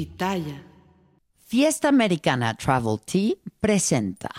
Pitaya. 0.00 0.64
Fiesta 1.46 1.88
Americana 1.88 2.54
Travel 2.54 2.98
Tea 3.04 3.34
presenta. 3.60 4.30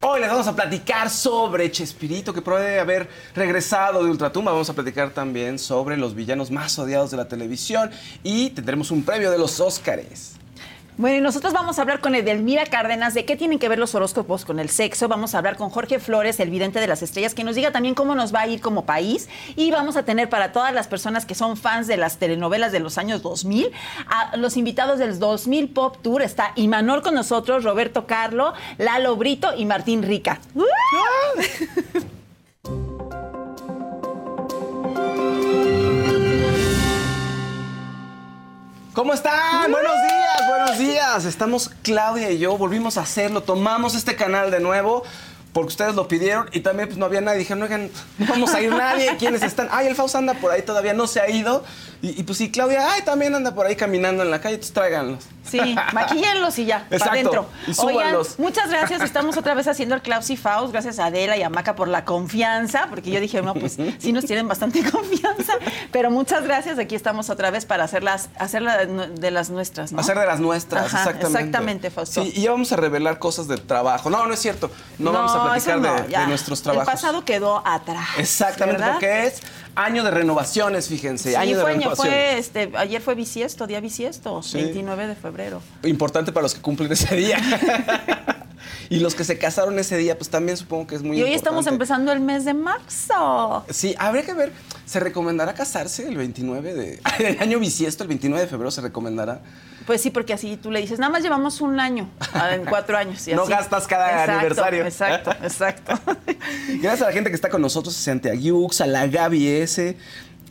Hoy 0.00 0.18
les 0.18 0.28
vamos 0.28 0.48
a 0.48 0.56
platicar 0.56 1.08
sobre 1.08 1.70
Chespirito, 1.70 2.34
que 2.34 2.42
puede 2.42 2.80
haber 2.80 3.08
regresado 3.36 4.02
de 4.02 4.10
Ultratumba. 4.10 4.50
Vamos 4.50 4.68
a 4.68 4.74
platicar 4.74 5.14
también 5.14 5.60
sobre 5.60 5.96
los 5.96 6.16
villanos 6.16 6.50
más 6.50 6.76
odiados 6.76 7.12
de 7.12 7.18
la 7.18 7.28
televisión 7.28 7.92
y 8.24 8.50
tendremos 8.50 8.90
un 8.90 9.04
previo 9.04 9.30
de 9.30 9.38
los 9.38 9.60
Óscares. 9.60 10.41
Bueno, 10.98 11.16
y 11.16 11.20
nosotros 11.22 11.54
vamos 11.54 11.78
a 11.78 11.82
hablar 11.82 12.00
con 12.00 12.14
Edelmira 12.14 12.66
Cárdenas 12.66 13.14
de 13.14 13.24
qué 13.24 13.34
tienen 13.34 13.58
que 13.58 13.68
ver 13.70 13.78
los 13.78 13.94
horóscopos 13.94 14.44
con 14.44 14.58
el 14.58 14.68
sexo. 14.68 15.08
Vamos 15.08 15.34
a 15.34 15.38
hablar 15.38 15.56
con 15.56 15.70
Jorge 15.70 15.98
Flores, 15.98 16.38
el 16.38 16.50
vidente 16.50 16.80
de 16.80 16.86
las 16.86 17.02
estrellas, 17.02 17.34
que 17.34 17.44
nos 17.44 17.54
diga 17.54 17.72
también 17.72 17.94
cómo 17.94 18.14
nos 18.14 18.34
va 18.34 18.42
a 18.42 18.46
ir 18.46 18.60
como 18.60 18.84
país. 18.84 19.30
Y 19.56 19.70
vamos 19.70 19.96
a 19.96 20.04
tener 20.04 20.28
para 20.28 20.52
todas 20.52 20.74
las 20.74 20.88
personas 20.88 21.24
que 21.24 21.34
son 21.34 21.56
fans 21.56 21.86
de 21.86 21.96
las 21.96 22.18
telenovelas 22.18 22.72
de 22.72 22.80
los 22.80 22.98
años 22.98 23.22
2000, 23.22 23.72
a 24.06 24.36
los 24.36 24.58
invitados 24.58 24.98
del 24.98 25.18
2000 25.18 25.70
Pop 25.70 25.96
Tour. 26.02 26.20
Está 26.20 26.52
Imanol 26.56 27.00
con 27.00 27.14
nosotros, 27.14 27.64
Roberto 27.64 28.06
Carlo, 28.06 28.52
Lalo 28.76 29.16
Brito 29.16 29.54
y 29.56 29.64
Martín 29.64 30.02
Rica. 30.02 30.40
¿Cómo 38.94 39.14
están? 39.14 39.72
Buenos 39.72 39.94
días, 40.02 40.48
buenos 40.48 40.78
días. 40.78 41.24
Estamos 41.24 41.70
Claudia 41.82 42.30
y 42.30 42.38
yo, 42.38 42.58
volvimos 42.58 42.98
a 42.98 43.00
hacerlo, 43.02 43.42
tomamos 43.42 43.94
este 43.94 44.16
canal 44.16 44.50
de 44.50 44.60
nuevo 44.60 45.02
porque 45.52 45.68
ustedes 45.68 45.94
lo 45.94 46.08
pidieron 46.08 46.48
y 46.52 46.60
también 46.60 46.88
pues 46.88 46.98
no 46.98 47.06
había 47.06 47.20
nadie. 47.20 47.40
Dijeron, 47.40 47.62
oigan, 47.62 47.90
no 48.18 48.26
vamos 48.26 48.54
a 48.54 48.60
ir 48.60 48.70
nadie. 48.70 49.16
¿Quiénes 49.18 49.42
están? 49.42 49.68
Ay, 49.70 49.86
el 49.86 49.94
Faust 49.94 50.16
anda 50.16 50.34
por 50.34 50.50
ahí, 50.50 50.62
todavía 50.62 50.94
no 50.94 51.06
se 51.06 51.20
ha 51.20 51.28
ido. 51.28 51.64
Y, 52.00 52.18
y, 52.20 52.22
pues 52.24 52.38
sí, 52.38 52.50
Claudia, 52.50 52.92
ay, 52.92 53.02
también 53.02 53.34
anda 53.34 53.54
por 53.54 53.66
ahí 53.66 53.76
caminando 53.76 54.22
en 54.22 54.30
la 54.30 54.40
calle, 54.40 54.54
entonces 54.54 54.74
tráiganlos. 54.74 55.24
Sí, 55.44 55.60
maquillenlos 55.92 56.58
y 56.58 56.64
ya, 56.64 56.86
para 56.88 57.12
adentro. 57.12 57.46
Oigan, 57.78 58.16
muchas 58.38 58.70
gracias. 58.70 59.02
Estamos 59.02 59.36
otra 59.36 59.54
vez 59.54 59.68
haciendo 59.68 59.94
el 59.94 60.02
Klaus 60.02 60.30
y 60.30 60.36
Faust. 60.36 60.72
Gracias 60.72 60.98
a 60.98 61.06
Adela 61.06 61.36
y 61.36 61.42
a 61.42 61.50
Maca 61.50 61.74
por 61.74 61.88
la 61.88 62.04
confianza, 62.04 62.86
porque 62.88 63.10
yo 63.10 63.20
dije, 63.20 63.42
no, 63.42 63.54
pues 63.54 63.78
sí 63.98 64.12
nos 64.12 64.24
tienen 64.24 64.48
bastante 64.48 64.82
confianza. 64.90 65.54
Pero 65.90 66.10
muchas 66.10 66.44
gracias. 66.44 66.78
Aquí 66.78 66.94
estamos 66.94 67.30
otra 67.30 67.50
vez 67.50 67.66
para 67.66 67.84
hacerlas, 67.84 68.30
hacerla 68.38 68.84
de 68.86 69.30
las 69.30 69.50
nuestras, 69.50 69.92
¿no? 69.92 70.00
Hacer 70.00 70.18
de 70.18 70.26
las 70.26 70.40
nuestras, 70.40 70.86
Ajá, 70.86 71.02
exactamente. 71.02 71.38
Exactamente, 71.38 71.90
Fausto. 71.90 72.22
Sí, 72.22 72.32
y 72.34 72.42
ya 72.42 72.50
vamos 72.50 72.72
a 72.72 72.76
revelar 72.76 73.18
cosas 73.18 73.48
del 73.48 73.62
trabajo. 73.62 74.10
No, 74.10 74.26
no 74.26 74.34
es 74.34 74.40
cierto. 74.40 74.70
No, 74.98 75.12
vamos 75.12 75.32
a 75.34 75.41
platicar 75.50 75.78
no, 75.80 75.94
de, 76.02 76.08
de 76.18 76.26
nuestros 76.26 76.62
trabajos. 76.62 76.88
El 76.88 76.94
pasado 76.94 77.24
quedó 77.24 77.62
atrás. 77.66 78.08
Exactamente, 78.18 78.80
¿verdad? 78.80 78.92
porque 78.94 79.26
es 79.26 79.40
año 79.74 80.04
de 80.04 80.10
renovaciones, 80.10 80.88
fíjense. 80.88 81.30
Sí, 81.30 81.34
año 81.36 81.56
de 81.56 81.62
fue, 81.62 81.72
renovaciones. 81.72 81.96
fue, 82.14 82.38
este, 82.38 82.72
ayer 82.76 83.00
fue 83.02 83.14
bisiesto, 83.14 83.66
día 83.66 83.80
bisiesto, 83.80 84.42
Sí. 84.42 84.58
29 84.58 85.06
de 85.06 85.14
febrero. 85.14 85.62
Importante 85.84 86.32
para 86.32 86.42
los 86.42 86.54
que 86.54 86.60
cumplen 86.60 86.90
ese 86.92 87.14
día. 87.16 87.38
y 88.90 89.00
los 89.00 89.14
que 89.14 89.24
se 89.24 89.38
casaron 89.38 89.78
ese 89.78 89.96
día, 89.96 90.16
pues 90.18 90.30
también 90.30 90.56
supongo 90.56 90.86
que 90.86 90.94
es 90.94 91.02
muy 91.02 91.16
Y 91.18 91.22
hoy 91.22 91.28
importante. 91.30 91.36
estamos 91.36 91.66
empezando 91.66 92.12
el 92.12 92.20
mes 92.20 92.44
de 92.44 92.54
marzo. 92.54 93.64
Sí, 93.70 93.94
habría 93.98 94.24
que 94.24 94.34
ver. 94.34 94.52
¿Se 94.86 95.00
recomendará 95.00 95.54
casarse 95.54 96.06
el 96.08 96.16
29 96.16 96.74
de. 96.74 97.00
El 97.18 97.38
año 97.40 97.58
bisiesto, 97.58 98.04
el 98.04 98.08
29 98.08 98.42
de 98.44 98.48
febrero, 98.48 98.70
se 98.70 98.80
recomendará? 98.82 99.40
Pues 99.86 100.00
sí, 100.00 100.10
porque 100.10 100.32
así 100.32 100.56
tú 100.56 100.70
le 100.70 100.80
dices, 100.80 100.98
nada 100.98 101.12
más 101.12 101.22
llevamos 101.22 101.60
un 101.60 101.80
año, 101.80 102.08
ah, 102.34 102.54
en 102.54 102.64
cuatro 102.64 102.96
años. 102.96 103.26
y 103.28 103.32
No 103.34 103.42
así. 103.42 103.50
gastas 103.50 103.86
cada 103.86 104.10
Exacto, 104.10 104.32
aniversario. 104.32 104.84
Exacto, 104.84 105.30
exacto. 105.42 105.92
Gracias 106.80 107.02
a 107.02 107.06
la 107.06 107.12
gente 107.12 107.30
que 107.30 107.36
está 107.36 107.48
con 107.48 107.62
nosotros, 107.62 107.96
a 107.96 108.00
Santiago 108.00 108.38
Yux, 108.38 108.80
a 108.80 108.86
la 108.86 109.06
Gaby 109.06 109.48
S., 109.48 109.96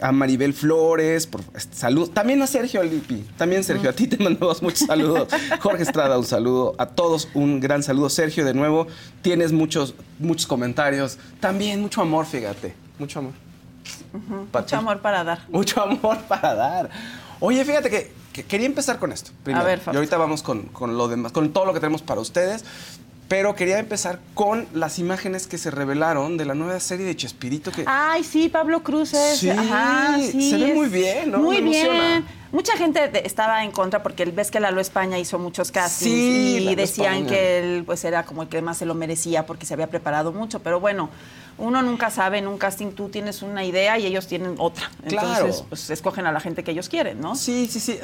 a 0.01 0.11
Maribel 0.11 0.53
Flores, 0.53 1.27
por 1.27 1.41
este, 1.55 1.75
salud. 1.75 2.09
También 2.09 2.41
a 2.41 2.47
Sergio 2.47 2.81
Alipi. 2.81 3.23
También 3.37 3.63
Sergio, 3.63 3.89
a 3.91 3.93
ti 3.93 4.07
te 4.07 4.17
mandamos 4.21 4.61
muchos 4.63 4.87
saludos. 4.87 5.27
Jorge 5.59 5.83
Estrada, 5.83 6.17
un 6.17 6.25
saludo. 6.25 6.73
A 6.79 6.87
todos 6.87 7.29
un 7.35 7.59
gran 7.59 7.83
saludo. 7.83 8.09
Sergio, 8.09 8.43
de 8.43 8.55
nuevo, 8.55 8.87
tienes 9.21 9.51
muchos, 9.51 9.93
muchos 10.17 10.47
comentarios. 10.47 11.19
También 11.39 11.81
mucho 11.81 12.01
amor, 12.01 12.25
fíjate. 12.25 12.73
Mucho 12.97 13.19
amor. 13.19 13.33
Mucho 14.51 14.75
amor 14.77 14.99
para 15.01 15.23
dar. 15.23 15.39
Mucho 15.49 15.81
amor 15.81 16.17
para 16.27 16.55
dar. 16.55 16.89
Oye, 17.39 17.63
fíjate 17.63 17.89
que, 17.91 18.11
que 18.31 18.43
quería 18.43 18.65
empezar 18.67 18.99
con 18.99 19.11
esto. 19.11 19.31
primero. 19.43 19.65
ver, 19.65 19.79
y 19.79 19.81
Fausto. 19.81 19.97
ahorita 19.99 20.17
vamos 20.17 20.43
con, 20.43 20.63
con 20.63 20.97
lo 20.97 21.07
demás, 21.07 21.31
con 21.31 21.51
todo 21.53 21.65
lo 21.65 21.73
que 21.73 21.79
tenemos 21.79 22.01
para 22.01 22.21
ustedes. 22.21 22.63
Pero 23.27 23.55
quería 23.55 23.79
empezar 23.79 24.19
con 24.33 24.67
las 24.73 24.99
imágenes 24.99 25.47
que 25.47 25.57
se 25.57 25.71
revelaron 25.71 26.35
de 26.35 26.43
la 26.43 26.53
nueva 26.53 26.77
serie 26.81 27.05
de 27.05 27.15
Chespirito 27.15 27.71
que 27.71 27.85
Ay, 27.87 28.25
sí, 28.25 28.49
Pablo 28.49 28.83
Cruz 28.83 29.13
es. 29.13 29.37
Sí, 29.39 29.49
ajá, 29.49 30.17
sí, 30.19 30.49
se 30.51 30.57
ve 30.57 30.73
muy 30.73 30.89
bien, 30.89 31.31
¿no? 31.31 31.37
Muy 31.37 31.61
Me 31.61 31.79
emociona. 31.79 32.07
bien. 32.09 32.25
Mucha 32.51 32.75
gente 32.75 33.25
estaba 33.25 33.63
en 33.63 33.71
contra 33.71 34.03
porque 34.03 34.25
ves 34.25 34.51
que 34.51 34.59
Lalo 34.59 34.81
España 34.81 35.17
hizo 35.17 35.39
muchos 35.39 35.71
castings 35.71 36.11
Sí, 36.11 36.55
y 36.57 36.59
Lalo 36.65 36.75
decían 36.75 37.13
España. 37.19 37.29
que 37.29 37.59
él 37.59 37.83
pues 37.85 38.03
era 38.03 38.25
como 38.25 38.41
el 38.41 38.49
que 38.49 38.61
más 38.61 38.77
se 38.79 38.85
lo 38.85 38.95
merecía 38.95 39.45
porque 39.45 39.65
se 39.65 39.75
había 39.75 39.87
preparado 39.87 40.33
mucho, 40.33 40.59
pero 40.59 40.81
bueno, 40.81 41.09
uno 41.57 41.81
nunca 41.81 42.09
sabe 42.09 42.39
en 42.39 42.47
un 42.47 42.57
casting 42.57 42.91
tú 42.91 43.09
tienes 43.09 43.41
una 43.41 43.63
idea 43.63 43.97
y 43.99 44.05
ellos 44.05 44.27
tienen 44.27 44.55
otra. 44.57 44.89
Claro. 45.07 45.27
Entonces, 45.27 45.63
pues 45.67 45.89
escogen 45.89 46.25
a 46.25 46.31
la 46.31 46.39
gente 46.39 46.63
que 46.63 46.71
ellos 46.71 46.89
quieren, 46.89 47.21
¿no? 47.21 47.35
Sí, 47.35 47.67
sí, 47.69 47.79
sí. 47.79 47.99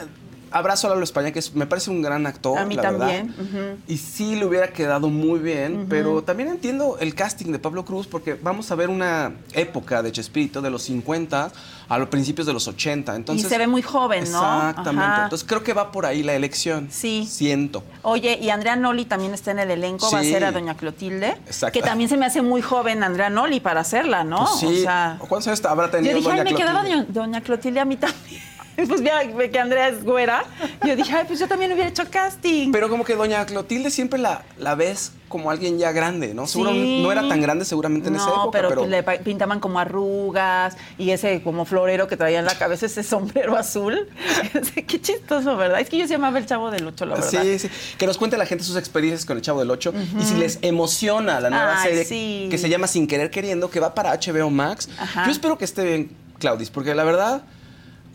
Abrazo 0.52 0.88
a 0.88 0.92
Lalo 0.92 1.04
España, 1.04 1.32
que 1.32 1.40
es- 1.40 1.54
me 1.56 1.66
parece 1.66 1.90
un 1.92 2.02
gran 2.02 2.26
actor. 2.28 2.58
A 2.58 2.66
mí 2.66 2.76
la 2.76 2.82
verdad. 2.84 3.00
también, 3.00 3.36
ujú. 3.40 3.80
Y 3.88 3.98
sí 3.98 4.36
le 4.36 4.46
hubiera 4.46 4.68
quedado 4.70 5.10
muy 5.10 5.40
bien, 5.40 5.86
pero 5.90 6.22
también 6.24 6.50
entiendo 6.50 6.98
el 7.00 7.14
casting 7.16 7.52
de 7.52 7.60
Pablo 7.60 7.86
Cruz, 7.86 8.08
porque 8.08 8.34
vamos 8.36 8.72
a 8.72 8.76
ver 8.76 8.90
una 8.90 9.34
época 9.54 10.02
de 10.04 10.12
Chespirito 10.12 10.62
de 10.62 10.70
los 10.70 10.84
50 10.84 11.52
a 11.90 11.98
los 11.98 12.10
principios 12.10 12.46
de 12.48 12.54
los 12.54 12.68
80. 12.68 13.16
Entonces, 13.16 13.46
y 13.46 13.50
se 13.50 13.58
ve 13.58 13.66
muy 13.68 13.82
joven, 13.82 14.30
¿no? 14.32 14.70
Exactamente. 14.70 15.22
Entonces 15.24 15.48
creo 15.48 15.64
que 15.64 15.74
va 15.74 15.92
por 15.92 16.06
ahí 16.06 16.22
la 16.24 16.34
elección. 16.34 16.90
Sí. 16.92 17.26
Siento. 17.30 17.84
Oye, 18.02 18.38
y 18.42 18.50
Andrea 18.50 18.76
Noli 18.76 19.06
también 19.06 19.34
está 19.34 19.52
en 19.52 19.60
el 19.60 19.72
elenco, 19.72 20.12
va 20.12 20.20
a 20.20 20.24
Sí. 20.24 20.32
ser 20.32 20.44
a 20.44 20.52
Doña 20.52 20.76
Clotilde. 20.76 21.30
Exacto. 21.46 21.80
Que 21.80 21.86
también 21.86 22.10
se 22.10 22.18
me 22.18 22.26
hace 22.26 22.42
muy 22.42 22.62
joven 22.62 23.04
Andrea 23.04 23.30
Noli 23.30 23.60
para 23.62 23.82
hacerla, 23.82 24.24
¿no? 24.26 24.40
Pues 24.46 24.60
sí. 24.60 24.66
O 24.66 24.82
sea, 24.84 25.18
¿Cuántos 25.20 25.48
años 25.48 25.64
habrá 25.66 25.90
tenido 25.90 26.12
yo 26.12 26.18
dije, 26.18 26.30
Doña 26.30 26.42
ay, 26.44 26.52
me 26.52 26.56
quedaba 26.58 26.80
Clotilde? 26.82 27.06
doña, 27.06 27.14
Doña 27.14 27.42
Clotilde 27.42 27.80
a 27.80 27.86
mí 27.86 27.96
también. 27.98 28.42
Pues 28.88 29.02
mira, 29.02 29.24
ve 29.36 29.50
que 29.50 29.60
Andrea 29.60 29.88
es 29.90 30.04
güera. 30.04 30.44
Yo 30.86 30.96
dije, 30.96 31.12
ay, 31.16 31.26
pues 31.28 31.40
yo 31.40 31.48
también 31.48 31.72
hubiera 31.72 31.90
hecho 31.90 32.04
casting. 32.10 32.72
Pero 32.72 32.90
como 32.90 33.04
que 33.04 33.16
Doña 33.16 33.46
Clotilde 33.46 33.90
siempre 33.90 34.20
la, 34.20 34.44
la 34.58 34.76
ves 34.76 35.14
como 35.30 35.50
alguien 35.52 35.78
ya 35.78 35.92
grande, 35.92 36.34
¿no? 36.34 36.48
Seguro 36.48 36.72
Sí. 36.72 37.02
no 37.04 37.12
era 37.12 37.28
tan 37.28 37.42
grande 37.42 37.66
seguramente 37.66 38.08
en 38.08 38.14
no, 38.14 38.20
esa 38.22 38.30
época, 38.30 38.50
pero, 38.52 38.70
pero... 38.70 38.88
le 38.88 39.04
pintaban 39.20 39.60
como 39.60 39.80
arrugas 39.80 40.78
y 40.98 41.10
ese 41.10 41.42
como 41.42 41.66
florero 41.66 42.08
que 42.08 42.16
traía 42.16 42.40
en 42.40 42.46
la 42.46 42.56
cabeza, 42.58 42.86
ese 42.86 43.04
sombrero 43.04 43.58
azul. 43.58 44.08
Qué 44.88 45.02
chistoso, 45.02 45.58
¿verdad? 45.58 45.82
Es 45.82 45.90
que 45.90 45.98
yo 45.98 46.06
se 46.08 46.14
llamaba 46.14 46.38
el 46.38 46.46
chavo 46.46 46.72
del 46.72 46.88
ocho, 46.88 47.06
la 47.06 47.16
verdad. 47.16 47.30
Sí, 47.44 47.60
sí. 47.60 47.70
Que 47.98 48.06
nos 48.06 48.18
cuente 48.18 48.38
la 48.38 48.46
gente 48.46 48.64
sus 48.64 48.78
experiencias 48.78 49.26
con 49.26 49.38
el 49.38 49.42
Chavo 49.44 49.60
del 49.60 49.72
8 49.72 49.94
y 50.20 50.24
si 50.24 50.36
les 50.36 50.60
emociona 50.62 51.40
la 51.42 51.50
nueva 51.50 51.82
Ay, 51.82 51.90
serie 51.90 52.06
sí. 52.06 52.48
que 52.50 52.58
se 52.58 52.70
llama 52.70 52.88
Sin 52.88 53.08
Querer 53.08 53.30
Queriendo, 53.32 53.70
que 53.70 53.80
va 53.80 53.94
para 53.96 54.14
HBO 54.14 54.50
Max. 54.50 54.88
Ajá. 55.00 55.26
Yo 55.26 55.32
espero 55.32 55.58
que 55.58 55.66
esté 55.66 55.84
bien, 55.84 56.12
Claudis, 56.40 56.70
porque 56.70 56.94
la 56.96 57.04
verdad, 57.04 57.42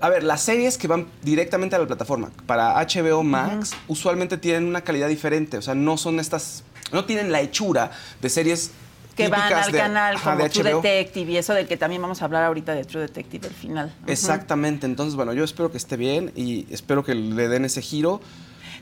a 0.02 0.08
ver, 0.10 0.22
las 0.24 0.42
series 0.42 0.76
que 0.76 0.88
van 0.88 1.06
directamente 1.22 1.76
a 1.76 1.78
la 1.78 1.86
plataforma 1.86 2.30
para 2.46 2.74
HBO 2.84 3.22
Max 3.22 3.72
usualmente 3.88 4.36
tienen 4.36 4.66
una 4.66 4.82
calidad 4.82 5.08
diferente, 5.08 5.56
o 5.56 5.62
sea, 5.62 5.74
no 5.74 5.96
son 5.96 6.20
estas, 6.20 6.64
no 6.92 7.04
tienen 7.04 7.32
la 7.32 7.40
hechura 7.40 7.92
de 8.20 8.28
series 8.28 8.72
que 9.16 9.28
van 9.28 9.52
al 9.52 9.70
de- 9.72 9.78
canal 9.78 10.16
ajá, 10.16 10.32
como 10.32 10.42
de 10.44 10.50
True. 10.50 10.74
Detective 10.74 11.32
y 11.32 11.36
eso 11.36 11.54
del 11.54 11.66
que 11.68 11.76
también 11.76 12.00
vamos 12.02 12.20
a 12.22 12.24
hablar 12.24 12.44
ahorita 12.44 12.74
de 12.74 12.84
True 12.84 13.02
Detective, 13.02 13.46
el 13.46 13.54
final. 13.54 13.94
Exactamente, 14.06 14.86
entonces 14.86 15.14
bueno, 15.14 15.32
yo 15.34 15.44
espero 15.44 15.70
que 15.70 15.76
esté 15.78 15.96
bien 15.96 16.32
y 16.34 16.66
espero 16.70 17.04
que 17.04 17.14
le 17.14 17.48
den 17.48 17.64
ese 17.64 17.80
giro. 17.82 18.20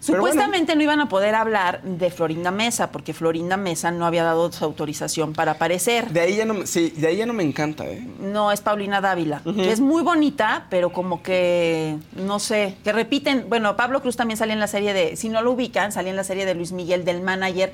Bueno, 0.07 0.23
Supuestamente 0.25 0.75
no 0.77 0.83
iban 0.83 1.01
a 1.01 1.09
poder 1.11 1.35
hablar 1.35 1.83
de 1.83 2.11
Florinda 2.11 2.51
Mesa, 2.51 2.91
porque 2.91 3.13
Florinda 3.13 3.59
Mesa 3.59 3.91
no 3.91 4.07
había 4.07 4.25
dado 4.25 4.51
su 4.51 4.65
autorización 4.65 5.35
para 5.35 5.53
aparecer. 5.53 6.09
de 6.11 6.21
ahí 6.21 6.37
ya 6.37 6.47
no, 6.47 6.55
me- 6.55 6.67
sí, 6.67 6.91
de 6.97 7.07
ahí 7.09 7.17
ya 7.19 7.27
no 7.27 7.35
me 7.35 7.43
encanta, 7.43 7.87
¿eh? 7.87 8.03
No, 8.19 8.51
es 8.51 8.63
Paulina 8.63 9.01
Dávila, 9.03 9.43
que 9.45 9.71
es 9.71 9.81
muy 9.81 10.03
bonita, 10.03 10.67
pero 10.71 10.91
como 10.91 11.23
que, 11.23 11.97
no 12.15 12.39
sé, 12.39 12.77
que 12.83 12.93
repiten. 12.93 13.47
Bueno, 13.51 13.77
Pablo 13.77 14.01
Cruz 14.01 14.17
también 14.17 14.39
sale 14.39 14.55
en 14.55 14.61
la 14.61 14.69
serie 14.69 14.95
de, 14.95 15.17
si 15.17 15.29
no 15.29 15.43
lo 15.43 15.53
ubican, 15.53 15.93
salía 15.93 16.11
en 16.11 16.17
la 16.17 16.25
serie 16.25 16.47
de 16.47 16.55
Luis 16.55 16.73
Miguel 16.73 17.05
del 17.05 17.21
Manager, 17.21 17.71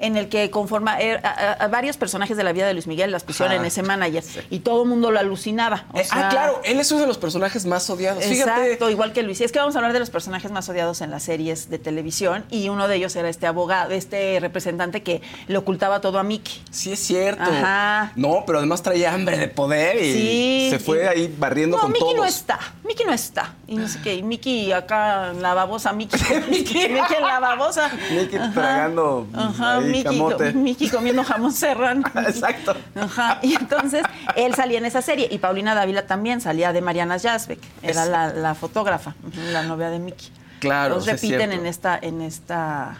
en 0.00 0.16
el 0.16 0.28
que 0.28 0.50
conforma 0.50 0.92
a, 0.94 0.96
a- 1.28 1.52
a 1.64 1.68
varios 1.68 1.96
personajes 1.96 2.36
de 2.36 2.44
la 2.44 2.52
vida 2.52 2.66
de 2.66 2.72
Luis 2.74 2.86
Miguel 2.86 3.10
las 3.10 3.24
pusieron 3.24 3.52
Ajá. 3.52 3.60
en 3.60 3.66
ese 3.66 3.82
manager 3.82 4.22
y 4.50 4.60
todo 4.60 4.82
el 4.84 4.88
mundo 4.88 5.10
lo 5.10 5.18
alucinaba. 5.18 5.86
o 5.92 5.98
Eh, 5.98 6.04
sea, 6.04 6.26
ah, 6.26 6.30
claro, 6.30 6.60
él 6.64 6.78
es 6.80 6.90
uno 6.92 7.02
de 7.02 7.06
los 7.06 7.18
personajes 7.18 7.66
más 7.66 7.88
odiados. 7.90 8.24
Fíjate. 8.24 8.62
Exacto, 8.64 8.90
igual 8.90 9.12
que 9.12 9.22
Luis. 9.22 9.40
Es 9.40 9.52
que 9.52 9.58
vamos 9.58 9.74
a 9.74 9.78
hablar 9.78 9.92
de 9.92 10.00
los 10.00 10.10
personajes 10.10 10.50
más 10.50 10.68
odiados 10.68 11.00
en 11.00 11.10
las 11.10 11.22
series 11.22 11.68
de 11.70 11.78
televisión 11.78 12.44
y 12.50 12.68
uno 12.68 12.88
de 12.88 12.96
ellos 12.96 13.14
era 13.16 13.28
este 13.28 13.46
abogado, 13.46 13.90
este 13.92 14.38
representante 14.40 15.02
que 15.02 15.20
le 15.48 15.58
ocultaba 15.58 16.00
todo 16.00 16.18
a 16.18 16.22
Mickey. 16.22 16.62
Sí, 16.70 16.92
es 16.92 17.00
cierto. 17.00 17.42
Ajá. 17.42 18.12
No, 18.16 18.44
pero 18.46 18.58
además 18.58 18.82
traía 18.82 19.12
hambre 19.14 19.36
de 19.38 19.48
poder 19.48 19.96
y 20.02 20.12
Sí. 20.12 20.66
se 20.70 20.78
fue 20.78 21.04
y- 21.04 21.06
ahí 21.06 21.34
barriendo 21.38 21.76
no, 21.76 21.82
con 21.82 21.92
Mickey 21.92 22.02
todos. 22.06 22.16
no 22.18 22.24
está. 22.24 22.58
Mickey 22.84 23.04
no 23.06 23.12
está. 23.12 23.54
Y 23.66 23.74
no 23.76 23.88
sé 23.88 24.00
qué. 24.02 24.14
Y 24.14 24.22
Mickey 24.22 24.72
acá 24.72 25.30
en 25.30 25.42
la 25.42 25.54
babosa. 25.54 25.92
Mickey. 25.92 26.20
Mickey. 26.50 26.88
Mickey 26.88 27.16
en 27.16 27.22
la 27.26 27.40
babosa. 27.40 27.90
Mickey 28.12 28.38
Ajá. 28.38 28.52
tragando 28.52 29.26
Ajá, 29.34 29.76
ahí 29.78 29.87
Mickey. 29.88 30.52
Mickey 30.54 30.88
comiendo 30.90 31.24
jamón 31.24 31.52
serrano. 31.54 32.02
Exacto. 32.26 32.76
Ajá. 32.94 33.38
Y 33.42 33.54
entonces 33.54 34.02
él 34.36 34.54
salía 34.54 34.78
en 34.78 34.84
esa 34.84 35.02
serie 35.02 35.28
y 35.30 35.38
Paulina 35.38 35.74
Dávila 35.74 36.06
también 36.06 36.40
salía 36.40 36.72
de 36.72 36.80
Mariana 36.80 37.18
Jasbeck. 37.18 37.60
Era 37.82 38.04
Es- 38.04 38.08
la, 38.10 38.32
la 38.32 38.54
fotógrafa, 38.54 39.14
la 39.52 39.62
novia 39.62 39.90
de 39.90 39.98
Mickey. 39.98 40.28
Claro, 40.60 40.96
Los 40.96 41.06
es 41.06 41.12
repiten 41.14 41.38
cierto. 41.38 41.54
en 41.56 41.66
esta, 41.66 41.98
en 42.00 42.20
esta. 42.22 42.98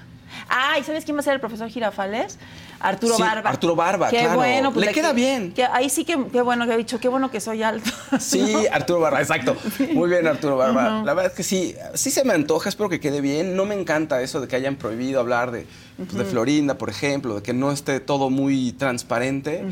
Ah, 0.49 0.79
¿y 0.79 0.85
sabes 0.85 1.05
quién 1.05 1.17
va 1.17 1.21
a 1.21 1.25
ser 1.25 1.35
el 1.35 1.41
profesor 1.41 1.69
Girafales? 1.69 2.39
Arturo 2.81 3.17
Sí, 3.17 3.23
Barba. 3.23 3.51
Arturo 3.51 3.75
Barba, 3.75 4.09
Qué 4.09 4.21
claro. 4.21 4.37
bueno, 4.37 4.73
pues 4.73 4.87
Le 4.87 4.93
queda 4.93 5.13
bien. 5.13 5.53
que 5.53 5.65
ahí 5.65 5.91
sí 5.91 6.05
que, 6.05 6.17
qué 6.31 6.43
bueno 6.43 6.65
que 6.65 6.73
ha 6.73 6.77
dicho, 6.77 7.01
qué 7.01 7.09
bueno 7.09 7.29
que 7.29 7.41
soy 7.41 7.65
alto. 7.65 7.91
Sí, 8.21 8.55
Arturo 8.71 9.01
Barba, 9.01 9.21
exacto. 9.21 9.57
Muy 9.95 10.09
bien, 10.09 10.25
Arturo 10.29 10.57
Barba. 10.57 11.03
La 11.05 11.13
verdad 11.15 11.33
es 11.33 11.33
que 11.37 11.43
sí, 11.43 11.75
sí 11.95 12.13
se 12.13 12.25
me 12.25 12.35
antoja, 12.35 12.69
espero 12.69 12.89
que 12.89 13.01
quede 13.01 13.21
bien. 13.21 13.57
No 13.57 13.65
me 13.65 13.75
encanta 13.75 14.23
eso 14.23 14.41
de 14.41 14.47
que 14.47 14.55
hayan 14.55 14.77
prohibido 14.77 15.19
hablar 15.19 15.51
de, 15.51 15.67
pues, 15.99 16.15
de 16.15 16.25
Florinda, 16.25 16.79
por 16.79 16.89
ejemplo, 16.89 17.35
de 17.35 17.43
que 17.43 17.53
no 17.53 17.71
esté 17.73 18.01
todo 18.01 18.31
muy 18.31 18.73
transparente. 18.73 19.65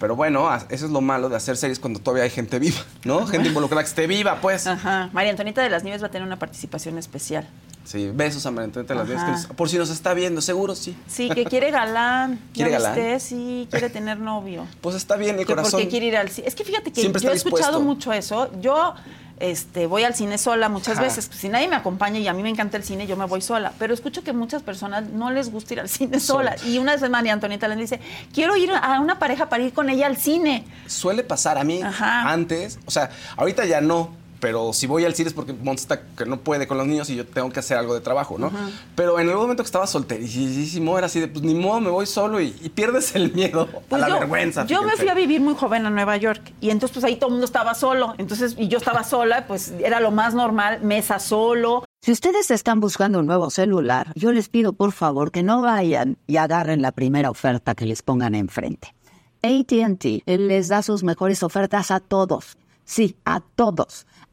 Pero 0.00 0.16
bueno, 0.16 0.48
eso 0.70 0.86
es 0.86 0.90
lo 0.90 1.00
malo 1.00 1.28
de 1.28 1.36
hacer 1.36 1.56
series 1.56 1.78
cuando 1.78 2.00
todavía 2.00 2.24
hay 2.24 2.30
gente 2.30 2.58
viva, 2.58 2.78
¿no? 3.04 3.26
Gente 3.26 3.48
involucrada 3.48 3.82
que 3.82 3.88
esté 3.88 4.06
viva, 4.06 4.38
pues. 4.40 4.66
Ajá. 4.66 5.10
María 5.12 5.30
Antonieta 5.30 5.62
de 5.62 5.70
las 5.70 5.84
Nieves 5.84 6.02
va 6.02 6.06
a 6.06 6.10
tener 6.10 6.26
una 6.26 6.38
participación 6.38 6.98
especial. 6.98 7.46
Sí, 7.84 8.10
besos 8.12 8.44
a 8.46 8.50
María 8.50 8.64
Antonieta 8.64 8.94
de 8.94 8.98
las 8.98 9.06
Nieves, 9.08 9.22
que 9.24 9.30
Ajá. 9.30 9.42
nos- 9.48 9.56
por 9.56 9.68
si 9.68 9.78
nos 9.78 9.90
está 9.90 10.12
viendo, 10.12 10.40
seguro 10.40 10.74
sí. 10.74 10.96
Sí, 11.06 11.28
que 11.30 11.44
quiere 11.44 11.70
galán. 11.70 12.40
¿Quiere 12.52 12.70
¿Ya 12.72 12.78
galán? 12.78 12.94
viste? 12.96 13.20
Sí, 13.20 13.68
quiere 13.70 13.90
tener 13.90 14.18
novio. 14.18 14.66
Pues 14.80 14.96
está 14.96 15.16
bien 15.16 15.34
el 15.38 15.42
que 15.42 15.46
corazón. 15.46 15.72
porque 15.72 15.88
quiere 15.88 16.06
ir 16.06 16.16
al. 16.16 16.26
Es 16.28 16.54
que 16.54 16.64
fíjate 16.64 16.90
que 16.92 17.02
yo 17.20 17.30
he 17.30 17.34
escuchado 17.34 17.80
mucho 17.80 18.12
eso. 18.12 18.50
Yo 18.60 18.94
este, 19.38 19.86
voy 19.86 20.04
al 20.04 20.14
cine 20.14 20.38
sola 20.38 20.68
muchas 20.68 20.94
Ajá. 20.94 21.02
veces. 21.02 21.30
Si 21.32 21.48
nadie 21.48 21.68
me 21.68 21.76
acompaña 21.76 22.18
y 22.18 22.26
a 22.28 22.32
mí 22.32 22.42
me 22.42 22.48
encanta 22.48 22.76
el 22.76 22.84
cine, 22.84 23.06
yo 23.06 23.16
me 23.16 23.26
voy 23.26 23.42
sola. 23.42 23.72
Pero 23.78 23.92
escucho 23.92 24.22
que 24.22 24.32
muchas 24.32 24.62
personas 24.62 25.08
no 25.10 25.30
les 25.30 25.50
gusta 25.50 25.74
ir 25.74 25.80
al 25.80 25.88
cine 25.88 26.20
sola. 26.20 26.56
Y 26.64 26.78
una 26.78 26.96
vez 26.96 27.10
María 27.10 27.32
Antonieta 27.32 27.68
les 27.68 27.78
dice, 27.78 28.00
quiero 28.32 28.56
ir 28.56 28.70
a 28.72 29.00
una 29.00 29.18
pareja 29.18 29.48
para 29.48 29.62
ir 29.62 29.72
con 29.72 29.90
ella 29.90 30.06
al 30.06 30.16
cine. 30.16 30.64
Suele 30.86 31.22
pasar 31.22 31.58
a 31.58 31.64
mí 31.64 31.82
Ajá. 31.82 32.30
antes, 32.30 32.78
o 32.86 32.90
sea, 32.90 33.10
ahorita 33.36 33.64
ya 33.66 33.80
no, 33.80 34.10
pero 34.40 34.72
si 34.72 34.86
voy 34.86 35.04
al 35.04 35.14
cine 35.14 35.28
es 35.28 35.34
porque 35.34 35.52
Monse 35.52 35.82
está 35.82 36.02
que 36.16 36.26
no 36.26 36.38
puede 36.40 36.66
con 36.66 36.78
los 36.78 36.86
niños 36.86 37.08
y 37.10 37.16
yo 37.16 37.26
tengo 37.26 37.50
que 37.50 37.60
hacer 37.60 37.76
algo 37.78 37.94
de 37.94 38.00
trabajo, 38.00 38.38
¿no? 38.38 38.50
Pero 38.94 39.18
en 39.18 39.28
el 39.28 39.34
momento 39.34 39.62
que 39.62 39.66
estaba 39.66 39.86
solterísimo 39.86 40.96
era 40.98 41.06
así 41.06 41.20
de, 41.20 41.28
pues 41.28 41.44
ni 41.44 41.54
modo, 41.54 41.80
me 41.80 41.90
voy 41.90 42.06
solo 42.06 42.40
y, 42.40 42.54
y 42.62 42.68
pierdes 42.68 43.14
el 43.14 43.32
miedo 43.32 43.62
a 43.62 43.80
Pues 43.88 44.00
la 44.00 44.08
yo, 44.08 44.18
vergüenza. 44.20 44.66
Yo 44.66 44.82
me 44.82 44.92
fui 44.96 45.08
a 45.08 45.14
vivir 45.14 45.40
muy 45.40 45.54
joven 45.54 45.86
a 45.86 45.90
Nueva 45.90 46.16
York 46.16 46.52
y 46.60 46.70
entonces 46.70 46.94
pues 46.94 47.04
ahí 47.04 47.16
todo 47.16 47.28
el 47.28 47.32
mundo 47.32 47.46
estaba 47.46 47.74
solo. 47.74 48.14
Entonces, 48.18 48.54
y 48.58 48.68
yo 48.68 48.78
estaba 48.78 49.04
sola, 49.04 49.46
pues 49.46 49.72
era 49.78 50.00
lo 50.00 50.10
más 50.10 50.34
normal, 50.34 50.80
mesa 50.82 51.18
solo, 51.18 51.84
Si 52.02 52.12
ustedes 52.12 52.50
están 52.50 52.80
buscando 52.80 53.18
un 53.18 53.26
nuevo 53.26 53.50
celular, 53.50 54.12
yo 54.14 54.32
les 54.32 54.48
pido 54.48 54.72
por 54.72 54.92
favor 54.92 55.30
que 55.32 55.42
no 55.42 55.60
vayan 55.62 56.18
y 56.26 56.36
agarren 56.36 56.82
la 56.82 56.92
primera 56.92 57.30
oferta 57.30 57.74
que 57.74 57.86
les 57.86 58.02
pongan 58.02 58.34
enfrente. 58.34 58.94
ATT 59.42 60.22
les 60.26 60.68
da 60.68 60.82
sus 60.82 61.02
mejores 61.02 61.42
ofertas 61.42 61.90
a 61.90 62.00
todos. 62.00 62.56
Sí, 62.84 63.16
a 63.24 63.40
todos. 63.40 64.06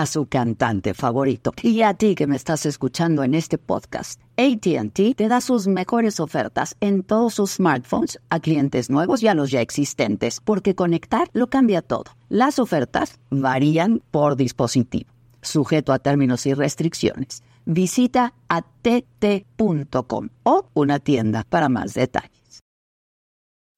a 0.00 0.06
su 0.06 0.26
cantante 0.26 0.94
favorito. 0.94 1.52
Y 1.62 1.82
a 1.82 1.94
ti 1.94 2.14
que 2.14 2.26
me 2.26 2.36
estás 2.36 2.64
escuchando 2.66 3.22
en 3.22 3.34
este 3.34 3.58
podcast, 3.58 4.20
ATT 4.36 5.14
te 5.16 5.28
da 5.28 5.40
sus 5.40 5.66
mejores 5.66 6.20
ofertas 6.20 6.76
en 6.80 7.02
todos 7.02 7.34
sus 7.34 7.52
smartphones 7.52 8.18
a 8.30 8.40
clientes 8.40 8.88
nuevos 8.88 9.22
y 9.22 9.28
a 9.28 9.34
los 9.34 9.50
ya 9.50 9.60
existentes, 9.60 10.40
porque 10.40 10.74
conectar 10.74 11.28
lo 11.32 11.48
cambia 11.48 11.82
todo. 11.82 12.04
Las 12.28 12.58
ofertas 12.58 13.18
varían 13.30 14.02
por 14.10 14.36
dispositivo, 14.36 15.10
sujeto 15.42 15.92
a 15.92 15.98
términos 15.98 16.46
y 16.46 16.54
restricciones. 16.54 17.42
Visita 17.66 18.32
att.com 18.48 20.28
o 20.44 20.66
una 20.74 20.98
tienda 20.98 21.44
para 21.48 21.68
más 21.68 21.94
detalles. 21.94 22.62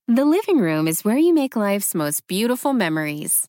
The 0.08 0.24
living 0.24 0.60
room 0.60 0.88
is 0.88 1.04
where 1.04 1.16
you 1.16 1.32
make 1.32 1.56
life's 1.56 1.94
most 1.94 2.26
beautiful 2.26 2.72
memories. 2.72 3.48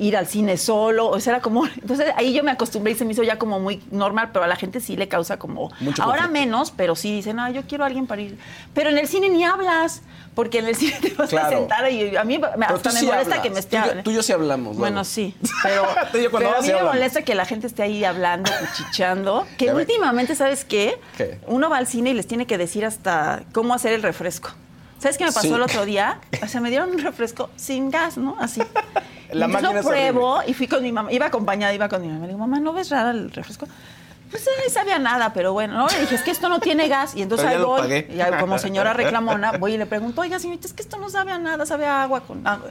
Ir 0.00 0.16
al 0.16 0.26
cine 0.26 0.56
solo, 0.56 1.08
o 1.08 1.20
sea, 1.20 1.34
era 1.34 1.42
como, 1.42 1.66
entonces 1.80 2.06
ahí 2.16 2.32
yo 2.32 2.42
me 2.42 2.50
acostumbré 2.50 2.92
y 2.92 2.96
se 2.96 3.04
me 3.04 3.12
hizo 3.12 3.22
ya 3.22 3.38
como 3.38 3.60
muy 3.60 3.82
normal, 3.90 4.30
pero 4.32 4.44
a 4.44 4.48
la 4.48 4.56
gente 4.56 4.80
sí 4.80 4.96
le 4.96 5.08
causa 5.08 5.38
como, 5.38 5.70
Mucho 5.80 6.02
ahora 6.02 6.22
conflicto. 6.22 6.32
menos, 6.46 6.70
pero 6.74 6.96
sí 6.96 7.12
dicen, 7.16 7.36
no, 7.36 7.48
yo 7.50 7.62
quiero 7.68 7.84
a 7.84 7.86
alguien 7.86 8.06
para 8.06 8.22
ir, 8.22 8.38
pero 8.74 8.88
en 8.90 8.96
el 8.98 9.06
cine 9.06 9.28
ni 9.28 9.44
hablas, 9.44 10.02
porque 10.34 10.58
en 10.60 10.66
el 10.68 10.74
cine 10.80 10.96
te 11.02 11.10
vas 11.14 11.28
Claro. 11.28 11.46
a 11.48 11.50
sentar 11.50 11.90
y 11.92 12.16
a 12.16 12.24
mí 12.24 12.38
me- 12.38 12.46
hasta 12.66 12.92
me 12.92 12.98
sí 13.00 13.06
molesta 13.06 13.34
hablas. 13.36 13.40
que 13.40 13.50
me 13.50 13.58
esté 13.60 13.78
Tú 13.78 13.86
yo- 13.94 14.02
tú 14.02 14.10
y 14.10 14.14
yo 14.14 14.22
sí 14.22 14.32
hablamos, 14.32 14.76
Bueno, 14.78 14.94
luego. 14.94 15.04
sí, 15.04 15.34
pero, 15.62 15.84
a 16.56 16.60
mí 16.62 16.68
me 16.72 16.82
molesta 16.82 17.22
que 17.22 17.34
la 17.34 17.44
gente 17.44 17.66
esté 17.66 17.82
ahí 17.82 18.02
hablando, 18.04 18.50
cuchicheando, 18.58 19.46
que 19.58 19.66
Ya 19.66 19.74
últimamente, 19.74 20.34
¿sabes 20.34 20.64
qué? 20.64 20.98
¿Qué? 21.18 21.38
Uno 21.46 21.68
va 21.68 21.76
al 21.76 21.86
cine 21.86 22.10
y 22.10 22.14
les 22.14 22.26
tiene 22.26 22.46
que 22.46 22.56
decir 22.58 22.84
hasta 22.86 23.42
cómo 23.52 23.74
hacer 23.74 23.92
el 23.92 24.02
refresco. 24.02 24.50
¿Sabes 24.98 25.16
qué 25.16 25.24
me 25.24 25.32
pasó 25.32 25.48
Sí. 25.48 25.52
el 25.54 25.62
otro 25.62 25.86
día? 25.86 26.20
O 26.42 26.46
sea, 26.46 26.60
me 26.60 26.68
dieron 26.68 26.90
un 26.90 26.98
refresco 26.98 27.48
sin 27.56 27.90
gas, 27.90 28.18
¿no? 28.18 28.36
Así. 28.38 28.60
La 29.32 29.48
máquina 29.48 29.72
lo 29.72 29.82
pruebo 29.82 30.40
y 30.46 30.54
fui 30.54 30.66
con 30.68 30.82
mi 30.82 30.92
mamá. 30.92 31.12
Iba 31.12 31.26
acompañada, 31.26 31.72
iba 31.72 31.88
con 31.88 32.02
mi 32.02 32.08
mamá. 32.08 32.20
Le 32.22 32.26
digo, 32.28 32.38
mamá, 32.38 32.60
¿no 32.60 32.72
ves 32.72 32.90
rara 32.90 33.10
el 33.10 33.30
refresco? 33.30 33.66
Pues 34.30 34.44
no 34.44 34.72
sabía 34.72 34.98
nada, 35.00 35.32
pero 35.32 35.52
bueno, 35.52 35.74
¿no? 35.74 35.88
Le 35.88 36.00
dije, 36.02 36.14
es 36.14 36.22
que 36.22 36.30
esto 36.30 36.48
no 36.48 36.60
tiene 36.60 36.86
gas. 36.86 37.16
Y 37.16 37.22
entonces 37.22 37.46
ahí 37.48 37.58
voy. 37.58 38.06
Y 38.10 38.14
ya 38.14 38.38
como 38.38 38.58
señora 38.58 38.92
reclamona, 38.92 39.52
voy 39.58 39.74
y 39.74 39.78
le 39.78 39.86
pregunto, 39.86 40.20
oiga, 40.20 40.38
señorita, 40.38 40.68
es 40.68 40.72
que 40.72 40.82
esto 40.82 40.98
no 40.98 41.10
sabe 41.10 41.32
a 41.32 41.38
nada, 41.38 41.66
sabe 41.66 41.86
a 41.86 42.02
agua 42.04 42.20
con 42.20 42.46
agua. 42.46 42.70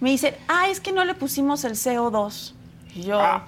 Me 0.00 0.10
dice, 0.10 0.38
ah, 0.46 0.68
es 0.68 0.80
que 0.80 0.92
no 0.92 1.04
le 1.04 1.14
pusimos 1.14 1.64
el 1.64 1.72
CO2. 1.72 2.54
Y 2.94 3.02
yo, 3.02 3.20
Ah. 3.20 3.44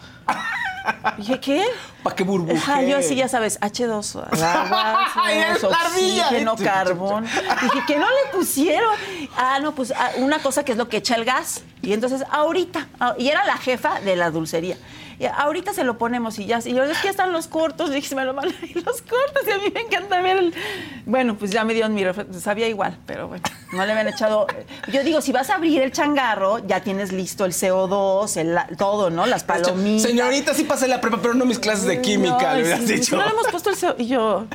dije, 1.19 1.41
¿qué? 1.41 1.65
¿Para 2.03 2.17
qué 2.17 2.25
burbujee? 2.25 2.57
Ajá, 2.57 2.83
yo 2.83 3.01
sí, 3.03 3.15
ya 3.15 3.29
sabes, 3.29 3.61
H2, 3.61 4.23
agua, 4.43 5.07
Ay, 5.17 5.39
es 5.39 5.63
CO2, 5.63 5.71
la 5.71 5.77
ardilla. 5.77 6.25
oxígeno, 6.27 6.57
carbón. 6.57 7.25
Dije, 7.25 7.83
¿qué 7.87 7.99
no 7.99 8.07
le 8.07 8.37
pusieron? 8.37 8.95
Ah, 9.37 9.59
no, 9.61 9.75
pues 9.75 9.93
ah, 9.97 10.11
una 10.19 10.39
cosa 10.41 10.65
que 10.65 10.73
es 10.73 10.79
lo 10.79 10.89
que 10.89 10.99
echa 10.99 11.15
el 11.17 11.25
gas. 11.25 11.63
Y 11.83 11.93
entonces, 11.93 12.23
ahorita, 12.31 12.89
ah, 13.01 13.15
y 13.19 13.29
era 13.29 13.45
la 13.45 13.57
jefa 13.57 14.01
de 14.01 14.17
la 14.17 14.31
dulcería. 14.31 14.77
Y 15.19 15.27
ahorita 15.27 15.73
se 15.73 15.85
lo 15.85 15.97
ponemos 15.99 16.39
y 16.39 16.47
ya, 16.47 16.61
y 16.65 16.75
yo, 16.75 16.83
es 16.85 16.99
que 16.99 17.09
están 17.09 17.33
los 17.33 17.47
cortos, 17.49 17.89
le 17.91 17.97
dije, 17.97 18.09
se 18.09 18.15
me 18.17 18.25
lo 18.25 18.39
a 18.39 18.47
ir 18.47 18.77
los 18.87 19.03
cortos, 19.03 19.43
y 19.47 19.51
a 19.51 19.59
mí 19.59 19.65
me 19.73 19.81
encanta 19.83 20.21
ver 20.21 20.37
el... 20.39 20.55
Bueno, 21.07 21.37
pues 21.37 21.51
ya 21.51 21.65
me 21.65 21.73
dieron 21.75 21.95
mi 21.95 22.05
refresco, 22.05 22.33
sabía 22.35 22.69
igual, 22.69 22.99
pero 23.07 23.29
bueno, 23.29 23.45
no 23.73 23.85
le 23.87 23.93
habían 23.93 24.09
echado... 24.09 24.47
Yo 24.93 25.03
digo, 25.05 25.21
si 25.21 25.33
vas 25.33 25.51
a 25.51 25.55
abrir 25.57 25.81
el 25.83 25.93
changarro, 25.93 26.59
ya 26.67 26.81
tienes 26.81 27.13
listo 27.13 27.45
el 27.45 27.53
CO2, 27.53 28.37
el, 28.37 28.77
todo, 28.77 29.11
¿no? 29.11 29.27
Las 29.27 29.45
palomitas. 29.45 30.03
Señorita, 30.11 30.55
sí 30.55 30.65
pasé 30.65 30.89
la 30.89 31.01
prepa, 31.01 31.19
pero 31.23 31.35
no 31.35 31.45
mis 31.45 31.59
clases 31.59 31.85
de 31.87 32.01
química, 32.01 32.51
No, 32.51 32.55
le 32.57 32.63
hubieras 32.63 32.81
sí, 32.85 32.95
dicho. 32.95 33.17
No 33.17 33.25
le 33.25 33.31
hemos 33.31 33.47
puesto 33.49 33.71
el 33.71 33.77
CO- 33.77 33.95
Y 33.99 34.07
yo, 34.07 34.47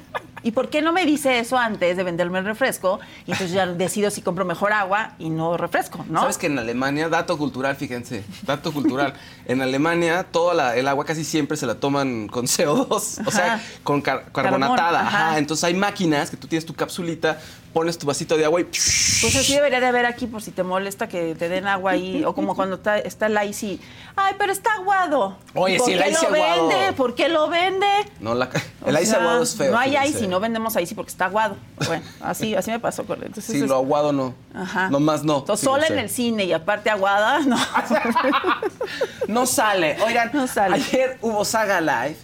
¿y 0.43 0.51
por 0.51 0.69
qué 0.69 0.81
no 0.81 0.91
me 0.93 1.05
dice 1.05 1.39
eso 1.39 1.57
antes 1.57 1.97
de 1.97 2.03
venderme 2.03 2.39
el 2.39 2.45
refresco? 2.45 2.99
Y 3.25 3.31
entonces 3.31 3.51
ya 3.51 3.65
decido 3.67 4.09
si 4.11 4.21
compro 4.21 4.45
mejor 4.45 4.73
agua 4.73 5.13
y 5.19 5.29
no 5.29 5.57
refresco, 5.57 6.05
¿no? 6.09 6.21
¿Sabes 6.21 6.37
que 6.37 6.47
en 6.47 6.57
Alemania, 6.59 7.09
dato 7.09 7.37
cultural, 7.37 7.75
fíjense, 7.75 8.23
dato 8.43 8.71
cultural, 8.73 9.13
en 9.45 9.61
Alemania 9.61 10.23
toda 10.23 10.53
la- 10.53 10.75
el 10.75 10.87
agua 10.87 11.05
casi 11.05 11.23
siempre 11.23 11.57
se 11.57 11.65
la 11.65 11.75
toman 11.75 12.27
con 12.27 12.45
CO2, 12.45 13.25
o 13.25 13.31
sea, 13.31 13.61
con 13.83 14.01
car- 14.01 14.25
Carbón, 14.31 14.61
carbonatada. 14.61 15.01
ajá. 15.01 15.27
ajá. 15.29 15.37
Entonces 15.37 15.63
hay 15.63 15.73
máquinas 15.73 16.29
que 16.29 16.37
tú 16.37 16.47
tienes 16.47 16.65
tu 16.65 16.73
capsulita, 16.73 17.39
pones 17.73 17.97
tu 17.97 18.07
vasito 18.07 18.35
de 18.37 18.45
agua 18.45 18.61
y... 18.61 18.63
Pues 18.63 19.35
así 19.35 19.53
debería 19.53 19.79
de 19.79 19.87
haber 19.87 20.05
aquí 20.05 20.27
por 20.27 20.41
si 20.41 20.51
te 20.51 20.63
molesta 20.63 21.07
que 21.07 21.35
te 21.35 21.49
den 21.49 21.67
agua 21.67 21.91
ahí. 21.91 22.23
O 22.25 22.33
como 22.33 22.55
cuando 22.55 22.75
está, 22.77 22.97
está 22.99 23.25
el 23.27 23.37
icy. 23.49 23.79
Ay, 24.15 24.35
pero 24.37 24.51
está 24.51 24.73
aguado. 24.73 25.37
Oye, 25.53 25.77
¿Por 25.77 25.87
sí, 25.87 25.93
el 25.93 26.09
icy 26.09 26.25
lo 26.25 26.35
aguado. 26.35 26.67
vende? 26.69 26.93
¿Por 26.93 27.15
qué 27.15 27.29
lo 27.29 27.49
vende? 27.49 27.85
No, 28.19 28.33
la, 28.33 28.49
O 28.83 28.89
el 28.89 28.95
ice 28.95 29.07
sea, 29.07 29.19
aguado 29.19 29.43
es 29.43 29.55
feo. 29.55 29.71
No 29.71 29.77
hay 29.77 29.91
fíjense. 29.91 30.17
icy, 30.19 30.27
no 30.27 30.39
vendemos 30.39 30.75
icy 30.75 30.95
porque 30.95 31.11
está 31.11 31.25
aguado. 31.25 31.57
Bueno, 31.85 32.03
así, 32.21 32.55
así 32.55 32.71
me 32.71 32.79
pasó 32.79 33.05
con 33.05 33.17
Entonces, 33.23 33.45
Sí, 33.53 33.61
es- 33.61 33.67
lo 33.69 33.75
aguado 33.75 34.13
no. 34.13 34.33
Ajá. 34.53 34.89
Nomás 34.89 35.23
no. 35.23 35.39
Entonces, 35.39 35.63
sola 35.65 35.85
en 35.87 35.99
el 35.99 36.09
cine 36.09 36.45
y 36.45 36.53
aparte 36.53 36.89
aguada, 36.89 37.39
no. 37.39 37.57
No 39.27 39.45
sale. 39.45 39.97
Oigan, 40.05 40.31
No 40.33 40.47
sale. 40.47 40.75
ayer 40.75 41.17
hubo 41.21 41.45
Saga 41.45 41.79
Live 41.81 42.17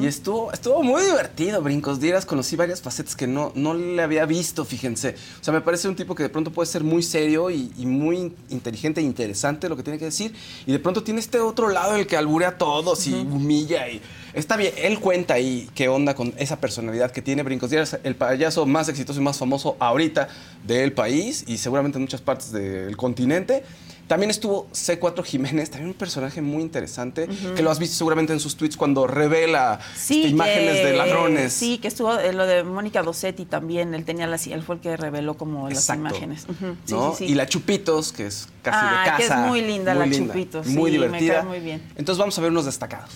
Y 0.00 0.06
estuvo, 0.06 0.52
estuvo 0.52 0.82
muy 0.82 1.02
divertido, 1.02 1.62
Brincos 1.62 2.00
Dieras. 2.00 2.26
Conocí 2.26 2.56
varias 2.56 2.82
facetas 2.82 3.14
que 3.14 3.26
no, 3.26 3.52
no 3.54 3.74
le 3.74 4.02
había 4.02 4.26
visto, 4.26 4.64
fíjense. 4.64 5.14
O 5.40 5.44
sea, 5.44 5.54
me 5.54 5.60
parece 5.60 5.88
un 5.88 5.96
tipo 5.96 6.14
que 6.14 6.24
de 6.24 6.28
pronto 6.28 6.50
puede 6.50 6.66
ser 6.66 6.82
muy 6.82 7.02
serio 7.02 7.50
y, 7.50 7.72
y 7.78 7.86
muy 7.86 8.32
inteligente 8.50 9.00
e 9.00 9.04
interesante 9.04 9.68
lo 9.68 9.76
que 9.76 9.82
tiene 9.82 9.98
que 9.98 10.06
decir. 10.06 10.34
Y 10.66 10.72
de 10.72 10.78
pronto 10.78 11.02
tiene 11.02 11.20
este 11.20 11.38
otro 11.40 11.68
lado 11.68 11.96
el 11.96 12.06
que 12.06 12.16
alburea 12.16 12.48
a 12.48 12.58
todos 12.58 13.06
y 13.06 13.14
humilla. 13.14 13.88
y 13.88 14.00
Está 14.34 14.56
bien, 14.56 14.74
él 14.76 14.98
cuenta 14.98 15.34
ahí 15.34 15.70
qué 15.76 15.88
onda 15.88 16.14
con 16.14 16.34
esa 16.38 16.60
personalidad 16.60 17.12
que 17.12 17.22
tiene 17.22 17.44
Brincos 17.44 17.70
Dieras, 17.70 17.98
el 18.02 18.16
payaso 18.16 18.66
más 18.66 18.88
exitoso 18.88 19.20
y 19.20 19.22
más 19.22 19.38
famoso 19.38 19.76
ahorita 19.78 20.28
del 20.66 20.92
país 20.92 21.44
y 21.46 21.58
seguramente 21.58 21.98
en 21.98 22.02
muchas 22.02 22.20
partes 22.20 22.50
del 22.50 22.96
continente. 22.96 23.62
También 24.06 24.28
estuvo 24.30 24.68
C4 24.72 25.24
Jiménez, 25.24 25.70
también 25.70 25.88
un 25.88 25.94
personaje 25.94 26.42
muy 26.42 26.62
interesante, 26.62 27.26
que 27.56 27.62
lo 27.62 27.70
has 27.70 27.78
visto 27.78 27.96
seguramente 27.96 28.34
en 28.34 28.40
sus 28.40 28.54
tweets 28.54 28.76
cuando 28.76 29.06
revela 29.06 29.80
este, 29.94 30.14
imágenes 30.28 30.76
que- 30.76 30.84
de 30.84 30.92
ladrones. 30.96 31.52
Sí, 31.54 31.78
que 31.78 31.88
estuvo 31.88 32.14
eh, 32.18 32.34
lo 32.34 32.46
de 32.46 32.64
Mónica 32.64 33.02
Dossetti 33.02 33.46
también. 33.46 33.94
Él 33.94 34.04
tenía 34.04 34.26
las, 34.26 34.46
él 34.46 34.62
fue 34.62 34.74
el 34.74 34.80
que 34.82 34.96
reveló 34.98 35.38
como 35.38 35.70
las 35.70 35.88
imágenes. 35.88 36.46
Sí, 36.84 36.92
¿no? 36.94 37.12
sí, 37.12 37.24
sí. 37.26 37.32
Y 37.32 37.34
la 37.34 37.46
Chupitos, 37.46 38.12
que 38.12 38.26
es 38.26 38.48
casi 38.62 38.78
Ah, 38.78 39.00
de 39.04 39.10
casa. 39.10 39.16
que 39.16 39.24
es 39.42 39.48
muy 39.48 39.62
linda 39.62 39.94
la 39.94 40.10
Chupitos, 40.10 40.66
Muy 40.66 40.90
sí, 40.92 40.98
me 40.98 41.06
divertida. 41.06 41.34
cae 41.36 41.42
muy 41.44 41.60
bien. 41.60 41.82
Entonces 41.96 42.18
vamos 42.18 42.36
a 42.38 42.42
ver 42.42 42.50
unos 42.50 42.66
destacados. 42.66 43.10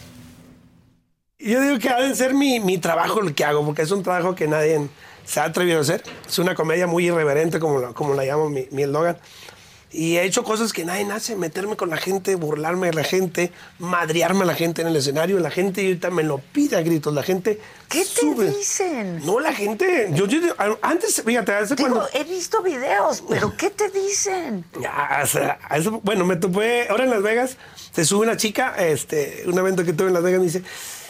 Yo 1.39 1.61
digo 1.61 1.79
que 1.79 1.89
ha 1.89 2.01
de 2.01 2.15
ser 2.15 2.35
mi, 2.35 2.59
mi 2.61 2.79
trabajo 2.79 3.21
el 3.21 3.35
que 3.35 3.45
hago, 3.45 3.65
porque 3.65 3.83
es 3.83 3.91
un 3.93 4.03
trabajo 4.03 4.35
que 4.35 4.49
nadie 4.49 4.89
se 5.25 5.39
ha 5.41 5.45
atrevido 5.45 5.79
a 5.79 5.83
hacer. 5.83 6.03
Es 6.27 6.39
una 6.39 6.55
comedia 6.55 6.87
muy 6.87 7.07
irreverente, 7.07 7.61
como 7.61 7.79
la, 7.79 7.93
como 7.93 8.15
la 8.15 8.25
llamo 8.25 8.49
mi, 8.51 8.67
mi 8.73 8.83
eslogan. 8.83 9.19
Y 9.91 10.17
he 10.19 10.25
hecho 10.25 10.45
cosas 10.45 10.75
que 10.75 10.85
nadie 10.85 11.11
hace, 11.11 11.35
meterme 11.35 11.75
con 11.77 11.89
la 11.89 11.97
gente, 11.97 12.35
burlarme 12.35 12.89
de 12.89 12.93
la 12.93 13.05
gente, 13.05 13.53
madrearme 13.79 14.43
a 14.43 14.47
la 14.47 14.55
gente 14.55 14.83
en 14.83 14.89
el 14.89 14.97
escenario. 14.97 15.39
La 15.41 15.51
gente 15.51 15.81
ahorita 15.81 16.11
me 16.11 16.23
lo 16.25 16.39
pide 16.39 16.77
a 16.77 16.83
gritos, 16.83 17.15
la 17.15 17.23
gente 17.23 17.59
¿Qué 17.89 18.05
te 18.05 18.45
dicen? 18.51 19.25
No, 19.25 19.41
la 19.41 19.55
gente, 19.55 20.11
yo, 20.13 20.27
yo- 20.27 20.41
antes, 20.83 21.23
fíjate, 21.25 21.53
hace 21.53 21.75
Digo, 21.75 21.89
cuando... 21.89 22.09
he 22.13 22.23
visto 22.25 22.63
videos, 22.63 23.25
pero 23.27 23.57
¿qué 23.57 23.71
te 23.71 23.89
dicen? 23.89 24.63
Ya, 24.79 25.21
o 25.23 25.27
sea, 25.27 25.59
eso- 25.75 26.01
bueno, 26.05 26.27
me 26.27 26.37
topé 26.37 26.87
ahora 26.91 27.05
en 27.05 27.11
Las 27.11 27.23
Vegas, 27.23 27.57
se 27.91 28.05
sube 28.05 28.27
una 28.27 28.37
chica, 28.37 28.75
este, 28.79 29.45
un 29.47 29.57
evento 29.59 29.87
que 29.87 29.95
tuve 29.95 30.09
en 30.09 30.15
Las 30.15 30.23
Vegas, 30.23 30.41
me 30.41 30.47
dice, 30.47 30.63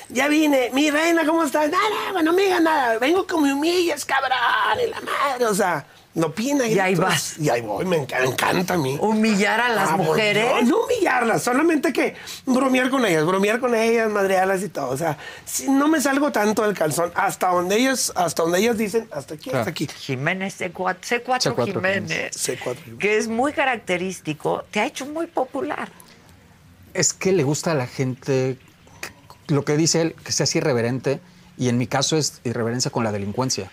ya 0.09 0.29
vine, 0.29 0.71
mi 0.73 0.89
reina, 0.93 1.27
¿cómo 1.27 1.43
estás? 1.43 1.69
Nada, 1.69 2.13
bueno, 2.13 2.31
amiga, 2.31 2.61
nada, 2.61 2.97
vengo 3.01 3.27
con 3.27 3.43
mi 3.43 3.51
humillas, 3.51 4.05
cabrón, 4.05 4.39
y 4.87 4.89
la 4.89 5.01
madre, 5.01 5.47
o 5.47 5.55
sea, 5.55 5.85
no 6.19 6.33
pina 6.33 6.67
Y 6.67 6.79
ahí 6.79 6.95
vas. 6.95 7.39
Y 7.39 7.49
ahí 7.49 7.61
voy, 7.63 7.85
me 7.85 7.97
enca- 8.07 8.21
me 8.21 8.27
encanta, 8.27 8.75
a 8.75 8.79
mí. 8.79 8.99
¿Humillar 9.01 9.61
a 9.61 9.69
las 9.71 9.91
Ah, 9.91 9.97
mujeres? 9.97 10.47
Dios, 10.49 10.65
No, 10.69 10.85
humillarlas, 10.85 11.43
solamente 11.43 11.93
que 11.93 12.15
bromear 12.45 12.91
con 12.91 13.05
ellas, 13.07 13.25
bromear 13.25 13.61
con 13.61 13.75
ellas, 13.75 14.11
madrearlas 14.11 14.63
y 14.63 14.69
todo. 14.69 14.91
O 14.91 14.97
sea, 14.97 15.17
si 15.45 15.71
no 15.71 15.89
me 15.89 16.01
salgo 16.01 16.31
tanto 16.33 16.63
del 16.63 16.75
calzón, 16.75 17.13
hasta 17.15 17.49
donde 17.49 17.77
ellas, 17.77 18.13
hasta 18.17 18.43
donde 18.43 18.59
ellas 18.59 18.77
dicen, 18.77 19.09
hasta 19.13 19.35
aquí, 19.35 19.51
hasta 19.51 19.71
aquí. 19.71 19.87
Jiménez 19.87 20.61
C4, 20.61 20.97
C4, 21.01 21.55
C4 21.55 21.65
Jiménez, 21.65 22.37
C4. 22.37 22.99
que 22.99 23.17
es 23.19 23.29
muy 23.29 23.53
característico, 23.53 24.65
te 24.71 24.81
ha 24.81 24.87
hecho 24.87 25.07
muy 25.07 25.27
popular. 25.27 25.89
Es 26.95 27.13
que 27.13 27.33
le 27.33 27.45
gusta 27.45 27.73
a 27.73 27.75
la 27.75 27.87
gente 27.87 28.59
lo 29.47 29.65
que 29.65 29.77
dice 29.77 30.01
él, 30.03 30.15
que 30.25 30.33
sea 30.33 30.45
así 30.45 30.59
irreverente, 30.59 31.21
y 31.57 31.69
en 31.69 31.79
mi 31.79 31.87
caso 31.87 32.17
es 32.17 32.41
irreverencia 32.45 32.91
con 32.91 33.03
la 33.05 33.13
delincuencia, 33.13 33.71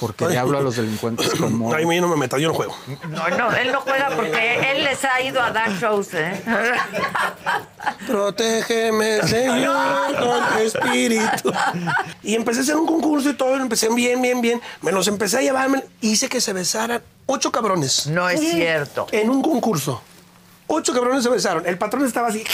porque 0.00 0.26
le 0.26 0.38
hablo 0.38 0.58
a 0.58 0.62
los 0.62 0.76
delincuentes 0.76 1.30
como... 1.38 1.70
No, 1.70 1.76
a 1.76 1.78
mí 1.78 1.94
yo 1.96 2.00
no 2.02 2.08
me 2.08 2.16
meto, 2.16 2.38
yo 2.38 2.48
no 2.48 2.54
juego. 2.54 2.74
No, 3.08 3.28
no, 3.30 3.52
él 3.54 3.70
no 3.70 3.80
juega 3.82 4.08
porque 4.16 4.72
él 4.72 4.82
les 4.84 5.04
ha 5.04 5.20
ido 5.20 5.40
a 5.42 5.50
dar 5.50 5.70
shows, 5.78 6.08
¿eh? 6.14 6.42
Protégeme, 8.06 9.22
Señor, 9.26 10.16
con 10.18 10.48
tu 10.48 10.58
espíritu. 10.64 11.52
Y 12.22 12.34
empecé 12.34 12.60
a 12.60 12.62
hacer 12.62 12.76
un 12.76 12.86
concurso 12.86 13.30
y 13.30 13.34
todo, 13.34 13.56
lo 13.56 13.62
empecé 13.62 13.88
bien, 13.94 14.20
bien, 14.22 14.40
bien. 14.40 14.60
Me 14.82 14.92
los 14.92 15.06
empecé 15.08 15.38
a 15.38 15.40
llevar, 15.42 15.68
me- 15.68 15.84
hice 16.00 16.28
que 16.28 16.40
se 16.40 16.52
besaran 16.52 17.02
ocho 17.26 17.52
cabrones. 17.52 18.06
No 18.06 18.28
es 18.28 18.40
cierto. 18.40 19.06
En 19.12 19.30
un 19.30 19.42
concurso. 19.42 20.02
Ocho 20.66 20.92
cabrones 20.92 21.22
se 21.24 21.28
besaron. 21.30 21.66
El 21.66 21.78
patrón 21.78 22.04
estaba 22.06 22.28
así. 22.28 22.44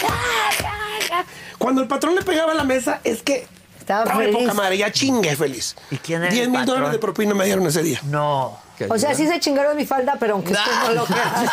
Cuando 1.59 1.83
el 1.83 1.89
patrón 1.89 2.15
le 2.15 2.23
pegaba 2.23 2.53
a 2.53 2.55
la 2.55 2.65
mesa, 2.65 3.01
es 3.05 3.23
que 3.23 3.47
Estaba 3.87 4.05
de 4.19 4.27
feliz. 4.33 4.37
poca 4.37 4.55
madre, 4.55 4.79
ya 4.79 4.91
chingue 4.91 5.37
feliz. 5.37 5.77
¿Y 5.93 5.97
quién 5.99 6.23
era 6.23 6.33
10 6.33 6.45
el 6.45 6.51
mil 6.51 6.59
patrón? 6.61 6.77
dólares 6.77 6.93
de 6.95 6.99
propina 6.99 7.35
me 7.35 7.45
dieron 7.45 7.65
ese 7.67 7.83
día. 7.85 8.01
No. 8.05 8.59
Que 8.77 8.85
O 8.85 8.99
sea, 8.99 9.11
ayuda. 9.11 9.15
sí 9.15 9.27
se 9.33 9.41
chingaron 9.41 9.77
mi 9.77 9.87
falda, 9.87 10.17
pero 10.21 10.35
aunque 10.35 10.53
usted 10.53 10.71
no 10.85 10.93
lo 10.93 11.05
crea. 11.07 11.45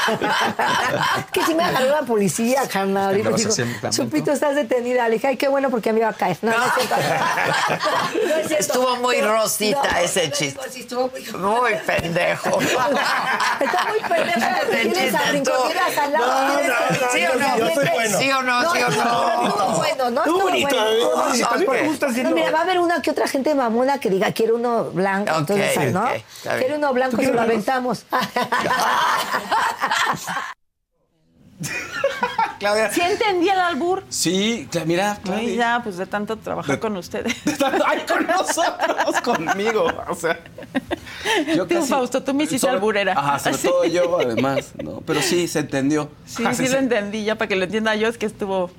es 1.20 1.26
que 1.32 1.44
sí 1.44 1.56
me 1.56 1.64
agarró 1.64 1.90
la 1.90 2.02
policía, 2.02 2.64
carnal. 2.72 3.18
Y 3.18 3.24
me 3.24 3.34
dijo. 3.34 3.50
Chupito, 3.90 4.32
estás 4.32 4.56
detenida. 4.56 5.08
Le 5.08 5.16
dije, 5.16 5.28
ay, 5.28 5.38
qué 5.38 5.48
bueno 5.48 5.70
porque 5.70 5.94
me 5.94 6.00
iba 6.00 6.10
a 6.10 6.14
caer. 6.14 6.38
No, 6.42 6.52
no 6.52 6.64
es 6.66 6.74
cierto. 6.74 6.96
No 8.28 8.36
es 8.36 8.48
cierto. 8.48 8.56
Estuvo 8.60 8.96
muy 8.98 9.22
rosita 9.22 9.82
no, 9.92 9.98
ese 10.00 10.28
no, 10.28 10.34
chiste. 10.36 10.60
sí, 10.70 10.80
estuvo 10.82 11.10
muy 11.10 11.22
Muy 11.32 11.74
pendejo. 11.86 12.60
Está 12.62 13.86
muy 13.90 14.00
pendejo 14.00 14.48
porque 14.62 14.82
Ese 14.82 14.90
tienes 14.90 15.16
a 15.16 15.18
chiste 15.20 15.32
brinconeras 15.32 15.98
al 15.98 16.14
lado. 16.14 16.48
No, 16.48 16.56
tienes 16.58 16.68
no, 16.70 16.88
que- 16.88 17.06
no, 17.06 17.12
¿Sí 17.12 17.26
o 17.26 17.36
no? 17.40 17.58
yo 17.58 17.74
soy 17.74 17.88
bueno. 17.94 18.20
¿Sí 18.20 18.32
o 18.32 18.42
no? 18.42 18.72
¿Sí 18.74 18.80
o 18.84 18.90
no? 18.90 19.78
Bueno, 19.78 20.10
¿no? 20.12 20.22
Estuvo 20.24 20.38
Estuvo 20.38 20.42
bonito, 20.44 20.80
a 20.80 20.84
mí- 20.86 20.90
a 20.90 21.56
mí 21.58 21.98
así, 22.02 22.24
No, 22.24 22.30
¿no? 22.30 22.36
mira, 22.36 22.52
va 22.52 22.60
a 22.60 22.62
haber 22.64 22.80
una 22.80 23.02
que 23.02 23.12
otra 23.12 23.28
gente 23.28 23.54
mamona 23.56 24.00
que 24.00 24.10
diga, 24.10 24.32
quiero 24.32 24.56
uno 24.56 24.86
blanco. 24.86 25.34
Entonces, 25.38 25.92
¿no? 25.94 26.06
Quiero 26.58 26.76
uno 26.78 26.94
blanco, 26.94 27.13
se 27.18 27.34
lo 27.34 27.42
aventamos. 27.42 28.06
Claudia. 32.60 32.92
¿Sí 32.92 33.02
entendí 33.02 33.50
el 33.50 33.60
albur? 33.60 34.04
Sí, 34.10 34.68
mira, 34.86 35.14
Ay, 35.14 35.20
Claudia. 35.24 35.56
ya, 35.56 35.82
pues 35.84 35.98
de 35.98 36.06
tanto 36.06 36.38
trabajar 36.38 36.76
De- 36.76 36.80
con 36.80 36.96
ustedes. 36.98 37.36
Ay, 37.86 38.04
con 38.08 38.26
nosotros, 38.26 39.22
conmigo. 39.24 39.86
O 40.10 40.16
sea. 40.16 40.40
yo 41.56 41.68
Tú, 41.68 41.86
Fausto, 41.86 42.24
tú 42.24 42.34
me 42.34 42.44
hiciste 42.44 42.60
sobre- 42.60 42.76
alburera. 42.76 43.14
Ajá, 43.14 43.40
sobre 43.40 43.58
Sí. 43.58 43.68
todo 43.68 43.84
yo, 43.86 44.20
además, 44.20 44.72
¿no? 44.82 45.02
Pero 45.06 45.22
sí, 45.22 45.48
se 45.48 45.60
entendió. 45.60 46.10
Sí, 46.26 46.44
Ah, 46.46 46.54
sí 46.54 46.68
lo 46.68 46.78
entendí, 46.78 47.24
ya 47.26 47.36
para 47.36 47.48
que 47.50 47.56
lo 47.56 47.66
entienda 47.66 47.96
yo, 47.96 48.08
es 48.08 48.18
que 48.18 48.26
estuvo... 48.28 48.72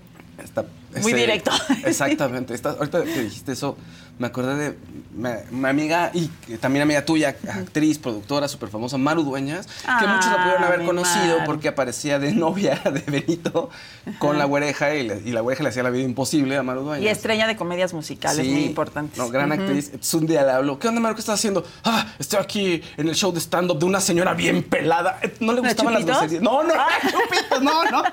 Está- 0.42 0.64
Muy 1.02 1.12
directo. 1.12 1.50
Exactamente. 1.84 2.54
Está- 2.54 2.70
ahorita 2.70 3.04
que 3.04 3.22
dijiste 3.22 3.52
eso, 3.52 3.76
me 4.18 4.28
acordé 4.28 4.56
de 4.56 4.78
mi, 5.12 5.28
mi 5.50 5.68
amiga 5.68 6.10
y 6.14 6.28
que 6.46 6.58
también 6.58 6.82
amiga 6.82 7.04
tuya, 7.04 7.36
actriz, 7.48 7.98
productora, 7.98 8.46
súper 8.48 8.68
famosa, 8.68 8.96
Maru 8.98 9.22
Dueñas, 9.22 9.66
que 9.66 9.72
Ah, 9.86 10.14
muchos 10.16 10.30
la 10.30 10.42
pudieron 10.42 10.64
haber 10.64 10.84
conocido 10.84 11.38
porque 11.44 11.68
aparecía 11.68 12.18
de 12.18 12.32
novia 12.34 12.80
de 12.84 13.00
Benito 13.00 13.70
con 14.18 14.38
la 14.38 14.44
güereja 14.44 14.94
y, 14.94 15.08
la 15.32 15.40
güereja 15.40 15.62
le 15.64 15.70
hacía 15.70 15.82
la 15.82 15.90
vida 15.90 16.04
imposible 16.04 16.56
a 16.56 16.62
Maru 16.62 16.82
Dueñas. 16.82 17.04
Y 17.04 17.08
estrella 17.08 17.46
de 17.46 17.56
comedias 17.56 17.92
musicales, 17.92 18.44
Sí, 18.44 18.52
muy 18.52 18.64
importantes. 18.64 19.18
No, 19.18 19.28
gran 19.30 19.50
actriz. 19.52 19.86
Entonces 19.86 20.14
un 20.14 20.26
día 20.26 20.44
le 20.44 20.52
hablo, 20.52 20.78
¿qué 20.78 20.88
onda, 20.88 21.00
Maru? 21.00 21.14
¿Qué 21.14 21.20
estás 21.20 21.38
haciendo? 21.38 21.64
Ah, 21.84 22.06
estoy 22.18 22.40
aquí 22.40 22.82
en 22.96 23.08
el 23.08 23.14
show 23.14 23.32
de 23.32 23.40
stand-up 23.40 23.78
de 23.78 23.84
una 23.86 24.00
señora 24.00 24.34
bien 24.34 24.62
pelada. 24.62 25.18
Eh, 25.22 25.34
¿No 25.40 25.52
le 25.52 25.60
¿La 25.60 25.68
gustaban 25.68 25.94
las 25.94 26.04
groserías? 26.04 26.42
No, 26.42 26.62
no, 26.62 26.74
Ah. 26.74 26.88
Chupitos, 27.02 27.62
no, 27.62 27.84
no. 27.90 28.02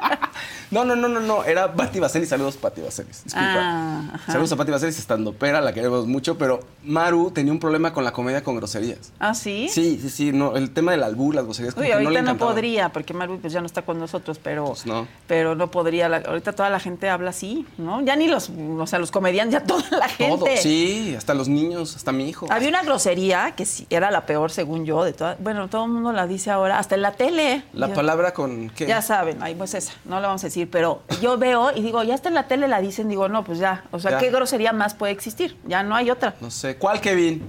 No, 0.72 0.86
no, 0.86 0.96
no, 0.96 1.10
no, 1.10 1.20
no. 1.20 1.43
Era 1.43 1.74
Pati 1.74 2.00
Vaselis. 2.00 2.29
Saludos, 2.29 2.55
Pati 2.55 2.79
Vaselis. 2.79 3.25
Disculpa. 3.25 3.60
Ah. 3.60 4.20
Saludos 4.25 4.53
a 4.53 4.55
Pati 4.55 4.72
Vaselis, 4.72 4.98
estando 4.98 5.34
pera, 5.34 5.60
la 5.60 5.74
mucho, 6.05 6.38
pero 6.38 6.60
Maru 6.83 7.31
tenía 7.31 7.51
un 7.53 7.60
problema 7.60 7.93
con 7.93 8.03
la 8.03 8.12
comedia 8.12 8.43
con 8.43 8.55
groserías. 8.55 9.12
¿Ah, 9.19 9.33
sí? 9.33 9.69
Sí, 9.71 10.00
sí, 10.01 10.10
sí. 10.10 10.31
No, 10.31 10.55
el 10.55 10.71
tema 10.71 10.91
del 10.91 11.03
albur, 11.03 11.36
las 11.36 11.43
groserías, 11.45 11.74
como 11.75 11.83
Uy, 11.83 11.88
que 11.89 11.93
ahorita 11.93 12.12
no 12.12 12.15
le 12.15 12.33
no, 12.33 12.38
podría, 12.38 12.89
porque 12.89 13.13
Maru 13.13 13.39
pues 13.39 13.53
ya 13.53 13.60
no 13.60 13.65
está 13.67 13.83
con 13.83 14.00
nosotros, 14.00 14.39
pero 14.41 14.65
Pues 14.65 14.86
no. 14.86 15.07
pero 15.27 15.55
no 15.55 15.69
podría. 15.69 16.10
la- 16.10 16.17
ahorita 16.25 16.53
toda 16.53 16.69
la 16.69 16.79
gente 16.79 17.10
habla 17.10 17.29
así, 17.31 17.65
¿no? 17.77 18.01
Ya 18.01 18.15
ni 18.15 18.27
los, 18.27 18.50
o 18.50 18.88
sea, 18.88 18.98
los 19.00 19.12
comediantes, 19.12 19.53
ya 19.62 19.65
toda 19.67 19.83
la 19.98 20.07
gente. 20.10 20.38
Todo, 20.38 20.48
sí, 20.57 21.13
hasta 21.17 21.33
los 21.33 21.48
niños, 21.50 21.95
hasta 21.95 22.12
mi 22.12 22.27
hijo. 22.29 22.48
Había 22.50 22.69
una 22.69 22.81
grosería 22.83 23.53
que 23.55 23.65
sí, 23.65 23.86
era 23.89 24.10
la 24.12 24.25
peor, 24.25 24.51
según 24.51 24.86
yo, 24.86 25.03
de 25.03 25.13
toda, 25.13 25.36
bueno, 25.39 25.67
todo 25.67 25.86
el 25.86 25.91
mundo 25.91 26.12
la 26.13 26.25
dice 26.27 26.50
ahora, 26.51 26.79
hasta 26.79 26.95
en 26.95 27.01
la 27.03 27.12
tele. 27.13 27.63
La 27.74 27.93
palabra 27.93 28.33
con 28.33 28.69
qué? 28.71 28.88
Ya 28.88 29.01
saben, 29.01 29.41
ahí 29.43 29.53
pues 29.55 29.74
esa, 29.75 29.93
no 30.05 30.19
la 30.19 30.27
vamos 30.27 30.43
a 30.43 30.48
decir, 30.48 30.69
pero 30.71 31.01
yo 31.21 31.38
veo 31.38 31.71
y 31.75 31.81
digo, 31.81 32.01
ya 32.03 32.15
está 32.15 32.29
en 32.29 32.36
la 32.36 32.48
tele, 32.48 32.67
la 32.67 32.81
dicen, 32.81 33.07
digo, 33.07 33.27
no, 33.29 33.43
pues 33.43 33.60
ya, 33.60 33.83
o 33.91 34.00
sea, 34.00 34.12
Ya. 34.12 34.17
¿qué 34.19 34.31
grosería 34.31 34.74
más 34.74 34.93
puede 34.95 35.12
existir? 35.13 35.57
Ya 35.67 35.80
no 35.83 35.95
hay 35.95 36.09
otra. 36.11 36.35
No 36.41 36.50
sé. 36.51 36.75
¿Cuál, 36.77 37.00
Kevin? 37.01 37.47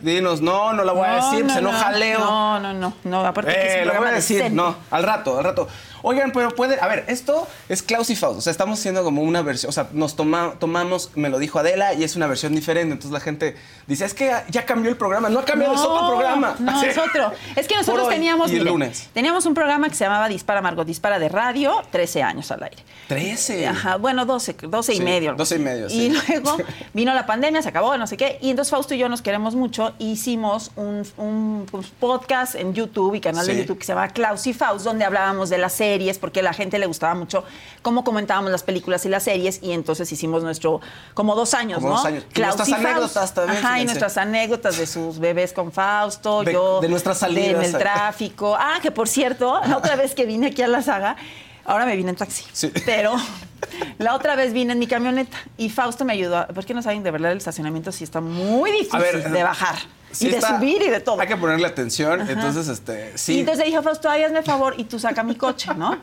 Dinos, 0.00 0.40
no, 0.40 0.72
no 0.74 0.84
la 0.84 0.92
voy 0.92 1.08
a 1.08 1.14
decir, 1.16 1.44
no, 1.44 1.54
se 1.54 1.60
no. 1.60 1.70
enoja 1.70 1.90
Leo. 1.92 2.20
No, 2.20 2.60
no, 2.60 2.72
no, 2.72 2.92
no, 3.02 3.26
aparte 3.26 3.52
que 3.52 3.78
Eh, 3.78 3.82
un 3.82 3.88
lo 3.88 3.94
voy 3.94 4.08
a 4.08 4.12
decir, 4.12 4.50
no, 4.52 4.76
al 4.90 5.02
rato, 5.02 5.38
al 5.38 5.44
rato. 5.44 5.68
Oigan, 6.02 6.32
pero 6.32 6.50
puede, 6.50 6.78
a 6.80 6.86
ver, 6.86 7.04
esto 7.08 7.46
es 7.68 7.82
Klaus 7.82 8.10
y 8.10 8.16
Faust, 8.16 8.38
o 8.38 8.40
sea, 8.40 8.50
estamos 8.50 8.78
haciendo 8.78 9.02
como 9.04 9.22
una 9.22 9.42
versión, 9.42 9.70
o 9.70 9.72
sea, 9.72 9.88
nos 9.92 10.16
toma- 10.16 10.54
tomamos, 10.58 11.10
me 11.14 11.28
lo 11.28 11.38
dijo 11.38 11.58
Adela, 11.58 11.94
y 11.94 12.04
es 12.04 12.16
una 12.16 12.26
versión 12.26 12.54
diferente, 12.54 12.92
entonces 12.92 13.10
la 13.12 13.20
gente 13.20 13.56
dice, 13.86 14.04
es 14.04 14.14
que 14.14 14.32
ya 14.48 14.64
cambió 14.64 14.90
el 14.90 14.96
programa, 14.96 15.28
no 15.28 15.40
ha 15.40 15.44
cambiado, 15.44 15.74
es 15.74 15.80
otro 15.80 16.08
programa. 16.08 16.54
No, 16.58 16.78
Así. 16.78 16.86
es 16.86 16.98
otro. 16.98 17.32
Es 17.56 17.66
que 17.66 17.74
nosotros 17.76 18.06
hoy 18.08 18.14
teníamos, 18.14 18.50
y 18.50 18.54
el 18.54 18.60
mire, 18.60 18.70
lunes. 18.70 19.08
teníamos 19.12 19.44
un 19.46 19.54
programa 19.54 19.88
que 19.88 19.94
se 19.94 20.04
llamaba 20.04 20.28
Dispara 20.28 20.62
Margot 20.62 20.86
Dispara 20.86 21.18
de 21.18 21.28
radio, 21.28 21.82
13 21.90 22.22
años 22.22 22.50
al 22.52 22.62
aire. 22.62 22.82
13. 23.08 23.66
Ajá, 23.66 23.96
bueno, 23.96 24.24
12, 24.26 24.54
12 24.62 24.94
y 24.94 25.00
medio. 25.00 25.34
12 25.34 25.56
y 25.56 25.58
medio, 25.58 25.86
Y 25.88 26.10
luego 26.10 26.56
vino 26.94 27.12
la 27.14 27.26
pandemia, 27.26 27.62
se 27.62 27.68
acabó, 27.70 27.96
no 27.96 28.06
sé 28.06 28.16
qué. 28.16 28.38
Y 28.40 28.50
entonces 28.50 28.70
Fausto 28.70 28.94
y 28.94 28.98
yo 28.98 29.08
nos 29.08 29.22
queremos 29.22 29.54
mucho. 29.54 29.94
Hicimos 29.98 30.70
un, 30.76 31.02
un, 31.16 31.66
pues, 31.70 31.86
podcast 31.88 32.54
en 32.54 32.74
YouTube 32.74 33.14
y 33.14 33.20
canal 33.20 33.46
de. 33.46 33.56
YouTube 33.58 33.78
que 33.78 33.84
se 33.84 33.92
llama 33.92 34.08
Klaus 34.08 34.46
y 34.46 34.52
Faust, 34.52 34.84
donde 34.84 35.04
hablábamos 35.04 35.50
de 35.50 35.58
las 35.58 35.72
series 35.72 35.87
series, 35.88 36.18
porque 36.18 36.40
a 36.40 36.42
la 36.42 36.52
gente 36.52 36.78
le 36.78 36.86
gustaba 36.86 37.14
mucho 37.14 37.44
cómo 37.82 38.04
comentábamos 38.04 38.50
las 38.50 38.62
películas 38.62 39.04
y 39.06 39.08
las 39.08 39.22
series, 39.22 39.60
y 39.62 39.72
entonces 39.72 40.10
hicimos 40.12 40.42
nuestro, 40.42 40.80
como 41.14 41.34
dos 41.34 41.54
años, 41.54 41.78
Como 41.78 41.90
¿no? 41.90 41.96
dos 41.96 42.04
años. 42.04 42.24
Y 42.34 42.40
nuestras 42.40 42.68
y 42.68 42.74
anécdotas 42.74 43.34
también, 43.34 43.64
Ajá, 43.64 43.80
y 43.80 43.84
nuestras 43.84 44.16
anécdotas 44.18 44.76
de 44.78 44.86
sus 44.86 45.18
bebés 45.18 45.52
con 45.52 45.72
Fausto, 45.72 46.44
De- 46.44 46.52
yo. 46.52 46.80
de 46.80 46.88
nuestras 46.88 47.18
salidas. 47.18 47.64
en 47.64 47.74
el 47.74 47.78
tráfico. 47.78 48.56
Ah, 48.58 48.78
que 48.82 48.90
por 48.90 49.08
cierto, 49.08 49.60
la 49.66 49.76
otra 49.78 49.96
vez 49.96 50.14
que 50.14 50.26
vine 50.26 50.48
aquí 50.48 50.62
a 50.62 50.68
la 50.68 50.82
saga, 50.82 51.16
ahora 51.64 51.86
me 51.86 51.96
vine 51.96 52.10
en 52.10 52.16
taxi. 52.16 52.44
Sí. 52.52 52.70
Pero 52.84 53.14
la 53.98 54.14
otra 54.14 54.36
vez 54.36 54.52
vine 54.52 54.72
en 54.74 54.78
mi 54.78 54.86
camioneta 54.86 55.36
y 55.56 55.70
Fausto 55.70 56.04
me 56.04 56.12
ayudó. 56.12 56.46
Porque 56.54 56.74
no 56.74 56.82
saben, 56.82 57.02
de 57.02 57.10
verdad, 57.10 57.32
el 57.32 57.38
estacionamiento 57.38 57.92
sí 57.92 58.04
está 58.04 58.20
muy 58.20 58.70
difícil 58.72 58.96
A 58.96 58.98
ver, 59.02 59.30
de 59.30 59.42
bajar. 59.42 59.76
Sí 60.10 60.26
y 60.28 60.30
de 60.30 60.36
está- 60.38 60.56
subir 60.58 60.80
y 60.82 60.88
de 60.88 61.00
todo. 61.00 61.20
Hay 61.20 61.26
que 61.28 61.36
ponerle 61.36 61.66
atención. 61.66 62.28
Entonces, 62.28 62.68
este, 62.68 63.16
sí. 63.18 63.34
Y 63.36 63.40
entonces 63.40 63.58
le 63.60 63.64
dije 63.66 63.76
a 63.78 63.82
Fausto, 63.82 64.08
ay, 64.08 64.24
hazme 64.24 64.42
favor 64.42 64.74
y 64.76 64.84
tú 64.84 64.98
saca 64.98 65.22
mi 65.22 65.34
coche, 65.34 65.70
¿no? 65.76 65.96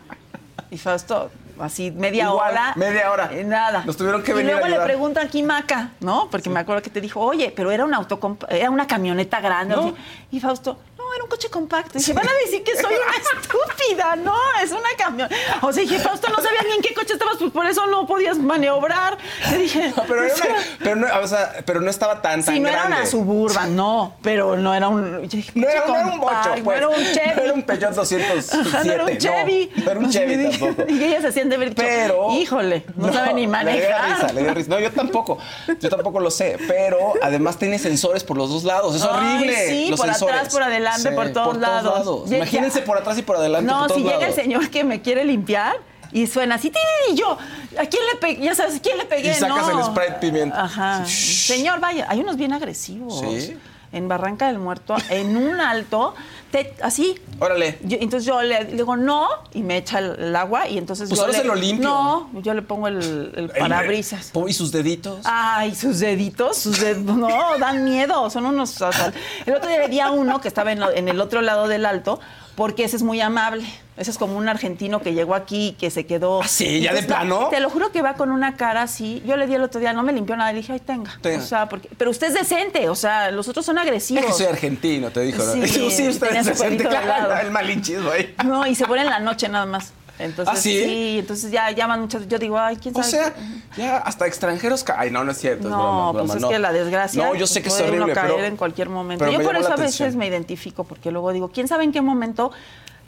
Y 0.71 0.77
Fausto, 0.77 1.31
así 1.59 1.91
media 1.91 2.25
Igual, 2.25 2.51
hora. 2.53 2.74
media 2.75 3.12
hora. 3.12 3.31
y 3.39 3.43
nada. 3.43 3.83
Nos 3.85 3.95
tuvieron 3.97 4.24
que 4.24 4.31
y 4.31 4.35
venir 4.35 4.53
a 4.53 4.59
luego 4.59 4.75
le 4.77 4.83
pregunto 4.83 5.19
aquí 5.19 5.41
Maca, 5.43 5.89
¿no? 6.01 6.27
Porque 6.29 6.50
me 6.50 6.59
acuerdo 6.59 6.81
que 6.81 6.89
te 6.89 7.01
dijo, 7.01 7.19
oye, 7.21 7.53
pero 7.55 7.71
era 7.71 7.85
un 7.85 7.93
auto, 7.93 8.19
era 8.50 8.69
una 8.69 8.88
camioneta 8.88 9.39
grande. 9.41 9.75
No. 9.75 9.93
Y 10.31 10.39
Fausto, 10.39 10.79
era 11.15 11.24
un 11.24 11.29
coche 11.29 11.50
compacto. 11.50 11.98
Y 11.98 12.00
dije, 12.00 12.13
van 12.13 12.27
a 12.27 12.34
decir 12.45 12.63
que 12.63 12.75
soy 12.75 12.93
una 12.93 13.15
estúpida, 13.41 14.15
no, 14.15 14.36
es 14.63 14.72
una 14.72 14.89
camioneta. 14.98 15.36
O 15.62 15.72
sea, 15.74 15.81
dije, 15.84 16.00
Fausto, 16.00 16.27
no 16.29 16.36
sabía 16.36 16.62
ni 16.67 16.75
en 16.75 16.81
qué 16.81 16.93
coche 16.93 17.13
estabas, 17.13 17.38
pues 17.38 17.51
por 17.51 17.65
eso 17.65 17.86
no 17.88 18.05
podías 18.05 18.38
maniobrar. 18.38 19.17
Le 19.51 19.57
dije, 19.57 19.93
No, 19.95 20.03
pero, 20.07 20.24
era 20.24 20.34
"O 20.34 20.38
sea, 20.38 20.45
una- 20.50 20.63
pero, 20.79 20.95
no, 20.95 21.07
o 21.22 21.27
sea, 21.27 21.53
pero 21.65 21.81
no 21.81 21.89
estaba 21.89 22.22
tan, 22.22 22.43
tan 22.43 22.55
Sí, 22.55 22.60
no 22.60 22.67
era 22.69 22.79
grande. 22.81 22.98
una 22.98 23.05
suburban, 23.05 23.75
no, 23.75 24.15
pero 24.22 24.55
no 24.57 24.74
era 24.74 24.88
un. 24.88 25.27
dije, 25.27 25.51
No 25.55 25.67
era, 25.67 25.86
no 25.86 25.95
era 25.95 26.05
un 26.07 26.19
bocho, 26.19 26.50
pues. 26.51 26.63
No 26.63 26.72
era 26.74 26.88
un 26.89 26.95
Chevy. 27.03 27.36
No 27.36 27.41
era 27.43 27.53
un 27.53 27.63
Peugeot 27.63 27.93
207. 27.95 28.57
Ajá, 28.67 28.84
no 28.84 28.91
era 28.93 29.05
un 29.05 29.17
Chevy. 29.17 29.72
No, 29.77 29.91
era 29.91 30.00
un 30.00 30.10
Chevy 30.12 30.51
Sí, 30.51 30.60
tampoco. 30.60 30.91
Y 30.91 31.03
ellas 31.03 31.34
se 31.34 31.45
de 31.45 31.57
ver 31.57 31.74
Pero. 31.75 32.31
Híjole, 32.31 32.86
no, 32.95 33.12
sabe 33.13 33.34
ni 33.34 33.41
Le 33.41 33.48
dio 33.48 33.50
manejar. 33.51 34.10
risa, 34.22 34.34
le 34.34 34.43
dio 34.43 34.53
risa. 34.53 34.69
No, 34.69 34.79
yo 34.79 34.91
tampoco. 34.91 35.38
Yo 35.79 35.89
tampoco 35.89 36.19
lo 36.19 36.31
sé. 36.31 36.57
Pero 36.67 37.13
además 37.22 37.57
tiene 37.57 37.77
sensores 37.79 38.24
por 38.24 38.38
los 38.38 38.50
dos 38.50 38.63
lados. 38.63 38.95
Es 38.95 39.03
Ay, 39.03 39.10
horrible. 39.10 39.67
sí, 39.69 39.88
los 39.89 40.00
por 40.00 40.10
sensores. 40.10 40.36
atrás, 40.36 40.53
por 40.53 40.63
adelante, 40.63 41.04
por 41.12 41.29
todos 41.31 41.57
lados. 41.57 42.31
Imagínense 42.31 42.81
por 42.81 42.97
atrás 42.97 43.17
y 43.17 43.21
por 43.21 43.38
adelante. 43.38 43.71
No, 43.71 43.79
por 43.79 43.88
todos 43.89 44.01
si 44.01 44.07
llega 44.07 44.27
el 44.27 44.33
señor 44.33 44.69
que 44.69 44.83
me 44.83 45.01
quiere 45.01 45.24
limpiar 45.24 45.75
y 46.12 46.27
suena 46.27 46.55
así, 46.55 46.71
y 47.12 47.15
yo, 47.15 47.38
¿a 47.77 47.85
quién 47.88 48.01
le 48.13 48.19
pegué? 48.19 48.43
Ya 48.45 48.55
sabes, 48.55 48.77
¿a 48.77 48.79
quién 48.79 48.97
le 48.97 49.05
pegué? 49.05 49.31
Y 49.31 49.33
sacas 49.33 49.67
No. 49.67 49.79
el 49.79 49.85
Sprite 49.85 50.13
pimienta. 50.21 50.63
Ajá. 50.63 51.05
Señor, 51.05 51.79
vaya, 51.79 52.05
hay 52.09 52.19
unos 52.21 52.38
bien 52.38 52.53
agresivos. 52.53 53.19
Sí. 53.19 53.57
En 53.95 54.07
Barranca 54.07 54.47
del 54.47 54.59
Muerto, 54.59 54.95
en 55.09 55.37
un 55.37 55.59
alto, 55.61 56.13
te- 56.51 56.75
así, 56.81 57.15
Órale. 57.39 57.79
Yo- 57.83 57.97
entonces 57.99 58.25
yo 58.25 58.41
le, 58.41 58.65
digo 58.65 58.95
no 58.95 59.27
y 59.53 59.61
me 59.63 59.77
echa 59.77 59.99
el, 59.99 60.15
el 60.19 60.35
agua 60.35 60.67
y 60.69 60.77
entonces 60.77 61.09
Pues 61.09 61.17
yo 61.19 61.25
ahora 61.25 61.37
le- 61.37 61.41
se 61.41 61.47
lo 61.47 61.55
limpio. 61.55 61.87
No, 61.89 62.29
yo 62.41 62.53
le 62.53 62.61
pongo 62.61 62.87
el, 62.87 63.31
el 63.35 63.49
parabrisas. 63.49 64.31
Y 64.47 64.53
sus 64.53 64.71
deditos. 64.71 65.19
Ay, 65.23 65.73
sus 65.75 65.99
deditos, 65.99 66.57
sus 66.57 66.79
dedos, 66.79 67.03
no, 67.17 67.57
dan 67.59 67.83
miedo, 67.83 68.29
son 68.29 68.45
unos... 68.45 68.81
o 68.81 68.91
sea, 68.91 69.11
el 69.45 69.53
otro 69.55 69.67
día 69.69 69.79
le 69.79 69.87
di 69.89 69.99
a 69.99 70.11
uno 70.11 70.39
que 70.41 70.47
estaba 70.47 70.71
en, 70.71 70.81
en 70.83 71.07
el 71.09 71.19
otro 71.19 71.41
lado 71.41 71.67
del 71.67 71.85
alto, 71.85 72.19
porque 72.55 72.83
ese 72.85 72.95
es 72.95 73.03
muy 73.03 73.21
amable. 73.21 73.65
Ese 73.97 74.12
es 74.12 74.17
como 74.17 74.38
un 74.38 74.50
argentino 74.50 75.01
que 75.01 75.13
llegó 75.13 75.35
aquí 75.35 75.67
y 75.67 75.71
que 75.74 75.89
se 75.89 76.05
quedó... 76.05 76.41
¿Ah, 76.41 76.47
sí? 76.47 76.81
¿Ya 76.81 76.91
de 76.91 77.00
Entonces, 77.00 77.05
plano? 77.05 77.47
Te 77.50 77.62
lo 77.62 77.69
juro 77.69 77.91
que 77.93 78.01
va 78.01 78.15
con 78.15 78.29
una 78.29 78.55
cara 78.57 78.81
así. 78.81 79.24
Yo 79.25 79.38
le 79.38 79.47
di 79.47 79.55
el 79.55 79.63
otro 79.63 79.79
día, 79.79 79.93
no 79.93 80.03
me 80.03 80.12
limpió 80.12 80.35
nada, 80.35 80.51
le 80.51 80.57
dije, 80.57 80.74
ay, 80.74 80.81
tenga. 80.81 81.17
Tenga. 81.21 81.43
O 81.43 81.47
sea, 81.47 81.69
porque, 81.69 81.89
pero 81.97 82.12
usted 82.12 82.27
es 82.27 82.33
decente, 82.33 82.89
o 82.89 82.95
sea, 82.95 83.31
los 83.31 83.47
otros 83.47 83.65
son 83.65 83.77
agresivos. 83.77 84.24
Es 84.25 84.31
que 84.31 84.38
soy 84.38 84.45
argentino, 84.47 85.12
te 85.12 85.21
dijo. 85.21 85.41
¿no? 85.43 85.65
Sí, 85.65 85.91
sí, 85.91 86.09
usted 86.09 86.35
es 86.35 86.45
decente, 86.45 86.83
claro. 86.83 87.38
El 87.39 87.51
malinchismo 87.51 88.09
ahí. 88.09 88.35
No, 88.43 88.67
y 88.67 88.75
se 88.75 88.85
pone 88.85 89.03
en 89.03 89.09
la 89.09 89.19
noche 89.19 89.47
nada 89.47 89.65
más. 89.65 89.93
Entonces, 90.17 90.53
¿Ah, 90.53 90.57
sí? 90.57 91.17
entonces 91.19 91.51
ya 91.51 91.69
llaman 91.72 92.01
muchas. 92.01 92.27
Yo 92.27 92.38
digo, 92.39 92.57
ay, 92.57 92.77
quién 92.77 92.95
O 92.95 93.03
sabe. 93.03 93.12
sea, 93.12 93.34
ya 93.77 93.98
hasta 93.98 94.25
extranjeros. 94.27 94.86
Ay, 94.95 95.12
no, 95.12 95.24
no 95.24 95.31
es 95.31 95.38
cierto. 95.38 95.67
es 95.67 95.72
no, 95.72 95.77
broma, 95.77 96.07
es 96.07 96.13
pues 96.13 96.24
broma, 96.24 96.36
es 96.36 96.41
no. 96.41 96.50
que 96.50 96.60
la 96.60 96.72
desgracia. 96.72 97.25
No, 97.25 97.36
yo 97.36 97.48
sé 97.48 97.62
que 97.62 97.67
es 97.67 97.75
uno 97.79 97.88
horrible, 97.89 98.13
caer 98.13 98.34
pero. 98.36 98.45
en 98.45 98.57
cualquier 98.57 98.89
momento. 98.89 99.25
pero 99.25 99.38
Yo 99.38 99.45
por 99.45 99.55
eso 99.57 99.67
a 99.74 99.75
veces 99.75 99.95
atención. 100.01 100.17
me 100.19 100.27
identifico, 100.27 100.84
porque 100.86 101.12
luego 101.12 101.31
digo, 101.34 101.50
quién 101.50 101.67
sabe 101.67 101.84
en 101.84 101.91
qué 101.91 102.01
momento 102.01 102.51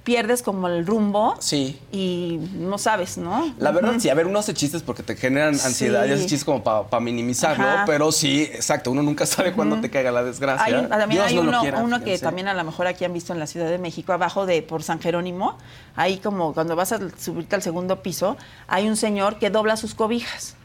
pierdes 0.08 0.42
como 0.42 0.70
el 0.70 0.88
rumbo. 0.88 1.36
Sí. 1.40 1.78
Y 1.92 2.40
no 2.54 2.78
sabes, 2.78 3.18
¿no? 3.18 3.54
La 3.60 3.72
verdad, 3.72 3.96
sí, 4.00 4.08
a 4.08 4.14
ver, 4.14 4.26
uno 4.26 4.40
hace 4.40 4.54
chistes 4.54 4.82
porque 4.82 5.04
te 5.04 5.18
generan 5.18 5.50
ansiedad 5.50 6.06
y 6.06 6.08
Sí. 6.08 6.14
haces 6.14 6.26
chistes 6.28 6.46
como 6.46 6.64
para 6.64 7.02
minimizarlo, 7.02 7.68
Ajá. 7.68 7.84
pero 7.86 8.14
sí, 8.14 8.44
exacto, 8.44 8.90
uno 8.92 9.04
nunca 9.04 9.26
sabe 9.26 9.52
cuándo 9.52 9.82
te 9.82 9.90
caiga 9.90 10.12
la 10.12 10.24
desgracia. 10.24 10.64
Hay 10.66 10.74
un- 10.76 10.88
también 10.88 11.10
Dios 11.10 11.26
hay 11.28 11.36
no 11.36 11.44
lo 11.44 11.50
uno, 11.50 11.60
quiera, 11.62 11.84
uno 11.84 12.02
que 12.06 12.18
también 12.20 12.48
a 12.48 12.54
lo 12.54 12.64
mejor 12.64 12.88
aquí 12.88 13.04
han 13.04 13.12
visto 13.12 13.34
en 13.34 13.40
la 13.40 13.48
Ciudad 13.48 13.70
de 13.70 13.80
México, 13.80 14.14
abajo 14.14 14.46
de 14.46 14.62
por 14.62 14.82
San 14.82 15.02
Jerónimo, 15.02 15.58
ahí 15.98 16.20
como 16.20 16.54
cuando 16.54 16.78
vas 16.78 16.94
a 16.94 17.00
subirte 17.20 17.56
al 17.58 17.62
segundo 17.62 18.02
piso, 18.02 18.38
hay 18.70 18.88
un 18.88 18.96
señor 18.96 19.40
que 19.40 19.50
dobla 19.50 19.76
sus 19.76 19.94
cobijas. 19.94 20.56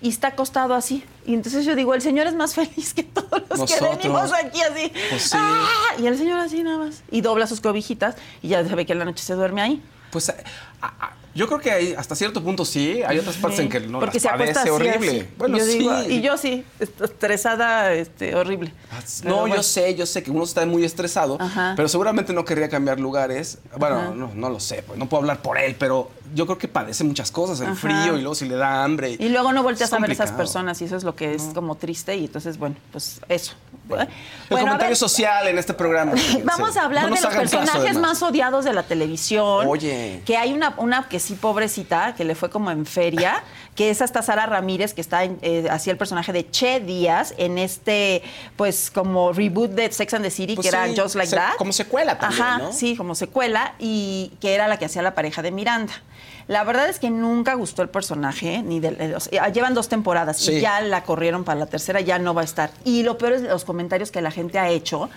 Y 0.00 0.08
está 0.10 0.28
acostado 0.28 0.74
así. 0.74 1.04
Y 1.26 1.34
entonces 1.34 1.64
yo 1.64 1.74
digo, 1.74 1.92
el 1.94 2.00
señor 2.02 2.26
es 2.28 2.34
más 2.34 2.54
feliz 2.56 2.94
que 2.94 3.02
todos 3.02 3.42
los 3.50 3.58
Nosotros. 3.58 3.90
que 3.90 3.96
venimos 4.08 4.32
aquí 4.32 4.60
así. 4.62 4.92
Pues 5.10 5.22
sí. 5.22 5.30
¡Ah! 5.34 5.66
Y 5.98 6.06
el 6.06 6.16
señor 6.16 6.38
así 6.38 6.62
nada 6.62 6.78
más. 6.78 7.02
Y 7.10 7.20
dobla 7.20 7.46
sus 7.46 7.60
cobijitas 7.60 8.14
y 8.42 8.48
ya 8.48 8.66
sabe 8.68 8.86
que 8.86 8.92
en 8.92 9.00
la 9.00 9.04
noche 9.04 9.24
se 9.24 9.34
duerme 9.34 9.60
ahí. 9.62 9.82
Pues 10.10 10.28
a- 10.30 10.34
a- 10.80 11.14
yo 11.34 11.46
creo 11.46 11.60
que 11.60 11.70
hay, 11.70 11.92
hasta 11.94 12.16
cierto 12.16 12.42
punto 12.42 12.64
sí, 12.64 13.02
hay 13.06 13.18
otras 13.18 13.36
partes 13.36 13.60
en 13.60 13.68
que 13.68 13.78
no 13.80 14.00
Porque 14.00 14.14
las 14.16 14.22
se 14.22 14.28
padece 14.28 14.58
así, 14.58 14.70
horrible. 14.70 15.08
así. 15.08 15.28
Bueno, 15.36 15.58
Yo 15.58 15.64
sí. 15.64 15.78
digo, 15.78 16.02
y 16.08 16.20
yo 16.20 16.36
sí, 16.38 16.64
est- 16.80 17.00
estresada, 17.00 17.92
este, 17.92 18.34
horrible. 18.34 18.72
Ah, 18.90 19.00
No, 19.24 19.40
bueno. 19.40 19.56
yo 19.56 19.62
sé, 19.62 19.94
yo 19.94 20.06
sé 20.06 20.22
que 20.22 20.30
uno 20.32 20.42
está 20.44 20.64
muy 20.66 20.84
estresado, 20.84 21.36
Ajá. 21.40 21.74
pero 21.76 21.88
seguramente 21.88 22.32
no 22.32 22.44
querría 22.44 22.68
cambiar 22.68 22.98
lugares. 22.98 23.58
Bueno, 23.76 23.96
Ajá. 23.98 24.10
no, 24.16 24.32
no 24.34 24.48
lo 24.50 24.58
sé, 24.58 24.82
pues 24.82 24.98
no 24.98 25.08
puedo 25.08 25.20
hablar 25.20 25.42
por 25.42 25.58
él, 25.58 25.76
pero 25.78 26.10
yo 26.34 26.46
creo 26.46 26.58
que 26.58 26.68
padece 26.68 27.04
muchas 27.04 27.30
cosas, 27.30 27.60
el 27.60 27.68
Ajá. 27.68 27.74
frío 27.76 28.16
y 28.16 28.20
luego 28.20 28.34
si 28.34 28.48
le 28.48 28.56
da 28.56 28.84
hambre. 28.84 29.16
Y 29.18 29.28
luego 29.28 29.52
no 29.52 29.62
volteas 29.62 29.92
a 29.92 29.98
ver 29.98 30.10
a 30.10 30.12
esas 30.12 30.32
personas 30.32 30.80
y 30.80 30.84
eso 30.84 30.96
es 30.96 31.04
lo 31.04 31.14
que 31.14 31.34
es 31.34 31.42
como 31.54 31.74
triste 31.76 32.16
y 32.16 32.24
entonces, 32.26 32.58
bueno, 32.58 32.76
pues 32.92 33.20
eso. 33.28 33.52
Bueno, 33.88 34.06
El 34.50 34.58
comentario 34.58 34.94
social 34.96 35.48
en 35.48 35.56
este 35.58 35.72
programa. 35.72 36.12
Vamos 36.44 36.76
a 36.76 36.84
hablar 36.84 37.08
No 37.08 37.14
de 37.14 37.22
los 37.22 37.30
caso, 37.30 37.38
personajes 37.38 37.74
además. 37.92 38.20
más 38.20 38.22
odiados 38.22 38.64
de 38.66 38.74
la 38.74 38.82
televisión. 38.82 39.66
Oye. 39.66 40.22
Que 40.26 40.36
hay 40.36 40.52
una, 40.52 40.74
una 40.76 41.08
que 41.08 41.18
sí, 41.18 41.34
pobrecita, 41.34 42.14
que 42.14 42.24
le 42.24 42.34
fue 42.34 42.50
como 42.50 42.70
en 42.70 42.84
feria, 42.84 43.42
que 43.78 43.90
es 43.90 44.02
hasta 44.02 44.22
Sara 44.22 44.44
Ramírez, 44.44 44.92
que 44.92 45.00
está 45.00 45.22
eh, 45.22 45.68
hacía 45.70 45.92
el 45.92 45.98
personaje 45.98 46.32
de 46.32 46.50
Che 46.50 46.80
Díaz 46.80 47.32
en 47.38 47.58
este, 47.58 48.24
pues, 48.56 48.90
como 48.90 49.32
reboot 49.32 49.70
de 49.70 49.92
Sex 49.92 50.14
and 50.14 50.24
the 50.24 50.32
City, 50.32 50.56
Pues 50.56 50.64
que 50.64 50.76
era 50.76 50.88
Just 51.00 51.14
Like 51.14 51.30
se- 51.30 51.36
That. 51.36 51.54
como 51.58 51.72
secuela 51.72 52.18
también, 52.18 52.42
Ajá, 52.42 52.58
¿no? 52.58 52.72
sí, 52.72 52.96
como 52.96 53.14
secuela, 53.14 53.74
y 53.78 54.32
que 54.40 54.52
era 54.56 54.66
la 54.66 54.80
que 54.80 54.86
hacía 54.86 55.00
la 55.02 55.14
pareja 55.14 55.42
de 55.42 55.52
Miranda. 55.52 55.92
La 56.48 56.64
verdad 56.64 56.88
es 56.88 56.98
que 56.98 57.08
nunca 57.10 57.54
gustó 57.54 57.82
el 57.82 57.88
personaje, 57.88 58.62
ni 58.64 58.80
del- 58.80 59.00
eh, 59.00 59.14
o 59.14 59.20
sea, 59.20 59.48
llevan 59.50 59.74
dos 59.74 59.88
temporadas 59.88 60.38
Sí. 60.38 60.54
y 60.54 60.60
ya 60.60 60.80
la 60.80 61.04
corrieron 61.04 61.44
para 61.44 61.60
la 61.60 61.66
tercera, 61.66 62.00
ya 62.00 62.18
no 62.18 62.34
va 62.34 62.40
a 62.40 62.44
estar. 62.46 62.70
Y 62.84 63.04
lo 63.04 63.16
peor 63.16 63.34
es 63.34 63.42
los 63.42 63.64
comentarios 63.64 64.10
que 64.10 64.20
la 64.22 64.32
gente 64.32 64.58
ha 64.58 64.68
hecho. 64.70 65.08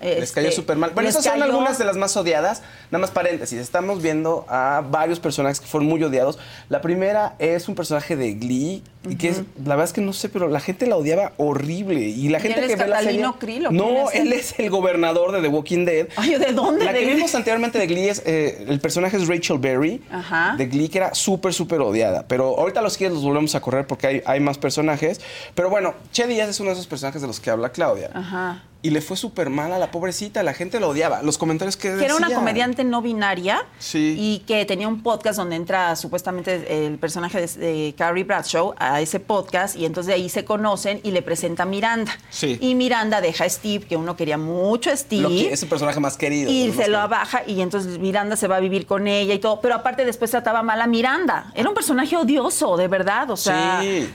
Les 0.00 0.32
cayó 0.32 0.48
este, 0.48 0.60
súper 0.60 0.76
mal. 0.76 0.90
Bueno, 0.94 1.08
esas 1.08 1.24
son 1.24 1.32
cayó- 1.34 1.44
algunas 1.44 1.78
de 1.78 1.84
las 1.84 1.96
más 1.96 2.16
odiadas. 2.16 2.62
Nada 2.90 3.00
más 3.02 3.10
paréntesis. 3.10 3.58
Estamos 3.58 4.02
viendo 4.02 4.46
a 4.48 4.82
varios 4.90 5.20
personajes 5.20 5.60
que 5.60 5.66
fueron 5.66 5.88
muy 5.88 6.02
odiados. 6.02 6.38
La 6.68 6.80
primera 6.80 7.34
es 7.38 7.68
un 7.68 7.74
personaje 7.74 8.16
de 8.16 8.34
Glee. 8.34 8.82
Y 9.08 9.14
que 9.16 9.28
es, 9.28 9.38
la 9.64 9.70
verdad 9.76 9.84
es 9.84 9.92
que 9.92 10.00
no 10.00 10.12
sé, 10.12 10.28
pero 10.28 10.48
la 10.48 10.60
gente 10.60 10.86
la 10.86 10.96
odiaba 10.96 11.32
horrible. 11.38 12.00
Y 12.00 12.28
la 12.28 12.40
gente 12.40 12.60
él 12.60 12.66
que 12.66 12.72
es 12.74 12.78
ve 12.78 12.88
la 12.88 12.98
serie. 12.98 13.22
Catalino 13.22 13.38
Krill, 13.38 13.66
¿o 13.66 13.70
quién 13.70 13.78
No, 13.78 14.10
es 14.10 14.14
él? 14.16 14.32
es 14.32 14.58
el 14.58 14.68
gobernador 14.70 15.32
de 15.32 15.40
The 15.40 15.48
Walking 15.48 15.84
Dead. 15.86 16.08
Ay, 16.16 16.34
¿de 16.34 16.52
dónde? 16.52 16.84
La 16.84 16.92
que 16.92 17.06
¿De- 17.06 17.14
vimos 17.14 17.34
anteriormente 17.34 17.78
de 17.78 17.86
Glee 17.86 18.08
es. 18.08 18.22
eh, 18.26 18.64
el 18.68 18.80
personaje 18.80 19.16
es 19.16 19.26
Rachel 19.26 19.58
Berry. 19.58 20.02
Ajá. 20.10 20.56
De 20.58 20.66
Glee, 20.66 20.88
que 20.88 20.98
era 20.98 21.14
súper, 21.14 21.54
súper 21.54 21.80
odiada. 21.80 22.26
Pero 22.28 22.58
ahorita 22.58 22.82
los 22.82 22.96
quieres 22.98 23.14
los 23.14 23.22
volvemos 23.24 23.54
a 23.54 23.60
correr 23.60 23.86
porque 23.86 24.06
hay, 24.08 24.22
hay 24.26 24.40
más 24.40 24.58
personajes. 24.58 25.20
Pero 25.54 25.70
bueno, 25.70 25.94
Che 26.12 26.26
Díaz 26.26 26.48
es 26.50 26.60
uno 26.60 26.70
de 26.70 26.74
esos 26.74 26.86
personajes 26.88 27.22
de 27.22 27.28
los 27.28 27.40
que 27.40 27.50
habla 27.50 27.70
Claudia. 27.70 28.10
Ajá. 28.12 28.64
Y 28.80 28.90
le 28.90 29.00
fue 29.00 29.16
súper 29.16 29.50
mal 29.50 29.72
a 29.72 29.78
la 29.80 29.90
pobrecita, 29.90 30.44
la 30.44 30.54
gente 30.54 30.78
lo 30.78 30.90
odiaba. 30.90 31.20
Los 31.22 31.36
comentarios 31.36 31.76
que 31.76 31.96
que 31.96 32.04
era 32.04 32.14
una 32.14 32.30
comediante 32.32 32.84
no 32.84 33.02
binaria 33.02 33.66
Sí. 33.78 34.14
y 34.16 34.38
que 34.46 34.64
tenía 34.66 34.86
un 34.86 35.02
podcast 35.02 35.36
donde 35.36 35.56
entra 35.56 35.96
supuestamente 35.96 36.86
el 36.86 36.96
personaje 36.96 37.40
de, 37.40 37.46
de 37.48 37.94
Carrie 37.98 38.22
Bradshaw 38.22 38.74
a 38.78 39.00
ese 39.00 39.18
podcast 39.18 39.74
y 39.74 39.84
entonces 39.84 40.06
de 40.06 40.14
ahí 40.14 40.28
se 40.28 40.44
conocen 40.44 41.00
y 41.02 41.10
le 41.10 41.22
presenta 41.22 41.64
a 41.64 41.66
Miranda. 41.66 42.12
Sí. 42.30 42.56
Y 42.60 42.76
Miranda 42.76 43.20
deja 43.20 43.44
a 43.44 43.48
Steve, 43.48 43.84
que 43.84 43.96
uno 43.96 44.14
quería 44.14 44.38
mucho 44.38 44.90
a 44.90 44.96
Steve. 44.96 45.26
Que- 45.28 45.52
es 45.52 45.62
el 45.64 45.68
personaje 45.68 45.98
más 45.98 46.16
querido. 46.16 46.48
y 46.48 46.70
se 46.70 46.86
lo 46.88 46.98
abaja 47.00 47.42
y 47.48 47.62
entonces 47.62 47.98
Miranda 47.98 48.36
se 48.36 48.46
va 48.46 48.56
a 48.56 48.60
vivir 48.60 48.86
con 48.86 49.08
ella 49.08 49.34
y 49.34 49.40
todo, 49.40 49.60
pero 49.60 49.74
aparte 49.74 50.04
después 50.04 50.30
trataba 50.30 50.62
mal 50.62 50.80
a 50.80 50.86
Miranda. 50.86 51.50
Era 51.56 51.68
un 51.68 51.74
personaje 51.74 52.16
odioso, 52.16 52.76
de 52.76 52.86
verdad, 52.86 53.28
o 53.32 53.36
sea, 53.36 53.80
Sí. 53.82 54.08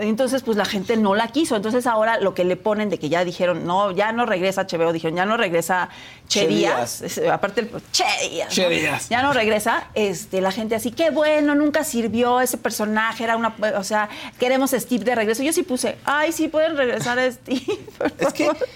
entonces 0.00 0.42
pues 0.44 0.56
la 0.56 0.64
gente 0.64 0.96
no 0.96 1.16
la 1.16 1.26
quiso. 1.28 1.56
Entonces 1.56 1.88
ahora 1.88 2.20
lo 2.20 2.34
que 2.34 2.44
le 2.44 2.54
ponen 2.56 2.88
de 2.88 2.98
que 3.00 3.08
ya 3.08 3.24
dijeron, 3.24 3.66
no, 3.66 3.95
ya 3.96 4.12
no 4.12 4.26
regresa 4.26 4.62
HBO, 4.70 4.92
dijeron, 4.92 5.16
ya 5.16 5.24
no 5.26 5.36
regresa 5.36 5.88
Che, 6.28 6.46
Díaz. 6.46 7.02
Es- 7.02 7.18
aparte 7.18 7.62
el 7.62 7.70
Che 7.92 8.04
Díaz, 8.30 8.54
Che 8.54 8.90
ya 9.10 9.22
no 9.22 9.32
regresa, 9.32 9.88
este, 9.94 10.40
la 10.40 10.52
gente 10.52 10.74
así, 10.76 10.92
qué 10.92 11.10
bueno, 11.10 11.54
nunca 11.54 11.82
sirvió 11.82 12.40
ese 12.40 12.58
personaje, 12.58 13.24
era 13.24 13.36
una, 13.36 13.54
o 13.76 13.82
sea, 13.84 14.08
queremos 14.38 14.70
Steve 14.70 15.04
de 15.04 15.14
regreso. 15.14 15.42
Yo 15.42 15.52
sí 15.52 15.62
puse, 15.62 15.96
ay, 16.04 16.30
sí 16.32 16.48
pueden 16.48 16.76
regresar 16.76 17.18
a 17.18 17.30
Steve. 17.30 17.60
por 17.98 18.12
Es 18.18 18.32
que 18.32 18.44
favor". 18.46 18.68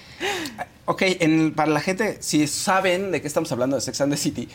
Ok, 0.86 1.02
en- 1.02 1.54
para 1.54 1.70
la 1.70 1.78
gente, 1.80 2.16
si 2.20 2.48
saben 2.48 3.12
de 3.12 3.20
qué 3.20 3.28
estamos 3.28 3.52
hablando 3.52 3.76
de 3.76 3.82
Sex 3.82 4.00
and 4.00 4.12
the 4.12 4.16
City, 4.16 4.48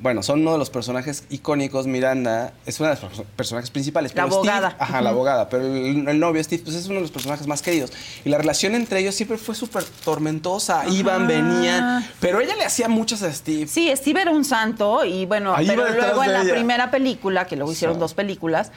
bueno, 0.00 0.22
son 0.22 0.40
uno 0.42 0.52
de 0.52 0.58
los 0.58 0.70
personajes 0.70 1.24
icónicos. 1.30 1.88
Miranda 1.88 2.52
es 2.64 2.78
una 2.78 2.90
de 2.90 2.94
las 2.94 3.02
perso- 3.04 3.24
personajes 3.34 3.70
principales. 3.70 4.14
La 4.14 4.22
pero 4.24 4.36
Steve- 4.36 4.50
abogada. 4.52 4.76
ajá, 4.78 5.00
la 5.00 5.10
abogada. 5.10 5.48
Pero 5.48 5.64
el, 5.66 6.06
el 6.08 6.20
novio, 6.20 6.44
Steve, 6.44 6.62
pues 6.64 6.76
es 6.76 6.86
uno 6.86 6.96
de 6.96 7.00
los 7.00 7.10
personajes 7.10 7.48
más 7.48 7.60
queridos. 7.60 7.92
Y 8.24 8.28
la 8.28 8.38
relación 8.38 8.76
entre 8.76 9.00
ellos 9.00 9.16
siempre 9.16 9.36
fue 9.36 9.56
súper 9.56 9.82
tormentosa. 10.04 10.86
Iban, 10.88 11.26
venían. 11.26 12.06
Pero 12.20 12.40
ella 12.40 12.54
le 12.54 12.64
hacía 12.64 12.88
muchas 12.88 13.22
a 13.24 13.32
Steve. 13.32 13.66
Sí, 13.66 13.90
Steve 13.96 14.22
era 14.22 14.30
un 14.30 14.44
santo 14.44 15.04
y 15.04 15.26
bueno, 15.26 15.56
Ahí 15.56 15.66
pero 15.66 15.88
luego 15.92 16.22
en 16.22 16.32
la 16.32 16.42
ella. 16.42 16.52
primera 16.52 16.90
película, 16.92 17.46
que 17.48 17.56
luego 17.56 17.72
hicieron 17.72 17.98
dos 17.98 18.14
películas, 18.14 18.70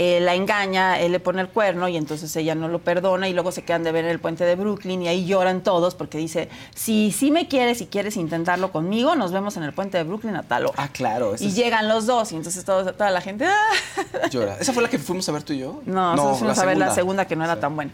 eh, 0.00 0.20
la 0.20 0.36
engaña, 0.36 1.00
él 1.00 1.10
le 1.10 1.18
pone 1.18 1.40
el 1.42 1.48
cuerno 1.48 1.88
y 1.88 1.96
entonces 1.96 2.34
ella 2.36 2.54
no 2.54 2.68
lo 2.68 2.78
perdona 2.78 3.28
y 3.28 3.32
luego 3.32 3.50
se 3.50 3.62
quedan 3.64 3.82
de 3.82 3.90
ver 3.90 4.04
en 4.04 4.12
el 4.12 4.20
puente 4.20 4.44
de 4.44 4.54
Brooklyn 4.54 5.02
y 5.02 5.08
ahí 5.08 5.26
lloran 5.26 5.60
todos 5.62 5.96
porque 5.96 6.18
dice, 6.18 6.48
si 6.72 7.10
sí 7.10 7.32
me 7.32 7.48
quieres 7.48 7.80
y 7.80 7.86
quieres 7.86 8.16
intentarlo 8.16 8.70
conmigo, 8.70 9.16
nos 9.16 9.32
vemos 9.32 9.56
en 9.56 9.64
el 9.64 9.72
puente 9.72 9.98
de 9.98 10.04
Brooklyn 10.04 10.36
a 10.36 10.44
tal 10.44 10.66
hora. 10.66 10.74
Ah, 10.76 10.86
claro. 10.88 11.32
y 11.36 11.46
es- 11.46 11.56
llegan 11.56 11.88
los 11.88 12.06
dos 12.06 12.30
y 12.30 12.36
entonces 12.36 12.64
todo- 12.64 12.94
toda 12.94 13.10
la 13.10 13.20
gente... 13.20 13.44
"Ah". 13.46 13.56
llora. 14.30 14.56
¿Esa 14.60 14.72
fue 14.72 14.84
la 14.84 14.88
que 14.88 15.00
fuimos 15.00 15.28
a 15.28 15.32
ver 15.32 15.42
tú 15.42 15.52
y 15.52 15.58
yo? 15.58 15.80
No, 15.84 16.14
nosotros 16.14 16.38
fuimos 16.38 16.58
a 16.60 16.64
ver 16.64 16.76
la 16.78 16.94
segunda 16.94 17.26
que 17.26 17.34
no 17.34 17.42
era 17.44 17.58
tan 17.58 17.74
buena. 17.74 17.90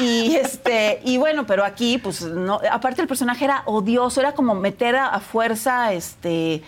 Y 0.00 0.34
este, 0.42 1.00
y 1.04 1.18
bueno, 1.18 1.46
pero 1.46 1.64
aquí, 1.64 1.98
pues 1.98 2.22
no, 2.22 2.60
aparte 2.72 3.00
el 3.00 3.06
personaje 3.06 3.44
era 3.44 3.62
odioso, 3.66 4.20
era 4.20 4.32
como 4.32 4.56
meter 4.56 4.96
a, 4.96 5.06
a 5.06 5.20
fuerza, 5.20 5.92
este, 5.92 6.62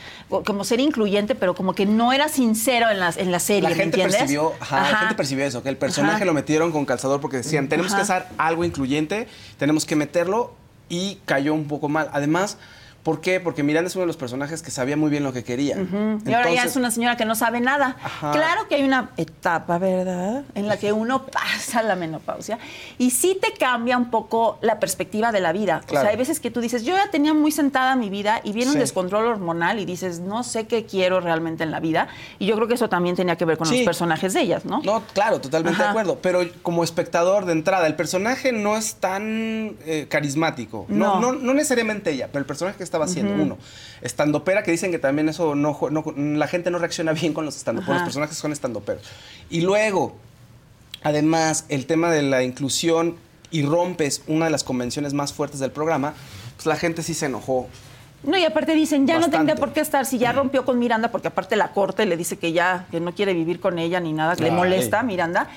como 0.44 0.62
ser 0.62 0.78
incluyente, 0.78 1.34
pero 1.34 1.54
como 1.56 1.74
que 1.74 1.86
no 1.86 2.12
era 2.12 2.28
sincero 2.28 2.88
en 2.90 3.00
la, 3.00 3.12
en 3.16 3.32
la 3.32 3.40
serie, 3.40 3.62
La 3.62 3.70
¿me 3.70 3.74
gente 3.74 3.96
entiendes? 3.96 4.18
percibió, 4.18 4.52
ajá, 4.60 4.75
la 4.80 4.88
Ajá. 4.88 4.98
gente 4.98 5.14
percibió 5.14 5.44
eso, 5.44 5.62
que 5.62 5.68
el 5.68 5.76
personaje 5.76 6.16
Ajá. 6.16 6.24
lo 6.24 6.34
metieron 6.34 6.72
con 6.72 6.84
calzador 6.84 7.20
porque 7.20 7.38
decían, 7.38 7.68
tenemos 7.68 7.94
que 7.94 8.00
hacer 8.00 8.26
algo 8.38 8.64
incluyente, 8.64 9.28
tenemos 9.58 9.84
que 9.84 9.96
meterlo 9.96 10.54
y 10.88 11.20
cayó 11.24 11.54
un 11.54 11.66
poco 11.66 11.88
mal. 11.88 12.10
Además, 12.12 12.58
¿por 13.06 13.20
qué? 13.20 13.38
Porque 13.38 13.62
Miranda 13.62 13.86
es 13.88 13.94
uno 13.94 14.00
de 14.02 14.08
los 14.08 14.16
personajes 14.16 14.62
que 14.62 14.72
sabía 14.72 14.96
muy 14.96 15.10
bien 15.10 15.22
lo 15.22 15.32
que 15.32 15.44
quería. 15.44 15.76
Y 15.76 15.78
ahora 15.78 16.24
ya 16.26 16.38
Entonces, 16.40 16.64
es 16.72 16.76
una 16.76 16.90
señora 16.90 17.16
que 17.16 17.24
no 17.24 17.36
sabe 17.36 17.60
nada. 17.60 17.94
Ajá. 18.02 18.32
Claro 18.32 18.66
que 18.68 18.74
hay 18.74 18.82
una 18.82 19.10
etapa, 19.16 19.78
¿verdad? 19.78 20.42
En 20.56 20.66
la 20.66 20.76
que 20.76 20.92
uno 20.92 21.24
pasa 21.26 21.82
la 21.84 21.94
menopausia 21.94 22.58
y 22.98 23.10
sí 23.12 23.38
te 23.40 23.52
cambia 23.56 23.96
un 23.96 24.10
poco 24.10 24.58
la 24.60 24.80
perspectiva 24.80 25.30
de 25.30 25.40
la 25.40 25.52
vida. 25.52 25.82
O 25.84 25.86
Claro. 25.86 26.02
sea, 26.02 26.10
hay 26.10 26.16
veces 26.16 26.40
que 26.40 26.50
tú 26.50 26.60
dices, 26.60 26.82
yo 26.84 26.96
ya 26.96 27.08
tenía 27.12 27.32
muy 27.32 27.52
sentada 27.52 27.94
mi 27.94 28.10
vida 28.10 28.40
y 28.42 28.50
viene 28.50 28.70
un 28.70 28.74
Sí. 28.74 28.80
descontrol 28.80 29.24
hormonal 29.26 29.78
y 29.78 29.84
dices, 29.84 30.18
no 30.18 30.42
sé 30.42 30.66
qué 30.66 30.84
quiero 30.84 31.20
realmente 31.20 31.62
en 31.62 31.70
la 31.70 31.78
vida. 31.78 32.08
Y 32.40 32.46
yo 32.46 32.56
creo 32.56 32.66
que 32.66 32.74
eso 32.74 32.88
también 32.88 33.14
tenía 33.14 33.36
que 33.36 33.44
ver 33.44 33.56
con 33.56 33.68
Sí. 33.68 33.76
los 33.76 33.84
personajes 33.84 34.34
de 34.34 34.40
ellas, 34.40 34.64
¿no? 34.64 34.82
No, 34.82 35.04
claro, 35.14 35.40
totalmente 35.40 35.76
de 35.78 35.82
Ajá. 35.84 35.90
acuerdo. 35.92 36.18
Pero 36.20 36.40
como 36.62 36.82
espectador 36.82 37.44
de 37.44 37.52
entrada, 37.52 37.86
el 37.86 37.94
personaje 37.94 38.50
no 38.50 38.76
es 38.76 38.96
tan 38.96 39.76
eh, 39.86 40.06
carismático. 40.10 40.86
No. 40.88 41.20
No. 41.20 41.26
No, 41.26 41.38
no 41.38 41.54
necesariamente 41.54 42.10
ella, 42.10 42.26
pero 42.32 42.40
el 42.40 42.46
personaje 42.46 42.78
que 42.78 42.82
estaba 42.96 43.04
haciendo, 43.04 43.42
uno. 43.42 43.58
Estandopera, 44.02 44.62
que 44.62 44.70
dicen 44.70 44.90
que 44.90 44.98
también 44.98 45.28
eso 45.28 45.54
no, 45.54 45.78
la 46.16 46.48
gente 46.48 46.70
no 46.70 46.78
reacciona 46.78 47.12
bien 47.12 47.32
con 47.32 47.44
los 47.44 47.56
estandoperos. 47.56 47.96
Los 47.96 48.04
personajes 48.04 48.36
son 48.36 48.52
estandoperos. 48.52 49.02
Y 49.50 49.62
luego, 49.62 50.16
además, 51.02 51.64
el 51.68 51.86
tema 51.86 52.10
de 52.10 52.22
la 52.22 52.42
inclusión 52.42 53.16
y 53.50 53.62
rompes 53.62 54.22
una 54.26 54.46
de 54.46 54.50
las 54.50 54.64
convenciones 54.64 55.14
más 55.14 55.32
fuertes 55.32 55.60
del 55.60 55.70
programa, 55.70 56.14
pues 56.56 56.66
la 56.66 56.76
gente 56.76 57.02
sí 57.02 57.14
se 57.14 57.26
enojó. 57.26 57.68
No, 58.22 58.36
y 58.36 58.44
aparte 58.44 58.74
dicen, 58.74 59.06
ya 59.06 59.18
no 59.18 59.30
tendría 59.30 59.54
por 59.54 59.72
qué 59.72 59.80
estar, 59.80 60.04
si 60.04 60.18
ya 60.18 60.32
rompió 60.32 60.64
con 60.64 60.78
Miranda, 60.78 61.10
porque 61.10 61.28
aparte 61.28 61.54
la 61.54 61.68
corte 61.68 62.06
le 62.06 62.16
dice 62.16 62.38
que 62.38 62.52
ya, 62.52 62.86
que 62.90 62.98
no 62.98 63.14
quiere 63.14 63.34
vivir 63.34 63.60
con 63.60 63.78
ella 63.78 64.00
ni 64.00 64.12
nada, 64.12 64.34
que 64.34 64.42
le 64.42 64.50
molesta 64.50 65.00
a 65.00 65.02
Miranda, 65.02 65.48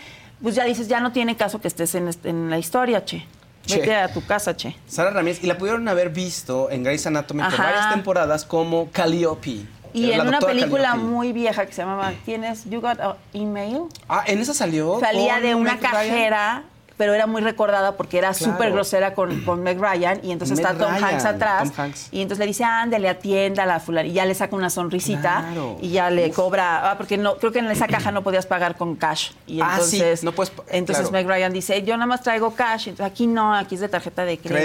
pues 0.41 0.56
ya 0.56 0.65
dices, 0.65 0.88
ya 0.88 0.99
no 0.99 1.12
tiene 1.12 1.36
caso 1.36 1.60
que 1.60 1.67
estés 1.67 1.95
en, 1.95 2.10
en 2.23 2.49
la 2.49 2.60
historia, 2.60 3.04
che. 3.04 3.25
Che. 3.69 3.79
Vete 3.82 3.95
a 3.95 4.08
tu 4.12 4.25
casa, 4.25 4.55
che. 4.55 4.75
Sara 4.88 5.12
Ramírez, 5.12 5.43
y 5.43 5.47
la 5.47 5.58
pudieron 5.58 5.88
haber 5.88 6.10
visto 6.10 6.71
en 6.71 6.84
Grey's 6.84 7.05
Anatomy 7.05 7.43
por 7.43 7.58
varias 7.58 7.91
temporadas 7.91 8.43
como 8.43 8.89
Calliope. 8.91 9.65
Y 9.93 10.12
en 10.12 10.27
una 10.27 10.39
película 10.39 10.89
Calliope. 10.89 11.10
muy 11.10 11.34
vieja 11.34 11.65
que 11.65 11.73
se 11.73 11.82
llamaba 11.82 12.12
¿Tienes 12.25 12.65
You 12.65 12.82
Got 12.82 12.99
an 12.99 13.15
Email? 13.34 13.84
Ah, 14.08 14.23
¿en 14.25 14.39
esa 14.39 14.53
salió? 14.53 14.99
Salía 14.99 15.39
de 15.39 15.53
una 15.53 15.77
cajera, 15.77 16.63
pero 16.99 17.13
era 17.13 17.27
muy 17.27 17.41
recordada 17.41 17.95
porque 17.95 18.17
era 18.17 18.33
Claro. 18.33 18.51
súper 18.53 18.73
grosera 18.73 19.13
con, 19.13 19.39
con 19.45 19.63
Meg 19.63 19.79
Ryan 19.79 20.19
y 20.21 20.33
entonces 20.33 20.57
Meg 20.57 20.65
está 20.67 20.77
Tom 20.77 20.93
Ryan, 20.93 21.03
Hanks 21.05 21.23
atrás 21.25 21.71
Tom 21.71 21.85
Hanks. 21.85 22.09
y 22.12 22.21
entonces 22.21 22.39
le 22.39 22.45
dice, 22.47 22.65
ándale, 22.65 23.07
atienda 23.07 23.65
la 23.65 23.79
fulana 23.79 24.05
y 24.09 24.12
ya 24.12 24.25
le 24.25 24.35
saca 24.35 24.53
una 24.53 24.69
sonrisita 24.69 25.45
Claro. 25.47 25.77
y 25.81 25.91
ya 25.91 26.09
le 26.09 26.29
cobra, 26.31 26.91
ah, 26.91 26.97
porque 26.97 27.17
no, 27.17 27.38
creo 27.38 27.53
que 27.53 27.59
en 27.59 27.71
esa 27.71 27.88
caja 27.88 28.12
no 28.12 28.21
podías 28.21 28.45
pagar 28.45 28.75
con 28.75 28.97
cash 28.97 29.31
y 29.47 29.62
Ah, 29.62 29.77
sí, 29.81 29.95
entonces, 29.95 30.23
no 30.25 30.33
puedes 30.33 30.51
entonces 30.67 31.09
claro. 31.09 31.25
Meg 31.25 31.33
Ryan 31.33 31.53
dice, 31.53 31.81
yo 31.83 31.95
nada 31.95 32.05
más 32.07 32.21
traigo 32.21 32.53
cash, 32.53 32.89
entonces 32.89 33.05
aquí 33.09 33.27
no, 33.27 33.55
aquí 33.55 33.75
es 33.75 33.81
de 33.81 33.88
tarjeta 33.88 34.25
de 34.25 34.38
crédito. 34.38 34.55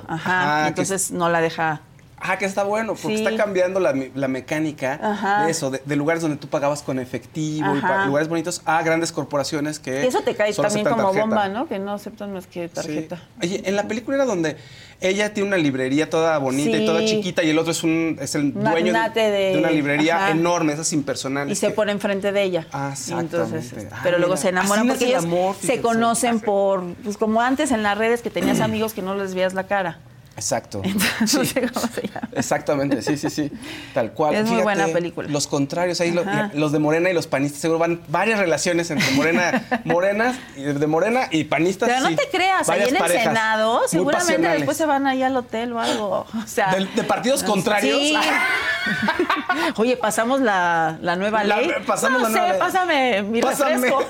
Crédito. 0.00 0.02
Ajá, 0.08 0.68
entonces 0.68 1.10
no 1.10 1.28
la 1.28 1.42
deja. 1.42 1.82
Ah, 2.24 2.38
que 2.38 2.44
está 2.44 2.62
bueno, 2.64 2.94
porque 2.94 3.16
Sí. 3.18 3.24
está 3.24 3.36
cambiando 3.36 3.80
la, 3.80 3.94
la 4.14 4.28
mecánica 4.28 4.98
Ajá. 5.02 5.44
de 5.44 5.50
eso, 5.50 5.70
de, 5.70 5.82
de 5.84 5.96
lugares 5.96 6.22
donde 6.22 6.36
tú 6.36 6.48
pagabas 6.48 6.82
con 6.82 6.98
efectivo 6.98 7.74
y 7.76 8.06
lugares 8.06 8.28
bonitos 8.28 8.62
a 8.64 8.82
grandes 8.82 9.12
corporaciones 9.12 9.78
que. 9.78 10.04
Y 10.04 10.06
eso 10.06 10.20
te 10.22 10.34
cae 10.34 10.52
también 10.54 10.86
como 10.86 11.02
tarjeta. 11.02 11.20
bomba, 11.26 11.48
¿no? 11.48 11.66
Que 11.68 11.78
no 11.78 11.92
aceptan 11.92 12.32
más 12.32 12.46
que 12.46 12.68
Sí. 12.68 12.74
tarjeta. 12.74 13.22
Oye, 13.42 13.62
en 13.64 13.76
la 13.76 13.88
película 13.88 14.16
era 14.16 14.24
donde 14.26 14.56
ella 15.00 15.34
tiene 15.34 15.48
una 15.48 15.56
librería 15.56 16.08
toda 16.08 16.38
bonita 16.38 16.76
y 16.76 16.86
toda 16.86 17.04
chiquita 17.04 17.42
y 17.42 17.50
el 17.50 17.58
otro 17.58 17.72
es 17.72 17.82
un 17.82 18.16
es 18.20 18.36
el 18.36 18.54
dueño 18.54 18.92
de, 18.92 19.56
una 19.58 19.70
librería 19.72 20.16
ajá. 20.16 20.30
enorme, 20.30 20.72
esas 20.74 20.92
impersonales. 20.92 21.58
Y 21.58 21.60
se 21.60 21.68
que- 21.68 21.72
pone 21.74 21.90
enfrente 21.92 22.30
de 22.30 22.42
ella. 22.42 22.66
Ah, 22.72 22.94
Y 23.08 23.12
entonces, 23.12 23.64
exactamente. 23.64 23.94
Ah, 23.96 24.00
pero 24.04 24.18
luego 24.18 24.36
se 24.36 24.50
enamoran 24.50 24.86
porque 24.86 25.04
el 25.04 25.10
ellos 25.10 25.24
amor, 25.24 25.56
se 25.60 25.80
conocen 25.80 26.38
por, 26.40 26.84
pues 27.02 27.16
como 27.16 27.40
antes 27.40 27.72
en 27.72 27.82
las 27.82 27.98
redes 27.98 28.22
que 28.22 28.30
tenías 28.30 28.60
amigos 28.60 28.92
que 28.94 29.02
no 29.02 29.16
les 29.16 29.34
veías 29.34 29.54
la 29.54 29.64
cara. 29.66 29.98
Exacto. 30.36 30.82
no 31.20 31.26
Sí. 31.26 31.44
sé 31.46 31.68
cómo 31.72 31.86
se 31.88 32.02
llama. 32.08 32.28
Exactamente, 32.32 33.02
sí, 33.02 33.16
sí, 33.16 33.28
sí. 33.30 33.52
Tal 33.94 34.12
cual. 34.12 34.34
Es 34.34 34.46
muy 34.48 34.62
buena 34.62 34.86
película. 34.88 35.28
Los 35.28 35.46
contrarios, 35.46 36.00
ahí 36.00 36.10
lo- 36.10 36.24
los 36.54 36.72
de 36.72 36.78
Morena 36.78 37.10
y 37.10 37.14
los 37.14 37.26
panistas, 37.26 37.60
seguro 37.60 37.78
van 37.78 38.00
varias 38.08 38.38
relaciones 38.38 38.90
entre 38.90 39.10
Morena, 39.12 39.62
morenas, 39.84 40.36
y 40.56 40.62
de 40.62 40.86
Morena 40.86 41.28
y 41.30 41.44
panistas. 41.44 41.88
Pero 41.88 42.08
no 42.10 42.16
te 42.16 42.28
creas, 42.30 42.68
ahí 42.68 42.82
en 42.88 42.96
el 42.96 43.08
Senado 43.10 43.82
seguramente 43.88 44.48
después 44.48 44.76
se 44.76 44.86
van 44.86 45.06
ahí 45.06 45.22
al 45.22 45.36
hotel 45.36 45.72
o 45.74 45.80
algo. 45.80 46.26
O 46.34 46.46
sea, 46.46 46.74
¿De, 46.74 46.86
de 46.86 47.04
partidos 47.04 47.42
contrarios? 47.42 47.98
Sí. 48.00 48.16
Oye, 49.76 49.96
pasamos 49.96 50.40
la, 50.40 50.98
la 51.00 51.16
nueva 51.16 51.44
La- 51.44 51.60
ley. 51.60 51.70
pasamos 51.86 52.22
no 52.22 52.28
la 52.28 52.34
sé, 52.34 52.40
nueva 52.48 52.58
pásame 52.58 53.22
mi 53.22 53.40
Pásame. 53.40 53.74
refresco 53.74 54.04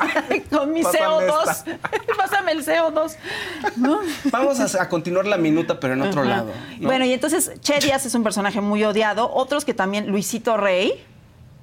con 0.50 0.72
mi 0.72 0.82
Pásame 0.82 1.04
CO2. 1.26 1.50
esta. 1.50 1.76
pásame 2.16 2.52
el 2.52 2.64
CO2. 2.64 3.12
¿No? 3.76 4.00
Vamos 4.30 4.60
a, 4.74 4.82
a 4.82 4.88
continuar 4.88 5.26
la 5.26 5.36
minuta, 5.36 5.78
pero 5.78 5.94
en 5.94 6.02
otro 6.12 6.24
lado. 6.24 6.50
¿no? 6.78 6.86
Bueno, 6.86 7.04
y 7.04 7.12
entonces 7.12 7.52
Che 7.60 7.78
Díaz 7.80 8.06
es 8.06 8.14
un 8.14 8.22
personaje 8.22 8.60
muy 8.60 8.82
odiado. 8.84 9.30
Otros 9.32 9.64
que 9.64 9.74
también, 9.74 10.08
Luisito 10.08 10.56
Rey, 10.56 10.92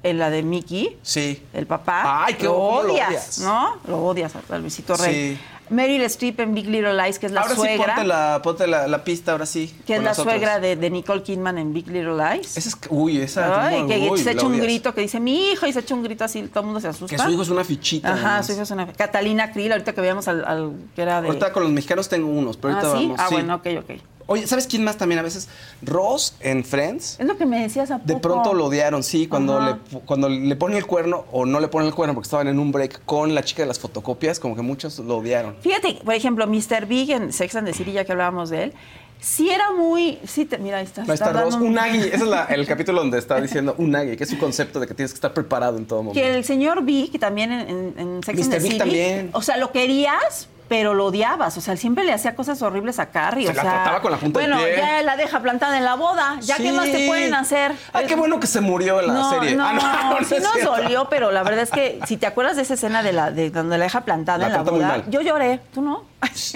en 0.04 0.18
la 0.18 0.30
de 0.30 0.44
Mickey, 0.44 0.98
Sí. 1.02 1.42
el 1.54 1.68
papá. 1.68 2.26
Ay, 2.26 2.36
qué- 2.36 2.46
lo 2.46 2.54
¿cómo 2.56 2.84
lo 2.84 2.94
odias, 2.94 3.10
odias? 3.10 3.40
¿no? 3.40 3.78
Lo 3.88 4.06
odias 4.06 4.34
a, 4.50 4.58
Luisito 4.58 4.96
Rey. 4.96 5.36
Sí. 5.36 5.42
Meryl 5.70 6.02
Streep 6.04 6.40
en 6.40 6.56
Big 6.56 6.66
Little 6.66 6.96
Lies, 6.96 7.20
que 7.20 7.28
es 7.28 7.32
la 7.32 7.42
ahora 7.42 7.54
sí, 7.54 7.62
suegra. 7.62 7.94
ponte, 7.94 8.08
la, 8.08 8.40
ponte 8.42 8.66
la, 8.66 8.88
la 8.88 9.04
pista, 9.04 9.34
ahora 9.34 9.46
sí. 9.46 9.72
que 9.86 9.98
es 9.98 10.02
la 10.02 10.16
suegra 10.16 10.60
de, 10.60 10.76
de 10.76 10.90
Nicole 10.90 11.22
Kidman 11.22 11.60
en 11.60 11.74
Big 11.74 11.88
Little 11.90 12.16
Lies. 12.18 12.58
Esa 12.58 12.70
es, 12.70 12.78
uy, 12.90 13.22
esa. 13.22 13.68
Ay, 13.68 13.84
uy, 13.84 13.88
que 13.88 14.10
uy, 14.10 14.18
se 14.18 14.26
la 14.26 14.32
echa 14.32 14.48
un 14.48 14.54
odias. 14.54 14.64
grito 14.66 14.96
que 14.96 15.02
dice 15.02 15.20
mi 15.20 15.52
hijo 15.52 15.68
y 15.68 15.74
se 15.74 15.82
echa 15.82 15.94
un 15.94 16.02
grito 16.02 16.24
así, 16.24 16.42
todo 16.48 16.62
el 16.62 16.66
mundo 16.66 16.80
se 16.80 16.88
asusta. 16.88 17.16
Que 17.16 17.22
su 17.22 17.30
hijo 17.30 17.44
es 17.44 17.50
una 17.50 17.64
fichita. 17.64 18.08
Ajá, 18.14 18.20
además. 18.30 18.46
su 18.48 18.54
hijo 18.54 18.62
es 18.64 18.72
una. 18.72 18.88
Catalina 18.88 19.52
Krill, 19.52 19.72
ahorita 19.74 19.94
que 19.94 20.02
veíamos 20.02 20.28
al, 20.28 20.44
al 20.44 20.72
que 20.96 21.04
era 21.04 21.22
de. 21.22 21.28
Ahorita 21.28 21.54
con 21.54 21.62
los 21.62 21.72
mexicanos 21.72 22.10
tengo 22.10 22.30
unos, 22.30 22.58
pero 22.58 22.74
ah, 22.74 22.80
ahorita 22.80 22.98
sí. 22.98 23.04
vamos. 23.06 23.20
Ah, 23.20 23.26
sí. 23.30 23.34
bueno, 23.36 23.56
ok, 23.56 23.68
ok. 23.82 24.02
Oye, 24.30 24.46
¿sabes 24.48 24.68
quién 24.68 24.84
más 24.84 24.96
también 24.98 25.20
a 25.20 25.24
veces? 25.24 25.48
Ross 25.82 26.36
en 26.40 26.64
Friends. 26.64 27.18
Es 27.20 27.26
lo 27.26 27.36
que 27.38 27.46
me 27.46 27.62
decías 27.62 27.90
a 27.92 27.98
De 27.98 28.14
poco. 28.14 28.22
pronto 28.22 28.54
lo 28.54 28.66
odiaron, 28.66 29.02
sí, 29.04 29.28
cuando 29.28 29.58
Ajá. 29.58 29.80
le, 29.92 30.00
cuando 30.02 30.30
le 30.30 30.56
ponen 30.56 30.78
el 30.78 30.86
cuerno 30.86 31.26
o 31.32 31.46
no 31.46 31.60
le 31.60 31.68
ponen 31.68 31.88
el 31.88 31.94
cuerno 31.96 32.14
porque 32.14 32.28
estaban 32.28 32.48
en 32.48 32.60
un 32.60 32.72
break 32.72 33.04
con 33.06 33.34
la 33.36 33.44
chica 33.44 33.64
de 33.64 33.68
las 33.68 33.80
fotocopias, 33.80 34.40
como 34.40 34.56
que 34.56 34.62
muchos 34.62 35.00
lo 35.00 35.18
odiaron. 35.18 35.56
Fíjate, 35.62 36.00
por 36.06 36.14
ejemplo, 36.14 36.46
Mr. 36.48 36.86
Big 36.88 37.12
en 37.12 37.34
Sex 37.34 37.56
and 37.56 37.68
the 37.68 37.74
City, 37.74 37.92
ya 37.92 38.06
que 38.06 38.12
hablábamos 38.12 38.50
de 38.52 38.66
él, 38.66 38.74
sí 39.20 39.50
era 39.50 39.72
muy. 39.72 40.20
Sí, 40.26 40.46
te- 40.46 40.58
mira, 40.60 40.78
ahí 40.78 40.86
está. 40.86 41.04
No 41.04 41.14
está 41.14 41.34
Ross, 41.34 41.56
un- 41.56 41.64
Unagi. 41.64 41.98
Ese 41.98 42.16
es 42.16 42.22
la- 42.28 42.46
el 42.46 42.66
capítulo 42.68 43.00
donde 43.00 43.18
está 43.18 43.42
diciendo 43.42 43.76
Unagi, 43.78 44.16
que 44.16 44.24
es 44.24 44.32
un 44.32 44.38
concepto 44.38 44.80
de 44.80 44.88
que 44.88 44.94
tienes 44.94 45.12
que 45.12 45.16
estar 45.18 45.34
preparado 45.34 45.78
en 45.78 45.86
todo 45.86 46.04
momento. 46.04 46.22
Que 46.22 46.36
el 46.38 46.46
señor 46.46 46.84
Big, 46.84 47.20
también 47.20 47.52
en, 47.52 47.68
en- 47.70 47.94
en 48.00 48.24
Sex 48.24 48.40
and 48.44 48.48
Mr. 48.48 48.52
the 48.52 48.60
Big 48.60 48.68
City. 48.74 48.78
también. 48.78 49.30
O 49.34 49.42
sea, 49.42 49.58
lo 49.58 49.72
querías. 49.72 50.48
Pero 50.70 50.94
lo 50.94 51.08
odiabas, 51.08 51.58
o 51.58 51.62
sea, 51.62 51.74
él 51.74 51.80
siempre 51.80 52.04
le 52.04 52.14
hacía 52.14 52.36
cosas 52.36 52.62
horribles 52.62 53.00
a 53.00 53.08
Carrie. 53.10 53.48
Se 53.48 53.52
o 53.52 53.56
la 53.56 53.62
sea, 53.64 53.72
trataba 53.74 54.02
con 54.02 54.12
la 54.12 54.18
punta 54.18 54.40
del 54.40 54.52
bueno, 54.54 54.64
pie. 54.66 54.78
ya 54.78 55.02
la 55.02 55.18
deja 55.18 55.40
plantada 55.42 55.78
en 55.78 55.84
la 55.84 55.96
boda. 55.96 56.38
¿Ya 56.42 56.58
qué 56.58 56.72
más 56.72 56.86
te 56.86 57.00
Sí. 57.00 57.08
pueden 57.08 57.34
hacer? 57.34 57.74
Ay, 57.92 58.06
qué 58.06 58.16
bueno 58.16 58.40
que 58.40 58.46
se 58.48 58.62
murió 58.62 59.00
en 59.02 59.08
la 59.08 59.14
no, 59.14 59.30
serie. 59.32 59.56
No, 59.56 59.66
Ah, 59.66 59.74
no, 59.74 60.20
no 60.20 60.26
sí 60.26 60.36
es 60.36 60.44
nos 60.44 60.54
cierto. 60.54 60.76
dolió, 60.78 61.10
pero 61.10 61.32
la 61.32 61.42
verdad 61.44 61.64
es 61.64 61.72
que 61.72 62.00
si 62.06 62.18
te 62.18 62.28
acuerdas 62.28 62.56
de 62.56 62.62
esa 62.62 62.76
escena 62.76 63.02
de 63.04 63.14
la 63.14 63.32
de 63.32 63.50
donde 63.50 63.78
la 63.80 63.84
deja 63.86 64.02
plantada 64.02 64.38
La 64.38 64.46
en 64.46 64.52
la 64.52 64.58
trata 64.60 64.72
muy 64.72 64.80
boda, 64.80 64.90
mal. 64.90 65.04
yo 65.10 65.22
lloré, 65.22 65.60
¿tú 65.74 65.82
no? 65.82 66.04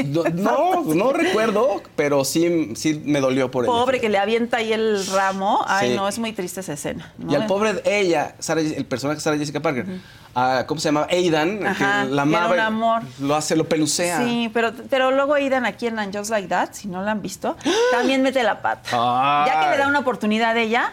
No, 0.05 0.23
no, 0.25 0.83
no 0.93 1.13
recuerdo, 1.13 1.81
pero 1.95 2.25
sí, 2.25 2.73
sí 2.75 3.01
me 3.05 3.19
dolió 3.21 3.49
por 3.49 3.63
ella. 3.65 3.71
Pobre 3.73 4.01
que 4.01 4.09
le 4.09 4.17
avienta 4.17 4.57
ahí 4.57 4.73
el 4.73 5.05
ramo. 5.07 5.63
Ay, 5.67 5.91
Sí. 5.91 5.95
no, 5.95 6.07
es 6.07 6.19
muy 6.19 6.33
triste 6.33 6.59
esa 6.59 6.73
escena. 6.73 7.13
¿no? 7.17 7.31
Y 7.31 7.35
al 7.35 7.45
pobre 7.47 7.73
de 7.73 7.99
ella, 7.99 8.35
Sarah- 8.39 8.61
el 8.61 8.85
personaje 8.85 9.17
de 9.17 9.21
Sarah 9.21 9.37
Jessica 9.37 9.61
Parker, 9.61 9.85
ah, 10.35 10.65
¿cómo 10.67 10.81
se 10.81 10.89
llama? 10.89 11.07
Aidan, 11.09 11.65
Ajá, 11.65 12.03
que 12.05 12.09
la 12.11 12.23
que 12.23 12.29
era 12.29 12.39
amaba. 12.39 12.53
un 12.53 12.59
amor. 12.59 13.01
Lo 13.21 13.35
hace, 13.35 13.55
lo 13.55 13.63
pelucea. 13.69 14.17
Sí, 14.25 14.49
pero, 14.53 14.73
pero 14.89 15.11
luego 15.11 15.33
Aidan 15.35 15.65
aquí 15.65 15.87
en 15.87 15.97
And 15.99 16.15
Just 16.15 16.29
Like 16.29 16.47
That, 16.49 16.69
si 16.73 16.87
no 16.87 17.01
la 17.01 17.11
han 17.11 17.21
visto, 17.21 17.55
también 17.91 18.21
mete 18.21 18.43
la 18.43 18.61
pata. 18.61 19.45
Ya 19.47 19.61
que 19.63 19.69
le 19.71 19.77
da 19.77 19.87
una 19.87 19.99
oportunidad 19.99 20.55
a 20.55 20.59
ella, 20.59 20.91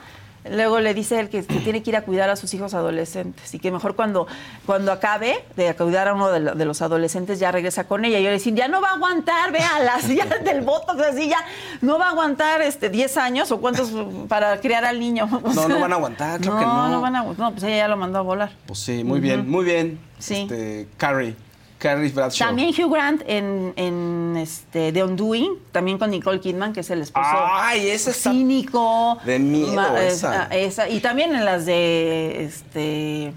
luego 0.48 0.80
le 0.80 0.94
dice 0.94 1.20
él 1.20 1.28
que, 1.28 1.44
que 1.44 1.56
tiene 1.60 1.82
que 1.82 1.90
ir 1.90 1.96
a 1.96 2.02
cuidar 2.02 2.30
a 2.30 2.36
sus 2.36 2.52
hijos 2.54 2.72
adolescentes 2.74 3.52
y 3.54 3.58
que 3.58 3.70
mejor 3.70 3.94
cuando, 3.96 4.26
cuando 4.66 4.92
acabe 4.92 5.44
de 5.56 5.74
cuidar 5.74 6.08
a 6.08 6.14
uno 6.14 6.30
de, 6.30 6.40
lo- 6.40 6.54
de 6.54 6.64
los 6.64 6.80
adolescentes 6.82 7.38
ya 7.38 7.52
regresa 7.52 7.84
con 7.84 8.04
ella. 8.04 8.18
Y 8.18 8.22
yo 8.22 8.28
le 8.30 8.34
decía, 8.36 8.54
ya 8.54 8.68
no 8.68 8.80
va 8.80 8.90
a 8.90 8.94
aguantar, 8.94 9.52
véalas, 9.52 10.08
ya 10.08 10.24
del 10.26 10.62
botox 10.62 11.00
así, 11.00 11.28
ya 11.28 11.38
no 11.82 11.98
va 11.98 12.06
a 12.06 12.10
aguantar 12.10 12.62
este 12.62 12.88
10 12.88 13.16
años 13.18 13.50
o 13.52 13.60
cuántos 13.60 13.90
para 14.28 14.58
criar 14.60 14.84
al 14.84 14.98
niño. 15.00 15.28
O 15.42 15.52
No, 15.52 15.52
sea, 15.52 15.68
no 15.68 15.80
van 15.80 15.92
a 15.92 15.96
aguantar, 15.96 16.40
creo 16.40 16.58
que 16.58 16.64
no. 16.64 16.88
No, 16.88 17.00
van 17.00 17.16
a 17.16 17.22
No, 17.24 17.50
pues 17.50 17.62
ella 17.64 17.76
ya 17.78 17.88
lo 17.88 17.96
mandó 17.96 18.18
a 18.18 18.22
volar. 18.22 18.50
Pues 18.66 18.78
sí, 18.78 19.04
muy 19.04 19.20
bien, 19.20 19.48
muy 19.48 19.64
bien. 19.64 19.98
Sí. 20.18 20.42
Este, 20.42 20.88
Carrie, 20.96 21.34
Carrie 21.80 22.10
Bradshaw. 22.10 22.46
También 22.48 22.68
Hugh 22.68 22.92
Grant 22.92 23.22
en, 23.26 23.72
en 23.76 24.36
este, 24.36 24.92
The 24.92 25.02
Undoing, 25.02 25.54
también 25.72 25.98
con 25.98 26.10
Nicole 26.10 26.38
Kidman, 26.38 26.72
que 26.72 26.80
es 26.80 26.90
el 26.90 27.00
esposo 27.00 27.26
Ay, 27.32 27.88
esa 27.88 28.10
está 28.10 28.30
cínico. 28.30 29.18
de 29.24 29.38
miedo, 29.38 29.96
eh, 29.96 30.08
esa. 30.08 30.42
ah, 30.50 30.56
esa. 30.56 30.88
Y 30.88 31.00
también 31.00 31.34
en 31.34 31.44
las 31.44 31.66
de 31.66 32.44
este. 32.44 33.32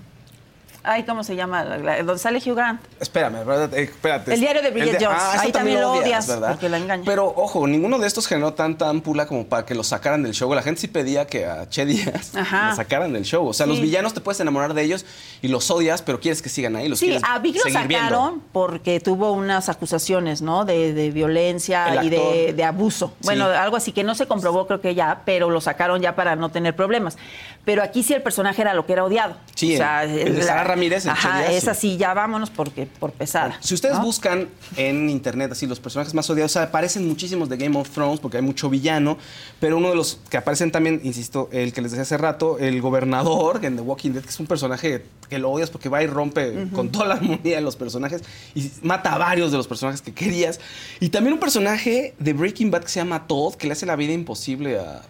Ay, 0.86 1.04
¿cómo 1.04 1.24
se 1.24 1.36
llama? 1.38 1.64
La- 1.64 1.78
la- 1.78 1.98
donde 2.04 2.20
sale 2.20 2.40
Hugh 2.40 2.56
Grant. 2.56 2.82
Espérame, 3.00 3.46
¿verdad? 3.46 3.74
Eh, 3.74 3.84
espérate. 3.84 4.34
El 4.34 4.40
diario 4.42 4.62
de 4.62 4.70
Bridget 4.72 5.02
Jones. 5.02 5.22
esa 5.34 5.42
Ahí 5.42 5.52
también 5.54 5.80
lo 5.80 5.94
odias, 5.94 6.28
¿verdad? 6.28 6.50
porque 6.52 6.68
la 6.68 6.78
engaña. 6.78 7.04
Pero 7.06 7.26
ojo, 7.38 7.66
ninguno 7.68 8.00
de 8.00 8.08
estos 8.08 8.28
generó 8.28 8.54
tanta 8.54 8.90
ampula 8.90 9.26
como 9.26 9.46
para 9.48 9.66
que 9.66 9.76
lo 9.76 9.84
sacaran 9.84 10.24
del 10.24 10.34
show. 10.34 10.54
La 10.54 10.62
gente 10.62 10.82
sí 10.82 10.88
pedía 10.90 11.26
que 11.26 11.46
a 11.46 11.70
Che 11.70 11.86
Díaz 11.86 12.36
Ajá. 12.36 12.76
sacaran 12.76 13.14
del 13.14 13.24
show. 13.24 13.48
O 13.48 13.54
sea, 13.54 13.66
los 13.66 13.80
villanos 13.80 14.14
te 14.14 14.20
puedes 14.20 14.40
enamorar 14.42 14.74
de 14.74 14.82
ellos 14.84 15.06
y 15.42 15.48
los 15.48 15.72
odias, 15.72 16.02
pero 16.02 16.20
quieres 16.20 16.42
que 16.42 16.50
sigan 16.50 16.76
ahí. 16.76 16.90
Los 16.90 17.00
Sí, 17.00 17.18
a 17.24 17.40
Vic 17.40 17.56
lo 17.56 17.64
viendo. 17.64 17.80
sacaron 17.96 18.42
porque 18.52 19.00
tuvo 19.00 19.32
unas 19.32 19.70
acusaciones, 19.70 20.42
¿no? 20.42 20.66
De, 20.66 20.94
de 20.94 21.12
violencia 21.12 22.04
y 22.04 22.10
de, 22.10 22.54
de 22.54 22.64
abuso. 22.66 23.14
Sí. 23.22 23.26
Bueno, 23.26 23.46
algo 23.46 23.78
así 23.78 23.94
que 23.94 24.04
no 24.04 24.16
se 24.16 24.28
comprobó, 24.28 24.68
creo 24.68 24.82
que 24.82 24.96
ya, 24.96 25.22
pero 25.26 25.50
lo 25.50 25.62
sacaron 25.62 26.02
ya 26.02 26.16
para 26.16 26.36
no 26.36 26.50
tener 26.52 26.76
problemas. 26.76 27.18
Pero 27.66 27.82
aquí 27.82 28.04
sí 28.04 28.14
el 28.14 28.22
personaje 28.22 28.62
era 28.62 28.74
lo 28.74 28.86
que 28.86 28.92
era 28.92 29.06
odiado. 29.06 29.38
Sí, 29.56 29.76
el- 29.76 29.82
el 29.82 30.36
de 30.36 30.44
Sara 30.44 30.66
Ramírez, 30.66 31.06
el 31.06 31.12
Ajá, 31.12 31.50
es 31.50 31.68
así, 31.70 31.96
ya 31.96 32.14
vámonos 32.14 32.50
porque 32.50 32.88
por 33.00 33.14
pesada. 33.14 33.58
Si 33.62 33.74
ustedes 33.74 33.96
¿no? 33.96 34.04
buscan 34.04 34.50
en 34.76 35.10
internet 35.10 35.50
así 35.54 35.66
los 35.66 35.80
personajes 35.80 36.14
más 36.14 36.30
odiados, 36.30 36.52
o 36.52 36.54
sea, 36.54 36.64
aparecen 36.64 37.08
muchísimos 37.08 37.48
de 37.48 37.56
Game 37.56 37.78
of 37.80 37.90
Thrones 37.90 38.20
porque 38.20 38.36
hay 38.38 38.44
mucho 38.44 38.70
villano, 38.70 39.18
pero 39.62 39.78
uno 39.78 39.90
de 39.92 39.96
los 39.96 40.20
que 40.30 40.36
aparecen 40.36 40.72
también, 40.74 41.00
insisto, 41.06 41.48
el 41.54 41.72
que 41.72 41.82
les 41.82 41.92
decía 41.92 42.02
hace 42.02 42.18
rato, 42.18 42.58
el 42.60 42.82
gobernador 42.82 43.64
en 43.64 43.78
The 43.78 43.82
Walking 43.82 44.12
Dead, 44.12 44.24
que 44.24 44.30
es 44.30 44.40
un 44.42 44.48
personaje 44.48 45.06
que 45.30 45.40
lo 45.40 45.50
odias 45.50 45.70
porque 45.70 45.88
va 45.88 46.04
y 46.04 46.08
rompe 46.08 46.68
con 46.76 46.90
toda 46.92 47.06
la 47.08 47.14
armonía 47.16 47.56
de 47.56 47.62
los 47.62 47.78
personajes 47.78 48.24
y 48.56 48.70
mata 48.82 49.14
a 49.14 49.18
varios 49.18 49.52
de 49.52 49.58
los 49.58 49.68
personajes 49.68 50.02
que 50.02 50.14
querías. 50.14 50.60
Y 51.00 51.10
también 51.10 51.34
un 51.34 51.40
personaje 51.40 52.14
de 52.20 52.34
Breaking 52.34 52.72
Bad 52.72 52.82
que 52.84 52.90
se 52.90 53.00
llama 53.00 53.26
Todd, 53.26 53.56
que 53.56 53.68
le 53.68 53.74
hace 53.74 53.86
la 53.86 53.96
vida 53.96 54.12
imposible 54.12 54.80
a, 54.80 55.02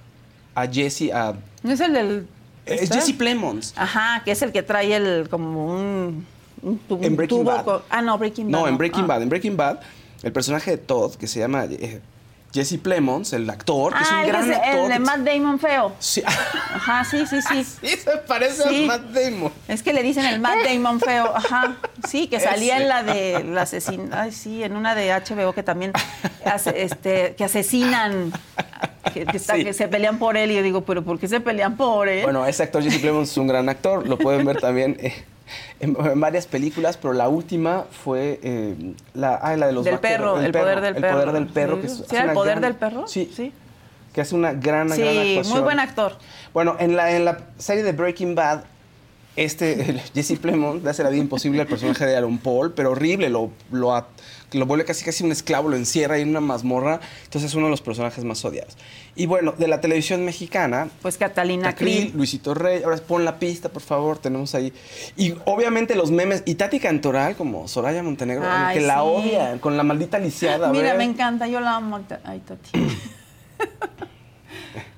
a 0.54 0.68
Jesse, 0.68 1.12
a... 1.12 1.34
¿No 1.64 1.72
es 1.72 1.80
el 1.80 1.94
del. 1.94 2.28
Es? 2.66 2.90
Jesse 2.90 3.14
Plemons. 3.14 3.74
Ajá, 3.76 4.22
que 4.24 4.32
es 4.32 4.42
el 4.42 4.52
que 4.52 4.64
trae 4.64 4.96
el 4.96 5.28
como 5.30 5.68
un. 5.68 6.26
un 6.62 6.78
tu- 6.80 7.00
En 7.04 7.16
Breaking 7.16 7.40
tubo 7.40 7.52
Bad. 7.52 7.66
con- 7.66 7.82
ah, 7.90 8.02
no, 8.02 8.18
Breaking 8.18 8.50
Bad. 8.52 8.60
No, 8.60 8.68
en 8.68 8.78
Breaking 8.78 9.04
Ah. 9.04 9.08
Bad. 9.08 9.22
En 9.24 9.30
Breaking 9.30 9.58
Bad, 9.58 9.80
el 10.24 10.32
personaje 10.32 10.72
de 10.72 10.78
Todd, 10.78 11.16
que 11.16 11.28
se 11.28 11.40
llama 11.40 11.66
eh, 11.66 12.02
Jesse 12.54 12.78
Plemons, 12.78 13.34
el 13.34 13.50
actor, 13.50 13.94
que 13.96 14.04
es 14.04 14.10
Ah, 14.12 14.16
un 14.18 14.22
el, 14.22 14.28
gran 14.28 14.52
es 14.52 14.58
actor. 14.58 14.76
el 14.84 14.90
de 14.90 15.00
Matt 15.00 15.20
Damon 15.22 15.60
feo. 15.60 15.92
Sí, 16.00 16.22
Ajá, 16.76 17.04
sí, 17.04 17.26
sí, 17.26 17.42
sí. 17.42 17.64
sí, 17.82 17.88
se 17.98 18.18
parece 18.28 18.64
Sí. 18.70 18.84
a 18.84 18.88
Matt 18.88 19.02
Damon. 19.12 19.52
Es 19.68 19.82
que 19.82 19.92
le 19.92 20.04
dicen 20.04 20.26
el 20.26 20.40
Matt 20.40 20.58
Damon 20.64 21.00
feo, 21.00 21.36
ajá. 21.36 21.76
Sí, 22.08 22.28
que 22.28 22.40
salía 22.40 22.76
Ese. 22.76 22.84
en 22.84 22.90
la 22.90 23.04
de 23.04 23.44
la 23.44 23.62
asesina, 23.64 24.22
ay 24.24 24.32
sí, 24.32 24.64
en 24.64 24.76
una 24.76 24.94
de 24.94 25.10
HBO 25.12 25.54
que 25.54 25.64
también 25.64 25.94
hace, 26.46 26.84
este, 26.84 27.34
que 27.36 27.44
asesinan, 27.46 28.32
que, 29.14 29.26
que 29.26 29.38
está- 29.38 29.56
Sí. 29.56 29.64
que 29.64 29.74
se 29.74 29.88
pelean 29.88 30.20
por 30.20 30.38
él 30.38 30.52
y 30.52 30.56
yo 30.56 30.62
digo, 30.62 30.82
pero 30.86 31.04
¿por 31.04 31.18
qué 31.20 31.28
se 31.28 31.40
pelean 31.40 31.76
por 31.76 32.08
él? 32.08 32.24
Bueno, 32.24 32.46
ese 32.46 32.64
actor 32.64 32.84
Jesse 32.84 33.00
Plemons 33.00 33.32
es 33.32 33.38
un 33.38 33.48
gran 33.48 33.68
actor. 33.70 34.08
Lo 34.08 34.18
pueden 34.18 34.46
ver 34.46 34.60
también 34.62 34.96
eh, 35.00 35.26
en, 35.80 35.96
en 36.00 36.20
varias 36.20 36.48
películas, 36.48 36.98
pero 36.98 37.14
la 37.14 37.28
última 37.30 37.86
fue 38.04 38.40
eh, 38.44 38.94
la, 39.14 39.36
ah, 39.36 39.56
la 39.58 39.68
de 39.68 39.74
los 39.74 39.86
Del 39.86 40.00
perro, 40.00 40.40
el 40.40 40.52
poder 40.52 40.82
del 40.82 40.96
el 40.96 41.02
perro. 41.02 41.14
poder 41.20 41.32
del 41.34 41.48
perro. 41.48 41.76
Sí. 41.76 41.82
que 41.82 41.88
es- 41.88 42.04
¿Sí 42.10 42.16
era 42.16 42.26
el 42.26 42.32
poder 42.34 42.52
gran- 42.60 42.62
del 42.62 42.76
perro? 42.76 43.08
Sí, 43.08 43.32
Sí. 43.36 43.54
Que 44.14 44.22
hace 44.22 44.36
una 44.36 44.54
gran, 44.54 44.88
gran 44.88 44.92
sí, 44.92 45.02
actuación. 45.02 45.48
muy 45.50 45.62
buen 45.62 45.80
actor. 45.80 46.18
Bueno, 46.54 46.76
en 46.80 46.96
la, 46.96 47.16
en 47.16 47.26
la 47.26 47.40
serie 47.58 47.82
de 47.82 47.94
Breaking 47.94 48.36
Bad, 48.36 48.64
este 49.36 50.00
Jesse 50.14 50.38
Plemons 50.40 50.84
le 50.84 50.90
hace 50.92 51.04
la 51.04 51.10
vida 51.10 51.22
imposible 51.22 51.62
al 51.62 51.68
personaje 51.68 52.06
de 52.06 52.16
Aaron 52.16 52.38
Paul, 52.38 52.74
pero 52.76 52.92
horrible, 52.92 53.30
lo, 53.30 53.50
lo, 53.72 54.06
lo 54.54 54.66
vuelve 54.66 54.86
casi 54.86 55.04
casi 55.04 55.24
un 55.24 55.32
esclavo, 55.32 55.70
lo 55.70 55.76
encierra 55.76 56.18
en 56.18 56.30
una 56.30 56.42
mazmorra, 56.42 57.00
entonces 57.26 57.52
es 57.52 57.56
uno 57.56 57.66
de 57.68 57.72
los 57.72 57.82
personajes 57.82 58.24
más 58.24 58.44
odiados. 58.46 58.78
Y 59.16 59.26
bueno, 59.26 59.54
de 59.58 59.68
la 59.68 59.80
televisión 59.82 60.26
mexicana, 60.26 60.90
Pues 61.02 61.18
Catalina 61.18 61.76
Krill. 61.76 62.12
Luisito 62.16 62.54
Rey, 62.54 62.84
ahora 62.84 62.98
pon 62.98 63.26
la 63.26 63.38
pista, 63.40 63.70
por 63.70 63.82
favor, 63.82 64.18
tenemos 64.18 64.56
ahí. 64.56 64.74
Y 65.16 65.36
obviamente 65.46 65.96
los 65.96 66.10
memes, 66.12 66.44
y 66.46 66.56
Tati 66.56 66.80
Cantoral 66.80 67.36
como 67.36 67.68
Soraya 67.68 68.02
Montenegro, 68.02 68.44
Ay, 68.48 68.80
que 68.80 68.86
la 68.86 68.96
sí. 68.96 69.00
odian, 69.04 69.60
con 69.60 69.78
la 69.78 69.84
maldita 69.84 70.18
lisiada. 70.20 70.70
Mira, 70.72 70.94
me 70.96 71.04
encanta, 71.04 71.48
yo 71.48 71.60
la 71.60 71.76
amo. 71.76 72.00
Ay, 72.24 72.40
Tati. 72.40 72.72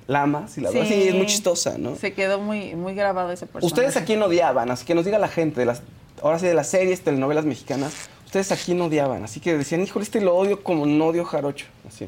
La 0.06 0.22
amas 0.22 0.56
y 0.56 0.60
la 0.60 0.68
amas. 0.68 0.86
Sí, 0.86 0.94
es 1.08 1.14
muy 1.16 1.26
chistosa, 1.26 1.78
¿no? 1.78 1.96
Se 1.96 2.12
quedó 2.12 2.38
muy, 2.40 2.76
muy 2.76 2.94
grabado 2.94 3.32
ese 3.32 3.46
personaje. 3.46 3.66
¿Ustedes 3.66 3.96
a 3.96 4.04
quién 4.04 4.22
odiaban? 4.22 4.70
Así 4.70 4.84
que 4.86 4.94
nos 4.94 5.04
diga 5.04 5.18
la 5.18 5.26
gente, 5.28 5.58
de 5.60 5.66
las, 5.66 5.82
ahora 6.22 6.38
sí 6.38 6.46
de 6.46 6.54
las 6.54 6.68
series, 6.68 7.02
telenovelas 7.02 7.44
mexicanas, 7.44 7.92
¿ustedes 8.38 8.52
a 8.60 8.62
quién 8.64 8.80
odiaban? 8.80 9.24
Así 9.24 9.40
que 9.40 9.56
decían, 9.56 9.82
híjole, 9.82 10.04
este 10.04 10.20
lo 10.20 10.34
odio 10.36 10.62
como 10.62 10.84
no 10.86 11.06
odio 11.06 11.24
Jarocho. 11.24 11.66
Así. 11.88 12.06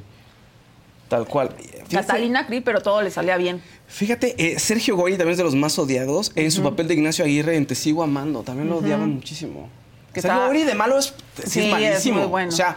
Tal 1.09 1.27
cual. 1.27 1.51
Fíjate- 1.59 1.95
Catalina 2.07 2.47
Krill, 2.47 2.62
pero 2.62 2.83
todo 2.83 3.01
le 3.01 3.11
salía 3.11 3.37
bien. 3.38 3.62
Fíjate, 3.87 4.35
eh, 4.37 4.59
Sergio 4.59 4.95
Goy 4.97 5.12
también 5.12 5.31
es 5.31 5.38
de 5.38 5.45
los 5.45 5.55
más 5.55 5.79
odiados. 5.79 6.33
En 6.35 6.51
su 6.51 6.62
papel 6.62 6.87
de 6.87 6.95
Ignacio 6.95 7.25
Aguirre 7.25 7.57
en 7.57 7.67
Te 7.67 7.75
sigo 7.75 8.03
amando, 8.03 8.43
también 8.43 8.69
lo 8.69 8.77
odiaban 8.79 9.14
muchísimo. 9.14 9.71
Que 10.12 10.21
Sergio 10.21 10.37
está- 10.38 10.49
Goyri 10.49 10.64
de 10.64 10.75
malo 10.75 10.99
es, 10.99 11.07
sí 11.07 11.12
Sí, 11.47 11.61
es 11.61 11.64
es 11.67 11.71
malísimo. 11.71 12.19
muy 12.21 12.27
bueno. 12.29 12.49
O 12.51 12.53
sea, 12.53 12.77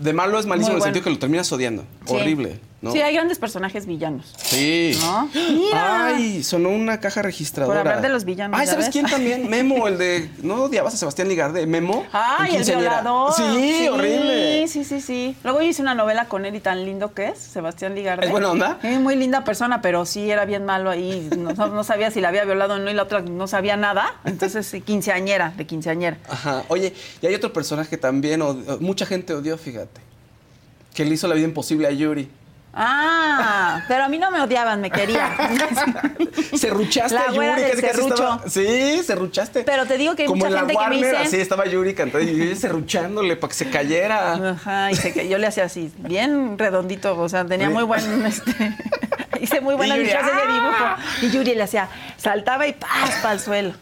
de 0.00 0.12
malo 0.12 0.38
es 0.40 0.46
malísimo 0.46 0.46
Muy 0.46 0.56
en 0.56 0.76
el 0.76 0.80
bueno. 0.80 0.84
sentido 0.84 1.04
que 1.04 1.10
lo 1.10 1.18
terminas 1.18 1.52
odiando. 1.52 1.84
Sí. 2.06 2.14
Horrible, 2.14 2.58
¿no? 2.82 2.92
Sí, 2.92 3.00
hay 3.00 3.14
grandes 3.14 3.38
personajes 3.38 3.86
villanos. 3.86 4.32
Sí. 4.38 4.98
¿No? 5.00 5.28
Mira. 5.34 6.06
Ay, 6.06 6.42
sonó 6.42 6.70
una 6.70 7.00
caja 7.00 7.22
registradora. 7.22 7.80
Por 7.80 7.88
hablar 7.88 8.02
de 8.02 8.08
los 8.08 8.24
villanos, 8.24 8.58
Ay, 8.58 8.66
¿ya 8.66 8.72
¿sabes 8.72 8.88
quién 8.88 9.06
también? 9.06 9.48
Memo, 9.50 9.86
el 9.86 9.98
de. 9.98 10.30
¿No 10.42 10.64
odiabas 10.64 10.94
a 10.94 10.96
Sebastián 10.96 11.28
Ligarde? 11.28 11.66
¿Memo? 11.66 12.06
Ay, 12.12 12.56
¿En 12.56 12.62
el 12.62 12.76
violador. 12.78 13.32
Sí, 13.34 13.88
horrible. 13.88 14.66
Sí, 14.68 14.84
sí, 14.84 15.00
sí. 15.00 15.36
Luego 15.44 15.60
yo 15.60 15.68
hice 15.68 15.82
una 15.82 15.94
novela 15.94 16.26
con 16.26 16.46
él 16.46 16.54
y 16.54 16.60
tan 16.60 16.84
lindo 16.84 17.12
que 17.12 17.28
es, 17.28 17.38
Sebastián 17.38 17.94
Ligarde. 17.94 18.26
¿Es 18.26 18.32
buena 18.32 18.50
onda? 18.50 18.78
Es 18.82 18.98
muy 18.98 19.16
linda 19.16 19.44
persona, 19.44 19.82
pero 19.82 20.06
sí 20.06 20.30
era 20.30 20.44
bien 20.44 20.64
malo 20.64 20.90
ahí. 20.90 21.28
No, 21.36 21.52
no 21.68 21.84
sabía 21.84 22.10
si 22.10 22.20
la 22.20 22.28
había 22.28 22.44
violado 22.44 22.74
o 22.74 22.78
no 22.78 22.90
y 22.90 22.94
la 22.94 23.02
otra 23.02 23.20
no 23.20 23.46
sabía 23.46 23.76
nada. 23.76 24.14
Entonces, 24.24 24.66
sí, 24.66 24.80
quinceañera, 24.80 25.52
de 25.56 25.66
quinceañera. 25.66 26.16
Ajá. 26.28 26.64
Oye, 26.68 26.94
y 27.20 27.26
hay 27.26 27.34
otro 27.34 27.52
personaje 27.52 27.90
que 27.90 27.98
también 27.98 28.42
mucha 28.80 29.04
gente 29.04 29.34
odió, 29.34 29.58
fíjate. 29.58 30.00
Que 30.94 31.04
le 31.04 31.14
hizo 31.14 31.28
la 31.28 31.34
vida 31.34 31.44
imposible 31.44 31.86
a 31.86 31.90
Yuri. 31.90 32.28
Ah, 32.72 33.82
pero 33.88 34.04
a 34.04 34.08
mí 34.08 34.18
no 34.18 34.30
me 34.30 34.40
odiaban, 34.40 34.80
me 34.80 34.90
querían. 34.90 35.30
Serruchaste 36.56 37.14
La 37.14 37.22
a 37.22 37.32
Yuri, 37.32 37.46
del 37.62 37.70
casi 37.70 37.82
casi 37.82 38.00
estaba. 38.08 38.42
Sí, 38.48 39.02
serruchaste. 39.04 39.62
Pero 39.64 39.86
te 39.86 39.98
digo 39.98 40.14
que 40.14 40.22
hay 40.22 40.28
Como 40.28 40.44
mucha 40.44 40.48
en 40.48 40.54
la 40.54 40.60
gente 40.60 40.72
que 40.74 40.78
me 40.78 40.84
Warner, 40.84 41.10
dice- 41.10 41.16
Así 41.28 41.36
estaba 41.40 41.66
Yuri 41.66 41.94
cantando 41.94 42.26
y 42.28 42.32
Yuri 42.36 42.56
serruchándole 42.56 43.36
para 43.36 43.48
que 43.48 43.54
se 43.54 43.70
cayera. 43.70 44.50
Ajá, 44.50 44.90
y 44.92 44.94
se 44.94 45.28
yo 45.28 45.38
le 45.38 45.46
hacía 45.46 45.64
así, 45.64 45.92
bien 45.98 46.58
redondito, 46.58 47.18
o 47.18 47.28
sea, 47.28 47.44
tenía 47.44 47.70
muy 47.70 47.82
buen, 47.82 48.24
este, 48.26 48.76
hice 49.40 49.60
muy 49.60 49.74
buena 49.74 49.96
Y 49.96 50.00
Yuri, 50.00 50.10
clase 50.10 50.30
de 50.30 50.40
¡ah! 50.42 50.96
dibujo. 51.18 51.26
Y 51.26 51.36
Yuri 51.36 51.54
le 51.56 51.62
hacía, 51.64 51.88
saltaba 52.16 52.66
y 52.66 52.72
¡paz! 52.74 53.18
para 53.22 53.34
el 53.34 53.40
suelo. 53.40 53.72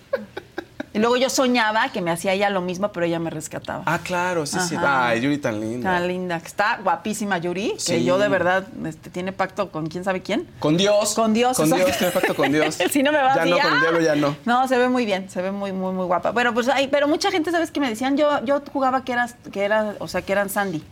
Y 0.99 1.01
luego 1.01 1.17
yo 1.17 1.31
soñaba 1.31 1.91
que 1.91 2.01
me 2.01 2.11
hacía 2.11 2.33
ella 2.33 2.51
lo 2.51 2.61
mismo, 2.61 2.91
pero 2.91 3.07
ella 3.07 3.21
me 3.21 3.31
rescataba. 3.31 3.85
Ah, 3.87 4.01
claro, 4.03 4.47
sí, 4.47 4.59
sí. 4.69 4.75
Ay, 4.79 5.21
Yuri 5.21 5.39
tan 5.39 5.61
linda. 5.61 5.93
Tan 5.93 6.09
linda. 6.09 6.37
Está 6.37 6.81
guapísima 6.83 7.39
Yuri, 7.39 7.75
que 7.87 8.03
yo 8.03 8.19
de 8.19 8.29
verdad 8.29 8.67
este, 8.85 9.09
tiene 9.11 9.33
pacto 9.33 9.71
con 9.71 9.87
quién 9.87 10.03
sabe 10.03 10.23
quién. 10.23 10.49
Con 10.59 10.77
Dios. 10.77 11.15
Con 11.15 11.35
Dios. 11.35 11.57
Con. 11.57 11.71
Dios, 11.71 11.97
tiene 11.97 12.13
pacto 12.13 12.35
con 12.35 12.51
Dios. 12.51 12.77
si 12.91 13.03
no 13.05 13.13
me 13.13 13.19
va 13.23 13.35
Ya 13.37 13.43
así, 13.43 13.51
no, 13.51 13.59
con 13.59 13.67
el 13.73 13.79
¡ah! 13.79 13.81
diablo 13.81 14.01
ya 14.01 14.17
no. 14.17 14.37
No, 14.45 14.67
se 14.67 14.77
ve 14.77 14.89
muy 14.89 15.07
bien, 15.07 15.31
se 15.31 15.41
ve 15.41 15.53
muy, 15.53 15.71
muy, 15.73 15.93
muy 15.93 16.05
guapa. 16.07 16.33
Bueno, 16.33 16.53
pues 16.53 16.69
hay, 16.69 16.89
pero 16.89 17.07
mucha 17.07 17.31
gente, 17.31 17.53
¿sabes 17.53 17.71
qué 17.71 17.79
me 17.79 17.89
decían? 17.89 18.17
Yo, 18.17 18.45
yo 18.45 18.61
jugaba 18.73 19.05
que 19.05 19.13
eras, 19.13 19.37
que 19.53 19.63
era, 19.65 19.95
o 20.01 20.09
sea, 20.09 20.23
que 20.23 20.33
eran 20.33 20.51
Sandy. 20.51 20.83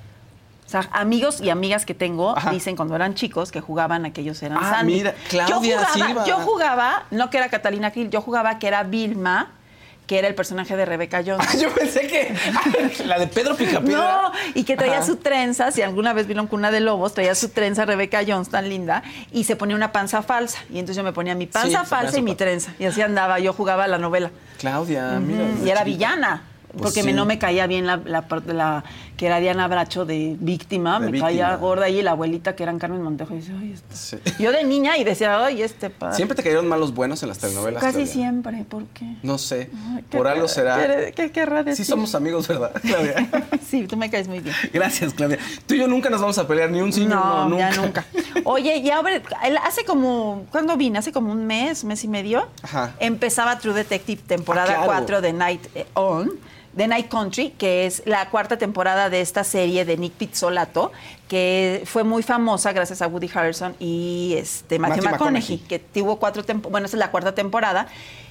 O 0.67 0.69
sea, 0.69 0.89
amigos 0.93 1.41
y 1.41 1.51
amigas 1.51 1.85
que 1.87 1.95
tengo 1.95 2.37
Ajá. 2.37 2.51
dicen 2.51 2.75
cuando 2.77 2.95
eran 2.97 3.15
chicos 3.15 3.53
que 3.53 3.61
jugaban 3.61 4.05
a 4.05 4.13
que 4.13 4.21
ellos 4.21 4.43
eran 4.43 4.59
Ah, 4.61 4.71
Sandy. 4.79 4.95
mira, 4.95 5.15
Claudia 5.29 5.77
yo 5.77 5.85
jugaba, 5.87 5.93
Silva. 5.95 6.25
yo 6.27 6.37
jugaba, 6.39 7.03
no 7.13 7.31
que 7.31 7.39
era 7.39 7.49
Catalina 7.49 7.91
Krill, 7.93 8.11
yo 8.11 8.21
jugaba 8.21 8.59
que 8.59 8.67
era 8.67 8.83
Vilma, 8.83 9.53
que 10.07 10.19
era 10.19 10.29
el 10.29 10.35
personaje 10.35 10.77
de 10.77 10.85
Rebeca 10.85 11.23
Jones. 11.27 11.61
Yo 11.61 11.73
pensé 11.75 12.07
que 12.07 12.33
la 13.05 13.19
de 13.19 13.27
Pedro 13.27 13.57
Picapiedra. 13.57 14.23
No, 14.23 14.33
y 14.55 14.65
que 14.65 14.77
traía 14.77 14.99
Ajá. 14.99 15.07
su 15.07 15.17
trenza, 15.17 15.71
si 15.73 15.83
alguna 15.83 16.13
vez 16.13 16.27
vieron 16.27 16.47
Cuna 16.47 16.71
de 16.71 16.81
Lobos, 16.81 17.15
traía 17.15 17.35
su 17.35 17.49
trenza 17.49 17.85
Rebeca 17.85 18.21
Jones 18.27 18.49
tan 18.49 18.69
linda 18.69 19.03
y 19.33 19.45
se 19.45 19.57
ponía 19.57 19.75
una 19.75 19.93
panza 19.93 20.23
falsa. 20.23 20.59
Y 20.71 20.79
entonces 20.79 20.97
yo 20.97 21.03
me 21.03 21.13
ponía 21.13 21.35
mi 21.35 21.47
panza 21.47 21.81
Sí, 21.85 21.87
falsa 21.91 22.19
y 22.19 22.23
mi 22.23 22.35
trenza. 22.37 22.73
Y 22.79 22.85
así 22.85 23.03
andaba, 23.03 23.39
yo 23.41 23.53
jugaba 23.53 23.87
la 23.89 23.99
novela. 23.99 24.31
Claudia, 24.59 25.19
mira. 25.21 25.45
Y 25.65 25.69
era 25.71 25.83
villana. 25.85 26.43
Pues 26.77 26.89
porque 26.93 27.03
me- 27.03 27.11
sí. 27.11 27.17
no 27.17 27.25
me 27.25 27.39
caía 27.39 27.67
bien 27.67 27.87
la, 27.87 27.97
la 28.05 28.23
parte- 28.29 28.53
la- 28.53 28.85
que 29.17 29.27
era 29.27 29.41
Diana 29.41 29.67
Bracho 29.67 30.05
de 30.05 30.37
víctima, 30.39 31.01
De 31.01 31.07
me 31.07 31.13
víctima. 31.13 31.29
caía 31.29 31.57
gorda 31.57 31.89
y 31.89 32.03
la 32.03 32.11
abuelita 32.11 32.55
que 32.55 32.63
eran 32.63 32.79
Carmen 32.79 33.01
Montejo. 33.03 33.33
Y 33.35 33.39
decía, 33.39 33.55
ay, 33.59 33.75
Sí. 33.93 34.19
Yo 34.39 34.53
de 34.53 34.63
niña 34.65 34.99
y 34.99 35.05
decía, 35.05 35.43
ay, 35.43 35.63
este 35.63 35.89
padre. 35.89 36.17
Siempre 36.17 36.37
te 36.37 36.43
cayeron 36.43 36.69
mal 36.69 36.79
los 36.81 36.93
buenos 36.95 37.23
en 37.23 37.31
las 37.31 37.39
telenovelas. 37.39 37.81
Casi 37.83 37.95
Claudia? 37.95 38.13
siempre, 38.13 38.65
¿por 38.69 38.85
qué? 38.89 39.17
No 39.23 39.39
sé. 39.39 39.71
Ay, 39.95 40.05
¿qué 40.11 40.19
Por 40.19 40.29
algo 40.29 40.49
será. 40.49 40.77
¿Qué, 40.87 41.13
qué 41.17 41.31
querrá 41.33 41.63
decir? 41.63 41.85
Sí 41.87 41.91
somos 41.91 42.15
amigos, 42.15 42.47
¿verdad, 42.47 42.73
Claudia? 42.83 43.27
sí, 43.67 43.87
tú 43.87 43.97
me 43.97 44.11
caes 44.11 44.29
muy 44.29 44.41
bien. 44.41 44.55
Gracias, 44.73 45.15
Claudia. 45.15 45.39
Tú 45.67 45.75
y 45.75 45.79
yo 45.79 45.89
nunca 45.89 46.11
nos 46.11 46.21
vamos 46.21 46.37
a 46.37 46.47
pelear, 46.47 46.71
ni 46.71 46.83
un 46.83 46.93
sí, 46.93 47.07
No, 47.07 47.49
no, 47.49 47.57
ya 47.59 47.71
nunca. 47.75 48.05
Oye, 48.45 48.83
ya 48.83 48.99
abre- 49.01 49.23
hace 49.65 49.85
como, 49.87 50.45
¿cuándo 50.51 50.77
vine? 50.77 50.99
Hace 50.99 51.11
como 51.13 51.33
un 51.33 51.47
mes, 51.47 51.85
mes 51.85 52.05
y 52.05 52.09
medio. 52.09 52.47
Ajá. 52.63 52.93
Empezaba 53.01 53.59
True 53.59 53.73
Detective, 53.73 54.21
Ah, 54.23 54.29
temporada 54.29 54.67
claro. 54.75 54.85
4 54.87 55.21
de 55.23 55.33
Night 55.33 55.67
eh, 55.75 55.87
On. 55.95 56.31
The 56.77 56.87
Night 56.89 57.09
Country, 57.09 57.51
que 57.57 57.87
es 57.87 58.03
la 58.07 58.29
cuarta 58.31 58.59
temporada 58.59 59.09
de 59.11 59.21
esta 59.21 59.45
serie 59.45 59.85
de 59.85 59.97
Nick 59.97 60.13
Pizzolato, 60.13 60.93
que 61.29 61.83
fue 61.87 62.05
muy 62.05 62.23
famosa 62.23 62.73
gracias 62.73 63.03
a 63.03 63.07
Woody 63.07 63.31
Harrelson 63.35 63.75
y 63.79 64.35
este, 64.37 64.79
Matthew, 64.79 64.97
Matthew 65.05 65.11
McConaughey, 65.11 65.57
McConaughey. 65.57 65.69
que 65.69 65.79
tuvo 65.79 66.19
cuatro 66.19 66.45
temporadas, 66.45 66.73
bueno, 66.73 66.87
esa 66.87 66.97
es 66.97 67.01
la 67.01 67.11
cuarta 67.11 67.35
temporada, 67.35 67.87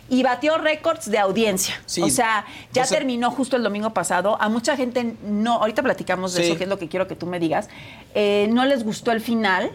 y 0.07 0.21
batió 0.21 0.59
récords 0.59 1.09
de 1.09 1.17
audiencia. 1.17 1.81
Sí. 1.87 2.03
O 2.03 2.09
sea, 2.09 2.45
ya 2.71 2.85
terminó 2.85 3.31
justo 3.31 3.55
el 3.55 3.63
domingo 3.63 3.89
pasado. 3.89 4.37
A 4.39 4.49
mucha 4.49 4.77
gente 4.77 5.15
no, 5.25 5.53
ahorita 5.55 5.81
platicamos 5.81 6.35
de 6.35 6.41
Sí. 6.43 6.47
eso, 6.49 6.57
que 6.59 6.65
es 6.65 6.69
lo 6.69 6.77
que 6.77 6.87
quiero 6.87 7.07
que 7.07 7.15
tú 7.15 7.25
me 7.25 7.39
digas. 7.39 7.69
Eh, 8.13 8.47
no 8.51 8.65
les 8.65 8.83
gustó 8.83 9.11
el 9.11 9.19
final, 9.19 9.71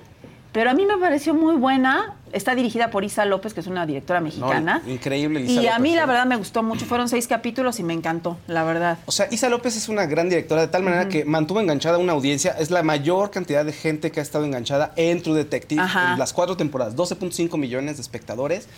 pero 0.52 0.70
a 0.70 0.74
mí 0.74 0.86
me 0.86 0.96
pareció 0.98 1.34
muy 1.34 1.56
buena. 1.56 2.14
Está 2.32 2.54
dirigida 2.54 2.90
por 2.90 3.04
Isa 3.04 3.24
López, 3.24 3.54
que 3.54 3.60
es 3.60 3.66
una 3.66 3.86
directora 3.86 4.20
mexicana. 4.20 4.82
increíble, 4.86 5.40
Isa 5.40 5.62
Y 5.62 5.66
a 5.66 5.78
mí, 5.78 5.94
la 5.94 6.02
sí. 6.02 6.08
verdad, 6.08 6.26
me 6.26 6.36
gustó 6.36 6.62
mucho. 6.62 6.86
Fueron 6.86 7.08
seis 7.08 7.26
capítulos 7.26 7.80
y 7.80 7.82
me 7.82 7.92
encantó, 7.92 8.38
la 8.46 8.64
verdad. 8.64 8.98
O 9.06 9.12
sea, 9.12 9.26
Isa 9.30 9.48
López 9.48 9.76
es 9.76 9.88
una 9.88 10.06
gran 10.06 10.28
directora 10.28 10.62
de 10.62 10.68
tal 10.68 10.82
manera 10.82 11.08
que 11.08 11.24
mantuvo 11.24 11.60
enganchada 11.60 11.98
una 11.98 12.12
audiencia. 12.12 12.54
Es 12.58 12.70
la 12.70 12.82
mayor 12.82 13.30
cantidad 13.30 13.64
de 13.64 13.72
gente 13.72 14.10
que 14.10 14.20
ha 14.20 14.22
estado 14.22 14.44
enganchada 14.44 14.92
en 14.96 15.22
True 15.22 15.36
Detective 15.36 15.80
Ajá. 15.80 16.12
en 16.12 16.18
las 16.18 16.32
cuatro 16.32 16.56
temporadas. 16.56 16.94
12.5 16.96 17.56
millones 17.58 17.96
de 17.96 18.02
espectadores. 18.02 18.68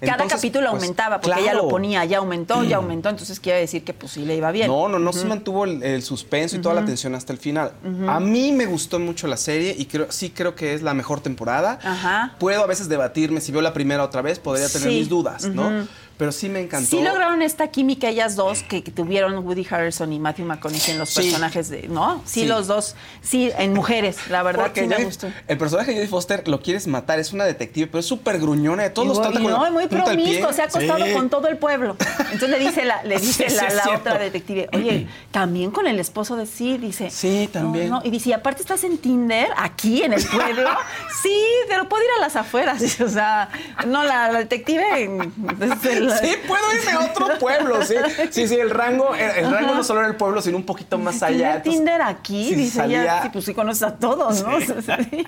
Cada 0.00 0.12
Entonces, 0.12 0.36
capítulo 0.38 0.70
pues, 0.70 0.82
aumentaba, 0.82 1.20
porque 1.20 1.40
ella 1.40 1.54
lo 1.54 1.68
ponía, 1.68 2.04
ya 2.04 2.18
aumentó, 2.18 2.62
ya 2.64 2.76
aumentó. 2.76 3.08
Entonces 3.08 3.40
quiere 3.40 3.60
decir 3.60 3.84
que 3.84 3.92
pues 3.94 4.12
sí 4.12 4.24
le 4.24 4.36
iba 4.36 4.50
bien. 4.52 4.68
No, 4.68 4.88
no, 4.88 4.98
no, 4.98 5.12
se 5.12 5.24
mantuvo 5.24 5.64
el, 5.64 5.82
el 5.82 6.02
suspenso 6.02 6.56
y 6.56 6.60
toda 6.60 6.74
la 6.74 6.84
tensión 6.84 7.14
hasta 7.14 7.32
el 7.32 7.38
final. 7.38 7.72
A 8.08 8.20
mí 8.20 8.52
me 8.52 8.66
gustó 8.66 8.98
mucho 8.98 9.26
la 9.26 9.36
serie 9.36 9.74
y 9.76 9.86
creo, 9.86 10.06
sí 10.10 10.30
creo 10.30 10.54
que 10.54 10.74
es 10.74 10.82
la 10.82 10.94
mejor 10.94 11.20
temporada. 11.20 11.78
Ajá. 11.82 12.34
Puedo 12.38 12.62
a 12.62 12.66
veces 12.66 12.88
debatirme 12.88 13.40
si 13.40 13.52
veo 13.52 13.62
la 13.62 13.72
primera 13.72 14.02
otra 14.04 14.22
vez, 14.22 14.38
podría 14.38 14.68
tener 14.68 14.88
Sí. 14.88 14.98
mis 15.00 15.08
dudas, 15.08 15.44
¿no? 15.48 15.86
Pero 16.18 16.32
sí 16.32 16.48
me 16.48 16.60
encantó. 16.60 16.88
Sí 16.90 17.00
lograron 17.00 17.40
esta 17.42 17.68
química 17.68 18.08
ellas 18.08 18.34
dos 18.36 18.62
que, 18.64 18.82
que 18.82 18.90
tuvieron 18.90 19.38
Woody 19.46 19.66
Harrison 19.70 20.12
y 20.12 20.18
Matthew 20.18 20.46
McConaughey 20.46 20.90
en 20.90 20.98
los 20.98 21.10
Sí. 21.10 21.22
personajes 21.22 21.68
de, 21.70 21.86
¿no? 21.88 22.20
Sí, 22.26 22.40
Sí. 22.40 22.46
los 22.46 22.66
dos, 22.66 22.96
sí, 23.22 23.50
en 23.56 23.72
mujeres, 23.72 24.16
la 24.28 24.42
verdad 24.42 24.64
Porque 24.64 24.80
sí 24.82 24.86
me 24.88 24.96
Jodie- 24.96 25.04
gustó. 25.04 25.28
el 25.46 25.58
personaje 25.58 25.92
de 25.92 25.96
Jodie 25.98 26.08
Foster 26.08 26.48
lo 26.48 26.60
quieres 26.60 26.86
matar, 26.88 27.18
es 27.20 27.32
una 27.32 27.44
detective, 27.44 27.86
pero 27.86 28.00
es 28.00 28.06
súper 28.06 28.38
gruñona, 28.40 28.82
de 28.82 28.90
todos 28.90 29.06
Y 29.06 29.08
los 29.10 29.20
trata 29.22 29.38
no, 29.38 29.70
muy 29.70 29.86
promiscuo, 29.86 30.52
se 30.52 30.62
ha 30.62 30.64
acostado 30.64 31.04
Sí. 31.06 31.12
con 31.12 31.30
todo 31.30 31.46
el 31.48 31.56
pueblo. 31.56 31.96
Entonces 32.32 32.50
le 32.50 32.58
dice 32.58 32.84
la, 32.84 33.02
le 33.04 33.16
dice 33.20 33.48
Sí, 33.48 33.56
la, 33.56 33.96
otra 33.96 34.18
detective, 34.18 34.68
oye, 34.72 35.06
también 35.30 35.70
con 35.70 35.86
el 35.86 36.00
esposo 36.00 36.34
de 36.36 36.46
sí, 36.46 36.78
dice. 36.78 37.10
Sí, 37.10 37.48
también. 37.52 37.90
No, 37.90 38.00
no. 38.00 38.04
Y 38.04 38.10
dice, 38.10 38.30
y 38.30 38.32
aparte 38.32 38.60
estás 38.62 38.82
en 38.82 38.98
Tinder, 38.98 39.48
aquí 39.56 40.02
en 40.02 40.12
el 40.14 40.24
pueblo. 40.26 40.68
sí, 41.22 41.44
pero 41.68 41.88
puedo 41.88 42.02
ir 42.02 42.10
a 42.18 42.20
las 42.22 42.34
afueras. 42.34 42.82
O 43.08 43.08
sea, 43.08 43.48
no, 43.86 44.02
la, 44.02 44.30
la 44.32 44.40
detective. 44.40 45.04
es 45.04 45.84
el- 45.84 46.07
Sí, 46.16 46.32
puedo 46.46 46.62
irme 46.74 46.90
a 46.92 47.00
otro 47.10 47.38
pueblo, 47.38 47.82
sí. 47.84 47.94
Sí, 48.30 48.48
sí, 48.48 48.54
el 48.56 48.70
rango, 48.70 49.14
el, 49.14 49.44
el 49.44 49.50
rango 49.52 49.74
no 49.74 49.84
solo 49.84 50.00
era 50.00 50.08
el 50.08 50.16
pueblo, 50.16 50.40
sino 50.42 50.56
un 50.56 50.64
poquito 50.64 50.98
más 50.98 51.22
allá. 51.22 51.36
¿Tiene 51.36 51.50
Entonces, 51.56 51.72
Tinder 51.74 52.02
aquí? 52.02 52.48
sí, 52.50 52.54
dice 52.54 52.76
salía- 52.78 53.02
ella, 53.02 53.22
sí, 53.22 53.28
pues 53.32 53.44
sí 53.44 53.54
conoces 53.54 53.82
a 53.82 53.96
todos, 53.96 54.42
¿no? 54.42 54.58
Sí. 54.60 55.26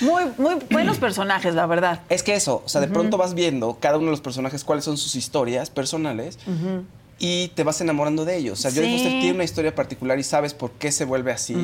Muy, 0.00 0.24
muy 0.38 0.56
buenos 0.70 0.98
personajes, 0.98 1.54
la 1.54 1.66
verdad. 1.66 2.00
Es 2.08 2.22
que 2.22 2.34
eso, 2.34 2.62
o 2.64 2.68
sea, 2.68 2.80
de 2.80 2.88
pronto 2.88 3.16
vas 3.16 3.34
viendo 3.34 3.78
cada 3.80 3.96
uno 3.96 4.06
de 4.06 4.10
los 4.12 4.20
personajes 4.20 4.62
cuáles 4.64 4.84
son 4.84 4.96
sus 4.96 5.14
historias 5.16 5.70
personales 5.70 6.38
y 7.18 7.48
te 7.48 7.62
vas 7.64 7.80
enamorando 7.80 8.24
de 8.24 8.36
ellos. 8.36 8.58
O 8.58 8.62
sea, 8.62 8.70
Jodie 8.70 8.84
Sí. 8.86 8.92
Foster 9.02 9.20
tiene 9.20 9.34
una 9.34 9.44
historia 9.44 9.74
particular 9.74 10.18
y 10.18 10.22
sabes 10.22 10.54
por 10.54 10.70
qué 10.72 10.92
se 10.92 11.04
vuelve 11.04 11.32
así. 11.32 11.56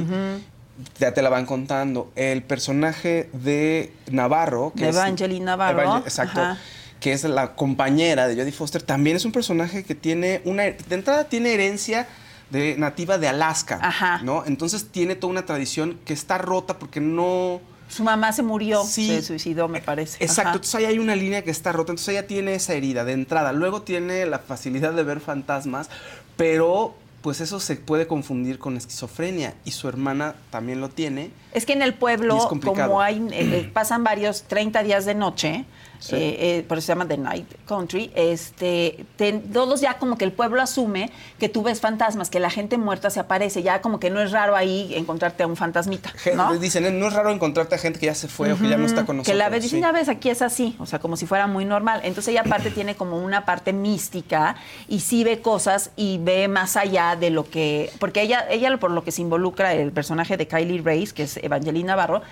Ya 0.98 1.12
te 1.12 1.20
la 1.22 1.28
van 1.28 1.44
contando. 1.46 2.11
El 2.16 2.42
personaje 2.42 3.28
de 3.35 3.92
Navarro, 4.11 4.72
que 4.74 4.85
De 4.85 4.90
es 4.90 4.96
Evangeline 4.96 5.44
Navarro, 5.44 5.81
Evangel- 5.83 6.02
exacto. 6.05 6.40
ajá. 6.40 6.59
Que 7.02 7.12
es 7.12 7.24
la 7.24 7.54
compañera 7.56 8.28
de 8.28 8.36
Jodie 8.36 8.52
Foster, 8.52 8.80
también 8.80 9.16
es 9.16 9.24
un 9.24 9.32
personaje 9.32 9.82
que 9.84 9.94
tiene 9.94 10.40
una. 10.44 10.62
De 10.62 10.94
entrada, 10.94 11.24
tiene 11.24 11.52
herencia 11.52 12.06
de 12.50 12.76
nativa 12.78 13.18
de 13.18 13.26
Alaska. 13.28 13.78
Ajá. 13.82 14.20
¿no? 14.22 14.44
Entonces 14.46 14.86
tiene 14.90 15.16
toda 15.16 15.32
una 15.32 15.44
tradición 15.44 15.98
que 16.04 16.12
está 16.12 16.38
rota 16.38 16.78
porque 16.78 17.00
no. 17.00 17.60
Su 17.88 18.04
mamá 18.04 18.32
se 18.32 18.42
murió, 18.42 18.84
Sí. 18.84 19.08
se 19.08 19.22
suicidó, 19.22 19.68
me 19.68 19.82
parece. 19.82 20.22
Exacto, 20.24 20.40
Ajá. 20.50 20.56
entonces 20.56 20.74
ahí 20.76 20.84
hay 20.84 20.98
una 20.98 21.16
línea 21.16 21.42
que 21.42 21.50
está 21.50 21.72
rota, 21.72 21.92
entonces 21.92 22.08
ella 22.14 22.26
tiene 22.26 22.54
esa 22.54 22.72
herida 22.72 23.04
de 23.04 23.12
entrada, 23.12 23.52
luego 23.52 23.82
tiene 23.82 24.24
la 24.24 24.38
facilidad 24.38 24.94
de 24.94 25.02
ver 25.02 25.20
fantasmas, 25.20 25.90
pero 26.38 26.94
pues 27.20 27.40
eso 27.40 27.60
se 27.60 27.76
puede 27.76 28.06
confundir 28.06 28.58
con 28.58 28.76
esquizofrenia 28.76 29.54
y 29.64 29.72
su 29.72 29.88
hermana 29.88 30.34
también 30.50 30.80
lo 30.80 30.88
tiene. 30.88 31.30
Es 31.52 31.66
que 31.66 31.72
en 31.74 31.82
el 31.82 31.94
pueblo, 31.94 32.38
como 32.64 33.00
hay, 33.02 33.18
eh, 33.30 33.60
eh, 33.60 33.70
pasan 33.72 34.02
varios 34.04 34.44
30 34.44 34.82
días 34.82 35.04
de 35.04 35.14
noche, 35.14 35.64
Sí. 36.02 36.16
eh, 36.16 36.36
eh, 36.58 36.64
por 36.66 36.78
eso 36.78 36.86
se 36.86 36.92
llama 36.92 37.06
The 37.06 37.16
Night 37.16 37.46
Country, 37.66 38.10
este, 38.14 39.04
te- 39.16 39.34
todos 39.34 39.80
ya 39.80 39.98
como 39.98 40.18
que 40.18 40.24
el 40.24 40.32
pueblo 40.32 40.60
asume 40.60 41.10
que 41.38 41.48
tú 41.48 41.62
ves 41.62 41.80
fantasmas, 41.80 42.28
que 42.28 42.40
la 42.40 42.50
gente 42.50 42.76
muerta 42.76 43.08
se 43.08 43.20
aparece, 43.20 43.62
ya 43.62 43.80
como 43.80 44.00
que 44.00 44.10
no 44.10 44.20
es 44.20 44.32
raro 44.32 44.56
ahí 44.56 44.92
encontrarte 44.96 45.44
a 45.44 45.46
un 45.46 45.56
fantasmita. 45.56 46.12
Dicen, 46.60 46.98
no 46.98 47.06
es 47.06 47.12
raro 47.12 47.30
encontrarte 47.30 47.76
a 47.76 47.78
gente 47.78 48.00
que 48.00 48.06
ya 48.06 48.14
se 48.16 48.26
fue 48.26 48.52
o 48.52 48.58
que 48.58 48.68
ya 48.68 48.76
no 48.76 48.86
está 48.86 49.06
con 49.06 49.18
nosotros. 49.18 49.32
Que 49.32 49.38
la 49.38 49.48
ves, 49.48 49.62
dicen, 49.62 49.78
sí. 49.78 49.82
ya 49.82 49.92
ves, 49.92 50.08
aquí 50.08 50.28
es 50.28 50.42
así, 50.42 50.74
o 50.80 50.86
sea, 50.86 50.98
como 50.98 51.16
si 51.16 51.26
fuera 51.26 51.46
muy 51.46 51.64
normal. 51.64 52.00
Entonces 52.02 52.32
ella 52.32 52.40
aparte 52.44 52.70
tiene 52.72 52.96
como 52.96 53.18
una 53.18 53.44
parte 53.44 53.72
mística 53.72 54.56
y 54.88 55.00
sí 55.00 55.22
ve 55.22 55.40
cosas 55.40 55.90
y 55.94 56.18
ve 56.18 56.48
más 56.48 56.76
allá 56.76 57.14
de 57.14 57.30
lo 57.30 57.48
que... 57.48 57.90
Porque 58.00 58.22
ella, 58.22 58.44
ella 58.50 58.76
por 58.78 58.90
lo 58.90 59.04
que 59.04 59.12
se 59.12 59.22
involucra 59.22 59.74
el 59.74 59.92
personaje 59.92 60.36
de 60.36 60.48
Kylie 60.48 60.82
Race, 60.82 61.12
que 61.14 61.24
es 61.24 61.36
Evangelina 61.36 61.92
Navarro, 61.92 62.22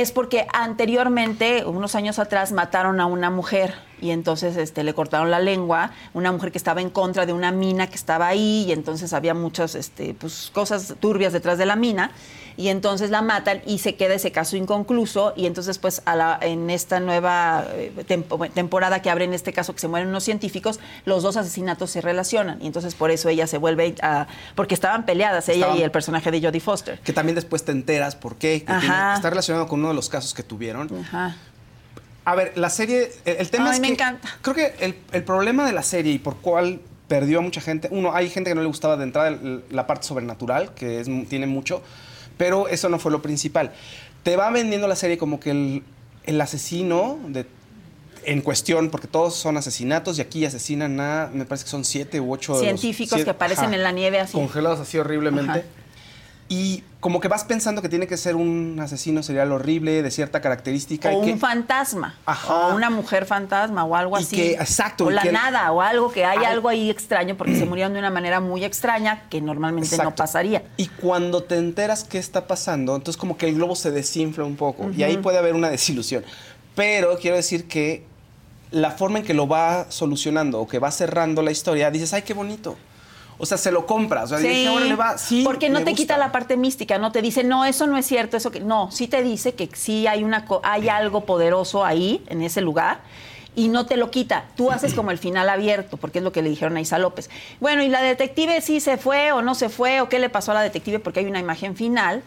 es 0.00 0.12
porque 0.12 0.46
anteriormente, 0.52 1.64
unos 1.64 1.94
años 1.94 2.18
atrás, 2.18 2.52
mataron 2.52 3.00
a 3.00 3.06
una 3.06 3.30
mujer 3.30 3.74
y 3.98 4.10
entonces 4.10 4.56
este, 4.58 4.84
le 4.84 4.92
cortaron 4.92 5.30
la 5.30 5.40
lengua, 5.40 5.90
una 6.12 6.32
mujer 6.32 6.52
que 6.52 6.58
estaba 6.58 6.82
en 6.82 6.90
contra 6.90 7.24
de 7.24 7.32
una 7.32 7.50
mina 7.50 7.86
que 7.86 7.94
estaba 7.94 8.28
ahí 8.28 8.66
y 8.68 8.72
entonces 8.72 9.14
había 9.14 9.32
muchas 9.32 9.74
este, 9.74 10.12
pues, 10.12 10.50
cosas 10.52 10.96
turbias 11.00 11.32
detrás 11.32 11.56
de 11.56 11.64
la 11.64 11.76
mina 11.76 12.10
y 12.56 12.68
entonces 12.68 13.10
la 13.10 13.22
matan 13.22 13.60
y 13.66 13.78
se 13.78 13.96
queda 13.96 14.14
ese 14.14 14.32
caso 14.32 14.56
inconcluso 14.56 15.34
y 15.36 15.46
entonces 15.46 15.78
pues 15.78 16.02
a 16.06 16.16
la- 16.16 16.38
en 16.40 16.70
esta 16.70 17.00
nueva 17.00 17.66
eh, 17.74 17.92
tempo- 18.06 18.38
temporada 18.48 19.02
que 19.02 19.10
abre 19.10 19.24
en 19.26 19.34
este 19.34 19.52
caso 19.52 19.74
que 19.74 19.80
se 19.80 19.88
mueren 19.88 20.08
unos 20.08 20.24
científicos, 20.24 20.80
los 21.04 21.22
dos 21.22 21.36
asesinatos 21.36 21.90
se 21.90 22.00
relacionan 22.00 22.58
y 22.62 22.66
entonces 22.66 22.94
por 22.94 23.10
eso 23.10 23.28
ella 23.28 23.46
se 23.46 23.58
vuelve 23.58 23.94
a... 24.02 24.26
porque 24.54 24.74
estaban 24.74 25.04
peleadas 25.04 25.48
ella 25.48 25.76
y 25.76 25.82
el 25.82 25.90
personaje 25.90 26.30
de 26.30 26.40
Jodie 26.40 26.60
Foster. 26.60 26.98
Que 27.00 27.12
también 27.12 27.34
después 27.34 27.64
te 27.64 27.72
enteras 27.72 28.16
por 28.16 28.36
qué, 28.36 28.60
que 28.60 28.72
tiene- 28.80 29.14
está 29.14 29.28
relacionado 29.30 29.66
con 29.68 29.80
uno 29.80 29.88
de 29.88 29.94
los 29.94 30.08
casos 30.08 30.32
que 30.34 30.42
tuvieron. 30.42 30.88
Ajá. 31.00 31.36
A 32.24 32.34
ver, 32.34 32.52
la 32.56 32.70
serie, 32.70 33.12
el, 33.24 33.36
el 33.36 33.50
tema 33.50 33.66
Ay, 33.70 33.74
es 33.76 33.80
me 33.80 33.86
que 33.88 33.92
encanta. 33.92 34.28
creo 34.42 34.54
que 34.56 34.74
el, 34.80 34.96
el 35.12 35.22
problema 35.22 35.64
de 35.66 35.72
la 35.72 35.82
serie 35.82 36.12
y 36.12 36.18
por 36.18 36.38
cuál 36.38 36.80
perdió 37.06 37.38
a 37.38 37.42
mucha 37.42 37.60
gente, 37.60 37.88
uno, 37.92 38.12
hay 38.14 38.28
gente 38.30 38.50
que 38.50 38.54
no 38.56 38.62
le 38.62 38.66
gustaba 38.66 38.96
de 38.96 39.04
entrada 39.04 39.38
la 39.70 39.86
parte 39.86 40.06
sobrenatural, 40.08 40.74
que 40.74 40.98
es, 41.00 41.08
tiene 41.28 41.46
mucho, 41.46 41.82
pero 42.36 42.68
eso 42.68 42.88
no 42.88 42.98
fue 42.98 43.10
lo 43.12 43.22
principal. 43.22 43.72
Te 44.22 44.36
va 44.36 44.50
vendiendo 44.50 44.86
la 44.88 44.96
serie 44.96 45.18
como 45.18 45.38
que 45.40 45.50
el, 45.50 45.82
el 46.24 46.40
asesino 46.40 47.18
de, 47.28 47.46
en 48.24 48.40
cuestión, 48.42 48.90
porque 48.90 49.06
todos 49.06 49.34
son 49.36 49.56
asesinatos 49.56 50.18
y 50.18 50.20
aquí 50.20 50.44
asesinan 50.44 50.98
a, 51.00 51.30
me 51.32 51.44
parece 51.44 51.64
que 51.64 51.70
son 51.70 51.84
siete 51.84 52.20
u 52.20 52.32
ocho 52.32 52.54
de 52.58 52.70
los- 52.72 52.80
Científicos 52.80 53.10
siete- 53.16 53.24
que 53.24 53.30
aparecen 53.30 53.72
en 53.74 53.82
la 53.82 53.92
nieve 53.92 54.18
así. 54.20 54.32
Congelados 54.32 54.80
así 54.80 54.98
horriblemente. 54.98 55.50
Ajá. 55.50 55.62
Y 56.48 56.84
como 57.00 57.20
que 57.20 57.26
vas 57.26 57.42
pensando 57.44 57.82
que 57.82 57.88
tiene 57.88 58.06
que 58.06 58.16
ser 58.16 58.36
un 58.36 58.78
asesino 58.80 59.22
serial 59.24 59.50
horrible, 59.50 60.02
de 60.02 60.10
cierta 60.12 60.40
característica. 60.40 61.10
o 61.10 61.22
y 61.22 61.26
que, 61.26 61.32
un 61.32 61.38
fantasma 61.40 62.14
Ajá. 62.24 62.68
o 62.68 62.74
una 62.76 62.88
mujer 62.88 63.26
fantasma 63.26 63.84
o 63.84 63.96
algo 63.96 64.16
Y 64.18 64.22
así 64.22 64.36
que- 64.36 64.52
exacto, 64.52 65.06
o 65.06 65.10
la 65.10 65.22
que- 65.22 65.32
nada 65.32 65.72
o 65.72 65.80
algo 65.80 66.10
que 66.12 66.24
hay 66.24 66.38
Ay. 66.38 66.44
algo 66.46 66.68
ahí 66.68 66.88
extraño 66.88 67.36
porque 67.36 67.56
se 67.56 67.64
murieron 67.66 67.92
de 67.94 67.98
una 67.98 68.10
manera 68.10 68.38
muy 68.40 68.64
extraña 68.64 69.24
que 69.28 69.40
normalmente 69.40 69.96
no 69.98 70.14
pasaría 70.14 70.62
Y 70.76 70.86
cuando 70.86 71.42
te 71.42 71.56
enteras 71.56 72.04
qué 72.04 72.18
está 72.18 72.46
pasando, 72.46 72.94
entonces 72.94 73.18
como 73.18 73.36
que 73.36 73.48
el 73.48 73.56
globo 73.56 73.74
se 73.74 73.90
desinfla 73.90 74.44
un 74.44 74.56
poco 74.56 74.90
y 74.96 75.02
ahí 75.02 75.16
puede 75.16 75.38
haber 75.38 75.54
una 75.54 75.68
desilusión. 75.68 76.24
Pero 76.76 77.18
quiero 77.18 77.36
decir 77.36 77.66
que 77.66 78.04
la 78.70 78.90
forma 78.92 79.18
en 79.20 79.24
que 79.24 79.34
lo 79.34 79.48
va 79.48 79.86
solucionando 79.90 80.60
o 80.60 80.68
que 80.68 80.78
va 80.78 80.90
cerrando 80.90 81.40
la 81.42 81.50
historia, 81.50 81.90
dices, 81.90 82.12
ay, 82.12 82.22
qué 82.22 82.34
bonito. 82.34 82.76
O 83.38 83.46
sea, 83.46 83.58
se 83.58 83.70
lo 83.70 83.86
compras. 83.86 84.32
O 84.32 84.38
sea, 84.38 84.38
dije, 84.38 84.68
"Órale, 84.68 84.94
va". 84.94 85.18
Sí, 85.18 85.42
porque 85.44 85.68
no 85.68 85.78
te 85.80 85.90
gusta. 85.90 85.96
quita 85.96 86.18
la 86.18 86.32
parte 86.32 86.56
mística, 86.56 86.98
no 86.98 87.12
te 87.12 87.22
dice, 87.22 87.44
no, 87.44 87.64
eso 87.64 87.86
no 87.86 87.96
es 87.98 88.06
cierto, 88.06 88.36
eso 88.36 88.50
que 88.50 88.60
no, 88.60 88.90
sí 88.90 89.08
te 89.08 89.22
dice 89.22 89.54
que 89.54 89.68
sí 89.74 90.06
hay 90.06 90.24
una 90.24 90.46
hay 90.62 90.88
algo 90.88 91.24
poderoso 91.24 91.84
ahí 91.84 92.22
en 92.28 92.42
ese 92.42 92.60
lugar 92.60 93.00
y 93.56 93.68
no 93.68 93.86
te 93.86 93.96
lo 93.96 94.10
quita. 94.10 94.44
Tú 94.54 94.70
haces 94.70 94.94
como 94.94 95.10
el 95.10 95.18
final 95.18 95.48
abierto, 95.48 95.96
porque 95.96 96.18
es 96.18 96.24
lo 96.24 96.30
que 96.30 96.42
le 96.42 96.50
dijeron 96.50 96.76
a 96.76 96.80
Isa 96.80 96.98
López. 96.98 97.30
Bueno, 97.58 97.82
y 97.82 97.88
la 97.88 98.02
detective 98.02 98.60
sí 98.60 98.80
se 98.80 98.98
fue 98.98 99.32
o 99.32 99.42
no 99.42 99.54
se 99.54 99.70
fue 99.70 100.00
o 100.02 100.08
qué 100.08 100.18
le 100.18 100.28
pasó 100.28 100.52
a 100.52 100.54
la 100.54 100.62
detective 100.62 100.98
porque 100.98 101.20
hay 101.20 101.26
una 101.26 101.40
imagen 101.40 101.74
final 101.74 102.22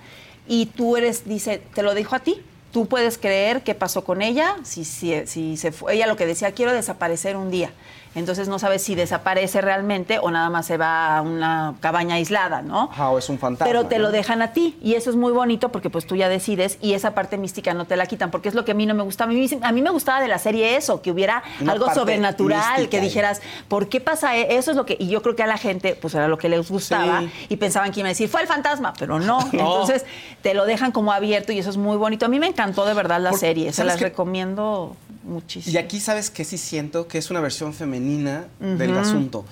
y 0.47 0.65
tú 0.65 0.97
eres 0.97 1.27
dice, 1.27 1.61
te 1.73 1.83
lo 1.83 1.93
dijo 1.93 2.15
a 2.15 2.19
ti. 2.19 2.41
Tú 2.73 2.87
puedes 2.87 3.17
creer 3.17 3.61
qué 3.63 3.73
pasó 3.73 4.03
con 4.03 4.21
ella, 4.21 4.55
si, 4.63 4.85
si, 4.85 5.25
si 5.25 5.57
se 5.57 5.71
fue. 5.71 5.95
Ella 5.95 6.05
lo 6.05 6.15
que 6.15 6.27
decía, 6.27 6.51
quiero 6.51 6.71
desaparecer 6.71 7.35
un 7.35 7.49
día. 7.49 7.71
Entonces 8.15 8.47
no 8.47 8.57
sabes 8.59 8.81
si 8.83 8.95
desaparece 8.95 9.61
realmente 9.61 10.19
o 10.19 10.31
nada 10.31 10.49
más 10.49 10.65
se 10.65 10.77
va 10.77 11.17
a 11.17 11.21
una 11.21 11.75
cabaña 11.79 12.15
aislada, 12.15 12.61
¿no? 12.61 12.89
Ajá, 12.91 13.09
o 13.11 13.19
es 13.19 13.29
un 13.29 13.37
fantasma. 13.37 13.65
Pero 13.71 13.85
te 13.85 13.97
¿no? 13.97 14.03
lo 14.05 14.11
dejan 14.11 14.41
a 14.41 14.51
ti 14.51 14.77
y 14.81 14.95
eso 14.95 15.09
es 15.09 15.15
muy 15.15 15.31
bonito 15.31 15.69
porque 15.69 15.89
pues 15.89 16.07
tú 16.07 16.15
ya 16.15 16.27
decides 16.27 16.77
y 16.81 16.93
esa 16.93 17.13
parte 17.13 17.37
mística 17.37 17.73
no 17.73 17.85
te 17.85 17.95
la 17.95 18.07
quitan 18.07 18.31
porque 18.31 18.49
es 18.49 18.55
lo 18.55 18.65
que 18.65 18.71
a 18.71 18.75
mí 18.75 18.85
no 18.85 18.93
me 18.95 19.03
gusta. 19.03 19.25
A 19.25 19.27
mí, 19.27 19.47
a 19.61 19.71
mí 19.71 19.81
me 19.81 19.89
gustaba 19.91 20.21
de 20.21 20.27
la 20.27 20.39
serie 20.39 20.75
eso, 20.75 21.01
que 21.01 21.11
hubiera 21.11 21.43
Una 21.61 21.73
algo 21.73 21.93
sobrenatural, 21.93 22.89
que 22.89 22.99
dijeras, 22.99 23.41
¿por 23.67 23.89
qué 23.89 24.01
pasa 24.01 24.35
e-?". 24.37 24.57
eso? 24.57 24.71
Es 24.71 24.77
lo 24.77 24.85
que 24.85 24.97
y 24.99 25.07
yo 25.07 25.21
creo 25.21 25.35
que 25.35 25.43
a 25.43 25.47
la 25.47 25.57
gente 25.57 25.95
pues 25.99 26.15
era 26.15 26.27
lo 26.27 26.37
que 26.37 26.49
les 26.49 26.69
gustaba 26.69 27.21
Sí. 27.21 27.31
y 27.49 27.55
pensaban 27.57 27.91
que 27.91 27.99
iba 27.99 28.07
a 28.07 28.09
decir, 28.09 28.27
fue 28.29 28.41
el 28.41 28.47
fantasma, 28.47 28.93
pero 28.97 29.19
no. 29.19 29.39
No. 29.53 29.81
Entonces 29.81 30.05
te 30.41 30.53
lo 30.53 30.65
dejan 30.65 30.91
como 30.91 31.11
abierto 31.11 31.51
y 31.51 31.59
eso 31.59 31.69
es 31.69 31.77
muy 31.77 31.97
bonito. 31.97 32.25
A 32.25 32.29
mí 32.29 32.39
me 32.39 32.47
encantó 32.47 32.85
de 32.85 32.93
verdad 32.93 33.19
la 33.19 33.33
serie, 33.33 33.71
se 33.71 33.77
¿sabes 33.77 33.93
las 33.93 34.01
recomiendo 34.01 34.95
muchísimo. 35.29 35.73
Y 35.73 35.77
aquí 35.77 35.99
sabes 35.99 36.29
que 36.29 36.43
sí 36.43 36.57
siento 36.57 37.07
que 37.07 37.17
es 37.17 37.29
una 37.31 37.39
versión 37.39 37.73
femenina 37.73 38.47
del 38.59 38.97
asunto. 38.97 39.45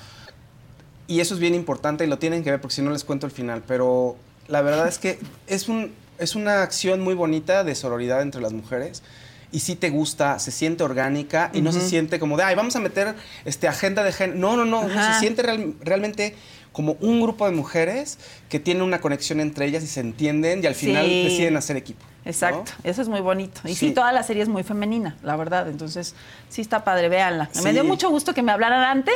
Y 1.08 1.22
eso 1.22 1.34
es 1.36 1.40
bien 1.40 1.56
importante 1.56 2.04
y 2.04 2.08
lo 2.08 2.20
tienen 2.20 2.44
que 2.44 2.52
ver 2.52 2.60
porque 2.60 2.76
si 2.76 2.82
no 2.82 2.92
les 2.92 3.04
cuento 3.04 3.26
el 3.26 3.32
final. 3.32 3.64
Pero 3.66 4.18
la 4.48 4.62
verdad 4.62 4.88
es 4.88 4.98
que 4.98 5.20
es, 5.48 5.70
un, 5.70 5.94
es 6.20 6.36
una 6.36 6.62
acción 6.64 7.00
muy 7.02 7.14
bonita 7.14 7.64
de 7.64 7.76
sororidad 7.76 8.22
entre 8.22 8.42
las 8.42 8.52
mujeres. 8.54 9.04
Y 9.50 9.62
sí 9.62 9.78
te 9.78 9.90
gusta, 9.90 10.40
se 10.40 10.52
siente 10.52 10.84
orgánica 10.84 11.50
y 11.54 11.62
no 11.62 11.72
se 11.72 11.80
siente 11.80 12.20
como 12.20 12.36
de, 12.36 12.44
ay, 12.44 12.54
vamos 12.56 12.76
a 12.76 12.82
meter 12.82 13.16
este, 13.46 13.70
agenda 13.70 14.04
de 14.04 14.12
género. 14.12 14.38
No, 14.38 14.58
no, 14.58 14.66
no, 14.66 14.84
no, 14.86 14.92
Ajá. 15.00 15.14
se 15.14 15.20
siente 15.22 15.42
real- 15.42 15.74
realmente 15.80 16.36
como 16.78 16.96
un 17.02 17.20
grupo 17.24 17.48
de 17.48 17.56
mujeres 17.56 18.20
que 18.50 18.60
tienen 18.60 18.84
una 18.84 19.02
conexión 19.02 19.40
entre 19.40 19.66
ellas 19.66 19.84
y 19.84 19.88
se 19.88 20.00
entienden 20.00 20.64
y 20.64 20.68
al 20.68 20.76
final 20.76 21.08
Sí. 21.08 21.24
deciden 21.24 21.58
hacer 21.58 21.76
equipo. 21.76 22.06
¿no? 22.24 22.30
Exacto, 22.30 22.72
eso 22.84 23.02
es 23.02 23.08
muy 23.10 23.20
bonito. 23.20 23.62
Y 23.66 23.70
sí. 23.70 23.88
Sí. 23.88 23.92
toda 23.94 24.12
la 24.12 24.22
serie 24.22 24.44
es 24.44 24.48
muy 24.50 24.62
femenina, 24.62 25.18
la 25.24 25.36
verdad. 25.38 25.68
Entonces, 25.70 26.14
sí 26.50 26.62
está 26.62 26.84
padre, 26.84 27.10
véanla. 27.10 27.50
Me 27.64 27.74
dio 27.74 27.84
mucho 27.84 28.12
gusto 28.12 28.36
que 28.36 28.44
me 28.44 28.52
hablaran 28.52 28.84
antes, 28.84 29.16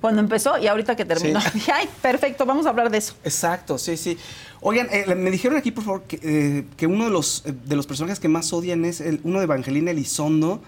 cuando 0.00 0.22
empezó, 0.22 0.56
y 0.56 0.68
ahorita 0.68 0.96
que 0.96 1.04
terminó. 1.04 1.38
Dije, 1.52 1.70
ay, 1.74 1.86
perfecto, 2.00 2.46
vamos 2.46 2.64
a 2.64 2.70
hablar 2.70 2.88
de 2.90 2.96
eso. 2.96 3.12
Exacto, 3.24 3.76
sí, 3.76 3.98
sí. 3.98 4.16
Oigan, 4.62 4.88
eh, 4.90 5.14
me 5.14 5.30
dijeron 5.30 5.58
aquí, 5.58 5.70
por 5.70 5.84
favor, 5.84 6.02
que, 6.04 6.18
eh, 6.22 6.64
que 6.78 6.86
uno 6.86 7.04
de 7.04 7.10
los, 7.10 7.42
eh, 7.44 7.52
de 7.66 7.76
los 7.76 7.86
personajes 7.86 8.20
que 8.20 8.28
más 8.28 8.50
odian 8.54 8.86
es 8.86 9.02
el, 9.02 9.20
uno 9.24 9.38
de 9.40 9.44
Evangelina 9.44 9.90
Elizondo. 9.90 10.62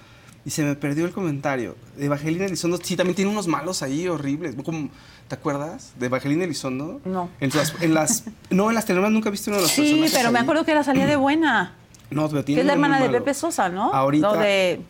Y 0.46 0.50
se 0.50 0.62
me 0.62 0.74
perdió 0.76 1.06
el 1.06 1.12
comentario. 1.12 1.74
Evangelina 1.98 2.44
Elizondo, 2.44 2.76
sí, 2.76 2.96
también 2.96 3.16
tiene 3.16 3.30
unos 3.30 3.46
malos 3.48 3.82
ahí 3.82 4.06
horribles. 4.08 4.54
Como- 4.62 4.90
¿Te 5.28 5.34
acuerdas 5.36 5.92
de 5.98 6.06
Evangelina 6.06 6.44
Elizondo? 6.44 7.00
No. 7.04 7.30
En 7.40 7.50
las, 7.54 7.74
en 7.80 7.94
las- 7.94 8.24
no, 8.50 8.68
en 8.68 8.74
las 8.74 8.84
telenovelas 8.84 9.12
nunca 9.12 9.30
viste 9.30 9.50
uno 9.50 9.56
de 9.56 9.62
los 9.62 9.70
Sí, 9.70 10.04
pero 10.12 10.30
me 10.30 10.38
acuerdo 10.38 10.64
que 10.64 10.70
era 10.72 10.84
salía 10.84 11.06
de 11.06 11.16
buena. 11.16 11.72
No, 12.10 12.28
pero 12.28 12.40
Que 12.40 12.46
tiene 12.46 12.60
es 12.60 12.66
la 12.66 12.74
hermana 12.74 13.00
de. 13.00 13.08
Pepe 13.08 13.32
Sosa, 13.34 13.68
¿no? 13.70 13.92
Ahorita, 13.92 14.32
Lo 14.34 14.38
de... 14.38 14.80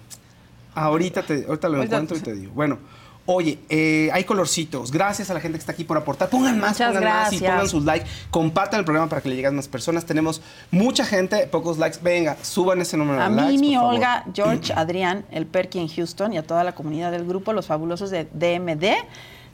ahorita, 0.74 1.22
te, 1.22 1.44
ahorita 1.46 1.68
lo 1.68 1.76
Ahorita- 1.78 1.96
encuentro 1.96 2.16
y 2.16 2.20
te 2.20 2.34
digo. 2.34 2.52
Bueno, 2.52 2.78
oye, 3.26 3.58
eh, 3.68 4.10
hay 4.12 4.24
colorcitos. 4.24 4.90
Gracias 4.90 5.30
a 5.30 5.34
la 5.34 5.40
gente 5.40 5.56
que 5.56 5.60
está 5.60 5.72
aquí 5.72 5.84
por 5.84 5.96
aportar. 5.96 6.28
Pongan 6.28 6.58
más, 6.58 6.72
Muchas 6.72 6.94
pongan 6.94 7.04
más 7.04 7.32
y 7.32 7.38
pongan 7.38 7.68
sus 7.68 7.84
likes. 7.84 8.06
Compartan 8.30 8.80
el 8.80 8.84
programa 8.84 9.08
para 9.08 9.22
que 9.22 9.28
le 9.28 9.36
lleguen 9.36 9.54
más 9.54 9.68
personas. 9.68 10.04
Tenemos 10.04 10.42
mucha 10.72 11.04
gente, 11.06 11.46
pocos 11.46 11.78
likes. 11.78 11.98
Venga, 12.02 12.36
suban 12.42 12.80
ese 12.80 12.96
número 12.96 13.22
A 13.22 13.28
de 13.30 13.36
likes. 13.36 13.52
Mimi, 13.52 13.68
por 13.76 13.82
favor. 13.82 13.94
Olga, 13.94 14.24
George, 14.34 14.72
Adrián, 14.76 15.24
el 15.30 15.46
Perky 15.46 15.78
en 15.78 15.88
Houston 15.88 16.32
y 16.32 16.38
a 16.38 16.42
toda 16.42 16.64
la 16.64 16.74
comunidad 16.74 17.12
del 17.12 17.24
grupo, 17.24 17.52
los 17.52 17.66
fabulosos 17.66 18.10
de 18.10 18.24
DMD. 18.24 18.84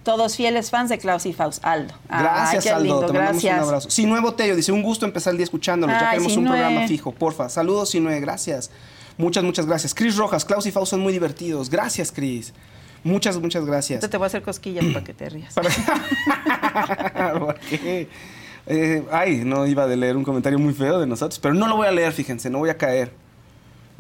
Todos 0.03 0.34
fieles 0.36 0.70
fans 0.70 0.88
de 0.88 0.98
Klaus 0.98 1.26
y 1.26 1.32
Faust. 1.32 1.64
Aldo. 1.64 1.92
Ay, 2.09 2.22
Gracias, 2.22 2.66
Aldo. 2.68 2.82
lindo, 2.84 3.01
te 3.07 3.12
mandamos 3.12 3.42
gracias. 3.42 3.59
un 3.62 3.64
abrazo. 3.68 3.90
Sinue 3.90 4.20
Botello 4.20 4.57
dice: 4.57 4.72
Un 4.72 4.82
gusto 4.82 5.05
empezar 5.05 5.32
el 5.32 5.36
día 5.36 5.44
escuchándolos. 5.44 5.94
ya 6.01 6.11
Ay, 6.11 6.18
queremos 6.18 6.36
un 6.38 6.46
programa 6.46 6.86
fijo, 6.88 7.12
porfa. 7.12 7.48
Saludos, 7.48 7.90
Sinue. 7.90 8.18
Gracias. 8.20 8.70
Muchas, 9.18 9.44
muchas 9.44 9.66
gracias. 9.66 9.94
Chris 9.94 10.16
Rojas, 10.16 10.44
Klaus 10.46 10.64
y 10.66 10.70
Faust 10.72 10.90
son 10.90 11.01
muy 11.01 11.12
divertidos. 11.12 11.68
Gracias, 11.68 12.11
Chris. 12.12 12.55
Muchas, 13.05 13.38
muchas 13.38 13.64
gracias. 13.66 13.98
Ahorita 13.98 14.11
te 14.11 14.16
voy 14.16 14.24
a 14.24 14.28
hacer 14.28 14.42
cosquillas 14.42 14.84
para 14.92 15.05
que 15.05 15.12
te 15.14 15.28
rías. 15.28 15.55
¿Por 17.38 17.59
qué? 17.61 18.09
Eh, 18.66 19.03
ay, 19.11 19.42
no 19.44 19.66
iba 19.66 19.84
a 19.84 19.86
leer 19.86 20.16
un 20.16 20.24
comentario 20.24 20.59
muy 20.59 20.72
feo 20.74 21.01
de 21.01 21.07
nosotros, 21.07 21.38
pero 21.38 21.55
no 21.55 21.66
lo 21.66 21.76
voy 21.76 21.86
a 21.86 21.90
leer, 21.90 22.12
fíjense, 22.12 22.51
no 22.51 22.59
voy 22.59 22.70
a 22.70 22.76
caer. 22.76 23.12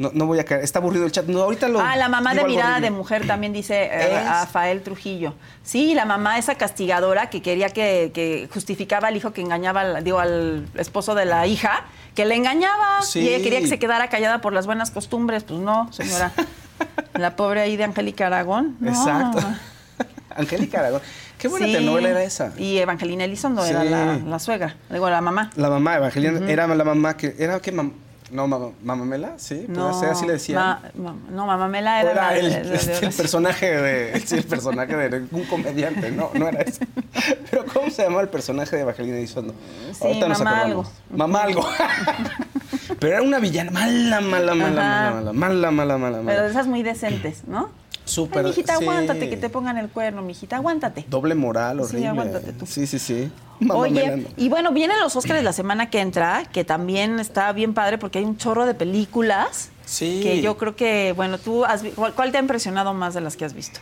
No, 0.00 0.10
no 0.14 0.24
voy 0.24 0.38
a 0.38 0.44
caer. 0.44 0.64
Está 0.64 0.78
aburrido 0.78 1.04
el 1.04 1.12
chat. 1.12 1.26
No, 1.26 1.42
ahorita 1.42 1.68
lo. 1.68 1.78
Ah, 1.78 1.94
la 1.96 2.08
mamá 2.08 2.34
de 2.34 2.42
mirada 2.44 2.70
horrible. 2.76 2.90
de 2.90 2.96
mujer 2.96 3.26
también 3.26 3.52
dice 3.52 3.90
eh. 3.92 4.22
Rafael 4.24 4.80
Trujillo. 4.80 5.34
Sí, 5.62 5.94
la 5.94 6.06
mamá 6.06 6.38
esa 6.38 6.54
castigadora 6.54 7.28
que 7.28 7.42
quería 7.42 7.68
que, 7.68 8.10
que 8.14 8.48
justificaba 8.50 9.08
al 9.08 9.16
hijo 9.16 9.32
que 9.34 9.42
engañaba, 9.42 9.82
al- 9.82 10.02
digo, 10.02 10.18
al 10.18 10.66
esposo 10.76 11.14
de 11.14 11.26
la 11.26 11.46
hija, 11.46 11.84
que 12.14 12.24
le 12.24 12.34
engañaba 12.34 13.02
Sí. 13.02 13.20
y 13.20 13.28
ella 13.28 13.44
quería 13.44 13.60
que 13.60 13.66
se 13.66 13.78
quedara 13.78 14.08
callada 14.08 14.40
por 14.40 14.54
las 14.54 14.64
buenas 14.64 14.90
costumbres. 14.90 15.44
Pues 15.44 15.60
no, 15.60 15.92
señora. 15.92 16.32
la 17.14 17.36
pobre 17.36 17.60
ahí 17.60 17.76
de 17.76 17.84
Angélica 17.84 18.28
Aragón. 18.28 18.76
No. 18.80 18.88
Exacto. 18.88 19.46
Angélica 20.34 20.78
Aragón. 20.80 21.02
Qué 21.36 21.48
buena 21.48 21.66
Sí. 21.66 21.72
telenovela 21.72 22.08
era 22.10 22.22
esa. 22.22 22.52
Y 22.56 22.78
Evangelina 22.78 23.24
Elizondo 23.24 23.62
Sí. 23.64 23.70
era 23.70 23.84
la, 23.84 24.16
la 24.16 24.38
suegra, 24.38 24.76
digo, 24.90 25.10
la 25.10 25.20
mamá. 25.20 25.50
La 25.56 25.68
mamá, 25.68 25.96
Evangelina, 25.96 26.50
era 26.50 26.66
la 26.66 26.84
mamá 26.84 27.16
que. 27.16 27.34
¿Era 27.38 27.60
qué 27.60 27.72
mamá? 27.72 27.92
No, 28.30 28.46
mamá, 28.46 28.70
mamamela, 28.84 29.32
sí, 29.38 29.66
puede 29.74 29.92
ser, 29.94 30.10
así 30.10 30.24
le 30.24 30.34
decían. 30.34 30.58
ma- 30.60 30.80
ma- 30.94 31.16
no, 31.30 31.46
mamá 31.46 31.66
Mela 31.68 31.96
O 32.04 32.08
era, 32.08 32.12
era 32.12 32.36
el, 32.38 32.50
de- 32.52 32.62
de- 32.70 32.74
este, 32.76 32.92
de- 33.00 33.06
el 33.08 33.12
personaje 33.12 33.76
de. 33.76 34.20
Sí, 34.24 34.36
el 34.36 34.44
personaje 34.44 34.96
de 34.96 35.24
un 35.32 35.44
comediante, 35.46 36.10
no, 36.12 36.30
no 36.34 36.46
era 36.48 36.60
ese. 36.62 36.86
Pero 37.50 37.64
¿cómo 37.66 37.90
se 37.90 38.02
llamaba 38.04 38.22
el 38.22 38.28
personaje 38.28 38.76
de 38.76 38.82
Evangelina 38.82 39.16
Elizondo? 39.18 39.52
Sí, 39.92 39.98
Ahorita 40.06 40.28
nos 40.28 40.38
Mamá 40.38 40.50
acordamos. 40.60 40.86
algo. 40.86 41.16
Mamá 41.16 41.42
algo. 41.42 41.66
Pero 43.00 43.14
era 43.14 43.22
una 43.22 43.38
villana 43.38 43.70
mala, 43.70 44.20
mala, 44.20 44.54
mala, 44.54 44.80
Ajá. 45.08 45.14
mala, 45.14 45.32
mala, 45.32 45.70
mala, 45.70 45.70
mala, 45.70 45.98
mala, 45.98 46.16
Pero 46.18 46.42
de 46.42 46.48
mala. 46.48 46.50
esas 46.50 46.66
muy 46.66 46.82
decentes, 46.82 47.42
¿no? 47.46 47.70
Súper, 48.10 48.44
mijita, 48.44 48.76
sí. 48.76 48.84
aguántate, 48.84 49.28
que 49.30 49.36
te 49.36 49.48
pongan 49.48 49.78
el 49.78 49.88
cuerno, 49.88 50.22
mijita, 50.22 50.56
aguántate. 50.56 51.04
Doble 51.08 51.34
moral, 51.34 51.78
Sí, 51.78 51.82
horrible. 51.84 52.08
aguántate 52.08 52.52
tú. 52.52 52.66
Sí, 52.66 52.86
sí, 52.86 52.98
sí. 52.98 53.30
Mamá 53.60 53.74
Oye, 53.80 53.92
Melano. 53.92 54.28
y 54.36 54.48
bueno, 54.48 54.72
vienen 54.72 54.98
los 55.00 55.14
Óscares 55.16 55.44
la 55.44 55.52
semana 55.52 55.90
que 55.90 56.00
entra, 56.00 56.44
que 56.52 56.64
también 56.64 57.20
está 57.20 57.52
bien 57.52 57.74
padre 57.74 57.98
porque 57.98 58.18
hay 58.18 58.24
un 58.24 58.36
chorro 58.38 58.64
de 58.66 58.74
películas. 58.74 59.68
Sí. 59.84 60.20
Que 60.22 60.40
yo 60.40 60.56
creo 60.56 60.76
que, 60.76 61.12
bueno, 61.16 61.36
tú 61.38 61.64
has 61.64 61.82
vi- 61.82 61.90
¿cuál, 61.90 62.14
cuál 62.14 62.30
te 62.32 62.38
ha 62.38 62.40
impresionado 62.40 62.94
más 62.94 63.12
de 63.14 63.20
las 63.20 63.36
que 63.36 63.44
has 63.44 63.52
visto? 63.54 63.80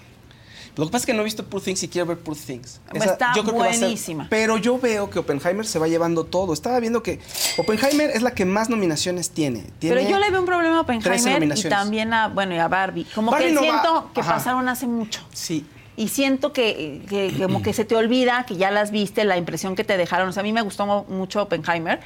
Lo 0.79 0.87
que 0.87 0.93
pasa 0.93 1.03
es 1.03 1.07
que 1.07 1.13
no 1.13 1.21
he 1.21 1.25
visto 1.25 1.45
Poor 1.45 1.61
Things 1.61 1.83
y 1.83 1.89
quiero 1.89 2.07
ver 2.07 2.19
Poor 2.19 2.37
Things. 2.37 2.81
Está 2.95 3.33
yo 3.35 3.43
creo 3.43 3.55
que 3.55 3.61
va 3.61 3.67
a 3.67 3.73
ser- 3.73 3.81
buenísima. 3.81 4.27
pero 4.31 4.57
yo 4.57 4.79
veo 4.79 5.11
que 5.11 5.19
Oppenheimer 5.19 5.67
se 5.67 5.79
va 5.79 5.89
llevando 5.89 6.25
todo. 6.25 6.53
Estaba 6.55 6.79
viendo 6.81 7.03
que 7.03 7.19
Oppenheimer 7.59 8.11
es 8.11 8.23
la 8.23 8.31
que 8.31 8.45
más 8.45 8.71
nominaciones 8.71 9.31
tiene. 9.31 9.65
Tiene 9.81 9.97
Pero 9.97 10.09
yo 10.09 10.19
le 10.19 10.31
veo 10.31 10.41
un 10.41 10.47
problema 10.47 10.81
a 10.81 10.87
13 10.87 11.11
Oppenheimer 11.11 11.59
y 11.59 11.63
también 11.65 12.15
a, 12.15 12.29
bueno, 12.29 12.55
y 12.55 12.59
a 12.59 12.69
Barbie. 12.69 13.05
Como 13.15 13.31
Barbie 13.33 13.49
que 13.49 13.53
no 13.55 13.61
va- 13.63 13.67
siento 13.83 14.11
que 14.15 14.21
Ajá. 14.21 14.35
pasaron 14.35 14.69
hace 14.69 14.87
mucho. 14.87 15.21
Sí. 15.33 15.67
Y 15.97 16.07
siento 16.07 16.53
que, 16.53 17.03
que 17.09 17.33
como 17.43 17.61
que 17.61 17.73
se 17.73 17.85
te 17.85 17.97
olvida, 17.97 18.45
que 18.47 18.57
ya 18.57 18.71
las 18.71 18.93
viste, 18.93 19.25
la 19.25 19.37
impresión 19.37 19.75
que 19.75 19.83
te 19.83 19.97
dejaron. 19.97 20.29
O 20.29 20.33
sea, 20.33 20.43
a 20.43 20.45
mí 20.45 20.53
me 20.53 20.63
gustó 20.63 20.87
mucho 21.09 21.43
Oppenheimer, 21.43 21.99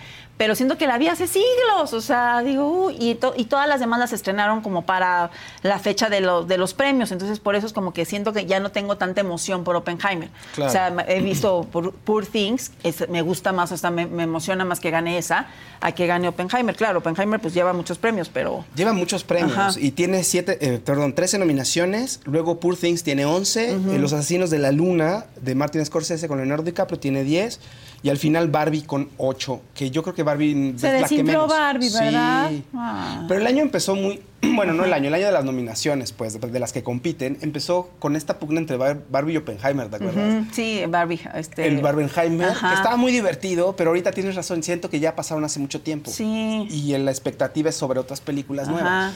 pero 0.42 0.56
siento 0.56 0.76
que 0.76 0.88
la 0.88 0.98
vi 0.98 1.06
hace 1.06 1.28
siglos. 1.28 1.92
O 1.92 2.00
sea, 2.00 2.40
digo, 2.42 2.66
uy, 2.86 2.96
y, 2.98 3.14
to- 3.14 3.32
y 3.36 3.44
todas 3.44 3.68
las 3.68 3.78
demás 3.78 4.00
las 4.00 4.12
estrenaron 4.12 4.60
como 4.60 4.84
para 4.84 5.30
la 5.62 5.78
fecha 5.78 6.08
de, 6.10 6.20
los 6.20 6.48
de 6.48 6.58
los 6.58 6.74
premios. 6.74 7.12
Entonces, 7.12 7.38
por 7.38 7.54
eso 7.54 7.64
es 7.64 7.72
como 7.72 7.92
que 7.92 8.04
siento 8.04 8.32
que 8.32 8.44
ya 8.44 8.58
no 8.58 8.72
tengo 8.72 8.96
tanta 8.96 9.20
emoción 9.20 9.62
por 9.62 9.76
Oppenheimer. 9.76 10.30
Claro. 10.56 10.68
O 10.68 10.72
sea, 10.72 10.92
he 11.06 11.20
visto 11.20 11.64
Poor, 11.70 11.92
Poor 11.92 12.26
Things, 12.26 12.72
es- 12.82 13.08
me 13.08 13.22
gusta 13.22 13.52
más, 13.52 13.70
o 13.70 13.76
sea, 13.76 13.92
me, 13.92 14.06
me 14.06 14.24
emociona 14.24 14.64
más 14.64 14.80
que 14.80 14.90
gane 14.90 15.16
esa, 15.16 15.46
a 15.80 15.92
que 15.92 16.08
gane 16.08 16.26
Oppenheimer. 16.26 16.74
Claro, 16.74 16.98
Oppenheimer 16.98 17.38
pues 17.38 17.54
lleva 17.54 17.72
muchos 17.72 17.98
premios, 17.98 18.28
pero... 18.28 18.64
Lleva 18.74 18.92
muchos 18.92 19.22
premios 19.22 19.56
Ajá. 19.56 19.70
y 19.78 19.92
tiene 19.92 20.24
siete, 20.24 20.58
eh, 20.60 20.80
perdón, 20.84 21.14
13 21.14 21.38
nominaciones. 21.38 22.18
Luego 22.24 22.58
Poor 22.58 22.76
Things 22.76 23.04
tiene 23.04 23.26
11. 23.26 23.70
eh, 23.74 23.98
Los 24.00 24.12
Asesinos 24.12 24.50
de 24.50 24.58
la 24.58 24.72
Luna 24.72 25.26
de 25.40 25.54
Martin 25.54 25.86
Scorsese 25.86 26.26
con 26.26 26.38
Leonardo 26.38 26.64
DiCaprio 26.64 26.98
tiene 26.98 27.22
10. 27.22 27.60
Y 28.04 28.08
al 28.10 28.18
final 28.18 28.48
Barbie 28.48 28.82
con 28.82 29.10
8. 29.16 29.60
Que 29.74 29.90
yo 29.92 30.02
creo 30.02 30.12
que 30.14 30.24
Barbie 30.24 30.74
Se 30.76 30.94
es 30.96 31.02
la 31.02 31.08
que 31.08 31.22
menos. 31.22 31.48
Barbie, 31.48 31.88
¿verdad? 31.90 32.50
Sí. 32.50 32.64
Ah. 32.74 33.24
Pero 33.28 33.40
el 33.40 33.46
año 33.46 33.62
empezó 33.62 33.94
muy. 33.94 34.20
Bueno, 34.54 34.72
no 34.74 34.84
el 34.84 34.92
año, 34.92 35.06
el 35.06 35.14
año 35.14 35.26
de 35.26 35.32
las 35.32 35.44
nominaciones, 35.44 36.10
pues, 36.10 36.38
de, 36.40 36.48
de 36.50 36.58
las 36.58 36.72
que 36.72 36.82
compiten. 36.82 37.38
Empezó 37.42 37.90
con 38.00 38.16
esta 38.16 38.40
pugna 38.40 38.58
entre 38.58 38.76
Bar- 38.76 39.00
Barbie 39.08 39.34
y 39.34 39.36
Oppenheimer, 39.36 39.88
¿te 39.88 39.96
acuerdas? 39.96 40.42
Ujú, 40.42 40.46
Sí, 40.52 40.82
Barbie. 40.88 41.20
Este, 41.36 41.68
El 41.68 41.80
Barbenheimer, 41.80 42.48
Ajá. 42.48 42.70
que 42.70 42.74
estaba 42.74 42.96
muy 42.96 43.12
divertido, 43.12 43.76
pero 43.76 43.90
ahorita 43.90 44.10
tienes 44.10 44.34
razón, 44.34 44.64
siento 44.64 44.90
que 44.90 44.98
ya 44.98 45.14
pasaron 45.14 45.44
hace 45.44 45.60
mucho 45.60 45.80
tiempo. 45.80 46.10
Sí. 46.10 46.66
Y 46.70 46.98
la 46.98 47.12
expectativa 47.12 47.68
es 47.70 47.76
sobre 47.76 48.00
otras 48.00 48.20
películas 48.20 48.66
Ajá. 48.66 48.72
nuevas. 48.72 49.14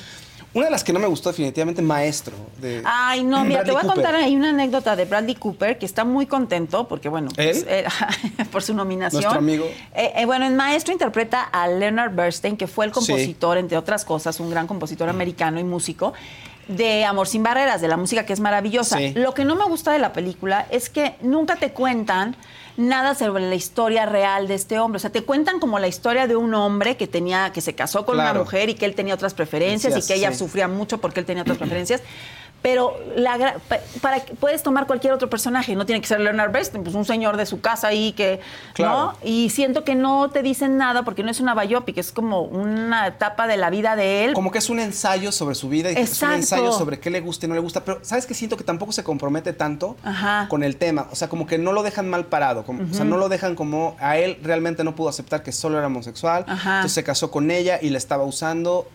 Una 0.56 0.64
de 0.64 0.70
las 0.70 0.82
que 0.82 0.92
no 0.94 0.98
me 0.98 1.06
gustó 1.06 1.28
definitivamente, 1.28 1.82
Maestro. 1.82 2.34
De 2.62 2.82
Ay, 2.86 3.22
no, 3.22 3.44
mira, 3.44 3.62
te 3.62 3.72
voy 3.72 3.82
a 3.82 3.86
contar 3.86 4.14
ahí 4.14 4.34
una 4.34 4.48
anécdota 4.48 4.96
de 4.96 5.04
Bradley 5.04 5.34
Cooper 5.34 5.76
que 5.76 5.84
está 5.84 6.02
muy 6.02 6.24
contento 6.24 6.88
porque, 6.88 7.10
bueno, 7.10 7.28
pues, 7.34 7.66
eh, 7.68 7.84
por 8.50 8.62
su 8.62 8.72
nominación. 8.72 9.20
Nuestro 9.20 9.38
amigo. 9.38 9.66
Eh, 9.94 10.14
eh, 10.16 10.24
bueno, 10.24 10.46
en 10.46 10.56
Maestro 10.56 10.94
interpreta 10.94 11.42
a 11.42 11.68
Leonard 11.68 12.14
Bernstein, 12.14 12.56
que 12.56 12.66
fue 12.66 12.86
el 12.86 12.90
compositor, 12.90 13.58
entre 13.58 13.76
otras 13.76 14.06
cosas, 14.06 14.40
un 14.40 14.48
gran 14.48 14.66
compositor 14.66 15.10
americano 15.10 15.60
y 15.60 15.64
músico 15.64 16.14
de 16.68 17.04
Amor 17.04 17.28
sin 17.28 17.42
Barreras, 17.42 17.82
de 17.82 17.88
la 17.88 17.98
música 17.98 18.24
que 18.24 18.32
es 18.32 18.40
maravillosa. 18.40 18.96
Sí. 18.96 19.12
Lo 19.14 19.34
que 19.34 19.44
no 19.44 19.56
me 19.56 19.64
gusta 19.66 19.92
de 19.92 19.98
la 19.98 20.14
película 20.14 20.66
es 20.70 20.88
que 20.88 21.16
nunca 21.20 21.56
te 21.56 21.72
cuentan 21.72 22.34
nada 22.76 23.14
sobre 23.14 23.48
la 23.48 23.54
historia 23.54 24.06
real 24.06 24.48
de 24.48 24.54
este 24.54 24.78
hombre. 24.78 24.96
O 24.96 25.00
sea, 25.00 25.10
te 25.10 25.22
cuentan 25.22 25.60
como 25.60 25.78
la 25.78 25.88
historia 25.88 26.26
de 26.26 26.36
un 26.36 26.54
hombre 26.54 26.96
que 26.96 27.06
tenía, 27.06 27.52
que 27.52 27.60
se 27.60 27.74
casó 27.74 28.04
con 28.04 28.16
Claro. 28.16 28.32
una 28.32 28.40
mujer 28.44 28.68
y 28.68 28.74
que 28.74 28.84
él 28.84 28.94
tenía 28.94 29.14
otras 29.14 29.34
preferencias 29.34 29.96
y 29.96 30.06
que 30.06 30.14
ella 30.14 30.32
sí. 30.32 30.38
sufría 30.38 30.68
mucho 30.68 30.98
porque 30.98 31.20
él 31.20 31.26
tenía 31.26 31.42
otras 31.42 31.58
preferencias. 31.58 32.02
Pero 32.66 32.98
la, 33.14 33.54
para 34.00 34.24
que- 34.24 34.34
puedes 34.34 34.60
tomar 34.64 34.88
cualquier 34.88 35.12
otro 35.12 35.30
personaje, 35.30 35.76
no 35.76 35.86
tiene 35.86 36.00
que 36.00 36.08
ser 36.08 36.18
Leonard 36.18 36.50
Bernstein, 36.50 36.82
pues 36.82 36.96
un 36.96 37.04
señor 37.04 37.36
de 37.36 37.46
su 37.46 37.60
casa 37.60 37.86
ahí 37.86 38.10
que, 38.10 38.40
Claro. 38.74 38.92
¿no? 39.12 39.14
Y 39.22 39.50
siento 39.50 39.84
que 39.84 39.94
no 39.94 40.30
te 40.30 40.42
dicen 40.42 40.76
nada 40.76 41.04
porque 41.04 41.22
no 41.22 41.30
es 41.30 41.38
una 41.38 41.54
biopic, 41.54 41.96
es 41.98 42.10
como 42.10 42.42
una 42.42 43.06
etapa 43.06 43.46
de 43.46 43.56
la 43.56 43.70
vida 43.70 43.94
de 43.94 44.24
él. 44.24 44.34
Como 44.34 44.50
que 44.50 44.58
es 44.58 44.68
un 44.68 44.80
ensayo 44.80 45.30
sobre 45.30 45.54
su 45.54 45.68
vida 45.68 45.90
y 45.90 45.92
es 45.92 45.98
un 46.00 46.04
Exacto. 46.06 46.34
ensayo 46.34 46.72
sobre 46.72 46.98
qué 46.98 47.08
le 47.08 47.20
gusta 47.20 47.46
y 47.46 47.48
no 47.48 47.54
le 47.54 47.60
gusta. 47.60 47.84
Pero, 47.84 48.00
¿sabes 48.02 48.26
qué? 48.26 48.34
Siento 48.34 48.56
que 48.56 48.64
tampoco 48.64 48.90
se 48.90 49.04
compromete 49.04 49.52
tanto 49.52 49.96
Ajá. 50.02 50.48
con 50.50 50.64
el 50.64 50.74
tema. 50.76 51.06
O 51.12 51.14
sea, 51.14 51.28
como 51.28 51.46
que 51.46 51.58
no 51.58 51.72
lo 51.72 51.84
dejan 51.84 52.10
mal 52.10 52.24
parado. 52.26 52.64
como- 52.64 52.82
O 52.90 52.94
sea, 52.94 53.04
no 53.04 53.16
lo 53.16 53.28
dejan 53.28 53.54
como 53.54 53.94
a 54.00 54.18
él 54.18 54.38
realmente 54.42 54.82
no 54.82 54.96
pudo 54.96 55.08
aceptar 55.08 55.44
que 55.44 55.52
solo 55.52 55.78
era 55.78 55.86
homosexual. 55.86 56.44
Ajá. 56.48 56.76
Entonces 56.78 56.94
se 56.94 57.04
casó 57.04 57.30
con 57.30 57.52
ella 57.52 57.78
y 57.80 57.90
la 57.90 57.98
estaba 57.98 58.24
usando. 58.24 58.88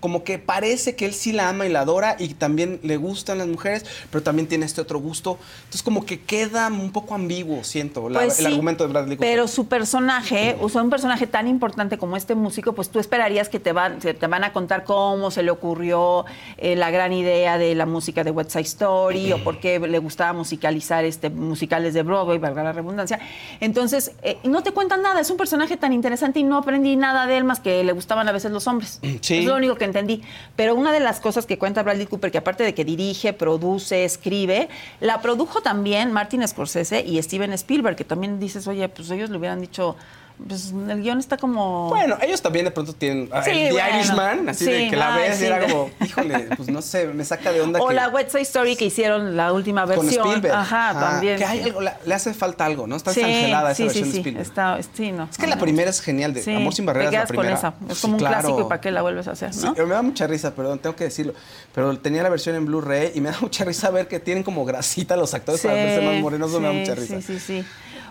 Como 0.00 0.22
que 0.24 0.38
parece 0.38 0.94
que 0.96 1.06
él 1.06 1.14
sí 1.14 1.32
la 1.32 1.48
ama 1.48 1.66
y 1.66 1.70
la 1.70 1.80
adora 1.80 2.16
y 2.18 2.28
también 2.34 2.78
le 2.82 2.96
gustan 2.96 3.38
las 3.38 3.46
mujeres, 3.46 3.84
pero 4.10 4.22
también 4.22 4.46
tiene 4.48 4.66
este 4.66 4.80
otro 4.80 4.98
gusto. 4.98 5.38
Entonces, 5.60 5.82
como 5.82 6.04
que 6.04 6.20
queda 6.20 6.68
un 6.68 6.92
poco 6.92 7.14
ambiguo, 7.14 7.64
siento, 7.64 8.08
la- 8.08 8.20
Pues 8.20 8.38
el 8.40 8.46
argumento 8.46 8.84
de 8.86 8.92
Bradley 8.92 9.16
Cooper. 9.16 9.30
Pero 9.30 9.48
su 9.48 9.66
personaje, 9.66 10.56
o 10.60 10.68
sea, 10.68 10.82
un 10.82 10.90
personaje 10.90 11.26
tan 11.26 11.46
importante 11.48 11.96
como 11.98 12.16
este 12.16 12.34
músico, 12.34 12.72
pues 12.74 12.90
tú 12.90 12.98
esperarías 12.98 13.48
que 13.48 13.60
te 13.60 13.72
van, 13.72 13.98
que 13.98 14.12
te 14.14 14.26
van 14.26 14.44
a 14.44 14.52
contar 14.52 14.84
cómo 14.84 15.30
se 15.30 15.42
le 15.42 15.50
ocurrió 15.50 16.24
eh, 16.58 16.76
la 16.76 16.90
gran 16.90 17.12
idea 17.12 17.56
de 17.58 17.74
la 17.74 17.86
música 17.86 18.24
de 18.24 18.30
West 18.30 18.50
Side 18.50 18.62
Story 18.64 19.32
o 19.32 19.42
por 19.42 19.58
qué 19.60 19.78
le 19.78 19.98
gustaba 19.98 20.32
musicalizar 20.32 21.04
este, 21.04 21.30
musicales 21.30 21.94
de 21.94 22.02
Broadway, 22.02 22.38
valga 22.38 22.62
la 22.62 22.72
redundancia. 22.72 23.18
Entonces, 23.60 24.12
eh, 24.22 24.38
no 24.44 24.62
te 24.62 24.72
cuentan 24.72 25.02
nada, 25.02 25.20
es 25.20 25.30
un 25.30 25.36
personaje 25.36 25.76
tan 25.76 25.92
interesante 25.92 26.40
y 26.40 26.42
no 26.42 26.58
aprendí 26.58 26.96
nada 26.96 27.26
de 27.26 27.36
él 27.36 27.44
más 27.44 27.60
que 27.60 27.82
le 27.84 27.92
gustaban 27.92 28.28
a 28.28 28.32
veces 28.32 28.50
los 28.50 28.66
hombres. 28.66 29.00
Sí. 29.20 29.38
Es 29.38 29.44
lo 29.44 29.56
único 29.56 29.73
que 29.76 29.84
entendí. 29.84 30.22
Pero 30.56 30.74
una 30.74 30.92
de 30.92 31.00
las 31.00 31.20
cosas 31.20 31.46
que 31.46 31.58
cuenta 31.58 31.82
Bradley 31.82 32.06
Cooper, 32.06 32.30
que 32.30 32.38
aparte 32.38 32.64
de 32.64 32.74
que 32.74 32.84
dirige, 32.84 33.32
produce, 33.32 34.04
escribe, 34.04 34.68
la 35.00 35.20
produjo 35.20 35.60
también 35.60 36.12
Martin 36.12 36.46
Scorsese 36.46 37.04
y 37.04 37.20
Steven 37.22 37.52
Spielberg, 37.52 37.96
que 37.96 38.04
también 38.04 38.38
dices, 38.38 38.66
oye, 38.66 38.88
pues 38.88 39.10
ellos 39.10 39.30
le 39.30 39.38
hubieran 39.38 39.60
dicho, 39.60 39.96
pues 40.48 40.72
el 40.88 41.00
guion 41.02 41.18
está 41.18 41.36
como... 41.36 41.88
Bueno, 41.90 42.16
ellos 42.20 42.42
también 42.42 42.64
de 42.64 42.70
pronto 42.72 42.92
tienen 42.92 43.28
ah, 43.32 43.42
Sí, 43.44 43.50
el 43.50 43.68
The 43.68 43.72
bueno. 43.72 43.96
Irishman, 43.96 44.48
así 44.48 44.64
de 44.64 44.78
Sí, 44.84 44.90
que 44.90 44.96
la 44.96 45.14
ay, 45.14 45.28
ves 45.28 45.38
sí. 45.38 45.44
y 45.44 45.46
era 45.46 45.60
como, 45.66 45.90
híjole, 46.04 46.38
pues 46.56 46.68
no 46.68 46.82
sé, 46.82 47.06
me 47.06 47.24
saca 47.24 47.52
de 47.52 47.60
onda 47.60 47.80
o 47.80 47.88
que 47.88 47.94
la 47.94 48.08
West 48.08 48.30
Side 48.30 48.42
Story 48.42 48.76
que 48.76 48.86
hicieron 48.86 49.36
la 49.36 49.52
última 49.52 49.86
con 49.86 50.04
versión. 50.04 50.26
Spielberg. 50.26 50.54
Ajá, 50.54 50.90
Ah, 50.90 51.00
también. 51.12 51.38
Que 51.38 51.44
hay 51.44 51.62
algo, 51.62 51.80
le 51.80 52.14
hace 52.14 52.34
falta 52.34 52.64
algo, 52.66 52.86
¿no? 52.86 52.96
Está 52.96 53.12
desangelada 53.12 53.70
esa 53.72 53.84
versión 53.84 54.04
sí, 54.06 54.10
de 54.12 54.18
Spielberg. 54.18 54.46
está, 54.46 54.78
sí, 54.94 55.12
no. 55.12 55.28
Es 55.30 55.38
que 55.38 55.46
la 55.46 55.58
primera 55.58 55.88
es 55.90 56.00
genial, 56.00 56.34
de 56.34 56.54
Amor 56.56 56.74
sin 56.74 56.84
barreras 56.86 57.10
te 57.10 57.16
quedas 57.16 57.22
la 57.24 57.28
primera. 57.28 57.60
con 57.60 57.68
esa. 57.88 57.92
Es 57.92 58.00
como 58.00 58.14
un 58.14 58.18
claro. 58.18 58.34
clásico 58.40 58.60
y 58.60 58.64
para 58.64 58.80
qué 58.80 58.90
la 58.90 59.02
vuelves 59.02 59.28
a 59.28 59.32
hacer, 59.32 59.54
Sí, 59.54 59.64
¿no? 59.64 59.86
me 59.86 59.94
da 59.94 60.02
mucha 60.02 60.26
risa, 60.26 60.54
perdón, 60.54 60.78
tengo 60.80 60.96
que 60.96 61.04
decirlo. 61.04 61.32
Pero 61.74 61.96
tenía 61.98 62.22
la 62.22 62.28
versión 62.28 62.56
en 62.56 62.66
Blu-ray 62.66 63.12
y 63.14 63.20
me 63.20 63.30
da 63.30 63.36
mucha 63.40 63.64
risa 63.64 63.90
ver 63.90 64.08
que 64.08 64.18
tienen 64.20 64.42
como 64.42 64.64
grasita 64.64 65.16
los 65.16 65.32
actores 65.32 65.60
para 65.62 65.74
verse 65.74 66.04
más 66.04 66.20
morenos, 66.20 66.50
me 66.60 66.66
da 66.66 66.72
mucha 66.72 66.94
risa. 66.94 67.20
Sí, 67.20 67.38
sí, 67.38 67.40
sí. 67.40 67.64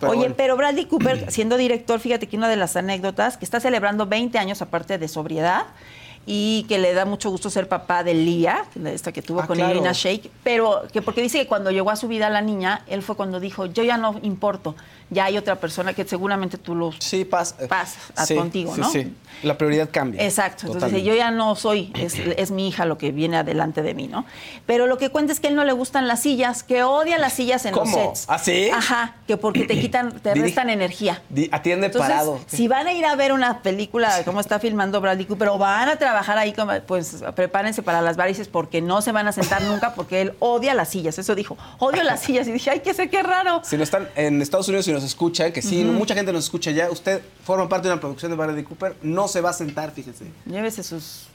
Oye, 0.10 0.20
bueno. 0.20 0.36
pero 0.38 0.58
Bradley 0.58 0.86
Cooper, 0.86 1.26
siendo 1.32 1.58
director, 1.58 2.00
fíjate 2.00 2.28
que 2.28 2.38
una 2.38 2.50
de 2.50 2.56
las 2.58 2.76
anécdotas, 2.76 3.38
que 3.38 3.46
está 3.46 3.60
celebrando 3.60 4.06
20 4.06 4.38
años 4.38 4.62
aparte 4.62 4.98
de 4.98 5.08
sobriedad 5.08 5.66
y 6.26 6.66
que 6.70 6.78
le 6.80 6.94
da 6.94 7.04
mucho 7.04 7.30
gusto 7.30 7.50
ser 7.50 7.68
papá 7.68 8.02
de 8.04 8.14
Lía, 8.14 8.64
esta 8.86 9.12
que 9.12 9.22
tuvo 9.22 9.42
Ah, 9.42 9.48
con 9.48 9.58
claro. 9.58 9.74
Irina 9.74 9.92
Shayk, 9.92 10.32
pero 10.42 10.84
que 10.92 11.02
porque 11.02 11.22
dice 11.22 11.38
que 11.40 11.48
cuando 11.48 11.70
llegó 11.70 11.90
a 11.92 11.98
su 11.98 12.08
vida 12.08 12.30
la 12.30 12.40
niña, 12.42 12.84
él 12.88 13.02
fue 13.02 13.16
cuando 13.18 13.42
dijo, 13.42 13.66
yo 13.66 13.84
ya 13.84 13.98
no 13.98 14.18
importo, 14.24 14.74
ya 15.14 15.26
hay 15.26 15.38
otra 15.38 15.56
persona 15.56 15.94
que 15.94 16.04
seguramente 16.06 16.58
tú 16.58 16.76
lo... 16.76 16.92
Sí, 17.00 17.26
pasa. 17.26 17.56
Pasa 17.68 18.00
a- 18.16 18.26
sí, 18.26 18.36
contigo, 18.36 18.74
sí, 18.76 18.82
¿no? 18.82 18.90
Sí, 18.92 19.14
La 19.44 19.58
prioridad 19.58 19.90
cambia. 19.92 20.24
Exacto. 20.24 20.68
Entonces 20.68 20.74
Totalmente. 20.90 21.02
dice, 21.04 21.08
yo 21.10 21.16
ya 21.16 21.32
no 21.32 21.56
soy, 21.56 21.92
es, 21.96 22.16
es 22.20 22.52
mi 22.52 22.68
hija 22.68 22.86
lo 22.86 22.98
que 22.98 23.12
viene 23.12 23.38
adelante 23.38 23.82
de 23.82 23.94
mí, 23.94 24.08
¿no? 24.08 24.26
Pero 24.66 24.88
lo 24.88 24.98
que 24.98 25.10
cuenta 25.10 25.34
es 25.34 25.40
que 25.40 25.48
a 25.48 25.50
él 25.50 25.56
no 25.56 25.64
le 25.64 25.74
gustan 25.74 26.08
las 26.08 26.22
sillas, 26.22 26.64
que 26.64 26.84
odia 26.84 27.18
las 27.18 27.34
sillas 27.34 27.66
en 27.66 27.74
¿Cómo? 27.74 27.96
los 27.96 28.20
sets. 28.20 28.26
¿Ah, 28.30 28.40
sí? 28.40 28.70
Ajá, 28.74 29.16
que 29.28 29.38
porque 29.38 29.66
te 29.66 29.80
quitan, 29.80 30.12
te 30.20 30.34
restan 30.34 30.70
energía. 30.70 31.22
Atiende 31.52 31.88
Entonces, 31.88 32.12
parado. 32.12 32.40
si 32.48 32.68
van 32.68 32.88
a 32.88 32.94
ir 32.94 33.06
a 33.06 33.16
ver 33.16 33.32
una 33.34 33.62
película 33.62 34.16
de 34.18 34.24
cómo 34.24 34.40
está 34.40 34.60
filmando 34.60 35.02
Bradley 35.02 35.26
Cooper 35.26 35.50
o 35.50 35.58
van 35.58 35.90
a 35.90 35.98
trabajar 35.98 36.38
ahí, 36.38 36.54
como, 36.54 36.72
pues 36.88 37.24
prepárense 37.36 37.84
para 37.84 38.02
las 38.02 38.18
varices 38.18 38.48
porque 38.48 38.82
no 38.82 39.02
se 39.02 39.12
van 39.12 39.28
a 39.28 39.32
sentar 39.32 39.62
nunca 39.64 39.94
porque 39.94 40.22
él 40.22 40.34
odia 40.40 40.74
las 40.74 40.90
sillas. 40.90 41.18
Eso 41.20 41.36
dijo, 41.36 41.58
odio 41.80 42.04
las 42.04 42.22
sillas. 42.24 42.48
Y 42.48 42.52
dije, 42.52 42.70
ay, 42.72 42.80
qué 42.82 42.94
sé, 42.94 43.10
qué 43.10 43.22
raro. 43.24 43.62
Si 43.64 43.78
no 43.78 43.84
están 43.84 44.08
en 44.16 44.42
Estados 44.42 44.68
Unidos 44.68 44.88
y 44.88 44.92
nos 45.04 45.12
escuchan, 45.12 45.52
que 45.52 45.62
sí, 45.62 45.84
mucha 45.84 46.16
gente 46.16 46.32
nos 46.32 46.46
escucha 46.46 46.72
ya, 46.72 46.90
usted 46.90 47.22
forma 47.44 47.68
parte 47.68 47.88
de 47.88 47.94
una 47.94 48.00
producción 48.02 48.32
de 48.32 48.38
Bradley 48.38 48.64
Cooper, 48.64 48.96
no 49.02 49.28
se 49.28 49.42
va 49.42 49.50
a 49.50 49.54
sentar, 49.54 49.92
fíjese. 49.92 50.26
Llévese 50.46 50.82
sus 50.82 51.28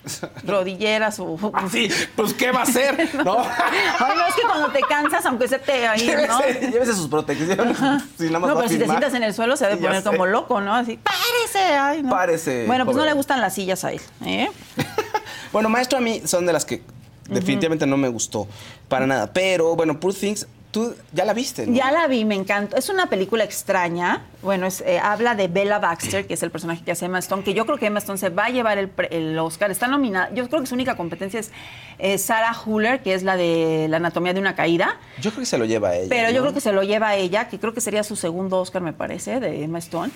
rodilleras 0.45 1.21
o... 1.21 1.39
Así, 1.53 1.89
pues 2.17 2.33
¿qué 2.33 2.51
va 2.51 2.61
a 2.61 2.63
hacer? 2.63 3.15
¿No? 3.15 3.25
No, 3.25 3.43
es 3.43 4.35
que 4.35 4.43
cuando 4.47 4.71
te 4.73 4.81
cansas, 4.81 5.25
aunque 5.27 5.47
se 5.47 5.59
te 5.59 5.87
ahí, 5.87 6.07
¿no? 6.07 6.41
llévese, 6.41 6.71
llévese 6.71 6.95
sus 6.95 7.09
protecciones. 7.09 7.77
Si 8.17 8.25
nada 8.25 8.39
más 8.39 8.51
No, 8.51 8.57
pero 8.57 8.69
si 8.69 8.79
te 8.79 8.87
sientas 8.87 9.15
en 9.15 9.23
el 9.23 9.35
suelo 9.35 9.57
se 9.57 9.67
debe 9.67 9.77
poner 9.77 10.03
sé. 10.03 10.09
como 10.09 10.27
loco, 10.27 10.61
¿no? 10.61 10.75
Así, 10.75 10.99
párese, 10.99 11.75
ay, 11.75 12.03
no. 12.03 12.11
Párese, 12.11 12.65
Bueno, 12.67 12.85
pues 12.87 12.97
no 12.97 13.05
le 13.05 13.13
gustan 13.13 13.41
las 13.41 13.55
sillas 13.55 13.85
a 13.85 13.93
él, 13.93 14.01
¿eh? 14.25 14.49
Bueno, 15.53 15.69
Maestro 15.69 15.99
a 15.99 16.01
mí 16.01 16.23
son 16.27 16.45
de 16.45 16.53
las 16.53 16.65
que 16.65 16.83
definitivamente 17.29 17.87
no 17.87 17.97
me 17.97 18.09
gustó 18.09 18.47
para 18.89 19.07
nada. 19.07 19.33
Pero 19.33 19.77
bueno, 19.77 19.99
Poor 19.99 20.15
Things, 20.15 20.47
tú 20.71 20.95
ya 21.13 21.25
la 21.25 21.35
viste, 21.35 21.67
¿no? 21.67 21.75
Ya 21.75 21.91
la 21.91 22.07
vi, 22.07 22.25
me 22.25 22.35
encantó. 22.35 22.77
Es 22.77 22.89
una 22.89 23.09
película 23.09 23.45
extraña. 23.45 24.23
Bueno, 24.43 24.67
es, 24.67 24.83
eh, 24.83 24.99
habla 24.99 25.35
de 25.35 25.49
Bella 25.49 25.79
Baxter, 25.79 26.27
que 26.27 26.35
es 26.35 26.43
el 26.43 26.51
personaje 26.51 26.85
que 26.85 26.93
hace 26.93 27.07
Emma 27.07 27.19
Stone, 27.19 27.43
que 27.43 27.55
yo 27.55 27.67
creo 27.67 27.79
que 27.79 27.87
Emma 27.87 27.99
Stone 27.99 28.19
se 28.19 28.29
va 28.29 28.47
a 28.47 28.51
llevar 28.51 28.79
el, 28.79 28.91
el 29.11 29.39
Oscar. 29.39 29.71
Está 29.71 29.87
nominada. 29.89 30.31
Yo 30.35 30.49
creo 30.49 30.61
que 30.61 30.67
su 30.67 30.75
única 30.75 30.97
competencia 30.97 31.41
es 31.41 31.51
eh, 31.99 32.19
Sarah 32.19 32.57
Huller, 32.65 33.03
que 33.03 33.15
es 33.15 33.23
la 33.23 33.37
de 33.37 33.87
La 33.89 33.97
anatomía 33.97 34.35
de 34.35 34.41
una 34.41 34.55
caída. 34.55 34.99
Yo 35.21 35.31
creo 35.31 35.41
que 35.41 35.47
se 35.47 35.59
lo 35.59 35.65
lleva 35.65 35.91
a 35.91 35.97
ella. 35.97 36.09
Pero 36.09 36.31
yo 36.31 36.43
creo 36.43 36.55
que 36.55 36.61
se 36.61 36.73
lo 36.73 36.83
lleva 36.83 37.09
a 37.09 37.17
ella, 37.17 37.49
que 37.49 37.59
creo 37.59 37.75
que 37.75 37.81
sería 37.81 38.05
su 38.05 38.17
segundo 38.17 38.59
Oscar, 38.59 38.83
me 38.83 38.93
parece, 38.93 39.41
de 39.41 39.65
Emma 39.65 39.79
Stone. 39.79 40.13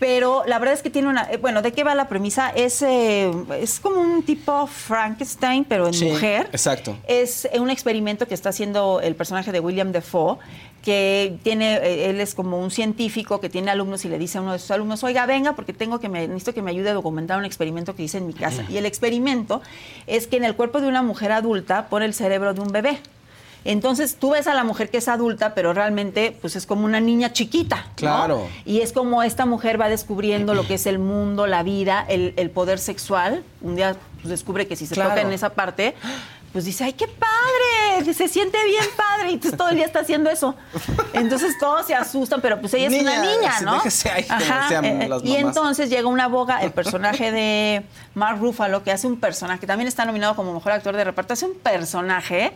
Pero 0.00 0.42
la 0.46 0.58
verdad 0.58 0.74
es 0.74 0.82
que 0.82 0.90
tiene 0.90 1.08
una... 1.08 1.30
eh, 1.30 1.36
Bueno, 1.36 1.62
¿de 1.62 1.72
qué 1.72 1.84
va 1.84 1.94
la 1.94 2.08
premisa? 2.08 2.50
Es, 2.50 2.82
eh, 2.82 3.30
es 3.60 3.80
como 3.80 4.00
un 4.00 4.22
tipo 4.22 4.66
Frankenstein, 4.66 5.64
pero 5.64 5.86
en 5.86 5.94
Sí, 5.94 6.06
mujer. 6.06 6.48
exacto. 6.52 6.96
Es 7.06 7.48
un 7.58 7.70
experimento 7.70 8.26
que 8.26 8.34
está 8.34 8.48
haciendo 8.50 9.00
el 9.00 9.14
personaje 9.14 9.52
de 9.52 9.60
William 9.60 9.92
Defoe, 9.92 10.38
que 10.82 11.38
tiene, 11.42 11.76
eh, 11.76 12.10
él 12.10 12.20
es 12.20 12.34
como 12.34 12.58
un 12.60 12.70
científico 12.70 13.40
que 13.40 13.48
tiene 13.48 13.70
alumnos 13.70 14.04
y 14.04 14.08
le 14.08 14.18
dice 14.18 14.36
a 14.38 14.42
uno 14.42 14.52
de 14.52 14.58
sus 14.58 14.70
alumnos, 14.70 15.02
oiga, 15.02 15.24
venga, 15.24 15.54
porque 15.54 15.72
tengo 15.72 15.98
que 15.98 16.08
me, 16.10 16.26
necesito 16.28 16.52
que 16.52 16.60
me 16.60 16.70
ayude 16.72 16.90
a 16.90 16.94
documentar 16.94 17.38
un 17.38 17.44
experimento 17.46 17.94
que 17.96 18.02
hice 18.02 18.18
en 18.18 18.26
mi 18.26 18.34
casa. 18.34 18.64
Y 18.68 18.76
el 18.76 18.84
experimento 18.84 19.62
es 20.06 20.26
que 20.26 20.36
en 20.36 20.44
el 20.44 20.54
cuerpo 20.56 20.80
de 20.82 20.88
una 20.88 21.02
mujer 21.02 21.32
adulta 21.32 21.86
pone 21.88 22.04
el 22.04 22.12
cerebro 22.14 22.52
de 22.52 22.60
un 22.60 22.68
bebé. 22.68 22.98
Entonces 23.64 24.16
tú 24.16 24.30
ves 24.30 24.46
a 24.46 24.54
la 24.54 24.64
mujer 24.64 24.90
que 24.90 24.98
es 24.98 25.08
adulta, 25.08 25.54
pero 25.54 25.72
realmente 25.72 26.36
pues 26.40 26.54
es 26.56 26.66
como 26.66 26.84
una 26.84 27.00
niña 27.00 27.32
chiquita. 27.32 27.76
¿no? 27.76 27.94
Claro. 27.96 28.48
Y 28.64 28.80
es 28.80 28.92
como 28.92 29.22
esta 29.22 29.46
mujer 29.46 29.80
va 29.80 29.88
descubriendo 29.88 30.54
lo 30.54 30.66
que 30.66 30.74
es 30.74 30.86
el 30.86 30.98
mundo, 30.98 31.46
la 31.46 31.62
vida, 31.62 32.04
el, 32.08 32.34
el 32.36 32.50
poder 32.50 32.78
sexual. 32.78 33.42
Un 33.62 33.76
día 33.76 33.96
pues, 34.20 34.28
descubre 34.28 34.66
que 34.66 34.76
si 34.76 34.86
se 34.86 34.94
Claro. 34.94 35.10
toca 35.10 35.22
en 35.22 35.32
esa 35.32 35.50
parte, 35.50 35.94
pues 36.52 36.64
dice, 36.66 36.84
ay, 36.84 36.92
qué 36.92 37.08
padre, 37.08 38.14
se 38.14 38.28
siente 38.28 38.58
bien 38.64 38.84
padre. 38.96 39.30
Y 39.32 39.38
todo 39.38 39.70
el 39.70 39.76
día 39.76 39.86
está 39.86 40.00
haciendo 40.00 40.30
eso. 40.30 40.54
Entonces 41.12 41.58
todos 41.58 41.86
se 41.86 41.94
asustan, 41.94 42.40
pero 42.40 42.60
pues 42.60 42.74
ella 42.74 42.88
es 42.94 43.02
una 43.02 43.20
Niña, 43.22 43.60
¿no? 43.62 43.74
déjese 43.74 44.10
ahí, 44.10 44.22
eh, 44.22 45.08
las 45.08 45.24
y 45.24 45.28
mamás. 45.30 45.42
entonces 45.46 45.90
llega 45.90 46.06
una 46.06 46.28
boga, 46.28 46.62
el 46.62 46.70
personaje 46.70 47.32
de 47.32 47.82
Mark 48.14 48.38
Ruffalo, 48.40 48.84
que 48.84 48.92
hace 48.92 49.06
un 49.06 49.18
personaje, 49.18 49.58
que 49.60 49.66
también 49.66 49.88
está 49.88 50.04
nominado 50.04 50.36
como 50.36 50.52
mejor 50.54 50.72
actor 50.72 50.94
de 50.94 51.02
reparto, 51.04 51.32
hace 51.32 51.46
un 51.46 51.54
personaje 51.58 52.52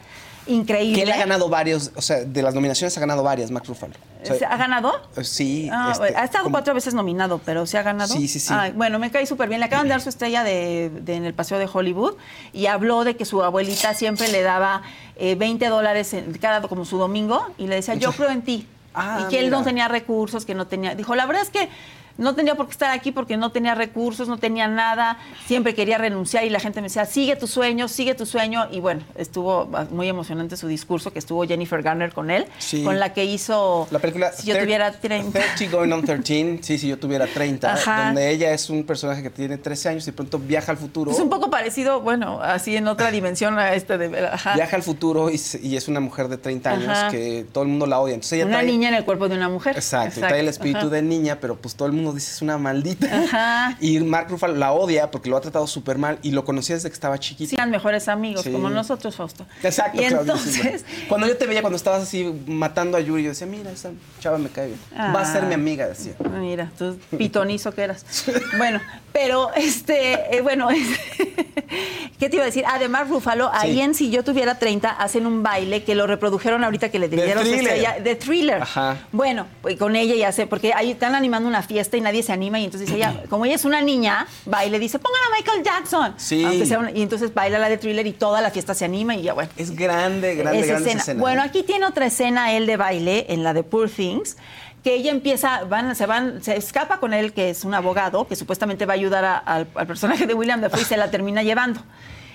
increíble. 0.48 0.96
Que 0.96 1.02
él 1.02 1.12
ha 1.12 1.16
ganado 1.16 1.48
varios, 1.48 1.92
o 1.94 2.02
sea, 2.02 2.18
de 2.24 2.42
las 2.42 2.54
nominaciones 2.54 2.96
ha 2.96 3.00
ganado 3.00 3.22
varias, 3.22 3.50
Mac 3.50 3.66
Ruffalo. 3.66 3.94
O 4.22 4.26
sea, 4.26 4.36
¿Se 4.36 4.44
¿Ha 4.44 4.56
ganado? 4.56 4.92
eh, 5.16 5.22
Sí. 5.24 5.68
Ah, 5.72 5.90
este, 5.92 6.16
ha 6.16 6.24
estado 6.24 6.44
como- 6.44 6.54
cuatro 6.54 6.74
veces 6.74 6.92
nominado, 6.94 7.40
pero 7.44 7.66
¿se 7.66 7.78
ha 7.78 7.82
ganado? 7.82 8.12
Sí, 8.12 8.26
sí, 8.26 8.40
sí. 8.40 8.52
Ay, 8.54 8.72
bueno, 8.72 8.98
me 8.98 9.10
cae 9.10 9.26
súper 9.26 9.48
bien. 9.48 9.60
Le 9.60 9.66
acaban 9.66 9.86
de 9.86 9.90
dar 9.90 10.00
su 10.00 10.08
estrella 10.08 10.42
de, 10.42 10.90
de- 10.90 11.14
en 11.14 11.24
el 11.24 11.34
Paseo 11.34 11.58
de 11.58 11.68
Hollywood 11.72 12.14
y 12.52 12.66
habló 12.66 13.04
de 13.04 13.16
que 13.16 13.24
su 13.24 13.42
abuelita 13.42 13.94
siempre 13.94 14.28
le 14.28 14.42
daba 14.42 14.82
eh, 15.16 15.34
20 15.36 15.66
dólares 15.68 16.12
en 16.14 16.32
cada 16.38 16.62
como 16.62 16.84
su 16.84 16.98
domingo 16.98 17.46
y 17.58 17.66
le 17.68 17.76
decía, 17.76 17.94
yo 17.94 18.12
creo 18.12 18.30
en 18.30 18.42
ti. 18.42 18.66
Ah, 18.94 19.20
y 19.24 19.28
que 19.30 19.38
él 19.38 19.50
no 19.50 19.62
tenía 19.62 19.86
recursos, 19.86 20.44
que 20.44 20.54
no 20.56 20.66
tenía... 20.66 20.96
Dijo, 20.96 21.14
la 21.14 21.24
verdad 21.26 21.42
es 21.42 21.50
que 21.50 21.68
no 22.18 22.34
tenía 22.34 22.54
por 22.56 22.66
qué 22.66 22.72
estar 22.72 22.90
aquí 22.90 23.12
porque 23.12 23.36
no 23.36 23.50
tenía 23.52 23.74
recursos, 23.74 24.28
no 24.28 24.38
tenía 24.38 24.68
nada, 24.68 25.18
siempre 25.46 25.74
quería 25.74 25.96
renunciar 25.98 26.44
y 26.44 26.50
la 26.50 26.60
gente 26.60 26.80
me 26.80 26.88
decía, 26.88 27.06
sigue 27.06 27.36
tu 27.36 27.46
sueño, 27.46 27.88
sigue 27.88 28.14
tu 28.14 28.26
sueño. 28.26 28.66
Y 28.70 28.80
bueno, 28.80 29.02
estuvo 29.14 29.70
muy 29.90 30.08
emocionante 30.08 30.56
su 30.56 30.66
discurso, 30.68 31.12
que 31.12 31.18
estuvo 31.20 31.44
Jennifer 31.46 31.80
Garner 31.82 32.12
con 32.12 32.30
él, 32.30 32.46
Sí. 32.58 32.82
con 32.84 32.98
la 32.98 33.12
que 33.14 33.24
hizo 33.24 33.86
La 33.90 33.98
película 34.00 34.32
Si 34.32 34.46
yo 34.48 34.58
tuviera 34.58 34.92
30. 34.92 35.30
30 35.56 35.76
Going 35.76 35.92
on 35.92 36.04
13, 36.04 36.58
sí, 36.62 36.76
si 36.78 36.88
yo 36.88 36.98
tuviera 36.98 37.26
30, 37.26 37.72
Ajá. 37.74 38.06
donde 38.06 38.30
ella 38.30 38.52
es 38.52 38.68
un 38.68 38.84
personaje 38.84 39.22
que 39.22 39.30
tiene 39.30 39.56
13 39.56 39.88
años 39.90 40.02
y 40.04 40.06
de 40.10 40.12
pronto 40.12 40.38
viaja 40.38 40.72
al 40.72 40.78
futuro. 40.78 41.10
Es 41.12 41.20
un 41.20 41.30
poco 41.30 41.50
parecido, 41.50 42.00
bueno, 42.00 42.40
así 42.42 42.76
en 42.76 42.88
otra 42.88 43.10
dimensión 43.10 43.58
a 43.58 43.74
este 43.74 43.96
de... 43.96 44.26
Ajá. 44.26 44.54
Viaja 44.54 44.76
al 44.76 44.82
futuro 44.82 45.30
y, 45.30 45.34
es 45.78 45.86
una 45.88 46.00
mujer 46.00 46.28
de 46.28 46.36
30 46.38 46.70
años 46.70 46.88
Ajá. 46.88 47.10
que 47.10 47.46
todo 47.52 47.62
el 47.62 47.70
mundo 47.70 47.86
la 47.86 48.00
odia. 48.00 48.14
Entonces 48.14 48.32
ella 48.32 48.46
Una 48.46 48.58
trae- 48.60 48.66
niña 48.66 48.88
en 48.88 48.94
el 48.96 49.04
cuerpo 49.04 49.28
de 49.28 49.36
una 49.36 49.48
mujer. 49.48 49.76
Exacto, 49.76 50.18
y 50.18 50.22
trae 50.22 50.40
el 50.40 50.48
espíritu 50.48 50.90
de 50.90 51.00
niña, 51.02 51.38
pero 51.40 51.56
pues 51.56 51.76
todo 51.76 51.86
el 51.86 51.92
mundo 51.94 52.07
dice 52.14 52.32
es 52.32 52.42
una 52.42 52.58
maldita. 52.58 53.06
Ajá. 53.24 53.76
Y 53.80 53.98
Mark 54.00 54.28
Ruffalo 54.30 54.54
la 54.54 54.72
odia 54.72 55.10
porque 55.10 55.28
lo 55.30 55.36
ha 55.36 55.40
tratado 55.40 55.66
súper 55.66 55.98
mal 55.98 56.18
y 56.22 56.30
lo 56.32 56.44
conocía 56.44 56.74
desde 56.76 56.88
que 56.88 56.94
estaba 56.94 57.18
chiquito. 57.18 57.50
Sí, 57.50 57.56
eran 57.56 57.70
mejores 57.70 58.08
amigos, 58.08 58.42
Sí. 58.44 58.50
como 58.52 58.70
nosotros, 58.70 59.16
Fausto. 59.16 59.46
Exacto, 59.62 60.00
Y 60.00 60.04
entonces. 60.04 60.84
Cuando 61.08 61.26
yo 61.26 61.36
te 61.36 61.46
veía 61.46 61.60
cuando 61.60 61.76
estabas 61.76 62.02
así 62.02 62.24
matando 62.46 62.96
a 62.96 63.00
Yuri, 63.00 63.22
yo 63.24 63.28
decía, 63.30 63.46
mira, 63.46 63.70
esa 63.70 63.90
chava 64.20 64.38
me 64.38 64.48
cae 64.48 64.68
bien. 64.68 64.78
Va 64.96 65.20
a 65.20 65.32
ser 65.32 65.44
Ah. 65.44 65.46
mi 65.46 65.54
amiga, 65.54 65.86
decía. 65.86 66.14
Mira, 66.40 66.70
tú 66.78 66.98
pitonizo 67.16 67.72
que 67.72 67.82
eras. 67.82 68.04
Bueno, 68.58 68.80
pero 69.12 69.50
este, 69.54 70.36
eh, 70.36 70.40
bueno, 70.42 70.68
¿qué 72.18 72.28
te 72.28 72.36
iba 72.36 72.42
a 72.42 72.46
decir? 72.46 72.64
Además, 72.66 73.08
Rúfalo, 73.08 73.50
ahí 73.52 73.72
Sí. 73.74 73.80
en 73.80 73.94
Si 73.94 74.10
yo 74.10 74.22
tuviera 74.24 74.58
30, 74.58 74.90
hacen 74.90 75.26
un 75.26 75.42
baile 75.42 75.82
que 75.84 75.94
lo 75.94 76.06
reprodujeron 76.06 76.62
ahorita 76.64 76.90
que 76.90 76.98
le 76.98 77.08
dieron 77.08 77.46
estrella 77.46 77.98
de 78.02 78.14
thriller. 78.14 78.62
Ajá. 78.62 78.98
Bueno, 79.12 79.46
pues 79.62 79.76
con 79.76 79.96
ella 79.96 80.14
ya 80.14 80.32
sé, 80.32 80.46
porque 80.46 80.72
ahí 80.74 80.92
están 80.92 81.14
animando 81.14 81.48
una 81.48 81.62
fiesta 81.62 81.96
y 81.96 82.00
nadie 82.00 82.22
se 82.22 82.32
anima, 82.32 82.58
y 82.60 82.64
entonces 82.64 82.90
ella, 82.90 83.22
como 83.30 83.44
ella 83.44 83.54
es 83.56 83.64
una 83.64 83.80
niña, 83.82 84.26
va 84.52 84.64
y 84.64 84.70
le 84.70 84.78
dice, 84.78 84.98
pongan 84.98 85.20
a 85.32 85.36
Michael 85.36 85.62
Jackson. 85.64 86.14
Sí. 86.16 86.44
Aunque 86.44 86.66
sea 86.66 86.78
una- 86.78 86.90
y 86.92 87.02
entonces 87.02 87.32
baila 87.34 87.58
la 87.58 87.68
de 87.68 87.78
thriller 87.78 88.06
y 88.06 88.12
toda 88.12 88.40
la 88.40 88.50
fiesta 88.50 88.74
se 88.74 88.84
anima 88.84 89.14
y 89.16 89.22
ya 89.22 89.32
bueno. 89.34 89.50
Es 89.56 89.74
grande, 89.74 90.34
grande, 90.36 90.60
Esa 90.60 90.68
grande 90.68 90.88
escena. 90.88 90.90
esa 90.90 90.98
escena. 91.12 91.20
Bueno, 91.20 91.42
aquí 91.42 91.62
tiene 91.62 91.86
otra 91.86 92.06
escena 92.06 92.52
él 92.52 92.66
de 92.66 92.76
baile 92.76 93.26
en 93.28 93.42
la 93.42 93.52
de 93.54 93.62
Poor 93.62 93.88
Things 93.90 94.36
que 94.82 94.94
ella 94.94 95.10
empieza, 95.10 95.64
van, 95.64 95.94
se 95.96 96.06
van, 96.06 96.42
se 96.42 96.56
escapa 96.56 96.98
con 96.98 97.12
él, 97.12 97.32
que 97.32 97.50
es 97.50 97.64
un 97.64 97.74
abogado, 97.74 98.26
que 98.26 98.36
supuestamente 98.36 98.86
va 98.86 98.94
a 98.94 98.96
ayudar 98.96 99.42
al, 99.44 99.66
personaje 99.86 100.26
de 100.26 100.34
William 100.34 100.60
Dafoe 100.60 100.82
y 100.82 100.84
se 100.84 100.96
la 100.96 101.10
termina 101.10 101.42
llevando. 101.42 101.80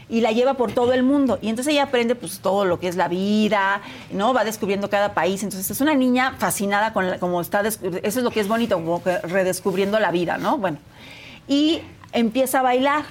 Y 0.09 0.19
la 0.21 0.31
lleva 0.31 0.55
por 0.55 0.73
todo 0.73 0.93
el 0.93 1.01
mundo. 1.01 1.39
Y 1.41 1.49
entonces 1.49 1.71
ella 1.73 1.83
aprende 1.83 2.15
pues 2.15 2.39
todo 2.39 2.65
lo 2.65 2.79
que 2.79 2.89
es 2.89 2.97
la 2.97 3.07
vida, 3.07 3.81
¿no? 4.11 4.33
Va 4.33 4.43
descubriendo 4.43 4.89
cada 4.89 5.13
país. 5.13 5.41
Entonces 5.43 5.71
es 5.71 5.79
una 5.81 5.95
niña 5.95 6.35
fascinada 6.37 6.91
con 6.93 7.09
la- 7.09 7.19
como 7.19 7.39
está, 7.39 7.61
eso 7.61 7.79
es 8.03 8.15
lo 8.17 8.29
que 8.29 8.41
es 8.41 8.47
bonito, 8.47 8.75
como 8.75 9.01
que 9.01 9.17
redescubriendo 9.19 9.99
la 9.99 10.11
vida, 10.11 10.37
¿no? 10.37 10.57
Bueno. 10.57 10.77
Y 11.47 11.81
empieza 12.11 12.59
a 12.59 12.61
bailar. 12.63 13.05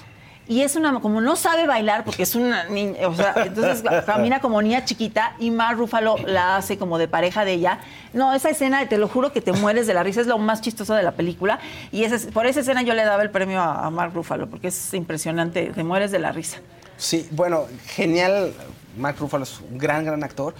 Y 0.52 0.60
es 0.60 0.76
una, 0.76 1.00
como 1.00 1.22
no 1.22 1.34
sabe 1.34 1.66
bailar, 1.66 2.04
porque 2.04 2.24
es 2.24 2.34
una 2.34 2.64
niña, 2.64 3.08
o 3.08 3.14
sea, 3.14 3.32
entonces 3.46 3.82
camina 4.06 4.40
como 4.40 4.60
niña 4.60 4.84
chiquita 4.84 5.34
y 5.38 5.50
Mar 5.50 5.76
Rúfalo 5.78 6.16
la 6.26 6.56
hace 6.56 6.76
como 6.76 6.98
de 6.98 7.08
pareja 7.08 7.46
de 7.46 7.52
ella. 7.54 7.78
No, 8.12 8.34
esa 8.34 8.50
escena, 8.50 8.86
te 8.86 8.98
lo 8.98 9.08
juro 9.08 9.32
que 9.32 9.40
te 9.40 9.54
mueres 9.54 9.86
de 9.86 9.94
la 9.94 10.02
risa, 10.02 10.20
es 10.20 10.26
lo 10.26 10.36
más 10.36 10.60
chistoso 10.60 10.92
de 10.94 11.02
la 11.02 11.12
película. 11.12 11.58
Y 11.90 12.04
esa, 12.04 12.16
es- 12.16 12.26
por 12.26 12.44
esa 12.46 12.60
escena 12.60 12.82
yo 12.82 12.92
le 12.92 13.02
daba 13.02 13.22
el 13.22 13.30
premio 13.30 13.62
a, 13.62 13.86
a 13.86 13.90
Mark 13.90 14.12
Ruffalo, 14.14 14.46
porque 14.50 14.68
es 14.68 14.92
impresionante, 14.92 15.72
te 15.74 15.84
mueres 15.84 16.10
de 16.10 16.18
la 16.18 16.32
risa. 16.32 16.58
Sí, 16.98 17.26
bueno, 17.30 17.64
genial. 17.86 18.52
Mark 18.98 19.16
Ruffalo 19.18 19.44
es 19.44 19.58
un 19.70 19.78
gran, 19.78 20.04
gran 20.04 20.22
actor. 20.22 20.54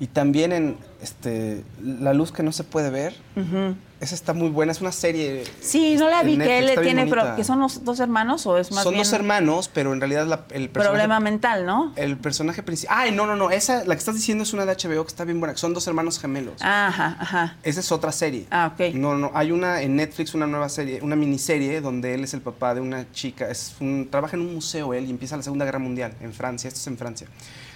Y 0.00 0.06
también 0.06 0.52
en 0.52 0.78
este, 1.02 1.62
La 1.82 2.14
luz 2.14 2.32
que 2.32 2.42
no 2.42 2.52
se 2.52 2.64
puede 2.64 2.88
ver. 2.88 3.14
Esa 3.98 4.14
está 4.14 4.34
muy 4.34 4.50
buena. 4.50 4.72
Es 4.72 4.80
una 4.82 4.92
serie. 4.92 5.44
Sí, 5.60 5.96
no 5.96 6.10
la 6.10 6.22
vi, 6.22 6.36
Netflix, 6.36 6.46
que 6.48 6.58
él 6.74 6.80
tiene, 6.82 7.04
bonita. 7.06 7.34
que 7.36 7.44
son 7.44 7.60
los 7.60 7.82
dos 7.82 7.98
hermanos 8.00 8.46
o 8.46 8.58
es 8.58 8.70
más 8.70 8.82
Son 8.84 8.92
bien 8.92 9.04
dos 9.04 9.12
hermanos, 9.14 9.70
pero 9.72 9.92
en 9.94 10.00
realidad 10.00 10.26
la- 10.26 10.44
el 10.50 10.68
personaje. 10.68 10.90
problema 10.90 11.20
mental, 11.20 11.64
¿no? 11.64 11.92
El 11.96 12.18
personaje 12.18 12.62
principal. 12.62 12.96
Ay, 12.98 13.12
no, 13.12 13.26
no, 13.26 13.36
no. 13.36 13.50
Esa, 13.50 13.84
la 13.84 13.94
que 13.94 13.98
estás 13.98 14.14
diciendo 14.14 14.42
es 14.44 14.52
una 14.52 14.66
de 14.66 14.72
HBO 14.72 15.02
que 15.04 15.08
está 15.08 15.24
bien 15.24 15.38
buena. 15.40 15.54
que 15.54 15.60
Son 15.60 15.72
dos 15.72 15.86
hermanos 15.86 16.18
gemelos. 16.18 16.60
Ajá, 16.60 17.16
ajá. 17.18 17.56
Esa 17.62 17.80
es 17.80 17.90
otra 17.90 18.12
serie. 18.12 18.46
Ah, 18.50 18.72
ok. 18.74 18.94
No, 18.94 19.16
no, 19.16 19.30
hay 19.34 19.50
una 19.50 19.80
en 19.80 19.96
Netflix, 19.96 20.34
una 20.34 20.46
nueva 20.46 20.68
serie, 20.68 21.00
una 21.02 21.16
miniserie 21.16 21.80
donde 21.80 22.12
él 22.14 22.24
es 22.24 22.34
el 22.34 22.42
papá 22.42 22.74
de 22.74 22.82
una 22.82 23.10
chica, 23.12 23.48
es 23.50 23.76
un, 23.80 24.08
trabaja 24.10 24.36
en 24.36 24.42
un 24.42 24.54
museo 24.54 24.92
él 24.92 25.06
y 25.06 25.10
empieza 25.10 25.36
la 25.38 25.42
Segunda 25.42 25.64
Guerra 25.64 25.78
Mundial 25.78 26.12
en 26.20 26.34
Francia, 26.34 26.68
esto 26.68 26.80
es 26.80 26.86
en 26.86 26.98
Francia. 26.98 27.26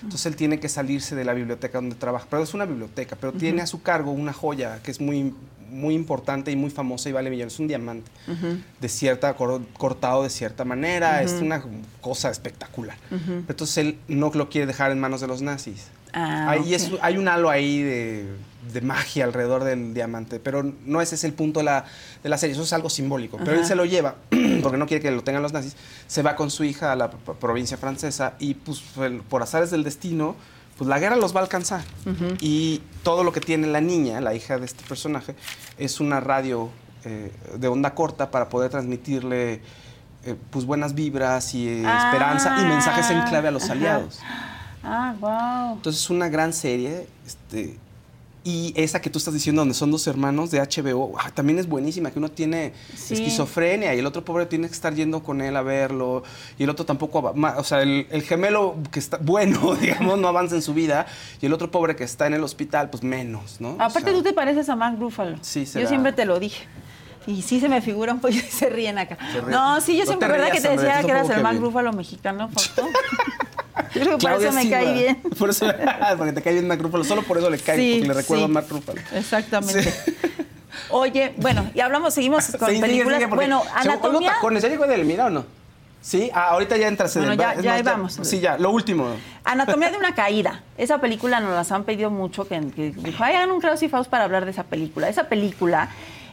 Entonces 0.03 0.27
él 0.27 0.37
tiene 0.37 0.59
que 0.61 0.69
salirse 0.69 1.15
de 1.15 1.25
la 1.25 1.33
biblioteca 1.35 1.79
donde 1.79 1.95
trabaja, 1.95 2.27
pero 2.31 2.43
es 2.43 2.53
una 2.55 2.65
biblioteca, 2.67 3.17
pero 3.21 3.33
tiene 3.33 3.61
a 3.63 3.67
su 3.67 3.83
cargo 3.83 4.13
una 4.13 4.33
joya 4.33 4.81
que 4.83 4.91
es 4.91 4.99
muy, 5.01 5.35
muy 5.71 5.95
importante 5.95 6.51
y 6.51 6.57
muy 6.57 6.71
famosa 6.71 7.09
y 7.09 7.13
vale 7.13 7.31
millones, 7.31 7.55
es 7.55 7.61
un 7.61 7.69
diamante. 7.69 8.11
De 8.81 8.89
cierta, 8.89 9.35
cor- 9.35 9.63
cortado 9.79 10.23
de 10.25 10.31
cierta 10.31 10.65
manera, 10.65 11.23
es 11.23 11.33
una 11.41 11.63
cosa 12.01 12.31
espectacular. 12.31 12.97
Entonces 13.49 13.79
él 13.79 13.99
no 14.09 14.31
lo 14.35 14.49
quiere 14.49 14.67
dejar 14.67 14.91
en 14.91 14.99
manos 15.01 15.21
de 15.21 15.27
los 15.29 15.43
nazis. 15.43 15.87
Ah, 16.13 16.51
Ahí 16.51 16.75
es- 16.75 16.91
hay 17.03 17.19
un 17.19 17.29
halo 17.29 17.51
ahí 17.51 17.83
de, 17.83 18.27
de 18.73 18.81
magia 18.81 19.23
alrededor 19.25 19.63
del 19.63 19.95
diamante, 19.95 20.41
pero 20.41 20.65
no 20.85 21.01
ese 21.01 21.15
es 21.15 21.23
el 21.23 21.35
punto 21.35 21.61
de 21.61 21.65
la, 21.67 21.85
de 22.25 22.29
la 22.29 22.37
serie, 22.37 22.55
eso 22.55 22.65
es 22.65 22.73
algo 22.73 22.91
simbólico. 22.91 23.39
Pero 23.39 23.53
él 23.61 23.65
se 23.65 23.77
lo 23.77 23.85
lleva, 23.85 24.17
porque 24.63 24.77
no 24.77 24.87
quiere 24.89 25.01
que 25.01 25.13
lo 25.13 25.23
tengan 25.23 25.41
los 25.41 25.53
nazis, 25.53 25.77
se 26.09 26.23
va 26.23 26.35
con 26.35 26.51
su 26.51 26.65
hija 26.65 26.91
a 26.91 26.97
la 26.97 27.11
provincia 27.13 27.77
francesa 27.77 28.35
y 28.41 28.55
pues 28.55 28.83
por 29.29 29.41
azares 29.45 29.71
del 29.71 29.85
destino, 29.85 30.35
pues 30.81 30.89
la 30.89 30.99
guerra 30.99 31.17
los 31.17 31.37
va 31.37 31.41
a 31.41 31.43
alcanzar. 31.43 31.83
Y 32.41 32.81
todo 33.03 33.23
lo 33.23 33.33
que 33.35 33.41
tiene 33.43 33.67
la 33.67 33.83
niña, 33.83 34.19
la 34.23 34.33
hija 34.35 34.57
de 34.59 34.65
este 34.65 34.83
personaje, 34.89 35.35
es 35.77 36.01
una 36.01 36.21
radio 36.21 36.71
eh, 37.05 37.31
de 37.59 37.69
onda 37.69 37.95
corta 37.95 38.31
para 38.31 38.49
poder 38.49 38.71
transmitirle 38.71 39.61
eh, 40.25 40.37
pues 40.49 40.65
buenas 40.65 40.95
vibras 40.95 41.53
y 41.55 41.69
eh, 41.69 41.83
Ah, 41.85 42.07
esperanza 42.07 42.57
y 42.63 42.65
mensajes 42.65 43.11
en 43.11 43.21
clave 43.25 43.49
a 43.49 43.51
los 43.51 43.65
ajá. 43.65 43.73
aliados. 43.75 44.21
Ah, 44.83 45.15
wow. 45.21 45.75
Entonces 45.77 46.01
es 46.01 46.09
una 46.09 46.31
gran 46.31 46.55
serie. 46.55 47.07
Este, 47.27 47.77
y 48.43 48.73
esa 48.75 49.01
que 49.03 49.11
tú 49.11 49.19
estás 49.19 49.35
diciendo, 49.35 49.61
donde 49.61 49.75
son 49.75 49.91
dos 49.91 50.07
hermanos 50.07 50.51
de 50.51 50.61
HBO, 50.61 51.13
ah, 51.19 51.31
también 51.31 51.59
es 51.59 51.69
buenísima, 51.69 52.11
que 52.11 52.19
uno 52.19 52.31
tiene 52.31 52.73
Sí. 52.97 53.15
esquizofrenia 53.15 53.95
y 53.95 53.99
el 53.99 54.07
otro 54.07 54.25
pobre 54.25 54.47
tiene 54.47 54.67
que 54.69 54.73
estar 54.75 54.95
yendo 54.95 55.23
con 55.23 55.41
él 55.43 55.57
a 55.57 55.63
verlo 55.63 56.23
y 56.59 56.63
el 56.65 56.71
otro 56.71 56.87
tampoco, 56.87 57.35
o 57.57 57.65
sea, 57.65 57.83
el, 57.83 58.07
el 58.11 58.23
gemelo 58.23 58.77
que 58.91 58.99
está 58.99 59.19
bueno, 59.23 59.75
digamos, 59.77 60.19
no 60.19 60.29
avanza 60.29 60.55
en 60.55 60.63
su 60.63 60.73
vida 60.75 61.07
y 61.43 61.47
el 61.47 61.53
otro 61.53 61.71
pobre 61.71 61.97
que 61.97 62.05
está 62.05 62.27
en 62.27 62.35
el 62.35 62.43
hospital, 62.43 62.89
pues 62.89 63.03
menos, 63.03 63.61
¿no? 63.61 63.71
O 63.73 63.75
Aparte, 63.75 64.01
sea, 64.05 64.13
tú 64.13 64.23
te 64.23 64.33
pareces 64.33 64.69
a 64.71 64.77
Mark 64.77 64.99
Ruffalo. 64.99 65.37
Sí, 65.43 65.65
Yo 65.67 65.73
será. 65.73 65.89
siempre 65.89 66.13
te 66.13 66.25
lo 66.25 66.41
dije. 66.41 66.67
Y 67.27 67.43
sí 67.43 67.61
se 67.61 67.69
me 67.69 67.83
figura 67.83 68.15
un 68.15 68.21
poco 68.21 68.33
y 68.33 68.39
se 68.41 68.71
ríen 68.71 68.97
acá. 68.99 69.19
Se 69.33 69.41
ríen. 69.43 69.51
No, 69.51 69.79
sí, 69.83 69.93
yo 69.95 70.01
No 70.05 70.07
siempre, 70.07 70.29
¿verdad 70.29 70.51
que 70.51 70.61
te 70.63 70.71
decía 70.71 71.03
que 71.03 71.11
eras 71.11 71.29
el 71.29 71.43
Mark. 71.43 71.59
Ruffalo 71.61 71.93
mexicano, 71.93 72.49
Fausto? 72.49 72.89
Yo 73.95 74.01
creo 74.03 74.19
que 74.19 74.27
por 74.29 74.43
eso 74.43 74.53
me 74.53 74.69
cae 74.71 74.93
bien. 74.93 75.17
Por 75.39 75.51
eso, 75.51 75.67
porque 76.19 76.33
te 76.33 76.43
cae 76.43 76.53
bien 76.55 76.67
Mark 76.69 76.81
Ruffalo, 76.83 77.05
solo 77.05 77.23
por 77.23 77.39
eso 77.39 77.49
le 77.51 77.59
cae, 77.59 77.77
Sí, 77.77 77.93
porque 78.01 78.09
le 78.09 78.15
recuerdo 78.15 78.45
sí. 78.47 78.51
a 78.51 78.53
Mark 78.53 78.67
Ruffalo. 78.69 79.01
Exactamente. 79.15 79.95
Oye, 80.91 81.35
bueno, 81.37 81.71
y 81.75 81.81
hablamos, 81.81 82.15
seguimos 82.15 82.47
con 82.59 82.69
Sí, 82.69 82.77
sigue, 82.77 82.87
películas. 82.87 83.29
bueno, 83.31 83.61
con 83.61 83.69
anatomía. 83.79 84.33
tacones, 84.35 84.63
¿ya 84.63 84.69
llegó 84.69 84.85
Edelmira 84.85 85.27
o 85.27 85.31
no? 85.31 85.45
Sí, 86.03 86.31
ah, 86.33 86.49
ahorita 86.51 86.77
ya 86.79 86.89
entras 86.89 87.15
en 87.17 87.27
Bueno, 87.27 87.33
el 87.35 87.57
ya- 87.57 87.61
ya 87.63 87.75
ahí 87.75 87.83
vamos. 87.83 88.19
Sí, 88.23 88.41
ya, 88.41 88.57
lo 88.57 88.71
último. 88.71 89.09
Anatomía 89.45 89.91
de 89.91 89.99
una 89.99 90.15
caída. 90.15 90.63
Esa 90.79 90.99
película 90.99 91.41
nos 91.41 91.53
las 91.55 91.71
han 91.73 91.85
pedido 91.85 92.11
mucho, 92.11 92.49
que, 92.49 92.59
que 92.75 92.93
dijo, 92.97 93.23
ay, 93.23 93.35
hagan 93.37 93.51
un 93.51 93.61
Klaus 93.61 93.83
y 93.83 93.89
Faust 93.89 94.09
para 94.11 94.25
hablar 94.25 94.47
de 94.47 94.53
esa 94.53 94.63
película. 94.65 95.09
Esa 95.11 95.25
película, 95.25 95.91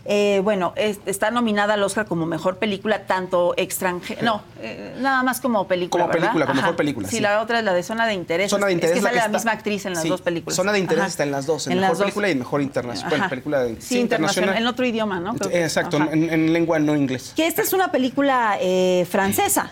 eh, 0.10 0.40
bueno, 0.44 0.72
es- 0.78 1.00
está 1.06 1.32
nominada 1.32 1.74
al 1.74 1.84
Oscar 1.84 2.06
como 2.06 2.26
mejor 2.26 2.58
película, 2.58 3.06
tanto 3.06 3.54
extranjera, 3.58 4.22
no, 4.22 4.42
eh, 4.62 4.96
nada 5.00 5.22
más 5.24 5.42
como 5.42 5.68
película, 5.68 6.04
Como 6.04 6.08
¿verdad? 6.14 6.22
película, 6.30 6.46
como 6.46 6.62
mejor 6.62 6.76
película, 6.78 7.08
Sí, 7.10 7.18
sí. 7.18 7.22
la 7.22 7.42
otra 7.42 7.60
es 7.60 7.66
la 7.66 7.74
de 7.74 7.84
Zona 7.84 8.08
de 8.08 8.14
Interés. 8.14 8.50
Zona 8.50 8.68
de 8.68 8.74
interés 8.74 8.92
Es 8.92 8.98
que 9.00 9.02
la 9.04 9.10
sale 9.10 9.14
que 9.16 9.20
la 9.20 9.26
está- 9.26 9.38
misma 9.38 9.52
actriz 9.52 9.86
en 9.86 9.94
las 9.94 10.04
sí, 10.04 10.10
dos 10.10 10.22
películas. 10.22 10.56
Zona 10.56 10.72
de 10.72 10.80
interés 10.80 11.02
Ajá. 11.02 11.10
está 11.10 11.24
en 11.24 11.32
las 11.32 11.46
dos, 11.46 11.68
en, 11.68 11.74
las 11.76 11.82
mejor 11.82 11.98
dos. 11.98 12.04
película 12.06 12.30
y 12.30 12.36
mejor 12.36 12.62
internacional. 12.62 13.10
Bueno, 13.12 13.30
película 13.30 13.60
de- 13.64 13.82
sí, 13.82 14.00
internacional, 14.00 14.56
en 14.58 14.66
otro 14.68 14.86
idioma, 14.86 15.20
¿no? 15.20 15.36
Creo 15.36 15.52
Exacto, 15.52 15.98
en, 15.98 16.30
en 16.30 16.54
lengua 16.54 16.80
no 16.80 16.96
inglés. 16.96 17.34
Que 17.36 17.46
esta 17.48 17.62
es 17.62 17.74
una 17.74 17.92
película 17.92 18.58
eh, 18.62 19.06
francesa, 19.12 19.72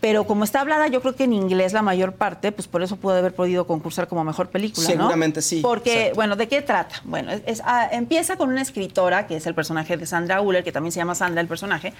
pero 0.00 0.24
como 0.24 0.44
está 0.44 0.60
hablada, 0.62 0.86
yo 0.88 1.02
creo 1.02 1.14
que 1.14 1.24
en 1.24 1.32
inglés 1.34 1.72
la 1.72 1.82
mayor 1.82 2.14
parte, 2.14 2.52
pues 2.52 2.66
por 2.68 2.82
eso 2.82 2.96
puede 2.96 3.18
haber 3.18 3.34
podido 3.34 3.66
concursar 3.66 4.08
como 4.08 4.24
mejor 4.24 4.48
película, 4.48 4.86
¿no? 4.88 4.92
Seguramente 4.94 5.42
sí, 5.42 5.60
Porque, 5.62 5.92
exacto. 5.98 6.14
bueno, 6.16 6.36
¿de 6.36 6.48
qué 6.48 6.62
trata? 6.62 6.96
Bueno, 7.04 7.30
es- 7.32 7.42
es, 7.46 7.62
ah, 7.64 7.88
empieza 7.92 8.36
con 8.36 8.48
una 8.48 8.62
escritora, 8.62 9.26
que 9.26 9.36
es 9.36 9.46
el 9.46 9.54
personaje 9.54 9.96
de 9.96 10.06
Sandra 10.06 10.40
Uller, 10.40 10.64
que 10.64 10.72
también 10.72 10.92
se 10.92 10.98
llama 11.00 11.14
Sandra 11.14 11.40
el 11.42 11.48
personaje, 11.48 11.92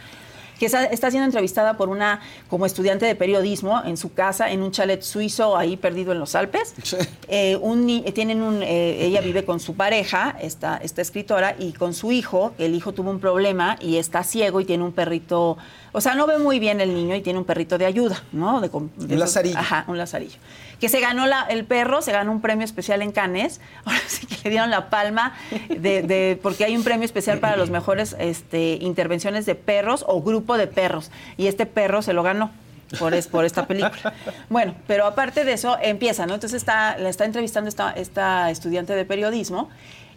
que 0.61 0.67
está, 0.67 1.11
siendo 1.11 1.25
entrevistada 1.25 1.77
por 1.79 1.89
una, 1.89 2.21
como 2.49 2.67
estudiante 2.67 3.07
de 3.07 3.15
periodismo, 3.17 3.83
en 3.85 3.97
su 3.97 4.13
casa, 4.13 4.51
en 4.53 4.63
un 4.63 4.71
chalet 4.71 5.01
suizo, 5.03 5.57
ahí 5.57 5.77
perdido 5.79 6.13
en 6.13 6.21
los 6.21 6.35
Alpes. 6.35 6.75
Sí. 6.83 6.99
Eh, 7.29 7.57
un 7.63 7.87
ni- 7.87 8.03
tienen 8.13 8.43
un, 8.43 8.63
eh, 8.63 9.07
ella 9.07 9.23
vive 9.23 9.45
con 9.47 9.59
su 9.59 9.75
pareja, 9.75 10.37
esta, 10.41 10.77
esta 10.77 11.01
escritora, 11.01 11.57
y 11.59 11.73
con 11.73 11.95
su 11.95 12.13
hijo. 12.13 12.53
El 12.59 12.75
hijo 12.75 12.93
tuvo 12.93 13.11
un 13.11 13.21
problema 13.21 13.77
y 13.81 13.97
está 13.97 14.23
ciego 14.23 14.61
y 14.61 14.67
tiene 14.67 14.85
un 14.85 14.93
perrito, 14.93 15.57
o 15.93 16.01
sea, 16.03 16.15
no 16.15 16.27
ve 16.27 16.39
muy 16.39 16.59
bien 16.61 16.81
el 16.83 16.93
niño 16.95 17.17
y 17.17 17.23
tiene 17.23 17.39
un 17.39 17.47
perrito 17.47 17.79
de 17.79 17.87
ayuda, 17.87 18.23
¿no? 18.31 18.61
De, 18.61 18.69
com- 18.69 18.91
de 18.97 19.15
Un 19.15 19.21
lazarillo. 19.21 19.59
Ajá, 19.59 19.85
un 19.89 19.97
lazarillo. 19.97 20.37
Que 20.81 20.89
se 20.89 21.01
ganó 21.01 21.25
el 21.49 21.65
perro, 21.65 22.03
se 22.03 22.11
ganó 22.11 22.33
un 22.33 22.41
premio 22.41 22.65
especial 22.65 23.03
en 23.03 23.13
Cannes. 23.13 23.61
Ahora 23.85 24.01
sí 24.07 24.27
que 24.27 24.37
le 24.45 24.51
dieron 24.51 24.71
la 24.71 24.91
palma 24.91 25.35
de, 25.69 26.39
porque 26.43 26.65
hay 26.65 26.77
un 26.77 26.83
premio 26.83 27.05
especial 27.05 27.39
para 27.39 27.57
los 27.57 27.71
mejores 27.71 28.17
este, 28.19 28.79
intervenciones 28.81 29.47
de 29.47 29.55
perros 29.55 30.05
o 30.09 30.23
grupo 30.23 30.57
de 30.57 30.67
perros. 30.67 31.11
Y 31.37 31.47
este 31.47 31.67
perro 31.67 32.03
se 32.03 32.13
lo 32.13 32.23
ganó. 32.23 32.51
Por 32.99 33.45
esta 33.45 33.69
película. 33.69 34.13
Bueno, 34.49 34.75
pero 34.89 35.07
aparte 35.07 35.45
de 35.45 35.53
eso, 35.53 35.79
empieza, 35.81 36.27
¿no? 36.27 36.35
Entonces 36.35 36.61
está, 36.61 36.99
la 36.99 37.09
está 37.09 37.25
entrevistando 37.25 37.69
esta, 37.69 37.93
esta 37.93 38.51
estudiante 38.51 38.95
de 38.95 39.05
periodismo 39.05 39.71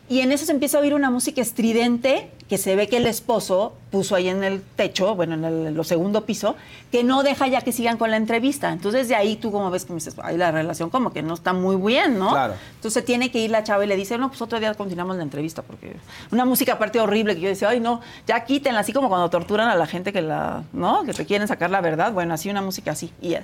y 0.09 0.19
en 0.19 0.31
eso 0.31 0.45
se 0.45 0.51
empieza 0.51 0.77
a 0.77 0.81
oír 0.81 0.93
una 0.93 1.09
música 1.09 1.41
estridente 1.41 2.29
que 2.49 2.57
se 2.57 2.75
ve 2.75 2.87
que 2.87 2.97
el 2.97 3.07
esposo 3.07 3.73
puso 3.89 4.15
ahí 4.15 4.27
en 4.27 4.43
el 4.43 4.61
techo, 4.61 5.15
bueno, 5.15 5.33
en 5.35 5.45
el, 5.45 5.85
segundo 5.85 6.25
piso, 6.25 6.55
que 6.91 7.03
no 7.03 7.23
deja 7.23 7.47
ya 7.47 7.61
que 7.61 7.71
sigan 7.71 7.97
con 7.97 8.11
la 8.11 8.17
entrevista. 8.17 8.71
Entonces 8.71 9.07
de 9.07 9.15
ahí 9.15 9.37
tú 9.37 9.51
como 9.51 9.71
ves 9.71 9.85
que 9.85 9.93
me 9.93 9.97
dices, 9.97 10.15
ay, 10.21 10.37
la 10.37 10.51
relación 10.51 10.89
como 10.89 11.13
que 11.13 11.23
no 11.23 11.33
está 11.33 11.53
muy 11.53 11.77
bien, 11.77 12.19
¿no? 12.19 12.31
Claro. 12.31 12.55
Entonces 12.75 13.05
tiene 13.05 13.31
que 13.31 13.39
ir 13.39 13.49
la 13.49 13.63
chava 13.63 13.85
y 13.85 13.87
le 13.87 13.95
dice, 13.95 14.17
no, 14.17 14.27
pues 14.27 14.41
otro 14.41 14.59
día 14.59 14.73
continuamos 14.73 15.15
la 15.15 15.23
entrevista, 15.23 15.61
porque 15.61 15.95
una 16.31 16.43
música 16.43 16.73
aparte 16.73 16.99
horrible 16.99 17.35
que 17.35 17.41
yo 17.41 17.47
decía, 17.47 17.69
ay, 17.69 17.79
no, 17.79 18.01
ya 18.27 18.43
quítenla, 18.43 18.81
así 18.81 18.91
como 18.91 19.07
cuando 19.07 19.29
torturan 19.29 19.69
a 19.69 19.75
la 19.75 19.87
gente 19.87 20.11
que 20.11 20.21
la, 20.21 20.63
¿no? 20.73 21.05
Que 21.05 21.13
te 21.13 21.25
quieren 21.25 21.47
sacar 21.47 21.71
la 21.71 21.79
verdad, 21.79 22.11
bueno, 22.11 22.33
así 22.33 22.49
una 22.49 22.61
música 22.61 22.91
así. 22.91 23.11
Y 23.21 23.35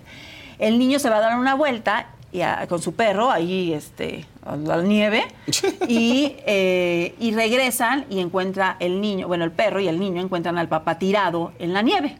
el 0.60 0.78
niño 0.78 1.00
se 1.00 1.10
va 1.10 1.18
a 1.18 1.22
dar 1.22 1.40
una 1.40 1.56
vuelta 1.56 2.08
y 2.32 2.42
a- 2.42 2.66
con 2.68 2.82
su 2.82 2.94
perro 2.94 3.32
ahí 3.32 3.74
este, 3.74 4.26
a 4.46 4.56
la 4.56 4.82
nieve 4.82 5.24
y, 5.88 6.36
eh, 6.46 7.16
y 7.20 7.34
regresan 7.34 8.06
y 8.10 8.20
encuentra 8.20 8.78
el 8.80 9.02
niño, 9.02 9.28
bueno, 9.28 9.44
el 9.46 9.52
perro 9.52 9.80
y 9.80 9.88
el 9.88 10.00
niño 10.00 10.22
encuentran 10.22 10.58
al 10.58 10.68
papá 10.68 11.00
tirado 11.00 11.52
en 11.60 11.74
la 11.74 11.82
nieve. 11.82 12.18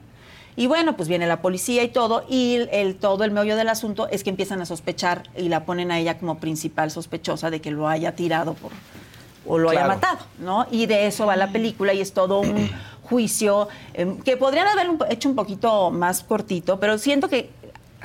Y 0.56 0.68
bueno, 0.68 0.98
pues 0.98 1.08
viene 1.08 1.26
la 1.26 1.42
policía 1.42 1.84
y 1.84 1.88
todo, 1.90 2.26
y 2.28 2.56
el, 2.56 2.70
el- 2.74 2.96
todo 2.96 3.24
el 3.24 3.32
meollo 3.32 3.56
del 3.56 3.70
asunto 3.70 4.10
es 4.10 4.24
que 4.24 4.30
empiezan 4.30 4.62
a 4.62 4.66
sospechar 4.66 5.24
y 5.38 5.48
la 5.48 5.64
ponen 5.64 5.92
a 5.92 6.00
ella 6.00 6.18
como 6.18 6.40
principal 6.40 6.92
sospechosa 6.92 7.50
de 7.50 7.62
que 7.62 7.72
lo 7.72 7.88
haya 7.88 8.14
tirado 8.16 8.56
por, 8.56 8.72
o 9.48 9.58
lo 9.58 9.70
haya 9.70 9.88
matado, 9.88 10.20
¿no? 10.40 10.66
Y 10.70 10.86
de 10.86 11.08
eso 11.08 11.26
va 11.26 11.38
la 11.38 11.52
película 11.52 11.94
y 11.94 12.02
es 12.02 12.12
todo 12.14 12.42
un 12.42 12.70
juicio 13.04 13.70
eh, 13.94 14.18
que 14.26 14.36
podrían 14.38 14.68
haber 14.68 14.88
hecho 15.12 15.30
un 15.30 15.36
poquito 15.36 15.92
más 15.92 16.24
cortito, 16.24 16.78
pero 16.80 16.98
siento 16.98 17.30
que 17.30 17.50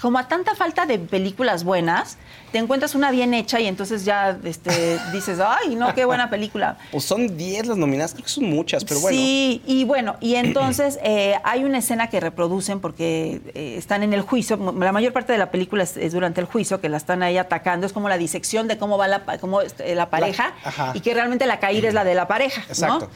como 0.00 0.18
a 0.18 0.28
tanta 0.28 0.54
falta 0.54 0.86
de 0.86 0.98
películas 0.98 1.64
buenas, 1.64 2.18
te 2.52 2.58
encuentras 2.58 2.94
una 2.94 3.10
bien 3.10 3.34
hecha 3.34 3.60
y 3.60 3.66
entonces 3.66 4.04
ya 4.04 4.38
este, 4.44 4.98
dices, 5.12 5.38
ay, 5.40 5.74
no, 5.74 5.94
qué 5.94 6.04
buena 6.04 6.30
película. 6.30 6.78
Pues 6.92 7.04
son 7.04 7.36
10 7.36 7.66
las 7.66 7.76
nominadas, 7.76 8.12
creo 8.12 8.24
que 8.24 8.30
son 8.30 8.44
muchas, 8.44 8.84
pero 8.84 9.00
bueno. 9.00 9.16
Sí, 9.16 9.62
y 9.66 9.84
bueno, 9.84 10.16
y 10.20 10.34
entonces 10.36 10.98
eh, 11.04 11.36
hay 11.44 11.64
una 11.64 11.78
escena 11.78 12.08
que 12.08 12.20
reproducen 12.20 12.80
porque 12.80 13.40
eh, 13.54 13.74
están 13.76 14.02
en 14.02 14.12
el 14.12 14.22
juicio. 14.22 14.56
La 14.78 14.92
mayor 14.92 15.12
parte 15.12 15.32
de 15.32 15.38
la 15.38 15.50
película 15.50 15.82
es, 15.82 15.96
es 15.96 16.12
durante 16.12 16.40
el 16.40 16.46
juicio 16.46 16.80
que 16.80 16.88
la 16.88 16.96
están 16.96 17.22
ahí 17.22 17.38
atacando. 17.38 17.86
Es 17.86 17.92
como 17.92 18.08
la 18.08 18.18
disección 18.18 18.68
de 18.68 18.78
cómo 18.78 18.98
va 18.98 19.08
la, 19.08 19.24
cómo, 19.40 19.60
este, 19.60 19.94
la 19.94 20.10
pareja 20.10 20.54
ajá. 20.64 20.92
y 20.94 21.00
que 21.00 21.14
realmente 21.14 21.46
la 21.46 21.60
caída 21.60 21.88
es 21.88 21.94
la 21.94 22.04
de 22.04 22.14
la 22.14 22.28
pareja. 22.28 22.62
¿no? 22.80 23.08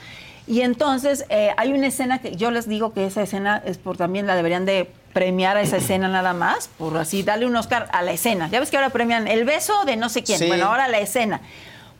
Y 0.48 0.62
entonces 0.62 1.26
eh, 1.28 1.50
hay 1.58 1.72
una 1.72 1.88
escena 1.88 2.20
que 2.20 2.34
yo 2.34 2.50
les 2.50 2.66
digo 2.66 2.94
que 2.94 3.04
esa 3.06 3.22
escena 3.22 3.62
es 3.66 3.76
por 3.76 3.96
también 3.98 4.26
la 4.26 4.34
deberían 4.34 4.64
de 4.64 4.90
premiar 5.12 5.56
a 5.56 5.60
esa 5.60 5.76
escena 5.76 6.08
nada 6.08 6.32
más, 6.32 6.68
por 6.78 6.96
así 6.96 7.22
darle 7.22 7.46
un 7.46 7.54
Oscar 7.56 7.88
a 7.92 8.02
la 8.02 8.12
escena. 8.12 8.48
Ya 8.50 8.58
ves 8.60 8.70
que 8.70 8.76
ahora 8.76 8.88
premian 8.90 9.28
el 9.28 9.44
beso 9.44 9.74
de 9.84 9.96
no 9.96 10.08
sé 10.08 10.22
quién. 10.22 10.38
Sí. 10.38 10.46
Bueno, 10.46 10.66
ahora 10.66 10.88
la 10.88 11.00
escena. 11.00 11.40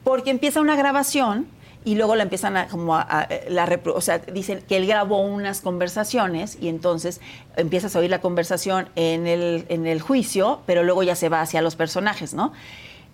Porque 0.03 0.31
empieza 0.31 0.61
una 0.63 0.77
grabación 0.77 1.47
y 1.85 1.95
luego 1.97 2.17
la 2.17 2.23
empiezan 2.23 2.57
a 2.57 2.69
como 2.69 2.97
a, 2.97 3.03
a- 3.03 3.29
la 3.51 3.67
repro- 3.67 3.93
o 3.95 4.01
sea, 4.01 4.19
dicen 4.19 4.63
que 4.67 4.77
él 4.77 4.87
grabó 4.87 5.21
unas 5.21 5.61
conversaciones 5.61 6.57
y 6.61 6.69
entonces 6.69 7.21
empiezas 7.57 7.95
a 7.97 7.99
oír 7.99 8.11
la 8.11 8.21
conversación 8.21 8.89
en 8.97 9.27
el, 9.27 9.67
en 9.69 9.87
el 9.87 10.01
juicio, 10.01 10.61
pero 10.67 10.83
luego 10.85 11.03
ya 11.03 11.17
se 11.17 11.29
va 11.29 11.41
hacia 11.43 11.61
los 11.61 11.77
personajes, 11.77 12.33
¿no? 12.35 12.53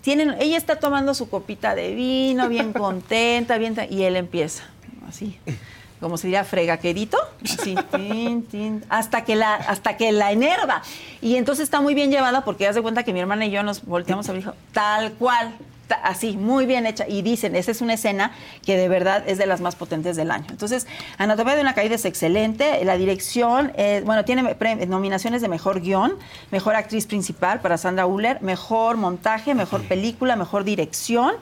Tienen, 0.02 0.36
ella 0.38 0.58
está 0.58 0.76
tomando 0.76 1.14
su 1.14 1.30
copita 1.30 1.74
de 1.74 1.94
vino, 1.94 2.48
bien 2.48 2.72
contenta, 2.74 3.56
bien, 3.58 3.74
y 3.90 4.02
él 4.02 4.16
empieza, 4.16 4.64
así, 5.08 5.38
como 6.00 6.18
se 6.18 6.26
diría, 6.26 6.44
fregaquerito, 6.44 7.18
así, 7.42 7.76
tin, 7.92 8.42
tin, 8.44 8.84
hasta 8.88 9.24
que 9.24 9.36
la, 9.36 9.54
hasta 9.54 9.96
que 9.96 10.12
la 10.12 10.32
enerva. 10.32 10.82
Y 11.20 11.36
entonces 11.36 11.64
está 11.64 11.80
muy 11.80 11.94
bien 11.94 12.10
llevada 12.10 12.44
porque 12.44 12.66
haz 12.66 12.74
de 12.74 12.82
cuenta 12.82 13.04
que 13.04 13.12
mi 13.12 13.20
hermana 13.20 13.46
y 13.46 13.50
yo 13.50 13.62
nos 13.62 13.84
volteamos 13.84 14.28
a 14.28 14.32
ver 14.32 14.40
y 14.40 14.44
dijo, 14.44 14.56
tal 14.72 15.12
cual, 15.14 15.54
así, 16.02 16.36
muy 16.36 16.66
bien 16.66 16.86
hecha. 16.86 17.06
Y 17.08 17.22
dicen, 17.22 17.56
esa 17.56 17.70
es 17.70 17.80
una 17.80 17.94
escena 17.94 18.32
que 18.64 18.76
de 18.76 18.88
verdad 18.88 19.22
es 19.26 19.38
de 19.38 19.46
las 19.46 19.60
más 19.60 19.76
potentes 19.76 20.16
del 20.16 20.30
año. 20.30 20.46
Entonces, 20.50 20.86
Anatomía 21.18 21.54
de 21.54 21.60
una 21.60 21.74
caída 21.74 21.94
es 21.94 22.04
excelente. 22.04 22.84
La 22.84 22.96
dirección, 22.96 23.72
eh, 23.76 24.02
bueno, 24.04 24.24
tiene 24.24 24.42
nominaciones 24.86 25.42
de 25.42 25.48
mejor 25.48 25.80
guion, 25.80 26.14
mejor 26.50 26.76
actriz 26.76 27.06
principal 27.06 27.60
para 27.60 27.78
Sandra 27.78 28.06
Uller, 28.06 28.40
mejor 28.42 28.96
montaje, 28.96 29.54
mejor 29.54 29.82
película, 29.84 30.36
mejor 30.36 30.64
dirección. 30.64 31.34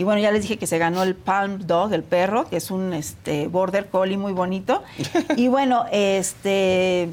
Y 0.00 0.04
bueno, 0.04 0.18
ya 0.22 0.30
les 0.30 0.40
dije 0.40 0.56
que 0.56 0.66
se 0.66 0.78
ganó 0.78 1.02
el 1.02 1.14
Palm 1.14 1.66
Dog, 1.66 1.92
el 1.92 2.02
perro, 2.02 2.48
que 2.48 2.56
es 2.56 2.70
un 2.70 2.94
este, 2.94 3.48
border 3.48 3.88
collie 3.90 4.16
muy 4.16 4.32
bonito. 4.32 4.82
Y 5.36 5.48
bueno, 5.48 5.84
este 5.92 7.10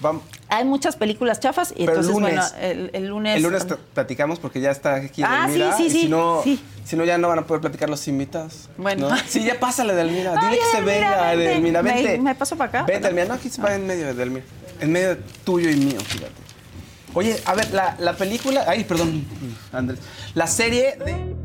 Vamos. 0.00 0.22
hay 0.48 0.64
muchas 0.64 0.96
películas 0.96 1.38
chafas 1.38 1.72
y 1.72 1.84
Pero 1.84 2.00
entonces 2.00 2.12
lunes. 2.14 2.32
bueno, 2.34 2.46
el, 2.62 2.90
el 2.94 3.06
lunes 3.08 3.36
El 3.36 3.42
lunes 3.42 3.66
platicamos 3.92 4.38
porque 4.38 4.58
ya 4.62 4.70
está 4.70 4.94
aquí 4.94 5.22
Ah, 5.22 5.48
sí, 5.52 5.62
sí, 5.76 5.90
sí, 5.90 6.00
Si 6.04 6.08
no, 6.08 6.40
sí. 6.42 6.58
si 6.82 6.96
no, 6.96 7.04
ya 7.04 7.18
no 7.18 7.28
van 7.28 7.40
a 7.40 7.42
poder 7.46 7.60
platicar 7.60 7.90
los 7.90 8.08
invitados. 8.08 8.70
Bueno. 8.78 9.10
¿no? 9.10 9.16
Sí, 9.28 9.44
ya 9.44 9.60
pásale, 9.60 9.92
Edelmira. 9.92 10.32
Ay, 10.38 10.46
Dile 10.48 10.60
que 10.60 10.78
se 10.78 10.82
venga, 10.82 11.30
vente. 11.34 11.72
Me- 11.82 11.82
Vente. 11.82 12.18
me 12.20 12.34
paso 12.34 12.56
para 12.56 12.68
acá. 12.70 12.82
Vente, 12.84 13.04
Edelmira. 13.08 13.28
No, 13.28 13.34
aquí 13.34 13.50
se 13.50 13.60
va 13.60 13.74
en 13.74 13.86
medio 13.86 14.06
de 14.06 14.12
Edelmira. 14.12 14.46
En 14.80 14.90
medio 14.92 15.18
tuyo 15.44 15.68
y 15.68 15.76
mío, 15.76 16.00
fíjate. 16.00 16.32
Oye, 17.12 17.36
a 17.44 17.54
ver, 17.54 17.70
la, 17.74 17.96
la 17.98 18.14
película... 18.16 18.64
Ay, 18.66 18.84
perdón, 18.84 19.26
Andrés. 19.72 19.98
La 20.32 20.46
serie 20.46 20.96
de... 21.04 21.36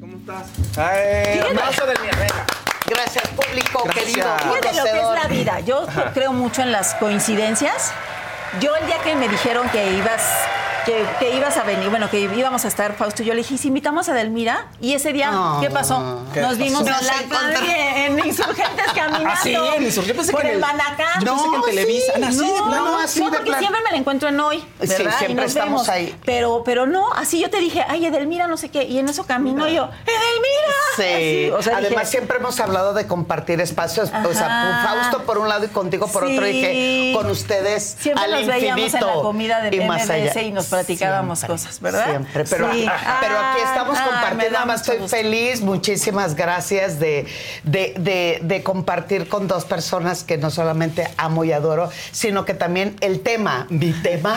¿Cómo 0.00 0.16
estás? 0.18 0.78
Ay, 0.78 1.38
aplauso, 1.40 1.84
Edelmira, 1.84 2.16
venga. 2.18 2.46
Gracias, 2.86 3.28
público 3.28 3.82
Gracias. 3.84 4.04
querido. 4.04 4.38
Fíjate 4.38 4.76
lo 4.76 4.84
que 4.84 4.98
es 4.98 5.22
la 5.22 5.28
vida. 5.28 5.60
Yo 5.60 5.86
creo 6.12 6.32
mucho 6.32 6.62
en 6.62 6.72
las 6.72 6.94
coincidencias. 6.96 7.92
Yo 8.60 8.74
el 8.76 8.86
día 8.86 8.98
que 9.02 9.14
me 9.16 9.28
dijeron 9.28 9.68
que 9.70 9.92
ibas, 9.92 10.22
que, 10.84 11.04
que 11.18 11.36
ibas 11.36 11.56
a 11.56 11.62
venir, 11.64 11.88
bueno, 11.90 12.10
que 12.10 12.20
íbamos 12.20 12.64
a 12.64 12.68
estar 12.68 12.94
Fausto, 12.96 13.22
yo 13.22 13.32
le 13.34 13.38
dije, 13.42 13.54
¿y 13.54 13.58
si 13.58 13.68
invitamos 13.68 14.08
a 14.08 14.12
Delmira? 14.14 14.66
Y 14.80 14.94
ese 14.94 15.12
día, 15.12 15.30
No. 15.30 15.58
¿qué 15.60 15.70
pasó? 15.70 16.22
¿Qué 16.32 16.40
Nos 16.40 16.58
vimos 16.58 16.82
pasó? 16.82 17.00
en 17.00 17.06
la 17.06 17.12
Nos 17.12 17.22
encontramos. 17.22 17.60
calle, 17.60 18.06
en 18.06 18.18
Insurgentes 18.26 18.86
caminando. 18.94 19.28
Ah, 19.34 19.38
sí, 19.42 19.54
en 19.54 19.82
Insurgentes. 19.82 20.30
Por 20.30 20.42
que 20.42 20.48
el 20.48 20.54
el- 20.54 20.60
Manacá. 20.60 21.18
Yo 21.20 21.32
pensé 21.34 21.48
que 21.50 21.56
en 21.56 21.62
Televisa. 21.62 22.12
Ah, 22.16 22.26
así 22.28 22.38
de 22.38 22.46
no, 22.58 22.66
plano, 22.68 22.98
así 22.98 23.20
no, 23.20 23.30
de 23.30 23.36
porque 23.38 23.58
siempre 23.58 23.80
me 23.84 23.90
la 23.92 23.96
encuentro 23.98 24.28
en 24.28 24.40
hoy, 24.40 24.58
Sí, 24.58 24.84
y 24.84 24.86
siempre 24.86 25.34
nos 25.34 25.44
estamos 25.46 25.82
vemos. 25.82 25.88
ahí. 25.88 26.14
Pero, 26.24 26.62
pero 26.64 26.86
no, 26.86 27.12
así 27.14 27.40
yo 27.40 27.50
te 27.50 27.58
dije, 27.58 27.84
ay, 27.88 28.06
Edelmira, 28.06 28.46
no 28.46 28.56
sé 28.56 28.68
qué, 28.70 28.84
y 28.84 28.98
en 28.98 29.08
eso 29.08 29.24
camino 29.24 29.66
yo, 29.68 29.84
¡Edelmira! 29.84 30.74
Sí, 30.96 31.02
Así, 31.02 31.50
o 31.50 31.62
sea, 31.62 31.76
además 31.78 31.90
dije, 32.02 32.06
siempre 32.06 32.36
hemos 32.38 32.58
hablado 32.60 32.94
de 32.94 33.06
compartir 33.06 33.60
espacios, 33.60 34.10
o 34.24 34.32
sea. 34.34 34.82
Fausto 34.84 35.22
por 35.24 35.38
un 35.38 35.48
lado 35.48 35.64
y 35.64 35.68
contigo 35.68 36.06
por 36.08 36.26
Sí. 36.26 36.34
otro, 36.34 36.46
y 36.46 36.60
que 36.60 37.12
con 37.14 37.30
ustedes 37.30 37.96
Siempre 37.98 38.24
al 38.24 38.30
nos 38.32 38.46
veíamos 38.46 38.80
infinito 38.84 39.08
en 39.10 39.16
la 39.16 39.22
comida 39.22 39.60
de 39.60 39.76
y 39.76 39.80
más 39.80 40.08
allá. 40.10 40.40
y 40.42 40.50
nos 40.52 40.66
platicábamos 40.74 41.38
Siempre, 41.38 41.54
cosas, 41.56 41.80
¿verdad? 41.80 42.06
Siempre, 42.10 42.44
pero, 42.44 42.72
Sí. 42.72 42.86
pero 43.20 43.38
aquí 43.38 43.60
Ah, 43.64 43.68
estamos 43.68 43.98
ah, 43.98 44.04
compartiendo, 44.04 44.44
da 44.44 44.50
nada 44.52 44.66
más 44.66 44.80
estoy 44.82 44.98
gusto. 44.98 45.16
feliz, 45.16 45.60
muchísimas 45.60 46.34
gracias 46.34 46.98
de, 47.00 47.26
de, 47.64 47.94
de- 47.98 48.40
de 48.42 48.62
compartir 48.62 49.28
con 49.28 49.46
dos 49.48 49.64
personas 49.64 50.24
que 50.24 50.36
no 50.38 50.50
solamente 50.50 51.08
amo 51.16 51.44
y 51.44 51.52
adoro, 51.52 51.90
sino 52.12 52.44
que 52.44 52.54
también 52.54 52.96
el 53.00 53.20
tema, 53.20 53.66
mi 53.70 53.92
tema, 53.92 54.36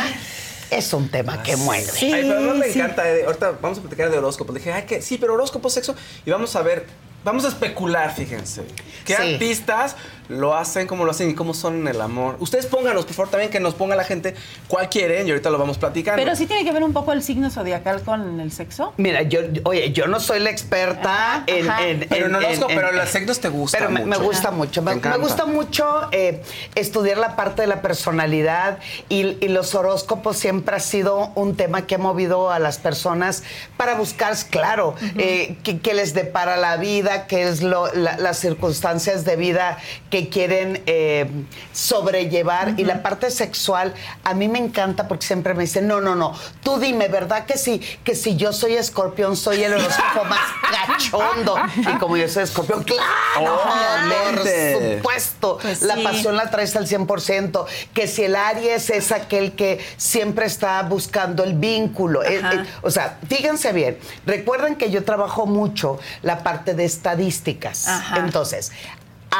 es 0.69 0.93
un 0.93 1.09
tema 1.09 1.41
que 1.43 1.55
mueve. 1.55 1.85
Sí, 1.85 2.11
Ay, 2.13 2.25
pero 2.27 2.41
no 2.41 2.55
me 2.55 2.67
sí. 2.71 2.79
encanta. 2.79 3.09
eh, 3.09 3.23
ahorita 3.25 3.53
vamos 3.61 3.77
a 3.77 3.81
platicar 3.81 4.09
de 4.09 4.17
horóscopos. 4.17 4.53
Dije, 4.55 4.73
ay, 4.73 4.83
que 4.83 5.01
sí, 5.01 5.17
pero 5.17 5.33
horóscopo, 5.35 5.69
sexo. 5.69 5.95
Y 6.25 6.31
vamos 6.31 6.53
a 6.57 6.61
ver, 6.61 6.85
vamos 7.23 7.45
a 7.45 7.47
especular, 7.47 8.13
fíjense. 8.13 8.63
¿Qué 9.05 9.15
Sí. 9.15 9.33
artistas 9.33 9.95
lo 10.29 10.55
hacen, 10.55 10.87
cómo 10.87 11.05
lo 11.05 11.11
hacen 11.11 11.29
y 11.29 11.35
cómo 11.35 11.53
son 11.53 11.75
en 11.81 11.87
el 11.87 12.01
amor? 12.01 12.37
Ustedes 12.39 12.65
pónganos, 12.65 13.05
por 13.05 13.13
favor, 13.13 13.29
también 13.31 13.51
que 13.51 13.59
nos 13.59 13.73
ponga 13.75 13.95
la 13.95 14.03
gente 14.03 14.35
cuál 14.67 14.89
quieren 14.89 15.27
y 15.27 15.31
ahorita 15.31 15.49
lo 15.49 15.57
vamos 15.57 15.77
platicando. 15.77 16.21
Pero 16.21 16.35
sí 16.35 16.45
tiene 16.47 16.63
que 16.65 16.71
ver 16.71 16.83
un 16.83 16.93
poco 16.93 17.13
el 17.13 17.21
signo 17.23 17.49
zodiacal 17.49 18.01
con 18.01 18.39
el 18.39 18.51
sexo. 18.51 18.93
Mira, 18.97 19.21
yo, 19.21 19.41
oye, 19.63 19.91
yo 19.91 20.07
no 20.07 20.19
soy 20.19 20.39
la 20.39 20.49
experta 20.49 21.35
Ajá, 21.35 21.43
en, 21.47 21.67
en- 22.01 22.09
Pero 22.09 22.25
en- 22.25 22.31
en 22.31 22.35
horóscopo, 22.35 22.69
en- 22.71 22.75
pero 22.75 22.89
en- 22.89 22.97
los 22.97 23.09
signos 23.09 23.39
te 23.39 23.49
gustan 23.49 23.93
Pero 23.93 24.05
me, 24.05 24.17
gusta 24.17 24.51
mucho. 24.51 24.81
Me, 24.81 24.95
gusta 25.17 25.45
mucho 25.45 26.09
eh, 26.11 26.41
estudiar 26.75 27.17
la 27.17 27.35
parte 27.35 27.61
de 27.61 27.67
la 27.67 27.81
personalidad 27.81 28.79
y, 29.09 29.37
y 29.43 29.47
los 29.49 29.75
horóscopos 29.75 30.37
siempre 30.37 30.75
ha 30.75 30.79
sido 30.79 31.31
un 31.35 31.55
tema 31.55 31.85
que 31.85 31.95
ha 31.95 31.99
movido 31.99 32.51
a 32.51 32.59
las 32.59 32.77
personas 32.79 33.43
para 33.77 33.95
buscar, 33.95 34.35
claro, 34.49 34.95
eh, 35.17 35.57
qué, 35.63 35.93
les 35.93 36.13
depara 36.13 36.57
la 36.57 36.75
vida, 36.77 36.87
vida, 36.87 37.27
qué 37.27 37.43
es 37.49 37.61
lo, 37.63 37.93
la- 37.93 38.17
las 38.17 38.39
circunstancias 38.39 39.25
de 39.25 39.35
vida 39.35 39.77
que 40.09 40.16
quieren 40.25 40.81
eh, 40.85 41.29
sobrellevar. 41.71 42.73
Y 42.77 42.83
la 42.83 43.01
parte 43.03 43.31
sexual, 43.31 43.93
a 44.23 44.33
mí 44.33 44.47
me 44.47 44.59
encanta 44.59 45.07
porque 45.07 45.25
siempre 45.25 45.53
me 45.53 45.61
dicen, 45.61 45.87
no, 45.87 46.01
no, 46.01 46.15
no, 46.15 46.33
tú 46.63 46.79
dime, 46.79 47.07
¿verdad 47.07 47.45
que 47.45 47.57
sí? 47.57 47.81
Que 48.03 48.15
si 48.15 48.35
yo 48.35 48.51
soy 48.51 48.73
escorpión, 48.73 49.37
soy 49.37 49.63
el 49.63 49.73
horóscopo 49.73 50.25
más 50.25 50.39
cachondo. 50.87 51.55
Y 51.77 51.97
como 51.99 52.17
yo 52.17 52.27
soy 52.27 52.43
escorpión, 52.43 52.83
claro, 52.83 53.61
por 53.63 53.73
Obviamente. 53.73 54.97
supuesto. 54.97 55.59
Pues 55.61 55.81
la 55.81 55.95
sí. 55.95 56.03
pasión 56.03 56.35
la 56.35 56.49
traes 56.49 56.75
al 56.75 56.87
100%. 56.87 57.65
Que 57.93 58.07
si 58.07 58.23
el 58.23 58.35
Aries 58.35 58.89
es 58.89 59.11
aquel 59.11 59.53
que 59.53 59.79
siempre 59.97 60.45
está 60.45 60.81
buscando 60.83 61.43
el 61.43 61.53
vínculo. 61.53 62.23
Eh, 62.23 62.41
eh, 62.43 62.65
o 62.81 62.91
sea, 62.91 63.19
fíjense 63.27 63.71
bien, 63.73 63.97
recuerden 64.25 64.75
que 64.75 64.91
yo 64.91 65.03
trabajo 65.03 65.45
mucho 65.45 65.99
la 66.21 66.43
parte 66.43 66.73
de 66.73 66.85
estadísticas. 66.85 67.87
Ajá. 67.87 68.17
Entonces, 68.17 68.71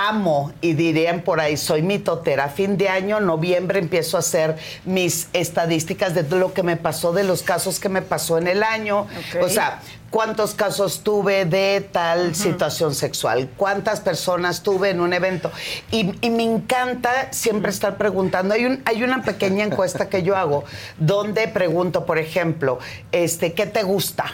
amo 0.06 0.54
y 0.62 0.74
dirían 0.74 1.22
por 1.22 1.40
ahí, 1.40 1.58
soy 1.58 1.82
mitotera. 1.82 2.46
A 2.46 2.50
fin 2.50 2.78
de 2.78 2.90
año, 2.90 3.20
noviembre, 3.20 3.80
empiezo 3.80 4.18
a 4.18 4.20
hacer 4.20 4.58
mis 4.86 5.30
estadísticas 5.34 6.14
de 6.14 6.24
lo 6.24 6.54
que 6.54 6.64
me 6.64 6.78
pasó, 6.78 7.14
de 7.14 7.24
los 7.24 7.44
casos 7.44 7.80
que 7.80 7.90
me 7.90 8.02
pasó 8.02 8.38
en 8.38 8.48
el 8.48 8.64
año. 8.64 9.08
O 9.42 9.50
sea, 9.50 9.82
cuántos 10.10 10.54
casos 10.54 11.02
tuve 11.04 11.46
de 11.46 11.88
tal 11.92 12.36
situación 12.36 12.96
sexual, 12.96 13.50
cuántas 13.58 14.00
personas 14.00 14.64
tuve 14.64 14.92
en 14.92 15.02
un 15.02 15.14
evento. 15.14 15.52
Y, 15.92 16.14
y 16.22 16.30
me 16.30 16.44
encanta 16.44 17.32
siempre 17.32 17.72
estar 17.72 17.98
preguntando. 17.98 18.54
Hay, 18.54 18.66
un, 18.66 18.82
hay 18.86 19.04
una 19.04 19.24
pequeña 19.24 19.64
encuesta 19.66 20.10
que 20.10 20.24
yo 20.24 20.36
hago 20.36 20.64
donde 20.98 21.48
pregunto, 21.48 22.06
por 22.06 22.18
ejemplo, 22.18 22.80
este, 23.12 23.54
¿qué 23.54 23.66
te 23.66 23.84
gusta? 23.84 24.26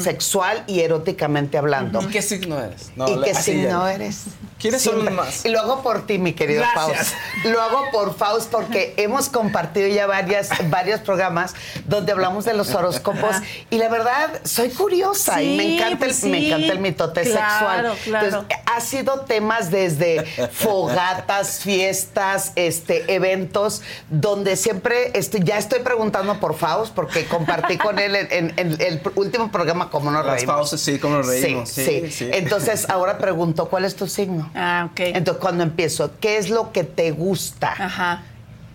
Sexual 0.00 0.64
y 0.66 0.80
eróticamente 0.80 1.58
hablando. 1.58 2.00
¿Y 2.02 2.06
qué 2.06 2.22
signo 2.22 2.58
eres? 2.58 2.92
No, 2.96 3.08
¿Y 3.08 3.22
qué 3.22 3.34
signo 3.34 3.86
ya. 3.86 3.94
eres? 3.94 4.24
¿Quiénes 4.60 4.82
son 4.82 4.94
Siempre. 4.94 5.14
los 5.14 5.26
más? 5.26 5.44
Y 5.44 5.48
lo 5.48 5.60
hago 5.60 5.82
por 5.82 6.06
ti, 6.06 6.18
mi 6.18 6.32
querido 6.34 6.62
Gracias. 6.74 7.08
Faust. 7.08 7.44
Lo 7.46 7.60
hago 7.62 7.84
por 7.92 8.14
Faust 8.14 8.50
porque 8.50 8.94
hemos 8.98 9.28
compartido 9.28 9.88
ya 9.88 10.06
varias, 10.06 10.50
varios 10.68 11.00
programas 11.00 11.54
donde 11.86 12.12
hablamos 12.12 12.44
de 12.44 12.54
los 12.54 12.74
horóscopos 12.74 13.36
y 13.70 13.78
la 13.78 13.88
verdad 13.88 14.40
soy 14.44 14.70
curiosa 14.70 15.42
y 15.42 15.56
me 15.56 15.76
encanta, 15.76 15.98
pues 15.98 16.22
el, 16.24 16.30
me 16.30 16.38
sí. 16.40 16.46
encanta 16.48 16.72
el 16.72 16.78
mitote 16.80 17.22
Claro, 17.22 17.94
sexual. 17.94 17.98
claro. 18.04 18.26
Entonces, 18.26 18.58
ha 18.66 18.80
sido 18.80 19.20
temas 19.22 19.70
desde 19.70 20.24
fogatas, 20.52 21.60
fiestas, 21.60 22.52
este, 22.56 23.12
eventos, 23.14 23.82
donde 24.08 24.56
siempre 24.56 25.10
estoy, 25.18 25.40
ya 25.42 25.58
estoy 25.58 25.80
preguntando 25.80 26.38
por 26.38 26.54
Faust 26.54 26.94
porque 26.94 27.24
compartí 27.26 27.78
con 27.78 27.98
él 27.98 28.14
en, 28.16 28.28
en- 28.30 28.54
en 28.58 28.80
el 28.80 29.00
último 29.16 29.50
programa 29.50 29.90
Como 29.90 30.10
nos 30.10 30.24
Las 30.24 30.36
reímos. 30.36 30.54
Faustes, 30.56 30.80
sí, 30.80 30.98
Cómo 30.98 31.16
nos 31.18 31.26
reímos. 31.26 31.68
Sí, 31.70 31.84
Sí, 31.84 32.00
sí. 32.06 32.10
sí. 32.12 32.30
Entonces 32.32 32.88
ahora 32.90 33.18
pregunto, 33.18 33.68
¿cuál 33.68 33.84
es 33.84 33.96
tu 33.96 34.06
signo? 34.06 34.49
Ah, 34.54 34.88
ok. 34.90 35.00
Entonces 35.00 35.40
cuando 35.40 35.62
empiezo, 35.62 36.12
¿qué 36.20 36.36
es 36.38 36.50
lo 36.50 36.72
que 36.72 36.84
te 36.84 37.10
gusta? 37.12 37.72
Ajá. 37.78 38.22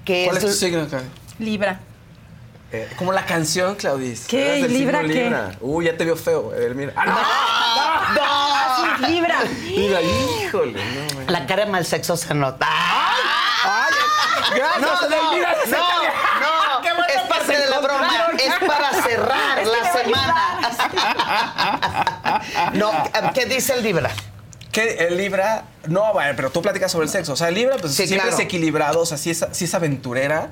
¿Qué 0.04 0.26
¿Cuál 0.26 0.38
es 0.38 0.44
tu 0.46 0.52
signo, 0.52 0.88
Claudia? 0.88 1.10
Libra. 1.40 1.80
Eh, 2.72 2.90
como 2.98 3.12
la 3.14 3.26
canción, 3.26 3.76
Claudis. 3.76 4.26
¿Qué? 4.28 4.62
Del 4.64 4.74
¿Libra 4.74 5.02
qué? 5.02 5.08
Libra. 5.08 5.52
Uy, 5.62 5.86
ya 5.86 5.96
te 5.98 6.04
vio 6.04 6.16
feo. 6.16 6.52
A 6.52 6.56
ver, 6.58 6.76
mira. 6.76 6.94
¡Ah, 6.96 8.12
no! 8.16 8.22
Ah, 8.24 8.98
sí, 9.00 9.06
Libra. 9.12 9.40
Mira, 9.64 10.02
híjole. 10.02 10.74
No, 10.74 11.16
man. 11.16 11.26
La 11.28 11.46
cara 11.46 11.66
de 11.66 11.72
mal 11.72 11.86
sexo 11.86 12.18
se 12.18 12.34
nota. 12.34 12.68
Gracias, 14.56 14.82
No, 14.82 14.88
no, 15.10 15.16
Edelmira. 15.34 15.56
no, 15.70 15.78
no, 16.78 16.82
Qué 16.82 16.90
bueno 16.94 17.06
es 17.16 17.22
parte 17.24 17.58
de 17.58 17.70
la 17.70 17.80
broma, 17.80 18.10
es 18.38 18.68
para 18.68 18.94
cerrar 19.02 19.66
la 19.66 19.92
semana. 19.92 20.42
No, 22.74 22.92
¿qué 23.34 23.46
dice 23.46 23.74
el 23.74 23.84
Libra? 23.84 24.12
El 24.78 25.16
Libra, 25.16 25.64
no, 25.88 26.14
bueno, 26.14 26.34
pero 26.36 26.50
tú 26.50 26.62
platicas 26.62 26.92
sobre 26.92 27.06
el 27.06 27.12
sexo. 27.12 27.34
O 27.34 27.36
sea, 27.36 27.50
el 27.50 27.56
Libra, 27.56 27.78
pues 27.80 27.94
Sí, 27.94 28.08
siempre 28.08 28.28
claro. 28.30 28.36
es 28.38 28.44
equilibrado, 28.44 29.02
o 29.02 29.06
sea, 29.06 29.18
sí 29.18 29.30
es, 29.30 29.46
sí 29.52 29.66
es 29.66 29.74
aventurera, 29.74 30.50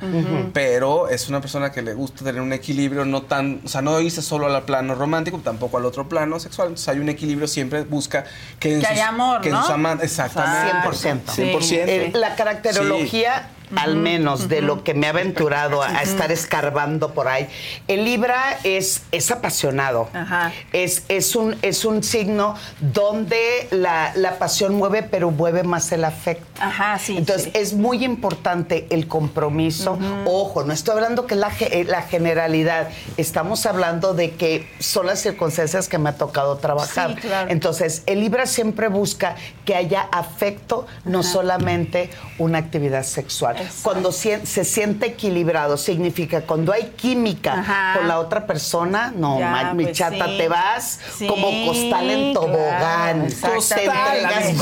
pero 0.54 1.10
es 1.10 1.30
una 1.30 1.42
persona 1.42 1.72
que 1.72 1.82
le 1.82 1.94
gusta 1.94 2.24
tener 2.24 2.42
un 2.42 2.54
equilibrio, 2.54 3.06
no 3.06 3.24
tan, 3.24 3.62
o 3.66 3.68
sea, 3.68 3.82
no 3.82 4.00
irse 4.00 4.22
solo 4.22 4.48
al 4.54 4.64
plano 4.64 4.96
romántico, 4.96 5.40
tampoco 5.44 5.78
al 5.78 5.86
otro 5.86 6.08
plano 6.10 6.40
sexual. 6.40 6.70
Entonces 6.70 6.88
hay 6.90 7.00
un 7.00 7.10
equilibrio, 7.10 7.48
siempre 7.48 7.84
busca 7.84 8.26
que, 8.60 8.76
en 8.76 8.80
Que 8.80 8.88
sus, 8.88 8.92
haya 8.92 9.08
amor, 9.10 9.42
que 9.42 9.50
en 9.50 9.56
¿no? 9.56 9.62
sus 9.62 9.72
amantes, 9.72 10.12
exactamente. 10.12 10.88
100%. 10.88 11.22
100%. 11.26 11.72
Eh, 11.88 12.12
la 12.14 12.36
caracterología, 12.36 13.50
al 13.76 13.96
menos 13.96 14.50
de 14.50 14.62
lo 14.62 14.84
que 14.84 14.94
me 14.94 15.08
ha 15.08 15.10
aventurado 15.10 15.82
a, 15.82 15.88
a 15.88 16.02
estar 16.04 16.32
escarbando 16.32 17.14
por 17.14 17.28
ahí, 17.28 17.48
el 17.88 18.06
Libra 18.06 18.58
es, 18.64 19.04
es 19.12 19.32
apasionado. 19.32 20.10
Ajá. 20.14 20.52
Es, 20.74 21.04
es, 21.08 21.36
un, 21.36 21.56
es 21.62 21.84
un 21.86 22.04
signo 22.04 22.56
donde 22.80 23.68
la, 23.72 24.12
la 24.16 24.38
pasión 24.38 24.76
mueve, 24.76 25.04
pero 25.04 25.22
mueve 25.32 25.63
más 25.63 25.91
el 25.91 26.05
afecto. 26.05 26.45
Ajá, 26.61 26.97
sí, 26.99 27.17
Entonces, 27.17 27.45
sí. 27.45 27.51
es 27.53 27.74
muy 27.74 28.03
importante 28.03 28.88
el 28.89 29.07
compromiso. 29.07 29.97
Ojo, 30.26 30.63
no 30.63 30.74
estoy 30.74 30.93
hablando 30.95 31.26
que 31.28 31.36
la, 31.36 31.51
eh, 31.59 31.84
la 31.88 32.01
generalidad. 32.01 32.89
Estamos 33.17 33.65
hablando 33.65 34.13
de 34.13 34.32
que 34.32 34.67
son 34.80 35.05
las 35.07 35.19
circunstancias 35.19 35.88
que 35.88 35.97
me 35.97 36.09
ha 36.09 36.17
tocado 36.17 36.57
trabajar. 36.57 37.15
Sí, 37.15 37.21
claro. 37.21 37.49
Entonces, 37.51 38.03
el 38.05 38.19
Libra 38.21 38.45
siempre 38.45 38.88
busca 38.88 39.36
que 39.65 39.76
haya 39.76 40.07
afecto, 40.11 40.88
no 41.05 41.24
solamente 41.24 42.09
una 42.38 42.57
actividad 42.59 43.03
sexual. 43.03 43.57
Exacto. 43.57 43.80
Cuando 43.84 44.11
se 44.11 44.65
siente 44.65 45.07
equilibrado, 45.07 45.78
significa 45.78 46.41
cuando 46.41 46.71
hay 46.71 46.93
química 46.95 47.53
Ajá. 47.59 47.93
con 47.97 48.07
la 48.07 48.19
otra 48.19 48.45
persona, 48.47 49.13
no, 49.15 49.39
Ya, 49.39 49.74
mi 49.74 49.84
pues 49.86 49.97
chata, 49.97 50.28
sí. 50.28 50.38
te 50.38 50.47
vas 50.47 50.99
Sí, 51.17 51.28
como 51.28 51.47
costal 51.67 52.09
en 52.09 52.34
tobogán. 52.34 53.28
claro, 53.28 53.59
te 53.61 53.84
entregas 53.84 54.45
exactamente. 54.49 54.57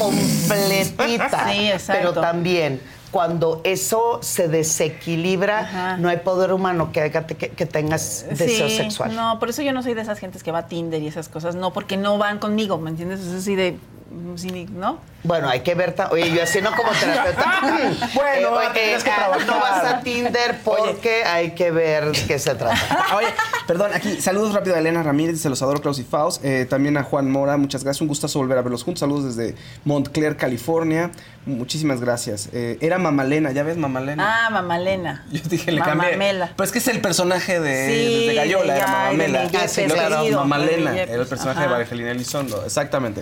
Completita. 0.55 1.49
Sí, 1.51 1.71
exacto. 1.71 2.11
Pero 2.11 2.21
también 2.21 2.81
cuando 3.11 3.59
eso 3.65 4.19
se 4.21 4.47
desequilibra, 4.47 5.59
Ajá. 5.59 5.97
no 5.97 6.07
hay 6.09 6.17
poder 6.17 6.53
humano 6.53 6.91
que 6.91 7.01
haga 7.01 7.27
que, 7.27 7.35
que 7.35 7.65
tengas 7.65 8.25
deseo 8.29 8.69
Sí, 8.69 8.77
sexual. 8.77 9.15
No, 9.15 9.37
por 9.37 9.49
eso 9.49 9.61
yo 9.61 9.73
no 9.73 9.83
soy 9.83 9.93
de 9.93 10.01
esas 10.01 10.17
gentes 10.17 10.43
que 10.43 10.51
va 10.51 10.59
a 10.59 10.67
Tinder 10.67 11.01
y 11.01 11.07
esas 11.07 11.27
cosas, 11.27 11.55
no, 11.55 11.73
porque 11.73 11.97
no 11.97 12.17
van 12.17 12.39
conmigo, 12.39 12.77
¿me 12.77 12.89
entiendes? 12.89 13.19
Es 13.19 13.33
así 13.33 13.55
de, 13.55 13.77
¿no? 14.11 14.99
Bueno, 15.23 15.49
hay 15.49 15.61
que 15.61 15.75
ver. 15.75 15.95
Oye, 16.09 16.31
yo 16.31 16.43
así 16.43 16.61
no 16.61 16.71
como 16.75 16.91
terapeuta. 16.91 17.61
Bueno, 18.13 18.51
oye, 18.51 18.67
tienes 18.73 19.03
que 19.03 19.11
ah, 19.11 19.37
no 19.45 19.59
vas 19.59 19.85
a 19.85 20.01
Tinder 20.01 20.59
porque 20.63 21.23
hay 21.23 21.51
que 21.51 21.71
ver 21.71 22.11
qué 22.27 22.39
se 22.39 22.55
trata. 22.55 22.75
Oye, 23.15 23.27
perdón, 23.67 23.91
aquí 23.93 24.19
saludos 24.19 24.53
rápido 24.53 24.75
a 24.75 24.79
Elena 24.79 25.03
Ramírez, 25.03 25.39
se 25.39 25.49
los 25.49 25.61
adoro, 25.61 25.81
Klaus 25.81 25.99
y 25.99 26.03
Faust. 26.03 26.43
Eh, 26.43 26.65
también 26.65 26.97
a 26.97 27.03
Juan 27.03 27.29
Mora, 27.29 27.57
muchas 27.57 27.83
gracias. 27.83 28.01
Un 28.01 28.07
gustazo 28.07 28.39
volver 28.39 28.57
a 28.57 28.61
verlos 28.61 28.83
juntos. 28.83 28.99
Saludos 28.99 29.35
desde 29.35 29.55
Montclair, 29.85 30.37
California. 30.37 31.11
Muchísimas 31.45 32.01
gracias. 32.01 32.49
Eh, 32.53 32.77
era 32.81 32.97
Mamalena, 32.97 33.51
¿ya 33.51 33.63
ves 33.63 33.77
Mamalena? 33.77 34.45
Ah, 34.45 34.49
Mamalena. 34.49 35.25
Yo 35.31 35.41
dije, 35.47 35.71
le 35.71 35.81
cambié. 35.81 36.11
Mamamela. 36.11 36.53
Pues 36.55 36.71
que 36.71 36.79
es 36.79 36.87
el 36.87 37.01
personaje 37.01 37.59
de, 37.59 37.87
Sí, 37.87 38.25
desde 38.25 38.35
Gallola, 38.35 38.75
era 38.75 38.87
Mamamela. 38.87 39.49
Ah, 39.53 39.67
sí, 39.67 39.83
claro, 39.85 40.17
Perdido, 40.17 40.39
Mamalena, 40.39 40.97
era 40.97 41.21
el 41.21 41.27
personaje 41.27 41.59
ajá. 41.59 41.69
de 41.69 41.75
Evangelina 41.75 42.11
Elizondo, 42.11 42.63
exactamente. 42.65 43.21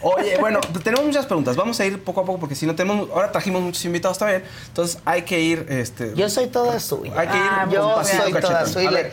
Oye, 0.00 0.29
bueno, 0.38 0.60
pues 0.72 0.84
tenemos 0.84 1.04
muchas 1.06 1.26
preguntas. 1.26 1.56
Vamos 1.56 1.80
a 1.80 1.86
ir 1.86 2.02
poco 2.04 2.20
a 2.20 2.24
poco 2.24 2.38
porque 2.40 2.54
si 2.54 2.66
no 2.66 2.74
tenemos. 2.74 3.08
Ahora 3.10 3.32
trajimos 3.32 3.62
muchos 3.62 3.84
invitados 3.84 4.18
también. 4.18 4.44
Entonces 4.68 4.98
hay 5.04 5.22
que 5.22 5.40
ir. 5.40 5.66
Este, 5.68 6.14
Yo 6.14 6.28
soy 6.28 6.46
toda 6.48 6.78
suya. 6.80 7.12
hay 7.16 7.28
que 7.28 7.36
ir 7.36 7.42
Ah, 7.42 7.68
yo 7.70 7.94
pasito 7.96 8.22
soy 8.22 8.32
cachetón. 8.32 8.52
toda 8.54 8.66
suya. 8.66 8.88
A 8.88 8.92
ver, 8.92 9.12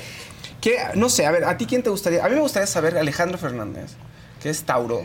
¿qué- 0.61 0.79
no 0.95 1.09
sé, 1.09 1.25
a 1.25 1.31
ver, 1.31 1.45
¿a 1.45 1.57
ti 1.57 1.65
quién 1.65 1.81
te 1.83 1.89
gustaría? 1.89 2.23
A 2.23 2.29
mí 2.29 2.35
me 2.35 2.41
gustaría 2.41 2.67
saber, 2.67 2.97
Alejandro 2.97 3.37
Fernández, 3.37 3.91
que 4.41 4.49
es 4.49 4.63
Tauro. 4.63 5.01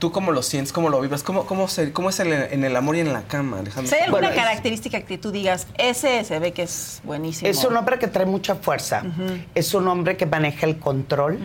¿Tú 0.00 0.10
cómo 0.10 0.32
lo 0.32 0.42
sientes? 0.42 0.72
¿Cómo 0.72 0.88
lo 0.88 0.98
vives? 1.00 1.22
¿Cómo, 1.22 1.44
cómo, 1.44 1.68
se- 1.68 1.92
cómo 1.92 2.08
es 2.08 2.18
el- 2.20 2.32
en 2.32 2.64
el 2.64 2.74
amor 2.74 2.96
y 2.96 3.00
en 3.00 3.12
la 3.12 3.20
cama, 3.22 3.58
Alejandro? 3.58 3.94
Hay 3.94 4.04
alguna 4.04 4.20
Bueno, 4.22 4.28
es- 4.34 4.34
característica 4.34 5.02
que 5.02 5.18
tú 5.18 5.30
digas, 5.30 5.66
ese 5.76 6.24
se 6.24 6.38
ve 6.38 6.52
que 6.52 6.62
es 6.62 7.02
buenísimo. 7.04 7.50
Es 7.50 7.62
un 7.64 7.76
hombre 7.76 7.98
que 7.98 8.06
trae 8.06 8.24
mucha 8.24 8.54
fuerza. 8.54 9.02
Es 9.54 9.74
un 9.74 9.86
hombre 9.88 10.16
que 10.16 10.24
maneja 10.24 10.64
el 10.66 10.78
control. 10.78 11.38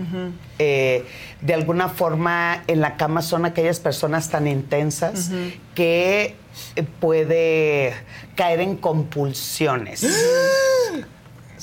Eh, 0.58 1.06
de 1.41 1.53
alguna 1.53 1.89
forma, 1.89 2.64
en 2.68 2.80
la 2.80 2.95
cama 2.95 3.22
son 3.22 3.43
aquellas 3.45 3.82
personas 3.82 4.30
tan 4.30 4.47
intensas 4.47 5.30
que 5.76 6.36
eh, 6.78 6.84
puede 7.01 7.93
caer 8.38 8.62
en 8.62 8.78
compulsiones. 8.78 10.01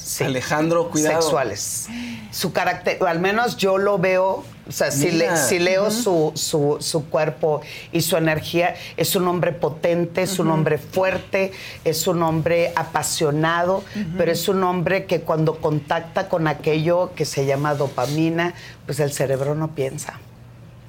Sí. 0.04 0.24
Alejandro, 0.24 0.88
cuidado. 0.90 1.22
Sexuales. 1.22 1.86
Su 2.30 2.52
carácter, 2.52 2.98
al 3.06 3.20
menos 3.20 3.56
yo 3.56 3.78
lo 3.78 3.98
veo, 3.98 4.44
o 4.68 4.72
sea, 4.72 4.90
si, 4.90 5.10
le- 5.10 5.36
si 5.36 5.58
leo 5.58 5.90
su, 5.90 6.32
su- 6.34 6.78
su 6.80 7.08
cuerpo 7.08 7.60
y 7.92 8.00
su 8.00 8.16
energía, 8.16 8.74
es 8.96 9.14
un 9.16 9.28
hombre 9.28 9.52
potente, 9.52 10.22
es 10.22 10.38
un 10.38 10.50
hombre 10.50 10.78
fuerte, 10.78 11.52
es 11.84 12.06
un 12.06 12.22
hombre 12.22 12.72
apasionado, 12.74 13.84
pero 14.16 14.32
es 14.32 14.48
un 14.48 14.62
hombre 14.64 15.04
que 15.06 15.20
cuando 15.20 15.56
contacta 15.60 16.28
con 16.28 16.48
aquello 16.48 17.12
que 17.14 17.24
se 17.24 17.44
llama 17.46 17.74
dopamina, 17.74 18.54
pues 18.86 18.98
el 19.00 19.12
cerebro 19.12 19.54
no 19.54 19.74
piensa. 19.74 20.18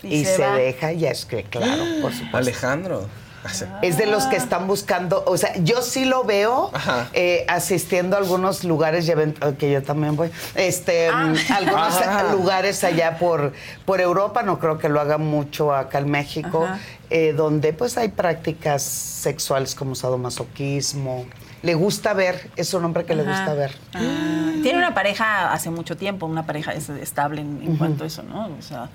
Y 0.02 0.16
Y, 0.16 0.26
se 0.26 0.36
se, 0.38 0.44
deja, 0.46 0.92
ya 0.92 1.12
es 1.12 1.26
que, 1.26 1.44
claro, 1.44 1.84
por 2.02 2.12
supuesto. 2.12 2.38
Alejandro. 2.38 3.08
Es 3.82 3.98
de 3.98 4.06
los 4.06 4.26
que 4.26 4.36
están 4.38 4.68
buscando, 4.68 5.24
o 5.28 5.38
sea, 5.38 5.54
yo 5.58 5.82
sí 5.82 6.06
lo 6.06 6.24
veo 6.24 6.72
eh, 7.14 7.46
asistiendo 7.50 8.16
a 8.16 8.20
algunos 8.20 8.64
lugares 8.64 9.10
que 9.60 9.72
yo 9.72 9.84
también 9.84 10.16
voy, 10.16 10.32
este, 10.56 11.12
mm, 11.12 11.36
algunos 11.54 11.98
Ajá. 12.02 12.32
lugares 12.32 12.84
allá 12.84 13.18
por, 13.18 13.54
por 13.86 14.00
Europa, 14.02 14.44
no 14.44 14.60
creo 14.60 14.78
que 14.78 14.88
lo 14.90 15.02
haga 15.02 15.18
mucho 15.18 15.74
acá 15.74 16.00
en 16.00 16.10
México, 16.10 16.68
eh, 17.10 17.34
donde 17.34 17.74
pues 17.74 17.98
hay 17.98 18.10
prácticas 18.10 18.82
sexuales 18.84 19.76
como 19.76 19.94
sadomasoquismo. 19.96 21.26
Le 21.62 21.76
gusta 21.76 22.14
ver, 22.14 22.50
es 22.56 22.74
un 22.74 22.84
hombre 22.84 23.06
que 23.06 23.16
le 23.16 23.24
gusta 23.24 23.54
ver. 23.54 23.74
Ah, 23.94 24.52
Tiene 24.62 24.78
una 24.80 24.94
pareja 24.94 25.54
hace 25.54 25.70
mucho 25.70 25.96
tiempo, 25.96 26.26
una 26.26 26.46
pareja 26.46 26.74
es- 26.74 26.90
estable 26.90 27.42
en, 27.42 27.62
en 27.64 27.78
cuanto 27.78 28.04
a 28.04 28.08
eso, 28.08 28.22
¿no? 28.24 28.48
O 28.58 28.62
sea, 28.62 28.90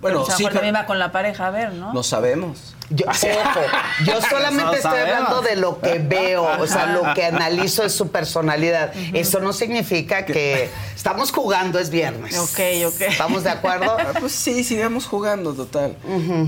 Bueno, 0.00 0.22
o 0.22 0.26
sea, 0.26 0.36
sí, 0.36 0.44
pero- 0.44 0.54
también 0.56 0.74
va 0.74 0.86
con 0.86 0.98
la 0.98 1.12
pareja 1.12 1.46
a 1.48 1.50
ver, 1.50 1.72
¿no? 1.74 1.92
No 1.92 2.02
sabemos. 2.02 2.74
Yo, 2.90 3.06
ojo, 3.08 3.60
yo 4.04 4.20
solamente 4.20 4.64
No 4.64 4.72
estoy 4.72 4.82
sabemos. 4.90 5.12
hablando 5.28 5.42
de 5.42 5.56
lo 5.56 5.80
que 5.80 5.98
veo, 6.00 6.42
o 6.58 6.66
sea, 6.66 6.86
lo 6.86 7.14
que 7.14 7.24
analizo 7.26 7.84
es 7.84 7.92
su 7.94 8.10
personalidad. 8.10 8.92
Eso 9.12 9.38
no 9.40 9.52
significa 9.52 10.24
que 10.26 10.68
estamos 10.96 11.30
jugando, 11.30 11.78
es 11.78 11.90
viernes. 11.90 12.36
Ok, 12.38 12.58
ok. 12.86 13.00
¿Estamos 13.02 13.44
de 13.44 13.50
acuerdo? 13.50 13.96
Ah, 13.96 14.12
pues 14.18 14.32
sí, 14.32 14.64
sigamos 14.64 15.06
jugando, 15.06 15.52
total. 15.54 15.96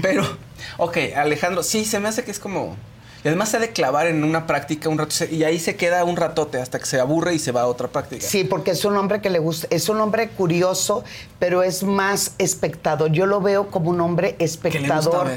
Pero, 0.02 0.24
ok, 0.78 0.96
Alejandro, 1.16 1.62
sí, 1.62 1.84
se 1.84 2.00
me 2.00 2.08
hace 2.08 2.24
que 2.24 2.30
es 2.32 2.38
como. 2.40 2.76
Y 3.24 3.28
además 3.28 3.50
se 3.50 3.58
ha 3.58 3.60
de 3.60 3.70
clavar 3.70 4.08
en 4.08 4.24
una 4.24 4.48
práctica 4.48 4.88
un 4.88 4.98
rato 4.98 5.14
y 5.30 5.44
ahí 5.44 5.60
se 5.60 5.76
queda 5.76 6.04
un 6.04 6.16
ratote 6.16 6.60
hasta 6.60 6.80
que 6.80 6.86
se 6.86 6.98
aburre 6.98 7.34
y 7.34 7.38
se 7.38 7.52
va 7.52 7.62
a 7.62 7.66
otra 7.66 7.86
práctica. 7.86 8.26
Sí, 8.26 8.42
porque 8.42 8.72
es 8.72 8.84
un 8.84 8.96
hombre 8.96 9.20
que 9.20 9.30
le 9.30 9.38
gusta, 9.38 9.68
es 9.70 9.88
un 9.88 10.00
hombre 10.00 10.30
curioso, 10.30 11.04
pero 11.38 11.62
es 11.62 11.84
más 11.84 12.34
espectador. 12.38 13.12
Yo 13.12 13.26
lo 13.26 13.40
veo 13.40 13.70
como 13.70 13.90
un 13.90 14.00
hombre 14.00 14.34
espectador, 14.40 15.28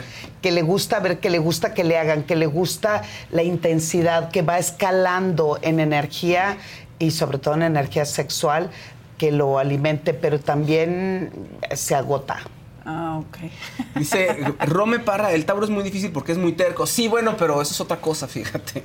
que 0.42 0.52
le 0.52 0.64
gusta 0.64 1.00
ver, 1.00 1.20
que 1.20 1.30
le 1.30 1.38
gusta 1.38 1.76
que 1.76 1.84
le 1.84 2.00
hagan, 2.00 2.24
que 2.24 2.36
le 2.36 2.48
gusta 2.48 3.04
la 3.30 3.44
intensidad, 3.44 4.32
que 4.32 4.42
va 4.42 4.58
escalando 4.58 5.60
en 5.62 5.80
energía 5.80 6.58
y 6.98 7.12
sobre 7.12 7.38
todo 7.38 7.54
en 7.54 7.64
energía 7.64 8.06
sexual, 8.06 8.72
que 9.20 9.32
lo 9.32 9.60
alimente, 9.60 10.16
pero 10.16 10.40
también 10.40 11.30
se 11.76 11.94
agota. 11.94 12.40
Ah, 12.86 13.18
ok. 13.20 13.38
Dice 13.96 14.38
Rome 14.60 15.00
Parra, 15.00 15.32
el 15.32 15.46
Tauro 15.46 15.66
es 15.66 15.72
muy 15.72 15.84
difícil 15.84 16.12
porque 16.12 16.32
es 16.32 16.38
muy 16.38 16.54
terco. 16.54 16.86
Sí, 16.86 17.08
bueno, 17.08 17.36
pero 17.38 17.62
eso 17.62 17.74
es 17.74 17.82
otra 17.82 17.98
cosa, 17.98 18.28
fíjate. 18.28 18.84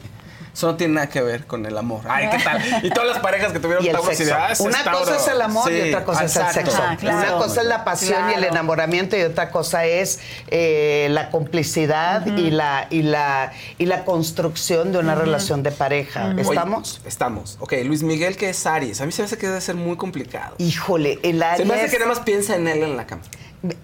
Eso 0.53 0.67
no 0.67 0.77
tiene 0.77 0.95
nada 0.95 1.09
que 1.09 1.23
ver 1.23 1.47
con 1.47 1.65
el 1.65 1.79
amor. 1.79 2.01
Ay, 2.09 2.29
¿qué 2.29 2.43
tal? 2.43 2.61
Y 2.85 2.91
todas 2.91 3.09
las 3.09 3.19
parejas 3.21 3.53
que 3.53 3.61
tuvieron 3.61 3.85
Y 3.85 3.89
el 3.89 3.95
Tauro 3.95 4.13
sexo. 4.13 4.35
"Ah, 4.35 4.53
Una 4.59 4.79
es 4.79 4.85
Tauro". 4.85 4.99
cosa 4.99 5.17
es 5.17 5.29
el 5.29 5.41
amor 5.43 5.73
y 5.73 5.89
otra 5.91 6.05
cosa 6.05 6.25
es 6.25 6.37
el 6.37 6.47
sexo. 6.49 6.83
Ah, 6.83 6.97
claro. 6.99 7.19
Una 7.19 7.33
cosa 7.47 7.61
es 7.61 7.67
la 7.69 7.85
pasión 7.85 8.31
y 8.31 8.35
el 8.35 8.45
enamoramiento 8.45 9.17
y 9.17 9.23
otra 9.23 9.51
cosa 9.53 9.85
es 9.85 10.19
eh, 10.49 11.07
la 11.13 11.31
complicidad 11.31 12.27
y, 12.27 12.51
la, 12.51 12.89
y, 12.91 13.03
la, 13.03 13.53
y 13.79 13.87
la 13.87 14.05
construcción 14.05 14.91
de 14.91 14.99
una 14.99 15.15
relación 15.15 15.63
de 15.63 15.71
pareja. 15.71 16.35
¿Estamos? 16.37 17.01
estamos. 17.05 17.57
Ok, 17.61 17.75
Luis 17.85 18.03
Miguel, 18.03 18.37
que 18.37 18.49
es 18.51 18.67
Aries. 18.67 19.01
A 19.01 19.07
mí 19.07 19.13
se 19.13 19.23
me 19.23 19.27
hace 19.27 19.39
que 19.39 19.47
debe 19.47 19.61
ser 19.61 19.77
muy 19.77 19.97
complicado. 19.97 20.57
Híjole, 20.59 21.21
el 21.23 21.41
Aries. 21.45 21.69
Se 21.69 21.73
me 21.73 21.81
hace 21.81 21.91
que 21.93 21.99
nada 22.01 22.11
más 22.11 22.21
piensa 22.21 22.57
en 22.57 22.67
él 22.67 22.83
en 22.83 22.97
la 22.97 23.07
cama. 23.07 23.23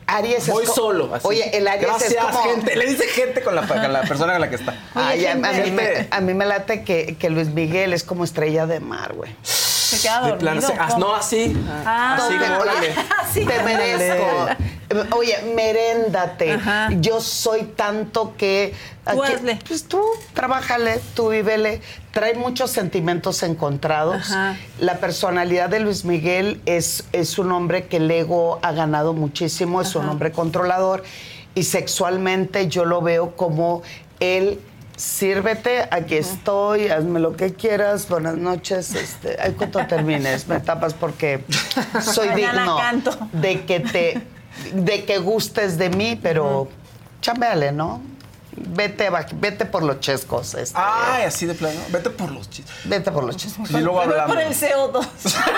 Aries 0.07 0.47
es 0.47 0.49
Voy 0.55 0.65
co- 0.67 0.73
solo. 0.75 1.15
así. 1.15 1.27
Oye, 1.27 1.57
el 1.57 1.67
Aries 1.67 1.87
Gracias, 1.89 2.13
es 2.13 2.19
como. 2.19 2.43
gente. 2.45 2.77
Le 2.77 2.87
dice 2.87 3.07
gente 3.09 3.43
con 3.43 3.55
la, 3.55 3.67
con 3.67 3.93
la 3.93 4.03
persona 4.03 4.33
con 4.33 4.41
la 4.41 4.49
que 4.51 4.57
está. 4.57 4.75
Ay, 4.95 5.27
a, 5.27 5.33
a 5.33 5.35
mí 5.37 5.71
me, 5.73 6.07
a 6.11 6.21
mí 6.21 6.35
me 6.35 6.47
late 6.47 6.83
que, 6.85 7.17
que 7.19 7.29
Luis 7.31 7.49
Miguel 7.49 7.93
es 7.93 8.05
como 8.05 8.23
estrella 8.25 8.67
de 8.67 8.81
mar, 8.81 9.15
güey. 9.15 9.35
Se 9.87 10.01
queda 10.03 10.21
De 10.23 10.29
dormido. 10.31 10.39
plano, 10.39 10.61
se- 10.63 10.75
ah, 10.79 10.97
no, 10.99 11.15
así. 11.15 11.57
Ah, 11.85 12.15
así 12.19 12.39
Te- 12.39 12.45
como, 12.45 12.59
órale. 12.61 12.95
Sí, 13.33 13.45
te 13.45 13.63
merezco. 13.63 14.49
Oye, 15.17 15.37
meréndate. 15.55 16.53
Ajá. 16.53 16.89
Yo 17.01 17.21
soy 17.21 17.63
tanto 17.65 18.35
que. 18.37 18.75
Tú 19.11 19.23
aquí- 19.23 19.33
hazle. 19.35 19.59
Pues 19.67 19.85
tú, 19.89 20.01
trabájale, 20.33 21.01
tú 21.15 21.31
vívele. 21.31 21.81
Trae 22.13 22.35
muchos 22.35 22.71
sentimientos 22.71 23.43
encontrados. 23.43 24.31
Ajá. 24.31 24.57
La 24.79 24.99
personalidad 24.99 25.69
de 25.69 25.81
Luis 25.81 26.05
Miguel 26.05 26.61
es, 26.67 27.05
es 27.13 27.39
un 27.39 27.53
hombre 27.53 27.87
que 27.87 27.99
el 27.99 28.11
ego 28.11 28.59
ha 28.63 28.73
ganado 28.73 29.13
muchísimo, 29.13 29.81
es 29.81 29.95
un 29.95 30.09
hombre 30.09 30.33
controlador. 30.33 31.03
Y 31.55 31.63
sexualmente 31.65 32.69
yo 32.69 32.85
lo 32.85 33.01
veo 33.03 33.35
como 33.37 33.83
él. 34.21 34.61
Sírvete, 34.97 35.87
aquí 35.91 36.15
estoy, 36.17 36.89
hazme 36.89 37.21
lo 37.21 37.37
que 37.37 37.53
quieras, 37.53 38.09
buenas 38.09 38.39
noches. 38.39 38.95
Este, 38.95 39.37
ay, 39.39 39.53
cuando 39.53 39.87
termines, 39.87 40.49
me 40.49 40.59
tapas 40.61 40.95
porque 40.95 41.45
soy 42.01 42.31
digno 42.31 42.79
de 43.33 43.67
que 43.67 43.81
te, 43.81 44.23
de 44.73 45.05
que 45.05 45.19
gustes 45.19 45.77
de 45.77 45.91
mí, 45.91 46.19
pero 46.21 46.69
chámbeale, 47.21 47.73
¿no? 47.73 48.01
Vete, 48.57 49.11
vete 49.35 49.67
por 49.67 49.83
los 49.83 50.01
chescos, 50.01 50.55
este, 50.55 50.79
Ay, 50.81 51.25
así 51.25 51.45
de 51.45 51.55
plano. 51.55 51.79
Vete 51.91 52.09
por 52.11 52.31
los 52.33 52.49
chistes. 52.49 52.75
vete 52.85 53.11
por 53.13 53.25
los 53.25 53.37
chescos. 53.37 53.71
Y 53.71 53.79
luego 53.81 54.01
hablamos. 54.01 54.35
por 54.35 54.43
el 54.43 54.55
CO2. 54.55 55.07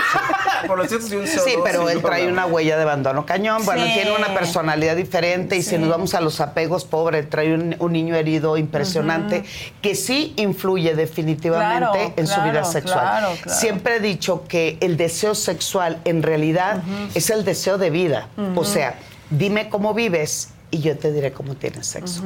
por 0.66 0.78
los 0.78 0.88
chistes 0.88 1.12
y 1.12 1.16
un 1.16 1.24
CO2. 1.24 1.44
Sí, 1.44 1.54
pero 1.62 1.88
él 1.88 2.02
trae 2.02 2.26
una 2.26 2.46
huella 2.46 2.76
de 2.76 2.82
abandono 2.82 3.24
cañón. 3.24 3.64
Bueno, 3.64 3.84
Sí. 3.84 3.92
tiene 3.94 4.12
una 4.16 4.34
personalidad 4.34 4.96
diferente 4.96 5.56
y 5.56 5.62
si 5.62 5.78
nos 5.78 5.88
vamos 5.90 6.14
a 6.14 6.20
los 6.20 6.40
apegos, 6.40 6.84
pobre, 6.84 7.22
trae 7.22 7.54
un, 7.54 7.76
un 7.78 7.92
niño 7.92 8.16
herido 8.16 8.56
impresionante 8.56 9.44
que 9.80 9.94
sí 9.94 10.32
influye 10.36 10.94
definitivamente 10.96 11.78
Claro, 11.78 12.12
en 12.16 12.26
su 12.26 12.40
vida 12.42 12.64
sexual. 12.64 12.98
claro, 13.00 13.28
claro. 13.42 13.58
Siempre 13.60 13.96
he 13.96 14.00
dicho 14.00 14.44
que 14.48 14.76
el 14.80 14.96
deseo 14.96 15.34
sexual 15.34 16.00
en 16.04 16.22
realidad 16.22 16.82
es 17.14 17.30
el 17.30 17.44
deseo 17.44 17.78
de 17.78 17.90
vida. 17.90 18.28
O 18.56 18.64
sea, 18.64 18.94
dime 19.30 19.68
cómo 19.68 19.94
vives 19.94 20.50
y 20.70 20.80
yo 20.80 20.98
te 20.98 21.10
diré 21.12 21.32
cómo 21.32 21.54
tienes 21.54 21.86
sexo. 21.86 22.22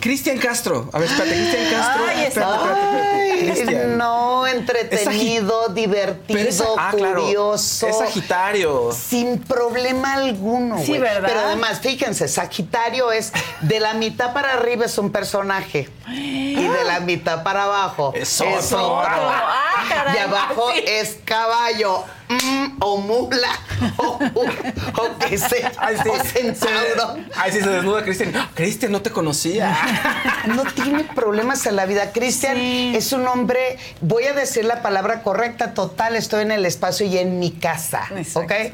Cristian 0.00 0.38
Castro. 0.38 0.88
A 0.92 0.98
ver, 0.98 1.08
espérate, 1.08 1.34
Cristian 1.36 1.70
Castro. 1.72 2.04
Ay, 2.08 2.24
espérate, 2.24 2.54
espérate, 2.56 2.80
espérate. 2.80 3.32
Ay, 3.32 3.38
Cristian. 3.52 3.98
no, 3.98 4.46
entretenido, 4.46 5.68
divertido, 5.68 6.38
es- 6.40 6.62
ah, 6.76 6.92
claro. 6.96 7.22
curioso. 7.22 7.86
Es 7.88 7.98
Sagitario. 7.98 8.90
Sin 8.92 9.38
problema 9.38 10.14
alguno. 10.14 10.78
Sí. 10.84 10.98
¿verdad? 10.98 11.28
Pero 11.28 11.40
además, 11.40 11.80
fíjense, 11.80 12.28
Sagitario 12.28 13.12
es 13.12 13.32
de 13.60 13.80
la 13.80 13.94
mitad 13.94 14.32
para 14.32 14.52
arriba 14.54 14.84
es 14.86 14.98
un 14.98 15.10
personaje 15.12 15.88
y 16.08 16.54
de 16.66 16.84
la 16.84 17.00
mitad 17.00 17.42
para 17.42 17.64
abajo 17.64 18.12
Es 18.14 18.40
otro. 18.40 18.56
otro. 18.98 18.98
Ah, 19.00 19.84
caray. 19.88 20.16
Y 20.16 20.18
abajo 20.18 20.70
Sí. 20.74 20.82
es 20.86 21.18
caballo 21.24 22.04
mm, 22.28 22.76
o 22.80 22.96
mula 22.98 23.48
o, 23.98 24.18
o 24.18 25.18
que 25.18 25.38
sea, 25.38 25.72
Ay, 25.78 25.96
sí. 26.02 26.08
o 26.08 26.16
centauro. 26.24 27.14
Se- 27.14 27.30
Ay, 27.36 27.52
sí, 27.52 27.60
se 27.60 27.68
desnuda 27.68 28.02
Cristian. 28.04 28.32
¡Ah, 28.36 28.50
Cristian, 28.54 28.92
no 28.92 29.02
te 29.02 29.10
conocía. 29.10 29.76
No 30.46 30.62
tiene 30.64 31.02
problemas 31.04 31.66
en 31.66 31.74
la 31.76 31.86
vida. 31.86 32.12
Cristian 32.12 32.56
Sí. 32.56 32.92
es 32.94 33.12
un 33.12 33.26
hombre, 33.26 33.78
voy 34.00 34.24
a 34.24 34.32
decir 34.32 34.64
la 34.64 34.80
palabra 34.82 35.22
correcta, 35.22 35.74
total, 35.74 36.14
estoy 36.16 36.42
en 36.42 36.52
el 36.52 36.64
espacio 36.66 37.04
y 37.06 37.18
en 37.18 37.38
mi 37.40 37.50
casa. 37.50 38.06
Exacto. 38.16 38.54
¿Ok? 38.54 38.72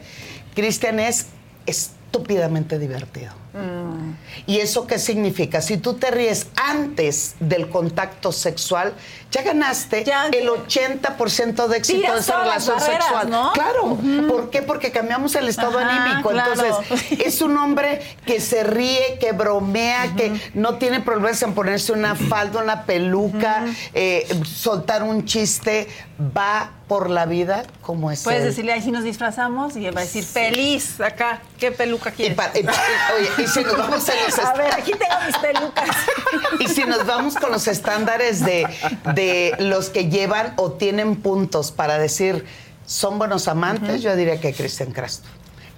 Cristian 0.55 1.01
es 1.01 1.27
estúpidamente 1.67 2.79
divertido. 2.79 3.33
Mm. 3.55 4.13
¿Y 4.47 4.59
eso 4.61 4.87
qué 4.87 4.99
significa? 4.99 5.61
Si 5.61 5.77
tú 5.77 5.95
te 5.95 6.11
ríes 6.11 6.47
antes 6.57 7.35
del 7.39 7.69
contacto 7.69 8.33
sexual, 8.33 8.95
ya 9.31 9.43
ganaste 9.43 10.05
Ya- 10.05 10.27
el 10.29 10.49
80% 10.49 11.69
de 11.69 11.77
éxito 11.79 12.13
de 12.13 12.19
esa 12.19 12.41
relación 12.43 12.77
barreras, 12.79 13.05
sexual. 13.05 13.31
¿no? 13.31 13.53
Claro. 13.53 13.99
¿Por 14.29 14.51
qué? 14.51 14.63
Porque 14.63 14.91
cambiamos 14.91 15.35
el 15.35 15.49
estado 15.49 15.79
Ajá, 15.79 16.05
anímico. 16.07 16.31
claro. 16.31 16.53
Entonces, 16.55 17.21
es 17.27 17.41
un 17.43 17.57
hombre 17.57 18.01
que 18.27 18.41
se 18.41 18.65
ríe, 18.65 19.19
que 19.21 19.33
bromea, 19.33 20.15
que 20.17 20.33
no 20.55 20.77
tiene 20.77 21.01
problemas 21.01 21.43
en 21.43 21.55
ponerse 21.55 21.93
una 21.93 22.15
falda, 22.29 22.63
una 22.63 22.85
peluca, 22.85 23.65
eh, 23.95 24.27
soltar 24.45 25.03
un 25.03 25.25
chiste, 25.25 25.89
va 26.37 26.71
por 26.89 27.09
la 27.09 27.25
vida 27.25 27.65
como 27.81 28.11
es 28.11 28.23
Puedes 28.23 28.41
él. 28.43 28.49
decirle, 28.49 28.73
ahí 28.75 28.83
si 28.83 28.91
nos 28.93 29.03
disfrazamos 29.03 29.77
y 29.77 29.87
él 29.87 29.97
va 29.97 30.03
a 30.03 30.05
decir, 30.05 30.25
feliz, 30.25 31.01
acá, 31.01 31.41
¿qué 31.59 31.73
peluca 31.73 32.11
quieres? 32.11 32.37
y 32.55 32.59
y- 32.59 32.63
oye, 32.67 33.42
y 33.43 33.47
si 33.49 33.63
nos 33.65 33.77
vamos 33.77 34.09
a 34.09 34.13
los 34.15 34.39
a 34.39 34.53
ver, 34.55 34.73
aquí 34.75 34.93
tengo 34.93 35.15
mis 35.27 35.37
pelucas. 35.39 35.97
Y 36.61 36.69
si 36.69 36.85
nos 36.85 37.05
vamos 37.07 37.35
con 37.37 37.51
los 37.51 37.67
estándares 37.67 38.41
de, 38.45 38.67
de 39.15 39.55
los 39.59 39.89
que 39.89 40.09
llevan 40.09 40.53
o 40.57 40.73
tienen 40.73 41.17
puntos 41.17 41.73
para 41.73 41.99
decir 41.99 42.45
son 42.87 43.19
buenos 43.19 43.49
amantes, 43.49 44.03
yo 44.03 44.15
diría 44.17 44.41
que 44.41 44.53
Cristian 44.53 44.93
Castro. 44.93 45.31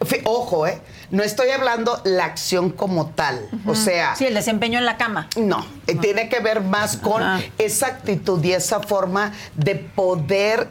Fi- 0.04 0.20
Ojo, 0.24 0.66
¿eh? 0.66 0.80
No 1.10 1.22
estoy 1.22 1.50
hablando 1.50 2.00
la 2.04 2.24
acción 2.24 2.70
como 2.70 3.06
tal. 3.10 3.48
O 3.66 3.74
sea, 3.74 4.16
Sí, 4.16 4.26
el 4.26 4.34
desempeño 4.34 4.78
en 4.78 4.84
la 4.84 4.96
cama. 4.96 5.28
no, 5.36 5.64
eh, 5.86 5.94
tiene 5.94 6.28
que 6.28 6.40
ver 6.40 6.60
más 6.60 6.96
con 6.96 7.22
esa 7.58 7.86
actitud 7.86 8.42
y 8.44 8.52
esa 8.52 8.80
forma 8.80 9.32
de 9.54 9.76
poder 9.76 10.68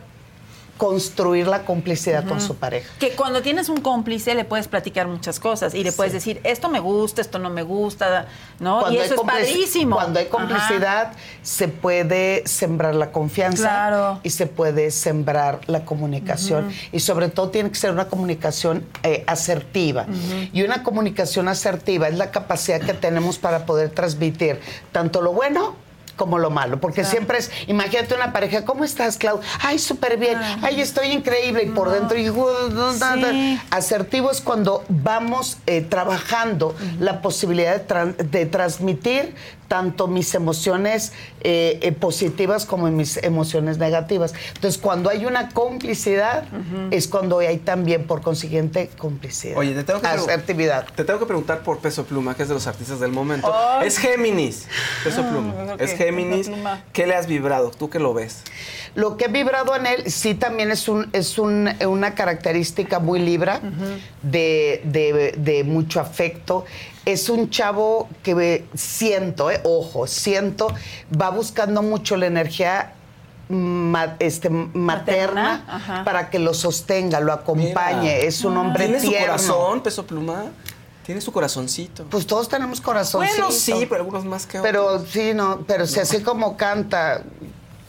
construir 0.84 1.48
la 1.48 1.64
complicidad 1.64 2.26
con 2.26 2.42
su 2.42 2.56
pareja. 2.56 2.92
Que 3.00 3.12
cuando 3.12 3.42
tienes 3.42 3.70
un 3.70 3.80
cómplice 3.80 4.36
le 4.36 4.44
puedes 4.44 4.68
platicar 4.68 5.08
muchas 5.08 5.40
cosas 5.40 5.74
y 5.74 5.82
le 5.82 5.94
puedes 5.94 6.12
decir, 6.12 6.42
esto 6.44 6.68
me 6.68 6.82
gusta, 6.82 7.22
esto 7.22 7.40
no 7.40 7.50
me 7.50 7.64
gusta, 7.64 8.26
¿no? 8.60 8.92
y 8.92 8.98
hay 8.98 9.06
eso 9.06 9.16
es 9.16 9.22
padrísimo. 9.22 9.96
Cuando 9.96 10.20
hay 10.20 10.26
Ajá. 10.26 10.32
complicidad, 10.38 11.14
se 11.42 11.70
puede 11.70 12.46
sembrar 12.46 12.96
la 12.96 13.14
confianza 13.14 13.64
Claro. 13.64 14.20
y 14.24 14.32
se 14.32 14.46
puede 14.46 14.92
sembrar 14.92 15.62
la 15.68 15.86
comunicación. 15.86 16.70
Y 16.92 17.00
sobre 17.00 17.30
todo 17.30 17.50
tiene 17.50 17.70
que 17.70 17.76
ser 17.76 17.92
una 17.92 18.10
comunicación 18.10 18.86
eh, 19.04 19.24
asertiva. 19.26 20.06
Y 20.52 20.64
una 20.64 20.84
comunicación 20.84 21.48
asertiva 21.48 22.10
es 22.10 22.18
la 22.18 22.30
capacidad 22.32 22.82
que 22.82 22.94
tenemos 22.94 23.38
para 23.38 23.66
poder 23.66 23.92
transmitir 23.92 24.60
tanto 24.92 25.22
lo 25.22 25.32
bueno 25.32 25.78
como 26.16 26.38
lo 26.38 26.50
malo, 26.50 26.80
porque 26.80 27.04
siempre 27.04 27.40
es, 27.40 27.52
imagínate 27.68 28.16
una 28.16 28.32
pareja, 28.34 28.66
¿cómo 28.66 28.84
estás, 28.84 29.18
Clau? 29.18 29.40
Ay, 29.62 29.80
súper 29.80 30.18
bien, 30.18 30.38
ay, 30.62 30.82
estoy 30.82 31.08
increíble, 31.08 31.64
y 31.64 31.70
por 31.70 31.90
dentro, 31.90 32.18
y, 32.18 32.30
Sí. 32.30 33.60
asertivo 33.70 34.32
es 34.32 34.42
cuando 34.42 34.84
vamos 34.90 35.58
eh, 35.66 35.82
trabajando 35.82 36.76
la 37.00 37.22
posibilidad 37.22 37.82
de 37.82 38.46
transmitir 38.46 39.36
tanto 39.74 40.08
mis 40.08 40.36
emociones 40.36 41.14
eh, 41.42 41.80
eh, 41.82 41.92
positivas 41.94 42.64
como 42.68 42.86
mis 42.92 43.18
emociones 43.24 43.80
negativas. 43.80 44.36
Entonces, 44.54 44.80
cuando 44.80 45.10
hay 45.10 45.26
una 45.26 45.50
complicidad, 45.50 46.44
es 46.92 47.08
cuando 47.08 47.40
hay 47.40 47.58
también, 47.58 48.06
por 48.06 48.22
consiguiente, 48.22 48.92
complicidad. 49.00 49.58
Oye, 49.58 49.74
te 49.74 49.84
tengo 49.84 50.00
que 50.00 50.06
Asertividad. 50.06 50.86
Te 50.96 51.04
tengo 51.04 51.18
que 51.20 51.26
preguntar 51.26 51.64
por 51.64 51.80
Peso 51.80 52.04
Pluma, 52.06 52.36
que 52.36 52.44
es 52.44 52.50
de 52.50 52.54
los 52.54 52.68
artistas 52.68 53.00
del 53.00 53.12
momento. 53.12 53.52
Ay. 53.52 53.88
Es 53.88 53.98
Géminis. 53.98 54.68
Peso 55.04 55.24
Pluma. 55.24 55.54
Ah, 55.58 55.74
ok, 55.74 55.82
Es 55.82 55.94
Géminis. 55.94 56.50
Pluma. 56.50 56.84
¿Qué 56.94 57.08
le 57.08 57.16
has 57.16 57.26
vibrado? 57.26 57.72
¿Tú 57.72 57.90
que 57.90 57.98
lo 57.98 58.14
ves? 58.14 58.44
Lo 58.94 59.18
que 59.18 59.26
he 59.26 59.28
vibrado 59.28 59.76
en 59.76 59.88
él, 59.88 60.12
sí, 60.12 60.36
también 60.36 60.70
es, 60.70 60.88
un, 60.88 61.10
es 61.14 61.40
un- 61.40 61.68
una 61.88 62.14
característica 62.14 63.00
muy 63.00 63.18
libra, 63.20 63.60
de, 64.22 64.82
de- 64.84 65.34
de 65.36 65.64
mucho 65.64 66.00
afecto. 66.00 66.66
Es 67.06 67.30
un 67.30 67.50
chavo 67.50 68.08
que 68.24 68.34
ve- 68.34 68.66
siento, 68.76 69.52
eh, 69.52 69.60
ojo, 69.64 70.08
siento, 70.08 70.68
va 71.20 71.30
buscando 71.30 71.82
mucho 71.82 72.16
la 72.16 72.28
energía 72.28 72.94
ma- 73.50 74.16
este, 74.20 74.50
materna, 74.50 76.02
para 76.06 76.30
que 76.30 76.40
lo 76.40 76.54
sostenga, 76.54 77.20
lo 77.20 77.34
acompañe. 77.34 78.02
Mira. 78.16 78.18
Es 78.28 78.44
un 78.46 78.58
hombre 78.58 78.86
¿Tiene 78.86 79.02
su 79.02 79.10
tierno. 79.10 79.28
corazón, 79.28 79.82
Peso 79.84 80.06
Pluma? 80.06 80.46
Tiene 81.06 81.20
su 81.20 81.34
corazoncito. 81.34 82.06
Pues 82.06 82.26
todos 82.26 82.48
tenemos 82.48 82.80
corazón. 82.80 83.26
bueno, 83.26 83.52
sí, 83.52 83.86
pero 83.90 84.04
algunos 84.04 84.24
más 84.24 84.46
que 84.46 84.60
otros. 84.60 84.72
Pero 84.72 85.06
sí, 85.06 85.34
no, 85.34 85.60
pero 85.68 85.86
si 85.86 86.00
así 86.00 86.22
como 86.22 86.56
canta, 86.56 87.24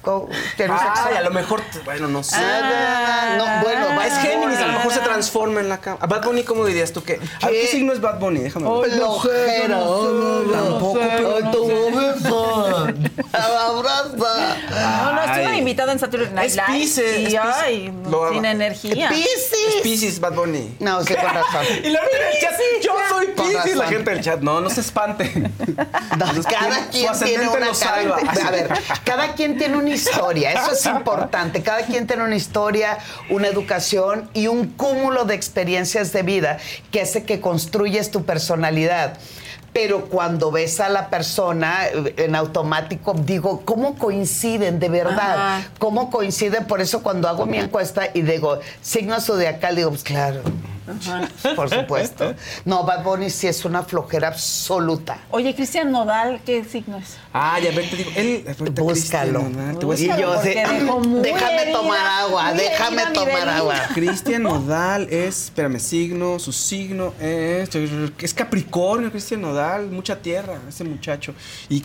un 0.06 0.28
Ay, 0.58 1.16
a 1.16 1.20
lo 1.22 1.30
mejor, 1.30 1.62
bueno, 1.84 2.08
no 2.08 2.22
sé. 2.22 2.36
Ah, 2.38 3.34
no, 3.38 3.44
bueno, 3.62 3.86
Ah, 3.98 4.06
es 4.06 4.14
Géminis, 4.18 4.58
a 4.58 4.66
lo 4.66 4.72
mejor 4.74 4.92
se 4.92 4.98
Bunny. 4.98 5.08
transforma 5.10 5.60
en 5.60 5.68
la 5.68 5.78
cama. 5.80 5.98
¿A 6.00 6.06
Bad 6.06 6.24
Bunny 6.24 6.42
cómo 6.44 6.64
dirías 6.66 6.92
tú 6.92 7.02
que? 7.02 7.20
¿A 7.42 7.48
¿Qué? 7.48 7.62
qué 7.62 7.66
signo 7.68 7.92
es 7.92 8.00
Bad 8.00 8.18
Bunny? 8.18 8.40
Déjame 8.40 8.68
ver. 8.80 8.90
Flojera. 8.90 9.78
Tampoco, 9.78 10.98
pero- 11.00 11.36
Ay, 11.36 11.50
tu 11.52 11.66
beso. 11.96 12.86
Abraza. 13.32 14.56
No, 14.70 15.12
no, 15.12 15.22
estuve 15.24 15.46
Ay. 15.46 15.58
invitado 15.58 15.92
en 15.92 15.98
Saturday 15.98 16.30
Night 16.32 16.48
Es 16.50 16.56
Live 16.56 16.66
Pisces, 16.68 17.18
y 17.18 17.24
es 17.26 17.40
Pisces. 17.40 17.54
ay, 17.62 17.92
Lo- 18.10 18.30
sin 18.32 18.44
energía. 18.44 19.08
Es 19.08 19.14
Piscis. 19.16 19.82
Pisces, 19.82 20.20
Bad 20.20 20.34
Bunny. 20.34 20.76
No, 20.80 21.02
sí, 21.04 21.14
con 21.14 21.24
razón. 21.24 21.64
Y 21.84 21.88
la 21.90 22.00
gente 22.00 22.18
del 22.18 22.40
chat, 22.40 22.54
yo 22.82 22.92
soy 23.08 23.26
Pisces. 23.28 23.76
La 23.76 23.86
gente 23.86 24.10
del 24.10 24.20
chat, 24.22 24.40
no, 24.40 24.60
no 24.60 24.70
se 24.70 24.80
espante. 24.80 25.24
Cada 26.50 26.88
quien 26.90 27.12
tiene 27.24 27.48
una 27.48 27.66
A 28.44 28.50
ver, 28.50 28.68
cada 29.04 29.34
quien 29.34 29.58
tiene 29.58 29.76
una 29.76 29.90
historia, 29.94 30.52
eso 30.52 30.72
es 30.72 30.86
importante. 30.86 31.62
Cada 31.62 31.82
quien 31.82 32.06
tiene 32.06 32.24
una 32.24 32.36
historia, 32.36 32.98
una 33.30 33.48
educación 33.48 34.28
y 34.34 34.46
un 34.48 34.68
cúmulo 34.68 35.24
de 35.24 35.34
experiencias 35.34 36.12
de 36.12 36.22
vida 36.22 36.58
que 36.90 37.00
hace 37.00 37.24
que 37.24 37.40
construyes 37.40 38.10
tu 38.10 38.24
personalidad. 38.24 39.16
Pero 39.72 40.04
cuando 40.04 40.52
ves 40.52 40.78
a 40.78 40.88
la 40.88 41.10
persona 41.10 41.86
eh, 41.88 42.14
en 42.18 42.36
automático, 42.36 43.12
digo, 43.12 43.62
¿cómo 43.64 43.96
coinciden 43.96 44.78
de 44.78 44.88
verdad? 44.88 45.34
Ajá. 45.34 45.68
¿Cómo 45.78 46.10
coinciden? 46.10 46.66
Por 46.66 46.80
eso 46.80 47.02
cuando 47.02 47.28
hago 47.28 47.44
mi 47.44 47.58
encuesta 47.58 48.08
y 48.14 48.22
digo, 48.22 48.60
signo 48.82 49.20
zodiacal, 49.20 49.74
digo, 49.74 49.90
pues 49.90 50.04
claro, 50.04 50.42
por 51.56 51.70
supuesto. 51.70 52.34
No, 52.64 52.84
Bad 52.84 53.04
Bunny 53.04 53.30
sí 53.30 53.46
es 53.46 53.64
una 53.64 53.82
flojera 53.82 54.28
absoluta. 54.28 55.18
Oye, 55.30 55.54
Cristian 55.54 55.90
Nodal, 55.90 56.40
¿qué 56.44 56.64
signo 56.64 56.98
es? 56.98 57.16
Ah, 57.32 57.58
ya 57.58 57.70
ver, 57.72 57.88
te 57.88 57.96
digo, 57.96 58.10
él. 58.16 58.44
Búscalo. 58.72 59.40
Cristian 59.40 59.52
Nodal, 59.52 59.78
te 59.78 59.86
voy 59.86 59.96
a 59.96 60.00
Y 60.00 60.20
yo 60.20 60.42
sé, 60.42 60.48
déjame 60.50 61.62
herida, 61.62 61.72
tomar 61.72 62.06
agua, 62.06 62.52
déjame 62.52 63.02
tomar 63.12 63.48
agua. 63.48 63.74
Cristian 63.94 64.42
Nodal 64.42 65.08
es, 65.10 65.44
espérame, 65.44 65.78
signo, 65.78 66.38
su 66.38 66.52
signo 66.52 67.14
es, 67.20 67.70
es 67.74 68.34
Capricornio, 68.34 69.10
Cristian 69.10 69.40
Nodal, 69.40 69.90
mucha 69.90 70.16
tierra, 70.20 70.58
ese 70.68 70.84
muchacho. 70.84 71.34
Y 71.68 71.80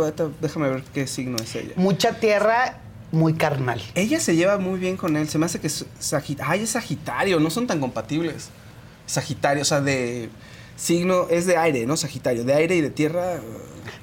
ahorita 0.00 0.28
déjame 0.40 0.68
ver 0.70 0.82
qué 0.94 1.06
signo 1.06 1.36
es 1.42 1.54
ella. 1.54 1.72
Mucha 1.76 2.12
tierra, 2.12 2.78
muy 3.12 3.34
carnal. 3.34 3.82
Ella 3.94 4.20
se 4.20 4.36
lleva 4.36 4.58
muy 4.58 4.78
bien 4.78 4.96
con 4.96 5.16
él, 5.16 5.28
se 5.28 5.38
me 5.38 5.46
hace 5.46 5.60
que 5.60 5.66
es 5.68 5.86
Sagitario, 5.98 6.52
ay, 6.52 6.62
es 6.62 6.70
Sagitario, 6.70 7.40
no 7.40 7.50
son 7.50 7.66
tan 7.66 7.80
compatibles. 7.80 8.50
Sagitario, 9.06 9.62
o 9.62 9.64
sea, 9.64 9.80
de 9.80 10.28
signo, 10.76 11.28
es 11.30 11.46
de 11.46 11.56
aire, 11.56 11.86
¿no? 11.86 11.96
Sagitario, 11.96 12.44
de 12.44 12.54
aire 12.54 12.76
y 12.76 12.80
de 12.80 12.90
tierra. 12.90 13.40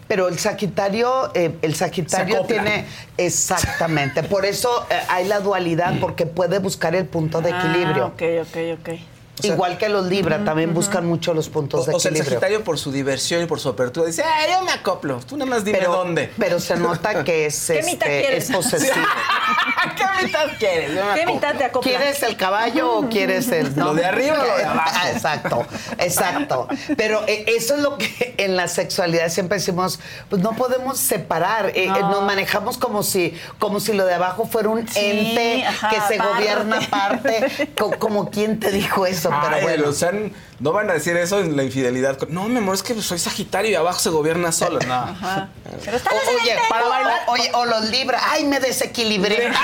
Pero 0.07 0.27
el 0.27 0.39
Sagitario, 0.39 1.31
eh, 1.33 1.55
el 1.61 1.75
Sagitario 1.75 2.43
tiene 2.45 2.85
exactamente. 3.17 4.23
Por 4.23 4.45
eso 4.45 4.85
eh, 4.89 4.95
hay 5.09 5.27
la 5.27 5.39
dualidad, 5.39 5.99
porque 5.99 6.25
puede 6.25 6.59
buscar 6.59 6.95
el 6.95 7.05
punto 7.05 7.41
de 7.41 7.49
equilibrio. 7.49 8.05
Ah, 8.05 8.07
ok, 8.07 8.23
ok, 8.41 8.79
ok. 8.79 8.99
Sea- 9.41 9.53
Igual 9.53 9.77
que 9.77 9.89
los 9.89 10.05
Libra, 10.07 10.43
también 10.45 10.73
buscan 10.73 11.05
mucho 11.07 11.33
los 11.33 11.49
puntos 11.49 11.81
O, 11.81 11.85
de 11.85 11.95
o 11.95 11.99
sea, 11.99 12.09
el 12.09 12.15
equilibrio. 12.17 12.39
Sagitario 12.39 12.63
por 12.63 12.77
su 12.77 12.91
diversión 12.91 13.41
y 13.43 13.45
por 13.45 13.59
su 13.59 13.69
apertura 13.69 14.05
dice, 14.07 14.23
ah, 14.23 14.41
yo 14.51 14.61
me 14.63 14.71
acoplo, 14.71 15.19
tú 15.27 15.37
nada 15.37 15.49
más 15.49 15.63
dime 15.65 15.79
pero, 15.79 15.91
dónde. 15.93 16.31
pero 16.37 16.59
se 16.59 16.75
nota 16.75 17.23
que 17.23 17.47
es, 17.47 17.65
¿Qué 17.67 17.81
mitad 17.83 18.07
este, 18.09 18.21
quieres? 18.21 18.49
es 18.49 18.55
posesivo. 18.55 18.93
¿Qué 19.95 20.25
mitad 20.25 20.47
quieres? 20.59 20.91
¿Qué 21.15 21.25
mitad 21.25 21.55
te 21.55 21.63
acoplas? 21.65 21.95
¿Quieres 21.95 22.23
el 22.23 22.37
caballo 22.37 22.91
o 22.99 23.09
quieres 23.09 23.49
el 23.51 23.73
¿Lo 23.75 23.93
de 23.93 24.05
arriba 24.05 24.35
o 24.41 24.45
lo 24.47 24.57
de 24.57 24.63
abajo? 24.65 24.91
Ah, 24.93 25.11
Exacto, 25.11 25.65
exacto. 25.97 26.67
Pero 26.97 27.23
eh, 27.27 27.45
eso 27.47 27.75
es 27.75 27.81
lo 27.81 27.97
que 27.97 28.35
en 28.37 28.55
la 28.55 28.67
sexualidad 28.67 29.29
siempre 29.29 29.57
decimos, 29.57 29.99
pues 30.29 30.41
no 30.41 30.51
podemos 30.53 30.97
separar, 30.99 31.71
eh, 31.75 31.87
No. 31.87 31.95
eh, 31.97 32.01
nos 32.01 32.23
manejamos 32.23 32.77
como 32.77 33.03
si, 33.03 33.37
como 33.59 33.79
si 33.79 33.93
lo 33.93 34.05
de 34.05 34.13
abajo 34.15 34.45
fuera 34.45 34.69
un 34.69 34.87
Sí, 34.87 34.99
ente 34.99 35.65
ajá, 35.65 35.89
que 35.89 35.95
se 36.07 36.15
aparte. 36.15 36.33
gobierna 36.35 36.77
aparte, 36.77 37.69
co- 37.77 37.91
como 37.99 38.29
quien 38.29 38.59
te 38.59 38.71
dijo 38.71 39.05
eso, 39.05 39.22
pero 39.29 39.55
Ay, 39.55 39.61
bueno. 39.63 39.89
o 39.89 39.93
sea, 39.93 40.11
no 40.59 40.71
van 40.71 40.89
a 40.89 40.93
decir 40.93 41.15
eso 41.17 41.39
en 41.39 41.55
la 41.55 41.63
infidelidad. 41.63 42.17
No, 42.29 42.43
mi 42.49 42.57
amor, 42.57 42.75
es 42.75 42.83
que 42.83 42.99
soy 43.01 43.19
Sagitario 43.19 43.71
y 43.71 43.75
abajo 43.75 43.99
se 43.99 44.09
gobierna 44.09 44.51
solo. 44.51 44.79
No. 44.87 44.93
Ajá. 44.93 45.49
Pero 45.83 45.97
está 45.97 46.09
O- 46.11 46.41
oye, 46.41 46.55
para 46.69 46.87
bailar, 46.87 47.21
oye, 47.27 47.51
o 47.53 47.65
los 47.65 47.89
libra, 47.89 48.19
ay, 48.31 48.45
me 48.45 48.59
desequilibré. 48.59 49.51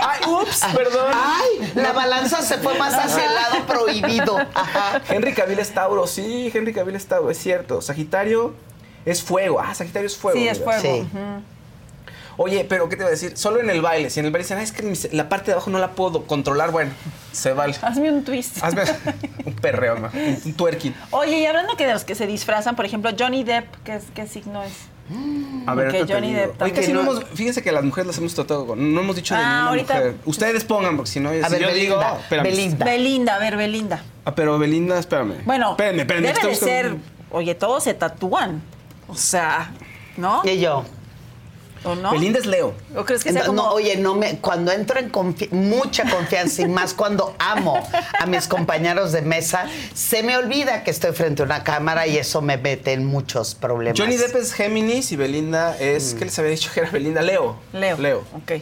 Ay, 0.00 0.20
ups, 0.26 0.62
perdón. 0.74 1.12
Ay, 1.14 1.72
la 1.74 1.92
balanza 1.92 2.40
se 2.42 2.56
fue 2.58 2.78
más 2.78 2.94
hacia 2.94 3.26
el 3.26 3.34
lado 3.34 3.66
prohibido. 3.66 4.38
Ajá. 4.54 5.02
Henry 5.08 5.34
Cavill 5.34 5.58
es 5.58 5.72
Tauro, 5.74 6.06
sí, 6.06 6.50
Henry 6.54 6.72
Cavill 6.72 6.94
es 6.96 7.06
Tauro, 7.06 7.30
es 7.30 7.38
cierto. 7.38 7.82
Sagitario 7.82 8.54
es 9.04 9.22
fuego. 9.22 9.60
Ah, 9.60 9.74
Sagitario 9.74 10.06
es 10.06 10.16
fuego. 10.16 10.38
Sí, 10.38 10.48
es 10.48 10.58
fuego. 10.62 10.80
Sí. 10.80 11.06
Oye, 12.40 12.64
pero 12.64 12.88
¿qué 12.88 12.96
te 12.96 13.02
voy 13.02 13.08
a 13.08 13.10
decir? 13.10 13.36
Solo 13.36 13.60
en 13.60 13.68
el 13.68 13.82
baile. 13.82 14.10
Si 14.10 14.20
en 14.20 14.26
el 14.26 14.32
baile 14.32 14.44
dicen, 14.44 14.58
"Ay, 14.58 14.64
es 14.64 14.72
que 14.72 15.08
la 15.14 15.28
parte 15.28 15.46
de 15.46 15.52
abajo 15.52 15.70
no 15.70 15.78
la 15.78 15.90
puedo 15.90 16.22
controlar, 16.24 16.70
bueno, 16.70 16.92
se 17.32 17.52
vale. 17.52 17.74
Hazme 17.82 18.10
un 18.12 18.24
twist. 18.24 18.62
Hazme 18.62 18.82
un 19.44 19.52
perreo, 19.54 19.96
¿no? 19.98 20.08
un, 20.14 20.38
un 20.46 20.52
twerking. 20.54 20.94
Oye, 21.10 21.40
y 21.40 21.46
hablando 21.46 21.76
que 21.76 21.86
de 21.86 21.92
los 21.92 22.04
que 22.04 22.14
se 22.14 22.26
disfrazan, 22.28 22.76
por 22.76 22.86
ejemplo, 22.86 23.10
Johnny 23.18 23.42
Depp, 23.44 23.66
¿qué, 23.84 23.96
es- 23.96 24.04
qué 24.14 24.26
signo 24.26 24.62
es? 24.62 24.72
A 25.66 25.74
ver, 25.74 25.90
te 25.90 26.00
Johnny 26.12 26.28
digo. 26.28 26.40
Depp 26.40 26.48
Oye, 26.50 26.58
también. 26.58 26.76
casi 26.76 26.92
no 26.92 27.02
No. 27.02 27.10
hemos, 27.12 27.24
fíjense 27.34 27.62
que 27.62 27.72
las 27.72 27.82
mujeres 27.82 28.06
las 28.06 28.18
hemos 28.18 28.34
tratado 28.34 28.66
con, 28.66 28.94
no 28.94 29.00
hemos 29.00 29.16
dicho 29.16 29.34
de 29.34 29.40
Ah, 29.40 29.44
ninguna 29.44 29.68
ahorita- 29.70 29.94
mujer. 29.94 30.14
Ustedes 30.26 30.64
pongan, 30.64 30.96
porque 30.96 31.10
si 31.10 31.18
no, 31.20 31.30
A 31.30 31.32
si 31.32 31.40
ver, 31.40 31.60
yo 31.62 31.72
digo, 31.74 31.96
Belinda, 31.98 32.20
espérame. 32.20 32.44
Belinda. 32.44 32.84
Belinda, 32.84 33.34
a 33.34 33.38
ver, 33.38 33.56
Belinda. 33.56 34.02
Ah, 34.26 34.34
pero 34.34 34.58
Belinda, 34.58 34.98
espérame. 34.98 35.42
Bueno, 35.44 35.70
espérame, 35.72 36.00
espérame. 36.00 36.22
debe 36.34 36.46
de 36.48 36.54
ser, 36.54 36.96
oye, 37.30 37.54
todos 37.56 37.82
se 37.84 37.94
tatúan. 37.94 38.62
O 39.08 39.16
sea, 39.16 39.72
¿no? 40.18 40.42
Y 40.44 40.58
yo. 40.60 40.84
¿O 41.84 41.94
no? 41.94 42.10
Belinda 42.10 42.38
es 42.38 42.46
Leo. 42.46 42.74
¿O 42.96 43.04
crees 43.04 43.22
que 43.24 43.32
sea 43.32 43.42
No, 43.42 43.46
como... 43.48 43.62
no, 43.62 43.70
oye, 43.72 43.96
no 43.96 44.14
me, 44.14 44.38
cuando 44.38 44.72
entro 44.72 44.98
en 44.98 45.10
confi- 45.12 45.50
mucha 45.50 46.08
confianza 46.10 46.62
y 46.62 46.66
más 46.68 46.94
cuando 46.94 47.34
amo 47.38 47.86
a 48.18 48.26
mis 48.26 48.46
compañeros 48.48 49.12
de 49.12 49.22
mesa, 49.22 49.66
se 49.94 50.22
me 50.22 50.36
olvida 50.36 50.84
que 50.84 50.90
estoy 50.90 51.12
frente 51.12 51.42
a 51.42 51.44
una 51.44 51.64
cámara 51.64 52.06
y 52.06 52.16
eso 52.18 52.40
me 52.42 52.56
mete 52.56 52.92
en 52.92 53.04
muchos 53.04 53.54
problemas. 53.54 53.98
Johnny 53.98 54.16
Depp 54.16 54.36
es 54.36 54.52
Géminis 54.52 55.12
y 55.12 55.16
Belinda 55.16 55.76
es, 55.78 56.14
¿qué 56.18 56.24
les 56.24 56.38
había 56.38 56.50
dicho 56.52 56.70
que 56.72 56.80
era 56.80 56.90
Belinda? 56.90 57.22
Leo. 57.22 57.56
Leo. 57.72 57.96
Leo. 57.98 58.24
Ok. 58.34 58.52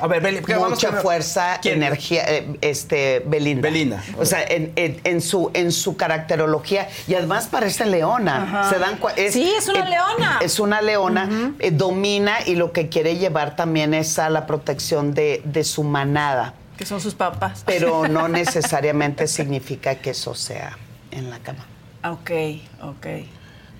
A 0.00 0.06
ver, 0.06 0.20
Beli, 0.22 0.40
¿qué 0.42 0.54
vamos 0.54 0.70
mucha 0.70 0.92
fuerza, 0.92 1.58
¿Quién? 1.62 1.76
energía, 1.82 2.24
eh, 2.28 2.46
este, 2.60 3.22
Belinda. 3.26 3.62
Belinda, 3.62 4.02
O 4.18 4.24
sea, 4.26 4.42
en, 4.42 4.72
en- 4.76 5.00
en 5.04 5.20
su, 5.20 5.50
en 5.54 5.72
su 5.72 5.96
caracterología, 5.96 6.88
y 7.08 7.14
además 7.14 7.48
parece 7.50 7.86
leona. 7.86 8.68
Se 8.70 8.78
dan 8.78 8.98
Sí, 9.30 9.52
es 9.56 9.68
una 9.68 9.88
leona. 9.88 10.38
Es 10.42 10.60
una 10.60 10.80
leona, 10.82 11.54
eh, 11.58 11.70
domina 11.70 12.38
y 12.46 12.54
lo 12.56 12.72
que 12.72 12.88
quiere 12.88 13.16
llevar 13.16 13.56
también 13.56 13.94
es 13.94 14.18
a 14.18 14.28
la 14.30 14.46
protección 14.46 15.14
de, 15.14 15.42
de 15.44 15.64
su 15.64 15.82
manada. 15.82 16.54
Que 16.76 16.86
son 16.86 17.00
sus 17.00 17.14
papás. 17.14 17.62
Pero 17.66 18.08
no 18.08 18.28
necesariamente 18.28 19.26
significa 19.28 19.96
que 19.96 20.10
eso 20.10 20.34
sea 20.34 20.76
en 21.10 21.30
la 21.30 21.38
cama. 21.38 21.66
Ok, 22.04 22.30
ok. 22.82 23.06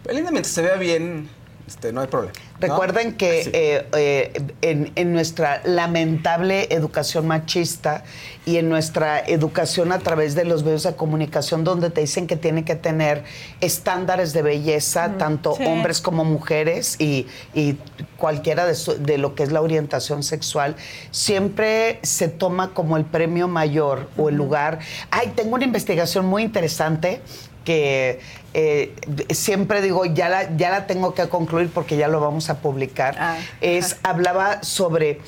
Belinda, 0.04 0.30
mientras 0.30 0.54
se 0.54 0.62
vea 0.62 0.76
bien, 0.76 1.28
este, 1.70 1.92
no 1.92 2.00
hay 2.00 2.08
problema. 2.08 2.32
¿no? 2.34 2.66
Recuerden 2.66 3.14
que 3.14 3.44
Sí. 3.44 3.50
eh, 3.54 3.86
eh, 3.96 4.42
en, 4.60 4.90
en 4.96 5.12
nuestra 5.12 5.62
lamentable 5.64 6.66
educación 6.74 7.26
machista 7.28 8.02
y 8.44 8.56
en 8.56 8.68
nuestra 8.68 9.20
educación 9.20 9.92
a 9.92 10.00
través 10.00 10.34
de 10.34 10.44
los 10.44 10.64
medios 10.64 10.82
de 10.82 10.96
comunicación 10.96 11.62
donde 11.62 11.90
te 11.90 12.00
dicen 12.00 12.26
que 12.26 12.36
tiene 12.36 12.64
que 12.64 12.74
tener 12.74 13.22
estándares 13.60 14.32
de 14.32 14.42
belleza, 14.42 15.16
tanto 15.16 15.54
sí. 15.54 15.64
hombres 15.64 16.00
como 16.00 16.24
mujeres 16.24 16.96
y, 17.00 17.28
y 17.54 17.76
cualquiera 18.16 18.66
de, 18.66 18.74
su- 18.74 19.00
de 19.00 19.16
lo 19.18 19.34
que 19.36 19.44
es 19.44 19.52
la 19.52 19.60
orientación 19.60 20.22
sexual, 20.24 20.74
siempre 21.12 22.00
se 22.02 22.26
toma 22.28 22.74
como 22.74 22.96
el 22.96 23.04
premio 23.04 23.46
mayor 23.46 24.08
o 24.18 24.28
el 24.28 24.34
lugar. 24.34 24.80
Ay, 25.12 25.32
tengo 25.36 25.54
una 25.54 25.64
investigación 25.64 26.26
muy 26.26 26.42
interesante 26.42 27.20
que 27.64 28.20
eh, 28.54 28.94
siempre 29.30 29.80
digo, 29.82 30.04
ya 30.06 30.28
la, 30.28 30.56
ya 30.56 30.70
la 30.70 30.86
tengo 30.86 31.14
que 31.14 31.28
concluir 31.28 31.70
porque 31.72 31.96
ya 31.96 32.08
lo 32.08 32.20
vamos 32.20 32.50
a 32.50 32.58
publicar. 32.58 33.16
Ah, 33.18 33.36
es, 33.60 33.96
hablaba 34.02 34.62
sobre 34.62 35.20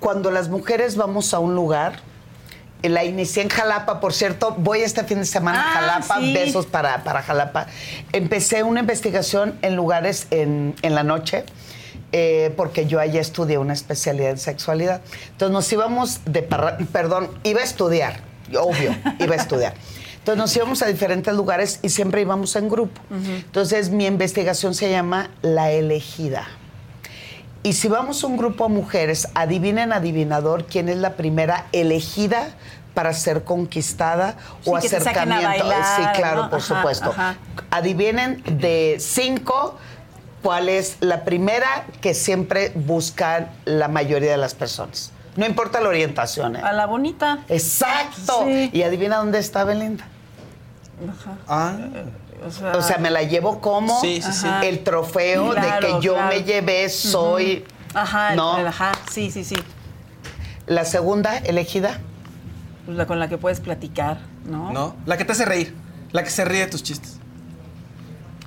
cuando 0.00 0.30
las 0.30 0.48
mujeres 0.48 0.96
vamos 0.96 1.32
a 1.34 1.38
un 1.38 1.54
lugar, 1.54 2.00
la 2.82 3.04
inicié 3.04 3.42
en 3.42 3.48
Jalapa, 3.48 3.98
por 4.00 4.12
cierto, 4.12 4.54
voy 4.58 4.80
este 4.80 5.04
fin 5.04 5.18
de 5.20 5.24
semana 5.24 5.60
a 5.62 5.70
Ah, 5.70 5.74
Jalapa, 5.74 6.18
sí. 6.20 6.34
besos 6.34 6.66
para, 6.66 7.02
para 7.04 7.22
Jalapa. 7.22 7.66
Empecé 8.12 8.62
una 8.62 8.80
investigación 8.80 9.58
en 9.62 9.74
lugares 9.76 10.26
en, 10.30 10.74
en 10.82 10.94
la 10.94 11.02
noche. 11.02 11.44
eh, 12.16 12.52
porque 12.56 12.86
yo 12.86 13.00
allá 13.00 13.20
estudié 13.20 13.58
una 13.58 13.72
especialidad 13.72 14.30
en 14.30 14.38
sexualidad. 14.38 15.00
Entonces 15.32 15.52
nos 15.52 15.72
íbamos 15.72 16.20
de 16.26 16.42
parra- 16.48 16.76
perdón, 16.92 17.28
iba 17.42 17.60
a 17.60 17.64
estudiar, 17.64 18.20
obvio, 18.56 18.94
iba 19.18 19.34
a 19.34 19.36
estudiar. 19.38 19.74
Entonces 20.24 20.38
nos 20.38 20.56
íbamos 20.56 20.80
a 20.80 20.86
diferentes 20.86 21.34
lugares 21.34 21.80
y 21.82 21.90
siempre 21.90 22.22
íbamos 22.22 22.56
en 22.56 22.70
grupo. 22.70 22.98
Entonces 23.10 23.90
mi 23.90 24.06
investigación 24.06 24.74
se 24.74 24.90
llama 24.90 25.28
La 25.42 25.70
elegida. 25.70 26.46
Y 27.62 27.74
si 27.74 27.88
vamos 27.88 28.24
a 28.24 28.26
un 28.28 28.38
grupo 28.38 28.66
de 28.66 28.72
mujeres, 28.74 29.28
adivinen, 29.34 29.92
adivinador, 29.92 30.64
quién 30.64 30.88
es 30.88 30.96
la 30.96 31.10
primera 31.16 31.66
elegida 31.72 32.48
para 32.94 33.12
ser 33.12 33.44
conquistada 33.44 34.36
Sí, 34.62 34.70
o 34.70 34.76
acercamiento. 34.78 35.46
bailar, 35.46 35.84
sí, 35.96 36.02
claro, 36.18 36.44
¿no? 36.44 36.50
por 36.50 36.60
Ajá, 36.60 36.74
supuesto. 36.74 37.10
ajá. 37.10 37.36
Adivinen 37.70 38.42
de 38.46 38.96
cinco 39.00 39.76
cuál 40.42 40.70
es 40.70 40.96
la 41.00 41.24
primera 41.24 41.84
que 42.00 42.14
siempre 42.14 42.72
buscan 42.74 43.50
la 43.66 43.88
mayoría 43.88 44.30
de 44.30 44.38
las 44.38 44.54
personas. 44.54 45.10
No 45.36 45.44
importa 45.44 45.82
la 45.82 45.88
orientación. 45.90 46.56
¿eh? 46.56 46.60
A 46.64 46.72
la 46.72 46.86
bonita. 46.86 47.40
Exacto. 47.48 48.44
Sí. 48.46 48.70
Y 48.72 48.82
adivina 48.84 49.16
dónde 49.16 49.38
está 49.38 49.64
Belinda. 49.64 50.06
Ah, 51.48 51.76
O 52.46 52.50
sea, 52.50 52.72
O 52.76 52.82
sea, 52.82 52.98
me 52.98 53.10
la 53.10 53.22
llevo 53.22 53.60
como 53.60 54.00
Sí, 54.00 54.20
sí, 54.22 54.32
sí. 54.32 54.46
el 54.62 54.84
trofeo 54.84 55.54
de 55.54 55.60
que 55.80 56.00
yo 56.00 56.14
claro. 56.14 56.28
me 56.34 56.42
llevé, 56.44 56.88
soy. 56.88 57.64
Ajá, 57.94 58.34
¿no? 58.34 58.58
el- 58.58 58.66
ajá, 58.66 58.92
sí, 59.10 59.30
sí, 59.30 59.44
sí. 59.44 59.56
La 60.66 60.84
segunda 60.84 61.36
elegida, 61.38 61.98
Pues 62.86 62.96
la 62.96 63.06
con 63.06 63.18
la 63.18 63.28
que 63.28 63.38
puedes 63.38 63.60
platicar, 63.60 64.18
¿no? 64.46 64.72
¿no? 64.72 64.96
La 65.06 65.16
que 65.16 65.24
te 65.24 65.32
hace 65.32 65.44
reír. 65.44 65.74
La 66.12 66.22
que 66.22 66.30
se 66.30 66.44
ríe 66.44 66.60
de 66.60 66.66
tus 66.66 66.82
chistes. 66.82 67.18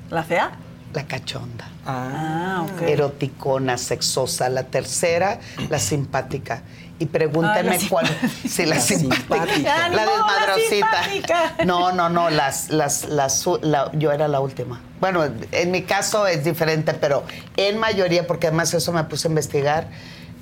¿La 0.10 0.24
fea? 0.24 0.52
la 0.94 1.06
cachonda. 1.06 1.70
Ah, 1.86 2.66
ok. 2.66 2.82
Eroticona, 2.84 3.78
sexosa. 3.78 4.50
La 4.50 4.64
tercera, 4.64 5.40
la 5.70 5.78
simpática. 5.80 6.64
Y 7.00 7.06
pregúntenme 7.06 7.76
Ah, 7.76 7.80
la 7.82 7.90
cuál. 7.90 8.08
Sí, 8.48 8.66
la 8.66 8.76
La 8.76 8.82
simpática. 8.82 9.90
La 9.90 10.06
desmadrosita. 10.06 11.66
No, 11.66 11.92
no, 11.92 12.10
no. 12.10 12.30
Las, 12.32 12.70
las, 12.70 13.06
las, 13.08 13.46
la- 13.62 13.92
yo 13.94 14.12
era 14.12 14.28
la 14.28 14.40
última. 14.40 14.82
Bueno, 15.00 15.26
en 15.52 15.72
mi 15.72 15.84
caso 15.84 16.26
es 16.26 16.44
diferente, 16.44 16.94
pero 16.96 17.24
en 17.56 17.78
mayoría, 17.78 18.26
porque 18.26 18.48
además 18.48 18.74
eso 18.74 18.92
me 18.92 19.04
puse 19.04 19.28
a 19.28 19.30
investigar, 19.30 19.90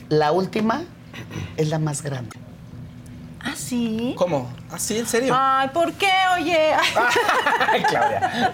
la 0.08 0.32
última 0.32 0.84
es 1.58 1.68
la 1.68 1.80
más 1.80 2.02
grande. 2.02 2.38
¿Ah, 3.46 3.54
sí? 3.56 4.16
¿Cómo? 4.18 4.52
¿Así? 4.72 4.98
¿En 4.98 5.06
serio? 5.06 5.36
Ay, 5.38 5.70
¿por 5.70 5.94
qué? 5.94 6.10
Oye. 6.36 6.74
Ay, 7.72 7.84
Claudia. 7.90 8.54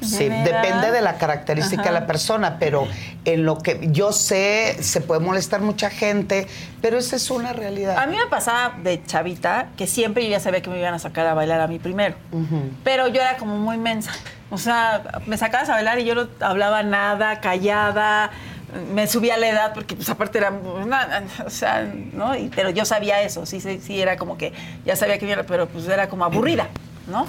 Sí, 0.00 0.28
depende 0.28 0.90
de 0.92 1.02
la 1.02 1.18
característica 1.18 1.82
de 1.82 1.90
la 1.92 2.06
persona, 2.06 2.58
pero 2.58 2.88
en 3.26 3.44
lo 3.44 3.58
que 3.58 3.88
yo 3.92 4.12
sé, 4.12 4.78
se 4.82 5.02
puede 5.02 5.20
molestar 5.20 5.60
mucha 5.60 5.90
gente, 5.90 6.46
pero 6.80 6.96
esa 6.96 7.16
es 7.16 7.30
una 7.30 7.52
realidad. 7.52 7.98
A 7.98 8.06
mí 8.06 8.16
me 8.16 8.26
pasaba 8.26 8.74
de 8.82 9.04
chavita 9.04 9.68
que 9.76 9.86
siempre 9.86 10.24
yo 10.24 10.30
ya 10.30 10.40
sabía 10.40 10.62
que 10.62 10.70
me 10.70 10.78
iban 10.78 10.94
a 10.94 10.98
sacar 10.98 11.26
a 11.26 11.34
bailar 11.34 11.60
a 11.60 11.66
mí 11.66 11.78
primero. 11.78 12.14
Pero 12.82 13.08
yo 13.08 13.20
era 13.20 13.36
como 13.36 13.58
muy 13.58 13.76
mensa. 13.76 14.12
O 14.50 14.58
sea, 14.58 15.02
me 15.26 15.36
sacabas 15.36 15.68
a 15.68 15.72
bailar 15.72 15.98
y 15.98 16.04
yo 16.04 16.14
no 16.14 16.28
hablaba 16.40 16.82
nada, 16.82 17.40
callada. 17.40 18.30
Me 18.92 19.06
subía 19.06 19.36
la 19.36 19.48
edad 19.48 19.72
porque, 19.74 19.94
pues, 19.94 20.08
aparte 20.08 20.38
era. 20.38 20.50
una- 20.50 21.24
o 21.44 21.50
sea, 21.50 21.82
¿no? 22.12 22.36
Y- 22.36 22.48
pero 22.54 22.70
yo 22.70 22.84
sabía 22.84 23.22
eso. 23.22 23.46
Sí, 23.46 23.60
sí, 23.60 23.80
sí, 23.82 24.00
era 24.00 24.16
como 24.16 24.36
que. 24.36 24.52
Ya 24.84 24.96
sabía 24.96 25.18
que 25.18 25.30
iba, 25.30 25.42
pero 25.44 25.66
pues 25.68 25.86
era 25.88 26.08
como 26.08 26.24
aburrida, 26.24 26.68
¿no? 27.06 27.26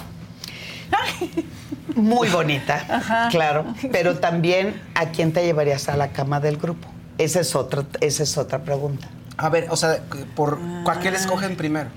Muy 1.94 2.28
bonita, 2.28 3.28
claro, 3.30 3.64
pero 3.92 4.18
también 4.20 4.80
a 4.94 5.06
quién 5.06 5.32
te 5.32 5.44
llevarías 5.44 5.88
a 5.88 5.96
la 5.96 6.08
cama 6.08 6.40
del 6.40 6.56
grupo. 6.56 6.88
Esa 7.18 7.40
es 7.40 7.54
otra, 7.56 7.84
esa 8.00 8.22
es 8.22 8.38
otra 8.38 8.60
pregunta. 8.60 9.08
A 9.36 9.48
ver, 9.48 9.66
o 9.70 9.76
sea, 9.76 9.98
por 10.36 10.58
¿cuál 10.84 11.00
que 11.00 11.10
le 11.10 11.16
escogen 11.16 11.56
primero? 11.56 11.90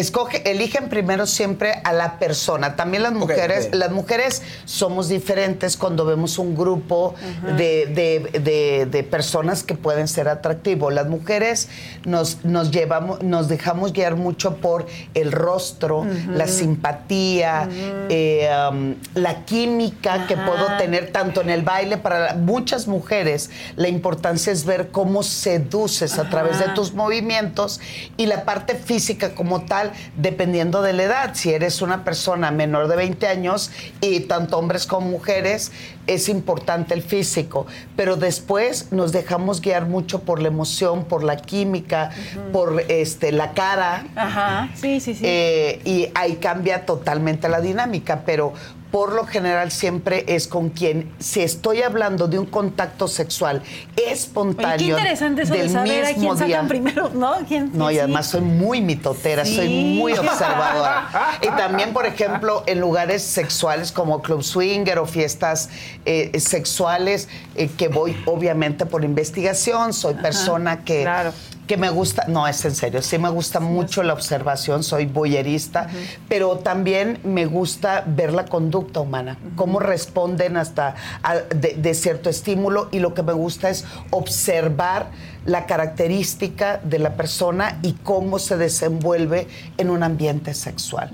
Escoge, 0.00 0.50
eligen 0.50 0.88
primero 0.88 1.26
siempre 1.26 1.80
a 1.84 1.92
la 1.92 2.18
persona. 2.18 2.74
También 2.74 3.02
las 3.02 3.12
mujeres, 3.12 3.68
las 3.74 3.90
mujeres 3.90 4.42
somos 4.64 5.08
diferentes 5.08 5.76
cuando 5.76 6.06
vemos 6.06 6.38
un 6.38 6.56
grupo 6.56 7.14
de, 7.58 7.84
de- 7.86 8.40
de- 8.40 8.86
de 8.90 9.02
personas 9.04 9.62
que 9.62 9.74
pueden 9.74 10.08
ser 10.08 10.28
atractivos. 10.28 10.92
Las 10.94 11.06
mujeres 11.08 11.68
nos, 12.06 12.44
nos 12.46 12.70
llevamos, 12.70 13.22
nos 13.22 13.48
dejamos 13.48 13.92
guiar 13.92 14.16
mucho 14.16 14.56
por 14.56 14.86
el 15.12 15.32
rostro, 15.32 16.06
la 16.32 16.46
simpatía, 16.46 17.68
eh, 18.08 18.48
um, 18.70 18.94
la 19.14 19.44
química 19.44 20.26
que 20.26 20.36
puedo 20.36 20.66
tener 20.78 21.12
tanto 21.12 21.42
en 21.42 21.50
el 21.50 21.60
baile. 21.62 21.98
Para 21.98 22.34
muchas 22.36 22.86
mujeres, 22.86 23.50
la 23.76 23.88
importancia 23.88 24.50
es 24.50 24.64
ver 24.64 24.88
cómo 24.88 25.22
seduces 25.22 26.18
a 26.18 26.30
través 26.30 26.58
de 26.58 26.68
tus 26.70 26.94
movimientos 26.94 27.80
y 28.16 28.24
la 28.26 28.44
parte 28.44 28.74
física 28.76 29.34
como 29.34 29.62
tal, 29.66 29.89
dependiendo 30.16 30.82
de 30.82 30.92
la 30.92 31.02
edad. 31.04 31.30
Si 31.34 31.52
eres 31.52 31.82
una 31.82 32.04
persona 32.04 32.50
menor 32.50 32.88
de 32.88 32.96
20 32.96 33.26
años 33.26 33.70
y 34.00 34.20
tanto 34.20 34.58
hombres 34.58 34.86
como 34.86 35.08
mujeres, 35.08 35.72
es 36.06 36.28
importante 36.28 36.94
el 36.94 37.02
físico. 37.02 37.66
Pero 37.96 38.16
después 38.16 38.92
nos 38.92 39.12
dejamos 39.12 39.60
guiar 39.60 39.86
mucho 39.86 40.22
por 40.22 40.40
la 40.40 40.48
emoción, 40.48 41.04
por 41.04 41.22
la 41.22 41.36
química, 41.36 42.10
por 42.52 42.82
este, 42.88 43.32
la 43.32 43.52
cara. 43.52 44.06
Ajá. 44.16 44.68
Sí, 44.74 45.00
sí, 45.00 45.14
sí. 45.14 45.22
Eh, 45.24 45.80
y 45.84 46.08
ahí 46.14 46.36
cambia 46.36 46.86
totalmente 46.86 47.48
la 47.48 47.60
dinámica, 47.60 48.22
pero 48.24 48.52
por 48.90 49.12
lo 49.12 49.24
general 49.26 49.70
siempre 49.70 50.24
es 50.26 50.48
con 50.48 50.70
quien, 50.70 51.12
si 51.18 51.40
estoy 51.42 51.82
hablando 51.82 52.26
de 52.26 52.38
un 52.38 52.46
contacto 52.46 53.06
sexual 53.08 53.62
Oye, 53.96 54.12
espontáneo, 54.12 54.76
qué 54.78 54.84
interesante 55.02 55.42
eso 55.42 55.52
de 55.52 55.60
del 55.60 55.70
saber 55.70 56.04
a 56.04 56.08
mismo 56.08 56.22
quién 56.34 56.38
sacan 56.38 56.68
primero, 56.68 57.10
¿no? 57.14 57.34
¿Quién- 57.46 57.70
No, 57.72 57.90
y 57.90 57.94
sí. 57.94 58.00
además 58.00 58.26
soy 58.26 58.40
muy 58.40 58.80
mitotera, 58.80 59.44
Sí. 59.44 59.56
soy 59.56 59.68
muy 59.68 60.12
observadora. 60.12 61.08
Y 61.42 61.48
también, 61.56 61.92
por 61.92 62.06
ejemplo, 62.06 62.64
en 62.66 62.80
lugares 62.80 63.22
sexuales 63.22 63.92
como 63.92 64.22
Club 64.22 64.42
Swinger 64.42 64.98
o 64.98 65.06
fiestas 65.06 65.70
eh, 66.04 66.38
sexuales, 66.40 67.28
eh, 67.54 67.70
que 67.76 67.88
voy 67.88 68.16
obviamente 68.26 68.86
por 68.86 69.04
investigación, 69.04 69.92
soy 69.92 70.14
persona 70.14 70.84
que, 70.84 71.02
claro. 71.02 71.32
Que 71.70 71.76
me 71.76 71.88
gusta, 71.88 72.24
no, 72.26 72.48
es 72.48 72.64
en 72.64 72.74
serio, 72.74 73.00
sí 73.00 73.16
me 73.16 73.28
gusta 73.28 73.60
mucho 73.60 74.02
la 74.02 74.12
observación, 74.12 74.82
soy 74.82 75.06
boyerista, 75.06 75.86
pero 76.28 76.58
también 76.58 77.20
me 77.22 77.46
gusta 77.46 78.02
ver 78.08 78.32
la 78.32 78.46
conducta 78.46 78.98
humana, 78.98 79.38
cómo 79.54 79.78
responden 79.78 80.56
hasta 80.56 80.96
a- 81.22 81.36
de, 81.36 81.74
de 81.78 81.94
cierto 81.94 82.28
estímulo 82.28 82.88
y 82.90 82.98
lo 82.98 83.14
que 83.14 83.22
me 83.22 83.34
gusta 83.34 83.70
es 83.70 83.84
observar 84.10 85.10
la 85.46 85.66
característica 85.66 86.78
de 86.82 86.98
la 86.98 87.14
persona 87.14 87.78
y 87.82 87.92
cómo 87.92 88.38
se 88.38 88.56
desenvuelve 88.56 89.48
en 89.78 89.90
un 89.90 90.02
ambiente 90.02 90.54
sexual. 90.54 91.10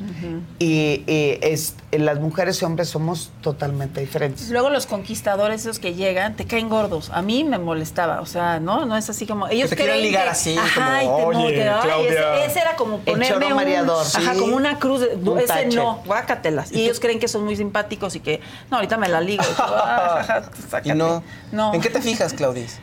Y, 0.59 1.03
y 1.07 1.39
es, 1.43 1.75
las 1.93 2.19
mujeres 2.21 2.61
y 2.61 2.65
hombres 2.65 2.89
somos 2.89 3.31
totalmente 3.41 4.01
diferentes. 4.01 4.51
Luego 4.51 4.71
los 4.71 4.87
conquistadores 4.87 5.63
esos 5.63 5.79
que 5.79 5.95
llegan 5.95 6.35
te 6.37 6.45
caen 6.45 6.69
gordos. 6.69 7.11
A 7.13 7.23
mí 7.23 7.45
me 7.45 7.59
molestaba, 7.59 8.21
o 8.21 8.27
sea, 8.27 8.59
no, 8.61 8.85
no 8.85 8.97
es 8.97 9.09
así 9.11 9.27
como 9.27 9.49
ellos 9.49 9.71
te 9.71 9.77
quieren 9.77 10.03
ligar 10.03 10.25
que, 10.25 10.31
así, 10.31 10.57
Ajá, 10.57 11.03
y 11.03 11.07
te 11.07 11.13
como, 11.13 11.27
oye, 11.27 11.55
Claudia. 11.83 12.35
ese, 12.37 12.45
ese 12.47 12.59
era 12.61 12.77
como 12.77 12.99
ponerme 12.99 13.47
un, 13.47 13.55
mareador. 13.55 14.05
Ajá, 14.07 14.35
Sí. 14.35 14.41
como 14.41 14.57
una 14.57 14.79
cruz. 14.79 15.01
de- 15.01 15.15
Un 15.15 15.39
ese 15.39 15.47
tache. 15.49 15.77
no, 15.77 16.03
guácatelas. 16.05 16.73
Y 16.73 16.81
ellos 16.85 17.01
creen 17.01 17.19
que 17.19 17.29
son 17.29 17.45
muy 17.45 17.57
simpáticos 17.57 18.17
y 18.17 18.21
que, 18.21 18.41
no, 18.71 18.77
ahorita 18.77 18.97
me 18.97 19.09
la 19.09 19.21
ligo. 19.21 19.43
Y 19.53 19.55
tú, 19.57 19.63
ah. 19.67 20.81
Y 20.85 20.93
no. 20.93 21.23
No. 21.53 21.73
¿En 21.75 21.81
qué 21.81 21.91
te 21.91 22.01
fijas, 22.03 22.33
Claudis? 22.33 22.79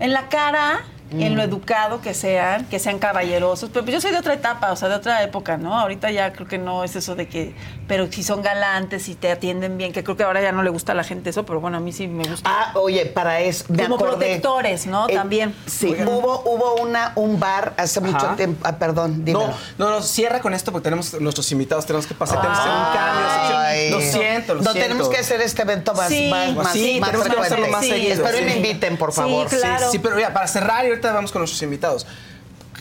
En 0.00 0.12
la 0.12 0.28
cara, 0.28 0.84
en 1.10 1.36
lo 1.36 1.42
Mm. 1.42 1.44
educado 1.44 2.00
que 2.00 2.14
sean, 2.14 2.64
que 2.66 2.78
sean 2.78 2.98
caballerosos. 2.98 3.70
Pero 3.70 3.84
pues 3.84 3.94
yo 3.94 4.00
soy 4.00 4.10
de 4.10 4.18
otra 4.18 4.34
etapa, 4.34 4.72
o 4.72 4.76
sea, 4.76 4.88
de 4.88 4.96
otra 4.96 5.22
época, 5.22 5.56
¿no? 5.56 5.78
Ahorita 5.78 6.10
ya 6.10 6.32
creo 6.32 6.48
que 6.48 6.58
no 6.58 6.82
es 6.82 6.96
eso 6.96 7.14
de 7.14 7.28
que. 7.28 7.54
Pero 7.86 8.10
si 8.10 8.22
son 8.22 8.42
galantes 8.42 9.08
y 9.08 9.14
te 9.14 9.30
atienden 9.30 9.76
bien, 9.78 9.92
que 9.92 10.02
creo 10.02 10.16
que 10.16 10.22
ahora 10.24 10.40
ya 10.42 10.50
no 10.52 10.62
le 10.62 10.70
gusta 10.70 10.92
a 10.92 10.94
la 10.94 11.04
gente 11.04 11.30
eso, 11.30 11.44
pero 11.44 11.60
bueno, 11.60 11.76
a 11.76 11.80
mí 11.80 11.92
sí 11.92 12.08
me 12.08 12.24
gusta. 12.28 12.48
Ah, 12.50 12.72
oye, 12.74 13.06
para 13.06 13.40
eso. 13.40 13.64
me 13.68 13.82
Como 13.84 13.96
acordé. 13.96 14.12
protectores, 14.16 14.86
¿no? 14.86 15.08
Eh, 15.08 15.14
También. 15.14 15.54
Sí, 15.66 15.94
hubo, 16.06 16.42
hubo 16.46 16.76
una, 16.82 17.12
un 17.16 17.38
bar 17.38 17.74
hace 17.76 18.00
mucho 18.00 18.26
tiempo. 18.36 18.60
Ah, 18.66 18.76
perdón, 18.76 19.24
dímelo. 19.24 19.48
No, 19.48 19.54
no, 19.78 19.90
no, 19.90 20.02
cierra 20.02 20.40
con 20.40 20.54
esto 20.54 20.72
porque 20.72 20.84
tenemos 20.84 21.12
nuestros 21.20 21.50
invitados, 21.52 21.84
tenemos 21.86 22.06
que 22.06 22.14
pasar, 22.14 22.40
tenemos 22.40 22.58
que 22.58 22.68
hacer 22.68 22.78
un 22.78 22.94
cambio. 22.94 23.58
Ay. 23.58 23.90
Lo 23.90 24.00
siento, 24.00 24.54
lo 24.54 24.62
no, 24.62 24.72
siento. 24.72 24.88
tenemos 24.88 25.08
que 25.10 25.18
hacer 25.18 25.40
este 25.42 25.62
evento 25.62 25.94
más, 25.94 26.08
Sí, 26.08 26.28
más, 26.30 26.54
más, 26.54 26.72
sí, 26.72 26.98
más 27.00 27.10
que 27.10 27.16
hacerlo 27.40 27.68
más 27.68 27.82
Sí, 27.84 27.90
seguido, 27.90 28.24
Espero 28.24 28.44
me 28.46 28.56
inviten, 28.56 28.96
por 28.96 29.12
Sí, 29.12 29.16
favor. 29.20 29.46
claro. 29.48 29.84
Sí, 29.86 29.92
sí, 29.92 29.98
pero 29.98 30.18
ya, 30.18 30.32
para 30.32 30.46
cerrar 30.46 30.86
ahorita 30.94 31.12
vamos 31.12 31.30
con 31.32 31.40
nuestros 31.40 31.62
invitados. 31.62 32.06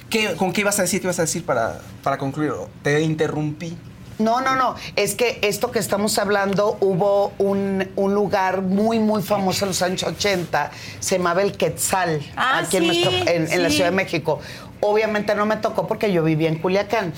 ¿Qué, 0.09 0.35
¿Con 0.35 0.53
qué 0.53 0.61
ibas 0.61 0.79
a 0.79 0.83
decir? 0.83 0.99
¿Qué 1.01 1.05
ibas 1.07 1.19
a 1.19 1.23
decir 1.23 1.45
para, 1.45 1.79
para 2.03 2.17
concluir? 2.17 2.51
Te 2.81 3.01
interrumpí. 3.01 3.77
No, 4.19 4.41
no, 4.41 4.55
no. 4.55 4.75
Es 4.95 5.15
que 5.15 5.39
esto 5.41 5.71
que 5.71 5.79
estamos 5.79 6.17
hablando, 6.19 6.77
hubo 6.81 7.33
un, 7.39 7.89
un 7.95 8.13
lugar 8.13 8.61
muy, 8.61 8.99
muy 8.99 9.23
famoso 9.23 9.65
en 9.65 9.69
los 9.69 9.81
años 9.81 10.03
80, 10.03 10.69
se 10.99 11.17
llamaba 11.17 11.41
el 11.41 11.53
Quetzal, 11.57 12.21
Ah, 12.35 12.59
aquí 12.59 12.77
en, 12.77 12.83
sí, 12.83 12.87
nuestro- 13.03 13.33
en- 13.33 13.51
en 13.51 13.63
la. 13.63 13.69
Ciudad 13.71 13.89
de 13.89 13.95
México. 13.95 14.39
Obviamente 14.81 15.33
no 15.33 15.45
me 15.47 15.55
tocó 15.57 15.87
porque 15.87 16.11
yo 16.11 16.23
vivía 16.23 16.49
en 16.49 16.59
Culiacán. 16.59 17.13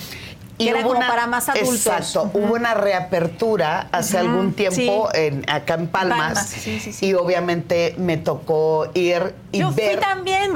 Que 0.57 0.69
era 0.69 0.83
como 0.83 0.99
para 0.99 1.27
más 1.27 1.49
adultos. 1.49 1.85
Exacto. 1.85 2.31
Hubo 2.33 2.53
una 2.53 2.73
reapertura 2.73 3.89
hace 3.91 4.17
algún 4.17 4.53
tiempo 4.53 5.09
sí. 5.13 5.19
en, 5.19 5.49
acá 5.49 5.73
en 5.73 5.87
Palmas. 5.87 6.17
Palmas, 6.17 6.49
sí, 6.49 6.79
sí, 6.79 6.93
sí. 6.93 7.05
Y 7.07 7.13
obviamente 7.13 7.95
me 7.97 8.17
tocó 8.17 8.89
ir 8.93 9.35
y 9.51 9.59
Yo 9.59 9.71
ver. 9.71 9.93
fui 9.93 10.01
también. 10.01 10.53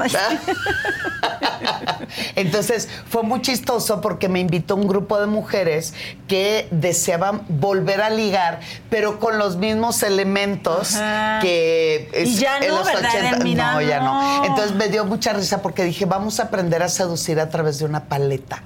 Entonces 2.36 2.88
fue 3.08 3.22
muy 3.22 3.42
chistoso 3.42 4.00
porque 4.00 4.28
me 4.28 4.40
invitó 4.40 4.74
un 4.76 4.88
grupo 4.88 5.20
de 5.20 5.26
mujeres 5.26 5.94
que 6.28 6.66
deseaban 6.70 7.42
volver 7.48 8.00
a 8.00 8.10
ligar, 8.10 8.60
pero 8.88 9.18
con 9.20 9.38
los 9.38 9.56
mismos 9.56 10.02
elementos 10.02 10.94
Ajá. 10.94 11.40
que 11.40 12.08
Y 12.24 12.36
ya 12.36 12.58
en 12.58 12.68
los 12.68 12.86
¿verdad, 12.86 13.10
80. 13.10 13.28
Edelmira? 13.28 13.72
No, 13.72 13.82
ya 13.82 14.00
no. 14.00 14.38
No. 14.38 14.44
Entonces 14.46 14.74
me 14.74 14.88
dio 14.88 15.04
mucha 15.04 15.32
risa 15.32 15.60
porque 15.62 15.84
dije, 15.84 16.06
vamos 16.06 16.40
a 16.40 16.44
aprender 16.44 16.82
a 16.82 16.88
seducir 16.88 17.38
a 17.38 17.48
través 17.50 17.78
de 17.78 17.84
una 17.84 18.04
paleta. 18.04 18.62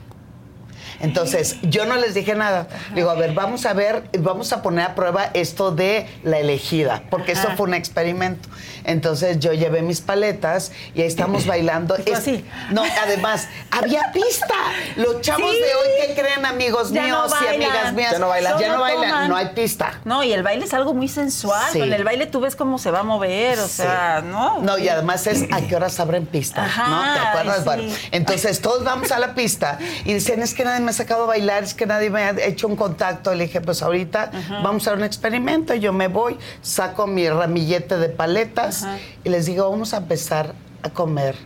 Entonces, 1.00 1.56
yo 1.62 1.84
no 1.86 1.96
les 1.96 2.14
dije 2.14 2.34
nada. 2.34 2.66
Digo, 2.94 3.10
a 3.10 3.14
ver, 3.14 3.32
vamos 3.34 3.66
a 3.66 3.72
ver, 3.72 4.04
vamos 4.18 4.52
a 4.52 4.62
poner 4.62 4.84
a 4.86 4.94
prueba 4.94 5.30
esto 5.34 5.70
de 5.70 6.06
la 6.22 6.38
elegida, 6.38 7.02
porque 7.10 7.32
eso 7.32 7.48
fue 7.56 7.66
un 7.66 7.74
experimento. 7.74 8.48
Entonces, 8.84 9.38
yo 9.40 9.52
llevé 9.52 9.82
mis 9.82 10.00
paletas 10.00 10.72
y 10.94 11.00
ahí 11.00 11.06
estamos 11.06 11.46
bailando. 11.46 11.96
Es- 11.96 12.12
así. 12.18 12.44
No, 12.70 12.82
además, 13.02 13.48
había 13.70 14.10
pista. 14.12 14.54
Los 14.96 15.20
chavos 15.20 15.50
Sí. 15.50 15.58
de 15.58 15.74
hoy, 15.74 15.88
¿qué 16.06 16.14
creen, 16.20 16.44
amigos 16.46 16.90
Ya 16.92 17.02
no 17.06 17.26
míos 17.26 17.34
y 17.42 17.54
amigas 17.54 17.92
mías? 17.92 18.12
Ya 18.12 18.18
no 18.18 18.28
bailan. 18.28 18.58
Ya 18.58 18.72
no 18.72 18.80
bailan, 18.80 19.10
toman. 19.10 19.28
no 19.28 19.36
hay 19.36 19.46
pista. 19.54 20.00
No, 20.04 20.22
y 20.22 20.32
el 20.32 20.42
baile 20.42 20.64
es 20.64 20.74
algo 20.74 20.94
muy 20.94 21.08
sensual. 21.08 21.70
Sí. 21.72 21.78
Con 21.80 21.92
el 21.92 22.04
baile 22.04 22.26
tú 22.26 22.40
ves 22.40 22.56
cómo 22.56 22.78
se 22.78 22.90
va 22.90 23.00
a 23.00 23.02
mover, 23.02 23.58
o 23.58 23.68
sea, 23.68 24.22
¿no? 24.24 24.60
No, 24.60 24.78
y 24.78 24.88
además 24.88 25.26
es 25.26 25.44
a 25.52 25.60
qué 25.62 25.76
horas 25.76 25.98
abren 26.00 26.26
pista, 26.26 26.64
Ajá, 26.64 26.88
¿no? 26.88 27.14
¿Te 27.14 27.20
acuerdas? 27.20 27.58
sí. 27.58 27.62
Bueno, 27.64 27.94
entonces 28.12 28.60
todos 28.60 28.84
vamos 28.84 29.10
a 29.12 29.18
la 29.18 29.34
pista 29.34 29.78
y 30.04 30.14
dicen, 30.14 30.42
es 30.42 30.54
que 30.54 30.64
nadie 30.64 30.80
me 30.80 30.92
sacado 30.94 31.24
a 31.24 31.26
bailar, 31.26 31.62
es 31.62 31.74
que 31.74 31.86
nadie 31.86 32.10
me 32.10 32.22
ha 32.22 32.30
hecho 32.44 32.66
un 32.66 32.76
contacto. 32.76 33.34
Le 33.34 33.44
dije, 33.44 33.60
pues 33.60 33.82
ahorita 33.82 34.30
vamos 34.62 34.86
a 34.86 34.90
hacer 34.90 34.98
un 34.98 35.04
experimento. 35.04 35.74
Yo 35.74 35.92
me 35.92 36.08
voy, 36.08 36.38
saco 36.62 37.06
mi 37.06 37.28
ramillete 37.28 37.98
de 37.98 38.08
paletas 38.08 38.86
y 39.22 39.28
les 39.28 39.46
digo, 39.46 39.68
vamos 39.70 39.94
a 39.94 39.98
empezar 39.98 40.54
a 40.82 40.90
comer 40.90 41.36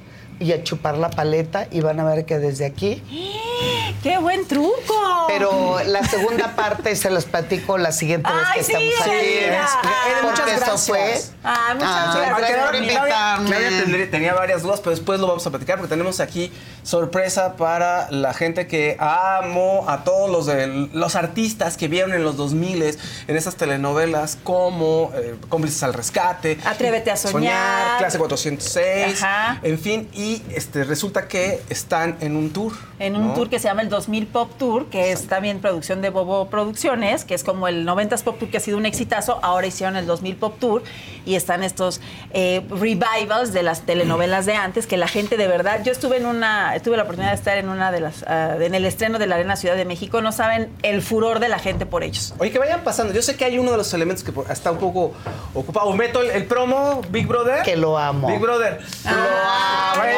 y 0.41 0.53
a 0.53 0.63
chupar 0.63 0.97
la 0.99 1.11
paleta 1.11 1.67
y 1.71 1.81
van 1.81 1.99
a 2.01 2.05
ver 2.05 2.25
que 2.25 2.39
desde 2.39 2.65
aquí 2.67 3.03
¡Qué 4.03 4.19
buen 4.19 4.47
truco! 4.47 5.25
pero 5.27 5.79
la 5.85 6.05
segunda 6.07 6.49
parte 6.57 6.95
se 6.97 7.11
los 7.11 7.25
platico 7.25 7.77
la 7.79 7.93
siguiente 7.93 8.31
vez 8.33 8.43
Ay, 8.47 8.59
que 8.59 8.65
sí, 8.65 8.73
estamos 8.73 9.01
aquí. 9.01 9.11
Adelmira. 9.11 9.65
Es- 9.65 9.71
Ay, 9.83 10.13
porque 10.23 10.27
muchas 10.43 10.49
eso 10.49 10.57
gracias. 10.65 10.87
fue. 10.87 11.35
Ay, 11.45 11.75
muchas 11.75 11.91
Ay, 11.93 12.21
gracias. 12.21 12.39
gracias 12.39 12.67
por 12.67 12.75
invitarme. 12.77 13.49
Claudia 13.51 14.11
tenía 14.11 14.35
varias 14.35 14.63
dudas, 14.63 14.81
pero 14.81 14.91
después 14.93 15.21
lo 15.21 15.27
vamos 15.27 15.47
a 15.47 15.51
platicar 15.51 15.77
porque 15.79 15.91
tenemos 15.91 16.21
aquí 16.21 16.53
sorpresa 16.83 17.57
para 17.57 18.11
la 18.11 18.33
gente 18.33 18.67
que 18.67 18.97
amo, 18.99 19.85
a 19.89 20.05
todos 20.05 20.31
los 20.31 20.47
de 20.47 20.89
los 20.93 21.17
artistas 21.17 21.77
que 21.77 21.89
vieron 21.89 22.13
en 22.15 22.23
los 22.25 22.37
2000 22.37 22.83
en 23.29 23.37
esas 23.37 23.57
telenovelas 23.57 24.39
como 24.45 25.11
eh, 25.15 25.35
Cómplices 25.49 25.83
al 25.83 25.93
Rescate, 25.95 26.59
Atrévete 26.65 27.11
a 27.11 27.17
soñar. 27.17 27.99
Clase 27.99 28.19
406, 28.19 29.23
Ajá. 29.23 29.59
en 29.63 29.79
fin, 29.79 30.09
y 30.15 30.28
este 30.55 30.85
resulta 30.85 31.29
que 31.29 31.61
están 31.69 32.17
en 32.21 32.37
un 32.37 32.51
tour. 32.51 32.73
En 32.99 33.17
un 33.17 33.29
¿no? 33.29 33.35
tour 33.35 33.49
que 33.49 33.59
se 33.59 33.69
llama 33.69 33.83
el 33.83 33.89
2000 33.89 34.27
Pop 34.27 34.51
Tour, 34.59 34.87
que 34.87 35.13
es 35.13 35.27
también 35.27 35.61
producción 35.61 36.03
de 36.03 36.11
Bobo 36.11 36.49
Producciones, 36.49 37.25
que 37.25 37.35
es 37.35 37.45
como 37.45 37.69
el 37.69 37.87
90s 37.87 38.23
Pop 38.23 38.39
Tour 38.39 38.51
que 38.51 38.57
ha 38.57 38.61
sido 38.61 38.77
un 38.77 38.87
exitazo. 38.87 39.39
Ahora 39.43 39.67
hicieron 39.67 39.97
el 39.97 40.07
2000 40.07 40.37
Pop 40.37 40.59
Tour 40.59 40.83
y 41.25 41.35
están 41.35 41.63
estos 41.63 42.01
eh, 42.33 42.65
revivals 42.71 43.53
de 43.53 43.63
las 43.63 43.83
telenovelas 43.83 44.47
de 44.47 44.55
antes, 44.55 44.87
que 44.87 44.97
la 44.97 45.09
gente 45.09 45.37
de 45.37 45.47
verdad. 45.47 45.83
Yo 45.85 45.93
estuve 45.93 46.17
en 46.17 46.27
una, 46.27 46.75
tuve 46.83 46.97
la 46.97 47.05
oportunidad 47.05 47.33
de 47.33 47.37
estar 47.37 47.59
en 47.59 47.69
una 47.69 47.93
de 47.93 48.01
las, 48.01 48.23
ah, 48.27 48.57
en 48.61 48.75
el 48.75 48.85
estreno 48.85 49.19
de 49.19 49.27
la 49.27 49.37
Arena 49.37 49.57
Ciudad 49.57 49.77
de 49.77 49.85
México. 49.85 50.21
No 50.21 50.33
saben 50.33 50.71
el 50.83 51.03
furor 51.03 51.39
de 51.39 51.49
la 51.49 51.59
gente 51.59 51.87
por 51.87 52.03
ellos. 52.03 52.35
Oye, 52.39 52.51
que 52.51 52.59
vayan 52.59 52.83
pasando. 52.83 53.13
Yo 53.13 53.23
sé 53.23 53.37
que 53.37 53.45
hay 53.45 53.59
uno 53.59 53.71
de 53.71 53.77
los 53.77 53.93
elementos 53.95 54.25
que 54.25 54.33
está 54.51 54.71
un 54.73 54.79
poco 54.79 55.13
ocupado. 55.55 55.93
Meto 55.93 56.23
el, 56.23 56.31
el 56.31 56.47
promo, 56.47 57.03
Big 57.11 57.27
Brother. 57.27 57.63
Que 57.63 57.77
lo 57.77 57.99
amo. 57.99 58.29
Big 58.29 58.41
Brother. 58.41 58.81
Lo 59.05 59.11
amo. 59.11 60.18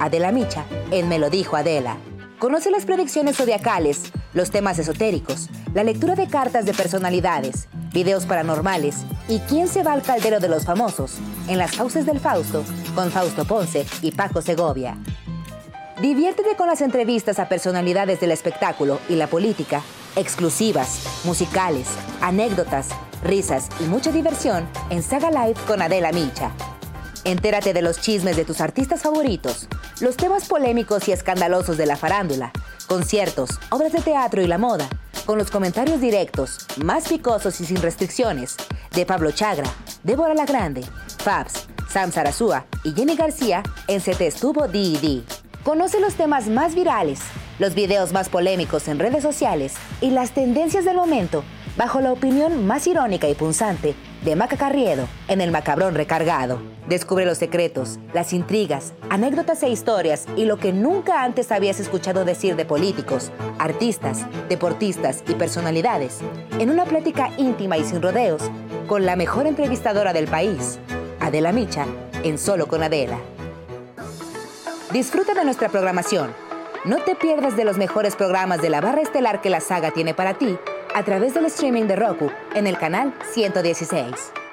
Adela 0.00 0.32
Micha, 0.32 0.64
en 0.90 1.08
Me 1.08 1.18
lo 1.18 1.30
dijo 1.30 1.56
Adela. 1.56 1.96
Conoce 2.38 2.70
las 2.70 2.84
predicciones 2.84 3.36
zodiacales, 3.36 4.12
los 4.32 4.50
temas 4.50 4.78
esotéricos, 4.78 5.48
la 5.74 5.82
lectura 5.82 6.14
de 6.14 6.28
cartas 6.28 6.64
de 6.64 6.74
personalidades, 6.74 7.68
videos 7.92 8.26
paranormales 8.26 8.98
y 9.28 9.40
quién 9.40 9.66
se 9.66 9.82
va 9.82 9.92
al 9.92 10.02
caldero 10.02 10.38
de 10.38 10.48
los 10.48 10.64
famosos 10.64 11.18
en 11.48 11.58
las 11.58 11.72
fauces 11.76 12.06
del 12.06 12.20
Fausto 12.20 12.64
con 12.94 13.10
Fausto 13.10 13.44
Ponce 13.44 13.84
y 14.02 14.12
Paco 14.12 14.40
Segovia. 14.40 14.96
Diviértete 16.00 16.54
con 16.56 16.68
las 16.68 16.80
entrevistas 16.80 17.40
a 17.40 17.48
personalidades 17.48 18.20
del 18.20 18.30
espectáculo 18.30 19.00
y 19.08 19.16
la 19.16 19.26
política, 19.26 19.82
exclusivas, 20.14 21.22
musicales, 21.24 21.88
anécdotas, 22.20 22.90
risas 23.24 23.68
y 23.80 23.84
mucha 23.84 24.12
diversión 24.12 24.68
en 24.90 25.02
Saga 25.02 25.30
Live 25.30 25.60
con 25.66 25.82
Adela 25.82 26.12
Micha. 26.12 26.52
Entérate 27.28 27.74
de 27.74 27.82
los 27.82 28.00
chismes 28.00 28.38
de 28.38 28.46
tus 28.46 28.62
artistas 28.62 29.02
favoritos, 29.02 29.68
los 30.00 30.16
temas 30.16 30.48
polémicos 30.48 31.08
y 31.08 31.12
escandalosos 31.12 31.76
de 31.76 31.84
la 31.84 31.98
farándula, 31.98 32.52
conciertos, 32.86 33.50
obras 33.68 33.92
de 33.92 34.00
teatro 34.00 34.40
y 34.40 34.46
la 34.46 34.56
moda, 34.56 34.88
con 35.26 35.36
los 35.36 35.50
comentarios 35.50 36.00
directos, 36.00 36.60
más 36.78 37.06
picosos 37.06 37.60
y 37.60 37.66
sin 37.66 37.82
restricciones, 37.82 38.56
de 38.94 39.04
Pablo 39.04 39.30
Chagra, 39.30 39.70
Débora 40.04 40.32
La 40.32 40.46
Grande, 40.46 40.82
Fabs, 41.18 41.68
Sam 41.90 42.12
Sarasúa 42.12 42.64
y 42.82 42.94
Jenny 42.94 43.14
García 43.14 43.62
en 43.88 44.00
Se 44.00 44.14
Te 44.14 44.26
Estuvo 44.26 44.66
D&D. 44.66 45.22
Conoce 45.64 46.00
los 46.00 46.14
temas 46.14 46.46
más 46.46 46.74
virales, 46.74 47.20
los 47.58 47.74
videos 47.74 48.14
más 48.14 48.30
polémicos 48.30 48.88
en 48.88 48.98
redes 48.98 49.22
sociales 49.22 49.74
y 50.00 50.12
las 50.12 50.30
tendencias 50.30 50.86
del 50.86 50.96
momento 50.96 51.44
bajo 51.76 52.00
la 52.00 52.10
opinión 52.10 52.66
más 52.66 52.86
irónica 52.86 53.28
y 53.28 53.34
punzante 53.34 53.94
de 54.22 54.34
Maca 54.34 54.56
Carriedo 54.56 55.08
en 55.28 55.40
El 55.40 55.50
Macabrón 55.50 55.94
Recargado. 55.94 56.60
Descubre 56.88 57.24
los 57.24 57.38
secretos, 57.38 57.98
las 58.12 58.32
intrigas, 58.32 58.92
anécdotas 59.10 59.62
e 59.62 59.68
historias 59.68 60.26
y 60.36 60.44
lo 60.44 60.56
que 60.58 60.72
nunca 60.72 61.22
antes 61.22 61.52
habías 61.52 61.80
escuchado 61.80 62.24
decir 62.24 62.56
de 62.56 62.64
políticos, 62.64 63.30
artistas, 63.58 64.26
deportistas 64.48 65.22
y 65.28 65.34
personalidades 65.34 66.18
en 66.58 66.70
una 66.70 66.84
plática 66.84 67.30
íntima 67.36 67.78
y 67.78 67.84
sin 67.84 68.02
rodeos 68.02 68.42
con 68.86 69.06
la 69.06 69.16
mejor 69.16 69.46
entrevistadora 69.46 70.12
del 70.12 70.26
país, 70.26 70.78
Adela 71.20 71.52
Micha, 71.52 71.86
en 72.24 72.38
Solo 72.38 72.66
con 72.66 72.82
Adela. 72.82 73.18
Disfruta 74.92 75.34
de 75.34 75.44
nuestra 75.44 75.68
programación, 75.68 76.32
No 76.84 76.96
te 76.96 77.14
pierdas 77.14 77.56
de 77.56 77.64
los 77.64 77.76
mejores 77.76 78.16
programas 78.16 78.62
de 78.62 78.70
la 78.70 78.80
barra 78.80 79.02
estelar 79.02 79.40
que 79.40 79.50
la 79.50 79.60
saga 79.60 79.90
tiene 79.90 80.14
para 80.14 80.34
ti 80.34 80.58
a 80.94 81.02
través 81.04 81.34
del 81.34 81.46
streaming 81.46 81.84
de 81.84 81.96
Roku 81.96 82.30
en 82.54 82.66
el 82.66 82.78
canal 82.78 83.14
116. 83.32 84.47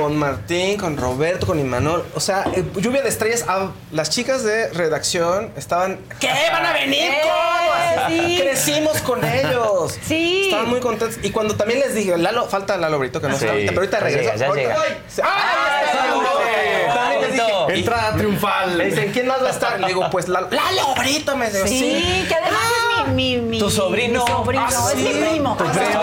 Con 0.00 0.16
Martín, 0.16 0.78
con 0.78 0.96
Roberto, 0.96 1.46
con 1.46 1.60
Imanol. 1.60 2.06
O 2.14 2.20
sea, 2.20 2.44
eh, 2.54 2.64
lluvia 2.76 3.02
de 3.02 3.10
estrellas. 3.10 3.44
Ah, 3.46 3.68
las 3.92 4.08
chicas 4.08 4.42
de 4.42 4.68
redacción 4.70 5.52
estaban. 5.58 5.98
¿Qué? 6.18 6.30
¿Van 6.50 6.64
a 6.64 6.72
venir? 6.72 7.10
¿Cómo? 7.22 8.08
sí. 8.08 8.38
Crecimos 8.40 8.98
con 9.02 9.22
ellos. 9.22 9.98
Sí. 10.02 10.44
Estaban 10.46 10.70
muy 10.70 10.80
contentos. 10.80 11.18
Y 11.22 11.30
cuando 11.30 11.54
también 11.54 11.80
les 11.80 11.94
dije, 11.94 12.16
Lalo, 12.16 12.46
falta 12.48 12.78
Lalo 12.78 12.98
Brito, 12.98 13.20
que 13.20 13.28
no 13.28 13.34
Sí. 13.36 13.44
está 13.44 13.52
ahorita, 13.52 13.72
pero 13.72 13.80
ahorita 13.82 13.98
Ya 13.98 14.04
regresa. 14.04 14.32
llega, 14.32 14.36
ya 14.38 14.46
Ahorita- 14.46 14.68
llega. 14.68 14.82
¡Ay! 14.82 15.02
¡Ah! 15.22 17.20
dije, 17.30 17.78
Entrada 17.80 18.16
triunfal. 18.16 18.76
Me 18.76 18.84
dicen, 18.86 19.12
¿quién 19.12 19.26
más 19.26 19.42
va 19.42 19.48
a 19.48 19.50
estar? 19.50 19.78
Le 19.80 19.86
digo, 19.88 20.08
pues 20.10 20.28
Lalo. 20.28 20.48
¡Lalo 20.50 20.94
Brito! 20.98 21.36
Me 21.36 21.46
dice, 21.50 21.68
Sí, 21.68 22.24
que 22.26 22.34
además 22.34 22.62
es 23.06 23.08
mi, 23.08 23.36
mi, 23.36 23.42
mi- 23.42 23.58
Tu 23.58 23.70
sobrino. 23.70 24.24
mi 24.24 24.30
sobrino, 24.32 24.64
Ah, 24.66 24.90
es 24.92 24.96
mi 24.96 25.12
sí. 25.12 25.18
primo. 25.28 25.56
Tu 25.58 25.64
primo. 25.64 26.00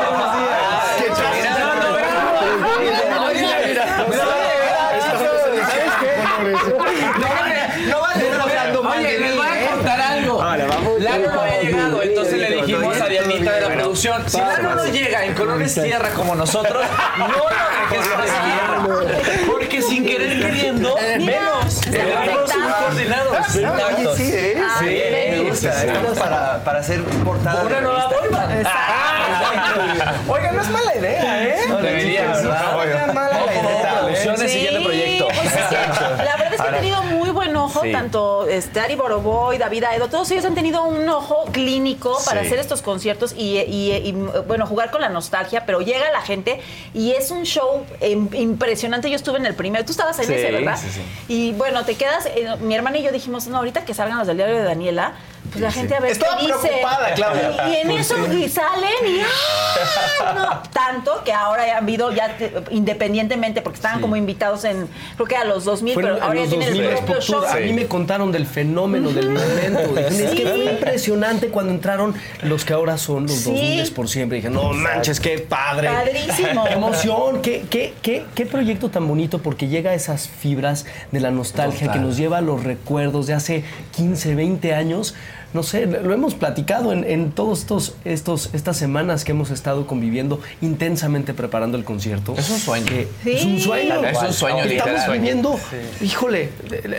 No 7.87 8.01
van 8.01 8.21
hablando 8.41 8.83
mal 8.83 8.99
Oye, 8.99 9.11
de 9.13 9.19
les 9.19 9.31
mí, 9.31 9.37
voy 9.37 9.47
a 9.47 9.63
¿eh? 9.63 9.67
contar 9.69 10.01
algo. 10.01 10.43
Lalo 10.99 11.31
no 11.33 11.41
había 11.41 11.61
llegado, 11.61 12.01
entonces 12.03 12.33
le 12.39 12.49
dijimos 12.61 12.99
a 13.01 13.07
Dianita 13.07 13.51
de 13.53 13.56
la 13.67 13.75
producción, 13.75 14.29
si 14.29 14.37
Lalo 14.37 14.75
no 14.75 14.85
llega 14.85 15.25
en 15.25 15.33
colores 15.33 15.73
tierra 15.75 16.09
como 16.11 16.35
nosotros, 16.35 16.85
no 17.17 17.27
lo 17.27 17.45
dejes 17.89 18.07
participar. 18.15 19.47
Porque 19.47 19.81
sin 19.81 20.05
querer 20.05 20.39
queriendo, 20.41 20.95
menos. 21.19 21.81
Vamos 21.91 22.55
muy 22.55 22.71
coordinados. 22.71 23.37
Oye, 23.55 24.15
sí, 24.15 24.31
¿eh? 24.33 24.57
Ah, 24.61 24.75
Sí, 24.79 24.85
me 24.85 25.39
gusta. 25.49 25.83
Esto 25.85 26.11
es 26.13 26.19
para, 26.19 26.63
para 26.63 26.79
hacer 26.79 27.03
portada. 27.03 27.63
Una 27.63 27.81
nueva 27.81 28.07
bomba. 28.09 28.47
Oiga, 30.27 30.51
no 30.51 30.61
es 30.61 30.69
mala 30.69 30.95
idea, 30.95 31.43
¿eh? 31.43 31.57
No, 31.67 31.77
debería, 31.77 32.27
¿verdad? 32.27 32.73
No 32.73 32.83
es 32.83 33.13
mala 33.13 33.45
idea. 33.45 33.57
¿eh? 33.57 33.97
producciones, 34.01 34.51
siguiente 34.51 34.81
proyecto. 34.81 35.27
pues 35.27 35.45
es 35.45 35.65
que 35.67 35.75
la 36.23 36.35
verdad 36.37 36.53
es 36.53 36.61
que 36.61 36.67
he 36.67 36.71
tenido 36.73 37.03
muy 37.03 37.29
buen 37.29 37.55
ojo, 37.77 37.85
Sí. 37.85 37.91
tanto 37.91 38.47
este, 38.47 38.79
Ari 38.79 38.95
Boroboy, 38.95 39.57
David 39.57 39.83
Aedo, 39.85 40.07
todos 40.09 40.29
ellos 40.31 40.45
han 40.45 40.55
tenido 40.55 40.83
un 40.83 41.07
ojo 41.09 41.45
clínico 41.51 42.17
para 42.25 42.41
Sí. 42.41 42.47
hacer 42.47 42.59
estos 42.59 42.81
conciertos 42.81 43.33
y, 43.37 43.57
y- 43.59 43.91
y, 43.93 44.11
bueno, 44.47 44.65
jugar 44.67 44.91
con 44.91 45.01
la 45.01 45.09
nostalgia, 45.09 45.65
pero 45.65 45.81
llega 45.81 46.11
la 46.11 46.21
gente 46.21 46.59
y 46.93 47.11
es 47.11 47.31
un 47.31 47.43
show 47.43 47.85
em, 47.99 48.27
impresionante. 48.33 49.09
Yo 49.09 49.15
estuve 49.15 49.37
en 49.37 49.45
el 49.45 49.55
primero, 49.55 49.83
tú 49.85 49.91
estabas 49.91 50.17
en 50.19 50.25
Sí, 50.25 50.33
ese, 50.33 50.51
¿verdad? 50.51 50.77
sí, 50.79 50.87
sí. 50.91 51.01
Y 51.27 51.53
bueno, 51.53 51.85
te 51.85 51.95
quedas, 51.95 52.25
eh, 52.27 52.47
mi 52.61 52.75
hermana 52.75 52.97
y 52.97 53.03
yo 53.03 53.11
dijimos, 53.11 53.47
no, 53.47 53.57
ahorita 53.57 53.85
que 53.85 53.93
salgan 53.93 54.17
los 54.17 54.27
del 54.27 54.37
diario 54.37 54.55
de 54.55 54.63
Daniela, 54.63 55.13
pues 55.51 55.61
la 55.61 55.71
gente 55.71 55.95
a 55.95 55.99
ver 55.99 56.11
Estaba 56.11 56.37
qué 56.37 56.45
dice. 56.47 56.57
preocupada, 56.61 57.13
Claudia. 57.13 57.67
Y, 57.67 57.71
y 57.71 57.75
en 57.77 57.91
eso 57.91 58.15
y 58.33 58.49
salen 58.49 58.89
y 59.07 59.19
¡ah! 59.21 60.33
no, 60.35 60.69
tanto 60.71 61.23
que 61.23 61.31
ahora 61.33 61.63
ha 61.73 61.77
habido 61.77 62.11
ya 62.11 62.35
te- 62.37 62.51
independientemente 62.71 63.61
porque 63.61 63.77
estaban 63.77 64.01
como 64.01 64.15
invitados 64.15 64.63
en 64.65 64.87
creo 65.15 65.27
que 65.27 65.35
a 65.35 65.45
los 65.45 65.63
2000, 65.65 65.93
Fueron 65.93 66.13
pero 66.15 66.25
ahora 66.25 66.41
ya 66.43 66.49
tienen 66.49 66.69
2000 66.69 66.85
el 66.85 66.95
propio 66.97 67.21
show. 67.21 67.41
Tour. 67.41 67.49
A 67.49 67.59
mí 67.59 67.73
me 67.73 67.87
contaron 67.87 68.31
del 68.31 68.45
fenómeno 68.45 69.09
del 69.11 69.29
momento. 69.29 69.97
Es 69.97 70.31
que 70.31 70.45
fue 70.47 70.65
impresionante 70.65 71.47
cuando 71.49 71.71
entraron 71.73 72.15
los 72.43 72.65
que 72.65 72.73
ahora 72.73 72.97
son 72.97 73.23
los 73.23 73.35
Sí. 73.37 73.51
2000 73.51 73.91
por 73.93 74.09
siempre. 74.09 74.37
Dije, 74.37 74.49
no 74.49 74.73
manches, 74.73 75.19
qué 75.19 75.39
padre. 75.39 75.89
Padrísimo. 75.89 76.63
Qué 76.67 76.73
emoción. 76.73 77.41
Qué, 77.41 77.65
qué, 77.69 77.93
qué, 78.01 78.25
qué 78.35 78.45
proyecto 78.45 78.89
tan 78.89 79.07
bonito 79.07 79.39
porque 79.39 79.67
llega 79.67 79.91
a 79.91 79.93
esas 79.93 80.27
fibras 80.27 80.85
de 81.11 81.19
la 81.19 81.31
nostalgia 81.31 81.91
que 81.91 81.99
nos 81.99 82.17
lleva 82.17 82.39
a 82.39 82.41
los 82.41 82.63
recuerdos 82.63 83.27
de 83.27 83.33
hace 83.33 83.63
15, 83.95 84.35
20 84.35 84.73
años. 84.73 85.15
No 85.53 85.63
sé, 85.63 85.85
lo 85.87 86.13
hemos 86.13 86.35
platicado 86.35 86.91
en, 86.91 87.03
en 87.05 87.31
todos 87.31 87.59
estos, 87.61 87.95
estos, 88.03 88.49
estas 88.53 88.75
semanas 88.77 89.23
que 89.23 89.31
hemos 89.31 89.49
estado 89.49 89.87
conviviendo 89.87 90.39
intensamente 90.61 91.33
preparando 91.33 91.77
el 91.77 91.83
concierto. 91.85 92.35
Es 92.37 92.49
un 92.49 92.59
sueño. 92.59 92.85
Eh, 92.91 93.07
Es 93.25 93.45
un 93.45 93.59
sueño. 93.59 94.03
Es 94.05 94.21
un 94.21 94.33
sueño, 94.33 94.63
Estamos 94.65 95.11
viviendo, 95.11 95.59
híjole, 96.01 96.49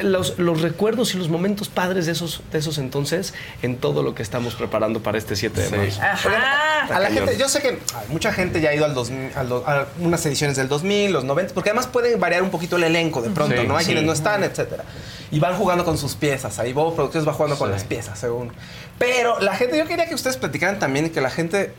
los, 0.02 0.38
los 0.38 0.62
recuerdos 0.62 1.14
y 1.14 1.18
los 1.18 1.28
momentos 1.28 1.68
padres 1.68 2.06
de 2.06 2.12
esos, 2.12 2.42
de 2.50 2.58
esos 2.58 2.78
entonces 2.78 3.34
en 3.62 3.76
todo 3.76 4.02
lo 4.02 4.14
que 4.14 4.22
estamos 4.22 4.54
preparando 4.54 5.00
para 5.02 5.18
este 5.18 5.36
7 5.36 5.60
de 5.60 5.76
marzo. 5.76 6.00
Ajá. 6.02 6.86
A 6.96 7.00
la 7.00 7.10
gente, 7.10 7.36
yo 7.38 7.48
sé 7.48 7.60
que 7.60 7.78
mucha 8.08 8.32
gente 8.32 8.60
ya 8.60 8.70
ha 8.70 8.74
ido 8.74 8.84
al 8.86 8.94
2000, 8.94 9.30
al 9.36 9.48
do- 9.48 9.64
a 9.66 9.86
unas 10.00 10.24
ediciones 10.26 10.56
del 10.56 10.68
2000, 10.68 11.12
los 11.12 11.24
90, 11.24 11.52
porque 11.54 11.70
además 11.70 11.86
puede 11.86 12.16
variar 12.16 12.42
un 12.42 12.50
poquito 12.50 12.76
el 12.76 12.84
elenco 12.84 13.20
de 13.20 13.30
pronto, 13.30 13.56
Sí, 13.60 13.66
¿no? 13.68 13.76
Hay 13.76 13.84
sí. 13.84 13.88
quienes 13.90 14.04
no 14.04 14.12
están, 14.12 14.42
etcétera. 14.42 14.84
Y 15.30 15.38
van 15.40 15.54
jugando 15.56 15.84
con 15.84 15.98
sus 15.98 16.14
piezas. 16.14 16.58
Ahí 16.58 16.72
Bobo 16.72 16.94
Producciones 16.94 17.28
va 17.28 17.34
jugando 17.34 17.58
con 17.58 17.70
las 17.70 17.84
piezas, 17.84 18.22
Pero 18.98 19.38
la 19.40 19.54
gente, 19.54 19.78
yo 19.78 19.86
quería 19.86 20.06
que 20.08 20.14
ustedes 20.14 20.36
platicaran 20.36 20.78
también 20.78 21.06
y 21.06 21.10
que 21.10 21.20
la 21.20 21.30
gente 21.30 21.72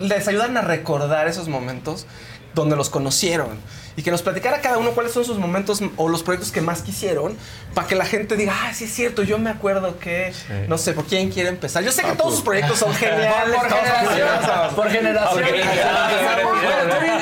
les 0.00 0.26
ayudaran 0.28 0.56
a 0.56 0.62
recordar 0.62 1.28
esos 1.28 1.48
momentos 1.48 2.06
donde 2.54 2.76
los 2.76 2.90
conocieron. 2.90 3.60
Y 3.96 4.02
que 4.02 4.10
nos 4.12 4.22
platicara 4.22 4.60
cada 4.60 4.78
uno 4.78 4.92
cuáles 4.92 5.12
son 5.12 5.24
sus 5.24 5.38
momentos 5.38 5.80
o 5.96 6.08
los 6.08 6.22
proyectos 6.22 6.52
que 6.52 6.60
más 6.60 6.82
quisieron, 6.82 7.36
para 7.74 7.88
que 7.88 7.96
la 7.96 8.04
gente 8.04 8.36
diga, 8.36 8.54
ah, 8.54 8.72
sí 8.72 8.84
es 8.84 8.92
cierto, 8.92 9.24
yo 9.24 9.38
me 9.38 9.50
acuerdo 9.50 9.98
que, 9.98 10.32
no 10.68 10.78
sé, 10.78 10.92
¿por 10.92 11.04
quién 11.04 11.30
quiere 11.30 11.48
empezar? 11.48 11.82
Yo 11.82 11.90
sé 11.90 12.02
que 12.02 12.12
todos 12.12 12.34
sus 12.34 12.44
proyectos 12.44 12.78
son 12.78 12.94
geniales. 12.94 13.56
Por 13.56 13.68
generación. 13.68 14.74
Por 14.76 14.90
generación. 14.90 15.44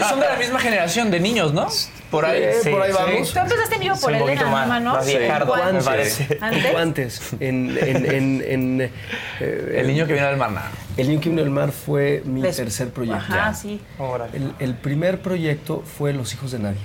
Son 0.09 0.21
de 0.21 0.27
la 0.27 0.37
misma 0.37 0.61
generación 0.61 1.11
de 1.11 1.21
niños, 1.21 1.53
¿no? 1.55 1.67
Por 2.11 2.25
ahí. 2.25 2.45
Sí, 2.63 2.71
por 2.71 2.83
ahí 2.83 2.93
vamos. 2.93 3.33
Tú 3.33 3.39
empezaste 3.39 3.75
en 3.75 3.81
vivo 3.81 3.95
por 3.97 4.01
Sí, 4.01 4.07
un 4.07 4.15
Elena, 4.15 4.27
poquito 4.27 4.45
¿no, 4.45 4.51
más, 4.53 4.83
más 4.83 5.07
viejardo, 5.07 5.57
me 5.57 5.63
Antes, 5.63 5.85
parece. 5.85 6.39
¿Antes? 6.41 6.75
antes. 6.77 7.21
En, 7.41 7.79
en, 7.81 8.07
en, 8.07 8.43
en, 8.47 8.81
eh, 9.41 9.73
El 9.81 9.87
niño 9.89 10.07
que 10.07 10.13
viene 10.13 10.29
del 10.29 10.37
mar. 10.37 10.53
nada. 10.53 10.71
El 10.97 11.09
niño 11.09 11.21
que 11.21 11.29
vino 11.31 11.43
del 11.43 11.51
mar 11.51 11.73
fue 11.73 12.23
mi 12.25 12.43
Des- 12.43 12.57
tercer 12.57 12.91
proyecto. 12.91 13.19
Ajá, 13.35 13.53
sí. 13.55 13.81
El, 14.33 14.53
el 14.61 14.75
primer 14.75 15.21
proyecto 15.21 15.83
fue 15.99 16.13
Los 16.13 16.33
hijos 16.33 16.53
de 16.53 16.59
nadie. 16.61 16.79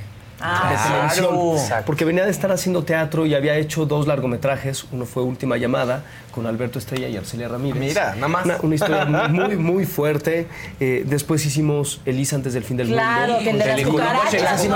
Ah, 0.43 1.07
de. 1.15 1.21
Exacto. 1.21 1.85
Porque 1.85 2.03
venía 2.03 2.25
de 2.25 2.31
estar 2.31 2.51
haciendo 2.51 2.83
teatro 2.83 3.27
y 3.27 3.35
había 3.35 3.55
hecho 3.57 3.85
dos 3.85 4.07
largometrajes. 4.07 4.85
Uno 4.91 5.05
fue 5.05 5.21
Última 5.21 5.57
Llamada 5.57 6.03
con 6.31 6.47
Alberto 6.47 6.79
Estrella 6.79 7.07
y 7.07 7.17
Arcelia 7.17 7.47
Ramírez. 7.47 7.79
Mira, 7.79 8.15
nada 8.15 8.27
más. 8.27 8.45
Una, 8.45 8.57
una 8.61 8.75
historia 8.75 9.05
muy, 9.05 9.55
muy 9.57 9.85
fuerte. 9.85 10.47
Eh, 10.79 11.03
después 11.05 11.45
hicimos 11.45 12.01
Elisa 12.05 12.35
antes 12.37 12.53
del 12.53 12.63
fin 12.63 12.77
del 12.77 12.87
Claro, 12.87 13.33
mundo. 13.33 13.43
que 13.43 13.49
el 13.51 13.59
de 13.59 13.65
las 13.65 13.81
cucarachas. 13.81 14.33
Es 14.33 14.61
de 14.63 14.69
mi- 14.69 14.75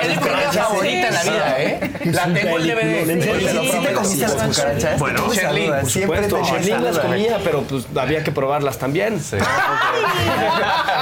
película 0.00 0.52
favorita 0.52 1.08
en 1.08 1.14
la 1.14 1.22
vida, 1.22 1.54
¿eh? 1.58 1.90
La 2.06 2.24
tengo 2.32 2.58
en 2.58 2.66
DVD. 2.66 3.22
¿Sí 3.70 3.78
te 3.86 3.92
comiste 3.92 4.22
las 4.26 4.32
cucarachas? 4.34 4.98
Bueno, 4.98 5.32
Sherlyn, 5.32 5.86
siempre 5.86 6.28
Sherlyn 6.28 6.84
las 6.84 6.98
comía, 6.98 7.38
pero 7.44 7.62
pues 7.62 7.86
había 7.96 8.24
que 8.24 8.32
probarlas 8.32 8.78
también. 8.78 9.20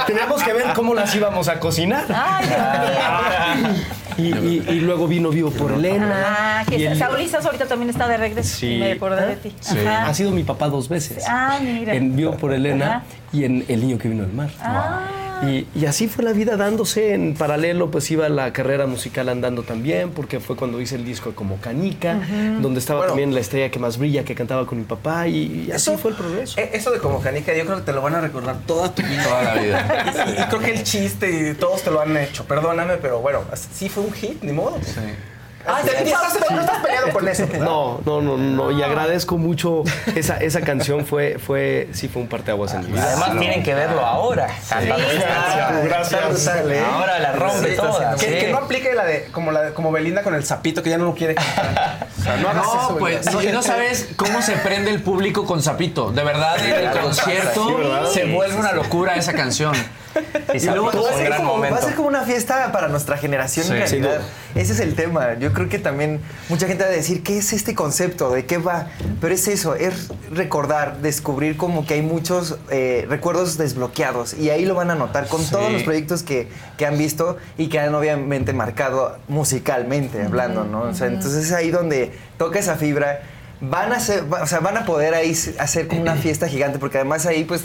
Teníamos 0.07 0.43
que 0.43 0.53
ver 0.53 0.73
cómo 0.73 0.93
las 0.93 1.13
íbamos 1.15 1.47
a 1.47 1.59
cocinar. 1.59 2.05
Ay. 2.09 3.85
Y, 4.19 4.33
y- 4.33 4.63
y 4.69 4.79
luego 4.81 5.07
vino 5.07 5.29
Vivo 5.29 5.49
por 5.51 5.71
Elena. 5.71 6.13
Ah, 6.59 6.63
que 6.67 6.77
Y 6.77 6.85
el- 6.85 6.97
Saúl 6.97 7.21
Izazo 7.21 7.47
ahorita 7.47 7.65
también 7.67 7.89
está 7.89 8.07
de 8.07 8.17
regreso. 8.17 8.57
Sí. 8.57 8.77
Me 8.79 8.91
acordé 8.93 9.25
de 9.27 9.35
ti. 9.37 9.55
Ajá. 9.69 10.07
Ha 10.07 10.13
sido 10.13 10.31
mi 10.31 10.43
papá 10.43 10.67
dos 10.67 10.89
veces. 10.89 11.23
Ah, 11.27 11.59
mira. 11.61 11.93
En 11.93 12.15
Vivo 12.15 12.31
por 12.37 12.53
Elena 12.53 12.85
Ajá. 12.97 13.03
y 13.31 13.43
en 13.45 13.65
El 13.67 13.81
niño 13.81 13.97
que 13.97 14.09
vino 14.09 14.23
del 14.23 14.33
mar. 14.33 14.49
Ah. 14.61 15.01
Y, 15.43 15.67
y 15.73 15.85
así 15.85 16.07
fue 16.07 16.23
la 16.23 16.33
vida 16.33 16.57
dándose. 16.57 17.13
En 17.13 17.33
paralelo, 17.33 17.89
pues 17.91 18.09
iba 18.11 18.27
la 18.29 18.51
carrera 18.53 18.87
musical 18.87 19.29
andando 19.29 19.63
también, 19.63 20.11
porque 20.11 20.39
fue 20.39 20.55
cuando 20.55 20.81
hice 20.81 20.95
el 20.95 21.05
disco 21.05 21.33
como 21.33 21.57
Canica, 21.57 22.19
donde 22.61 22.79
estaba 22.79 22.99
Bueno. 22.99 23.11
también 23.13 23.33
la 23.33 23.39
estrella 23.39 23.71
que 23.71 23.79
más 23.79 23.97
brilla, 23.97 24.23
que 24.23 24.35
cantaba 24.35 24.65
con 24.65 24.77
mi 24.77 24.83
papá, 24.83 25.27
y, 25.27 25.67
y 25.67 25.71
así 25.71 25.91
fue 25.97 26.11
el 26.11 26.17
progreso. 26.17 26.59
Eh, 26.59 26.71
Eso 26.73 26.91
de 26.91 26.99
como 26.99 27.21
canica, 27.21 27.53
yo 27.55 27.65
creo 27.65 27.77
que 27.77 27.83
te 27.83 27.93
lo 27.93 28.01
van 28.01 28.15
a 28.15 28.21
recordar 28.21 28.57
toda 28.65 28.93
tu 28.93 29.01
vida. 29.01 29.23
Toda 29.23 29.43
la 29.43 29.55
vida. 29.61 30.25
Y, 30.37 30.41
y 30.41 30.45
creo 30.45 30.59
que 30.59 30.71
el 30.71 30.83
chiste 30.83 31.51
y 31.51 31.53
todos 31.55 31.83
te 31.83 31.91
lo 31.91 32.01
han 32.01 32.15
hecho. 32.17 32.43
Perdóname, 32.45 32.95
pero 32.97 33.19
bueno, 33.19 33.41
sí 33.71 33.87
fue 33.89 34.03
un 34.03 34.11
hit, 34.13 34.41
ni 34.43 34.51
modo. 34.51 34.77
Sí. 34.83 34.99
Ah, 35.67 35.81
no 36.51 36.61
estás 36.61 36.81
peleado 36.81 37.09
con 37.11 37.27
eso. 37.27 37.45
¿verdad? 37.47 37.59
No, 37.65 38.01
no, 38.05 38.21
no, 38.21 38.37
no, 38.37 38.71
y 38.71 38.81
agradezco 38.81 39.37
mucho 39.37 39.83
esa, 40.15 40.37
esa 40.37 40.61
canción, 40.61 41.05
fue, 41.05 41.37
fue, 41.37 41.89
sí 41.93 42.07
fue 42.07 42.21
un 42.21 42.27
parteaguas 42.27 42.73
en 42.73 42.81
mi 42.81 42.87
vida. 42.93 43.03
además 43.03 43.37
tienen 43.39 43.63
que 43.63 43.73
verlo 43.73 44.05
ahora. 44.05 44.47
Gracias. 45.83 46.47
Ahora 46.93 47.19
la 47.19 47.31
rompe 47.33 47.75
toda. 47.75 48.15
Que, 48.15 48.25
sí. 48.25 48.45
que 48.45 48.51
no 48.51 48.57
aplique 48.57 48.93
la 48.93 49.05
de 49.05 49.25
como 49.31 49.51
la 49.51 49.61
de- 49.63 49.73
como 49.73 49.91
Belinda 49.91 50.23
con 50.23 50.33
el 50.35 50.43
sapito 50.45 50.81
que 50.83 50.89
ya 50.89 50.97
no 50.97 51.05
lo 51.05 51.15
quiere 51.15 51.35
cantar. 51.35 52.07
O 52.17 52.21
sea, 52.21 52.37
no 52.37 52.49
hagas 52.49 52.65
No, 52.65 52.73
eso, 52.81 52.97
pues 52.97 53.33
no, 53.33 53.41
y 53.43 53.47
no 53.47 53.61
sabes 53.61 54.09
cómo 54.15 54.41
se 54.41 54.53
prende 54.57 54.91
el 54.91 55.01
público 55.01 55.45
con 55.45 55.61
Zapito. 55.61 56.11
De 56.11 56.23
verdad, 56.23 56.57
en 56.65 56.87
el 56.87 56.91
concierto 56.91 58.07
se 58.11 58.25
vuelve 58.25 58.55
una 58.55 58.71
locura 58.73 59.15
esa 59.15 59.33
canción. 59.33 59.73
Y 60.53 60.65
luego 60.65 60.91
Zapito 60.91 61.03
va 61.03 61.09
a, 61.11 61.13
ser 61.17 61.35
como, 61.35 61.49
va 61.49 61.53
a 61.53 61.57
momento. 61.57 61.81
ser 61.85 61.95
como 61.95 62.07
una 62.07 62.23
fiesta 62.23 62.71
para 62.71 62.87
nuestra 62.87 63.17
generación 63.17 63.67
en 63.67 63.73
realidad. 63.73 64.21
Ese 64.55 64.73
es 64.73 64.79
el 64.79 64.95
tema. 64.95 65.33
Yo 65.33 65.49
Yo 65.49 65.53
creo 65.55 65.67
que 65.69 65.79
también 65.79 66.19
mucha 66.47 66.67
gente 66.67 66.83
va 66.83 66.89
a 66.91 66.93
decir, 66.93 67.23
¿qué 67.23 67.39
es 67.39 67.53
este 67.53 67.73
concepto? 67.73 68.29
¿De 68.31 68.45
qué 68.45 68.59
va? 68.59 68.87
Pero 69.19 69.33
es 69.33 69.47
eso, 69.47 69.73
es 69.73 70.09
recordar, 70.31 70.97
descubrir 70.97 71.57
como 71.57 71.87
que 71.87 71.95
hay 71.95 72.03
muchos 72.03 72.57
eh, 72.69 73.07
recuerdos 73.09 73.57
desbloqueados. 73.57 74.35
Y 74.35 74.51
ahí 74.51 74.65
lo 74.65 74.75
van 74.75 74.91
a 74.91 74.95
notar 74.95 75.27
con 75.27 75.41
Sí. 75.41 75.49
todos 75.49 75.71
los 75.71 75.81
proyectos 75.81 76.21
que, 76.21 76.47
que 76.77 76.85
han 76.85 76.97
visto 76.99 77.37
y 77.57 77.67
que 77.69 77.79
han 77.79 77.95
obviamente 77.95 78.53
marcado 78.53 79.17
musicalmente 79.27 80.21
hablando, 80.23 80.65
¿no? 80.65 80.81
O 80.81 80.93
sea, 80.93 81.07
entonces 81.07 81.45
es 81.45 81.51
ahí 81.51 81.71
donde 81.71 82.11
toca 82.37 82.59
esa 82.59 82.75
fibra. 82.75 83.21
Van 83.61 83.91
a, 83.91 83.97
hacer, 83.97 84.23
o 84.29 84.45
sea, 84.47 84.59
van 84.59 84.77
a 84.77 84.85
poder 84.85 85.13
ahí 85.15 85.35
hacer 85.59 85.87
como 85.87 86.01
una 86.01 86.15
fiesta 86.25 86.47
gigante, 86.47 86.77
porque 86.77 86.97
además 86.99 87.25
ahí 87.25 87.43
pues 87.43 87.63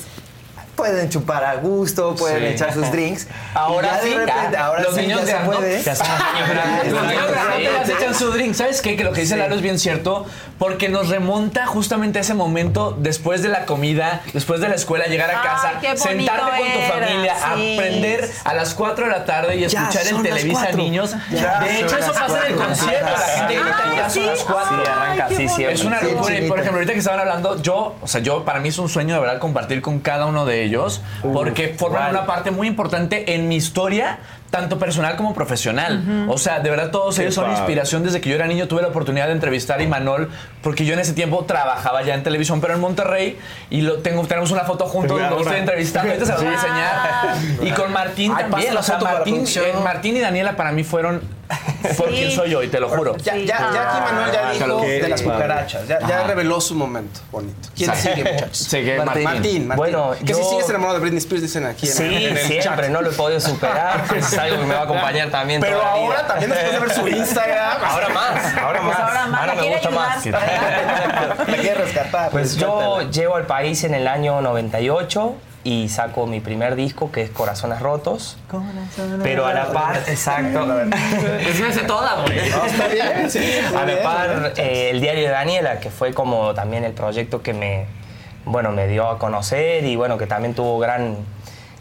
pueden 0.76 1.08
chupar 1.08 1.44
a 1.44 1.54
gusto, 1.56 2.14
pueden 2.16 2.40
Sí. 2.40 2.46
echar 2.54 2.72
sus 2.74 2.90
drinks. 2.90 3.26
Ahora 3.54 3.96
ya 3.96 4.02
sí, 4.02 4.14
repente- 4.14 4.32
ya. 4.52 4.66
ahora 4.66 4.82
los 4.82 4.94
sí 4.94 5.00
niños 5.02 5.24
ya 5.26 5.40
se 5.40 5.44
puede. 5.50 5.82
se 5.82 5.90
hacen 5.90 6.06
niños 6.34 6.48
grandes. 6.50 6.92
Los 6.92 7.02
niños 7.06 7.30
grandes 7.30 7.88
ya 7.88 7.94
echan 7.94 8.14
su 8.14 8.30
drink. 8.32 8.54
¿Sabes 8.54 8.82
qué? 8.82 8.96
Que 8.96 9.04
lo 9.04 9.12
que 9.12 9.20
dice 9.22 9.36
Lalo 9.36 9.54
es 9.54 9.62
bien 9.62 9.78
cierto, 9.78 10.26
porque 10.58 10.88
nos 10.88 11.08
remonta 11.08 11.66
justamente 11.66 12.18
a 12.18 12.22
ese 12.22 12.34
momento 12.34 12.96
después 12.98 13.42
de 13.42 13.48
la 13.48 13.66
comida, 13.66 14.22
después 14.32 14.60
de 14.60 14.68
la 14.68 14.74
escuela, 14.74 15.06
llegar 15.06 15.30
a 15.30 15.40
Ay, 15.40 15.46
casa, 15.46 15.72
bonito 15.80 16.02
sentarte 16.02 16.58
con 16.58 16.72
tu 16.72 16.80
familia, 16.92 17.34
sí. 17.54 17.74
aprender 17.76 18.30
a 18.44 18.54
las 18.54 18.74
4 18.74 19.04
de 19.06 19.10
la 19.10 19.24
tarde 19.24 19.56
y 19.56 19.60
Ya 19.60 19.66
escuchar 19.66 20.02
en 20.02 20.08
son 20.08 20.22
las 20.24 20.32
Televisa. 20.34 20.72
Niños. 20.72 21.14
Ya 21.32 21.60
de 21.60 21.78
hecho, 21.80 21.88
son 21.90 21.98
eso 22.00 22.12
pasa 22.12 22.46
en 22.46 22.52
el 22.52 22.58
concierto. 22.58 23.10
La 23.10 23.18
gente 23.18 23.54
grita, 23.54 23.76
Ah, 23.84 23.92
ya 23.96 24.10
son 24.10 24.22
¿sí? 24.22 24.26
las 24.28 24.38
4. 24.40 24.84
Sí, 24.84 24.90
arranca 24.90 25.24
así 25.26 25.48
siempre. 25.48 25.72
Es 25.74 25.84
una 25.84 26.00
Sí, 26.00 26.06
locura. 26.06 26.34
por 26.48 26.58
ejemplo, 26.58 26.72
ahorita 26.78 26.92
que 26.92 26.98
estaban 26.98 27.20
hablando, 27.20 27.62
yo, 27.62 27.94
o 28.00 28.06
sea, 28.08 28.20
yo, 28.20 28.44
para 28.44 28.60
mí 28.60 28.68
es 28.70 28.78
un 28.78 28.88
sueño 28.88 29.14
de 29.14 29.20
verdad 29.20 29.38
compartir 29.38 29.80
con 29.82 30.00
cada 30.00 30.26
uno 30.26 30.44
de 30.44 30.63
ellos, 30.64 31.02
porque 31.22 31.74
forman 31.78 32.10
una 32.10 32.26
parte 32.26 32.50
muy 32.50 32.66
importante 32.66 33.34
en 33.34 33.48
mi 33.48 33.56
historia, 33.56 34.18
tanto 34.50 34.78
personal 34.78 35.16
como 35.16 35.34
profesional. 35.34 36.26
O 36.28 36.38
sea, 36.38 36.60
de 36.60 36.70
verdad, 36.70 36.90
todos 36.90 37.18
ellos 37.18 37.34
son 37.34 37.44
padre. 37.44 37.58
inspiración. 37.58 38.04
Desde 38.04 38.20
que 38.20 38.28
yo 38.28 38.36
era 38.36 38.46
niño 38.46 38.68
tuve 38.68 38.82
la 38.82 38.88
oportunidad 38.88 39.26
de 39.26 39.32
entrevistar 39.32 39.80
a 39.80 39.82
Imanol, 39.82 40.30
porque 40.62 40.84
yo 40.84 40.94
en 40.94 41.00
ese 41.00 41.12
tiempo 41.12 41.44
trabajaba 41.44 42.02
ya 42.02 42.14
en 42.14 42.22
televisión, 42.22 42.60
pero 42.60 42.74
en 42.74 42.80
Monterrey, 42.80 43.36
y 43.70 43.80
lo 43.80 43.98
tengo, 43.98 44.24
tenemos 44.26 44.50
una 44.52 44.62
foto 44.62 44.86
juntos, 44.86 45.20
lo 45.20 45.40
estoy 45.40 45.58
entrevistando, 45.58 46.12
ahorita 46.12 46.26
se 46.26 46.32
las 46.32 46.42
voy 46.42 46.52
a 46.52 46.54
enseñar. 46.54 46.94
Y 47.64 47.70
con 47.70 47.92
Martín 47.92 48.32
Ay, 48.36 48.44
también, 48.48 48.76
o 48.76 48.82
sea, 48.82 48.98
Martín, 48.98 49.44
eh, 49.56 49.74
Martín 49.82 50.16
y 50.16 50.20
Daniela 50.20 50.56
para 50.56 50.72
mí 50.72 50.84
fueron 50.84 51.22
por 51.96 52.08
Sí. 52.08 52.14
quien 52.14 52.30
soy 52.30 52.50
yo, 52.50 52.62
y 52.62 52.68
te 52.68 52.80
lo 52.80 52.88
juro. 52.88 53.16
Ya, 53.18 53.36
ya, 53.36 53.44
ya 53.72 53.90
aquí 53.90 54.00
Manuel 54.14 54.32
ya 54.32 54.50
dijo 54.52 54.80
de 54.80 55.08
las 55.08 55.22
cucarachas. 55.22 55.86
Ya, 55.88 55.98
ya 56.06 56.24
reveló 56.24 56.60
su 56.60 56.74
momento 56.74 57.20
bonito. 57.30 57.68
¿Quién 57.76 57.94
sigue, 57.94 58.24
muchachos? 58.32 58.56
Sigue 58.58 58.98
Martín. 59.04 59.24
Martín. 59.24 59.72
Bueno, 59.76 60.12
que 60.24 60.34
si 60.34 60.40
yo- 60.40 60.50
sigues 60.50 60.68
enamorado 60.70 60.94
de 60.98 61.00
Britney 61.02 61.18
Spears, 61.18 61.42
dicen 61.42 61.66
aquí 61.66 61.86
en, 61.88 61.92
Sí, 61.94 62.02
en 62.04 62.36
el 62.36 62.38
siempre, 62.46 62.62
chat. 62.84 62.88
no 62.90 63.02
lo 63.02 63.10
he 63.10 63.14
podido 63.14 63.40
superar. 63.40 64.04
Es 64.16 64.36
algo 64.38 64.60
que 64.60 64.66
me 64.66 64.74
va 64.74 64.80
a 64.80 64.84
acompañar 64.84 65.30
también. 65.30 65.60
Pero 65.60 65.78
toda 65.78 65.90
la 65.90 65.96
vida. 65.96 66.06
ahora 66.06 66.26
también 66.26 66.50
después 66.50 66.72
de 66.72 66.78
ver 66.80 66.92
su 66.92 67.08
Instagram. 67.08 67.84
Ahora 67.84 68.08
más, 68.08 68.56
ahora 68.58 68.80
Pues 68.80 68.98
más. 68.98 69.00
ahora 69.00 69.26
más, 69.26 69.46
la 69.46 69.54
me 69.54 69.68
gusta 69.70 69.90
más. 69.90 70.26
La 70.26 71.56
quiere 71.56 71.74
rescatar. 71.74 72.30
Pues 72.30 72.56
yo 72.56 72.96
rescátala. 72.98 73.10
llego 73.10 73.36
al 73.36 73.46
país 73.46 73.84
en 73.84 73.94
el 73.94 74.08
año 74.08 74.40
98 74.40 75.34
y 75.64 75.88
saco 75.88 76.26
mi 76.26 76.40
primer 76.40 76.76
disco 76.76 77.10
que 77.10 77.22
es 77.22 77.30
Corazones 77.30 77.80
Rotos. 77.80 78.36
Pero 79.22 79.46
a 79.46 79.54
la 79.54 79.72
par, 79.72 79.96
exacto. 80.06 80.60
Hace 81.68 81.80
toda, 81.86 82.22
güey. 82.22 82.50
No, 82.50 82.64
está 82.66 82.86
bien, 82.92 83.30
sí, 83.30 83.40
muy 83.70 83.78
a 83.80 83.84
la 83.86 84.02
par, 84.02 84.52
eh, 84.58 84.90
el 84.90 85.00
diario 85.00 85.24
de 85.24 85.30
Daniela, 85.30 85.80
que 85.80 85.90
fue 85.90 86.12
como 86.12 86.52
también 86.54 86.84
el 86.84 86.92
proyecto 86.92 87.42
que 87.42 87.54
me, 87.54 87.86
bueno, 88.44 88.72
me 88.72 88.86
dio 88.86 89.08
a 89.08 89.18
conocer 89.18 89.84
y 89.84 89.96
bueno, 89.96 90.18
que 90.18 90.26
también 90.26 90.52
tuvo 90.54 90.78
gran, 90.78 91.16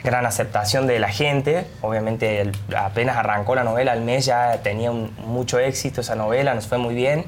gran 0.03 0.26
aceptación 0.26 0.88
de 0.88 0.99
la 0.99 1.10
gente. 1.10 1.68
Obviamente 1.81 2.39
el- 2.41 2.55
apenas 2.77 3.18
arrancó 3.18 3.53
la 3.55 3.64
novela, 3.65 3.91
al 3.91 4.01
mes 4.01 4.26
ya 4.26 4.60
tenía 4.64 4.91
un- 4.91 5.14
mucho 5.26 5.60
éxito 5.60 6.01
esa 6.01 6.15
novela, 6.15 6.53
nos 6.53 6.68
fue 6.68 6.77
muy 6.77 6.95
bien. 6.95 7.26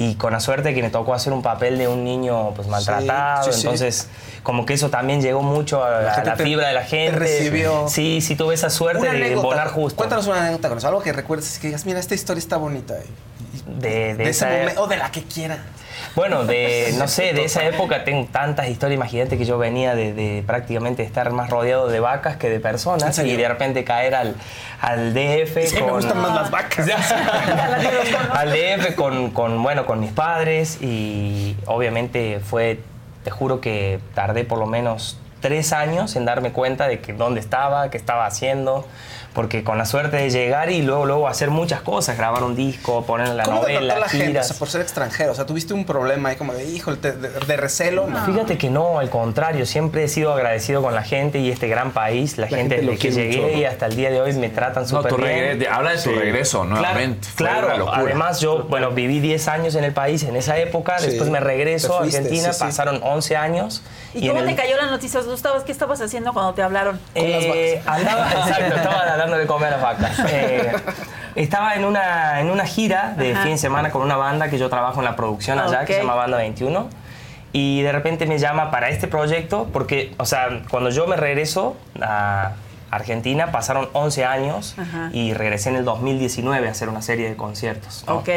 Y 0.00 0.14
con 0.14 0.32
la 0.32 0.40
suerte 0.40 0.74
que 0.74 0.80
me 0.80 0.88
tocó 0.88 1.12
hacer 1.12 1.30
un 1.30 1.42
papel 1.42 1.76
de 1.76 1.86
un 1.86 2.04
niño 2.04 2.54
pues 2.54 2.68
maltratado, 2.68 3.44
sí, 3.44 3.52
sí. 3.52 3.60
entonces 3.66 4.08
como 4.42 4.64
que 4.64 4.72
eso 4.72 4.88
también 4.88 5.20
llegó 5.20 5.42
mucho 5.42 5.84
a 5.84 6.00
la, 6.24 6.36
fibra 6.36 6.68
de 6.68 6.72
la 6.72 6.84
te 6.84 6.88
gente. 6.88 7.18
recibió. 7.18 7.86
Sí, 7.86 8.22
sí 8.22 8.34
tuve 8.34 8.54
esa 8.54 8.70
suerte 8.70 9.02
Una 9.02 9.12
de 9.12 9.34
volar 9.34 9.68
justo. 9.68 9.98
Cuéntanos 9.98 10.26
una 10.26 10.40
anécdota 10.40 10.70
con 10.70 10.78
eso. 10.78 10.88
Algo 10.88 11.02
que 11.02 11.12
recuerdes 11.12 11.58
que 11.58 11.66
digas, 11.66 11.84
mira, 11.84 12.00
esta 12.00 12.14
historia 12.14 12.38
está 12.38 12.56
bonita. 12.56 12.94
de, 13.66 14.14
de 14.14 14.14
De 14.14 14.30
ese 14.30 14.46
momento, 14.46 14.82
o 14.84 14.86
de 14.86 14.96
la 14.96 15.10
que 15.10 15.22
quiera. 15.24 15.58
Bueno, 16.14 16.44
de, 16.44 16.94
no 16.98 17.08
sé, 17.08 17.32
de 17.32 17.44
esa 17.44 17.64
época 17.64 18.04
tengo 18.04 18.28
tantas 18.30 18.68
historias. 18.68 18.96
Imagínate 18.96 19.38
que 19.38 19.44
yo 19.44 19.58
venía 19.58 19.94
de, 19.94 20.12
de 20.12 20.42
prácticamente 20.46 21.02
estar 21.02 21.30
más 21.32 21.50
rodeado 21.50 21.88
de 21.88 22.00
vacas 22.00 22.36
que 22.36 22.48
de 22.48 22.56
¿En 22.56 22.62
personas 22.62 23.18
y 23.18 23.36
de 23.36 23.48
repente 23.48 23.84
caer 23.84 24.14
al, 24.14 24.34
al 24.80 25.14
DF 25.14 25.66
Sí, 25.66 25.76
me 25.76 25.82
con... 25.82 25.90
gustan 25.90 26.18
más 26.20 26.34
las 26.34 26.50
vacas. 26.50 26.86
al 28.32 28.50
DF 28.50 28.94
con, 28.94 29.30
con, 29.30 29.62
bueno, 29.62 29.86
con 29.86 30.00
mis 30.00 30.12
padres 30.12 30.80
y 30.80 31.56
obviamente 31.66 32.40
fue, 32.40 32.80
te 33.24 33.30
juro 33.30 33.60
que 33.60 34.00
tardé 34.14 34.44
por 34.44 34.58
lo 34.58 34.66
menos 34.66 35.18
tres 35.40 35.72
años 35.72 36.16
en 36.16 36.24
darme 36.24 36.52
cuenta 36.52 36.86
de 36.86 37.00
que 37.00 37.12
dónde 37.12 37.40
estaba, 37.40 37.90
qué 37.90 37.96
estaba 37.96 38.26
haciendo, 38.26 38.86
porque 39.34 39.62
con 39.64 39.78
la 39.78 39.84
suerte 39.84 40.16
de 40.16 40.30
llegar 40.30 40.70
y 40.70 40.82
luego, 40.82 41.06
luego 41.06 41.28
hacer 41.28 41.50
muchas 41.50 41.80
cosas, 41.82 42.16
grabar 42.16 42.42
un 42.42 42.56
disco, 42.56 43.04
poner 43.06 43.28
la 43.28 43.44
¿Cómo 43.44 43.60
te 43.60 43.72
novela, 43.74 43.94
trató 43.94 44.00
la 44.00 44.08
gente? 44.08 44.24
O 44.24 44.28
giras. 44.30 44.48
sea, 44.48 44.56
por 44.58 44.68
ser 44.68 44.80
extranjero. 44.80 45.32
O 45.32 45.34
sea, 45.34 45.46
tuviste 45.46 45.72
un 45.74 45.84
problema 45.84 46.30
ahí 46.30 46.36
como 46.36 46.52
de, 46.52 46.64
hijo, 46.64 46.94
de, 46.96 47.56
recelo. 47.56 48.06
No. 48.06 48.24
Fíjate 48.26 48.58
que 48.58 48.70
no, 48.70 48.98
al 48.98 49.08
contrario, 49.10 49.66
siempre 49.66 50.04
he 50.04 50.08
sido 50.08 50.32
agradecido 50.32 50.82
con 50.82 50.94
la 50.94 51.02
gente 51.02 51.38
y 51.38 51.50
este 51.50 51.68
gran 51.68 51.92
país, 51.92 52.38
la, 52.38 52.46
gente, 52.48 52.76
gente 52.76 52.82
lo 52.82 52.92
desde 52.92 53.02
que 53.02 53.10
llegué 53.12 53.40
mucho. 53.40 53.58
y 53.58 53.64
hasta 53.64 53.86
el 53.86 53.96
día 53.96 54.10
de 54.10 54.20
hoy 54.20 54.32
me 54.34 54.48
tratan 54.48 54.82
No, 54.84 54.88
súper 54.88 55.12
tu 55.14 55.16
bien. 55.18 55.64
habla 55.70 55.92
de 55.92 55.98
tu 55.98 56.10
regreso 56.12 56.62
Claro, 56.62 56.70
nuevamente. 56.80 57.28
Claro. 57.36 57.78
locura. 57.78 57.98
además 57.98 58.40
yo, 58.40 58.64
bueno, 58.64 58.90
viví 58.90 59.20
10 59.20 59.46
años 59.48 59.74
en 59.74 59.84
el 59.84 59.92
país 59.92 60.22
en 60.24 60.36
esa 60.36 60.58
época, 60.58 60.98
Sí, 60.98 61.06
después 61.06 61.30
me 61.30 61.40
regreso 61.40 61.88
te 61.88 61.94
a 61.94 61.98
Argentina, 62.06 62.52
sí, 62.52 62.58
sí. 62.58 62.64
pasaron 62.64 63.00
11 63.02 63.36
años. 63.36 63.82
¿Y, 64.12 64.26
cómo 64.26 64.40
el- 64.40 64.46
te 64.46 64.56
cayó 64.56 64.76
la 64.76 64.86
noticia, 64.86 65.20
Gustavo? 65.20 65.62
¿Qué 65.64 65.70
estabas 65.70 66.00
haciendo 66.00 66.32
cuando 66.32 66.52
te 66.54 66.62
hablaron? 66.62 66.98
Eh, 67.14 67.80
andaba, 67.86 68.28
exacto, 68.48 68.74
estaba 68.76 69.04
dándole 69.20 69.46
comer 69.46 69.68
a 69.72 69.76
las 69.76 69.82
vacas. 69.82 70.18
Eh, 70.28 70.72
estaba 71.34 71.74
en 71.74 71.84
una, 71.84 72.40
en 72.40 72.50
una 72.50 72.66
gira 72.66 73.14
de 73.16 73.32
Ajá. 73.32 73.42
fin 73.42 73.52
de 73.52 73.58
semana 73.58 73.90
con 73.90 74.02
una 74.02 74.16
banda 74.16 74.48
que 74.50 74.58
yo 74.58 74.68
trabajo 74.68 74.98
en 75.00 75.04
la 75.04 75.16
producción 75.16 75.58
allá, 75.58 75.84
que 75.84 75.92
Ok. 75.94 75.98
se 75.98 75.98
llama 76.00 76.14
Banda 76.16 76.36
21. 76.38 76.88
Y 77.52 77.82
de 77.82 77.92
repente 77.92 78.26
me 78.26 78.38
llama 78.38 78.70
para 78.70 78.88
este 78.90 79.08
proyecto, 79.08 79.68
porque, 79.72 80.14
o 80.18 80.24
sea, 80.24 80.62
cuando 80.70 80.90
yo 80.90 81.06
me 81.06 81.16
regreso 81.16 81.76
a 82.00 82.52
Argentina, 82.90 83.50
pasaron 83.52 83.88
11 83.92 84.24
años 84.24 84.74
Ajá. 84.78 85.10
y 85.12 85.34
regresé 85.34 85.70
en 85.70 85.76
el 85.76 85.84
2019 85.84 86.68
a 86.68 86.70
hacer 86.70 86.88
una 86.88 87.02
serie 87.02 87.28
de 87.28 87.36
conciertos. 87.36 88.04
¿no? 88.06 88.16
Ok. 88.18 88.28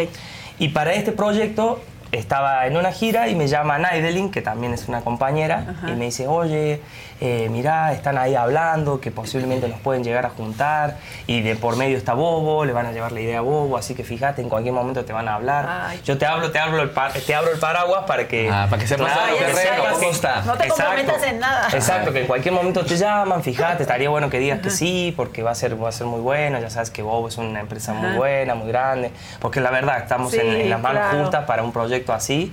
Y 0.59 0.69
para 0.69 0.93
este 0.93 1.11
proyecto 1.11 1.81
estaba 2.11 2.65
en 2.67 2.77
una 2.77 2.91
gira 2.91 3.27
y 3.27 3.35
me 3.35 3.47
llama 3.47 3.79
Naidelin, 3.79 4.29
que 4.31 4.41
también 4.43 4.73
es 4.73 4.87
una 4.87 5.01
compañera, 5.01 5.75
y 5.87 5.91
me 5.91 6.05
dice, 6.05 6.27
oye, 6.27 6.79
eh, 7.21 7.47
mirá, 7.51 7.93
están 7.93 8.17
ahí 8.17 8.35
hablando, 8.35 8.99
que 8.99 9.11
posiblemente 9.11 9.67
nos 9.67 9.79
pueden 9.79 10.03
llegar 10.03 10.25
a 10.25 10.29
juntar, 10.29 10.97
y 11.27 11.41
de 11.41 11.55
por 11.55 11.75
medio 11.75 11.97
está 11.97 12.13
Bobo, 12.13 12.65
le 12.65 12.73
van 12.73 12.85
a 12.85 12.91
llevar 12.91 13.11
la 13.11 13.21
idea 13.21 13.39
a 13.39 13.41
Bobo, 13.41 13.77
así 13.77 13.95
que 13.95 14.03
fíjate, 14.03 14.41
en 14.41 14.49
cualquier 14.49 14.73
momento 14.73 15.05
te 15.05 15.13
van 15.13 15.27
a 15.27 15.35
hablar. 15.35 15.67
Ay. 15.69 16.01
Yo 16.03 16.17
te 16.17 16.25
hablo, 16.25 16.51
te 16.51 16.59
hablo, 16.59 16.81
el 16.81 16.91
te 16.91 17.35
abro 17.35 17.51
el 17.51 17.59
paraguas 17.59 18.03
para 18.05 18.27
que... 18.27 18.49
Ah, 18.51 18.67
para 18.69 18.83
que. 18.83 18.87
No 18.97 20.57
te 20.57 20.67
comprometas 20.67 21.23
en 21.23 21.39
nada. 21.39 21.67
Exacto, 21.73 22.11
que 22.11 22.21
en 22.21 22.27
cualquier 22.27 22.53
momento 22.53 22.85
te 22.85 22.97
llaman, 22.97 23.43
fíjate, 23.43 23.83
estaría 23.83 24.09
bueno 24.09 24.29
que 24.29 24.39
digas 24.39 24.59
que 24.59 24.69
sí, 24.69 25.13
porque 25.15 25.43
va 25.43 25.51
a 25.51 25.55
ser, 25.55 25.81
va 25.81 25.89
a 25.89 25.91
ser 25.91 26.07
muy 26.07 26.19
bueno, 26.21 26.59
ya 26.59 26.69
sabes 26.69 26.89
que 26.89 27.01
Bobo 27.01 27.27
es 27.27 27.37
una 27.37 27.59
empresa 27.59 27.93
muy 27.93 28.15
buena, 28.15 28.55
muy 28.55 28.67
grande, 28.67 29.11
porque 29.39 29.61
la 29.61 29.71
verdad 29.71 29.99
estamos 29.99 30.31
Sí, 30.31 30.39
en, 30.39 30.47
en 30.47 30.69
las 30.69 30.79
manos 30.81 31.03
claro. 31.03 31.21
justas 31.23 31.45
para 31.45 31.63
un 31.63 31.71
proyecto 31.71 32.13
así. 32.13 32.51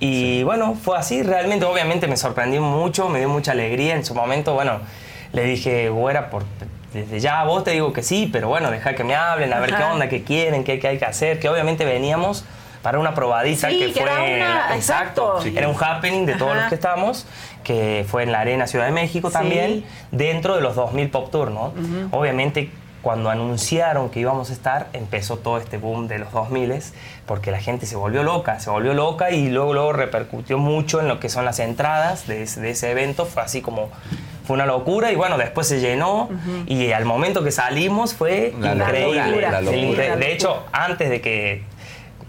Y 0.00 0.42
bueno, 0.42 0.74
fue 0.74 0.98
así, 0.98 1.22
realmente 1.22 1.64
obviamente 1.64 2.06
me 2.08 2.16
sorprendió 2.16 2.60
mucho, 2.62 3.08
me 3.08 3.18
dio 3.20 3.28
mucha 3.28 3.52
alegría 3.52 3.91
en 3.92 4.04
su 4.04 4.14
momento, 4.14 4.54
bueno, 4.54 4.80
le 5.32 5.44
dije, 5.44 5.88
güera, 5.88 6.28
por, 6.30 6.44
desde 6.92 7.20
ya 7.20 7.40
a 7.40 7.44
vos 7.44 7.64
te 7.64 7.70
digo 7.70 7.92
que 7.92 8.02
sí, 8.02 8.28
pero 8.32 8.48
bueno, 8.48 8.70
deja 8.70 8.94
que 8.94 9.04
me 9.04 9.14
hablen, 9.14 9.52
a 9.52 9.60
ver 9.60 9.74
qué 9.74 9.82
onda, 9.82 10.08
qué 10.08 10.22
quieren, 10.24 10.64
qué, 10.64 10.78
qué 10.78 10.88
hay 10.88 10.98
que 10.98 11.04
hacer, 11.06 11.38
que 11.40 11.48
obviamente 11.48 11.84
veníamos 11.84 12.44
para 12.82 12.98
una 12.98 13.14
probadita 13.14 13.68
Sí, 13.70 13.78
que, 13.78 13.92
que 13.92 14.00
fue 14.02 14.32
era 14.36 14.64
una- 14.66 14.74
exacto. 14.76 15.40
Sí. 15.40 15.54
era 15.56 15.68
un 15.68 15.76
happening 15.80 16.26
de 16.26 16.34
todos 16.34 16.50
Ajá. 16.50 16.60
los 16.62 16.68
que 16.68 16.74
estamos 16.74 17.26
que 17.62 18.04
fue 18.08 18.24
en 18.24 18.32
la 18.32 18.40
Arena 18.40 18.66
Ciudad 18.66 18.86
de 18.86 18.90
México 18.90 19.28
Sí. 19.28 19.34
también 19.34 19.84
dentro 20.10 20.56
de 20.56 20.62
los 20.62 20.74
2000 20.74 21.08
Pop 21.10 21.30
Tour 21.30 21.52
no 21.52 21.72
obviamente 22.10 22.70
cuando 23.02 23.28
anunciaron 23.30 24.08
que 24.10 24.20
íbamos 24.20 24.50
a 24.50 24.52
estar 24.52 24.86
empezó 24.92 25.36
todo 25.36 25.58
este 25.58 25.76
boom 25.76 26.06
de 26.08 26.18
los 26.18 26.30
2000 26.32 26.72
porque 27.26 27.50
la 27.50 27.58
gente 27.58 27.84
se 27.86 27.96
volvió 27.96 28.22
loca 28.22 28.60
se 28.60 28.70
volvió 28.70 28.94
loca 28.94 29.30
y 29.32 29.48
luego 29.50 29.74
luego 29.74 29.92
repercutió 29.92 30.56
mucho 30.58 31.00
en 31.00 31.08
lo 31.08 31.18
que 31.20 31.28
son 31.28 31.44
las 31.44 31.58
entradas 31.58 32.26
de 32.28 32.42
ese, 32.44 32.60
de 32.60 32.70
ese 32.70 32.90
evento. 32.92 33.26
Fue 33.26 33.42
así 33.42 33.60
como 33.60 33.90
fue 34.46 34.54
una 34.54 34.66
locura 34.66 35.12
y 35.12 35.16
bueno 35.16 35.36
después 35.38 35.66
se 35.68 35.80
llenó 35.80 36.28
y 36.66 36.92
al 36.92 37.04
momento 37.04 37.42
que 37.44 37.50
salimos 37.52 38.14
fue 38.14 38.54
La 38.60 38.74
increíble. 38.74 39.24
locura, 39.26 39.50
la 39.50 39.58
El 39.58 39.64
locura. 39.66 39.80
incre- 39.82 40.16
de 40.16 40.32
hecho 40.32 40.62
antes 40.72 41.10
de 41.10 41.20
que 41.20 41.64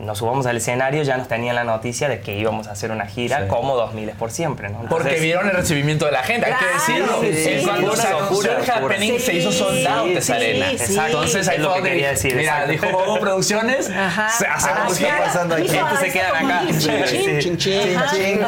nos 0.04 0.18
subamos 0.20 0.46
al 0.46 0.58
escenario 0.58 1.04
ya 1.04 1.18
nos 1.18 1.28
tenían 1.28 1.56
la 1.56 1.64
noticia 1.64 2.10
de 2.10 2.20
que 2.22 2.38
íbamos 2.38 2.68
a 2.68 2.72
hacer 2.72 2.92
una 2.92 3.06
gira 3.08 3.48
como 3.48 3.76
2000 3.76 4.10
por 4.12 4.32
siempre, 4.32 4.70
¿no? 4.70 4.80
Porque 4.82 4.96
Entonces- 4.96 5.22
vieron 5.22 5.48
el 5.50 5.56
recibimiento 5.56 6.06
de 6.06 6.12
la 6.12 6.24
gente, 6.24 6.46
hay 6.48 6.54
que 6.54 6.60
Claro, 6.60 6.74
decirlo. 7.22 7.22
sí, 7.22 7.58
sí, 7.60 7.66
cuando 7.66 7.96
sí, 7.96 8.02
se 8.02 8.08
anunció 8.08 8.52
el 8.52 8.58
locura, 8.58 8.76
happening, 8.78 9.12
locura. 9.14 9.26
se 9.26 9.34
hizo 9.36 9.52
sold 9.52 9.88
out 9.88 10.06
Sí, 10.08 10.14
esa 10.18 10.26
sí, 10.26 10.32
arena. 10.34 10.66
sí. 10.78 10.98
Entonces 11.06 11.48
ahí 11.48 11.56
Es 11.58 11.62
lo 11.62 11.74
que 11.76 11.82
quería 11.84 12.10
decir, 12.10 12.36
Mira, 12.36 12.52
exacto. 12.66 12.72
dijo 12.72 12.90
Bobo 12.92 13.20
Producciones, 13.20 13.90
Ajá. 13.90 14.30
se 14.30 14.46
hacemos 14.48 14.78
Ah, 14.78 14.84
lo 14.84 14.88
que 14.88 14.94
está 14.94 15.08
claro. 15.08 15.24
pasando 15.26 15.56
aquí. 15.56 15.64
Hizo 15.66 15.74
Entonces 15.76 16.00
se 16.00 16.12
quedan 16.12 16.52
acá. 16.52 16.62
chin, 16.68 17.58
chin, 17.58 17.58
Chin. 17.58 18.40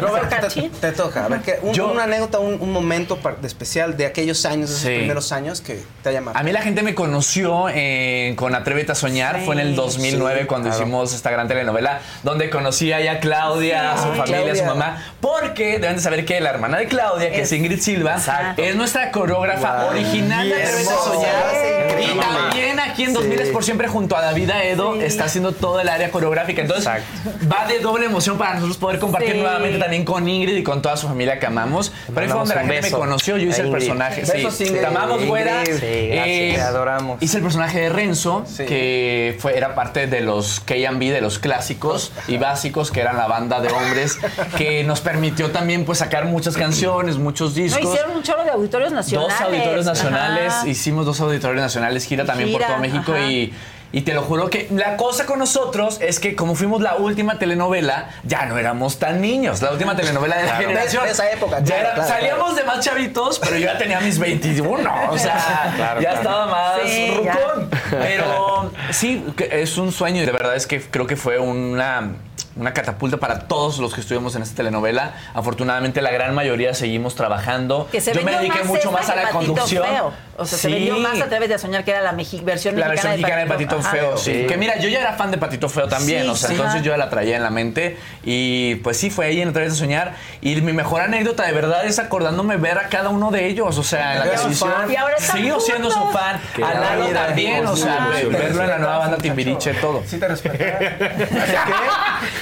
Roberto, 0.00 0.48
te, 0.48 0.68
te 0.70 0.92
toca. 0.92 1.24
A 1.24 1.28
ver, 1.28 1.40
¿qué- 1.40 1.58
un- 1.62 1.80
una 1.80 2.04
anécdota, 2.04 2.38
un, 2.38 2.60
un 2.60 2.72
momento 2.72 3.18
especial 3.42 3.96
de 3.96 4.06
aquellos 4.06 4.44
años, 4.44 4.70
de 4.70 4.76
esos 4.76 4.80
Sí. 4.88 4.96
primeros 4.98 5.32
años 5.32 5.60
que 5.60 5.82
te 6.02 6.08
haya 6.10 6.20
marcado. 6.20 6.40
A 6.40 6.44
mí 6.44 6.52
la 6.52 6.62
gente 6.62 6.82
me 6.82 6.94
conoció 6.94 7.66
eh, 7.72 8.34
con 8.36 8.54
Atrévete 8.54 8.92
a 8.92 8.94
Soñar, 8.94 9.38
Sí, 9.40 9.44
fue 9.46 9.54
en 9.54 9.60
el 9.60 9.74
2009 9.76 10.40
sí, 10.42 10.46
cuando 10.46 10.68
claro. 10.68 10.82
Hicimos 11.04 11.14
esta 11.14 11.30
gran 11.30 11.46
telenovela, 11.48 12.00
donde 12.22 12.50
conocí 12.50 12.92
ahí 12.92 13.06
a 13.08 13.20
Claudia, 13.20 13.92
a 13.92 13.98
su 13.98 14.10
Ay, 14.12 14.18
familia, 14.18 14.52
a 14.52 14.56
su 14.56 14.64
mamá, 14.64 15.02
porque 15.20 15.78
deben 15.78 15.96
de 15.96 16.02
saber 16.02 16.24
que 16.24 16.40
la 16.40 16.50
hermana 16.50 16.78
de 16.78 16.86
Claudia, 16.86 17.30
que 17.30 17.42
es, 17.42 17.52
Ingrid 17.52 17.80
Silva, 17.80 18.16
es 18.56 18.74
nuestra 18.76 19.10
coreógrafa 19.10 19.78
Wow. 19.82 19.90
original 19.90 20.48
de 20.48 20.54
Atrévete 20.62 20.88
a 20.90 20.96
Soñar. 20.96 22.00
Y 22.00 22.18
también 22.18 22.80
aquí 22.80 23.04
en 23.04 23.12
2000 23.12 23.40
es 23.40 23.48
por 23.50 23.64
siempre 23.64 23.88
junto 23.88 24.16
a 24.16 24.22
David 24.22 24.50
Aedo 24.50 24.94
está 25.00 25.24
haciendo 25.24 25.52
todo 25.52 25.80
el 25.80 25.88
área 25.88 26.10
coreográfica. 26.10 26.62
Entonces 26.62 26.86
va 27.50 27.66
de 27.66 27.80
doble 27.80 28.06
emoción 28.06 28.38
para 28.38 28.54
nosotros 28.54 28.76
poder 28.78 28.98
compartir 28.98 29.32
Sí. 29.32 29.38
nuevamente 29.40 29.78
también 29.78 30.04
con 30.04 30.28
Ingrid 30.28 30.56
y 30.56 30.62
con 30.62 30.80
toda 30.82 30.96
su 30.96 31.06
familia 31.08 31.38
que 31.38 31.46
amamos. 31.46 31.92
Pero 32.08 32.20
ahí 32.20 32.28
fue 32.28 32.38
donde 32.38 32.54
la 32.54 32.60
gente 32.62 32.82
me 32.82 32.90
conoció, 32.90 33.36
yo 33.36 33.48
hice 33.48 33.62
el 33.62 33.70
personaje. 33.70 34.22
Besos, 34.22 34.58
te 34.58 34.84
amamos, 34.86 35.24
güera. 35.26 35.64
Sí, 35.66 35.72
gracias, 35.72 36.54
te 36.56 36.60
adoramos. 36.62 37.22
Hice 37.22 37.36
el 37.38 37.42
personaje 37.42 37.80
de 37.80 37.88
Renzo, 37.90 38.44
que 38.56 39.36
fue, 39.40 39.56
era 39.56 39.74
parte 39.74 40.06
de 40.06 40.20
los 40.20 40.60
K&B, 40.90 41.10
de 41.10 41.20
los 41.20 41.38
clásicos 41.38 42.12
y 42.26 42.36
básicos, 42.38 42.90
que 42.90 43.00
eran 43.00 43.16
la 43.16 43.26
banda 43.26 43.60
de 43.60 43.68
hombres, 43.68 44.18
que 44.56 44.84
nos 44.84 45.00
permitió 45.00 45.50
también 45.50 45.84
pues 45.84 45.98
sacar 45.98 46.24
muchas 46.26 46.56
canciones, 46.56 47.16
muchos 47.18 47.50
No, 47.50 47.62
discos. 47.62 47.82
hicieron 47.84 48.16
un 48.16 48.22
chorro 48.22 48.44
de 48.44 48.50
auditorios 48.50 48.92
nacionales. 48.92 49.38
Dos 49.38 49.48
auditorios 49.48 49.86
nacionales, 49.86 50.52
Ajá. 50.52 50.68
hicimos 50.68 51.06
dos 51.06 51.20
auditorios 51.20 51.60
nacionales, 51.62 52.04
gira 52.04 52.24
también 52.24 52.52
por 52.52 52.62
todo 52.62 52.78
México 52.78 53.12
ajá. 53.12 53.30
y, 53.30 53.52
y 53.92 54.02
te 54.02 54.12
lo 54.14 54.22
juro 54.22 54.50
que 54.50 54.68
la 54.70 54.96
cosa 54.96 55.24
con 55.26 55.38
nosotros 55.38 55.98
es 56.00 56.20
que 56.20 56.36
como 56.36 56.54
fuimos 56.54 56.80
la 56.82 56.96
última 56.96 57.38
telenovela, 57.38 58.10
ya 58.24 58.44
no 58.46 58.58
éramos 58.58 58.98
tan 58.98 59.20
niños, 59.20 59.62
la 59.62 59.70
última 59.72 59.96
telenovela 59.96 60.36
de 60.36 60.42
la 60.42 60.48
Claro. 60.50 60.68
generación. 60.68 61.04
De- 61.04 61.10
esa 61.10 61.30
época, 61.30 61.58
Ya 61.60 61.64
claro, 61.64 61.80
era- 61.80 61.94
claro, 61.94 62.08
salíamos 62.08 62.56
de 62.56 62.64
más 62.64 62.80
chavitos, 62.84 63.38
pero 63.38 63.56
yo 63.56 63.66
ya 63.66 63.78
tenía 63.78 64.00
mis 64.00 64.18
21, 64.18 64.90
o 65.10 65.16
sea, 65.18 65.72
Claro, 65.76 66.00
ya 66.00 66.10
claro. 66.10 66.16
estaba 66.16 66.46
más 66.46 66.80
Sí, 66.84 67.20
ya. 67.24 67.32
rucón. 67.32 67.70
Pero 67.90 68.72
sí, 68.90 69.24
es 69.50 69.78
un 69.78 69.92
sueño 69.92 70.22
y 70.22 70.26
de 70.26 70.32
verdad 70.32 70.54
es 70.56 70.66
que 70.66 70.80
creo 70.82 71.06
que 71.06 71.16
fue 71.16 71.38
una 71.38 72.10
una 72.56 72.72
catapulta 72.72 73.18
para 73.18 73.46
todos 73.46 73.78
los 73.78 73.94
que 73.94 74.00
estuvimos 74.00 74.34
en 74.34 74.42
esta 74.42 74.56
telenovela. 74.56 75.12
Afortunadamente 75.32 76.02
la 76.02 76.10
gran 76.10 76.34
mayoría 76.34 76.74
seguimos 76.74 77.14
trabajando. 77.14 77.88
Que 77.92 78.00
se 78.00 78.12
Yo 78.12 78.22
me 78.22 78.32
dediqué 78.32 78.58
más 78.58 78.66
mucho 78.66 78.90
más 78.90 79.08
a 79.08 79.14
la 79.14 79.30
conducción. 79.30 79.84
Feo. 79.86 80.12
O 80.38 80.46
sea, 80.46 80.56
se 80.58 80.68
Sí. 80.68 80.72
vendió 80.74 80.96
más 80.98 81.20
a 81.20 81.26
través 81.28 81.48
de 81.48 81.58
soñar 81.58 81.84
que 81.84 81.90
era 81.90 82.00
la 82.00 82.12
mexi- 82.12 82.42
versión 82.44 82.78
La 82.78 82.86
versión 82.88 83.10
mexicana, 83.12 83.44
mexicana 83.44 83.58
de 83.58 83.66
Patito. 83.66 83.82
Feo, 83.90 84.16
sí. 84.16 84.32
Sí. 84.42 84.46
Que 84.46 84.56
mira, 84.56 84.78
yo 84.78 84.88
ya 84.88 85.00
era 85.00 85.14
fan 85.14 85.30
de 85.32 85.38
Patito 85.38 85.68
Feo 85.68 85.88
también, 85.88 86.22
Sí, 86.22 86.28
o 86.28 86.36
sea, 86.36 86.48
sí. 86.48 86.54
entonces 86.54 86.76
Ajá. 86.76 86.84
yo 86.84 86.92
ya 86.92 86.96
la 86.96 87.10
traía 87.10 87.36
en 87.36 87.42
la 87.42 87.50
mente. 87.50 87.96
Y 88.24 88.76
pues 88.76 88.96
sí, 88.96 89.10
fue 89.10 89.26
ahí 89.26 89.40
en 89.40 89.48
Otra 89.48 89.62
vez 89.62 89.72
de 89.72 89.78
Soñar. 89.78 90.14
Y 90.40 90.54
mi 90.60 90.72
mejor 90.72 91.00
anécdota 91.00 91.44
de 91.44 91.52
verdad 91.52 91.84
es 91.84 91.98
acordándome 91.98 92.56
ver 92.56 92.78
a 92.78 92.88
cada 92.88 93.08
uno 93.08 93.30
de 93.32 93.46
ellos, 93.46 93.76
o 93.78 93.82
sea, 93.82 94.12
en 94.14 94.18
la 94.20 94.24
televisión. 94.36 94.72
Sigo 95.18 95.60
siendo 95.60 95.90
su 95.90 96.08
fan. 96.10 96.40
Qué 96.54 96.62
A 96.62 96.74
Lalo 96.74 97.06
también, 97.08 97.66
o 97.66 97.76
sea, 97.76 98.08
verlo 98.30 98.62
en 98.62 98.68
la 98.70 98.78
nueva 98.78 98.98
banda 98.98 99.16
Timbiriche, 99.18 99.74
todo. 99.74 100.02
Sí 100.06 100.18
te 100.18 100.28
respeto. 100.28 100.64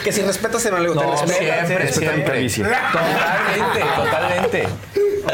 que 0.04 0.12
si 0.12 0.22
respetas 0.22 0.66
en 0.66 0.74
algo, 0.74 0.94
te 0.94 1.06
No, 1.06 1.12
respetas. 1.12 1.66
siempre, 1.66 2.48
siempre. 2.50 2.76
Totalmente, 2.92 3.80
totalmente. 3.96 4.68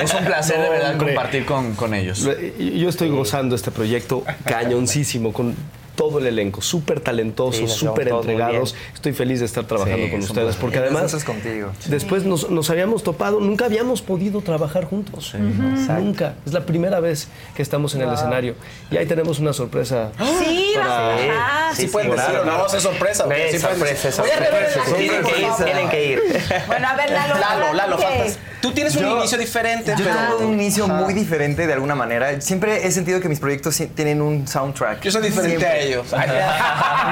Es 0.01 0.15
un 0.15 0.25
placer 0.25 0.61
de 0.61 0.69
verdad 0.69 0.93
hombre. 0.93 1.15
compartir 1.15 1.45
con, 1.45 1.75
con 1.75 1.95
ellos. 1.95 2.21
Yo 2.59 2.89
estoy 2.89 3.11
gozando 3.11 3.55
este 3.55 3.71
proyecto 3.71 4.25
cañoncísimo 4.45 5.33
con 5.33 5.55
todo 5.95 6.19
el 6.19 6.27
elenco, 6.27 6.63
súper 6.63 6.99
Sí, 6.99 7.05
talentosos, 7.05 7.61
nos 7.61 7.73
súper 7.75 8.09
entregados. 8.09 8.75
Estoy 8.95 9.13
feliz 9.13 9.41
de 9.41 9.47
estar 9.47 9.65
trabajando 9.67 10.07
Sí, 10.07 10.11
con 10.11 10.21
ustedes 10.21 10.57
porque 10.57 10.79
además 10.79 11.23
contigo. 11.23 11.71
después 11.87 12.25
nos, 12.25 12.49
nos 12.51 12.71
habíamos 12.71 13.03
topado, 13.03 13.41
nunca 13.41 13.67
habíamos 13.67 14.01
podido 14.01 14.41
trabajar 14.41 14.87
juntos. 14.87 15.35
Nunca. 15.35 16.35
Es 16.47 16.53
la 16.55 16.65
primera 16.65 16.99
vez 17.01 17.29
que 17.55 17.61
estamos 17.63 17.95
en 17.95 18.03
el 18.03 18.13
escenario 18.15 18.55
y 18.91 18.97
ahí 18.97 19.05
tenemos 19.07 19.39
una 19.39 19.53
sorpresa. 19.53 20.11
Sí, 20.43 20.73
vas 20.79 20.87
a 20.89 21.19
Sí, 21.19 21.29
bajar. 21.29 21.77
Sí, 21.77 21.87
pueden 21.89 22.11
decir, 22.11 22.37
o 22.41 22.45
no, 22.47 22.59
no, 22.59 22.67
es 22.67 22.83
sorpresa. 22.83 23.25
Sí 23.51 23.59
sorpresa, 23.59 24.13
sorpresa. 24.13 24.81
Tienen 24.97 25.01
que 25.01 25.05
ir, 25.05 25.13
por 25.23 25.41
favor. 25.51 25.65
tienen 25.65 25.89
que 25.91 26.07
ir. 26.07 26.21
Bueno, 26.67 26.89
a 26.89 26.95
ver, 26.97 27.11
Lalo. 27.11 27.35
Lalo, 27.39 27.73
Lalo, 27.75 27.99
faltas. 27.99 28.39
Tú 28.63 28.71
tienes 28.73 28.95
un 28.97 29.03
Yo- 29.03 29.19
inicio 29.19 29.37
diferente, 29.37 29.93
Yo 29.99 30.05
pero... 30.05 30.37
tengo 30.39 30.49
un 30.51 30.55
inicio 30.55 30.85
Ajá. 30.85 30.95
muy 30.95 31.13
diferente 31.15 31.67
de 31.67 31.73
alguna 31.73 31.95
manera. 31.97 32.41
Siempre 32.41 32.87
he 32.87 32.93
sentido 32.93 33.21
que 33.21 33.29
mis 33.29 33.41
proyectos 33.41 33.77
tienen 33.95 34.23
un 34.23 34.47
soundtrack. 34.47 35.03
Yo 35.03 35.11
soy 35.11 35.23
diferente 35.23 35.59
Siempre. 35.59 35.69
a 35.69 35.79
ellos. 35.79 36.07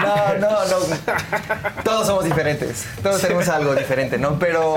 No, 0.01 0.39
no, 0.39 0.49
no. 0.65 1.83
Todos 1.83 2.07
somos 2.07 2.25
diferentes. 2.25 2.85
Todos 3.03 3.21
tenemos 3.21 3.49
algo 3.49 3.75
diferente, 3.75 4.17
¿no? 4.19 4.39
Pero 4.39 4.77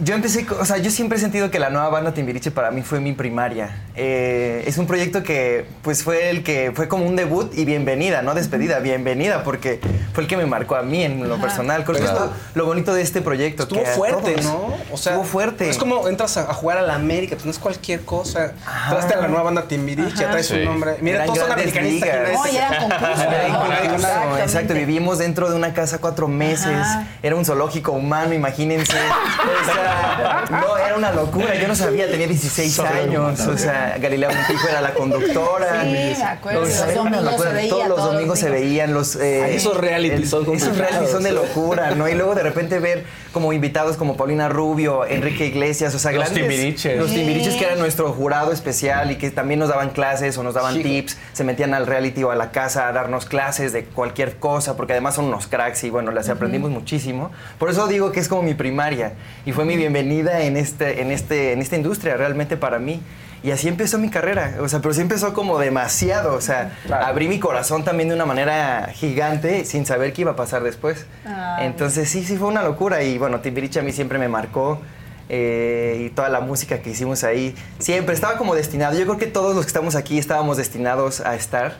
yo 0.00 0.14
empecé, 0.14 0.44
o 0.58 0.64
sea, 0.64 0.78
yo 0.78 0.90
siempre 0.90 1.16
he 1.18 1.20
sentido 1.20 1.50
que 1.50 1.58
la 1.60 1.70
nueva 1.70 1.88
banda 1.88 2.12
Timbiriche 2.12 2.50
para 2.50 2.70
mí 2.72 2.82
fue 2.82 3.00
mi 3.00 3.12
primaria. 3.12 3.84
Eh, 3.94 4.64
es 4.66 4.78
un 4.78 4.86
proyecto 4.86 5.22
que, 5.22 5.66
pues, 5.82 6.02
fue 6.02 6.30
el 6.30 6.42
que 6.42 6.72
fue 6.74 6.88
como 6.88 7.06
un 7.06 7.14
debut 7.16 7.52
y 7.56 7.64
bienvenida, 7.64 8.20
no 8.22 8.34
despedida, 8.34 8.80
bienvenida, 8.80 9.44
porque 9.44 9.80
fue 10.12 10.24
el 10.24 10.28
que 10.28 10.36
me 10.36 10.46
marcó 10.46 10.74
a 10.74 10.82
mí 10.82 11.02
en 11.04 11.26
lo 11.28 11.40
personal. 11.40 11.84
Creo 11.84 11.96
que 11.98 12.04
es 12.04 12.10
lo, 12.12 12.30
lo 12.54 12.66
bonito 12.66 12.92
de 12.92 13.02
este 13.02 13.22
proyecto. 13.22 13.62
Estuvo 13.62 13.82
que 13.84 13.90
fuerte, 13.90 14.32
todos- 14.32 14.44
¿no? 14.44 14.74
O 14.92 14.96
sea, 14.96 15.12
estuvo 15.12 15.24
fuerte. 15.26 15.70
Es 15.76 15.80
como 15.80 16.08
entras 16.08 16.36
a, 16.36 16.50
a 16.50 16.54
jugar 16.54 16.78
a 16.78 16.82
la 16.82 16.94
América, 16.94 17.34
pues 17.36 17.44
no 17.44 17.50
es 17.50 17.58
cualquier 17.58 18.00
cosa. 18.04 18.52
Traste 18.88 19.14
a 19.14 19.18
la 19.20 19.28
nueva 19.28 19.42
banda 19.44 19.62
Timbiriche, 19.68 20.22
Ajá. 20.24 20.30
traes 20.30 20.46
Sí. 20.46 20.54
un 20.54 20.64
nombre. 20.64 20.96
Mira, 21.00 21.16
Eran 21.16 21.26
todos 21.26 21.38
son 21.40 21.52
americanistas. 21.52 22.10
No, 22.32 22.42
se- 22.44 22.52
y 22.52 22.56
eran 22.56 22.80
concursos. 22.88 23.20
Era 23.20 23.46
Exactamente. 23.94 24.42
exacto, 24.42 24.74
vivimos 24.74 25.18
dentro 25.18 25.50
de 25.50 25.56
una 25.56 25.74
casa 25.74 25.98
cuatro 25.98 26.28
meses, 26.28 26.66
Ajá. 26.66 27.06
era 27.22 27.36
un 27.36 27.44
zoológico 27.44 27.92
humano, 27.92 28.32
imagínense. 28.34 28.96
O 29.46 29.64
sea, 29.64 30.44
no, 30.50 30.76
era 30.78 30.96
una 30.96 31.12
locura, 31.12 31.54
yo 31.54 31.66
no 31.68 31.74
sabía, 31.74 32.08
tenía 32.10 32.26
16 32.26 32.78
años, 32.80 33.40
o 33.40 33.58
sea, 33.58 33.96
Galilea 33.98 34.30
Montijo 34.30 34.68
era 34.68 34.80
la 34.80 34.94
conductora. 34.94 35.82
Sí, 35.82 35.88
me 36.18 36.22
acuerdo, 36.24 36.60
los 36.60 36.70
era 36.80 37.00
una 37.02 37.16
domingos 37.20 37.24
locura, 37.32 37.50
se 37.50 37.54
veía, 37.56 37.68
Todos 37.70 37.88
los 37.88 37.96
todos 37.96 38.04
los 38.06 38.12
domingos 38.14 38.38
se 38.38 38.50
veían 38.50 38.94
los... 38.94 39.16
eh, 39.16 39.42
Ay, 39.44 39.56
esos 39.56 39.76
reality 39.76 40.26
son 40.26 40.54
Esos 40.54 40.76
reality 40.76 41.06
son 41.10 41.22
de 41.22 41.32
locura, 41.32 41.90
¿no? 41.94 42.08
Y 42.08 42.14
luego 42.14 42.34
de 42.34 42.42
repente 42.42 42.78
ver 42.78 43.04
como 43.36 43.52
invitados 43.52 43.98
como 43.98 44.16
Paulina 44.16 44.48
Rubio, 44.48 45.04
Enrique 45.04 45.44
Iglesias, 45.44 45.94
o 45.94 45.98
sea, 45.98 46.10
Los 46.10 46.30
grandes... 46.30 46.48
Timbiriches. 46.48 46.98
Los. 46.98 47.12
Timbiriches 47.12 47.54
que 47.56 47.66
eran 47.66 47.78
nuestro 47.78 48.10
jurado 48.10 48.50
especial 48.50 49.10
y 49.10 49.16
que 49.16 49.30
también 49.30 49.60
nos 49.60 49.68
daban 49.68 49.90
clases 49.90 50.38
o 50.38 50.42
nos 50.42 50.54
daban 50.54 50.72
Sí. 50.72 50.82
tips, 50.82 51.18
se 51.34 51.44
metían 51.44 51.74
al 51.74 51.86
reality 51.86 52.22
o 52.22 52.30
a 52.30 52.34
la 52.34 52.50
casa 52.50 52.88
a 52.88 52.92
darnos 52.92 53.26
clases 53.26 53.74
de 53.74 53.84
cualquier 53.84 54.36
cosa, 54.38 54.74
porque 54.74 54.94
además 54.94 55.16
son 55.16 55.26
unos 55.26 55.48
cracks 55.48 55.84
y 55.84 55.90
bueno, 55.90 56.12
las 56.12 56.30
aprendimos 56.30 56.70
muchísimo. 56.70 57.30
Por 57.58 57.68
eso 57.68 57.86
digo 57.88 58.10
que 58.10 58.20
es 58.20 58.28
como 58.28 58.40
mi 58.40 58.54
primaria 58.54 59.12
y 59.44 59.52
fue 59.52 59.66
mi 59.66 59.76
bienvenida 59.76 60.40
en, 60.40 60.56
este, 60.56 61.02
en, 61.02 61.10
este, 61.10 61.52
en 61.52 61.60
esta 61.60 61.76
industria 61.76 62.16
realmente 62.16 62.56
para 62.56 62.78
mí. 62.78 63.02
Y 63.46 63.52
así 63.52 63.68
empezó 63.68 63.96
mi 63.98 64.10
carrera, 64.10 64.56
o 64.60 64.68
sea, 64.68 64.80
pero 64.80 64.92
sí 64.92 65.00
empezó 65.02 65.32
como 65.32 65.56
demasiado, 65.60 66.34
o 66.34 66.40
sea, 66.40 66.72
Claro. 66.84 67.06
abrí 67.06 67.28
mi 67.28 67.38
corazón 67.38 67.84
también 67.84 68.08
de 68.08 68.16
una 68.16 68.26
manera 68.26 68.88
gigante 68.92 69.64
sin 69.64 69.86
saber 69.86 70.12
qué 70.12 70.22
iba 70.22 70.32
a 70.32 70.36
pasar 70.36 70.64
después. 70.64 71.06
Ah, 71.24 71.58
Entonces 71.60 72.10
sí, 72.10 72.24
sí 72.24 72.36
fue 72.36 72.48
una 72.48 72.64
locura 72.64 73.04
y 73.04 73.18
bueno, 73.18 73.38
Timbiriche 73.38 73.78
a 73.78 73.82
mí 73.84 73.92
siempre 73.92 74.18
me 74.18 74.26
marcó 74.26 74.80
eh, 75.28 76.06
y 76.06 76.10
toda 76.10 76.28
la 76.28 76.40
música 76.40 76.80
que 76.80 76.90
hicimos 76.90 77.22
ahí, 77.22 77.54
siempre 77.78 78.16
estaba 78.16 78.36
como 78.36 78.52
destinado. 78.56 78.98
Yo 78.98 79.04
creo 79.04 79.16
que 79.16 79.26
todos 79.26 79.54
los 79.54 79.64
que 79.64 79.68
estamos 79.68 79.94
aquí 79.94 80.18
estábamos 80.18 80.56
destinados 80.56 81.20
a 81.20 81.36
estar. 81.36 81.76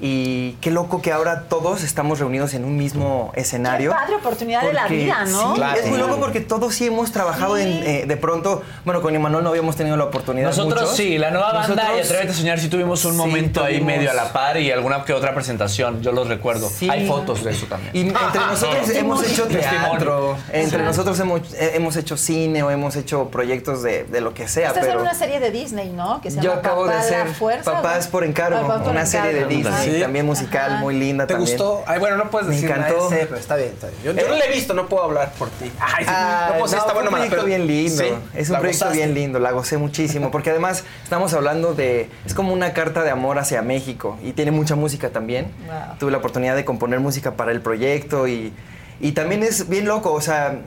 Y 0.00 0.52
qué 0.60 0.70
loco 0.70 1.00
que 1.02 1.12
ahora 1.12 1.44
todos 1.48 1.82
estamos 1.82 2.18
reunidos 2.18 2.54
en 2.54 2.64
un 2.64 2.76
mismo 2.76 3.32
escenario. 3.34 3.90
Qué 3.90 3.96
padre 3.96 4.14
oportunidad 4.16 4.62
de 4.62 4.72
la 4.72 4.86
vida, 4.88 5.24
¿no? 5.26 5.50
sí, 5.50 5.54
Claro. 5.56 5.80
Es 5.80 5.86
muy 5.86 5.98
loco 5.98 6.16
porque 6.18 6.40
todos 6.40 6.74
sí 6.74 6.86
hemos 6.86 7.12
trabajado 7.12 7.56
Sí. 7.56 7.62
en, 7.62 7.68
eh, 7.86 8.04
de 8.06 8.16
pronto, 8.16 8.62
bueno, 8.84 9.02
con 9.02 9.14
Emanuel 9.14 9.44
no 9.44 9.50
habíamos 9.50 9.76
tenido 9.76 9.96
la 9.96 10.04
oportunidad. 10.04 10.48
Nosotros 10.48 10.80
muchos. 10.82 10.96
sí, 10.96 11.18
la 11.18 11.30
nueva 11.30 11.52
banda 11.52 11.96
y 11.96 12.00
Atrévete 12.00 12.30
a 12.30 12.34
Soñar 12.34 12.58
sí 12.60 12.68
tuvimos 12.68 13.04
un 13.04 13.12
Sí, 13.12 13.16
momento 13.18 13.62
ahí 13.64 13.80
medio 13.80 14.10
a 14.10 14.14
la 14.14 14.32
par 14.32 14.56
y 14.58 14.70
alguna 14.70 15.04
que 15.04 15.12
otra 15.12 15.34
presentación, 15.34 16.02
yo 16.02 16.12
los 16.12 16.28
recuerdo. 16.28 16.68
Sí. 16.68 16.88
Hay 16.90 17.06
fotos 17.06 17.42
de 17.44 17.50
eso 17.52 17.66
también. 17.66 17.94
Y 17.96 18.00
entre 18.08 18.40
nosotros 18.46 18.88
hemos 18.90 19.24
hecho 19.24 19.46
Testimonio. 19.46 19.90
teatro, 19.90 20.36
entre 20.52 20.82
nosotros 20.82 21.18
hemos, 21.20 21.52
eh, 21.54 21.72
hemos 21.74 21.96
hecho 21.96 22.16
cine 22.16 22.62
o 22.62 22.70
hemos 22.70 22.96
hecho 22.96 23.28
proyectos 23.28 23.82
de, 23.82 24.04
de 24.04 24.20
lo 24.20 24.34
que 24.34 24.48
sea, 24.48 24.68
Estás 24.68 24.84
en 24.84 24.90
pero 24.90 25.02
una 25.02 25.14
serie 25.14 25.40
de 25.40 25.50
Disney, 25.50 25.90
¿no? 25.90 26.20
Que 26.20 26.30
se 26.30 26.36
yo 26.36 26.42
llama 26.50 26.56
acabo 26.60 26.86
Papá 26.86 26.96
de 27.02 27.08
ser 27.08 27.28
Fuerza, 27.34 27.72
Papás 27.72 28.06
¿no? 28.06 28.10
por 28.12 28.24
encargo, 28.24 28.66
por 28.66 28.88
una 28.88 29.06
serie 29.06 29.32
de 29.32 29.38
encargo. 29.40 29.59
También 29.62 30.26
musical, 30.26 30.78
muy 30.80 30.96
linda 30.98 31.26
¿Te 31.26 31.34
también. 31.34 31.56
gustó? 31.56 31.82
Ay, 31.86 31.98
bueno, 32.00 32.16
no 32.16 32.30
puedes 32.30 32.48
Me 32.48 32.54
decir 32.54 32.70
encantó. 32.70 32.96
nada, 32.96 33.08
sé, 33.08 33.26
pero 33.26 33.36
está 33.36 33.56
bien, 33.56 33.68
está 33.70 33.88
bien. 33.88 34.00
Yo, 34.04 34.12
yo 34.22 34.28
no 34.28 34.34
la 34.36 34.44
he 34.44 34.52
visto, 34.52 34.74
no 34.74 34.88
puedo 34.88 35.04
hablar 35.04 35.32
por 35.38 35.48
ti. 35.50 35.70
Ay, 35.80 36.04
sí, 36.04 36.10
Ah, 36.12 36.46
no 36.48 36.52
puedo 36.58 36.64
decir, 36.64 36.76
no, 36.78 36.82
está 36.82 36.92
bueno, 36.94 37.08
un 37.08 37.12
mala, 37.12 37.26
proyecto 37.26 37.36
pero- 37.36 37.46
bien 37.46 37.66
lindo. 37.66 38.02
Sí, 38.02 38.08
es 38.34 38.50
un 38.50 38.56
proyecto 38.58 38.84
gozaste. 38.86 38.96
bien 38.96 39.14
lindo, 39.14 39.38
la 39.38 39.50
gocé 39.52 39.76
muchísimo. 39.78 40.30
Porque 40.30 40.50
además 40.50 40.84
estamos 41.02 41.32
hablando 41.34 41.74
de. 41.74 42.08
Es 42.26 42.34
como 42.34 42.52
una 42.52 42.72
carta 42.72 43.02
de 43.02 43.10
amor 43.10 43.38
hacia 43.38 43.62
México. 43.62 44.18
Y 44.22 44.32
tiene 44.32 44.50
mucha 44.50 44.76
música 44.76 45.10
también. 45.10 45.52
Wow. 45.66 45.98
Tuve 45.98 46.10
la 46.12 46.18
oportunidad 46.18 46.56
de 46.56 46.64
componer 46.64 47.00
música 47.00 47.32
para 47.32 47.52
el 47.52 47.60
proyecto. 47.60 48.28
Y, 48.28 48.52
y 49.00 49.12
también 49.12 49.42
es 49.42 49.68
bien 49.68 49.86
loco. 49.86 50.12
O 50.12 50.20
sea, 50.20 50.58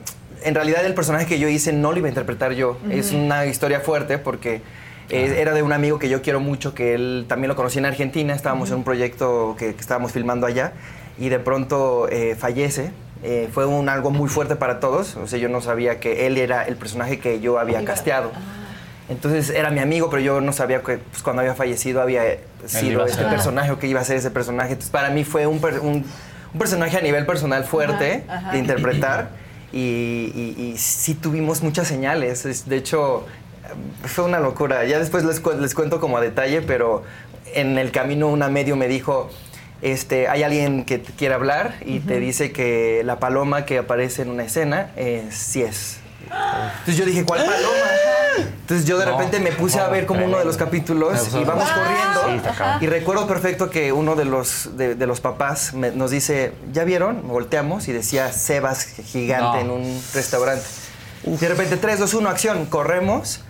en 0.42 0.54
realidad 0.54 0.84
el 0.84 0.94
personaje 0.94 1.26
que 1.26 1.38
yo 1.38 1.48
hice 1.48 1.72
no 1.72 1.92
lo 1.92 1.98
iba 1.98 2.06
a 2.06 2.10
interpretar 2.10 2.52
yo. 2.52 2.76
Es 2.90 3.12
una 3.12 3.46
historia 3.46 3.80
fuerte 3.80 4.18
porque. 4.18 4.62
Eh, 5.10 5.36
era 5.38 5.52
de 5.52 5.62
un 5.62 5.72
amigo 5.72 5.98
que 5.98 6.08
yo 6.08 6.22
quiero 6.22 6.40
mucho, 6.40 6.74
que 6.74 6.94
él 6.94 7.26
también 7.28 7.48
lo 7.48 7.56
conocí 7.56 7.78
en 7.78 7.86
Argentina, 7.86 8.34
estábamos 8.34 8.70
en 8.70 8.76
un 8.76 8.84
proyecto 8.84 9.54
que, 9.58 9.74
que 9.74 9.80
estábamos 9.80 10.12
filmando 10.12 10.46
allá 10.46 10.72
y 11.18 11.28
de 11.28 11.38
pronto 11.38 12.08
eh, 12.10 12.34
fallece. 12.38 12.90
Eh, 13.22 13.48
fue 13.52 13.64
un, 13.64 13.88
algo 13.88 14.10
muy 14.10 14.28
fuerte 14.28 14.54
para 14.56 14.80
todos, 14.80 15.16
o 15.16 15.26
sea, 15.26 15.38
yo 15.38 15.48
no 15.48 15.60
sabía 15.62 15.98
que 15.98 16.26
él 16.26 16.36
era 16.36 16.64
el 16.64 16.76
personaje 16.76 17.18
que 17.18 17.40
yo 17.40 17.58
había 17.58 17.82
casteado. 17.84 18.32
Entonces 19.08 19.50
era 19.50 19.70
mi 19.70 19.80
amigo, 19.80 20.08
pero 20.10 20.22
yo 20.22 20.40
no 20.40 20.52
sabía 20.52 20.80
que 20.82 20.98
pues, 20.98 21.22
cuando 21.22 21.40
había 21.40 21.54
fallecido 21.54 22.00
había 22.00 22.22
sido 22.66 23.04
este 23.06 23.24
personaje 23.24 23.70
o 23.70 23.78
que 23.78 23.86
iba 23.86 24.00
a 24.00 24.04
ser 24.04 24.16
ese 24.16 24.30
personaje. 24.30 24.70
Entonces 24.72 24.90
para 24.90 25.10
mí 25.10 25.24
fue 25.24 25.46
un, 25.46 25.60
per- 25.60 25.80
un- 25.80 26.04
un 26.52 26.58
personaje 26.58 26.96
a 26.96 27.00
nivel 27.02 27.26
personal 27.26 27.64
fuerte 27.64 28.24
Ajá, 28.28 28.38
ajá. 28.38 28.52
de 28.52 28.58
interpretar 28.58 29.28
y, 29.72 29.78
y- 30.34 30.72
y 30.72 30.78
sí 30.78 31.14
tuvimos 31.14 31.62
muchas 31.62 31.86
señales. 31.88 32.46
Es- 32.46 32.66
de 32.68 32.76
hecho, 32.76 33.26
fue 34.04 34.24
una 34.24 34.40
locura. 34.40 34.84
Ya 34.84 34.98
después 34.98 35.24
les, 35.24 35.40
cu- 35.40 35.52
les 35.58 35.74
cuento 35.74 36.00
como 36.00 36.16
a 36.18 36.20
detalle, 36.20 36.62
pero 36.62 37.02
en 37.54 37.78
el 37.78 37.90
camino 37.92 38.28
una 38.28 38.48
medio 38.48 38.76
me 38.76 38.88
dijo, 38.88 39.30
este, 39.82 40.28
hay 40.28 40.42
alguien 40.42 40.84
que 40.84 40.98
te 40.98 41.12
quiere 41.12 41.34
hablar 41.34 41.74
y 41.84 42.00
te 42.00 42.18
dice 42.20 42.52
que 42.52 43.02
la 43.04 43.18
paloma 43.18 43.64
que 43.66 43.78
aparece 43.78 44.22
en 44.22 44.30
una 44.30 44.44
escena 44.44 44.90
eh, 44.96 45.26
sí 45.30 45.62
es. 45.62 45.98
Entonces 46.24 46.96
yo 46.96 47.04
dije, 47.04 47.24
¿cuál 47.24 47.40
paloma? 47.44 48.48
Entonces 48.62 48.86
yo 48.86 48.98
de 48.98 49.04
No, 49.06 49.12
repente 49.12 49.38
me 49.40 49.52
puse 49.52 49.78
a 49.78 49.84
no, 49.86 49.90
ver 49.92 50.06
como 50.06 50.24
uno 50.24 50.38
de 50.38 50.44
los 50.44 50.56
capítulos 50.56 51.28
y 51.34 51.44
vamos 51.44 51.68
Sí, 51.68 51.74
corriendo. 51.74 52.48
cabrón. 52.56 52.82
y 52.82 52.86
recuerdo 52.86 53.26
perfecto 53.28 53.70
que 53.70 53.92
uno 53.92 54.16
de 54.16 54.24
los, 54.24 54.76
de, 54.76 54.94
de 54.96 55.06
los 55.06 55.20
papás 55.20 55.74
me- 55.74 55.90
nos 55.92 56.10
dice, 56.10 56.52
¿ya 56.72 56.82
vieron? 56.84 57.28
Volteamos 57.28 57.86
y 57.88 57.92
decía 57.92 58.32
Sebas 58.32 58.84
gigante 58.86 59.58
No. 59.58 59.60
en 59.60 59.70
un 59.70 60.02
restaurante. 60.14 60.64
Y 61.24 61.36
de 61.36 61.48
repente 61.48 61.76
3, 61.76 62.00
2, 62.00 62.14
1, 62.14 62.28
acción, 62.28 62.66
corremos. 62.66 63.44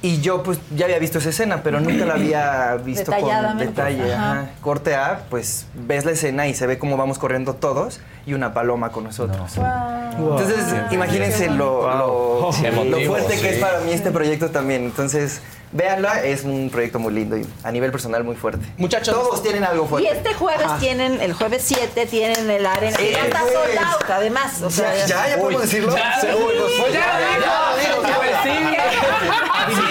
Y 0.00 0.20
yo 0.20 0.42
pues 0.44 0.60
ya 0.76 0.84
había 0.84 0.98
visto 0.98 1.18
esa 1.18 1.30
escena, 1.30 1.62
pero 1.62 1.80
nunca 1.80 2.04
la 2.04 2.14
había 2.14 2.76
visto 2.84 3.10
con 3.10 3.58
detalle. 3.58 4.14
ajá. 4.14 4.50
Corte 4.60 4.94
A, 4.94 5.24
pues 5.28 5.66
ves 5.74 6.04
la 6.04 6.12
escena 6.12 6.46
y 6.46 6.54
se 6.54 6.66
ve 6.66 6.78
cómo 6.78 6.96
vamos 6.96 7.18
corriendo 7.18 7.54
todos 7.54 8.00
y 8.28 8.34
una 8.34 8.52
paloma 8.52 8.90
con 8.92 9.04
nosotros. 9.04 9.52
Entonces, 9.56 10.72
Wow. 10.72 10.92
imagínense 10.92 11.48
lo, 11.48 11.88
lo, 11.88 12.50
Qué 12.60 12.70
lo 12.70 12.82
emotivo, 12.82 13.12
fuerte 13.14 13.34
que 13.34 13.40
sí. 13.40 13.46
es 13.46 13.58
para 13.58 13.80
mí 13.80 13.92
este 13.92 14.10
proyecto 14.10 14.50
también. 14.50 14.84
Entonces, 14.84 15.40
véanla, 15.72 16.22
es 16.24 16.44
un 16.44 16.68
proyecto 16.70 16.98
muy 16.98 17.12
lindo 17.14 17.36
y 17.38 17.46
a 17.62 17.70
nivel 17.70 17.90
personal 17.92 18.24
muy 18.24 18.34
fuerte. 18.36 18.66
Muchachos, 18.78 19.14
todos 19.14 19.42
tienen 19.42 19.64
algo 19.64 19.84
Y 19.84 19.88
fuerte. 19.88 20.10
este 20.12 20.34
jueves 20.34 20.66
Ajá. 20.66 20.78
tienen, 20.78 21.20
el 21.20 21.32
jueves 21.32 21.62
7 21.64 22.06
tienen 22.06 22.50
el 22.50 22.66
arena. 22.66 22.96
que 22.96 23.12
ya 23.12 23.24
está 23.26 23.38
jueves. 23.40 23.58
sold 23.76 23.78
out, 23.78 24.10
además. 24.10 24.62
O 24.62 24.70
sea, 24.70 24.94
Ya, 24.96 25.06
ya, 25.06 25.28
ya 25.30 25.38
podemos 25.38 25.62
decirlo. 25.62 25.94
Ya, 25.96 26.20
Sí. 26.20 26.26
uy, 26.32 26.54
Pues 26.80 26.92
ya 26.92 27.00
ya, 27.00 27.20
lo 27.20 27.26
digo, 27.26 27.40
ya, 27.40 27.88
digo, 27.88 28.02
ya, 28.08 28.16
pues 28.16 28.30
sí. 28.42 29.88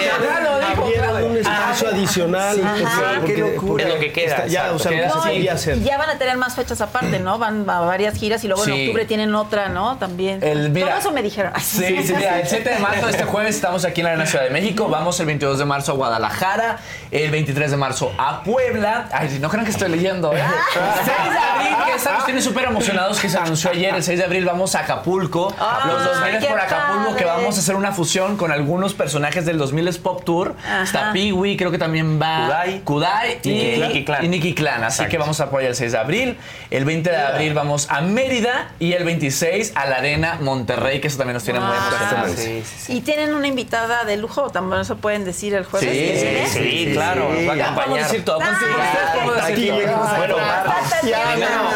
Espacio 1.78 1.88
adicional. 1.96 2.56
Sí, 2.56 2.62
porque- 2.62 2.84
ajá. 2.84 3.02
porque- 3.18 3.34
Qué 3.34 3.40
locura. 3.40 3.60
porque 3.68 3.82
Es 3.84 3.88
lo 3.88 4.00
que 4.00 4.12
queda, 4.12 4.34
está- 4.36 4.46
ya, 4.46 4.72
o 4.72 4.78
sea, 4.78 4.90
lo 4.90 4.96
que 4.98 5.06
No, 5.06 5.22
se 5.22 5.30
y, 5.30 5.34
quería 5.36 5.52
hacer. 5.52 5.76
y 5.78 5.82
ya 5.84 5.98
van 5.98 6.10
a 6.10 6.18
tener 6.18 6.36
más 6.36 6.54
fechas 6.54 6.80
aparte, 6.80 7.18
¿no? 7.20 7.38
Van 7.38 7.68
a 7.68 7.80
varias 7.80 8.14
giras 8.14 8.42
y 8.44 8.48
luego 8.48 8.64
en 8.66 8.72
Sí. 8.74 8.82
octubre 8.86 9.04
tienen 9.04 9.34
otra, 9.34 9.68
¿no? 9.68 9.96
También. 9.98 10.42
El- 10.42 10.70
mira- 10.70 10.88
Todo 10.88 10.98
eso 10.98 11.12
me 11.12 11.22
dijeron. 11.22 11.52
Sí, 11.60 12.02
sí, 12.02 12.12
mira, 12.14 12.40
el 12.40 12.46
7 12.48 12.70
de 12.70 12.78
marzo, 12.78 13.08
este 13.08 13.24
jueves, 13.24 13.54
estamos 13.56 13.84
aquí 13.84 14.00
en 14.00 14.04
la 14.06 14.10
Arena 14.12 14.26
Ciudad 14.26 14.44
de 14.44 14.50
México. 14.50 14.88
Vamos 14.88 15.18
el 15.20 15.26
22 15.26 15.58
de 15.58 15.64
marzo 15.64 15.92
a 15.92 15.94
Guadalajara, 15.94 16.78
el 17.10 17.30
23 17.30 17.70
de 17.70 17.76
marzo 17.76 18.12
a 18.18 18.42
Puebla. 18.42 19.08
Ay, 19.12 19.38
no 19.40 19.48
crean 19.48 19.64
que 19.64 19.70
estoy 19.72 19.88
leyendo, 19.90 20.32
¿eh? 20.34 20.42
6 20.72 21.32
de 21.32 21.38
abril, 21.38 21.76
que 21.86 21.92
estamos 21.96 22.24
tienen 22.24 22.42
súper 22.42 22.64
emocionados, 22.64 23.20
que 23.20 23.28
se 23.28 23.38
anunció 23.38 23.70
ayer. 23.70 23.94
El 23.94 24.02
6 24.02 24.18
de 24.18 24.24
abril 24.24 24.44
vamos 24.44 24.74
a 24.74 24.80
Acapulco. 24.80 25.54
Ay, 25.58 25.90
Los 25.90 26.04
2000 26.04 26.38
qué 26.40 26.46
por 26.46 26.60
Acapulco, 26.60 27.16
que 27.16 27.24
vamos 27.24 27.56
a 27.56 27.60
hacer 27.60 27.74
una 27.74 27.92
fusión 27.92 28.36
con 28.36 28.52
algunos 28.52 28.94
personajes 28.94 29.44
del 29.46 29.58
2000 29.58 29.88
Pop 30.02 30.22
Tour. 30.24 30.54
Ajá. 30.64 30.82
Está 30.82 31.12
Piwi, 31.12 31.56
creo 31.56 31.67
que 31.70 31.78
también 31.78 32.20
va 32.20 32.46
Kudai. 32.46 32.80
Kudai 32.84 33.40
y 33.42 34.04
Clan. 34.04 34.24
y 34.24 34.28
Nicky 34.28 34.54
Clan. 34.54 34.84
Así 34.84 34.96
Exacto. 34.96 35.10
que 35.10 35.18
vamos 35.18 35.40
a 35.40 35.44
apoyar 35.44 35.70
el 35.70 35.76
6 35.76 35.92
de 35.92 35.98
abril. 35.98 36.36
El 36.70 36.84
20 36.84 37.10
de 37.10 37.16
abril 37.16 37.54
vamos 37.54 37.86
a 37.90 38.00
Mérida 38.00 38.70
y 38.78 38.92
el 38.92 39.04
26 39.04 39.72
a 39.74 39.86
la 39.86 39.96
Arena 39.96 40.38
Monterrey, 40.40 41.00
que 41.00 41.08
eso 41.08 41.18
también 41.18 41.34
nos 41.34 41.44
tiene 41.44 41.60
muy 41.60 41.68
Wow. 41.68 41.76
emocionados. 41.76 42.30
Sí, 42.36 42.62
sí, 42.64 42.76
sí. 42.78 42.92
Y 42.96 43.00
tienen 43.00 43.34
una 43.34 43.46
invitada 43.46 44.04
de 44.04 44.16
lujo, 44.16 44.50
también 44.50 44.80
eso 44.82 44.96
pueden 44.96 45.24
decir 45.24 45.54
el 45.54 45.64
jueves. 45.64 45.88
Sí. 45.88 46.48
Sí, 46.48 46.84
sí, 46.86 46.90
claro, 46.92 47.28
nos 47.32 47.48
va 47.48 47.52
a 47.52 47.56
Ya 47.56 47.64
acompañar. 47.72 48.02
decir 48.04 48.24
todo. 48.24 48.38
Ah, 48.42 48.58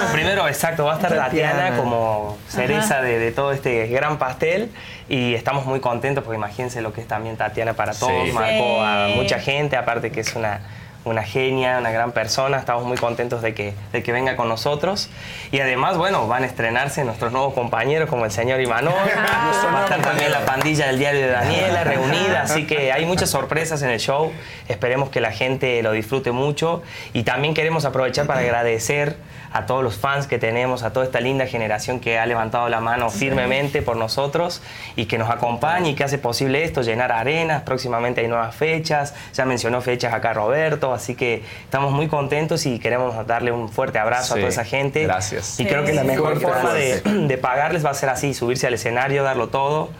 a. 0.08 0.12
Primero, 0.12 0.46
exacto, 0.48 0.84
va 0.84 0.92
a 0.92 0.96
estar 0.96 1.14
Tatiana. 1.14 1.76
Como 1.76 2.38
cereza 2.48 3.00
de, 3.02 3.18
de 3.18 3.32
todo 3.32 3.52
este 3.52 3.86
gran 3.88 4.18
pastel 4.18 4.70
y 5.08 5.34
estamos 5.34 5.66
muy 5.66 5.80
contentos 5.80 6.22
porque 6.24 6.36
imagínense 6.36 6.80
lo 6.80 6.92
que 6.92 7.00
es 7.00 7.08
también 7.08 7.36
Tatiana 7.36 7.74
para 7.74 7.92
todos, 7.92 8.12
Sí. 8.26 8.32
marcó 8.32 8.80
a 8.82 9.08
mucha 9.14 9.38
gente, 9.38 9.76
aparte 9.82 10.10
que 10.10 10.20
es 10.20 10.34
una, 10.34 10.60
una 11.04 11.22
genia, 11.22 11.78
una 11.78 11.90
gran 11.90 12.12
persona, 12.12 12.58
estamos 12.58 12.84
muy 12.84 12.96
contentos 12.96 13.42
de 13.42 13.54
que, 13.54 13.74
de 13.92 14.02
que 14.02 14.12
venga 14.12 14.36
con 14.36 14.48
nosotros. 14.48 15.10
Y 15.50 15.60
además, 15.60 15.96
bueno, 15.96 16.28
van 16.28 16.44
a 16.44 16.46
estrenarse 16.46 17.04
nuestros 17.04 17.32
nuevos 17.32 17.54
compañeros 17.54 18.08
como 18.08 18.24
el 18.24 18.30
señor 18.30 18.60
Imanol, 18.60 18.94
va 18.94 19.80
a 19.80 19.82
estar 19.84 20.00
también 20.02 20.30
la 20.30 20.44
pandilla 20.44 20.86
del 20.86 20.98
diario 20.98 21.20
de 21.20 21.28
Daniela 21.28 21.84
reunida, 21.84 22.42
así 22.42 22.66
que 22.66 22.92
hay 22.92 23.04
muchas 23.04 23.30
sorpresas 23.30 23.82
en 23.82 23.90
el 23.90 23.98
show, 23.98 24.32
esperemos 24.68 25.10
que 25.10 25.20
la 25.20 25.32
gente 25.32 25.82
lo 25.82 25.92
disfrute 25.92 26.30
mucho. 26.30 26.82
Y 27.12 27.24
también 27.24 27.54
queremos 27.54 27.84
aprovechar 27.84 28.26
para 28.26 28.40
agradecer 28.40 29.16
a 29.52 29.66
todos 29.66 29.82
los 29.82 29.96
fans 29.96 30.26
que 30.26 30.38
tenemos, 30.38 30.82
a 30.82 30.92
toda 30.92 31.04
esta 31.04 31.20
linda 31.20 31.46
generación 31.46 32.00
que 32.00 32.18
ha 32.18 32.26
levantado 32.26 32.68
la 32.68 32.80
mano 32.80 33.10
firmemente 33.10 33.82
por 33.82 33.96
nosotros 33.96 34.62
y 34.96 35.06
que 35.06 35.18
nos 35.18 35.30
acompaña 35.30 35.88
y 35.88 35.94
que 35.94 36.04
hace 36.04 36.18
posible 36.18 36.64
esto, 36.64 36.82
llenar 36.82 37.12
arenas, 37.12 37.62
próximamente 37.62 38.20
hay 38.20 38.28
nuevas 38.28 38.54
fechas, 38.54 39.14
ya 39.34 39.44
mencionó 39.44 39.80
fechas 39.80 40.14
acá 40.14 40.32
Roberto, 40.32 40.92
así 40.92 41.14
que 41.14 41.42
estamos 41.64 41.92
muy 41.92 42.08
contentos 42.08 42.66
y 42.66 42.78
queremos 42.78 43.26
darle 43.26 43.52
un 43.52 43.68
fuerte 43.68 43.98
abrazo 43.98 44.34
a 44.34 44.36
toda 44.36 44.48
esa 44.48 44.64
gente. 44.64 45.04
gracias. 45.04 45.60
Y 45.60 45.66
creo 45.66 45.84
que 45.84 45.92
la 45.92 46.04
mejor 46.04 46.40
forma 46.40 46.72
de, 46.72 47.00
de 47.00 47.38
pagarles 47.38 47.84
va 47.84 47.90
a 47.90 47.94
ser 47.94 48.08
así, 48.08 48.34
subirse 48.34 48.66
al 48.66 48.74
escenario, 48.74 49.22
darlo 49.22 49.48
todo. 49.48 49.90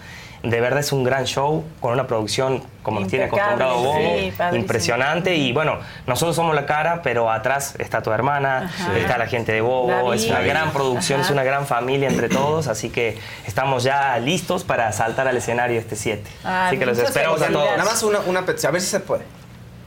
De 0.43 0.60
verdad 0.60 0.81
es 0.81 0.90
un 0.90 1.05
gran 1.05 1.24
show 1.24 1.64
con 1.81 1.93
una 1.93 2.09
producción 2.09 2.64
como 2.82 2.98
nos 2.98 3.09
tiene 3.09 3.27
acostumbrado 3.27 3.77
Bobo, 3.77 3.94
sí, 3.97 4.32
impresionante 4.56 5.36
y 5.36 5.52
bueno, 5.52 5.78
nosotros 6.09 6.35
somos 6.35 6.55
la 6.56 6.66
cara, 6.66 7.01
pero 7.02 7.31
atrás 7.31 7.77
está 7.78 8.02
tu 8.02 8.10
hermana, 8.10 8.64
Ajá. 8.64 8.98
está 8.98 9.19
la 9.19 9.28
gente 9.28 9.52
de 9.52 9.60
Bobo, 9.60 9.89
David. 9.89 10.14
es 10.14 10.27
una 10.28 10.40
gran 10.40 10.73
producción, 10.73 11.20
Ajá. 11.20 11.28
es 11.28 11.32
una 11.32 11.44
gran 11.44 11.64
familia 11.66 12.09
entre 12.09 12.28
todos, 12.28 12.66
así 12.66 12.90
que 12.90 13.16
estamos 13.47 13.85
ya 13.85 14.19
listos 14.19 14.64
para 14.64 14.90
saltar 14.90 15.28
al 15.28 15.36
escenario 15.36 15.78
este 15.78 15.94
7. 15.94 16.28
Ay, 16.43 16.66
así 16.69 16.78
que 16.78 16.86
los 16.86 16.98
esperamos 16.98 17.40
a 17.40 17.47
todos. 17.47 17.70
Nada 17.77 17.85
más 17.85 18.02
una, 18.02 18.19
una 18.20 18.44
petición, 18.44 18.70
a 18.70 18.73
ver 18.73 18.81
si 18.81 18.89
se 18.89 18.98
puede. 18.98 19.23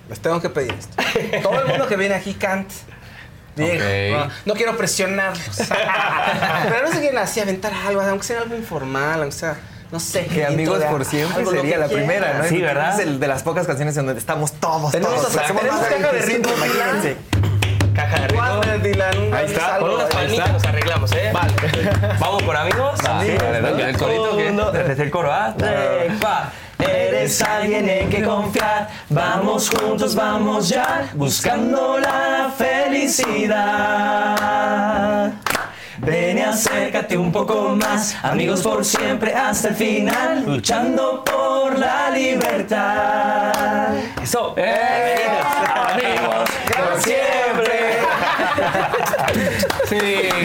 Les 0.08 0.22
tengo 0.22 0.40
que 0.40 0.50
pedir 0.50 0.74
esto. 0.74 0.96
Todo 1.44 1.60
el 1.60 1.68
mundo 1.68 1.86
que 1.88 1.98
viene 1.98 2.16
aquí 2.16 2.34
canta. 2.34 2.74
Digo, 3.58 3.74
Ok. 3.74 3.82
no, 4.28 4.32
no 4.46 4.54
quiero 4.54 4.78
presionarlos. 4.78 5.58
Pero 6.70 6.86
no 6.88 6.92
sé 6.94 7.02
quién 7.02 7.18
así 7.18 7.40
aventar 7.42 7.74
algo, 7.88 8.00
aunque 8.02 8.24
sea 8.26 8.42
algo 8.42 8.56
informal, 8.56 9.22
aunque 9.22 9.36
sea, 9.36 9.58
no 9.96 10.00
sé. 10.02 10.26
Que 10.26 10.46
amigos 10.46 10.84
por 10.84 11.06
siempre 11.06 11.38
algo, 11.40 11.52
lo 11.52 11.58
sería 11.62 11.78
la 11.78 11.88
primera, 11.88 12.34
¿no? 12.38 12.44
Sí, 12.44 12.62
¿verdad? 12.62 13.00
Es 13.00 13.08
el 13.08 13.18
de 13.18 13.28
las 13.30 13.44
pocas 13.44 13.66
canciones 13.66 13.96
en 13.96 14.08
donde 14.08 14.20
estamos 14.20 14.52
todos, 14.54 14.92
Tenemos 14.92 15.16
todos. 15.16 15.28
hasta- 15.30 15.44
Hacemos 15.46 15.62
tenemos 15.62 15.82
más 15.82 15.90
caja 15.90 16.12
de 16.12 16.20
25, 16.20 16.50
ritmo, 16.50 16.66
imagínense. 16.66 17.18
Caja 17.96 18.20
de 18.20 18.28
ritmo. 18.28 18.62
Dylan, 18.84 19.34
Ahí 19.34 19.46
está, 19.46 19.78
con 19.80 19.90
unas 19.92 20.06
ahí 20.08 20.12
palmitas 20.14 20.46
está. 20.48 20.52
nos 20.52 20.66
arreglamos, 20.66 21.12
¿eh? 21.14 21.32
Vale. 21.34 21.54
Vamos 22.20 22.44
por 22.44 22.58
amigos. 22.58 22.92
Sí, 23.00 23.06
dale, 23.06 23.62
dale, 23.62 23.90
¿el 23.90 23.98
corito 23.98 24.36
Desde 24.74 25.04
el 25.04 25.12
coro, 25.12 25.32
¿ah? 25.32 25.56
Va. 26.22 26.52
Eres 26.78 27.42
alguien 27.42 27.88
en 27.88 28.10
que 28.10 28.22
confiar. 28.22 28.90
Vamos 29.10 29.70
juntos, 29.70 30.14
vamos 30.14 30.68
ya, 30.68 31.10
buscando 31.14 31.98
la 32.00 32.52
felicidad. 32.58 33.56
Ven 36.06 36.38
y 36.38 36.42
acércate 36.42 37.18
un 37.18 37.32
poco 37.32 37.76
más, 37.76 38.16
amigos 38.24 38.62
por 38.62 38.86
siempre 38.86 39.34
hasta 39.34 39.70
el 39.70 39.76
final, 39.76 40.44
luchando 40.46 41.24
por 41.24 41.78
la 41.80 42.10
libertad. 42.12 43.94
Eso, 44.22 44.54
eh, 44.58 45.26
amigos 45.92 46.50
por 46.68 47.02
siempre. 47.02 47.96
Sí, 49.90 49.98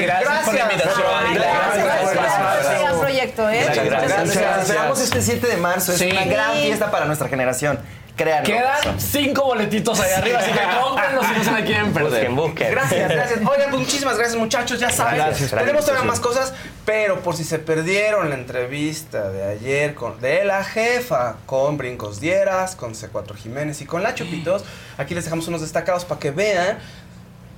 gracias, 0.02 0.44
por 0.44 0.54
la 0.54 0.60
invitación. 0.62 1.04
Gracias, 1.34 2.14
gracias. 2.14 2.80
Gran 2.82 2.98
proyecto, 3.00 3.48
¿eh? 3.50 3.64
Muchas 3.68 3.84
gracias. 3.84 4.18
Nos 4.20 4.30
esperamos 4.68 5.00
este 5.00 5.22
7 5.22 5.46
de 5.46 5.56
marzo. 5.56 5.92
Es 5.92 5.98
Sí. 5.98 6.10
una 6.10 6.24
gran 6.24 6.52
fiesta 6.56 6.90
para 6.90 7.04
nuestra 7.06 7.28
generación. 7.28 7.78
Créanlo. 8.20 8.44
Quedan 8.44 9.00
cinco 9.00 9.44
boletitos 9.44 9.98
ahí 9.98 10.12
arriba, 10.12 10.40
así 10.40 10.50
que 10.52 10.58
cómprenlos 10.78 11.26
si 11.26 11.32
no 11.32 11.44
se 11.44 11.52
la 11.52 11.64
quieren 11.64 11.92
perder. 11.94 12.10
Busquen, 12.10 12.36
busquen. 12.36 12.70
Gracias, 12.72 13.10
gracias. 13.10 13.38
Oigan, 13.38 13.70
pues 13.70 13.80
muchísimas 13.80 14.18
gracias, 14.18 14.38
muchachos. 14.38 14.78
Ya 14.78 14.90
saben, 14.90 15.16
Gracias. 15.16 15.50
tenemos 15.50 15.86
todavía 15.86 16.06
más 16.06 16.20
cosas, 16.20 16.52
pero 16.84 17.20
por 17.20 17.34
si 17.34 17.44
se 17.44 17.58
perdieron 17.58 18.28
la 18.28 18.34
entrevista 18.34 19.30
de 19.30 19.44
ayer 19.44 19.94
con 19.94 20.20
de 20.20 20.44
la 20.44 20.64
jefa 20.64 21.36
con 21.46 21.78
Brincos 21.78 22.20
Dieras, 22.20 22.76
con 22.76 22.92
C4 22.94 23.34
Jiménez 23.36 23.80
y 23.80 23.86
con 23.86 24.02
La 24.02 24.14
Chupitos, 24.14 24.64
aquí 24.98 25.14
les 25.14 25.24
dejamos 25.24 25.48
unos 25.48 25.62
destacados 25.62 26.04
para 26.04 26.20
que 26.20 26.30
vean. 26.30 26.78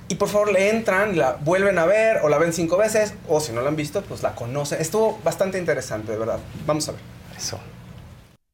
Y 0.07 0.15
por 0.15 0.29
favor 0.29 0.51
le 0.51 0.69
entran, 0.69 1.17
la 1.17 1.37
vuelven 1.41 1.77
a 1.77 1.85
ver 1.85 2.19
o 2.23 2.29
la 2.29 2.37
ven 2.37 2.53
cinco 2.53 2.77
veces, 2.77 3.13
o 3.27 3.41
si 3.41 3.51
no 3.51 3.61
la 3.61 3.67
han 3.69 3.75
visto, 3.75 4.01
pues 4.01 4.23
la 4.23 4.33
conocen. 4.35 4.79
Estuvo 4.79 5.19
bastante 5.23 5.57
interesante, 5.57 6.11
de 6.13 6.17
verdad. 6.17 6.39
Vamos 6.65 6.87
a 6.87 6.93
ver. 6.93 7.01
Eso. 7.37 7.59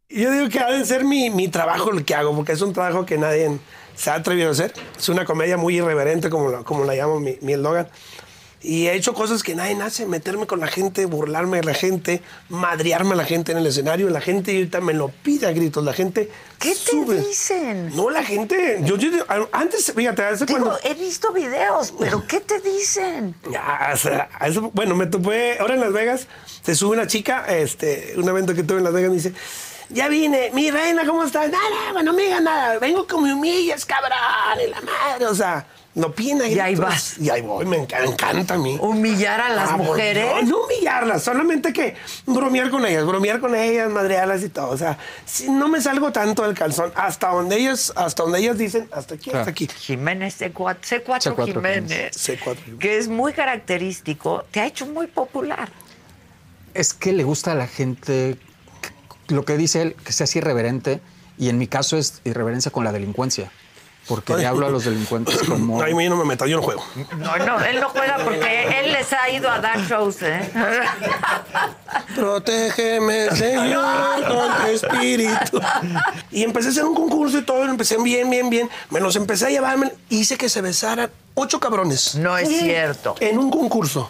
Yo 0.09 0.31
digo 0.31 0.49
que 0.49 0.59
ha 0.59 0.71
de 0.71 0.83
ser 0.85 1.03
mi, 1.03 1.29
mi 1.29 1.49
trabajo 1.49 1.91
el 1.91 2.03
que 2.03 2.15
hago, 2.15 2.35
porque 2.35 2.53
es 2.53 2.61
un 2.61 2.73
trabajo 2.73 3.05
que 3.05 3.17
nadie 3.19 3.59
se 3.95 4.09
ha 4.09 4.15
atrevido 4.15 4.49
a 4.49 4.51
hacer. 4.53 4.73
Es 4.97 5.07
una 5.09 5.23
comedia 5.23 5.55
muy 5.55 5.77
irreverente, 5.77 6.31
como 6.31 6.49
la, 6.49 6.63
como 6.63 6.83
la 6.83 6.95
llamo 6.95 7.19
mi, 7.19 7.37
mi 7.41 7.53
eslogan. 7.53 7.87
Y 8.61 8.87
he 8.87 8.93
hecho 8.95 9.13
cosas 9.13 9.41
que 9.43 9.53
nadie 9.55 9.79
hace, 9.81 10.05
meterme 10.07 10.47
con 10.47 10.59
la 10.59 10.67
gente, 10.67 11.05
burlarme 11.05 11.57
de 11.57 11.63
la 11.63 11.73
gente, 11.75 12.21
madrearme 12.49 13.13
a 13.13 13.17
la 13.17 13.23
gente 13.23 13.51
en 13.51 13.59
el 13.59 13.67
escenario. 13.67 14.09
La 14.09 14.19
gente 14.19 14.51
ahorita 14.51 14.81
me 14.81 14.93
lo 14.93 15.09
pide 15.09 15.45
a 15.45 15.51
gritos, 15.51 15.85
la 15.85 15.93
gente 15.93 16.29
¿Qué 16.59 16.71
te 16.71 16.75
sube. 16.75 17.19
dicen? 17.21 17.95
No, 17.95 18.09
la 18.09 18.23
gente, 18.23 18.79
yo, 18.83 18.97
yo- 18.97 19.11
antes, 19.53 19.93
fíjate, 19.95 20.23
hace 20.23 20.45
Digo, 20.45 20.59
cuando... 20.59 20.79
he 20.83 20.93
visto 20.95 21.31
videos, 21.31 21.93
pero 21.97 22.25
¿qué 22.27 22.41
te 22.41 22.59
dicen? 22.59 23.35
Ya, 23.49 23.91
o 23.93 23.97
sea, 23.97 24.27
a 24.39 24.47
eso- 24.47 24.71
bueno, 24.73 24.95
me 24.95 25.05
topé 25.05 25.57
ahora 25.59 25.75
en 25.75 25.79
Las 25.81 25.93
Vegas, 25.93 26.27
se 26.63 26.73
sube 26.75 26.97
una 26.97 27.07
chica, 27.07 27.45
este, 27.55 28.15
un 28.17 28.27
evento 28.27 28.53
que 28.55 28.63
tuve 28.63 28.79
en 28.79 28.83
Las 28.83 28.93
Vegas, 28.93 29.09
me 29.11 29.15
dice, 29.17 29.33
ya 29.89 30.07
vine, 30.07 30.51
mi 30.53 30.71
reina, 30.71 31.05
¿cómo 31.05 31.23
estás? 31.23 31.49
Nada, 31.51 31.91
bueno, 31.93 32.11
amiga, 32.11 32.39
nada, 32.39 32.79
vengo 32.79 33.05
con 33.07 33.23
mi 33.23 33.31
humillas, 33.31 33.85
cabrón, 33.85 34.11
y 34.65 34.69
la 34.69 34.81
madre, 34.81 35.25
o 35.25 35.35
sea, 35.35 35.65
no 35.95 36.11
pina 36.13 36.47
Y 36.47 36.57
ahí 36.59 36.75
vas. 36.75 37.17
Y 37.17 37.29
ahí 37.31 37.41
voy, 37.41 37.65
me 37.65 37.77
enca- 37.79 38.05
encanta 38.05 38.53
a 38.53 38.57
mí. 38.57 38.77
¿Humillar 38.79 39.41
a 39.41 39.49
las 39.49 39.71
Ah, 39.71 39.77
mujeres? 39.77 40.25
No, 40.25 40.41
no 40.43 40.57
humillarlas, 40.65 41.23
solamente 41.23 41.73
que 41.73 41.95
bromear 42.27 42.69
con 42.69 42.85
ellas, 42.85 43.05
bromear 43.05 43.39
con 43.41 43.55
ellas, 43.55 43.89
madrearlas 43.89 44.43
y 44.43 44.49
todo. 44.49 44.69
O 44.69 44.77
sea, 44.77 44.97
si 45.25 45.49
no 45.49 45.67
me 45.67 45.81
salgo 45.81 46.11
tanto 46.11 46.43
del 46.43 46.53
calzón, 46.53 46.91
hasta 46.95 47.29
donde 47.29 47.57
ellas, 47.57 47.91
hasta 47.95 48.21
donde 48.23 48.39
ellas 48.39 48.57
dicen, 48.57 48.87
hasta 48.91 49.15
aquí, 49.15 49.31
hasta 49.31 49.49
aquí. 49.49 49.67
Jiménez 49.67 50.39
C4, 50.39 50.77
C4, 50.81 51.35
C4 51.35 51.45
Jiménez, 51.45 52.15
C4. 52.15 52.77
que 52.77 52.97
es 52.99 53.07
muy 53.07 53.33
característico, 53.33 54.45
te 54.51 54.59
ha 54.61 54.67
hecho 54.67 54.85
muy 54.85 55.07
popular. 55.07 55.69
Es 56.75 56.93
que 56.93 57.11
le 57.11 57.23
gusta 57.23 57.53
a 57.53 57.55
la 57.55 57.67
gente 57.67 58.37
que- 58.39 58.48
lo 59.29 59.45
que 59.45 59.57
dice 59.57 59.81
él, 59.81 59.95
que 60.03 60.11
sea 60.11 60.25
así 60.25 60.39
irreverente, 60.39 61.01
y 61.37 61.49
en 61.49 61.57
mi 61.57 61.67
caso 61.67 61.97
es 61.97 62.21
irreverencia 62.25 62.71
con 62.71 62.83
la 62.83 62.91
delincuencia. 62.91 63.51
Porque 64.07 64.35
le 64.35 64.47
hablo 64.47 64.65
a 64.65 64.69
los 64.71 64.85
delincuentes 64.85 65.37
como. 65.47 65.81
Ay, 65.83 65.91
yo 65.91 66.09
no 66.09 66.17
me 66.17 66.25
meto, 66.25 66.47
yo 66.47 66.57
no 66.57 66.63
juego. 66.63 66.83
No, 67.17 67.37
no, 67.37 67.63
él 67.63 67.79
no 67.79 67.89
juega 67.89 68.17
porque 68.23 68.79
él 68.79 68.91
les 68.91 69.13
ha 69.13 69.29
ido 69.29 69.47
a 69.49 69.59
dar 69.59 69.79
shows, 69.81 70.23
¿eh? 70.23 70.49
Protégeme, 72.15 73.29
Señor, 73.35 74.25
con 74.27 74.57
tu 74.57 74.71
espíritu. 74.71 75.61
Y 76.31 76.43
empecé 76.43 76.69
a 76.69 76.71
hacer 76.71 76.85
un 76.85 76.95
concurso 76.95 77.37
y 77.37 77.43
todo, 77.43 77.65
lo 77.65 77.71
empecé 77.71 78.01
bien, 78.01 78.29
bien, 78.31 78.49
bien. 78.49 78.67
Me 78.89 78.99
los 78.99 79.15
empecé 79.15 79.45
a 79.45 79.49
llevar, 79.49 79.77
hice 80.09 80.37
que 80.37 80.49
se 80.49 80.61
besaran 80.61 81.11
ocho 81.35 81.59
cabrones. 81.59 82.15
No 82.15 82.35
es 82.35 82.49
cierto. 82.49 83.15
En 83.19 83.37
un 83.37 83.51
concurso. 83.51 84.09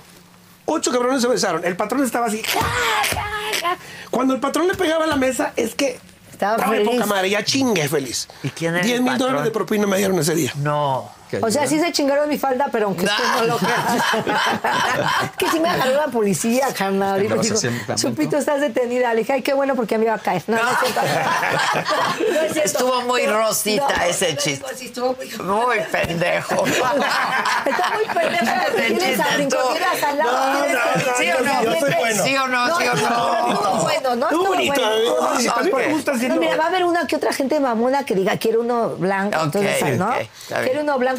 Ocho 0.72 0.92
cabrones 0.92 1.22
se 1.22 1.28
besaron. 1.28 1.66
El 1.66 1.76
patrón 1.76 2.04
estaba 2.04 2.28
así. 2.28 2.42
"Ja, 2.44 2.60
ja, 2.62 3.26
ja". 3.62 3.78
Cuando 4.12 4.34
el 4.36 4.40
patrón 4.40 4.68
le 4.68 4.76
pegaba 4.76 5.06
a 5.06 5.08
la 5.08 5.16
mesa, 5.16 5.52
es 5.56 5.74
que 5.76 6.00
Estaba 6.32 6.58
de 6.58 6.78
feliz. 6.78 6.90
poca 6.92 7.06
madre, 7.06 7.30
ya 7.32 7.44
chingue 7.44 7.88
feliz. 7.90 8.28
¿Y 8.44 8.50
quién 8.50 8.76
era 8.76 8.84
10 8.84 8.98
el 9.00 9.04
mil 9.04 9.18
dólares 9.18 9.44
de 9.44 9.52
propina 9.52 9.88
me 9.88 9.98
dieron 9.98 10.18
ese 10.20 10.36
día. 10.36 10.54
No. 10.58 11.12
O 11.42 11.52
sea, 11.52 11.68
sí 11.68 11.80
se 11.80 11.92
chingaron 11.92 12.28
mi 12.28 12.38
falda, 12.38 12.68
pero 12.72 12.88
aunque 12.88 13.06
usted 13.06 13.24
no 13.38 13.44
lo 13.46 13.58
crea. 13.60 15.32
que 15.38 15.48
sí 15.50 15.60
me 15.60 15.70
agarró 15.70 15.94
la 15.94 16.08
policía, 16.08 16.68
carnal. 16.76 17.24
Y 17.24 17.28
me 17.28 17.38
dijo. 17.38 17.56
Chupito, 17.96 18.38
estás 18.38 18.62
detenida. 18.62 19.14
Le 19.14 19.20
dije, 19.22 19.34
ay, 19.34 19.42
qué 19.42 19.54
bueno 19.54 19.76
porque 19.76 19.98
me 19.98 20.06
iba 20.06 20.16
a 20.16 20.20
caer. 20.20 20.44
No, 20.48 20.58
no. 20.58 20.64
No 22.20 22.42
es 22.42 22.54
cierto. 22.54 22.62
Estuvo 22.64 23.02
muy 23.04 23.26
rosita 23.28 23.88
no, 23.98 24.04
ese 24.04 24.34
no, 24.34 24.40
chiste. 24.40 24.66
sí, 24.76 24.86
estuvo 24.88 25.16
muy... 25.16 25.28
Muy 25.40 25.80
pendejo. 25.92 26.66
Está 26.66 27.92
muy 27.94 28.06
pendejo 28.06 28.50
tienes 28.76 29.20
a 29.20 30.10
al 30.10 30.18
lado. 30.18 30.54
No, 30.54 30.62
tienes 30.62 30.74
no, 30.74 30.94
que- 30.94 31.10
no, 31.10 31.18
¿Sí 31.18 31.32
o 31.32 31.44
no? 31.44 31.64
yo 31.64 31.80
soy 31.80 31.94
bueno. 32.00 32.24
¿Sí 32.24 32.38
o 32.38 32.48
no? 32.48 32.78
¿Sí 32.78 32.88
o 32.88 32.96
No 32.96 33.80
bueno, 33.82 34.16
no 34.16 34.28
Tú 34.28 34.36
estuvo 34.36 34.48
bonito, 34.54 34.74
bueno. 34.74 34.88
a 34.88 35.36
mí- 35.38 35.48
a 35.48 35.62
mí 35.62 36.04
hacerlo. 36.08 36.36
mira, 36.38 36.56
va 36.58 36.64
a 36.66 36.68
haber 36.68 36.84
una 36.86 37.08
que 37.08 37.16
otra 37.16 37.34
gente 37.34 37.60
mamona 37.60 38.04
que 38.06 38.16
diga, 38.16 38.38
quiero 38.38 38.62
uno 38.62 38.90
blanco. 38.96 39.40
Entonces, 39.42 39.98
¿no? 39.98 40.12
Quiero 40.64 40.82
uno 40.82 40.98
blanco, 40.98 41.19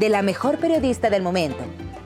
de 0.00 0.08
la 0.08 0.22
mejor 0.22 0.56
periodista 0.56 1.10
del 1.10 1.22
momento, 1.22 1.58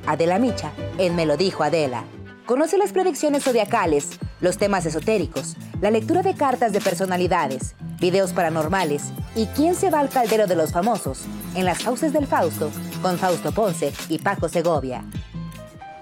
Adela 0.05 0.41
Micha, 0.41 0.73
en 0.99 1.15
Me 1.15 1.27
lo 1.27 1.37
dijo 1.37 1.63
Adela. 1.63 2.03
Conoce 2.45 2.77
las 2.77 2.91
predicciones 2.91 3.45
zodiacales, 3.45 4.19
los 4.41 4.59
temas 4.59 4.85
esotéricos, 4.85 5.57
la 5.81 5.93
lectura 5.93 6.23
de 6.23 6.35
cartas 6.35 6.73
de 6.73 6.81
personalidades, 6.81 7.77
videos 8.01 8.33
paranormales 8.33 9.13
y 9.37 9.47
quién 9.47 9.77
se 9.77 9.91
va 9.91 10.01
al 10.01 10.09
caldero 10.09 10.49
de 10.49 10.57
los 10.57 10.73
famosos 10.73 11.21
en 11.55 11.65
las 11.65 11.85
fauces 11.85 12.13
del 12.13 12.27
Fausto 12.27 12.73
con 13.01 13.17
Fausto 13.17 13.53
Ponce 13.53 13.93
y 14.09 14.19
Paco 14.19 14.49
Segovia. 14.49 15.05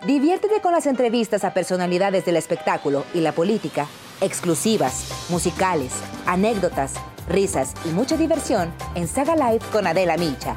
Diviértete 0.06 0.62
con 0.62 0.72
las 0.72 0.86
entrevistas 0.86 1.44
a 1.44 1.52
personalidades 1.52 2.24
del 2.24 2.36
espectáculo 2.36 3.04
y 3.12 3.20
la 3.20 3.32
política, 3.32 3.86
exclusivas, 4.22 5.26
musicales, 5.28 5.92
anécdotas, 6.24 6.94
risas 7.28 7.74
y 7.84 7.90
mucha 7.90 8.16
diversión 8.16 8.72
en 8.94 9.06
Saga 9.06 9.36
Live 9.36 9.64
con 9.70 9.86
Adela 9.86 10.16
Micha. 10.16 10.56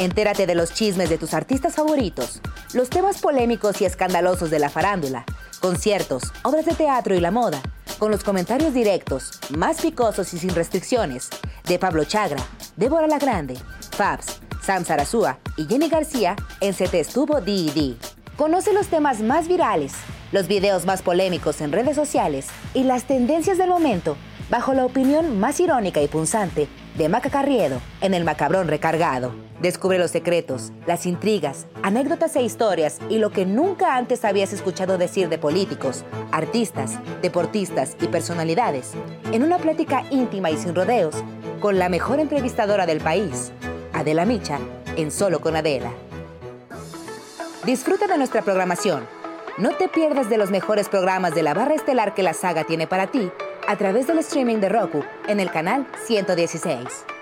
Entérate 0.00 0.46
de 0.46 0.54
los 0.54 0.72
chismes 0.72 1.10
de 1.10 1.18
tus 1.18 1.34
artistas 1.34 1.74
favoritos, 1.74 2.40
los 2.72 2.88
temas 2.88 3.20
polémicos 3.20 3.82
y 3.82 3.84
escandalosos 3.84 4.48
de 4.48 4.58
la 4.58 4.70
farándula, 4.70 5.26
conciertos, 5.60 6.32
obras 6.42 6.64
de 6.64 6.72
teatro 6.72 7.14
y 7.14 7.20
la 7.20 7.30
moda, 7.30 7.60
con 7.98 8.10
los 8.10 8.24
comentarios 8.24 8.72
directos, 8.72 9.32
más 9.50 9.82
picosos 9.82 10.32
y 10.32 10.38
sin 10.38 10.54
restricciones, 10.54 11.28
de 11.68 11.78
Pablo 11.78 12.04
Chagra, 12.04 12.42
Débora 12.78 13.08
La 13.08 13.18
Grande, 13.18 13.58
Fabs, 13.90 14.40
Sam 14.62 14.86
Sarasúa 14.86 15.38
y 15.58 15.66
Jenny 15.66 15.90
García 15.90 16.34
en 16.62 16.72
Se 16.72 16.88
Te 16.88 17.00
Estuvo 17.00 17.42
D&D. 17.42 17.96
Conoce 18.38 18.72
los 18.72 18.86
temas 18.86 19.20
más 19.20 19.48
virales, 19.48 19.92
los 20.32 20.48
videos 20.48 20.86
más 20.86 21.02
polémicos 21.02 21.60
en 21.60 21.72
redes 21.72 21.96
sociales 21.96 22.46
y 22.72 22.84
las 22.84 23.04
tendencias 23.04 23.58
del 23.58 23.68
momento 23.68 24.16
bajo 24.48 24.72
la 24.72 24.86
opinión 24.86 25.38
más 25.38 25.60
irónica 25.60 26.00
y 26.00 26.08
punzante 26.08 26.68
de 26.96 27.08
Maca 27.08 27.30
Carriedo 27.30 27.80
en 28.00 28.14
El 28.14 28.24
Macabrón 28.24 28.68
Recargado. 28.68 29.32
Descubre 29.60 29.98
los 29.98 30.10
secretos, 30.10 30.72
las 30.86 31.06
intrigas, 31.06 31.66
anécdotas 31.82 32.34
e 32.36 32.42
historias 32.42 32.98
y 33.08 33.18
lo 33.18 33.30
que 33.30 33.46
nunca 33.46 33.96
antes 33.96 34.24
habías 34.24 34.52
escuchado 34.52 34.98
decir 34.98 35.28
de 35.28 35.38
políticos, 35.38 36.04
artistas, 36.32 36.98
deportistas 37.22 37.96
y 38.00 38.06
personalidades 38.06 38.92
en 39.32 39.42
una 39.42 39.58
plática 39.58 40.04
íntima 40.10 40.50
y 40.50 40.56
sin 40.56 40.74
rodeos 40.74 41.14
con 41.60 41.78
la 41.78 41.88
mejor 41.88 42.20
entrevistadora 42.20 42.86
del 42.86 43.00
país, 43.00 43.52
Adela 43.92 44.24
Micha, 44.24 44.58
en 44.96 45.10
Solo 45.10 45.40
con 45.40 45.56
Adela. 45.56 45.92
Disfruta 47.64 48.06
de 48.06 48.16
nuestra 48.16 48.42
programación. 48.42 49.06
No 49.58 49.70
te 49.76 49.88
pierdas 49.88 50.30
de 50.30 50.38
los 50.38 50.50
mejores 50.50 50.88
programas 50.88 51.34
de 51.34 51.42
la 51.42 51.52
barra 51.52 51.74
estelar 51.74 52.14
que 52.14 52.22
la 52.22 52.32
saga 52.32 52.64
tiene 52.64 52.86
para 52.86 53.08
ti 53.08 53.30
a 53.70 53.76
través 53.76 54.08
del 54.08 54.18
streaming 54.18 54.56
de 54.56 54.68
Roku 54.68 55.04
en 55.28 55.38
el 55.38 55.48
canal 55.48 55.86
116. 56.04 57.19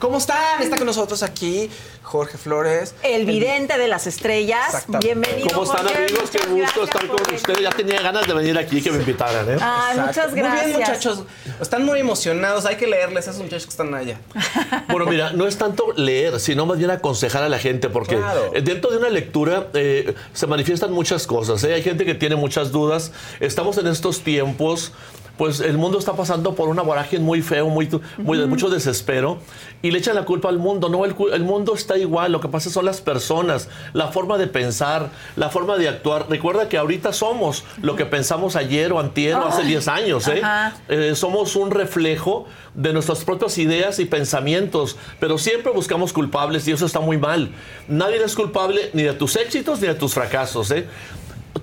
¿Cómo 0.00 0.16
están? 0.16 0.62
Está 0.62 0.78
con 0.78 0.86
nosotros 0.86 1.22
aquí 1.22 1.68
Jorge 2.02 2.38
Flores. 2.38 2.94
El 3.02 3.26
vidente 3.26 3.76
de 3.76 3.86
las 3.86 4.06
estrellas. 4.06 4.86
Bienvenido. 4.88 5.48
¿Cómo 5.52 5.64
están 5.64 5.86
Jorge. 5.86 6.04
amigos? 6.06 6.30
Qué 6.30 6.38
gusto 6.38 6.56
gracias 6.56 6.84
estar 6.86 7.06
con 7.06 7.16
venir. 7.18 7.34
ustedes. 7.34 7.60
Ya 7.60 7.70
tenía 7.70 8.00
ganas 8.00 8.26
de 8.26 8.32
venir 8.32 8.56
aquí 8.56 8.80
que 8.80 8.90
me 8.90 8.96
invitaran, 9.00 9.46
¿eh? 9.50 9.58
Ay, 9.60 9.98
muchas 9.98 10.16
Exacto. 10.16 10.30
Muy 10.30 10.40
gracias. 10.40 10.66
bien, 10.66 10.78
muchachos. 10.80 11.22
Están 11.60 11.84
muy 11.84 12.00
emocionados. 12.00 12.64
Hay 12.64 12.76
que 12.76 12.86
leerles 12.86 13.28
a 13.28 13.32
esos 13.32 13.42
muchachos 13.42 13.64
que 13.66 13.70
están 13.70 13.94
allá. 13.94 14.18
Bueno, 14.88 15.04
mira, 15.06 15.32
no 15.32 15.46
es 15.46 15.56
tanto 15.58 15.92
leer, 15.96 16.40
sino 16.40 16.64
más 16.66 16.78
bien 16.78 16.90
aconsejar 16.90 17.42
a 17.44 17.48
la 17.48 17.58
gente, 17.58 17.88
porque 17.90 18.16
Claro. 18.16 18.50
dentro 18.62 18.90
de 18.90 18.96
una 18.96 19.08
lectura 19.10 19.68
eh, 19.74 20.14
se 20.32 20.46
manifiestan 20.48 20.92
muchas 20.92 21.26
cosas. 21.28 21.62
¿eh? 21.64 21.74
Hay 21.74 21.82
gente 21.82 22.04
que 22.06 22.14
tiene 22.14 22.34
muchas 22.36 22.72
dudas. 22.72 23.12
Estamos 23.38 23.76
en 23.78 23.86
estos 23.86 24.22
tiempos. 24.22 24.92
Pues 25.40 25.60
el 25.60 25.78
mundo 25.78 25.98
está 25.98 26.12
pasando 26.12 26.54
por 26.54 26.68
una 26.68 26.82
vorágine 26.82 27.24
muy 27.24 27.40
feo, 27.40 27.66
muy, 27.70 27.88
mucho 28.18 28.68
desespero, 28.68 29.38
y 29.80 29.90
le 29.90 29.98
echan 29.98 30.14
la 30.14 30.26
culpa 30.26 30.50
al 30.50 30.58
mundo. 30.58 30.90
No, 30.90 31.06
el, 31.06 31.14
el 31.32 31.44
mundo 31.44 31.72
está 31.74 31.96
igual. 31.96 32.30
Lo 32.30 32.42
que 32.42 32.48
pasa 32.48 32.68
son 32.68 32.84
las 32.84 33.00
personas, 33.00 33.70
la 33.94 34.08
forma 34.08 34.36
de 34.36 34.48
pensar, 34.48 35.08
la 35.36 35.48
forma 35.48 35.78
de 35.78 35.88
actuar. 35.88 36.26
Recuerda 36.28 36.68
que 36.68 36.76
ahorita 36.76 37.14
somos 37.14 37.64
lo 37.80 37.96
que 37.96 38.04
pensamos 38.04 38.54
ayer 38.54 38.92
o 38.92 39.00
antier 39.00 39.36
o 39.36 39.46
hace 39.46 39.62
Ay. 39.62 39.68
10 39.68 39.88
años. 39.88 40.28
¿eh? 40.28 40.42
Eh, 40.90 41.14
somos 41.14 41.56
un 41.56 41.70
reflejo 41.70 42.44
de 42.74 42.92
nuestras 42.92 43.24
propias 43.24 43.56
ideas 43.56 43.98
y 43.98 44.04
pensamientos, 44.04 44.98
pero 45.20 45.38
siempre 45.38 45.72
buscamos 45.72 46.12
culpables 46.12 46.68
y 46.68 46.72
eso 46.72 46.84
está 46.84 47.00
muy 47.00 47.16
mal. 47.16 47.50
Nadie 47.88 48.22
es 48.22 48.34
culpable 48.34 48.90
ni 48.92 49.04
de 49.04 49.14
tus 49.14 49.36
éxitos 49.36 49.80
ni 49.80 49.88
de 49.88 49.94
tus 49.94 50.12
fracasos. 50.12 50.70
¿eh? 50.70 50.86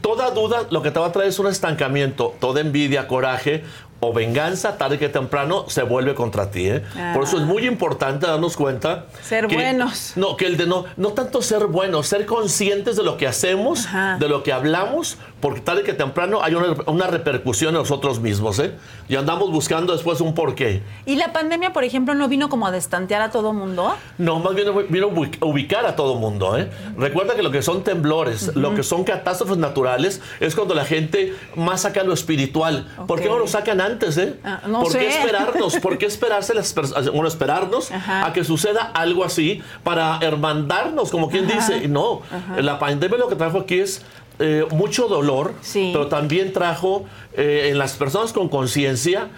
Toda 0.02 0.32
duda 0.32 0.68
lo 0.69 0.82
que 0.82 0.91
te 0.91 0.99
va 0.99 1.07
a 1.07 1.11
traer 1.11 1.30
es 1.30 1.40
un 1.40 1.48
estancamiento, 1.48 2.34
toda 2.40 2.61
envidia, 2.61 3.07
coraje 3.07 3.64
o 3.99 4.14
venganza, 4.14 4.78
tarde 4.78 4.99
que 4.99 5.10
temprano 5.10 5.65
se 5.69 5.82
vuelve 5.82 6.14
contra 6.14 6.52
ti. 6.52 6.68
¿eh? 6.69 6.84
Ah. 6.95 7.14
Por 7.15 7.24
eso 7.24 7.38
es 7.38 7.44
muy 7.44 7.65
importante 7.65 8.28
darnos 8.28 8.56
cuenta. 8.56 9.06
Ser 9.24 9.48
que- 9.48 9.56
buenos. 9.56 10.14
No, 10.15 10.38
que 10.38 10.45
el 10.45 10.56
de 10.57 10.68
no, 10.68 10.86
no 10.98 11.10
tanto 11.14 11.41
ser 11.41 11.65
buenos, 11.65 12.07
ser 12.07 12.26
conscientes 12.28 12.95
de 12.95 13.03
lo 13.03 13.18
que 13.18 13.26
hacemos, 13.28 13.88
de 14.19 14.30
lo 14.30 14.44
que 14.44 14.53
hablamos, 14.53 15.18
porque 15.40 15.61
tarde 15.61 15.82
que 15.84 15.94
temprano 15.94 16.44
hay 16.44 16.53
una, 16.56 16.76
una 16.86 17.07
repercusión 17.07 17.69
en 17.76 17.82
nosotros 17.82 18.19
mismos. 18.19 18.60
¿eh? 18.60 18.74
Y 19.10 19.15
andamos 19.15 19.52
buscando 19.52 19.94
después 19.94 20.22
un 20.22 20.36
porqué. 20.36 20.84
¿Y 21.07 21.15
la 21.15 21.34
pandemia, 21.34 21.74
por 21.74 21.84
ejemplo, 21.84 22.14
no 22.14 22.28
vino 22.28 22.49
como 22.49 22.68
a 22.68 22.72
destantear 22.72 23.22
a 23.22 23.32
todo 23.32 23.52
mundo? 23.53 23.95
No, 24.19 24.40
más 24.40 24.53
bien 24.53 24.68
vino 24.90 25.07
a 25.07 25.10
ubi- 25.10 25.38
a 25.41 25.45
ubicar 25.45 25.86
a 25.88 25.95
todo 25.95 26.15
mundo. 26.15 26.56
¿eh? 26.57 26.69
Recuerda 26.98 27.36
que 27.36 27.41
lo 27.41 27.49
que 27.52 27.64
son 27.64 27.84
temblores, 27.84 28.56
lo 28.56 28.76
que 28.76 28.84
son 28.84 29.03
catástrofes 29.03 29.57
naturales, 29.57 30.22
es 30.40 30.53
cuando 30.56 30.76
la 30.76 30.86
gente 30.86 31.34
más 31.56 31.82
saca 31.82 32.03
lo 32.03 32.14
espiritual. 32.14 32.88
¿Por 33.07 33.19
qué 33.22 33.28
no 33.28 33.40
lo 33.40 33.48
sacan 33.48 33.82
antes? 33.88 34.18
Eh? 34.18 34.35
Ah, 34.43 34.61
no 34.68 34.81
¿Por 34.84 34.91
qué 34.93 35.11
sé. 35.11 35.19
esperarnos? 35.19 35.76
¿Por 35.77 35.97
qué 35.97 36.05
esperarse 36.05 36.53
las 36.53 36.73
bueno, 37.11 37.27
esperarnos 37.27 37.91
Ajá. 37.91 38.26
a 38.27 38.34
que 38.34 38.43
suceda 38.43 38.84
algo 38.93 39.23
así 39.23 39.61
para 39.84 40.19
hermandarnos, 40.22 41.09
como 41.11 41.30
quien 41.30 41.45
Ajá. 41.45 41.55
dice? 41.55 41.88
No, 41.88 42.22
Ajá. 42.31 42.61
la 42.61 42.77
pandemia 42.80 43.18
lo 43.18 43.27
que 43.27 43.35
trajo 43.35 43.59
aquí 43.59 43.80
es 43.80 44.03
eh, 44.39 44.65
mucho 44.72 45.07
dolor, 45.07 45.53
pero 45.73 46.07
también 46.07 46.53
trajo 46.53 47.05
eh, 47.34 47.69
en 47.72 47.77
las 47.80 47.93
personas 47.93 48.34
con 48.34 48.49
conciencia 48.49 49.30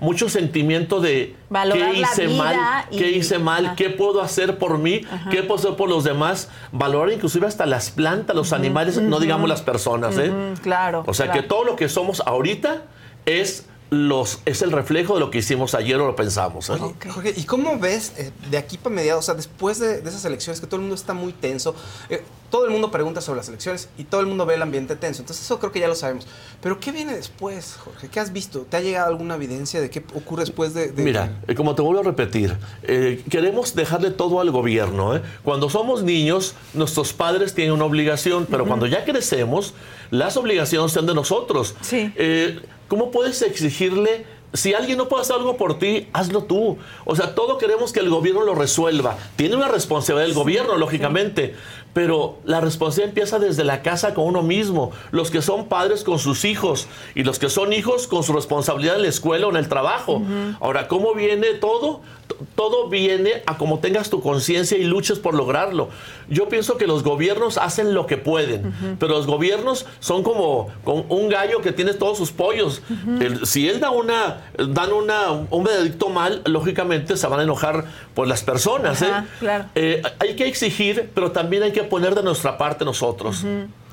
mucho 0.00 0.28
sentimiento 0.28 1.00
de 1.00 1.34
Valorar 1.50 1.90
qué 1.92 1.98
hice 2.00 2.28
mal, 2.28 2.56
y- 2.90 2.98
qué 2.98 3.10
hice 3.10 3.38
mal, 3.40 3.66
Ajá. 3.66 3.74
qué 3.74 3.90
puedo 3.90 4.22
hacer 4.22 4.56
por 4.58 4.78
mí, 4.78 5.00
Ajá. 5.10 5.28
qué 5.30 5.42
puedo 5.42 5.58
hacer 5.58 5.74
por 5.76 5.88
los 5.88 6.04
demás, 6.04 6.50
valorar 6.70 7.10
inclusive 7.12 7.48
hasta 7.48 7.66
las 7.66 7.90
plantas, 7.90 8.36
los 8.36 8.52
animales, 8.52 8.96
no 8.98 9.16
ujú. 9.16 9.20
digamos 9.22 9.48
las 9.48 9.62
personas, 9.62 10.16
¿eh? 10.18 10.30
Ujú, 10.30 10.62
claro. 10.62 11.02
O 11.08 11.14
sea 11.14 11.26
claro. 11.26 11.40
que 11.42 11.48
todo 11.48 11.64
lo 11.64 11.74
que 11.74 11.88
somos 11.88 12.22
ahorita 12.24 12.82
es 13.28 13.64
los 13.90 14.40
es 14.44 14.60
el 14.60 14.70
reflejo 14.70 15.14
de 15.14 15.20
lo 15.20 15.30
que 15.30 15.38
hicimos 15.38 15.74
ayer 15.74 15.96
o 15.98 16.06
lo 16.06 16.14
pensamos. 16.14 16.68
¿eh? 16.68 16.74
Jorge, 17.08 17.32
¿y 17.34 17.44
cómo 17.44 17.78
ves 17.78 18.12
eh, 18.18 18.32
de 18.50 18.58
aquí 18.58 18.76
para 18.76 18.94
mediados, 18.94 19.24
o 19.24 19.26
sea, 19.26 19.34
después 19.34 19.78
de, 19.78 20.02
de 20.02 20.08
esas 20.10 20.26
elecciones, 20.26 20.60
que 20.60 20.66
todo 20.66 20.76
el 20.76 20.82
mundo 20.82 20.94
está 20.94 21.14
muy 21.14 21.32
tenso, 21.32 21.74
eh, 22.10 22.22
todo 22.50 22.66
el 22.66 22.70
mundo 22.70 22.90
pregunta 22.90 23.22
sobre 23.22 23.38
las 23.38 23.48
elecciones 23.48 23.88
y 23.96 24.04
todo 24.04 24.20
el 24.20 24.26
mundo 24.26 24.44
ve 24.44 24.56
el 24.56 24.62
ambiente 24.62 24.94
tenso, 24.94 25.22
entonces 25.22 25.42
eso 25.46 25.58
creo 25.58 25.72
que 25.72 25.80
ya 25.80 25.88
lo 25.88 25.94
sabemos. 25.94 26.26
Pero 26.60 26.78
¿qué 26.80 26.92
viene 26.92 27.14
después, 27.16 27.76
Jorge? 27.82 28.08
¿Qué 28.08 28.20
has 28.20 28.30
visto? 28.30 28.66
¿Te 28.68 28.76
ha 28.76 28.80
llegado 28.82 29.08
alguna 29.08 29.36
evidencia 29.36 29.80
de 29.80 29.88
qué 29.88 30.04
ocurre 30.14 30.42
después 30.42 30.74
de...? 30.74 30.88
de- 30.92 31.02
Mira, 31.02 31.40
eh, 31.48 31.54
como 31.54 31.74
te 31.74 31.80
vuelvo 31.80 32.00
a 32.00 32.04
repetir, 32.04 32.58
eh, 32.82 33.24
queremos 33.30 33.74
dejarle 33.74 34.10
todo 34.10 34.42
al 34.42 34.50
gobierno. 34.50 35.16
¿eh? 35.16 35.22
Cuando 35.42 35.70
somos 35.70 36.02
niños, 36.02 36.54
nuestros 36.74 37.14
padres 37.14 37.54
tienen 37.54 37.72
una 37.72 37.86
obligación, 37.86 38.46
pero 38.50 38.66
cuando 38.66 38.84
ya 38.86 39.06
crecemos, 39.06 39.72
las 40.10 40.36
obligaciones 40.36 40.92
son 40.92 41.06
de 41.06 41.14
nosotros. 41.14 41.74
Eh, 41.90 42.60
¿Cómo 42.88 43.10
puedes 43.10 43.42
exigirle? 43.42 44.24
Si 44.54 44.72
alguien 44.72 44.96
no 44.96 45.08
puede 45.08 45.22
hacer 45.22 45.36
algo 45.36 45.58
por 45.58 45.78
ti, 45.78 46.08
hazlo 46.14 46.44
tú. 46.44 46.78
O 47.04 47.14
sea, 47.14 47.34
todo 47.34 47.58
queremos 47.58 47.92
que 47.92 48.00
el 48.00 48.08
gobierno 48.08 48.42
lo 48.42 48.54
resuelva. 48.54 49.18
Tiene 49.36 49.56
una 49.56 49.68
responsabilidad 49.68 50.26
el 50.26 50.34
gobierno, 50.34 50.76
lógicamente, 50.78 51.54
pero 51.94 52.38
la 52.44 52.60
responsabilidad 52.60 53.08
empieza 53.10 53.38
desde 53.38 53.64
la 53.64 53.82
casa 53.82 54.14
con 54.14 54.24
uno 54.26 54.42
mismo. 54.42 54.92
Los 55.10 55.30
que 55.30 55.42
son 55.42 55.66
padres 55.66 56.04
con 56.04 56.18
sus 56.18 56.44
hijos 56.44 56.86
y 57.14 57.24
los 57.24 57.38
que 57.38 57.48
son 57.48 57.72
hijos 57.72 58.06
con 58.06 58.22
su 58.22 58.32
responsabilidad 58.32 58.96
en 58.96 59.02
la 59.02 59.08
escuela 59.08 59.46
o 59.46 59.50
en 59.50 59.56
el 59.56 59.68
trabajo. 59.68 60.22
Ahora, 60.60 60.86
¿cómo 60.88 61.14
viene 61.14 61.54
todo? 61.54 62.00
T- 62.28 62.34
Todo 62.54 62.88
viene 62.88 63.42
a 63.46 63.56
como 63.56 63.78
tengas 63.78 64.10
tu 64.10 64.20
conciencia 64.20 64.76
y 64.76 64.84
luches 64.84 65.18
por 65.18 65.34
lograrlo. 65.34 65.88
Yo 66.28 66.48
pienso 66.48 66.76
que 66.76 66.86
los 66.86 67.02
gobiernos 67.02 67.56
hacen 67.56 67.94
lo 67.94 68.06
que 68.06 68.18
pueden, 68.18 68.96
pero 69.00 69.14
los 69.14 69.26
gobiernos 69.26 69.86
son 69.98 70.22
como 70.22 70.68
un 70.84 71.28
gallo 71.30 71.62
que 71.62 71.72
tiene 71.72 71.94
todos 71.94 72.18
sus 72.18 72.30
pollos. 72.32 72.82
El- 73.20 73.46
si 73.46 73.68
él 73.68 73.80
da 73.80 73.90
una, 73.90 74.42
dan 74.58 74.92
una, 74.92 75.30
un 75.50 75.64
veredicto 75.64 76.10
mal, 76.10 76.42
lógicamente 76.44 77.16
se 77.16 77.26
van 77.26 77.40
a 77.40 77.42
enojar 77.44 77.86
por 78.14 78.28
las 78.28 78.42
personas. 78.42 79.00
¿eh? 79.02 79.06
Claro. 79.40 79.64
Eh, 79.74 80.02
hay 80.18 80.36
que 80.36 80.46
exigir, 80.46 81.10
pero 81.14 81.32
también 81.32 81.62
hay 81.62 81.72
que 81.72 81.84
poner 81.88 82.14
de 82.14 82.22
nuestra 82.22 82.56
parte 82.58 82.84
nosotros. 82.84 83.44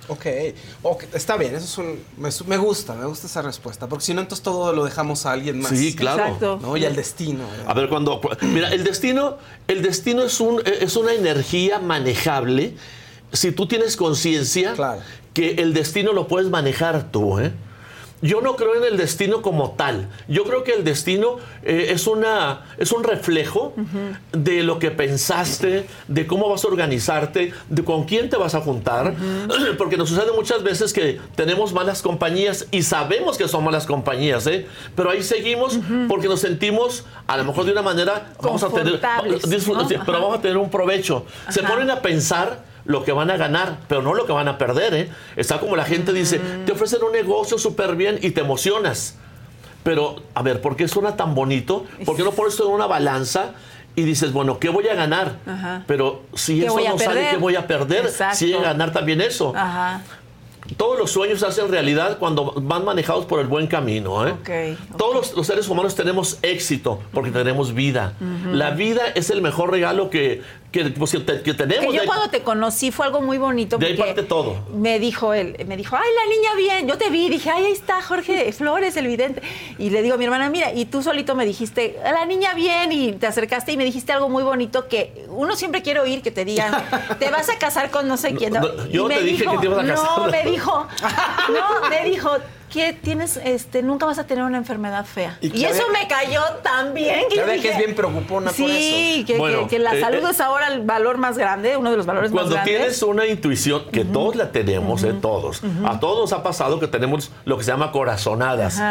Ok, 0.08 0.26
ok, 0.84 1.04
está 1.14 1.36
bien, 1.36 1.56
eso 1.56 1.66
es 1.66 1.78
un, 1.80 2.00
me, 2.48 2.58
gusta, 2.58 2.94
me 2.94 3.06
gusta 3.06 3.26
esa 3.26 3.42
respuesta, 3.42 3.88
porque 3.88 4.06
si 4.06 4.14
no, 4.14 4.22
entonces 4.22 4.44
todo 4.44 4.72
lo 4.72 4.86
dejamos 4.86 5.26
a 5.26 5.32
alguien 5.32 5.60
más. 5.60 5.72
Sí, 5.72 5.96
claro. 5.96 6.60
¿no? 6.62 6.78
Y 6.78 6.86
al 6.86 6.96
destino. 6.96 7.44
¿verdad? 7.50 7.66
A 7.68 7.74
ver, 7.74 7.90
cuando. 7.90 8.22
cu- 8.22 8.30
Mira, 8.42 8.70
el 8.72 8.84
destino, 8.84 9.38
el 9.68 9.82
destino 9.82 10.22
es, 10.24 10.40
un, 10.40 10.62
es 10.64 10.96
una 10.96 11.14
energía 11.14 11.80
manejable. 11.80 12.76
Si 13.34 13.52
tú 13.52 13.66
tienes 13.68 13.98
conciencia 13.98 14.76
que 15.34 15.54
el 15.56 15.74
destino 15.74 16.14
lo 16.14 16.28
puedes 16.28 16.52
manejar 16.52 17.12
tú, 17.12 17.40
¿eh? 17.40 17.52
Yo 18.26 18.42
no 18.42 18.56
creo 18.56 18.76
en 18.76 18.84
el 18.84 18.98
destino 18.98 19.42
como 19.42 19.72
tal. 19.72 20.08
Yo 20.28 20.44
creo 20.46 20.64
que 20.64 20.74
el 20.74 20.84
destino 20.84 21.38
eh, 21.64 21.88
es, 21.90 22.08
una, 22.08 22.64
es 22.78 22.92
un 22.92 23.04
reflejo 23.04 23.74
de 24.32 24.64
lo 24.64 24.80
que 24.80 24.90
pensaste, 24.90 25.86
de 26.08 26.26
cómo 26.26 26.50
vas 26.50 26.64
a 26.66 26.68
organizarte, 26.68 27.54
de 27.70 27.84
con 27.84 28.06
quién 28.06 28.30
te 28.30 28.38
vas 28.38 28.56
a 28.56 28.62
juntar. 28.62 29.14
Porque 29.78 29.96
nos 29.96 30.10
sucede 30.10 30.32
muchas 30.32 30.64
veces 30.64 30.92
que 30.92 31.20
tenemos 31.36 31.72
malas 31.72 32.02
compañías 32.02 32.68
y 32.72 32.82
sabemos 32.82 33.38
que 33.38 33.48
son 33.48 33.64
malas 33.64 33.86
compañías, 33.86 34.48
¿eh? 34.48 34.66
pero 34.96 35.12
ahí 35.12 35.22
seguimos 35.22 35.78
porque 36.08 36.28
nos 36.28 36.40
sentimos 36.42 37.06
a 37.28 37.38
lo 37.38 37.44
mejor 37.46 37.66
de 37.66 37.72
una 37.72 37.82
manera, 37.82 38.34
vamos 38.42 38.64
a 38.64 38.70
tener, 38.70 39.00
¿no? 39.74 39.88
pero 40.06 40.20
vamos 40.20 40.40
a 40.40 40.42
tener 40.42 40.58
un 40.58 40.70
provecho. 40.70 41.26
Se 41.50 41.62
Ajá. 41.62 41.70
ponen 41.74 41.90
a 41.92 42.02
pensar 42.02 42.64
lo 42.86 43.04
que 43.04 43.12
van 43.12 43.32
a 43.32 43.38
ganar, 43.38 43.80
pero 43.88 44.02
no 44.02 44.14
lo 44.14 44.26
que 44.26 44.32
van 44.32 44.48
a 44.48 44.58
perder. 44.58 44.94
¿eh? 44.94 45.10
Está 45.36 45.60
como 45.60 45.76
la 45.76 45.86
gente 45.86 46.14
dice, 46.14 46.40
te 46.66 46.72
ofrecen 46.72 47.04
un 47.04 47.12
negocio 47.12 47.58
súper 47.58 47.96
bien 47.96 48.20
y 48.22 48.32
te 48.32 48.42
emocionas. 48.42 49.18
Pero, 49.84 50.16
a 50.34 50.42
ver, 50.42 50.62
¿por 50.62 50.76
qué 50.76 50.88
suena 50.88 51.16
tan 51.16 51.36
bonito? 51.36 51.86
¿Por 52.06 52.16
qué 52.16 52.24
no 52.24 52.32
pones 52.32 52.56
todo 52.56 52.70
en 52.70 52.76
una 52.76 52.88
balanza 52.88 53.52
y 53.96 54.04
dices, 54.04 54.34
bueno, 54.34 54.60
¿qué 54.60 54.70
voy 54.70 54.88
a 54.88 54.96
ganar? 54.96 55.38
Ajá. 55.46 55.84
Pero 55.88 56.24
si 56.34 56.60
¿Qué 56.60 56.66
eso 56.66 56.80
no 56.80 56.98
sale? 56.98 57.28
¿qué 57.32 57.38
voy 57.38 57.56
a 57.56 57.68
perder? 57.68 58.06
Exacto. 58.06 58.38
Si 58.38 58.52
ganar 58.52 58.92
también 58.92 59.22
eso. 59.22 59.54
Ajá. 59.56 60.02
Todos 60.78 60.98
los 60.98 61.12
sueños 61.12 61.40
se 61.40 61.46
hacen 61.46 61.70
realidad 61.70 62.18
cuando 62.18 62.54
van 62.58 62.84
manejados 62.84 63.26
por 63.26 63.40
el 63.40 63.46
buen 63.46 63.68
camino. 63.68 64.28
¿eh? 64.28 64.76
Todos 64.98 65.14
los, 65.14 65.34
los 65.36 65.46
seres 65.46 65.70
humanos 65.70 65.94
tenemos 65.94 66.40
éxito 66.42 67.00
porque 67.14 67.30
tenemos 67.30 67.74
vida. 67.76 68.14
La 68.52 68.72
vida 68.72 69.04
es 69.14 69.30
el 69.30 69.44
mejor 69.44 69.70
regalo 69.70 70.10
que, 70.10 70.42
que, 70.84 70.90
pues, 70.90 71.12
que 71.12 71.20
te- 71.20 71.42
que 71.42 71.54
tenemos. 71.54 71.86
Que 71.86 71.94
yo 71.94 72.02
De- 72.02 72.08
cuando 72.08 72.30
te 72.30 72.42
conocí 72.42 72.92
fue 72.92 73.06
algo 73.06 73.22
muy 73.22 73.38
bonito 73.38 73.78
de 73.78 73.86
ahí 73.88 73.98
parte 73.98 74.24
todo. 74.24 74.58
me 74.74 75.00
dijo 75.00 75.34
él, 75.34 75.56
me 75.68 75.78
dijo, 75.78 75.96
ay, 75.96 76.10
la 76.24 76.30
niña 76.36 76.50
bien, 76.56 76.88
yo 76.88 76.98
te 76.98 77.10
vi, 77.10 77.30
dije, 77.30 77.50
ay, 77.50 77.66
ahí 77.66 77.72
está 77.72 78.02
Jorge 78.02 78.52
Flores, 78.52 78.98
el 78.98 79.08
vidente. 79.08 79.42
Y 79.78 79.90
le 79.90 80.02
digo 80.02 80.16
a 80.16 80.18
mi 80.18 80.26
hermana, 80.26 80.50
mira, 80.50 80.74
y 80.74 80.86
tú 80.86 81.02
solito 81.02 81.34
me 81.36 81.46
dijiste, 81.46 81.98
la 82.04 82.26
niña 82.26 82.54
bien, 82.54 82.92
y 82.92 83.14
te 83.14 83.26
acercaste 83.28 83.72
y 83.72 83.78
me 83.78 83.86
dijiste 83.86 84.12
algo 84.12 84.28
muy 84.30 84.44
bonito 84.44 84.88
que 84.90 85.26
uno 85.30 85.56
siempre 85.56 85.82
quiere 85.82 86.00
oír 86.02 86.22
que 86.22 86.32
te 86.32 86.44
digan, 86.44 86.74
te 87.20 87.30
vas 87.30 87.50
a 87.50 87.58
casar 87.58 87.90
con 87.90 88.08
no 88.08 88.18
sé 88.18 88.34
quién. 88.36 88.54
No, 88.54 88.60
no, 88.62 88.86
yo 88.88 88.90
Y 88.90 88.98
no 88.98 89.08
me 89.08 89.16
te 89.16 89.24
dije 89.24 89.38
dijo, 89.44 89.52
que 89.54 89.58
te 89.60 89.66
ibas 89.68 89.80
a 89.80 89.84
No, 89.84 89.94
casar. 89.96 90.32
me 90.32 90.44
dijo, 90.52 90.88
no, 91.50 91.90
me 91.90 92.04
dijo, 92.10 92.32
que 92.76 92.92
tienes, 92.92 93.38
este, 93.38 93.82
nunca 93.82 94.06
vas 94.06 94.20
a 94.20 94.28
tener 94.28 94.44
una 94.44 94.58
enfermedad 94.58 95.06
fea. 95.06 95.38
Y 95.42 95.64
eso 95.64 95.84
me 95.94 96.08
cayó 96.10 96.42
tan 96.62 96.94
bien. 96.94 97.22
que 97.30 97.42
dije, 97.46 97.60
que 97.62 97.70
es 97.70 97.78
bien 97.78 97.96
preocupona 97.96 98.48
por 98.52 98.56
Sí, 98.56 99.18
eso. 99.20 99.28
que, 99.28 99.38
Bueno, 99.38 99.62
que- 99.62 99.68
que 99.78 99.80
la 99.80 99.96
eh, 99.96 100.02
salud 100.02 100.20
eh, 100.26 100.32
es 100.32 100.42
ahora 100.42 100.68
el 100.68 100.82
valor 100.82 101.18
más 101.18 101.38
grande, 101.38 101.78
uno 101.78 101.90
de 101.92 101.96
los 101.98 102.06
valores 102.06 102.32
Cuando 102.32 102.50
más 102.56 102.66
grandes. 102.66 102.78
tienes 102.78 103.04
una 103.04 103.26
intuición, 103.28 103.84
que 103.94 104.04
todos 104.04 104.36
la 104.36 104.52
tenemos, 104.52 105.04
eh, 105.06 105.14
todos. 105.22 105.62
A 105.86 106.00
todos 106.02 106.20
nos 106.30 106.34
ha 106.38 106.44
pasado 106.44 106.80
que 106.82 106.88
tenemos 106.88 107.32
lo 107.46 107.58
que 107.58 107.64
se 107.64 107.72
llama 107.72 107.94
corazonadas. 107.94 108.82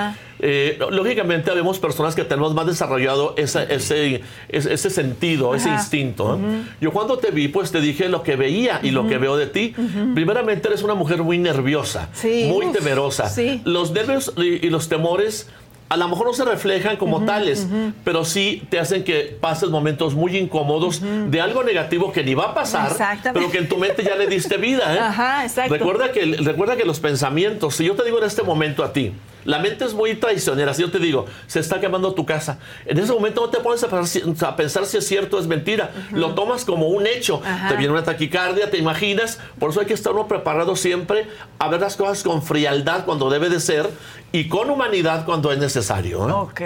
Eh, 0.41 0.79
lógicamente, 0.91 1.51
habemos 1.51 1.79
personas 1.79 2.15
que 2.15 2.25
tenemos 2.25 2.55
más 2.55 2.67
desarrollado 2.67 3.35
ese, 3.37 3.73
ese, 3.73 4.23
ese, 4.49 4.73
ese 4.75 4.91
sentido, 4.91 5.55
ese 5.55 5.69
instinto. 5.69 6.37
¿eh? 6.37 6.63
Yo 6.81 6.91
cuando 6.91 7.19
te 7.19 7.31
vi, 7.31 7.49
pues 7.49 7.71
te 7.71 7.81
dije 7.81 8.09
lo 8.09 8.23
que 8.23 8.37
veía 8.37 8.81
y 8.83 8.91
lo 8.91 9.07
que 9.07 9.19
veo 9.19 9.37
de 9.37 9.47
ti. 9.47 9.75
Primeramente, 10.15 10.69
eres 10.69 10.83
una 10.83 10.95
mujer 10.95 11.23
muy 11.23 11.39
nerviosa, 11.39 12.09
Sí, 12.15 12.47
muy 12.49 12.67
uf, 12.67 12.73
temerosa. 12.77 13.29
sí. 13.29 13.61
Los 13.75 13.91
nervios 13.91 14.33
y, 14.37 14.71
los 14.71 14.89
temores. 14.89 15.49
A 15.91 15.97
lo 15.97 16.09
mejor 16.09 16.27
no 16.27 16.33
se 16.33 16.45
reflejan 16.45 16.97
como 16.97 17.25
tales, 17.25 17.67
pero 18.05 18.25
sí 18.25 18.63
te 18.71 18.79
hacen 18.79 19.05
que 19.05 19.37
pases 19.39 19.69
momentos 19.69 20.15
muy 20.15 20.37
incómodos 20.37 21.03
de 21.03 21.41
algo 21.41 21.63
negativo 21.63 22.11
que 22.11 22.25
ni 22.25 22.35
va 22.35 22.47
a 22.47 22.55
pasar, 22.55 22.97
pero 23.35 23.51
que 23.51 23.59
en 23.59 23.69
tu 23.69 23.77
mente 23.77 24.03
ya 24.03 24.17
le 24.17 24.27
diste 24.27 24.57
vida. 24.57 24.95
¿eh? 24.95 24.99
Ajá, 25.03 25.45
exacto. 25.45 25.75
Recuerda 25.75 26.11
que, 26.11 26.25
recuerda 26.41 26.77
que 26.77 26.85
los 26.85 27.01
pensamientos, 27.01 27.77
si 27.77 27.85
yo 27.85 27.95
te 27.95 28.05
digo 28.05 28.19
en 28.19 28.25
este 28.25 28.43
momento 28.43 28.83
a 28.83 28.93
ti, 28.93 29.13
la 29.45 29.59
mente 29.59 29.85
es 29.85 29.95
muy 29.95 30.15
traicionera, 30.15 30.73
si 30.75 30.83
yo 30.83 30.91
te 30.91 30.99
digo, 30.99 31.27
se 31.47 31.61
está 31.61 31.81
quemando 31.81 32.15
tu 32.15 32.25
casa, 32.27 32.59
en 32.87 32.99
ese 32.99 33.13
momento 33.13 33.43
no 33.43 33.49
te 33.51 33.59
pones 33.61 33.83
a 33.85 33.89
pensar, 33.89 34.07
si- 34.07 34.45
a 34.45 34.57
pensar 34.57 34.87
si 34.87 34.97
es 34.97 35.07
cierto 35.07 35.37
o 35.37 35.41
es 35.41 35.47
mentira, 35.47 35.91
lo 36.13 36.35
tomas 36.35 36.65
como 36.65 36.89
un 36.89 37.07
hecho, 37.07 37.41
Ajá. 37.45 37.69
te 37.69 37.77
viene 37.77 37.93
una 37.93 38.05
taquicardia, 38.05 38.71
te 38.71 38.79
imaginas, 38.79 39.39
por 39.59 39.71
eso 39.71 39.81
hay 39.81 39.87
que 39.87 39.95
estar 39.95 40.13
uno 40.13 40.27
preparado 40.29 40.77
siempre 40.77 41.29
a 41.59 41.69
ver 41.69 41.81
las 41.81 41.97
cosas 41.97 42.23
con 42.23 42.43
frialdad 42.43 43.05
cuando 43.05 43.31
debe 43.31 43.49
de 43.51 43.61
ser 43.61 43.89
y 44.33 44.49
con 44.49 44.71
humanidad 44.71 45.25
cuando 45.25 45.53
es 45.53 45.59
necesario. 45.59 46.29
¿eh? 46.29 46.33
Ok, 46.33 46.61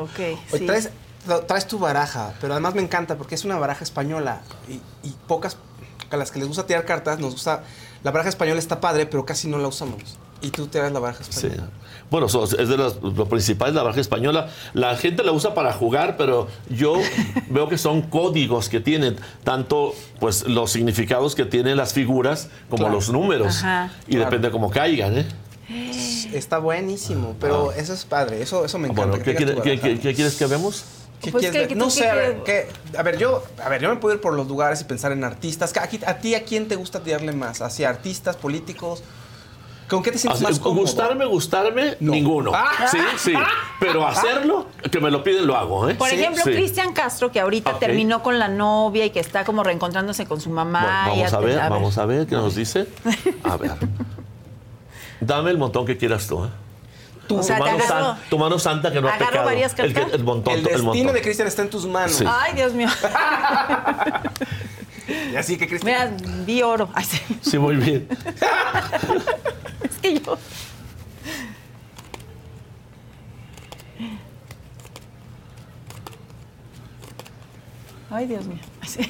ok. 0.00 0.38
Sí. 0.58 0.66
traes, 0.66 0.90
tra- 1.26 1.46
traes 1.46 1.66
tu 1.66 1.78
baraja, 1.78 2.34
pero 2.40 2.52
además 2.54 2.74
me 2.74 2.82
encanta 2.82 3.16
porque 3.16 3.34
es 3.34 3.44
una 3.44 3.58
baraja 3.58 3.84
española 3.84 4.42
y, 4.68 4.74
y 5.06 5.14
pocas 5.26 5.56
a 6.10 6.16
las 6.16 6.30
que 6.30 6.38
les 6.38 6.48
gusta 6.48 6.66
tirar 6.66 6.84
cartas 6.84 7.18
nos 7.18 7.32
gusta. 7.32 7.62
La 8.02 8.10
baraja 8.10 8.28
española 8.28 8.58
está 8.60 8.80
padre, 8.80 9.06
pero 9.06 9.24
casi 9.24 9.48
no 9.48 9.56
la 9.58 9.68
usamos. 9.68 10.18
Y 10.42 10.50
tú 10.50 10.66
traes 10.66 10.92
la 10.92 11.00
baraja 11.00 11.24
Sí. 11.24 11.48
Bueno, 12.10 12.28
so- 12.28 12.44
es 12.44 12.68
de 12.68 12.76
las, 12.76 12.96
lo 13.02 13.26
principal 13.28 13.70
es 13.70 13.74
la 13.74 13.82
baraja 13.82 14.00
española. 14.00 14.48
La 14.72 14.96
gente 14.96 15.22
la 15.24 15.32
usa 15.32 15.54
para 15.54 15.72
jugar, 15.72 16.16
pero 16.16 16.48
yo 16.70 16.94
veo 17.48 17.68
que 17.68 17.78
son 17.78 18.02
códigos 18.02 18.68
que 18.68 18.80
tienen 18.80 19.16
tanto 19.42 19.94
pues 20.20 20.46
los 20.46 20.70
significados 20.70 21.34
que 21.34 21.44
tienen 21.44 21.76
las 21.76 21.92
figuras 21.92 22.48
como 22.68 22.84
Claro. 22.84 22.94
los 22.94 23.10
números. 23.10 23.56
Ajá. 23.58 23.90
Y 24.06 24.12
Claro. 24.12 24.24
depende 24.26 24.50
cómo 24.50 24.70
caigan, 24.70 25.18
¿eh? 25.18 25.26
Está 26.32 26.58
buenísimo, 26.58 27.34
pero 27.40 27.72
eso 27.72 27.94
es 27.94 28.04
padre. 28.04 28.42
Eso, 28.42 28.64
eso 28.64 28.78
me 28.78 28.88
encanta. 28.88 29.06
Bueno, 29.10 29.24
que 29.24 29.30
¿qué, 29.32 29.36
quiere- 29.36 29.54
qué- 29.62 29.70
baraja. 29.76 29.82
qué- 29.88 30.00
qué 30.00 30.14
quieres 30.14 30.34
que 30.36 30.46
vemos? 30.46 30.84
¿Qué 31.22 31.30
Pues, 31.32 31.40
quieres 31.42 31.62
¿qué- 31.62 31.68
qué- 31.68 31.74
no 31.74 31.88
sé, 31.88 32.06
a 32.08 32.14
ver? 32.14 32.42
¿qué? 32.44 32.66
a 32.98 33.02
ver, 33.02 33.16
yo, 33.16 33.42
a 33.64 33.68
ver, 33.70 33.80
yo 33.80 33.88
me 33.88 33.96
puedo 33.96 34.14
ir 34.14 34.20
por 34.20 34.34
los 34.34 34.46
lugares 34.46 34.82
y 34.82 34.84
pensar 34.84 35.10
en 35.12 35.24
artistas. 35.24 35.74
¿A, 35.76 35.84
aquí- 35.84 36.00
a 36.06 36.18
ti 36.18 36.34
a 36.34 36.44
quién 36.44 36.68
te 36.68 36.76
gusta 36.76 37.00
tirarle 37.00 37.32
más? 37.32 37.62
¿Hacia 37.62 37.88
artistas, 37.88 38.36
políticos? 38.36 39.02
¿Con 39.88 40.02
qué 40.02 40.10
te 40.12 40.18
sientes 40.18 40.40
Así, 40.42 40.50
más 40.50 40.58
cómodo? 40.60 40.80
gustarme, 40.82 41.24
gustarme, 41.26 41.96
ninguno. 42.00 42.52
Ah. 42.54 42.86
Sí, 42.90 42.98
sí. 43.18 43.34
Pero 43.80 44.06
hacerlo, 44.08 44.66
que 44.90 44.98
me 45.00 45.10
lo 45.10 45.22
piden, 45.22 45.46
lo 45.46 45.56
hago, 45.56 45.88
¿eh? 45.90 45.94
Por 45.94 46.08
ejemplo, 46.08 46.42
Sí. 46.42 46.50
Cristian 46.52 46.92
Castro, 46.94 47.30
que 47.30 47.40
ahorita 47.40 47.78
terminó 47.78 48.22
con 48.22 48.38
la 48.38 48.48
novia 48.48 49.04
y 49.04 49.10
que 49.10 49.20
está 49.20 49.44
como 49.44 49.62
reencontrándose 49.62 50.26
con 50.26 50.40
su 50.40 50.48
mamá. 50.50 51.04
Bueno, 51.08 51.16
y 51.16 51.24
vamos 51.24 51.32
a 51.34 51.40
ver, 51.40 51.58
vamos 51.70 51.98
a 51.98 52.06
ver 52.06 52.26
qué 52.26 52.34
nos 52.36 52.54
dice. 52.54 52.86
A 53.44 53.56
ver. 53.56 53.72
Dame 55.20 55.50
el 55.50 55.58
montón 55.58 55.84
que 55.86 55.96
quieras 55.96 56.26
tú, 56.26 56.44
¿eh? 56.44 56.48
Tu, 57.28 57.38
O 57.38 57.42
sea, 57.42 57.56
te 57.56 57.62
mano, 57.62 57.78
agarro- 57.78 58.04
san- 58.16 58.18
tu 58.28 58.38
mano 58.38 58.58
santa 58.58 58.92
que 58.92 59.00
no 59.00 59.08
ha 59.08 59.16
pecado. 59.16 59.44
varias 59.46 59.78
el, 59.78 59.94
que- 59.94 60.00
el 60.14 60.24
montón, 60.24 60.52
El 60.52 60.58
el 60.60 60.64
destino 60.66 60.84
montón. 60.92 61.14
de 61.14 61.22
Cristian 61.22 61.48
está 61.48 61.62
en 61.62 61.70
tus 61.70 61.86
manos. 61.86 62.12
Sí. 62.16 62.24
Ay, 62.28 62.52
Dios 62.54 62.72
mío. 62.74 62.88
Y 65.32 65.36
así 65.36 65.58
que 65.58 65.68
Cristian. 65.68 66.16
Mira, 66.18 66.44
di 66.46 66.62
oro. 66.62 66.88
Ay, 66.94 67.04
sí. 67.04 67.20
Sí, 67.42 67.58
muy 67.58 67.76
bien. 67.76 68.08
Yo. 70.04 70.38
Ay, 78.10 78.26
Dios 78.26 78.44
mío. 78.46 78.58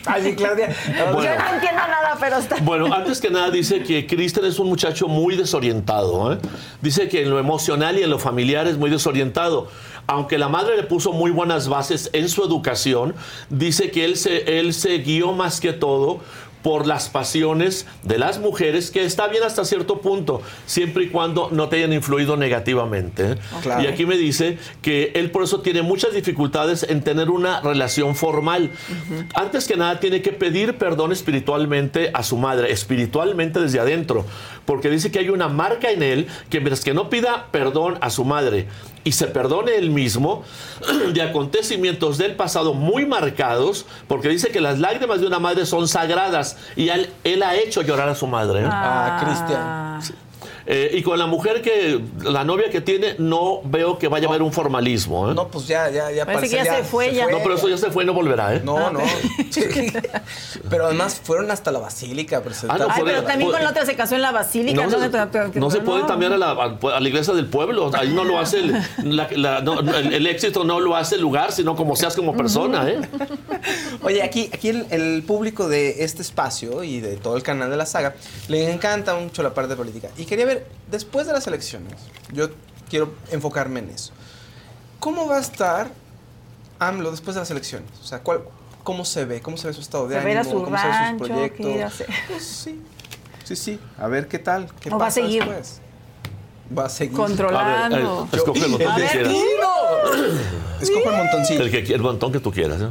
Ay, 0.06 0.34
Claudia. 0.34 0.74
Bueno. 1.12 1.24
Yo 1.24 1.38
no 1.38 1.54
entiendo 1.54 1.82
nada, 1.86 2.16
pero 2.18 2.38
está. 2.38 2.56
Bueno, 2.62 2.94
antes 2.94 3.20
que 3.20 3.28
nada 3.28 3.50
dice 3.50 3.82
que 3.82 4.06
Cristian 4.06 4.46
es 4.46 4.58
un 4.58 4.68
muchacho 4.68 5.08
muy 5.08 5.36
desorientado. 5.36 6.32
¿eh? 6.32 6.38
Dice 6.80 7.06
que 7.08 7.22
en 7.22 7.30
lo 7.30 7.38
emocional 7.38 7.98
y 7.98 8.02
en 8.02 8.08
lo 8.08 8.18
familiar 8.18 8.66
es 8.66 8.78
muy 8.78 8.88
desorientado. 8.88 9.68
Aunque 10.06 10.38
la 10.38 10.48
madre 10.48 10.76
le 10.76 10.84
puso 10.84 11.12
muy 11.12 11.30
buenas 11.30 11.68
bases 11.68 12.08
en 12.12 12.28
su 12.28 12.44
educación, 12.44 13.14
dice 13.50 13.90
que 13.90 14.04
él 14.04 14.16
se, 14.16 14.58
él 14.58 14.72
se 14.72 14.98
guió 14.98 15.32
más 15.32 15.60
que 15.60 15.72
todo 15.72 16.20
por 16.64 16.86
las 16.86 17.10
pasiones 17.10 17.86
de 18.04 18.16
las 18.16 18.38
mujeres, 18.38 18.90
que 18.90 19.04
está 19.04 19.28
bien 19.28 19.42
hasta 19.42 19.66
cierto 19.66 20.00
punto, 20.00 20.40
siempre 20.64 21.04
y 21.04 21.08
cuando 21.10 21.50
no 21.52 21.68
te 21.68 21.76
hayan 21.76 21.92
influido 21.92 22.38
negativamente. 22.38 23.32
¿eh? 23.32 23.34
Claro. 23.60 23.82
Y 23.82 23.86
aquí 23.86 24.06
me 24.06 24.16
dice 24.16 24.56
que 24.80 25.12
él 25.14 25.30
por 25.30 25.44
eso 25.44 25.60
tiene 25.60 25.82
muchas 25.82 26.14
dificultades 26.14 26.86
en 26.88 27.02
tener 27.02 27.28
una 27.28 27.60
relación 27.60 28.16
formal. 28.16 28.70
Antes 29.34 29.68
que 29.68 29.76
nada, 29.76 30.00
tiene 30.00 30.22
que 30.22 30.32
pedir 30.32 30.78
perdón 30.78 31.12
espiritualmente 31.12 32.10
a 32.14 32.22
su 32.22 32.38
madre, 32.38 32.72
espiritualmente 32.72 33.60
desde 33.60 33.78
adentro, 33.78 34.24
porque 34.64 34.88
dice 34.88 35.10
que 35.12 35.18
hay 35.18 35.28
una 35.28 35.48
marca 35.48 35.90
en 35.90 36.02
él 36.02 36.28
que 36.48 36.60
mientras 36.60 36.82
que 36.82 36.94
no 36.94 37.10
pida 37.10 37.48
perdón 37.50 37.98
a 38.00 38.08
su 38.08 38.24
madre 38.24 38.68
y 39.04 39.12
se 39.12 39.26
perdone 39.26 39.76
él 39.76 39.90
mismo 39.90 40.42
de 41.12 41.22
acontecimientos 41.22 42.18
del 42.18 42.34
pasado 42.34 42.74
muy 42.74 43.06
marcados, 43.06 43.86
porque 44.08 44.28
dice 44.28 44.50
que 44.50 44.60
las 44.60 44.78
lágrimas 44.78 45.20
de 45.20 45.26
una 45.26 45.38
madre 45.38 45.66
son 45.66 45.86
sagradas 45.86 46.56
y 46.74 46.88
él, 46.88 47.10
él 47.22 47.42
ha 47.42 47.54
hecho 47.54 47.82
llorar 47.82 48.08
a 48.08 48.14
su 48.14 48.26
madre. 48.26 48.62
¿eh? 48.62 48.68
Ah, 48.68 49.20
Cristian. 49.22 50.18
Eh, 50.66 50.90
y 50.94 51.02
con 51.02 51.18
la 51.18 51.26
mujer 51.26 51.60
que, 51.60 52.00
la 52.22 52.42
novia 52.44 52.70
que 52.70 52.80
tiene, 52.80 53.16
no 53.18 53.60
veo 53.64 53.98
que 53.98 54.08
vaya 54.08 54.26
a 54.26 54.30
haber 54.30 54.42
un 54.42 54.52
formalismo. 54.52 55.30
¿eh? 55.30 55.34
No, 55.34 55.48
pues 55.48 55.66
ya, 55.66 55.90
ya, 55.90 56.10
ya 56.10 56.24
Parece 56.24 56.56
que 56.56 56.64
ya 56.64 56.76
se 56.76 56.84
fue, 56.84 57.12
ya. 57.14 57.26
No, 57.28 57.38
pero 57.42 57.56
eso 57.56 57.68
ya 57.68 57.76
se 57.76 57.90
fue 57.90 58.04
y 58.04 58.06
no 58.06 58.14
volverá, 58.14 58.54
¿eh? 58.54 58.62
No, 58.64 58.90
no. 58.90 59.00
Sí. 59.50 59.62
Pero 60.68 60.86
además 60.86 61.20
fueron 61.22 61.50
hasta 61.50 61.70
la 61.70 61.78
basílica 61.78 62.38
a 62.38 62.42
presentar. 62.42 62.76
Ah, 62.80 62.84
no, 62.86 62.90
Ay, 62.92 63.00
puede- 63.02 63.14
pero 63.14 63.26
también 63.26 63.50
puede- 63.50 63.58
con 63.58 63.64
la 63.64 63.70
otra 63.70 63.86
se 63.86 63.94
casó 63.94 64.14
en 64.16 64.22
la 64.22 64.32
basílica. 64.32 64.82
No, 64.84 64.90
se, 64.90 64.96
entonces- 65.04 65.54
no 65.56 65.70
se 65.70 65.80
pueden 65.80 66.06
cambiar 66.06 66.32
a 66.32 66.38
la, 66.38 66.50
a 66.52 67.00
la 67.00 67.08
iglesia 67.08 67.34
del 67.34 67.46
pueblo. 67.46 67.90
Ahí 67.94 68.12
no 68.12 68.24
lo 68.24 68.38
hace 68.40 68.58
el, 68.58 68.72
la- 69.04 69.28
la- 69.36 69.60
no, 69.60 69.80
no, 69.82 69.96
el- 69.96 70.12
el 70.12 70.26
éxito, 70.26 70.64
no 70.64 70.80
lo 70.80 70.96
hace 70.96 71.14
el 71.16 71.20
lugar, 71.20 71.52
sino 71.52 71.76
como 71.76 71.94
seas 71.94 72.16
como 72.16 72.34
persona. 72.36 72.88
¿eh? 72.90 72.98
Oye, 74.02 74.22
aquí, 74.22 74.50
aquí 74.52 74.68
el, 74.70 74.86
el 74.90 75.22
público 75.22 75.68
de 75.68 76.02
este 76.04 76.22
espacio 76.22 76.82
y 76.84 77.00
de 77.00 77.16
todo 77.16 77.36
el 77.36 77.42
canal 77.42 77.70
de 77.70 77.76
la 77.76 77.86
saga 77.86 78.14
le 78.48 78.70
encanta 78.72 79.14
mucho 79.14 79.42
la 79.42 79.54
parte 79.54 79.76
política. 79.76 80.08
Y 80.18 80.24
quería 80.24 80.46
ver, 80.46 80.53
después 80.90 81.26
de 81.26 81.32
las 81.32 81.46
elecciones, 81.46 81.94
yo 82.32 82.48
quiero 82.88 83.12
enfocarme 83.30 83.80
en 83.80 83.90
eso. 83.90 84.12
¿Cómo 85.00 85.26
va 85.28 85.36
a 85.36 85.40
estar 85.40 85.88
AMLO 86.78 87.10
después 87.10 87.34
de 87.34 87.40
las 87.42 87.50
elecciones? 87.50 87.88
O 88.02 88.06
sea, 88.06 88.20
¿cuál, 88.20 88.40
¿cómo 88.82 89.04
se 89.04 89.24
ve? 89.24 89.40
¿Cómo 89.40 89.56
se 89.56 89.66
ve 89.68 89.72
su 89.74 89.80
estado 89.80 90.08
de 90.08 90.20
Se 90.20 90.20
ánimo? 90.20 90.44
su 90.44 90.64
¿Cómo 90.64 90.76
se 90.78 90.84
ven 90.86 90.92
rancho, 90.92 91.18
sus 91.18 91.26
¿qué 91.28 91.32
proyectos? 91.34 91.66
irá 91.66 91.84
a 91.84 91.88
hacer? 91.88 92.06
Pues 92.28 92.44
sí, 92.44 92.82
sí, 93.44 93.56
sí. 93.56 93.80
A 93.98 94.06
ver 94.08 94.28
qué 94.28 94.38
tal, 94.38 94.68
qué 94.80 94.88
O 94.88 94.92
va 94.92 94.96
a 94.96 95.08
pasa 95.08 95.20
seguir 95.20 95.44
después. 95.44 95.80
Va 96.76 96.86
a 96.86 96.88
seguir. 96.88 97.14
Controlando. 97.14 98.20
A 98.20 98.24
ver, 98.24 98.34
escoge 98.40 98.58
el 98.60 98.64
Yo- 98.64 98.70
montón 98.70 98.94
el 98.94 99.02
que 99.02 99.08
quieras. 99.12 99.32
destino. 99.32 100.40
Escoge 100.80 101.08
el 101.08 101.16
montoncito. 101.16 101.62
El, 101.62 101.70
que, 101.70 101.94
el 101.94 102.00
montón 102.00 102.32
que 102.32 102.40
tú 102.40 102.50
quieras. 102.52 102.80
¿eh? 102.80 102.88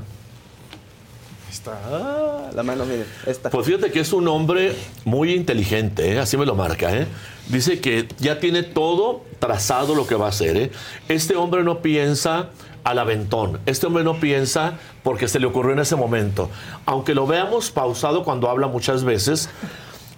Está. 1.64 1.80
Ah, 1.90 2.49
la 2.53 2.61
mano, 2.61 2.84
miren. 2.84 3.06
Esta. 3.26 3.49
Pues 3.49 3.65
fíjate 3.65 3.90
que 3.90 4.02
es 4.02 4.11
un 4.11 4.27
hombre 4.27 4.76
muy 5.06 5.34
inteligente, 5.34 6.11
¿eh? 6.11 6.19
así 6.19 6.35
me 6.35 6.45
lo 6.45 6.56
marca. 6.56 6.94
¿eh? 6.94 7.07
Dice 7.48 7.80
que 7.80 8.10
ya 8.19 8.41
tiene 8.41 8.64
todo 8.64 9.22
trazado 9.40 9.95
lo 9.95 10.06
que 10.06 10.15
va 10.15 10.26
a 10.26 10.30
hacer. 10.30 10.57
¿eh? 10.57 10.72
Este 11.07 11.38
hombre 11.38 11.64
no 11.64 11.81
piensa 11.81 12.49
al 12.84 12.99
aventón. 12.99 13.61
Este 13.65 13.88
hombre 13.88 14.03
no 14.03 14.19
piensa 14.19 14.73
porque 15.03 15.30
se 15.30 15.40
le 15.40 15.45
ocurrió 15.45 15.72
en 15.72 15.80
ese 15.80 15.95
momento. 15.95 16.49
Aunque 16.85 17.15
lo 17.15 17.26
veamos 17.27 17.72
pausado 17.72 18.26
cuando 18.26 18.49
habla 18.49 18.68
muchas 18.68 19.06
veces, 19.06 19.49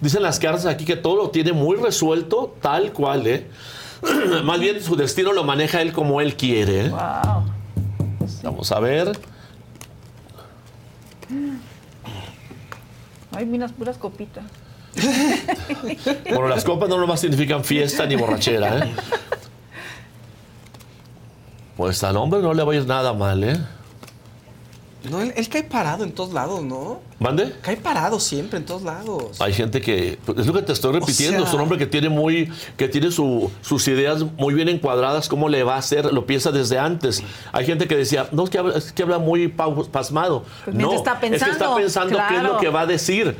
dicen 0.00 0.24
las 0.24 0.40
cartas 0.40 0.66
aquí 0.66 0.84
que 0.84 0.96
todo 0.96 1.14
lo 1.14 1.30
tiene 1.30 1.52
muy 1.52 1.76
resuelto 1.76 2.56
tal 2.60 2.92
cual. 2.92 3.24
¿eh? 3.28 3.46
Más 4.42 4.58
bien 4.58 4.82
su 4.82 4.96
destino 4.96 5.32
lo 5.32 5.44
maneja 5.44 5.80
él 5.80 5.92
como 5.92 6.20
él 6.20 6.34
quiere. 6.34 6.86
¿eh? 6.86 6.88
Wow. 6.88 7.44
Vamos 8.42 8.72
a 8.72 8.80
ver. 8.80 9.35
Ay, 13.32 13.46
miras 13.46 13.72
puras 13.72 13.98
copitas. 13.98 14.44
Bueno, 16.30 16.48
las 16.48 16.64
copas 16.64 16.88
no 16.88 16.98
nomás 16.98 17.20
significan 17.20 17.62
fiesta 17.64 18.06
ni 18.06 18.16
borrachera, 18.16 18.78
¿eh? 18.78 18.94
Pues 21.76 22.02
al 22.02 22.16
hombre 22.16 22.40
no 22.40 22.54
le 22.54 22.62
va 22.62 22.72
a 22.72 22.76
ir 22.76 22.86
nada 22.86 23.12
mal, 23.12 23.44
¿eh? 23.44 23.58
No, 25.10 25.20
él, 25.20 25.32
él 25.36 25.48
cae 25.48 25.62
parado 25.64 26.02
en 26.04 26.12
todos 26.12 26.32
lados, 26.32 26.62
¿no? 26.62 27.00
¿Mande? 27.18 27.54
Cae 27.62 27.78
parado 27.78 28.20
siempre 28.20 28.58
en 28.58 28.66
todos 28.66 28.82
lados. 28.82 29.40
Hay 29.40 29.54
gente 29.54 29.80
que, 29.80 30.18
pues, 30.26 30.38
es 30.38 30.46
lo 30.46 30.52
que 30.52 30.60
te 30.60 30.72
estoy 30.74 30.92
repitiendo, 30.92 31.38
sea- 31.40 31.48
es 31.48 31.54
un 31.54 31.60
hombre 31.62 31.78
que 31.78 31.86
tiene 31.86 32.10
muy, 32.10 32.52
que 32.76 32.88
tiene 32.88 33.10
su- 33.10 33.50
sus 33.62 33.88
ideas 33.88 34.22
muy 34.36 34.52
bien 34.52 34.68
encuadradas, 34.68 35.26
cómo 35.28 35.48
le 35.48 35.64
va 35.64 35.76
a 35.76 35.78
hacer, 35.78 36.12
lo 36.12 36.26
piensa 36.26 36.52
desde 36.52 36.78
antes. 36.78 37.22
Hay 37.52 37.64
gente 37.64 37.88
que 37.88 37.96
decía, 37.96 38.28
no, 38.32 38.44
es 38.44 38.50
que 38.50 38.58
habla, 38.58 38.76
es 38.76 38.92
que 38.92 39.02
habla 39.02 39.18
muy 39.18 39.48
pasmado. 39.48 40.44
Pues 40.64 40.76
no, 40.76 40.92
está 40.92 41.12
es 41.14 41.20
que 41.20 41.26
está 41.36 41.46
pensando, 41.46 41.76
pensando 41.76 42.18
qué 42.28 42.36
es 42.36 42.42
lo 42.42 42.58
que 42.58 42.68
va 42.68 42.82
a 42.82 42.86
decir. 42.86 43.34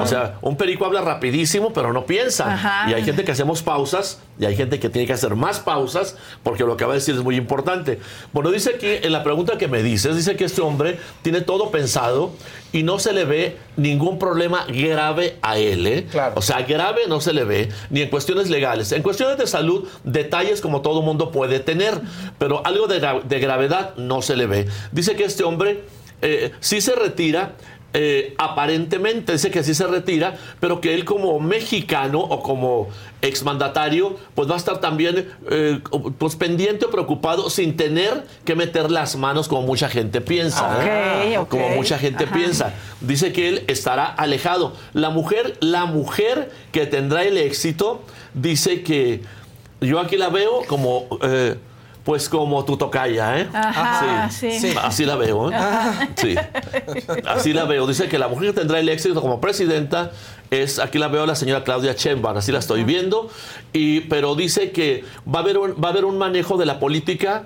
O 0.00 0.06
sea, 0.06 0.38
un 0.40 0.56
perico 0.56 0.86
habla 0.86 1.02
rapidísimo, 1.02 1.72
pero 1.74 1.92
no 1.92 2.06
piensa. 2.06 2.54
Ajá. 2.54 2.90
Y 2.90 2.94
hay 2.94 3.02
gente 3.04 3.24
que 3.24 3.32
hacemos 3.32 3.62
pausas 3.62 4.20
y 4.40 4.46
hay 4.46 4.56
gente 4.56 4.80
que 4.80 4.88
tiene 4.88 5.06
que 5.06 5.12
hacer 5.12 5.34
más 5.36 5.60
pausas 5.60 6.16
porque 6.42 6.64
lo 6.64 6.78
que 6.78 6.86
va 6.86 6.92
a 6.92 6.94
decir 6.94 7.14
es 7.14 7.22
muy 7.22 7.36
importante. 7.36 8.00
Bueno, 8.32 8.50
dice 8.50 8.70
aquí, 8.76 8.86
en 8.86 9.12
la 9.12 9.22
pregunta 9.22 9.58
que 9.58 9.68
me 9.68 9.82
dices, 9.82 10.16
dice 10.16 10.34
que 10.36 10.44
este 10.44 10.62
hombre 10.62 10.98
tiene 11.20 11.42
todo 11.42 11.70
pensado 11.70 12.30
y 12.72 12.82
no 12.82 12.98
se 12.98 13.12
le 13.12 13.24
ve 13.24 13.56
ningún 13.76 14.18
problema 14.18 14.66
grave 14.68 15.36
a 15.42 15.56
él. 15.58 15.86
¿eh? 15.86 16.06
O 16.36 16.42
sea, 16.42 16.62
grave 16.62 17.02
no 17.08 17.20
se 17.20 17.32
le 17.32 17.44
ve, 17.44 17.68
ni 17.90 18.02
en 18.02 18.10
cuestiones 18.10 18.50
legales. 18.50 18.92
En 18.92 19.02
cuestiones 19.02 19.38
de 19.38 19.46
salud, 19.46 19.88
detalles 20.04 20.60
como 20.60 20.82
todo 20.82 21.00
mundo 21.02 21.30
puede 21.32 21.60
tener, 21.60 21.94
pero 22.38 22.64
algo 22.66 22.86
de, 22.86 23.00
gra- 23.00 23.22
de 23.22 23.38
gravedad 23.40 23.94
no 23.96 24.20
se 24.22 24.36
le 24.36 24.46
ve. 24.46 24.66
Dice 24.92 25.16
que 25.16 25.24
este 25.24 25.44
hombre 25.44 25.84
eh, 26.20 26.52
sí 26.60 26.80
se 26.80 26.94
retira. 26.94 27.52
Eh, 27.94 28.34
aparentemente 28.36 29.32
dice 29.32 29.50
que 29.50 29.62
sí 29.62 29.74
se 29.74 29.86
retira, 29.86 30.36
pero 30.60 30.80
que 30.80 30.94
él 30.94 31.04
como 31.04 31.40
mexicano 31.40 32.20
o 32.20 32.42
como 32.42 32.88
exmandatario, 33.22 34.16
pues 34.34 34.48
va 34.48 34.54
a 34.54 34.58
estar 34.58 34.78
también 34.78 35.28
eh, 35.50 35.80
pues 36.18 36.36
pendiente 36.36 36.84
o 36.84 36.90
preocupado 36.90 37.48
sin 37.50 37.76
tener 37.76 38.24
que 38.44 38.54
meter 38.54 38.90
las 38.90 39.16
manos 39.16 39.48
como 39.48 39.62
mucha 39.62 39.88
gente 39.88 40.20
piensa. 40.20 40.78
¿eh? 40.84 41.38
Ok, 41.38 41.42
ok. 41.44 41.48
Como 41.48 41.68
mucha 41.70 41.98
gente 41.98 42.24
Ajá. 42.24 42.34
piensa. 42.34 42.74
Dice 43.00 43.32
que 43.32 43.48
él 43.48 43.64
estará 43.68 44.04
alejado. 44.06 44.74
La 44.92 45.10
mujer, 45.10 45.56
la 45.60 45.86
mujer 45.86 46.50
que 46.72 46.86
tendrá 46.86 47.24
el 47.24 47.38
éxito, 47.38 48.02
dice 48.34 48.82
que 48.82 49.22
yo 49.80 49.98
aquí 50.00 50.16
la 50.16 50.28
veo 50.28 50.62
como, 50.66 51.06
eh, 51.22 51.56
pues 52.08 52.30
como 52.30 52.64
tu 52.64 52.78
tocaya, 52.78 53.38
¿eh? 53.38 53.48
Ajá, 53.52 54.30
sí. 54.30 54.58
Sí. 54.58 54.74
Así 54.82 55.04
la 55.04 55.16
veo, 55.16 55.52
¿eh? 55.52 55.54
Sí. 56.16 56.34
Así 57.26 57.52
la 57.52 57.66
veo. 57.66 57.86
Dice 57.86 58.08
que 58.08 58.18
la 58.18 58.28
mujer 58.28 58.54
que 58.54 58.60
tendrá 58.60 58.80
el 58.80 58.88
éxito 58.88 59.20
como 59.20 59.42
presidenta 59.42 60.12
es, 60.50 60.78
aquí 60.78 60.96
la 60.98 61.08
veo 61.08 61.24
a 61.24 61.26
la 61.26 61.34
señora 61.34 61.64
Claudia 61.64 61.92
Sheinbaum, 61.92 62.38
así 62.38 62.50
la 62.50 62.60
estoy 62.60 62.84
viendo, 62.84 63.28
y, 63.74 64.00
pero 64.00 64.34
dice 64.36 64.72
que 64.72 65.04
va 65.26 65.40
a 65.40 65.42
haber 65.42 65.58
un, 65.58 65.72
va 65.72 65.88
a 65.88 65.90
haber 65.90 66.06
un 66.06 66.16
manejo 66.16 66.56
de 66.56 66.64
la 66.64 66.80
política 66.80 67.44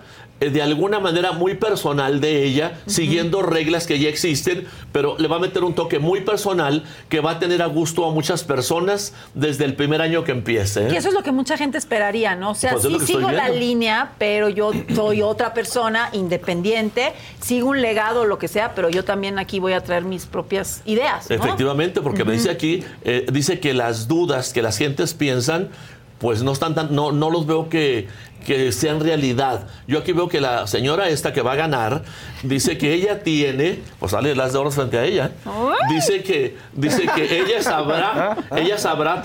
de 0.50 0.62
alguna 0.62 1.00
manera 1.00 1.32
muy 1.32 1.54
personal 1.54 2.20
de 2.20 2.44
ella, 2.44 2.80
siguiendo 2.86 3.42
reglas 3.42 3.86
que 3.86 3.98
ya 3.98 4.08
existen, 4.08 4.66
pero 4.92 5.16
le 5.18 5.28
va 5.28 5.36
a 5.36 5.38
meter 5.38 5.64
un 5.64 5.74
toque 5.74 5.98
muy 5.98 6.22
personal 6.22 6.84
que 7.08 7.20
va 7.20 7.32
a 7.32 7.38
tener 7.38 7.62
a 7.62 7.66
gusto 7.66 8.06
a 8.06 8.12
muchas 8.12 8.44
personas 8.44 9.14
desde 9.34 9.64
el 9.64 9.74
primer 9.74 10.02
año 10.02 10.24
que 10.24 10.32
empiece. 10.32 10.86
¿eh? 10.86 10.88
Que 10.88 10.96
eso 10.96 11.08
es 11.08 11.14
lo 11.14 11.22
que 11.22 11.32
mucha 11.32 11.56
gente 11.56 11.78
esperaría, 11.78 12.34
¿no? 12.34 12.50
O 12.50 12.54
sea, 12.54 12.72
Pues 12.72 12.84
sí 12.84 12.98
sigo 13.06 13.30
la 13.30 13.48
línea, 13.48 14.12
pero 14.18 14.48
yo 14.48 14.72
soy 14.94 15.22
otra 15.22 15.54
persona 15.54 16.08
independiente, 16.12 17.12
sigo 17.40 17.68
un 17.68 17.80
legado, 17.80 18.24
lo 18.24 18.38
que 18.38 18.48
sea, 18.48 18.74
pero 18.74 18.90
yo 18.90 19.04
también 19.04 19.38
aquí 19.38 19.58
voy 19.58 19.72
a 19.72 19.82
traer 19.82 20.04
mis 20.04 20.26
propias 20.26 20.82
ideas, 20.84 21.28
¿no? 21.28 21.36
Efectivamente, 21.36 22.00
porque 22.00 22.24
me 22.24 22.32
dice 22.32 22.50
aquí, 22.50 22.84
eh, 23.04 23.26
dice 23.32 23.60
que 23.60 23.74
las 23.74 24.08
dudas 24.08 24.52
que 24.52 24.62
las 24.62 24.78
gentes 24.78 25.14
piensan, 25.14 25.70
pues 26.18 26.42
no 26.42 26.52
están 26.52 26.74
tan, 26.74 26.94
no, 26.94 27.10
no 27.10 27.30
los 27.30 27.46
veo 27.46 27.68
que, 27.68 28.06
que 28.42 28.72
sean 28.72 29.00
realidad. 29.00 29.66
Yo 29.86 29.98
aquí 30.00 30.12
veo 30.12 30.28
que 30.28 30.40
la 30.40 30.66
señora 30.66 31.08
esta 31.08 31.32
que 31.32 31.42
va 31.42 31.52
a 31.52 31.56
ganar, 31.56 32.02
dice 32.42 32.78
que 32.78 32.92
ella 32.92 33.22
tiene, 33.22 33.80
pues 33.98 34.12
sale 34.12 34.34
las 34.34 34.52
de 34.52 34.58
oro 34.58 34.70
frente 34.70 34.98
a 34.98 35.04
ella, 35.04 35.30
dice 35.88 36.22
que, 36.22 36.56
dice 36.72 37.06
que 37.14 37.40
ella 37.40 37.62
sabrá, 37.62 38.36
ella 38.56 38.78
sabrá, 38.78 39.22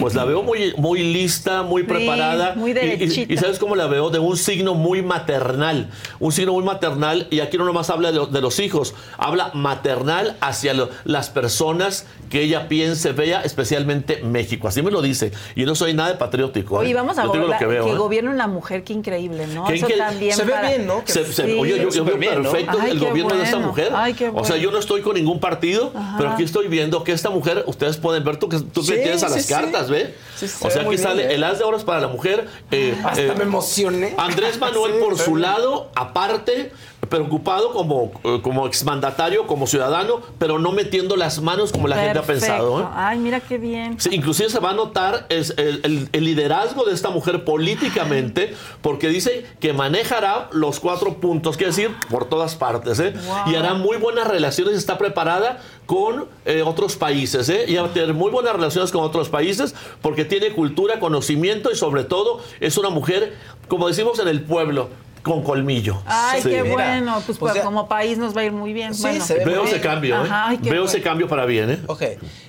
pues 0.00 0.14
la 0.14 0.24
veo 0.24 0.42
muy, 0.42 0.74
muy 0.76 1.02
lista, 1.02 1.62
muy 1.62 1.82
Sí, 1.82 1.88
preparada. 1.88 2.54
muy 2.54 2.70
y- 2.70 2.72
y, 2.72 2.74
derechita. 2.74 3.32
y 3.32 3.36
sabes 3.36 3.58
cómo 3.58 3.74
la 3.76 3.86
veo, 3.86 4.10
de 4.10 4.18
un 4.18 4.36
signo 4.36 4.74
muy 4.74 5.02
maternal, 5.02 5.88
un 6.18 6.32
signo 6.32 6.52
muy 6.52 6.64
maternal, 6.64 7.26
y 7.30 7.40
aquí 7.40 7.56
no 7.58 7.64
nomás 7.64 7.90
habla 7.90 8.12
de, 8.12 8.26
de 8.26 8.40
los 8.40 8.58
hijos, 8.60 8.94
habla 9.16 9.50
maternal 9.54 10.36
hacia 10.40 10.74
lo- 10.74 10.90
las 11.04 11.30
personas 11.30 12.06
que 12.30 12.42
ella 12.42 12.68
piense, 12.68 13.12
vea, 13.12 13.42
especialmente 13.42 14.20
México, 14.22 14.68
así 14.68 14.82
me 14.82 14.90
lo 14.90 15.00
dice, 15.02 15.32
y 15.56 15.64
no 15.64 15.74
soy 15.74 15.94
nada 15.94 16.10
de 16.10 16.14
patriótico. 16.16 16.76
¿eh? 16.82 16.86
Oye, 16.86 16.94
vamos 16.94 17.16
a 17.18 17.24
Yo 17.24 17.32
digo 17.32 17.46
lo 17.46 17.56
que 17.58 17.66
veo. 17.66 17.86
¿eh? 17.88 17.96
gobierne 17.96 18.30
una 18.30 18.46
mujer, 18.46 18.57
qué 18.66 18.92
increíble, 18.92 19.46
¿no? 19.48 19.64
Qué 19.66 19.74
Eso 19.74 19.86
incre- 19.88 19.96
también 19.98 20.36
se 20.36 20.44
ve 20.44 20.52
para- 20.52 20.68
bien, 20.68 20.86
¿no? 20.86 21.02
Se- 21.04 21.24
se- 21.24 21.46
Sí. 21.46 21.56
oye, 21.58 21.78
yo, 21.80 21.88
yo 21.90 22.04
veo 22.04 22.16
bien, 22.16 22.42
¿no? 22.42 22.50
perfecto 22.50 22.78
Ay, 22.80 22.90
el 22.92 22.98
gobierno 23.00 23.34
de 23.34 23.42
esta 23.44 23.56
bueno. 23.56 23.68
mujer. 23.68 23.92
Ay, 23.94 24.14
qué 24.14 24.28
O 24.28 24.32
sea, 24.32 24.40
bueno. 24.40 24.56
yo 24.56 24.70
no 24.70 24.78
estoy 24.78 25.02
con 25.02 25.14
ningún 25.14 25.40
partido, 25.40 25.92
Ajá. 25.94 26.14
pero 26.18 26.30
aquí 26.30 26.42
estoy 26.42 26.68
viendo 26.68 27.02
que 27.04 27.12
esta 27.12 27.30
mujer, 27.30 27.64
ustedes 27.66 27.96
pueden 27.96 28.24
ver, 28.24 28.36
tú 28.38 28.48
que 28.48 28.58
tú 28.60 28.82
Sí, 28.82 28.92
que 28.92 28.98
tienes 28.98 29.22
a 29.22 29.28
las 29.28 29.42
sí. 29.44 29.52
cartas, 29.52 29.90
¿ve? 29.90 30.14
O 30.60 30.70
sea, 30.70 30.82
aquí 30.82 30.90
bien, 30.90 31.02
sale 31.02 31.24
¿eh? 31.30 31.34
el 31.34 31.44
as 31.44 31.58
de 31.58 31.64
oros 31.64 31.84
para 31.84 32.00
la 32.00 32.08
mujer. 32.08 32.46
eh, 32.70 32.94
Hasta 33.04 33.22
eh, 33.22 33.34
me 33.36 33.44
emocioné. 33.44 34.14
Andrés 34.16 34.58
Manuel, 34.58 34.92
Sí, 34.94 34.98
por 35.00 35.18
su 35.18 35.36
lado, 35.36 35.90
aparte, 35.94 36.72
preocupado 37.08 37.72
como, 37.72 38.12
eh, 38.24 38.40
como 38.42 38.66
exmandatario, 38.66 39.46
como 39.46 39.66
ciudadano, 39.66 40.20
pero 40.38 40.58
no 40.58 40.72
metiendo 40.72 41.16
las 41.16 41.40
manos 41.40 41.72
como 41.72 41.88
la 41.88 41.96
gente 41.96 42.18
ha 42.18 42.22
pensado. 42.22 42.80
¿eh? 42.82 42.84
Ay, 42.94 43.18
mira 43.18 43.40
qué 43.40 43.58
bien. 43.58 43.98
Sí, 44.00 44.10
inclusive 44.12 44.48
se 44.50 44.60
va 44.60 44.70
a 44.70 44.74
notar 44.74 45.26
es 45.28 45.54
el, 45.56 45.80
el- 45.84 46.08
el 46.12 46.24
liderazgo 46.24 46.84
de 46.84 46.92
esta 46.94 47.10
mujer 47.10 47.44
políticamente, 47.44 48.54
porque 48.82 49.08
dice 49.08 49.46
que 49.60 49.72
manejará 49.72 50.48
los 50.52 50.80
cuatro 50.80 51.14
puntos, 51.14 51.56
quiere 51.56 51.70
decir, 51.70 51.90
por 52.10 52.26
todas 52.28 52.54
partes, 52.56 52.98
¿eh? 53.00 53.14
Wow. 53.26 53.52
y 53.52 53.56
hará 53.56 53.74
muy 53.74 53.96
buenas 53.96 54.26
relaciones, 54.26 54.74
está 54.76 54.98
preparada 54.98 55.60
con 55.86 56.26
eh, 56.44 56.62
otros 56.62 56.96
países, 56.96 57.48
¿eh? 57.48 57.64
y 57.68 57.76
va 57.76 57.86
a 57.86 57.92
tener 57.92 58.12
muy 58.14 58.30
buenas 58.30 58.52
relaciones 58.52 58.90
con 58.90 59.02
otros 59.02 59.28
países, 59.28 59.74
porque 60.02 60.24
tiene 60.24 60.52
cultura, 60.52 61.00
conocimiento 61.00 61.70
y 61.72 61.76
sobre 61.76 62.04
todo 62.04 62.40
es 62.60 62.76
una 62.76 62.90
mujer, 62.90 63.34
como 63.68 63.88
decimos 63.88 64.18
en 64.18 64.28
el 64.28 64.42
pueblo, 64.42 64.88
con 65.22 65.42
colmillo. 65.42 66.02
Ay, 66.06 66.42
Sí. 66.42 66.50
qué 66.50 66.62
bueno. 66.62 67.22
Pues, 67.26 67.38
pues 67.38 67.52
pues, 67.52 67.64
como 67.64 67.88
país 67.88 68.18
nos 68.18 68.36
va 68.36 68.42
a 68.42 68.44
ir 68.44 68.52
muy 68.52 68.72
bien. 68.72 68.94
Sí, 68.94 69.02
bueno. 69.02 69.24
se 69.24 69.34
ve 69.34 69.44
Veo 69.44 69.64
ese 69.64 69.72
bien. 69.78 69.82
cambio, 69.82 70.16
¿eh? 70.16 70.26
Ajá, 70.26 70.48
ay, 70.48 70.56
qué 70.58 70.70
Veo 70.70 70.82
bueno. 70.82 70.84
ese 70.86 71.02
cambio 71.02 71.28
para 71.28 71.44
bien, 71.46 71.70
¿eh? 71.70 71.78
Ok, 71.86 72.02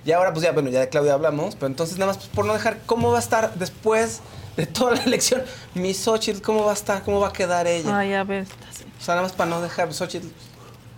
y 0.06 0.12
ahora 0.12 0.32
pues 0.34 0.44
ya, 0.44 0.52
bueno, 0.52 0.70
ya 0.70 0.80
de 0.82 0.90
Claudia 0.90 1.14
hablamos, 1.14 1.56
pero 1.56 1.68
entonces 1.68 1.98
nada 1.98 2.08
más 2.12 2.18
pues, 2.18 2.30
por 2.30 2.46
no 2.46 2.54
dejar, 2.54 2.78
¿cómo 2.86 3.12
va 3.12 3.18
a 3.18 3.22
estar 3.22 3.54
después 3.56 4.22
de 4.58 4.66
toda 4.66 4.96
la 4.96 5.04
elección? 5.04 5.42
Mi 5.74 5.94
Xochitl, 5.94 6.42
¿cómo 6.42 6.64
va 6.66 6.72
a 6.72 6.76
estar? 6.76 7.04
¿Cómo 7.04 7.20
va 7.20 7.30
a 7.30 7.34
quedar 7.34 7.68
ella? 7.68 7.98
Ay, 7.98 8.14
a 8.14 8.24
ver. 8.24 8.44
está 8.44 8.56
así. 8.70 8.84
O 9.00 9.04
sea, 9.04 9.16
nada 9.16 9.24
más 9.28 9.34
para 9.34 9.50
no 9.50 9.62
dejar, 9.62 9.94
Xochitl, 9.94 10.28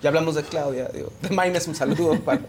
ya 0.02 0.10
hablamos 0.10 0.36
de 0.36 0.44
Claudia, 0.44 0.90
digo, 0.94 1.12
de 1.22 1.30
Maynes 1.30 1.68
un 1.68 1.76
saludo 1.76 2.20
para. 2.26 2.42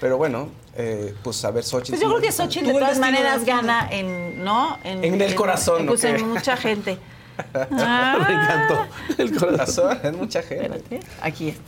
Pero 0.00 0.16
bueno, 0.18 0.48
eh, 0.76 1.14
pues 1.22 1.44
a 1.44 1.50
ver 1.50 1.64
Xochitl. 1.64 1.92
Pues 1.92 2.00
yo 2.02 2.08
creo 2.08 2.20
que 2.20 2.32
Xochitl 2.32 2.66
de 2.66 2.72
todas 2.72 2.98
maneras 2.98 3.44
gana 3.44 3.88
en, 3.90 4.42
¿no? 4.44 4.78
En 4.84 5.20
el 5.20 5.34
corazón, 5.34 5.86
Pues 5.86 6.04
¿o 6.04 6.08
en 6.08 6.28
mucha 6.28 6.56
gente. 6.56 6.98
Me 7.70 7.82
Ah. 7.82 8.16
encantó. 8.28 8.86
El 9.22 9.36
corazón, 9.36 9.98
es 10.02 10.12
mucha 10.16 10.42
gente. 10.42 10.76
Espérate, 10.76 11.00
aquí 11.20 11.48
está. 11.48 11.62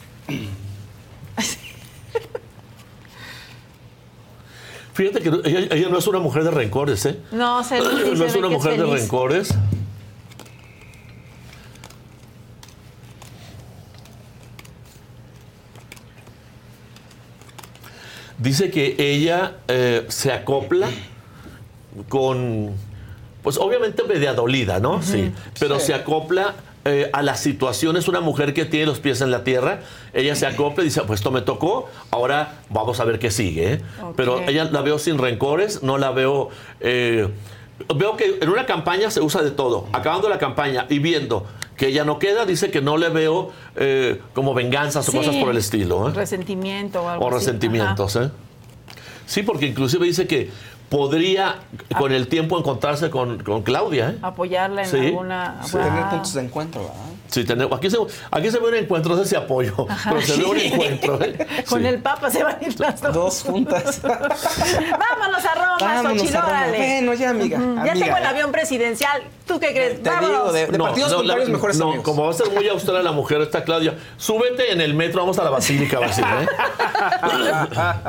Fíjate 4.95 5.21
que 5.21 5.29
ella, 5.45 5.75
ella 5.75 5.89
no 5.91 5.99
es 5.99 6.07
una 6.07 6.21
mujer 6.21 6.43
de 6.45 6.51
rencores, 6.51 7.05
¿eh? 7.05 7.19
No, 7.31 7.63
se 7.63 7.79
no 7.81 8.25
es 8.25 8.35
una 8.35 8.49
mujer 8.49 8.79
de 8.79 8.87
rencores. 8.87 9.55
Dice 18.39 18.71
que 18.71 18.97
ella 18.99 19.57
eh, 19.69 20.05
se 20.09 20.31
acopla 20.33 20.89
con, 22.09 22.73
pues 23.47 23.59
obviamente 23.59 24.03
media 24.03 24.35
dolida, 24.35 24.81
¿no? 24.81 25.01
Sí. 25.05 25.31
Pero 25.61 25.79
Sí. 25.79 25.87
se 25.87 25.95
acopla 25.95 26.57
eh, 26.85 27.11
a 27.13 27.23
la 27.23 27.37
situación. 27.37 27.97
Es 27.97 28.09
una 28.09 28.21
mujer 28.21 28.53
que 28.55 28.65
tiene 28.65 28.87
los 28.87 28.99
pies 28.99 29.21
en 29.21 29.31
la 29.31 29.45
tierra. 29.45 29.83
Ella 30.13 30.35
se 30.35 30.47
acopla 30.49 30.83
y 30.83 30.87
dice, 30.87 31.01
pues 31.07 31.21
esto 31.21 31.31
me 31.31 31.43
tocó, 31.43 31.89
ahora 32.11 32.55
vamos 32.71 32.99
a 32.99 33.05
ver 33.05 33.21
qué 33.21 33.31
sigue. 33.31 33.75
¿eh?". 33.75 33.81
Pero 34.17 34.41
ella 34.49 34.65
la 34.65 34.81
veo 34.81 34.99
sin 34.99 35.17
rencores, 35.19 35.85
no 35.85 35.97
la 35.97 36.11
veo... 36.11 36.49
eh, 36.81 37.29
veo 37.95 38.17
que 38.17 38.39
en 38.41 38.49
una 38.49 38.67
campaña 38.67 39.13
se 39.13 39.21
usa 39.21 39.43
de 39.43 39.53
todo. 39.53 39.87
Acabando 39.93 40.29
la 40.29 40.39
campaña 40.39 40.87
y 40.89 40.99
viendo 40.99 41.47
que 41.77 41.87
ella 41.87 42.05
no 42.05 42.19
queda, 42.19 42.47
dice 42.47 42.73
que 42.73 42.81
no 42.81 42.97
le 42.97 43.11
veo 43.11 43.53
eh, 43.77 44.21
como 44.35 44.55
venganzas 44.55 45.09
o 45.09 45.13
cosas 45.13 45.37
por 45.37 45.51
el 45.51 45.59
estilo. 45.59 46.09
¿eh? 46.09 46.13
Resentimiento 46.15 47.01
o 47.05 47.09
algo 47.09 47.25
O 47.25 47.29
así. 47.29 47.37
resentimientos, 47.39 48.17
¿eh? 48.17 48.29
Sí, 49.27 49.43
porque 49.43 49.67
inclusive 49.67 50.05
dice 50.07 50.27
que 50.27 50.51
podría 50.89 51.57
con 51.99 52.13
el 52.13 52.29
tiempo 52.29 52.59
encontrarse 52.59 53.11
con, 53.11 53.43
con 53.43 53.63
Claudia, 53.63 54.11
¿eh? 54.11 54.19
Apoyarla 54.23 54.83
en 54.85 54.89
Sí. 54.89 54.97
alguna. 55.07 55.61
Sí, 55.65 55.73
Tener 55.73 55.91
Wow. 55.93 56.11
puntos 56.11 56.35
de 56.35 56.43
encuentro, 56.43 56.81
¿verdad? 56.83 56.95
Sí, 57.29 57.45
tenemos, 57.45 57.77
aquí, 57.77 57.91
se, 57.91 57.97
aquí 58.31 58.51
se 58.53 58.61
ve 58.61 58.69
un 58.69 58.75
encuentro, 58.77 59.17
no 59.17 59.23
sé 59.25 59.29
si 59.31 59.35
apoyo, 59.35 59.75
Ajá. 59.89 60.11
pero 60.11 60.23
se 60.25 60.37
ve 60.37 60.45
un 60.45 60.57
encuentro. 60.59 61.19
¿eh? 61.23 61.47
Con 61.69 61.81
Sí. 61.83 61.87
el 61.89 61.99
Papa 62.01 62.31
se 62.31 62.45
van 62.45 62.57
a 62.61 62.65
ir 62.65 62.79
las 62.79 63.01
dos. 63.01 63.13
Dos 63.15 63.43
juntas. 63.43 64.01
Vámonos 64.03 65.45
a 65.45 65.55
Roma, 65.55 65.77
Vámonos 65.81 66.13
Xochitl, 66.19 66.37
a 66.37 66.41
Roma. 66.43 66.53
órale. 66.53 66.79
Bueno, 66.79 67.15
ya, 67.15 67.31
amiga, 67.31 67.59
Ujú. 67.59 67.75
Ya 67.85 67.91
amiga. 67.93 68.07
tengo 68.07 68.17
el 68.19 68.27
avión 68.27 68.53
presidencial. 68.53 69.23
¿Tú 69.47 69.61
qué 69.61 69.69
crees? 69.73 70.03
Te 70.03 70.11
Vámonos. 70.11 70.31
digo, 70.31 70.53
de, 70.53 70.67
de 70.67 70.79
partidos 70.79 71.11
no, 71.13 71.17
contrarios, 71.19 71.49
la- 71.49 71.55
mejores 71.55 71.79
no, 71.79 71.85
amigos. 71.87 72.05
como 72.05 72.25
va 72.25 72.31
a 72.31 72.35
ser 72.35 72.51
muy 72.51 72.67
austera 72.69 73.01
la 73.03 73.13
mujer, 73.13 73.41
esta 73.43 73.63
Claudia, 73.63 73.97
súbete 74.17 74.73
en 74.73 74.81
el 74.81 74.93
metro, 74.95 75.21
vamos 75.21 75.39
a 75.39 75.45
la 75.45 75.51
basílica, 75.51 76.01
va 76.01 76.07
a 76.07 76.09
decir, 76.09 76.25
¿eh? 76.25 76.47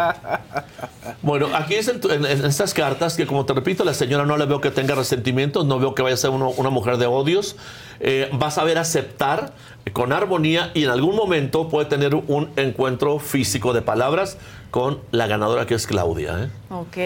Bueno, 1.21 1.47
aquí 1.55 1.75
dicen 1.75 2.01
en, 2.09 2.25
en 2.25 2.45
estas 2.45 2.73
cartas 2.73 3.15
que, 3.15 3.25
como 3.25 3.45
te 3.45 3.53
repito, 3.53 3.83
la 3.83 3.93
señora 3.93 4.25
no 4.25 4.35
le 4.37 4.45
veo 4.45 4.59
que 4.61 4.71
tenga 4.71 4.93
resentimientos, 4.95 5.65
no 5.65 5.79
veo 5.79 5.95
que 5.95 6.01
vaya 6.01 6.15
a 6.15 6.17
ser 6.17 6.29
uno- 6.31 6.49
una 6.57 6.69
mujer 6.69 6.97
de 6.97 7.05
odios. 7.05 7.55
Eh, 7.99 8.29
va 8.41 8.47
a 8.47 8.51
saber 8.51 8.77
aceptar 8.77 9.53
con 9.93 10.11
armonía 10.13 10.71
y 10.73 10.83
en 10.83 10.89
algún 10.89 11.15
momento 11.15 11.69
puede 11.69 11.85
tener 11.87 12.13
un 12.15 12.49
encuentro 12.57 13.19
físico 13.19 13.73
de 13.73 13.81
palabras 13.81 14.37
con 14.69 14.99
la 15.11 15.27
ganadora 15.27 15.65
que 15.65 15.75
es 15.75 15.87
Claudia. 15.87 16.43
¿eh? 16.43 16.49
Ok. 16.69 16.97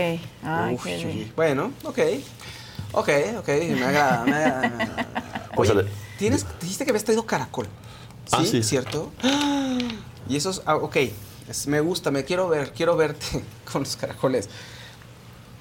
Ay, 0.43 0.75
Uf, 0.75 0.83
qué 0.83 0.97
sí. 0.97 1.05
bien. 1.05 1.33
Bueno, 1.35 1.71
ok. 1.83 1.99
Ok, 2.93 3.09
ok, 3.39 3.47
me 3.47 3.85
agrada, 3.85 4.25
me 4.25 4.33
agrada. 4.35 4.61
me 4.69 4.83
agrada. 4.83 5.51
Oye, 5.55 5.71
ale- 5.71 5.87
tienes, 6.17 6.45
dijiste 6.59 6.83
que 6.85 6.91
habías 6.91 7.03
traído 7.03 7.25
caracol. 7.25 7.65
¿Sí? 8.25 8.31
Ah, 8.33 8.43
sí. 8.45 8.63
¿Cierto? 8.63 9.11
Y 10.29 10.35
esos, 10.37 10.61
ah, 10.65 10.75
ok, 10.77 10.95
es- 11.49 11.67
me 11.67 11.81
gusta, 11.81 12.11
me 12.11 12.23
quiero 12.23 12.47
ver, 12.47 12.71
quiero 12.73 12.95
verte 12.95 13.25
con 13.71 13.81
los 13.83 13.95
caracoles. 13.95 14.47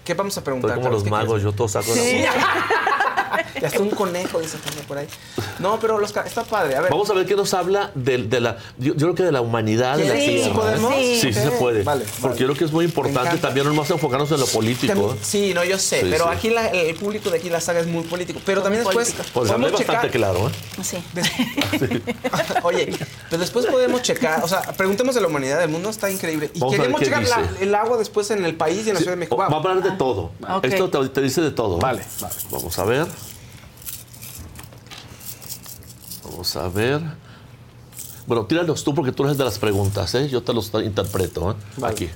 ¿Qué 0.05 0.15
vamos 0.15 0.36
a 0.39 0.44
preguntar? 0.44 0.70
Estoy 0.70 0.82
como 0.82 0.94
los 0.94 1.05
¿Qué 1.05 1.11
magos, 1.11 1.43
yo 1.43 1.52
todo 1.52 1.66
saco 1.69 1.93
de 1.94 1.97
la 2.24 2.32
boca. 2.32 2.85
Ya 3.61 3.69
está 3.69 3.81
un 3.81 3.90
conejo, 3.90 4.40
dice 4.40 4.59
Tania 4.59 4.82
por 4.86 4.98
ahí. 4.98 5.07
No, 5.59 5.78
pero 5.81 5.98
los 5.98 6.15
está 6.16 6.44
padre. 6.44 6.77
A 6.77 6.81
ver. 6.82 6.90
Vamos 6.90 7.09
a 7.11 7.15
ver 7.15 7.27
qué 7.27 7.36
nos 7.36 7.52
habla 7.55 7.90
de, 7.94 8.19
de 8.19 8.40
la. 8.40 8.57
Yo, 8.78 8.94
yo 8.94 8.98
creo 9.07 9.15
que 9.15 9.23
de 9.24 9.32
la 9.32 9.40
humanidad 9.40 9.97
de 9.98 10.09
la 10.09 10.15
Sí. 10.15 10.43
¿sí 10.44 10.51
podemos? 10.55 10.94
Sí, 10.94 11.19
sí, 11.20 11.32
Sí. 11.32 11.40
se 11.40 11.51
puede. 11.52 11.82
Vale, 11.82 12.05
Porque 12.20 12.20
vale. 12.28 12.40
yo 12.40 12.47
creo 12.47 12.57
que 12.59 12.65
es 12.65 12.73
muy 12.73 12.85
importante 12.85 13.36
también 13.39 13.66
no 13.66 13.74
más 13.74 13.90
enfocarnos 13.90 14.31
en 14.32 14.40
lo 14.40 14.47
político. 14.47 14.93
También- 14.93 15.16
¿eh? 15.16 15.19
sí, 15.23 15.52
no, 15.55 15.65
yo 15.65 15.78
sé, 15.78 16.01
Sí, 16.01 16.07
pero 16.11 16.24
sí. 16.27 16.31
aquí 16.32 16.51
la- 16.51 16.69
el 16.69 16.94
público 16.97 17.31
de 17.31 17.39
aquí 17.39 17.51
la 17.51 17.61
saga 17.61 17.81
es 17.81 17.86
muy 17.86 18.02
político. 18.05 18.40
Pero 18.44 18.62
también 18.62 18.85
después 18.85 19.15
Pues 19.32 19.51
hablé 19.51 19.70
bastante 19.70 20.11
claro, 20.11 20.48
¿eh? 20.48 20.52
Sí. 20.82 20.98
Oye, 22.62 22.97
pero 23.28 23.40
después 23.40 23.66
podemos 23.66 24.02
checar, 24.02 24.43
o 24.43 24.48
sea, 24.48 24.62
preguntemos 24.62 25.15
de 25.15 25.20
la 25.20 25.27
humanidad 25.28 25.59
del 25.59 25.69
mundo, 25.70 25.90
está 25.90 26.11
increíble. 26.11 26.51
Y 26.55 26.59
Vamos 26.61 26.74
queremos 26.77 27.01
checar 27.01 27.23
la- 27.27 27.48
el 27.61 27.74
agua 27.74 27.97
después 27.97 28.31
en 28.31 28.44
el 28.44 28.55
país 28.55 28.86
y 28.86 28.90
en 28.90 28.94
la 28.94 29.01
Ciudad 29.01 29.12
de 29.12 29.16
México. 29.16 29.36
Va 29.36 29.47
a 29.47 29.55
hablar 29.57 29.82
de 29.82 29.90
todo. 29.93 30.31
Ok. 30.48 30.65
Esto 30.65 30.89
te, 30.90 31.09
te 31.09 31.20
dice 31.23 31.40
de 31.40 31.51
todo. 31.51 31.77
¿eh? 31.77 31.81
Vale, 31.82 32.05
vale. 32.20 32.35
Vamos 32.51 32.78
a 32.78 32.85
ver. 32.85 33.07
Vamos 36.31 36.57
a 36.57 36.69
ver. 36.69 37.01
Bueno, 38.27 38.47
tíralos 38.47 38.85
tú 38.85 38.94
porque 38.94 39.12
tú 39.12 39.24
eres 39.24 39.36
de 39.36 39.44
las 39.44 39.59
preguntas, 39.59 40.15
¿eh? 40.15 40.28
Yo 40.28 40.43
te 40.43 40.52
los 40.52 40.73
interpreto, 40.74 41.51
¿eh? 41.51 41.55
Aquí. 41.85 42.09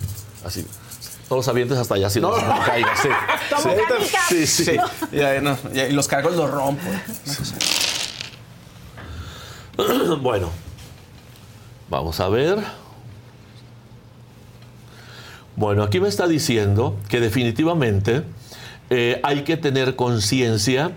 Así. 0.45 0.65
No 1.29 1.37
los 1.37 1.49
avientes 1.49 1.77
hasta 1.79 1.95
allá, 1.95 2.11
si 2.11 2.21
no, 2.21 2.31
no, 2.31 2.65
caigas, 2.65 3.01
sí. 3.01 3.09
Sí. 3.63 3.69
canicas. 3.69 4.29
Sí, 4.29 4.47
sí. 4.47 4.65
Sí, 4.65 4.77
ya, 5.13 5.41
no, 5.41 5.57
ya, 5.73 5.89
y 5.89 5.93
los 5.93 6.07
caracoles 6.07 6.39
los 6.39 6.51
rompo. 6.51 6.83
Bueno, 10.21 10.51
vamos 11.91 12.21
a 12.21 12.29
ver. 12.29 12.59
Bueno, 15.57 15.83
aquí 15.83 15.99
me 15.99 16.09
está 16.09 16.29
diciendo 16.29 16.97
que 17.09 17.19
definitivamente 17.19 18.23
eh, 18.91 19.21
hay 19.25 19.43
que 19.43 19.57
tener 19.57 19.97
conciencia, 19.97 20.93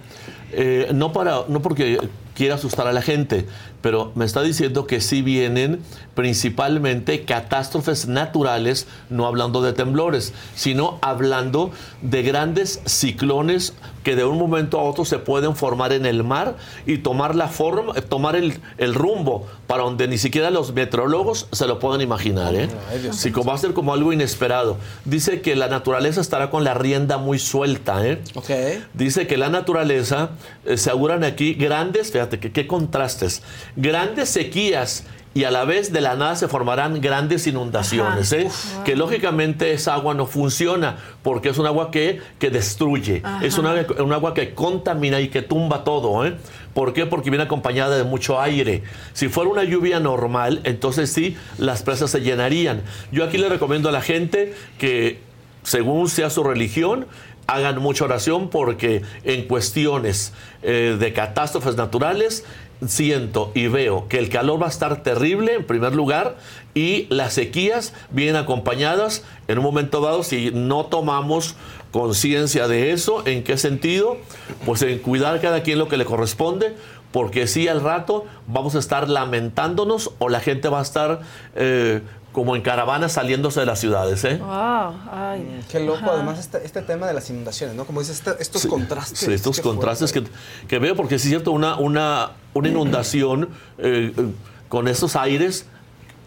eh, 0.52 0.92
no, 0.94 1.12
para, 1.12 1.46
no 1.48 1.62
porque 1.64 2.00
quiera 2.38 2.54
asustar 2.56 2.86
a 2.86 2.94
la 2.94 3.02
gente, 3.02 3.48
pero 3.82 4.12
me 4.16 4.26
está 4.26 4.42
diciendo 4.42 4.88
que 4.88 5.02
sí 5.02 5.22
vienen 5.22 5.82
principalmente 6.16 7.26
catástrofes 7.26 8.08
naturales, 8.08 8.88
no 9.10 9.28
hablando 9.28 9.62
de 9.62 9.74
temblores, 9.74 10.34
sino 10.56 10.98
hablando 11.02 11.72
de 12.02 12.24
grandes 12.24 12.82
ciclones 12.86 13.74
que 14.04 14.16
de 14.16 14.24
un 14.24 14.38
momento 14.38 14.80
a 14.80 14.84
otro 14.84 15.04
se 15.04 15.20
pueden 15.20 15.56
formar 15.56 15.92
en 15.92 16.06
el 16.06 16.24
mar 16.24 16.56
y 16.86 17.00
tomar 17.00 17.36
la 17.36 17.50
forma, 17.50 17.94
tomar 17.94 18.36
el, 18.36 18.60
el 18.78 18.94
rumbo 18.94 19.46
para 19.68 19.84
donde 19.84 20.08
ni 20.08 20.18
siquiera 20.18 20.50
los 20.50 20.74
meteorólogos 20.74 21.48
se 21.52 21.68
lo 21.68 21.78
pueden 21.80 22.02
imaginar. 22.02 22.56
¿eh? 22.56 22.70
Sí, 23.12 23.32
como 23.32 23.50
va 23.50 23.56
a 23.56 23.58
ser 23.58 23.74
como 23.74 23.94
algo 23.94 24.14
inesperado. 24.14 24.78
Dice 25.04 25.42
que 25.42 25.58
la 25.58 25.68
naturaleza 25.68 26.22
estará 26.22 26.50
con 26.50 26.64
la 26.64 26.74
rienda 26.74 27.18
muy 27.18 27.38
suelta. 27.38 28.08
¿eh? 28.08 28.22
Ok. 28.36 28.50
Dice 28.94 29.28
que 29.28 29.36
la 29.36 29.50
naturaleza, 29.50 30.30
eh, 30.66 30.78
se 30.78 30.90
auguran 30.90 31.26
aquí 31.26 31.54
grandes, 31.54 32.12
fíjate 32.12 32.40
que 32.40 32.54
qué 32.54 32.66
contrastes, 32.66 33.44
grandes 33.78 34.30
sequías 34.30 35.06
y 35.34 35.44
a 35.44 35.52
la 35.52 35.66
vez 35.66 35.94
de 35.94 36.02
la 36.02 36.16
nada 36.16 36.36
se 36.36 36.48
formarán 36.48 37.00
grandes 37.00 37.46
inundaciones, 37.46 38.34
¿eh? 38.34 38.50
que 38.84 38.96
lógicamente 38.96 39.72
esa 39.72 39.94
agua 39.94 40.16
no 40.16 40.26
funciona 40.26 40.98
porque 41.22 41.50
es 41.50 41.60
un 41.60 41.68
agua 41.68 41.92
que, 41.92 42.20
que 42.40 42.50
destruye, 42.50 43.22
Ajá. 43.24 43.46
es 43.46 43.60
un 43.60 43.68
agua, 43.68 44.04
un 44.04 44.14
agua 44.14 44.34
que 44.34 44.56
contamina 44.56 45.22
y 45.22 45.28
que 45.28 45.44
tumba 45.44 45.84
todo. 45.84 46.26
¿eh? 46.26 46.36
¿Por 46.74 46.94
qué? 46.94 47.06
Porque 47.06 47.30
viene 47.30 47.44
acompañada 47.44 47.98
de 47.98 48.04
mucho 48.04 48.42
aire. 48.42 48.82
Si 49.14 49.30
fuera 49.30 49.50
una 49.50 49.64
lluvia 49.64 50.00
normal, 50.00 50.62
entonces 50.64 51.14
sí, 51.14 51.38
las 51.60 51.84
presas 51.84 52.10
se 52.10 52.22
llenarían. 52.22 52.82
Yo 53.12 53.24
aquí 53.24 53.38
le 53.38 53.48
recomiendo 53.48 53.90
a 53.90 53.92
la 53.92 54.02
gente 54.02 54.56
que 54.80 55.20
según 55.62 56.10
sea 56.10 56.32
su 56.32 56.44
religión, 56.44 57.06
hagan 57.46 57.80
mucha 57.80 58.06
oración 58.06 58.50
porque 58.50 59.02
en 59.24 59.48
cuestiones 59.48 60.34
eh, 60.64 60.98
de 61.00 61.14
catástrofes 61.14 61.76
naturales 61.76 62.44
siento 62.86 63.52
y 63.56 63.68
veo 63.68 64.08
que 64.08 64.20
el 64.20 64.30
calor 64.30 64.62
va 64.62 64.68
a 64.68 64.70
estar 64.70 65.04
terrible 65.04 65.56
en 65.56 65.66
primer 65.66 65.96
lugar 65.96 66.38
y 66.74 67.08
las 67.10 67.34
sequías 67.34 67.94
vienen 68.12 68.36
acompañadas 68.36 69.24
en 69.48 69.58
un 69.58 69.64
momento 69.64 70.02
dado 70.02 70.24
si 70.24 70.52
no 70.52 70.86
tomamos 70.86 71.56
conciencia 71.92 72.68
de 72.68 72.92
eso, 72.92 73.26
¿en 73.26 73.44
qué 73.44 73.58
sentido? 73.58 74.18
Pues 74.66 74.82
en 74.82 75.00
cuidar 75.00 75.42
cada 75.42 75.64
quien 75.64 75.80
lo 75.80 75.88
que 75.88 75.98
le 75.98 76.06
corresponde 76.06 76.76
porque 77.12 77.48
si 77.48 77.68
al 77.68 77.82
rato 77.82 78.26
vamos 78.48 78.76
a 78.76 78.80
estar 78.80 79.10
lamentándonos 79.10 80.12
o 80.20 80.30
la 80.30 80.40
gente 80.40 80.70
va 80.70 80.80
a 80.80 80.84
estar 80.84 81.22
eh, 81.56 82.02
como 82.38 82.56
en 82.56 82.62
caravana 82.62 83.10
saliéndose 83.10 83.62
de 83.62 83.66
las 83.66 83.80
ciudades. 83.80 84.24
¿eh? 84.24 84.38
Wow, 84.38 84.94
ay. 85.12 85.66
Qué 85.72 85.80
loco, 85.80 85.98
Ajá. 86.04 86.12
además, 86.14 86.38
este, 86.38 86.64
este 86.64 86.84
tema 86.84 87.08
de 87.08 87.16
las 87.16 87.28
inundaciones, 87.32 87.76
¿no? 87.76 87.84
Como 87.86 88.00
dices, 88.00 88.18
este- 88.18 88.40
estos 88.40 88.68
contrastes. 88.68 89.18
Sí, 89.18 89.34
estos 89.34 89.60
contrastes 89.60 90.12
que, 90.12 90.24
que 90.68 90.78
veo, 90.78 90.96
porque 90.96 91.18
sí 91.18 91.30
es 91.30 91.30
cierto, 91.32 91.52
una, 91.52 91.78
una, 91.78 92.34
una 92.54 92.68
inundación 92.70 93.50
eh, 93.80 94.14
eh, 94.16 94.26
con 94.70 94.88
estos 94.88 95.16
aires 95.16 95.66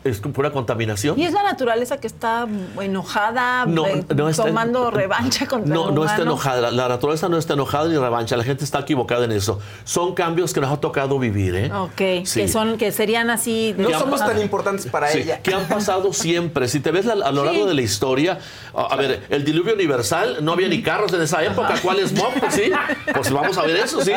es 0.05 0.21
pura 0.21 0.51
contaminación. 0.51 1.19
Y 1.19 1.25
es 1.25 1.33
la 1.33 1.43
naturaleza 1.43 1.99
que 1.99 2.07
está 2.07 2.47
enojada, 2.81 3.67
No, 3.67 3.85
no 4.15 4.29
está- 4.29 4.45
tomando 4.45 4.91
revancha 4.91 5.47
contra 5.47 5.75
No, 5.75 5.89
el 5.91 5.95
no 5.95 6.05
está 6.05 6.23
enojada, 6.23 6.61
la, 6.61 6.71
la 6.71 6.89
naturaleza 6.89 7.29
no 7.29 7.37
está 7.39 7.55
enojada 7.55 7.89
ni 7.89 7.97
revancha, 7.97 8.37
la 8.37 8.45
gente 8.45 8.65
está 8.65 8.81
equivocada 8.81 9.25
en 9.25 9.33
eso. 9.33 9.61
Son 9.85 10.15
cambios 10.15 10.53
que 10.53 10.61
nos 10.61 10.71
ha 10.73 10.81
tocado 10.81 11.19
vivir, 11.19 11.55
¿eh? 11.55 11.73
Ok, 11.73 12.25
Sí. 12.25 12.41
que 12.41 12.49
son, 12.49 12.79
que 12.79 12.93
serían 12.93 13.31
así. 13.31 13.75
No 13.77 13.91
somos 13.99 14.21
tan 14.21 14.41
importantes 14.41 14.87
para 14.87 15.09
Sí, 15.09 15.19
ella. 15.21 15.41
que 15.43 15.55
han 15.55 15.67
pasado 15.69 16.13
siempre. 16.13 16.69
Si 16.69 16.81
te 16.81 16.91
ves 16.91 17.05
la- 17.05 17.13
a 17.27 17.33
lo 17.33 17.45
largo 17.45 17.63
Sí. 17.63 17.69
de 17.69 17.75
la 17.75 17.83
historia, 17.83 18.39
a, 18.75 18.83
a 18.83 18.97
ver, 18.97 19.23
el 19.31 19.45
diluvio 19.45 19.75
universal, 19.75 20.39
no 20.43 20.53
había 20.53 20.69
ni 20.69 20.83
carros 20.83 21.13
en 21.13 21.23
esa 21.23 21.43
época. 21.45 21.75
¿Cuál 21.83 21.99
es 22.01 22.13
mob? 22.13 22.33
Pues 22.41 22.55
sí, 22.55 22.71
pues 23.15 23.31
vamos 23.33 23.57
a 23.59 23.63
ver 23.63 23.77
eso, 23.77 24.01
¿sí? 24.03 24.13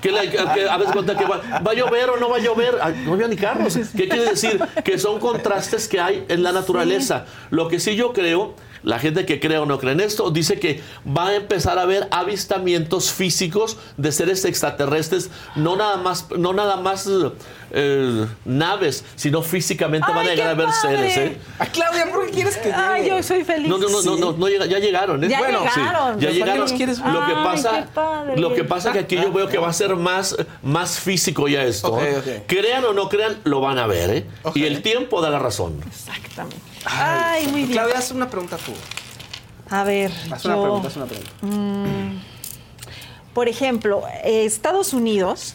Que, 0.00 0.10
la- 0.12 0.22
que 0.30 0.38
a 0.68 0.76
veces 0.78 0.92
cuenta 0.92 1.16
que 1.16 1.24
va, 1.24 1.40
va 1.66 1.70
a 1.70 1.74
llover 1.74 2.10
o 2.10 2.16
no 2.16 2.28
va 2.30 2.36
a 2.36 2.40
llover. 2.40 2.78
Ay, 2.80 3.02
No 3.04 3.14
había 3.14 3.28
ni 3.28 3.36
carros. 3.36 3.76
¿Qué 3.96 4.08
quiere 4.08 4.24
decir? 4.30 4.58
Que 4.84 4.98
son 4.98 5.17
contrastes 5.18 5.88
que 5.88 6.00
hay 6.00 6.24
en 6.28 6.42
la 6.42 6.52
naturaleza. 6.52 7.26
Lo 7.50 7.68
que 7.68 7.80
sí 7.80 7.96
yo 7.96 8.12
creo 8.12 8.54
la 8.82 8.98
gente 8.98 9.26
que 9.26 9.40
cree 9.40 9.58
o 9.58 9.66
no 9.66 9.78
cree 9.78 9.92
en 9.92 10.00
esto 10.00 10.30
dice 10.30 10.58
que 10.60 10.80
va 11.06 11.28
a 11.28 11.34
empezar 11.36 11.78
a 11.78 11.82
haber 11.82 12.08
avistamientos 12.10 13.12
físicos 13.12 13.76
de 13.96 14.12
seres 14.12 14.44
extraterrestres, 14.44 15.30
no 15.56 15.76
nada 15.76 15.96
más, 15.96 16.26
no 16.36 16.52
nada 16.52 16.76
más 16.76 17.08
eh, 17.70 18.26
naves, 18.44 19.04
sino 19.16 19.42
físicamente 19.42 20.06
van 20.08 20.18
a 20.18 20.30
Ay, 20.30 20.36
llegar 20.36 20.48
a 20.48 20.54
ver 20.54 20.66
padre. 20.66 21.10
seres. 21.12 21.16
¿eh? 21.16 21.36
Ah, 21.58 21.66
Claudia, 21.66 22.10
¿por 22.10 22.26
qué 22.26 22.32
quieres 22.32 22.56
que 22.56 22.72
Ay, 22.72 23.08
yo 23.08 23.22
soy 23.22 23.44
feliz. 23.44 23.68
No, 23.68 23.78
no, 23.78 23.88
no, 23.88 24.02
no, 24.02 24.16
no, 24.16 24.32
no 24.32 24.48
llega- 24.48 24.66
ya 24.66 24.78
llegaron. 24.78 25.22
¿eh? 25.24 25.28
Ya 25.28 25.38
Bueno, 25.38 25.60
sí, 25.74 25.80
llegaron. 25.80 26.08
ya 26.08 26.12
¿Por 26.12 26.20
qué 26.28 26.32
llegaron. 26.34 26.60
los 26.60 26.72
quieres 26.72 27.02
ver? 27.02 27.12
Lo 27.12 27.26
que 27.26 27.32
Ay, 27.32 27.44
pasa, 27.44 27.86
padre. 27.92 28.36
lo 28.38 28.54
que 28.54 28.64
pasa 28.64 28.92
que 28.92 29.00
aquí 29.00 29.16
yo 29.16 29.32
veo 29.32 29.48
que 29.48 29.58
va 29.58 29.68
a 29.68 29.72
ser 29.72 29.96
más, 29.96 30.36
más 30.62 30.98
físico 31.00 31.48
ya 31.48 31.64
esto. 31.64 31.92
Ok, 31.92 32.00
¿eh? 32.02 32.44
Crean 32.46 32.84
o 32.84 32.92
no 32.92 33.08
crean, 33.08 33.36
lo 33.44 33.60
van 33.60 33.78
a 33.78 33.86
ver. 33.86 34.10
¿eh? 34.10 34.26
Y 34.54 34.64
el 34.64 34.82
tiempo 34.82 35.20
da 35.20 35.30
la 35.30 35.38
razón. 35.38 35.80
Exactamente. 35.86 36.56
Ay, 36.90 37.46
muy 37.48 37.60
bien. 37.62 37.72
Claudia, 37.72 37.98
haz 37.98 38.10
una 38.10 38.28
pregunta 38.30 38.56
tú. 38.56 38.72
A 39.70 39.84
ver, 39.84 40.10
Haz 40.30 40.44
una 40.46 40.60
pregunta, 40.60 40.88
haz 40.88 40.96
una 40.96 41.06
pregunta. 41.06 41.30
Mm, 41.42 42.20
por 43.34 43.48
ejemplo, 43.48 44.02
eh, 44.24 44.44
Estados 44.44 44.92
Unidos 44.94 45.54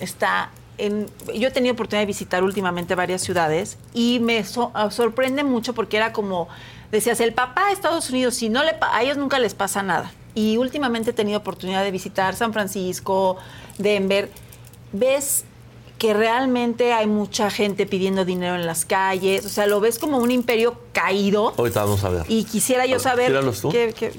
está 0.00 0.50
en. 0.78 1.06
Yo 1.34 1.48
he 1.48 1.50
tenido 1.50 1.74
oportunidad 1.74 2.02
de 2.02 2.06
visitar 2.06 2.42
últimamente 2.42 2.94
varias 2.94 3.20
ciudades 3.22 3.76
y 3.92 4.18
me 4.20 4.42
so- 4.44 4.70
ah, 4.74 4.90
sorprende 4.90 5.44
mucho 5.44 5.74
porque 5.74 5.96
era 5.98 6.12
como. 6.12 6.48
Decías, 6.90 7.20
el 7.20 7.32
papá 7.34 7.66
de 7.66 7.72
Estados 7.72 8.10
Unidos, 8.10 8.34
si 8.34 8.48
no 8.48 8.64
le 8.64 8.74
a 8.80 9.02
ellos 9.02 9.16
nunca 9.16 9.38
les 9.38 9.54
pasa 9.54 9.82
nada. 9.82 10.10
Y 10.34 10.56
últimamente 10.56 11.10
he 11.10 11.12
tenido 11.12 11.38
oportunidad 11.38 11.84
de 11.84 11.90
visitar 11.90 12.34
San 12.34 12.52
Francisco, 12.52 13.36
Denver. 13.78 14.30
Ves 14.92 15.44
que 16.00 16.14
realmente 16.14 16.94
hay 16.94 17.06
mucha 17.06 17.50
gente 17.50 17.84
pidiendo 17.84 18.24
dinero 18.24 18.54
en 18.54 18.64
las 18.64 18.86
calles. 18.86 19.44
O 19.44 19.50
sea, 19.50 19.66
lo 19.66 19.80
ves 19.80 19.98
como 19.98 20.16
un 20.16 20.30
imperio 20.30 20.80
caído. 20.94 21.52
Ahorita 21.58 21.84
vamos 21.84 22.02
a 22.04 22.08
ver. 22.08 22.24
Y 22.26 22.44
quisiera 22.44 22.86
yo 22.86 22.92
ver, 22.92 23.00
saber. 23.00 23.26
tíralos 23.26 23.60
tú. 23.60 23.70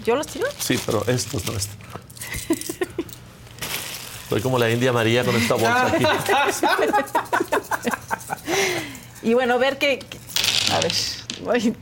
¿Yo 0.05 0.15
los 0.15 0.27
tiro? 0.27 0.45
Sí, 0.59 0.79
pero 0.85 1.03
estos 1.07 1.43
no 1.43 1.53
estos. 1.57 1.75
Soy 4.29 4.41
como 4.41 4.59
la 4.59 4.69
India 4.69 4.93
María 4.93 5.25
con 5.25 5.35
esta 5.35 5.55
bolsa 5.55 5.87
aquí. 5.91 6.05
Y 9.23 9.33
bueno, 9.33 9.57
ver 9.57 9.79
qué- 9.79 9.99
A 10.71 10.79
ver. 10.81 10.91
voy- 11.43 11.75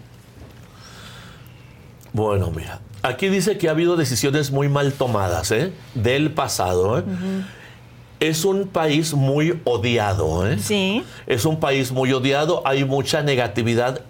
Bueno, 2.13 2.51
mira. 2.51 2.79
Aquí 3.03 3.27
dice 3.27 3.57
que 3.57 3.67
ha 3.67 3.71
habido 3.71 3.97
decisiones 3.97 4.51
muy 4.51 4.69
mal 4.69 4.93
tomadas, 4.93 5.51
¿eh? 5.51 5.73
Del 5.93 6.31
pasado, 6.33 6.99
¿eh? 6.99 7.03
Es 8.19 8.43
un 8.45 8.67
país 8.67 9.13
muy 9.13 9.59
odiado, 9.63 10.45
¿eh? 10.47 10.57
Sí. 10.59 11.03
Es 11.25 11.45
un 11.45 11.59
país 11.59 11.91
muy 11.91 12.11
odiado, 12.11 12.61
hay 12.65 12.83
mucha 12.83 13.21
negatividad 13.23 14.01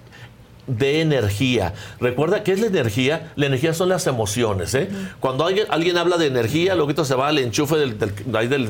de 0.66 1.02
energía. 1.02 1.74
Recuerda 2.00 2.44
qué 2.44 2.52
es 2.54 2.60
la 2.60 2.68
energía. 2.68 3.32
La 3.36 3.48
energía 3.48 3.74
son 3.74 3.90
las 3.90 4.06
emociones. 4.08 4.74
¿eh? 4.76 4.88
Cuando 5.20 5.46
alguien, 5.46 5.66
alguien 5.70 5.98
habla 5.98 6.18
de 6.18 6.28
energía, 6.28 6.76
luego 6.76 7.04
se 7.06 7.16
va 7.16 7.28
al 7.28 7.40
enchufe 7.40 7.76
del, 7.76 7.98
del, 7.98 8.14
del- 8.26 8.70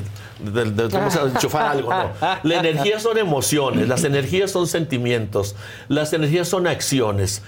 del- 0.53 0.75
del- 0.75 0.89
¿cómo 0.89 1.11
se 1.11 1.17
llama? 1.19 1.31
enchufar 1.31 1.67
algo. 1.67 1.89
No. 1.89 2.11
La 2.43 2.55
energía 2.59 2.99
son 2.99 3.17
emociones, 3.17 3.87
las 3.89 4.03
energías 4.05 4.49
son 4.51 4.67
sentimientos, 4.67 5.55
las 5.89 6.13
energías 6.13 6.47
son 6.47 6.67
acciones. 6.67 7.41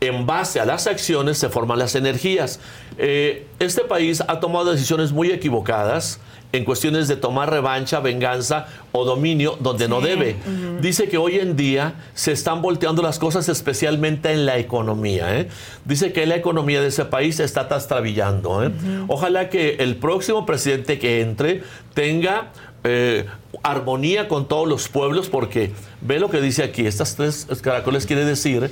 En 0.00 0.26
base 0.26 0.60
a 0.60 0.64
las 0.64 0.86
acciones 0.86 1.38
se 1.38 1.48
forman 1.48 1.78
las 1.78 1.94
energías. 1.94 2.60
Eh, 2.98 3.46
este 3.58 3.82
país 3.82 4.22
ha 4.26 4.40
tomado 4.40 4.72
decisiones 4.72 5.12
muy 5.12 5.30
equivocadas 5.30 6.20
en 6.54 6.64
cuestiones 6.64 7.08
de 7.08 7.16
tomar 7.16 7.50
revancha, 7.50 7.98
venganza 7.98 8.66
o 8.92 9.04
dominio 9.04 9.58
donde 9.60 9.88
no 9.88 10.00
debe. 10.00 10.36
Dice 10.80 11.08
que 11.08 11.18
hoy 11.18 11.40
en 11.40 11.56
día 11.56 11.94
se 12.14 12.30
están 12.30 12.62
volteando 12.62 13.02
las 13.02 13.18
cosas, 13.18 13.48
especialmente 13.48 14.30
en 14.30 14.46
la 14.46 14.56
economía. 14.58 15.36
¿eh? 15.36 15.48
Dice 15.84 16.12
que 16.12 16.26
la 16.26 16.36
economía 16.36 16.80
de 16.80 16.88
ese 16.88 17.06
país 17.06 17.40
está 17.40 17.66
trastabillando. 17.66 18.64
¿eh? 18.64 18.70
Ojalá 19.08 19.50
que 19.50 19.76
el 19.80 19.96
próximo 19.96 20.46
presidente 20.46 21.00
que 21.00 21.22
entre 21.22 21.64
tenga 21.92 22.52
eh, 22.84 23.26
armonía 23.64 24.28
con 24.28 24.46
todos 24.46 24.68
los 24.68 24.88
pueblos, 24.88 25.28
porque 25.28 25.72
ve 26.02 26.20
lo 26.20 26.30
que 26.30 26.40
dice 26.40 26.62
aquí, 26.62 26.86
estas 26.86 27.16
tres 27.16 27.48
caracoles 27.62 28.06
quiere 28.06 28.24
decir 28.24 28.70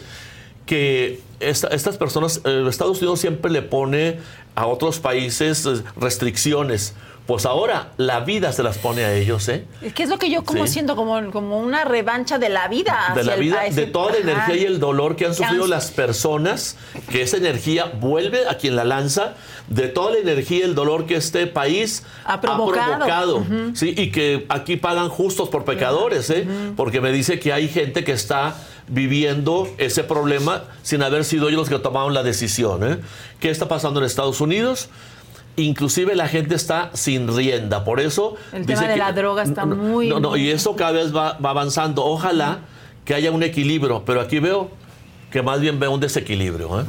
que 0.66 1.20
esta- 1.40 1.68
estas 1.68 1.96
personas, 1.96 2.40
eh, 2.44 2.64
Estados 2.68 2.98
Unidos 2.98 3.20
siempre 3.20 3.50
le 3.50 3.62
pone 3.62 4.18
a 4.54 4.66
otros 4.66 4.98
países 5.00 5.66
eh, 5.66 5.82
restricciones. 5.96 6.94
Pues 7.26 7.46
ahora 7.46 7.92
la 7.98 8.18
vida 8.20 8.52
se 8.52 8.64
las 8.64 8.78
pone 8.78 9.04
a 9.04 9.14
ellos, 9.14 9.48
¿eh? 9.48 9.64
Es 9.80 9.94
que 9.94 10.02
es 10.02 10.08
lo 10.08 10.18
que 10.18 10.28
yo 10.28 10.42
como 10.42 10.66
Sí. 10.66 10.72
siento 10.74 10.96
como, 10.96 11.30
como 11.30 11.60
una 11.60 11.84
revancha 11.84 12.36
de 12.38 12.48
la 12.48 12.66
vida. 12.66 13.12
de 13.14 13.22
la 13.22 13.36
vida, 13.36 13.60
de 13.70 13.86
toda 13.86 14.10
la 14.12 14.18
energía 14.18 14.56
y 14.56 14.64
el 14.64 14.80
dolor 14.80 15.14
que 15.14 15.26
han 15.26 15.34
sufrido 15.34 15.64
su- 15.64 15.70
las 15.70 15.92
personas, 15.92 16.76
que 17.10 17.22
esa 17.22 17.36
energía 17.36 17.92
vuelve 18.00 18.48
a 18.48 18.56
quien 18.58 18.74
la 18.74 18.84
lanza, 18.84 19.34
de 19.68 19.86
toda 19.88 20.10
la 20.12 20.18
energía 20.18 20.58
y 20.58 20.62
el 20.62 20.74
dolor 20.74 21.06
que 21.06 21.14
este 21.14 21.46
país 21.46 22.02
Ha 22.24 22.40
provocado. 22.40 23.44
¿sí? 23.74 23.94
Y 23.96 24.10
que 24.10 24.44
aquí 24.48 24.76
pagan 24.76 25.08
justos 25.08 25.48
por 25.48 25.64
pecadores, 25.64 26.28
¿eh? 26.30 26.46
Porque 26.76 27.00
me 27.00 27.12
dice 27.12 27.38
que 27.38 27.52
hay 27.52 27.68
gente 27.68 28.02
que 28.02 28.12
está 28.12 28.56
viviendo 28.88 29.68
ese 29.78 30.02
problema 30.04 30.64
sin 30.82 31.02
haber 31.02 31.24
sido 31.24 31.48
ellos 31.48 31.60
los 31.60 31.68
que 31.68 31.78
tomaron 31.78 32.14
la 32.14 32.22
decisión, 32.24 32.82
¿eh? 32.92 32.98
¿Qué 33.40 33.48
está 33.48 33.68
pasando 33.68 34.00
en 34.00 34.06
Estados 34.06 34.40
Unidos? 34.40 34.88
Inclusive 35.56 36.14
la 36.14 36.28
gente 36.28 36.54
está 36.54 36.90
sin 36.94 37.34
rienda, 37.36 37.84
por 37.84 38.00
eso 38.00 38.36
El 38.52 38.64
dice 38.64 38.74
tema 38.80 38.88
de 38.88 38.94
que- 38.94 38.98
la 39.00 39.12
droga 39.12 39.42
está 39.42 39.66
no, 39.66 39.76
muy- 39.76 40.08
no, 40.08 40.18
no, 40.18 40.36
y 40.36 40.50
eso 40.50 40.74
cada 40.76 40.92
vez 40.92 41.14
va, 41.14 41.34
va 41.34 41.50
avanzando. 41.50 42.04
Ojalá 42.04 42.60
que 43.04 43.14
haya 43.14 43.30
un 43.30 43.42
equilibrio, 43.42 44.02
pero 44.06 44.20
aquí 44.20 44.38
veo 44.38 44.70
que 45.30 45.42
más 45.42 45.60
bien 45.60 45.78
veo 45.78 45.90
un 45.90 46.00
desequilibrio. 46.00 46.80
¿eh? 46.80 46.84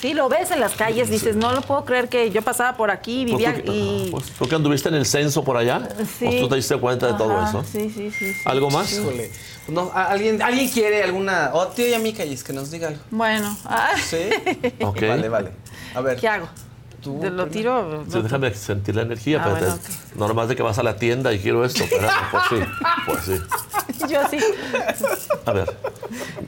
Sí, 0.00 0.14
lo 0.14 0.28
ves 0.28 0.50
en 0.50 0.60
las 0.60 0.72
calles, 0.74 1.10
dices, 1.10 1.36
no 1.36 1.52
lo 1.52 1.60
puedo 1.60 1.84
creer 1.84 2.08
que 2.08 2.30
yo 2.30 2.40
pasaba 2.42 2.76
por 2.76 2.90
aquí, 2.90 3.24
Pues 3.26 3.38
vivía 3.38 3.54
tú, 3.56 3.72
que- 3.72 3.76
y... 3.78 4.08
pues 4.10 4.24
tú 4.30 4.48
que 4.48 4.54
anduviste 4.54 4.88
en 4.88 4.94
el 4.94 5.04
censo 5.06 5.44
por 5.44 5.56
allá, 5.56 5.88
Sí. 6.18 6.24
pues 6.26 6.40
tú 6.40 6.48
te 6.48 6.56
diste 6.56 6.76
cuenta 6.78 7.06
de 7.08 7.14
todo 7.14 7.40
eso. 7.44 7.64
Sí, 7.70 7.90
sí, 7.90 8.10
sí. 8.10 8.32
sí. 8.32 8.40
¿Algo 8.44 8.70
más? 8.70 8.92
Híjole. 8.92 9.30
No, 9.68 9.90
¿a- 9.92 10.06
¿alguien, 10.06 10.40
¿Alguien 10.40 10.68
quiere 10.70 11.02
alguna... 11.02 11.50
O 11.52 11.66
tío 11.68 11.86
y 11.86 11.92
es 12.32 12.42
que 12.42 12.52
nos 12.52 12.70
diga 12.70 12.88
algo. 12.88 13.00
Bueno, 13.10 13.56
ah, 13.64 13.90
¿Sí? 14.02 14.30
Ok. 14.80 15.02
Vale, 15.02 15.28
vale. 15.28 15.50
A 15.94 16.00
ver. 16.00 16.18
¿qué 16.18 16.26
hago? 16.28 16.48
Tú 17.02 17.20
¿Te 17.20 17.30
lo 17.30 17.46
tiro? 17.46 18.04
Sí, 18.10 18.20
déjame 18.22 18.52
sentir 18.54 18.96
la 18.96 19.02
energía. 19.02 19.38
Ah, 19.40 19.44
pero 19.44 19.56
bueno, 19.66 19.76
te- 19.78 20.18
No 20.18 20.28
nomás 20.28 20.48
de 20.48 20.56
que 20.56 20.62
vas 20.62 20.78
a 20.78 20.82
la 20.82 20.96
tienda 20.96 21.32
y 21.32 21.38
quiero 21.38 21.64
esto. 21.64 21.84
Pero, 21.88 22.08
pues 22.32 22.42
sí, 22.50 22.56
pues 23.06 23.24
sí. 23.24 24.08
Yo 24.08 24.20
sí. 24.28 24.38
A 25.46 25.52
ver, 25.52 25.76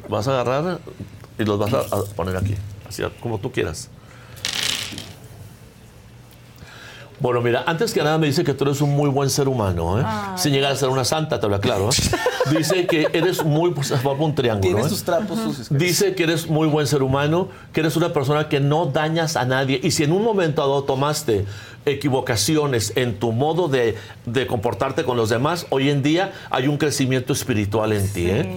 vas 0.09 0.27
a 0.29 0.41
agarrar 0.41 0.79
y 1.39 1.45
los 1.45 1.59
vas 1.59 1.73
a, 1.73 1.81
a 1.97 2.03
poner 2.17 2.37
aquí, 2.37 2.57
así 2.89 3.03
como 3.21 3.39
tú 3.39 3.53
quieras. 3.53 3.89
Bueno, 7.21 7.43
mira, 7.43 7.65
antes 7.67 7.93
que 7.93 8.03
nada 8.03 8.17
me 8.17 8.27
dice 8.27 8.45
que 8.45 8.55
tú 8.55 8.65
eres 8.65 8.81
un 8.81 8.97
muy 8.97 9.11
buen 9.11 9.29
ser 9.29 9.47
humano, 9.47 10.01
¿eh? 10.01 10.03
Ay. 10.07 10.39
sin 10.39 10.53
llegar 10.53 10.73
a 10.73 10.77
ser 10.77 10.89
una 10.89 11.05
santa, 11.05 11.39
te 11.39 11.49
lo 11.49 11.57
aclaro. 11.57 11.91
¿eh? 11.91 12.17
Dice 12.57 12.87
que 12.87 13.09
eres 13.13 13.45
muy, 13.45 13.73
pues, 13.73 13.93
forma 14.01 14.25
un 14.25 14.35
triángulo. 14.35 14.63
Tienes 14.63 14.87
¿eh? 14.87 14.89
tus 14.89 15.05
trapos 15.05 15.39
sucios. 15.39 15.69
Dice 15.71 16.15
que 16.15 16.23
eres 16.23 16.49
muy 16.49 16.67
buen 16.67 16.87
ser 16.87 17.03
humano, 17.03 17.49
que 17.75 17.81
eres 17.81 17.97
una 17.97 18.15
persona 18.15 18.49
que 18.49 18.59
no 18.59 18.87
dañas 18.87 19.37
a 19.37 19.45
nadie. 19.45 19.79
Y 19.83 19.91
si 19.91 20.05
en 20.05 20.13
un 20.13 20.25
momento 20.25 20.63
dado 20.63 20.85
tomaste 20.85 21.45
equivocaciones 21.87 22.93
en 22.97 23.19
tu 23.19 23.33
modo 23.33 23.69
de, 23.69 23.97
de 24.27 24.47
comportarte 24.47 25.05
con 25.05 25.17
los 25.17 25.29
demás, 25.29 25.67
hoy 25.71 25.91
en 25.91 26.03
día 26.03 26.33
hay 26.51 26.67
un 26.69 26.77
crecimiento 26.77 27.33
espiritual 27.33 27.93
en 27.93 28.13
ti. 28.13 28.27
¿eh? 28.29 28.49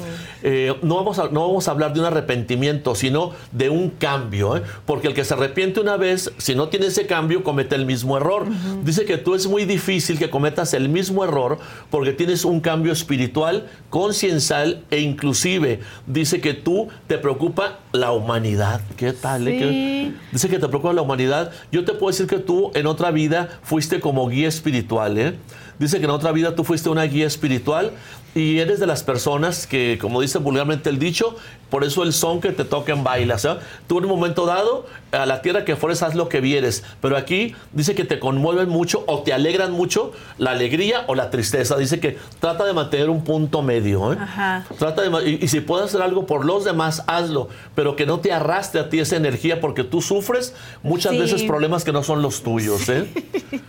Eh, 0.46 0.76
no, 0.82 0.96
vamos 0.96 1.20
a, 1.20 1.30
no 1.30 1.48
vamos 1.48 1.68
a 1.68 1.72
hablar 1.72 1.94
de 1.94 2.02
un 2.02 2.06
arrepentimiento, 2.06 2.96
sino 2.96 3.32
de 3.52 3.70
un 3.70 3.90
cambio. 3.92 4.58
¿eh? 4.58 4.64
Porque 4.86 5.08
el 5.08 5.14
que 5.14 5.24
se 5.24 5.34
arrepiente 5.34 5.80
una 5.80 5.96
vez, 5.98 6.32
si 6.38 6.54
no 6.56 6.68
tiene 6.68 6.88
ese 6.88 7.08
cambio, 7.08 7.44
comete 7.44 7.76
el 7.76 7.86
mismo 7.86 8.18
error. 8.18 8.46
Dice 8.84 9.06
que 9.06 9.18
tú 9.18 9.36
es 9.36 9.48
muy 9.48 9.66
difícil 9.66 10.20
que 10.20 10.30
cometas 10.30 10.74
el 10.74 10.90
mismo 10.90 11.24
error 11.24 11.60
porque 11.90 12.12
tienes 12.12 12.44
un 12.44 12.60
cambio 12.60 12.92
espiritual, 12.92 13.68
conciencial 13.90 14.84
e 14.92 15.00
inclusive 15.00 15.80
dice 16.08 16.42
que 16.42 16.54
tú 16.54 16.90
te 17.08 17.18
preocupa 17.18 17.80
la 17.94 18.12
humanidad. 18.12 18.82
¿Qué 18.98 19.14
tal? 19.14 19.46
Sí. 19.46 19.60
¿Qué- 19.60 20.12
Dice 20.32 20.50
que 20.50 20.60
te 20.60 20.68
preocupa 20.68 20.92
la 20.94 21.02
humanidad. 21.02 21.52
Yo 21.72 21.86
te 21.86 21.94
puedo 21.94 22.12
decir 22.12 22.28
que 22.28 22.40
tú 22.40 22.72
en 22.74 22.88
otra 22.88 23.12
vida 23.14 23.60
fuiste 23.64 24.02
como 24.02 24.28
guía 24.28 24.50
espiritual. 24.50 25.18
¿eh? 25.18 25.36
Dice 25.80 26.00
que 26.00 26.06
en 26.06 26.12
otra 26.12 26.34
vida 26.34 26.56
tú 26.56 26.66
fuiste 26.66 26.90
una 26.90 27.04
guía 27.04 27.26
espiritual 27.26 27.94
y 28.36 28.60
eres 28.60 28.80
de 28.80 28.88
las 28.88 29.04
personas 29.04 29.68
que, 29.68 29.98
como 30.02 30.20
dice 30.20 30.40
vulgarmente 30.40 30.90
el 30.90 30.98
dicho, 30.98 31.36
por 31.70 31.84
eso 31.84 32.02
el 32.04 32.14
son 32.14 32.42
que 32.42 32.52
te 32.52 32.66
toca 32.66 32.92
en 32.92 33.04
bailas. 33.04 33.46
¿eh? 33.46 33.56
Tú 33.88 33.98
en 34.00 34.06
un 34.06 34.10
momento 34.12 34.46
dado, 34.46 34.86
a 35.12 35.26
la 35.28 35.42
tierra 35.42 35.66
que 35.66 35.76
fueres, 35.76 36.02
haz 36.04 36.16
lo 36.16 36.30
que 36.30 36.40
vieres. 36.42 36.84
Pero 37.02 37.16
aquí 37.18 37.56
dice 37.74 37.94
que 37.96 38.06
te 38.06 38.20
conmueven 38.20 38.70
mucho 38.70 39.04
o 39.08 39.22
te 39.22 39.34
alegran 39.34 39.72
mucho 39.72 40.12
la 40.40 40.52
alegría 40.52 41.04
o 41.08 41.16
la 41.16 41.30
tristeza. 41.30 41.78
Dice 41.78 42.00
que 42.00 42.18
trata 42.40 42.66
de 42.66 42.74
mantener 42.74 43.10
un 43.12 43.24
punto 43.24 43.62
medio. 43.62 44.14
¿eh? 44.14 44.18
Ajá. 44.20 44.66
Trata 44.80 45.04
de, 45.04 45.30
y, 45.30 45.40
y 45.44 45.48
si 45.48 45.62
puedes 45.62 45.86
hacer 45.88 46.02
algo 46.02 46.26
por 46.26 46.46
los 46.46 46.64
demás, 46.66 47.04
hazlo, 47.08 47.50
pero 47.76 47.96
que 47.96 48.06
no 48.08 48.20
te 48.20 48.32
arrastre 48.32 48.82
a 48.82 48.90
ti 48.90 49.00
esa 49.00 49.16
energía 49.16 49.62
porque 49.62 49.84
tú 49.84 50.02
sufres 50.02 50.56
muchas 50.82 51.14
Sí. 51.14 51.20
veces 51.20 51.44
problemas 51.44 51.84
que 51.84 51.92
no 51.92 52.02
son 52.04 52.22
los 52.24 52.42
tuyos. 52.42 52.90
¿eh? 52.90 53.08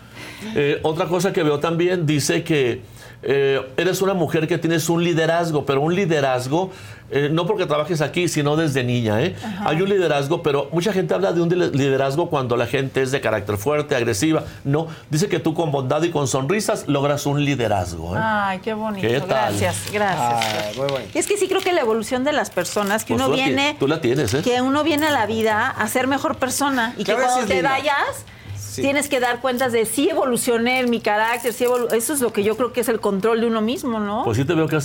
Eh, 0.57 0.79
otra 0.83 1.07
cosa 1.07 1.33
que 1.33 1.43
veo 1.43 1.59
también 1.59 2.05
dice 2.05 2.45
que 2.45 2.83
eh, 3.27 3.61
eres 3.77 4.03
una 4.03 4.15
mujer 4.15 4.47
que 4.47 4.59
tienes 4.59 4.89
un 4.89 5.03
liderazgo, 5.03 5.65
pero 5.65 5.81
un 5.81 5.95
liderazgo 5.95 6.71
eh, 7.11 7.29
no 7.31 7.47
porque 7.47 7.67
trabajes 7.67 8.01
aquí, 8.01 8.29
sino 8.29 8.57
desde 8.57 8.83
niña. 8.83 9.21
¿eh? 9.23 9.37
Hay 9.65 9.81
un 9.83 9.89
liderazgo, 9.89 10.43
pero 10.43 10.69
mucha 10.73 10.93
gente 10.93 11.15
habla 11.15 11.33
de 11.33 11.43
un 11.43 11.49
li- 11.51 11.71
liderazgo 11.71 12.29
cuando 12.31 12.57
la 12.57 12.67
gente 12.67 13.03
es 13.03 13.13
de 13.13 13.21
carácter 13.21 13.57
fuerte, 13.59 13.95
agresiva. 13.95 14.45
No, 14.65 14.89
dice 15.11 15.29
que 15.29 15.39
tú 15.39 15.55
con 15.55 15.71
bondad 15.71 16.03
y 16.03 16.11
con 16.11 16.27
sonrisas 16.27 16.89
logras 16.89 17.27
un 17.27 17.45
liderazgo. 17.45 18.17
¿eh? 18.17 18.21
Ay, 18.23 18.59
qué 18.61 18.73
bonito. 18.75 19.07
¿Qué 19.07 19.21
tal? 19.21 19.29
Gracias, 19.59 19.93
gracias. 19.93 20.45
Ah, 20.45 20.71
muy 20.77 20.87
bonito. 20.89 21.11
Es 21.19 21.27
que 21.27 21.37
sí 21.37 21.47
creo 21.47 21.61
que 21.61 21.73
la 21.73 21.83
evolución 21.83 22.25
de 22.25 22.33
las 22.33 22.51
personas, 22.51 23.05
que 23.05 23.15
Pues 23.15 23.21
uno 23.27 23.31
tú 23.31 23.37
la 23.37 23.45
ti- 23.45 23.51
viene, 23.51 23.77
Tú 23.79 23.87
la 23.87 24.01
tienes, 24.01 24.35
¿eh? 24.35 24.41
que 24.43 24.61
uno 24.63 24.83
viene 24.83 25.07
a 25.07 25.11
la 25.13 25.27
vida 25.27 25.69
a 25.69 25.87
ser 25.89 26.07
mejor 26.09 26.37
persona 26.37 26.95
y 26.97 27.05
que 27.05 27.15
cuando 27.15 27.47
te 27.47 27.55
linda. 27.57 27.71
vayas 27.71 28.25
Sí. 28.75 28.83
tienes 28.83 29.09
que 29.09 29.21
dar 29.21 29.41
cuentas 29.41 29.71
de 29.73 29.87
si 29.87 30.09
evolucioné 30.09 30.81
en 30.81 30.91
mi 30.91 31.01
carácter, 31.01 31.53
sí 31.53 31.65
evolu- 31.65 31.93
eso 31.93 32.13
es 32.13 32.21
lo 32.21 32.33
que 32.33 32.43
yo 32.43 32.57
creo 32.57 32.73
que 32.73 32.81
es 32.81 32.89
el 32.89 32.99
control 33.01 33.41
de 33.41 33.47
uno 33.47 33.61
mismo, 33.61 34.01
¿no? 34.01 34.23
Pues 34.25 34.37
sí 34.37 34.45
te 34.45 34.55
veo 34.55 34.67
que, 34.67 34.79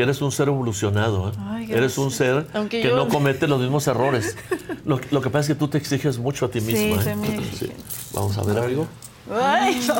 eres 0.00 0.22
un 0.22 0.30
ser 0.30 0.46
evolucionado. 0.48 1.30
¿eh? 1.30 1.32
Ay, 1.50 1.66
eres 1.72 1.98
un 1.98 2.10
ser 2.12 2.46
Aunque 2.54 2.82
que 2.82 2.88
yo- 2.88 2.96
no 2.96 3.08
comete 3.08 3.48
los 3.48 3.60
mismos 3.60 3.86
errores. 3.88 4.36
Lo, 4.84 5.00
lo 5.10 5.20
que 5.20 5.30
pasa 5.30 5.40
es 5.40 5.48
que 5.48 5.54
tú 5.56 5.66
te 5.68 5.78
exiges 5.78 6.18
mucho 6.18 6.46
a 6.46 6.50
ti 6.50 6.60
Sí. 6.60 6.74
¿eh? 6.76 7.14
muy 7.16 7.26
Sí. 7.28 7.32
exigente. 7.34 7.76
Vamos 8.12 8.38
a 8.38 8.42
ver 8.44 8.58
algo. 8.58 8.86
Ay, 9.30 9.74
Dios. 9.74 9.96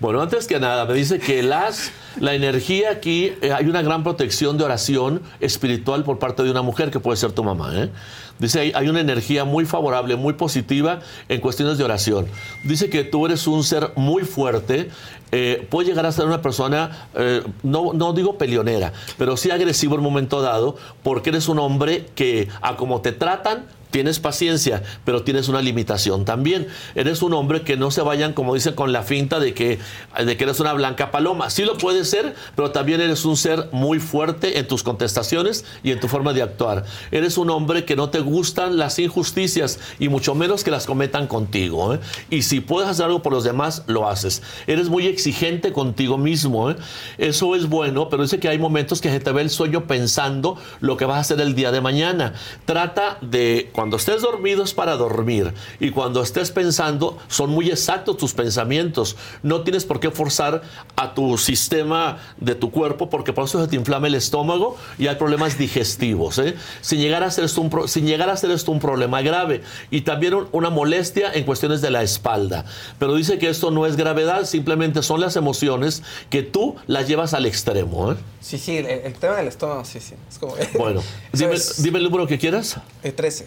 Bueno, 0.00 0.22
antes 0.22 0.46
que 0.46 0.60
nada, 0.60 0.84
me 0.84 0.94
dice 0.94 1.18
que 1.18 1.42
las, 1.42 1.90
la 2.20 2.32
energía 2.34 2.92
aquí, 2.92 3.32
eh, 3.42 3.52
hay 3.52 3.66
una 3.66 3.82
gran 3.82 4.04
protección 4.04 4.56
de 4.56 4.62
oración 4.62 5.22
espiritual 5.40 6.04
por 6.04 6.20
parte 6.20 6.44
de 6.44 6.52
una 6.52 6.62
mujer 6.62 6.92
que 6.92 7.00
puede 7.00 7.16
ser 7.16 7.32
tu 7.32 7.42
mamá. 7.42 7.72
¿eh? 7.74 7.90
Dice, 8.38 8.60
hay, 8.60 8.72
hay 8.76 8.88
una 8.88 9.00
energía 9.00 9.44
muy 9.44 9.64
favorable, 9.64 10.14
muy 10.14 10.34
positiva 10.34 11.00
en 11.28 11.40
cuestiones 11.40 11.78
de 11.78 11.84
oración. 11.84 12.26
Dice 12.62 12.88
que 12.88 13.02
tú 13.02 13.26
eres 13.26 13.48
un 13.48 13.64
ser 13.64 13.90
muy 13.96 14.22
fuerte, 14.22 14.88
eh, 15.32 15.66
puede 15.68 15.88
llegar 15.88 16.06
a 16.06 16.12
ser 16.12 16.26
una 16.26 16.40
persona, 16.42 17.08
eh, 17.16 17.42
no, 17.64 17.92
no 17.92 18.12
digo 18.12 18.38
peleonera, 18.38 18.92
pero 19.18 19.36
sí 19.36 19.50
agresivo 19.50 19.94
en 19.94 20.00
un 20.00 20.04
momento 20.04 20.40
dado, 20.40 20.76
porque 21.02 21.30
eres 21.30 21.48
un 21.48 21.58
hombre 21.58 22.06
que 22.14 22.48
a 22.62 22.76
como 22.76 23.00
te 23.00 23.10
tratan, 23.10 23.66
Tienes 23.90 24.18
paciencia, 24.18 24.82
pero 25.04 25.22
tienes 25.22 25.48
una 25.48 25.62
limitación 25.62 26.24
también. 26.24 26.68
Eres 26.94 27.22
un 27.22 27.32
hombre 27.32 27.62
que 27.62 27.76
no 27.76 27.90
se 27.90 28.02
vayan, 28.02 28.32
como 28.32 28.54
dicen, 28.54 28.74
con 28.74 28.92
la 28.92 29.02
finta 29.02 29.40
de 29.40 29.54
que, 29.54 29.78
de 30.24 30.36
que 30.36 30.44
eres 30.44 30.60
una 30.60 30.72
blanca 30.72 31.10
paloma. 31.10 31.50
Sí 31.50 31.64
lo 31.64 31.78
puedes 31.78 32.10
ser, 32.10 32.34
pero 32.54 32.70
también 32.70 33.00
eres 33.00 33.24
un 33.24 33.36
ser 33.36 33.68
muy 33.72 33.98
fuerte 33.98 34.58
en 34.58 34.68
tus 34.68 34.82
contestaciones 34.82 35.64
y 35.82 35.92
en 35.92 36.00
tu 36.00 36.08
forma 36.08 36.32
de 36.32 36.42
actuar. 36.42 36.84
Eres 37.10 37.38
un 37.38 37.50
hombre 37.50 37.84
que 37.84 37.96
no 37.96 38.10
te 38.10 38.20
gustan 38.20 38.76
las 38.76 38.98
injusticias 38.98 39.78
y 39.98 40.08
mucho 40.08 40.34
menos 40.34 40.64
que 40.64 40.70
las 40.70 40.86
cometan 40.86 41.26
contigo. 41.26 41.94
¿eh? 41.94 42.00
Y 42.30 42.42
si 42.42 42.60
puedes 42.60 42.88
hacer 42.88 43.06
algo 43.06 43.22
por 43.22 43.32
los 43.32 43.44
demás, 43.44 43.84
lo 43.86 44.08
haces. 44.08 44.42
Eres 44.66 44.88
muy 44.88 45.06
exigente 45.06 45.72
contigo 45.72 46.18
mismo. 46.18 46.70
¿eh? 46.70 46.76
Eso 47.16 47.54
es 47.54 47.68
bueno, 47.68 48.08
pero 48.08 48.22
dice 48.22 48.38
que 48.38 48.48
hay 48.48 48.58
momentos 48.58 49.00
que 49.00 49.10
se 49.10 49.20
te 49.20 49.32
ve 49.32 49.42
el 49.42 49.50
sueño 49.50 49.86
pensando 49.86 50.56
lo 50.80 50.96
que 50.96 51.04
vas 51.04 51.16
a 51.16 51.20
hacer 51.20 51.40
el 51.40 51.54
día 51.54 51.72
de 51.72 51.80
mañana. 51.80 52.34
Trata 52.64 53.18
de 53.20 53.70
cuando 53.78 53.96
estés 53.96 54.22
dormido 54.22 54.64
es 54.64 54.74
para 54.74 54.96
dormir 54.96 55.54
y 55.78 55.92
cuando 55.92 56.20
estés 56.20 56.50
pensando 56.50 57.16
son 57.28 57.50
muy 57.50 57.70
exactos 57.70 58.16
tus 58.16 58.34
pensamientos. 58.34 59.14
No 59.44 59.60
tienes 59.62 59.84
por 59.84 60.00
qué 60.00 60.10
forzar 60.10 60.62
a 60.96 61.14
tu 61.14 61.38
sistema 61.38 62.18
de 62.38 62.56
tu 62.56 62.72
cuerpo 62.72 63.08
porque 63.08 63.32
por 63.32 63.44
eso 63.44 63.62
se 63.62 63.68
te 63.68 63.76
inflama 63.76 64.08
el 64.08 64.16
estómago 64.16 64.76
y 64.98 65.06
hay 65.06 65.14
problemas 65.14 65.58
digestivos. 65.58 66.40
¿eh? 66.40 66.56
Sin, 66.80 66.98
llegar 66.98 67.22
a 67.22 67.30
ser 67.30 67.44
esto 67.44 67.60
un 67.60 67.70
pro- 67.70 67.86
sin 67.86 68.04
llegar 68.04 68.28
a 68.30 68.36
ser 68.36 68.50
esto 68.50 68.72
un 68.72 68.80
problema 68.80 69.22
grave 69.22 69.62
y 69.92 70.00
también 70.00 70.34
un- 70.34 70.48
una 70.50 70.70
molestia 70.70 71.32
en 71.32 71.44
cuestiones 71.44 71.80
de 71.80 71.92
la 71.92 72.02
espalda. 72.02 72.64
Pero 72.98 73.14
dice 73.14 73.38
que 73.38 73.48
esto 73.48 73.70
no 73.70 73.86
es 73.86 73.94
gravedad, 73.94 74.44
simplemente 74.44 75.04
son 75.04 75.20
las 75.20 75.36
emociones 75.36 76.02
que 76.30 76.42
tú 76.42 76.74
las 76.88 77.06
llevas 77.06 77.32
al 77.32 77.46
extremo. 77.46 78.10
¿eh? 78.10 78.16
Sí, 78.40 78.58
sí, 78.58 78.76
el, 78.78 78.86
el 78.86 79.12
tema 79.14 79.36
del 79.36 79.46
estómago, 79.46 79.84
sí, 79.84 80.00
sí. 80.00 80.14
Es 80.28 80.38
como. 80.40 80.56
Bueno, 80.76 81.00
dime, 81.32 81.54
dime 81.78 81.98
el 81.98 82.04
número 82.06 82.26
que 82.26 82.38
quieras. 82.38 82.76
Eh, 83.04 83.12
13. 83.12 83.46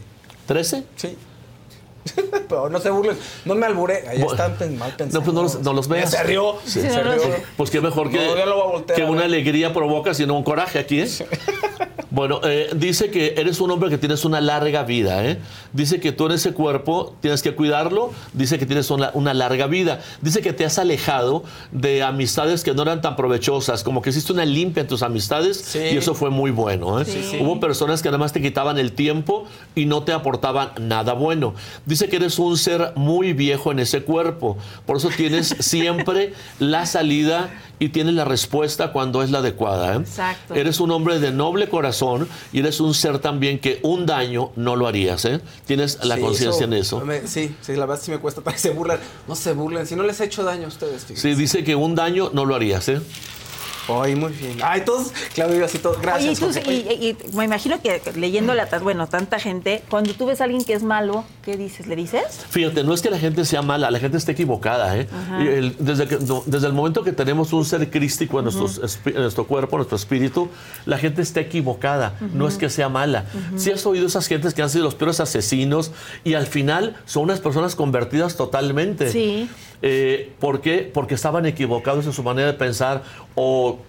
¿13? 0.52 0.84
Sí. 0.98 1.18
Pero 2.50 2.70
no 2.70 2.80
se 2.80 2.90
burlen, 2.90 3.18
no 3.46 3.56
me 3.56 3.66
alburé. 3.66 4.08
Ahí 4.08 4.22
están 4.22 4.78
mal 4.78 4.94
pensados. 4.96 5.14
No, 5.14 5.22
pues 5.22 5.34
no 5.34 5.44
los, 5.44 5.62
no 5.62 5.74
los 5.74 5.88
veas. 5.88 6.12
Se 6.12 6.24
rió. 6.24 6.56
Sí. 6.66 6.82
Se 6.82 7.04
rió. 7.04 7.22
Pues 7.58 7.70
qué 7.70 7.82
mejor 7.82 8.10
que, 8.10 8.18
No, 8.18 8.36
ya 8.36 8.46
lo 8.46 8.56
voy 8.56 8.64
a 8.64 8.72
voltear 8.72 9.00
que 9.00 9.06
una 9.06 9.26
alegría 9.26 9.74
provoca, 9.74 10.14
sino 10.14 10.36
un 10.36 10.44
coraje 10.44 10.80
aquí. 10.80 11.02
¿eh? 11.02 11.08
Bueno, 12.12 12.42
eh, 12.44 12.70
dice 12.76 13.10
que 13.10 13.36
eres 13.38 13.62
un 13.62 13.72
hombre 13.72 13.90
que 13.90 13.98
tienes 13.98 14.26
una 14.26 14.42
larga 14.42 14.84
vida. 14.84 15.26
¿eh? 15.26 15.40
Dice 15.72 16.02
que 16.02 16.12
tú 16.12 16.26
en 16.26 16.34
ese 16.34 16.52
cuerpo 16.52 17.16
tienes 17.22 17.42
que 17.42 17.56
cuidarlo. 17.56 18.12
Dice 18.34 18.60
que 18.60 18.66
tienes 18.66 18.92
una, 18.92 19.12
una 19.14 19.34
larga 19.34 19.66
vida. 19.68 20.02
Dice 20.22 20.42
que 20.42 20.52
te 20.52 20.66
has 20.66 20.78
alejado 20.78 21.46
de 21.72 22.04
amistades 22.04 22.66
que 22.66 22.74
no 22.74 22.82
eran 22.82 23.02
tan 23.02 23.16
provechosas. 23.16 23.84
Como 23.84 24.02
que 24.02 24.10
hiciste 24.10 24.34
una 24.34 24.44
limpia 24.44 24.82
en 24.82 24.88
tus 24.88 25.04
amistades 25.04 25.74
y 25.74 25.96
eso 25.96 26.14
fue 26.14 26.30
muy 26.30 26.52
bueno. 26.52 27.00
¿eh? 27.00 27.06
Sí, 27.06 27.26
sí. 27.32 27.38
Hubo 27.42 27.62
personas 27.62 28.02
que 28.02 28.10
además 28.10 28.34
te 28.34 28.42
quitaban 28.42 28.78
el 28.78 28.92
tiempo 28.92 29.46
y 29.74 29.86
no 29.86 30.04
te 30.04 30.12
aportaban 30.12 30.72
nada 30.82 31.14
bueno. 31.14 31.54
Dice 31.92 32.08
que 32.08 32.16
eres 32.16 32.40
un 32.40 32.58
ser 32.58 32.94
muy 32.96 33.34
viejo 33.34 33.70
en 33.74 33.80
ese 33.80 34.02
cuerpo. 34.04 34.58
Por 34.86 34.96
eso 34.96 35.10
tienes 35.10 35.48
siempre 35.60 36.34
la 36.58 36.86
salida 36.86 37.50
y 37.80 37.90
tienes 37.90 38.14
la 38.14 38.24
respuesta 38.24 38.94
cuando 38.94 39.22
es 39.24 39.30
la 39.30 39.40
adecuada. 39.40 39.96
¿eh? 39.96 39.98
Exacto. 39.98 40.56
Eres 40.56 40.80
un 40.80 40.90
hombre 40.92 41.20
de 41.20 41.34
noble 41.34 41.68
corazón 41.68 42.30
y 42.54 42.60
eres 42.60 42.80
un 42.80 42.94
ser 42.94 43.20
también 43.20 43.60
que 43.60 43.80
un 43.84 44.06
daño 44.06 44.52
no 44.56 44.78
lo 44.78 44.88
harías. 44.88 45.26
¿eh? 45.26 45.42
Tienes 45.66 46.00
la 46.06 46.16
Sí, 46.16 46.22
conciencia 46.22 46.64
en 46.64 46.72
eso. 46.74 47.02
me- 47.02 47.28
sí, 47.28 47.54
sí, 47.60 47.74
la 47.74 47.86
verdad 47.86 48.02
sí 48.02 48.10
me 48.12 48.20
cuesta 48.20 48.40
para 48.46 48.56
que 48.56 48.62
se 48.62 48.70
burlen. 48.70 48.98
No 49.28 49.36
se 49.36 49.52
burlen, 49.52 49.86
si 49.86 49.98
no 49.98 50.04
les 50.04 50.18
he 50.22 50.26
hecho 50.26 50.46
daño 50.46 50.66
a 50.66 50.68
ustedes. 50.70 51.02
fíjense. 51.04 51.22
Sí, 51.34 51.36
dice 51.36 51.66
que 51.66 51.76
un 51.76 51.94
daño 51.94 52.30
no 52.34 52.46
lo 52.46 52.56
harías. 52.56 52.88
¿eh? 52.88 53.02
Ay, 53.88 54.16
muy 54.16 54.32
bien. 54.32 54.58
Ay, 54.64 54.82
todos, 54.86 55.12
Claudio, 55.34 55.66
así 55.66 55.78
todos. 55.80 56.02
Gracias. 56.02 56.42
Oye, 56.42 56.60
y, 56.60 56.64
tú- 56.64 56.72
y- 56.72 57.06
y- 57.06 57.10
y 57.32 57.36
me 57.36 57.46
imagino 57.46 57.82
que 57.82 58.02
leyéndola, 58.16 58.68
bueno, 58.82 59.08
tanta 59.08 59.40
gente, 59.40 59.84
cuando 59.90 60.14
tú 60.14 60.26
ves 60.28 60.40
a 60.42 60.46
alguien 60.46 60.64
que 60.64 60.74
es 60.74 60.84
malo, 60.84 61.26
¿qué 61.44 61.58
dices? 61.58 61.88
¿Le 61.88 61.96
dices? 61.96 62.24
Fíjate, 62.50 62.84
no 62.84 62.94
es 62.94 63.02
que 63.02 63.10
la 63.10 63.18
gente 63.20 63.44
sea 63.46 63.62
mala, 63.62 63.90
la 63.92 64.00
gente 64.00 64.18
está 64.18 64.32
equivocada. 64.32 64.98
¿eh? 64.98 65.08
Y 65.40 65.48
el- 65.48 65.76
desde, 65.80 66.08
que- 66.08 66.20
no, 66.20 66.44
desde 66.46 66.68
el 66.68 66.74
momento 66.74 67.04
que 67.04 67.12
tenemos 67.12 67.54
un 67.54 67.66
ser 67.66 67.90
crístico 67.90 68.40
en, 68.40 68.46
nuestros 68.46 69.00
en 69.06 69.16
nuestro 69.16 69.46
cuerpo, 69.48 69.76
en 69.76 69.80
nuestro 69.80 69.96
espíritu, 69.98 70.50
la 70.86 70.98
gente 70.98 71.22
está 71.22 71.40
equivocada. 71.42 72.14
No 72.34 72.48
es 72.48 72.58
que 72.58 72.70
sea 72.70 72.88
mala. 72.90 73.26
Si 73.58 73.72
has 73.72 73.86
oído 73.86 74.08
esas 74.08 74.28
gentes 74.28 74.54
que 74.54 74.62
han 74.62 74.70
sido 74.70 74.84
los 74.86 74.96
peores 74.96 75.20
asesinos 75.20 75.92
y 76.24 76.36
al 76.36 76.46
final 76.48 76.96
son 77.06 77.24
unas 77.24 77.40
personas 77.40 77.76
convertidas 77.76 78.36
totalmente. 78.38 79.12
Sí. 79.12 79.50
Eh, 79.82 80.32
¿Por 80.40 80.62
qué? 80.62 80.90
Porque 80.94 81.16
estaban 81.16 81.46
equivocados 81.46 82.06
en 82.06 82.14
su 82.14 82.24
manera 82.24 82.48
de 82.48 82.54
pensar 82.54 83.04
o, 83.36 83.80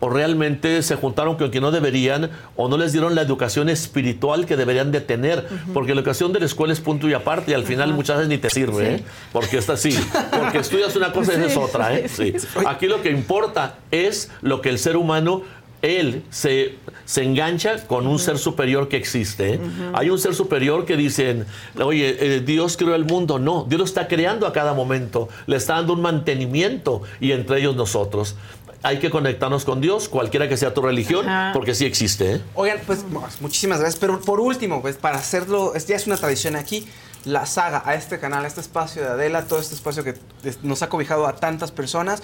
o 0.00 0.10
realmente 0.10 0.82
se 0.82 0.94
juntaron 0.94 1.36
con 1.36 1.50
quien 1.50 1.62
no 1.62 1.70
deberían 1.70 2.30
o 2.54 2.68
no 2.68 2.76
les 2.76 2.92
dieron 2.92 3.14
la 3.14 3.22
educación 3.22 3.68
espiritual 3.68 4.46
que 4.46 4.56
deberían 4.56 4.92
de 4.92 5.00
tener. 5.00 5.48
Porque 5.74 5.94
la 5.94 6.00
educación 6.00 6.32
de 6.32 6.40
la 6.40 6.46
escuela 6.46 6.72
es 6.72 6.80
punto 6.80 7.08
y 7.08 7.14
aparte 7.14 7.50
y 7.50 7.54
al 7.54 7.64
final 7.64 7.92
muchas 7.94 8.18
veces 8.18 8.28
ni 8.28 8.38
te 8.38 8.50
sirve. 8.50 8.98
Sí. 8.98 9.02
¿eh? 9.02 9.04
Porque 9.32 9.58
está 9.58 9.72
así. 9.72 9.98
Porque 10.38 10.58
estudias 10.58 10.94
una 10.96 11.12
cosa 11.12 11.32
y 11.32 11.36
Sí, 11.36 11.42
es 11.44 11.56
otra. 11.56 11.94
¿eh? 11.94 12.08
sí. 12.08 12.34
Aquí 12.66 12.86
lo 12.86 13.02
que 13.02 13.10
importa 13.10 13.76
es 13.90 14.30
lo 14.42 14.60
que 14.60 14.68
el 14.68 14.78
ser 14.78 14.96
humano 14.96 15.42
él 15.82 16.24
se, 16.30 16.76
se 17.04 17.22
engancha 17.22 17.86
con 17.86 18.06
un 18.06 18.18
ser 18.18 18.38
superior 18.38 18.88
que 18.88 18.96
existe. 18.96 19.54
¿eh? 19.54 19.60
Hay 19.92 20.10
un 20.10 20.18
ser 20.18 20.34
superior 20.34 20.84
que 20.84 20.96
dicen, 20.96 21.46
oye, 21.80 22.16
eh, 22.18 22.40
Dios 22.40 22.76
creó 22.76 22.94
el 22.94 23.04
mundo. 23.04 23.38
No, 23.38 23.64
Dios 23.68 23.78
lo 23.78 23.84
está 23.84 24.08
creando 24.08 24.46
a 24.46 24.52
cada 24.52 24.74
momento. 24.74 25.28
Le 25.46 25.56
está 25.56 25.74
dando 25.74 25.92
un 25.92 26.02
mantenimiento 26.02 27.02
y 27.20 27.32
entre 27.32 27.60
ellos 27.60 27.76
nosotros. 27.76 28.36
Hay 28.82 29.00
que 29.00 29.10
conectarnos 29.10 29.64
con 29.64 29.80
Dios, 29.80 30.08
cualquiera 30.08 30.48
que 30.48 30.56
sea 30.56 30.72
tu 30.72 30.82
religión, 30.82 31.26
porque 31.52 31.74
sí 31.74 31.84
existe. 31.84 32.36
¿eh? 32.36 32.40
Oigan, 32.54 32.78
pues 32.86 33.04
muchísimas 33.40 33.80
gracias. 33.80 33.98
Pero 33.98 34.20
por 34.20 34.40
último, 34.40 34.80
pues 34.80 34.96
para 34.96 35.18
hacerlo, 35.18 35.74
es, 35.74 35.86
ya 35.86 35.96
es 35.96 36.06
una 36.06 36.16
tradición 36.16 36.54
aquí, 36.54 36.86
la 37.24 37.46
saga 37.46 37.82
a 37.84 37.94
este 37.94 38.20
canal, 38.20 38.44
a 38.44 38.48
este 38.48 38.60
espacio 38.60 39.02
de 39.02 39.08
Adela, 39.08 39.46
todo 39.46 39.58
este 39.58 39.74
espacio 39.74 40.04
que 40.04 40.14
nos 40.62 40.82
ha 40.82 40.88
cobijado 40.88 41.26
a 41.26 41.34
tantas 41.36 41.72
personas, 41.72 42.22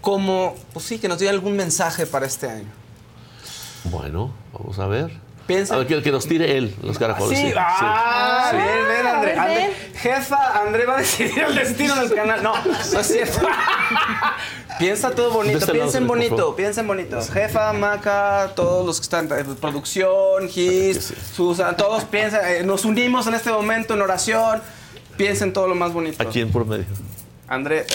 como, 0.00 0.54
pues 0.72 0.84
sí, 0.86 0.98
que 0.98 1.08
nos 1.08 1.18
diga 1.18 1.30
algún 1.30 1.56
mensaje 1.56 2.06
para 2.06 2.26
este 2.26 2.48
año. 2.48 2.68
Bueno, 3.84 4.32
vamos 4.52 4.78
a 4.78 4.86
ver. 4.86 5.10
Piensa- 5.46 5.74
A 5.74 5.78
ver, 5.78 5.86
que, 5.86 6.02
que 6.02 6.12
nos 6.12 6.26
tire 6.26 6.58
él, 6.58 6.76
los 6.82 6.98
caracoles. 6.98 7.38
Sí, 7.38 7.46
sí, 7.46 7.54
ah, 7.56 8.48
sí. 8.50 8.56
bien, 8.56 8.68
bien, 8.86 9.06
André. 9.06 9.32
a 9.38 9.98
Jefa, 9.98 10.60
André 10.60 10.84
va 10.84 10.96
a 10.96 10.98
decidir 10.98 11.38
el 11.38 11.54
destino 11.54 11.94
del 11.96 12.14
canal. 12.14 12.42
No, 12.42 12.52
no 12.64 13.00
es 13.00 13.06
cierto. 13.06 13.40
Piensa 14.78 15.10
todo 15.10 15.32
bonito, 15.32 15.58
este 15.58 15.72
piensen 15.72 16.06
bonito, 16.06 16.54
piensen 16.54 16.86
bonito. 16.86 17.20
Jefa, 17.22 17.72
Maca, 17.72 18.52
todos 18.54 18.84
los 18.86 18.98
que 18.98 19.02
están 19.04 19.28
en 19.32 19.56
producción, 19.56 20.48
Gis, 20.48 21.14
Susan, 21.34 21.76
todos 21.76 22.04
piensen, 22.04 22.40
eh, 22.44 22.62
nos 22.62 22.84
unimos 22.84 23.26
en 23.26 23.34
este 23.34 23.50
momento 23.50 23.94
en 23.94 24.02
oración. 24.02 24.60
Piensen 25.16 25.52
todo 25.52 25.66
lo 25.66 25.74
más 25.74 25.92
bonito. 25.92 26.22
Aquí 26.22 26.40
en 26.42 26.52
por 26.52 26.64
medio. 26.66 26.84
André, 27.48 27.80
eh, 27.80 27.86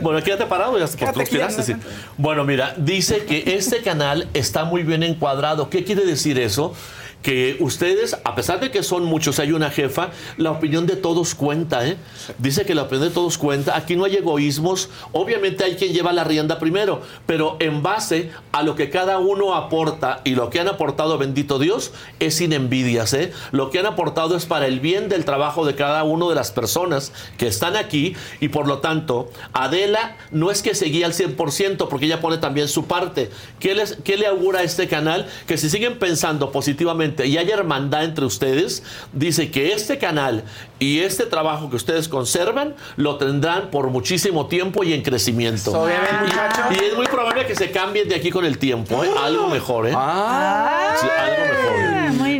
Bueno, 0.00 0.22
quédate 0.22 0.46
parado, 0.46 0.78
ya 0.78 0.86
Quédate 0.96 1.24
tú 1.24 1.30
tiraste, 1.30 1.62
sí. 1.62 1.74
Bueno, 2.16 2.44
mira, 2.44 2.74
dice 2.76 3.24
que 3.24 3.56
este 3.56 3.82
canal 3.82 4.28
está 4.34 4.64
muy 4.64 4.82
bien 4.82 5.02
encuadrado. 5.02 5.70
¿Qué 5.70 5.84
quiere 5.84 6.04
decir 6.04 6.38
eso? 6.38 6.74
Que 7.24 7.56
ustedes, 7.60 8.16
a 8.22 8.34
pesar 8.34 8.60
de 8.60 8.70
que 8.70 8.82
son 8.82 9.04
muchos, 9.06 9.38
hay 9.38 9.50
una 9.52 9.70
jefa, 9.70 10.10
la 10.36 10.50
opinión 10.50 10.86
de 10.86 10.94
todos 10.94 11.34
cuenta, 11.34 11.88
¿eh? 11.88 11.96
Dice 12.36 12.66
que 12.66 12.74
la 12.74 12.82
opinión 12.82 13.08
de 13.08 13.14
todos 13.14 13.38
cuenta. 13.38 13.76
Aquí 13.76 13.96
no 13.96 14.04
hay 14.04 14.16
egoísmos. 14.16 14.90
Obviamente 15.12 15.64
hay 15.64 15.76
quien 15.76 15.94
lleva 15.94 16.12
la 16.12 16.22
rienda 16.24 16.58
primero, 16.58 17.00
pero 17.24 17.56
en 17.60 17.82
base 17.82 18.30
a 18.52 18.62
lo 18.62 18.74
que 18.76 18.90
cada 18.90 19.18
uno 19.20 19.54
aporta 19.54 20.20
y 20.24 20.34
lo 20.34 20.50
que 20.50 20.60
han 20.60 20.68
aportado, 20.68 21.16
bendito 21.16 21.58
Dios, 21.58 21.92
es 22.20 22.34
sin 22.36 22.52
envidias, 22.52 23.14
¿eh? 23.14 23.32
Lo 23.52 23.70
que 23.70 23.78
han 23.78 23.86
aportado 23.86 24.36
es 24.36 24.44
para 24.44 24.66
el 24.66 24.80
bien 24.80 25.08
del 25.08 25.24
trabajo 25.24 25.64
de 25.64 25.74
cada 25.74 26.04
una 26.04 26.28
de 26.28 26.34
las 26.34 26.52
personas 26.52 27.10
que 27.38 27.46
están 27.46 27.74
aquí 27.74 28.14
y 28.40 28.48
por 28.48 28.68
lo 28.68 28.80
tanto, 28.80 29.30
Adela 29.54 30.18
no 30.30 30.50
es 30.50 30.60
que 30.60 30.74
se 30.74 30.84
guíe 30.86 31.06
al 31.06 31.14
100% 31.14 31.88
porque 31.88 32.04
ella 32.04 32.20
pone 32.20 32.36
también 32.36 32.68
su 32.68 32.84
parte. 32.84 33.30
¿Qué, 33.60 33.74
les- 33.74 33.96
qué 34.04 34.18
le 34.18 34.26
augura 34.26 34.60
a 34.60 34.62
este 34.62 34.88
canal? 34.88 35.26
Que 35.46 35.56
si 35.56 35.70
siguen 35.70 35.98
pensando 35.98 36.52
positivamente 36.52 37.13
y 37.24 37.36
hay 37.38 37.50
hermandad 37.50 38.04
entre 38.04 38.24
ustedes, 38.24 38.82
dice 39.12 39.50
que 39.50 39.72
este 39.72 39.98
canal 39.98 40.44
y 40.78 41.00
este 41.00 41.24
trabajo 41.26 41.70
que 41.70 41.76
ustedes 41.76 42.08
conservan 42.08 42.74
lo 42.96 43.16
tendrán 43.16 43.70
por 43.70 43.88
muchísimo 43.90 44.46
tiempo 44.46 44.82
y 44.84 44.92
en 44.92 45.02
crecimiento. 45.02 45.72
Obviamente, 45.72 46.14
Y- 46.20 46.26
muchachos. 46.26 46.64
Y, 46.70 46.84
es 46.84 46.96
muy 46.96 47.06
probable 47.06 47.46
que 47.46 47.54
se 47.54 47.70
cambien 47.70 48.08
de 48.08 48.14
aquí 48.16 48.30
con 48.30 48.44
el 48.44 48.58
tiempo, 48.58 49.02
¿eh? 49.04 49.10
algo 49.22 49.48
mejor. 49.48 49.86
¿eh? 49.86 49.90
Sí, 49.90 49.96
algo 49.96 51.42
mejor. 51.42 51.53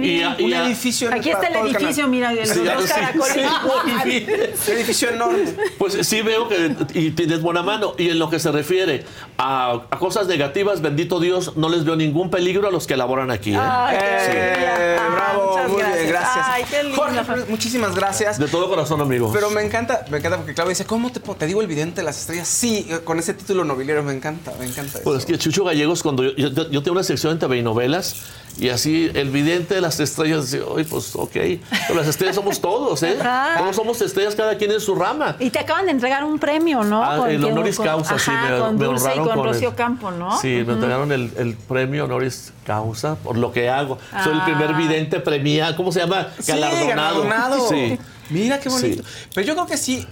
Bien. 0.09 0.29
también. 0.29 0.61
un 0.61 0.67
edificio 0.67 1.11
Aquí 1.13 1.31
está 1.31 1.47
el 1.49 1.67
edificio, 1.67 2.09
mira, 2.09 2.33
los 2.33 2.49
Sí, 2.49 2.61
dos 2.61 2.85
sí, 2.85 2.89
caracoles. 2.89 3.33
sí. 3.35 3.41
Un 4.71 4.77
edificio 4.79 5.11
enorme. 5.11 5.45
Pues 5.79 5.99
sí 6.07 6.23
veo 6.23 6.49
que 6.49 6.75
y 6.95 7.11
tienes 7.11 7.41
buena 7.43 7.63
mano. 7.63 7.95
Y 7.99 8.11
en 8.11 8.19
lo 8.19 8.31
que 8.31 8.39
se 8.39 8.51
refiere 8.53 9.05
a, 9.39 9.81
a 9.91 9.99
cosas 9.99 10.27
negativas, 10.27 10.81
bendito 10.81 11.21
Dios, 11.21 11.57
no 11.57 11.69
les 11.69 11.85
veo 11.85 11.97
ningún 11.97 12.31
peligro 12.31 12.69
a 12.69 12.71
los 12.71 12.87
que 12.87 12.97
laboran 12.97 13.31
aquí. 13.31 13.55
¿eh? 13.55 13.59
Ay, 13.61 13.97
qué 13.99 14.05
Sí. 14.25 14.31
Eh, 14.35 14.97
Ay, 15.01 15.13
bravo, 15.13 15.51
muchas 15.51 15.69
muy 15.71 15.83
bien, 15.83 16.09
gracias. 16.09 16.47
Ay, 16.49 16.65
qué 16.71 16.83
lindo. 16.83 16.97
Jorge, 16.99 17.45
muchísimas 17.49 17.95
gracias. 17.95 18.39
De 18.39 18.47
todo 18.49 18.69
corazón, 18.69 19.01
amigo. 19.01 19.31
Pero 19.33 19.51
me 19.51 19.63
encanta, 19.63 20.05
me 20.11 20.19
encanta 20.19 20.39
porque 20.39 20.55
Claudia 20.55 20.71
dice, 20.71 20.85
¿cómo 20.87 21.11
te, 21.13 21.21
te 21.21 21.47
digo 21.47 21.61
el 21.61 21.67
vidente 21.67 22.01
de 22.01 22.05
las 22.05 22.19
estrellas? 22.19 22.49
Sí, 22.49 22.87
con 23.05 23.19
ese 23.19 23.35
título 23.35 23.65
nobiliario 23.65 24.03
me 24.03 24.13
encanta, 24.13 24.53
me 24.59 24.67
encanta 24.67 24.99
eso. 24.99 25.05
Pues 25.05 25.19
es 25.21 25.27
que 25.27 25.39
Chucho 25.39 25.65
Gallegos, 25.65 26.03
cuando 26.03 26.23
yo, 26.25 26.33
yo, 26.37 26.71
yo 26.71 26.83
tengo 26.83 26.93
una 26.93 27.03
sección 27.05 27.33
en 27.33 27.39
TV 27.39 27.59
y 27.59 27.63
novelas, 27.63 28.17
y 28.59 28.69
así 28.69 29.11
el 29.15 29.31
vidente 29.31 29.75
de 29.75 29.81
las 29.81 29.99
estrellas 30.01 30.51
dice, 30.51 30.63
oye, 30.63 30.85
pues 30.85 31.15
ok, 31.17 31.33
pero 31.33 31.95
las 31.97 32.07
estrellas 32.07 32.37
somos 32.37 32.61
todos, 32.61 33.03
¿eh? 33.03 33.17
Ajá. 33.21 33.57
Todos 33.59 33.77
somos 33.77 34.01
estrellas, 34.01 34.35
cada 34.35 34.57
quien 34.57 34.71
en 34.73 34.81
su 34.81 34.95
rama. 34.95 35.37
Y 35.39 35.51
te 35.51 35.59
acaban 35.59 35.87
de 35.87 35.91
entregar 35.93 36.25
un 36.25 36.39
premio, 36.39 36.83
¿no? 36.85 37.03
Ah, 37.05 37.31
el 37.31 37.41
que- 37.41 37.47
honoris 37.47 37.79
causa, 37.79 38.19
sí, 38.19 38.31
ajá, 38.31 38.51
me, 38.51 38.59
con 38.59 38.79
me 38.79 38.85
Dulce 38.85 39.11
y 39.15 39.19
con 39.19 39.39
el- 39.39 39.45
Rocío 39.45 39.75
Campo, 39.77 40.11
¿no? 40.11 40.39
Sí, 40.41 40.63
me 40.67 40.75
entregaron 40.75 41.11
el, 41.13 41.33
el 41.37 41.55
premio 41.55 42.05
honoris 42.05 42.53
causa 42.65 43.17
por 43.17 43.37
lo 43.37 43.53
que 43.53 43.69
hago. 43.71 43.99
Soy 44.23 44.33
el 44.33 44.41
Ah. 44.41 44.45
primer 44.45 44.75
vidente 44.75 45.21
premiado, 45.21 45.77
¿cómo 45.77 45.91
se 45.93 46.01
llama? 46.01 46.29
Sí, 46.39 46.53
Galardonado. 46.53 47.23
galardonado. 47.25 47.69
Sí. 47.69 47.99
Mira 48.31 48.59
qué 48.59 48.71
bonito. 48.71 49.03
Sí. 49.03 49.27
Pero 49.35 49.47
yo 49.47 49.55
creo 49.55 49.67
que 49.67 49.77
sí. 49.77 50.07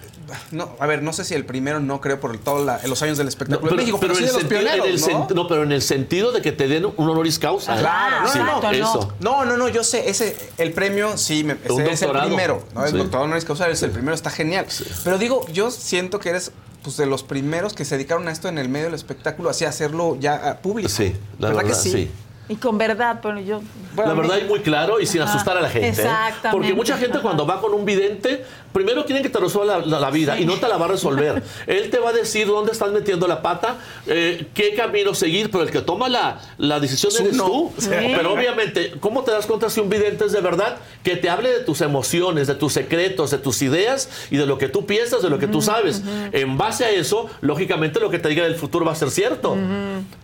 No, 0.50 0.76
a 0.78 0.86
ver, 0.86 1.02
no 1.02 1.12
sé 1.12 1.24
si 1.24 1.34
el 1.34 1.44
primero 1.44 1.80
no 1.80 2.00
creo 2.00 2.20
por 2.20 2.36
todos 2.38 2.66
los 2.86 3.02
años 3.02 3.18
del 3.18 3.28
espectáculo 3.28 3.70
en 3.72 3.76
México, 3.76 3.98
pero, 4.00 4.14
sí 4.14 4.20
en 4.24 4.26
de 4.26 4.30
el 4.30 4.34
los 4.34 4.42
en 4.42 4.48
pioneros, 4.48 5.08
el 5.30 5.34
¿no? 5.36 5.48
pero 5.48 5.62
en 5.62 5.72
el 5.72 5.82
sentido 5.82 6.32
de 6.32 6.42
que 6.42 6.52
te 6.52 6.68
den 6.68 6.84
un 6.86 6.94
honoris 6.96 7.38
causa. 7.38 7.76
¿eh? 7.76 7.80
Claro, 7.80 8.22
no, 8.22 8.28
Sí, 8.32 8.38
no, 8.38 8.60
no, 8.62 8.70
eso. 8.70 9.12
no, 9.20 9.44
no, 9.44 9.56
no, 9.56 9.68
yo 9.68 9.84
sé, 9.84 10.08
ese, 10.08 10.36
el 10.58 10.72
premio, 10.72 11.16
sí, 11.18 11.44
me, 11.44 11.54
ese 11.64 11.90
es 11.90 12.02
el 12.02 12.10
primero, 12.12 12.64
¿no? 12.74 12.84
El 12.84 12.92
Sí. 12.92 12.96
doctorado 12.98 13.24
honoris 13.24 13.44
causa 13.44 13.68
es 13.68 13.82
el 13.82 13.90
primero, 13.90 14.14
está 14.14 14.30
genial. 14.30 14.66
Pero 15.04 15.18
digo, 15.18 15.46
yo 15.52 15.70
siento 15.70 16.18
que 16.20 16.30
eres 16.30 16.52
pues, 16.82 16.96
de 16.96 17.06
los 17.06 17.22
primeros 17.22 17.74
que 17.74 17.84
se 17.84 17.96
dedicaron 17.96 18.26
a 18.28 18.32
esto 18.32 18.48
en 18.48 18.58
el 18.58 18.68
medio 18.68 18.86
del 18.86 18.94
espectáculo, 18.94 19.50
así 19.50 19.64
a 19.64 19.68
hacerlo 19.68 20.16
ya 20.18 20.40
ah, 20.44 20.58
público. 20.58 20.88
Sí, 20.88 21.14
la 21.38 21.48
¿Verdad 21.48 21.62
verdad, 21.64 21.82
que 21.82 21.88
sí? 21.90 22.10
Sí. 22.52 22.54
Y 22.54 22.56
con 22.56 22.78
verdad, 22.78 23.20
pero 23.22 23.40
yo. 23.40 23.60
la 23.96 24.12
verdad 24.14 24.38
es 24.38 24.46
muy 24.48 24.60
claro 24.60 25.00
y 25.00 25.06
sin 25.06 25.22
Ajá, 25.22 25.32
asustar 25.32 25.56
a 25.56 25.60
la 25.60 25.68
gente. 25.68 25.86
¿eh? 25.88 25.90
exactamente. 25.90 26.50
Porque 26.50 26.74
mucha 26.74 26.96
gente 26.96 27.14
Ajá. 27.18 27.22
cuando 27.22 27.46
va 27.46 27.60
con 27.60 27.72
un 27.74 27.84
vidente, 27.84 28.44
primero 28.72 29.04
quieren 29.04 29.22
que 29.22 29.28
te 29.30 29.38
resuelva 29.38 29.78
la, 29.78 29.86
la- 29.86 30.00
la 30.00 30.10
vida 30.10 30.38
y 30.38 30.44
no 30.44 30.54
te 30.54 30.68
la 30.68 30.76
va 30.76 30.86
a 30.86 30.88
resolver. 30.88 31.42
Él 31.66 31.90
te 31.90 31.98
va 31.98 32.10
a 32.10 32.12
decir 32.12 32.46
dónde 32.46 32.72
estás 32.72 32.90
metiendo 32.92 33.26
la 33.26 33.42
pata, 33.42 33.76
eh, 34.06 34.46
qué 34.54 34.74
camino 34.74 35.14
seguir, 35.14 35.50
pero 35.50 35.64
el 35.64 35.70
que 35.70 35.80
toma 35.80 36.08
la, 36.08 36.40
la 36.58 36.80
decisión 36.80 37.12
eres 37.20 37.34
uno. 37.34 37.44
tú. 37.46 37.72
Sí. 37.78 37.88
Pero 37.90 38.32
obviamente, 38.32 38.94
¿cómo 39.00 39.22
te 39.22 39.30
das 39.30 39.46
cuenta 39.46 39.70
si 39.70 39.80
un 39.80 39.88
vidente 39.88 40.24
es 40.26 40.32
de 40.32 40.40
verdad? 40.40 40.76
Que 41.02 41.16
te 41.16 41.28
hable 41.30 41.50
de 41.50 41.60
tus 41.60 41.80
emociones, 41.80 42.46
de 42.46 42.54
tus 42.54 42.72
secretos, 42.72 43.30
de 43.30 43.38
tus 43.38 43.60
ideas 43.62 44.08
y 44.30 44.36
de 44.36 44.46
lo 44.46 44.58
que 44.58 44.68
tú 44.68 44.86
piensas, 44.86 45.22
de 45.22 45.30
lo 45.30 45.38
que 45.38 45.46
tú 45.48 45.60
sabes. 45.62 46.02
En 46.32 46.56
base 46.58 46.84
a 46.84 46.90
eso, 46.90 47.28
lógicamente 47.40 48.00
lo 48.00 48.10
que 48.10 48.18
te 48.18 48.28
diga 48.28 48.44
del 48.44 48.54
futuro 48.56 48.84
va 48.84 48.92
a 48.92 48.96
ser 48.96 49.10
cierto. 49.10 49.56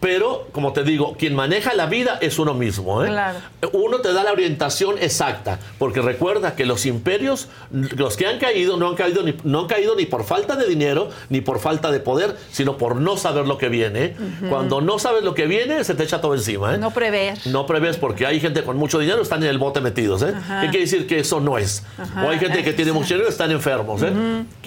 Pero, 0.01 0.49
como 0.53 0.73
te 0.73 0.83
digo, 0.85 1.17
quien 1.19 1.35
maneja 1.35 1.75
la 1.75 1.87
vida 1.87 2.18
es 2.21 2.39
uno 2.39 2.55
mismo. 2.55 3.05
¿eh? 3.05 3.09
Claro. 3.09 3.39
Uno 3.73 3.99
te 3.99 4.13
da 4.13 4.23
la 4.23 4.33
orientación 4.33 4.97
exacta, 4.99 5.59
porque 5.79 6.01
recuerda 6.01 6.55
que 6.55 6.67
los 6.67 6.87
imperios, 6.87 7.49
los 7.71 8.17
que 8.17 8.27
han 8.27 8.39
caído, 8.39 8.77
no 8.77 8.89
han 8.89 8.95
caído 8.95 9.23
ni, 9.23 9.35
no 9.45 9.61
han 9.61 9.67
caído 9.67 9.95
ni 9.97 10.07
por 10.07 10.25
falta 10.25 10.57
de 10.57 10.67
dinero, 10.67 11.11
ni 11.29 11.41
por 11.41 11.59
falta 11.59 11.91
de 11.91 12.01
poder, 12.01 12.37
sino 12.51 12.77
por 12.79 12.97
no 12.97 13.17
saber 13.17 13.47
lo 13.47 13.59
que 13.59 13.69
viene. 13.69 14.05
¿eh? 14.05 14.17
Cuando 14.49 14.81
no 14.81 14.99
sabes 14.99 15.25
lo 15.25 15.35
que 15.35 15.47
viene, 15.47 15.85
se 15.85 15.95
te 15.95 16.05
echa 16.05 16.21
todo 16.21 16.35
encima. 16.35 16.75
¿eh? 16.75 16.79
No 16.79 16.91
prever. 16.91 17.39
No 17.47 17.67
prevés 17.67 17.97
porque 17.97 18.27
hay 18.27 18.41
gente 18.41 18.63
con 18.63 18.77
mucho 18.77 18.99
dinero 18.99 19.23
están 19.23 19.43
en 19.43 19.51
el 19.51 19.59
bote 19.59 19.81
metidos, 19.81 20.23
¿eh? 20.23 20.35
Ajá. 20.37 20.61
¿Qué 20.63 20.69
quiere 20.69 20.85
decir 20.85 21.07
que 21.07 21.21
eso 21.21 21.41
no 21.41 21.59
es? 21.59 21.85
Ajá. 21.99 22.25
O 22.25 22.31
hay 22.31 22.39
gente 22.39 22.63
que 22.63 22.73
tiene 22.73 22.93
mucho 22.93 23.15
dinero 23.15 23.29
y 23.29 23.33
están 23.33 23.51
enfermos, 23.51 24.03
¿eh? 24.03 24.13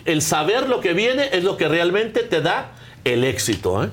El 0.06 0.22
saber 0.22 0.70
lo 0.70 0.82
que 0.82 0.94
viene 0.94 1.30
es 1.32 1.44
lo 1.44 1.58
que 1.58 1.68
realmente 1.68 2.22
te 2.22 2.42
da 2.42 2.72
el 3.04 3.24
éxito, 3.24 3.84
¿eh? 3.84 3.90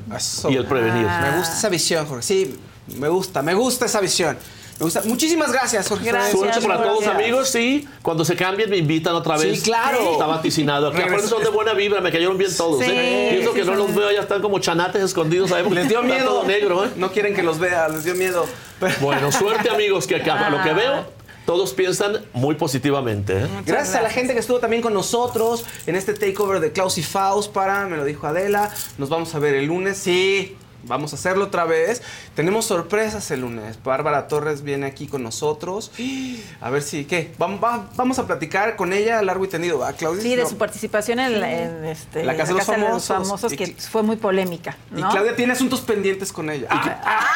Y 0.49 0.57
el 0.57 0.67
prevenir. 0.67 1.07
Me 1.07 1.39
gusta 1.39 1.55
esa 1.57 1.69
visión, 1.69 2.07
Jorge. 2.07 2.23
Sí, 2.23 2.59
me 2.97 3.09
gusta, 3.09 3.43
me 3.43 3.55
gusta 3.55 3.87
esa 3.87 4.01
visión. 4.01 4.39
Me 4.79 4.85
gusta. 4.85 5.03
Muchísimas 5.05 5.51
gracias, 5.51 5.89
Jorge. 5.89 6.11
Suerte 6.31 6.61
para 6.61 6.83
todos, 6.83 7.07
amigos. 7.07 7.49
Sí, 7.49 7.89
cuando 8.01 8.25
se 8.25 8.37
cambien 8.37 8.71
me 8.71 8.77
invitan 8.77 9.15
otra 9.15 9.37
vez. 9.37 9.59
Sí, 9.59 9.65
claro. 9.65 10.13
Está 10.13 10.27
vaticinado. 10.27 10.93
Que 10.93 11.03
aparte 11.03 11.27
son 11.27 11.43
de 11.43 11.51
buena 11.51 11.73
vibra, 11.73 12.01
me 12.01 12.13
cayeron 12.13 12.39
bien 12.39 12.55
todos. 12.57 12.85
Sí, 12.85 12.91
¿eh? 12.91 13.29
Pienso 13.33 13.53
sí, 13.53 13.59
que 13.59 13.65
no 13.65 13.75
los 13.75 13.95
veo, 13.95 14.13
ya 14.13 14.21
están 14.21 14.41
como 14.41 14.61
chanates 14.61 15.03
escondidos. 15.03 15.51
¿sabes? 15.51 15.71
Les 15.73 15.89
dio 15.89 16.03
miedo. 16.03 16.27
todo 16.27 16.45
negro, 16.45 16.85
¿eh? 16.85 16.91
No 16.97 17.11
quieren 17.11 17.35
que 17.35 17.43
los 17.43 17.59
vea, 17.59 17.89
les 17.89 18.05
dio 18.05 18.15
miedo. 18.15 18.47
Bueno, 19.01 19.33
suerte, 19.33 19.71
amigos, 19.71 20.07
que 20.07 20.15
acá, 20.15 20.51
lo 20.51 20.63
que 20.63 20.73
veo, 20.73 21.05
todos 21.45 21.73
piensan 21.73 22.25
muy 22.33 22.55
positivamente. 22.55 23.45
¿eh? 23.45 23.49
Gracias 23.67 23.97
a 23.97 24.03
la 24.03 24.11
gente 24.11 24.35
que 24.35 24.39
estuvo 24.39 24.61
también 24.61 24.83
con 24.83 24.95
nosotros 24.95 25.65
en 25.87 25.97
este 25.97 26.15
takeover 26.15 26.61
de 26.61 26.71
Klaus 26.71 26.97
y 26.99 27.03
Faust 27.03 27.53
para, 27.53 27.87
me 27.87 27.97
lo 27.97 28.05
dijo 28.05 28.27
Adela, 28.27 28.71
nos 28.99 29.09
vamos 29.09 29.35
a 29.35 29.39
ver 29.41 29.55
el 29.55 29.65
lunes, 29.65 29.99
sí, 29.99 30.57
vamos 30.89 31.13
a 31.13 31.17
hacerlo 31.17 31.45
otra 31.45 31.65
vez. 31.65 32.03
Tenemos 32.35 32.65
sorpresas 32.65 33.31
el 33.31 33.43
lunes, 33.43 33.79
Bárbara 33.85 34.27
Torres 34.29 34.63
viene 34.63 34.87
aquí 34.87 35.07
con 35.07 35.23
nosotros, 35.23 35.93
a 36.61 36.71
ver 36.71 36.83
si, 36.83 37.05
¿qué? 37.05 37.33
Vamos, 37.39 37.63
va- 37.63 37.89
vamos 37.97 38.19
a 38.19 38.27
platicar 38.27 38.77
con 38.77 38.93
ella 38.93 39.23
largo 39.23 39.45
y 39.45 39.49
tendido, 39.49 39.79
¿va, 39.79 39.93
Claudia? 39.93 40.23
Sí, 40.23 40.35
de 40.35 40.43
No. 40.43 40.49
su 40.49 40.57
participación 40.59 41.21
en, 41.21 41.43
en, 41.45 41.85
este, 41.85 42.25
La 42.25 42.37
Casa 42.37 42.53
de 42.53 42.59
los 42.59 42.67
Famosos. 42.67 43.07
Famosos, 43.07 43.53
Y 43.53 43.57
que 43.57 43.67
fue 43.75 44.03
muy 44.03 44.17
polémica. 44.17 44.77
Y. 44.91 45.01
Claudia 45.03 45.37
tiene 45.37 45.53
asuntos 45.53 45.81
pendientes 45.83 46.33
con 46.33 46.51
ella. 46.51 46.67
Ah, 46.71 47.27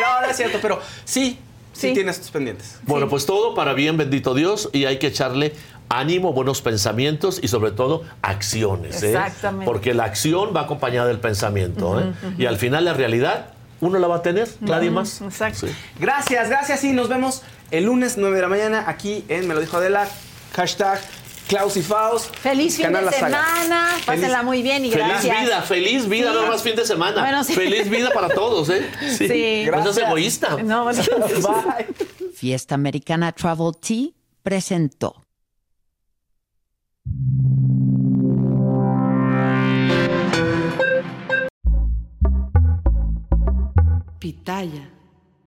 no, 0.00 0.20
no 0.26 0.30
es 0.30 0.36
cierto, 0.36 0.58
pero 0.60 0.80
sí, 1.04 1.38
sí, 1.72 1.92
tiene 1.92 2.10
asuntos 2.10 2.30
pendientes. 2.30 2.78
Bueno, 2.82 3.08
pues 3.08 3.26
todo 3.26 3.54
para 3.54 3.72
bien, 3.74 3.96
bendito 3.96 4.34
Dios, 4.34 4.70
y 4.72 4.84
hay 4.84 4.98
que 4.98 5.06
echarle 5.08 5.54
ánimo, 5.88 6.32
buenos 6.32 6.62
pensamientos 6.62 7.38
y 7.42 7.48
sobre 7.48 7.70
todo 7.72 8.02
acciones. 8.22 9.02
¿eh? 9.02 9.08
Exactamente. 9.10 9.64
Porque 9.66 9.94
la 9.94 10.04
acción 10.04 10.54
va 10.54 10.62
acompañada 10.62 11.06
del 11.08 11.20
pensamiento. 11.20 12.00
¿eh? 12.00 12.12
Y 12.38 12.46
al 12.46 12.56
final 12.56 12.84
la 12.84 12.94
realidad 12.94 13.50
uno 13.80 13.98
la 13.98 14.08
va 14.08 14.16
a 14.16 14.22
tener, 14.22 14.48
nadie 14.60 14.90
más. 14.90 15.20
Exacto. 15.20 15.66
Sí. 15.66 15.72
Gracias, 16.00 16.48
gracias 16.48 16.82
y 16.84 16.92
nos 16.92 17.08
vemos 17.08 17.42
el 17.70 17.84
lunes 17.84 18.16
9 18.16 18.34
de 18.36 18.42
la 18.42 18.48
mañana 18.48 18.84
aquí 18.86 19.24
en 19.28 19.46
Me 19.48 19.54
lo 19.54 19.60
dijo 19.60 19.76
Adela. 19.76 20.08
Hashtag 20.54 21.00
Klaus 21.48 21.76
y 21.76 21.82
Faust. 21.82 22.34
Feliz 22.34 22.76
fin 22.76 22.86
Canal 22.86 23.04
de 23.04 23.10
La 23.10 23.16
semana, 23.16 23.88
pásenla 24.04 24.42
muy 24.42 24.62
bien 24.62 24.84
y 24.84 24.90
Feliz 24.90 25.06
gracias. 25.06 25.40
vida, 25.42 25.62
feliz 25.62 26.08
vida, 26.08 26.32
Sí. 26.32 26.38
no 26.40 26.46
más 26.48 26.62
fin 26.62 26.74
de 26.74 26.84
semana. 26.86 27.20
Bueno, 27.20 27.44
sí. 27.44 27.52
Feliz 27.54 27.88
vida 27.88 28.10
para 28.10 28.28
todos, 28.30 28.68
¿eh? 28.70 28.84
Sí. 29.00 29.06
No 29.66 29.72
seas 29.82 29.84
Gracias. 29.84 29.98
egoísta. 29.98 30.56
No, 30.64 30.84
bueno. 30.84 31.02
Bye. 31.42 31.86
Fiesta 32.34 32.74
Americana 32.74 33.30
Travel 33.32 33.72
Tea 33.80 34.08
presentó. 34.42 35.22
Pitaya. 44.20 44.95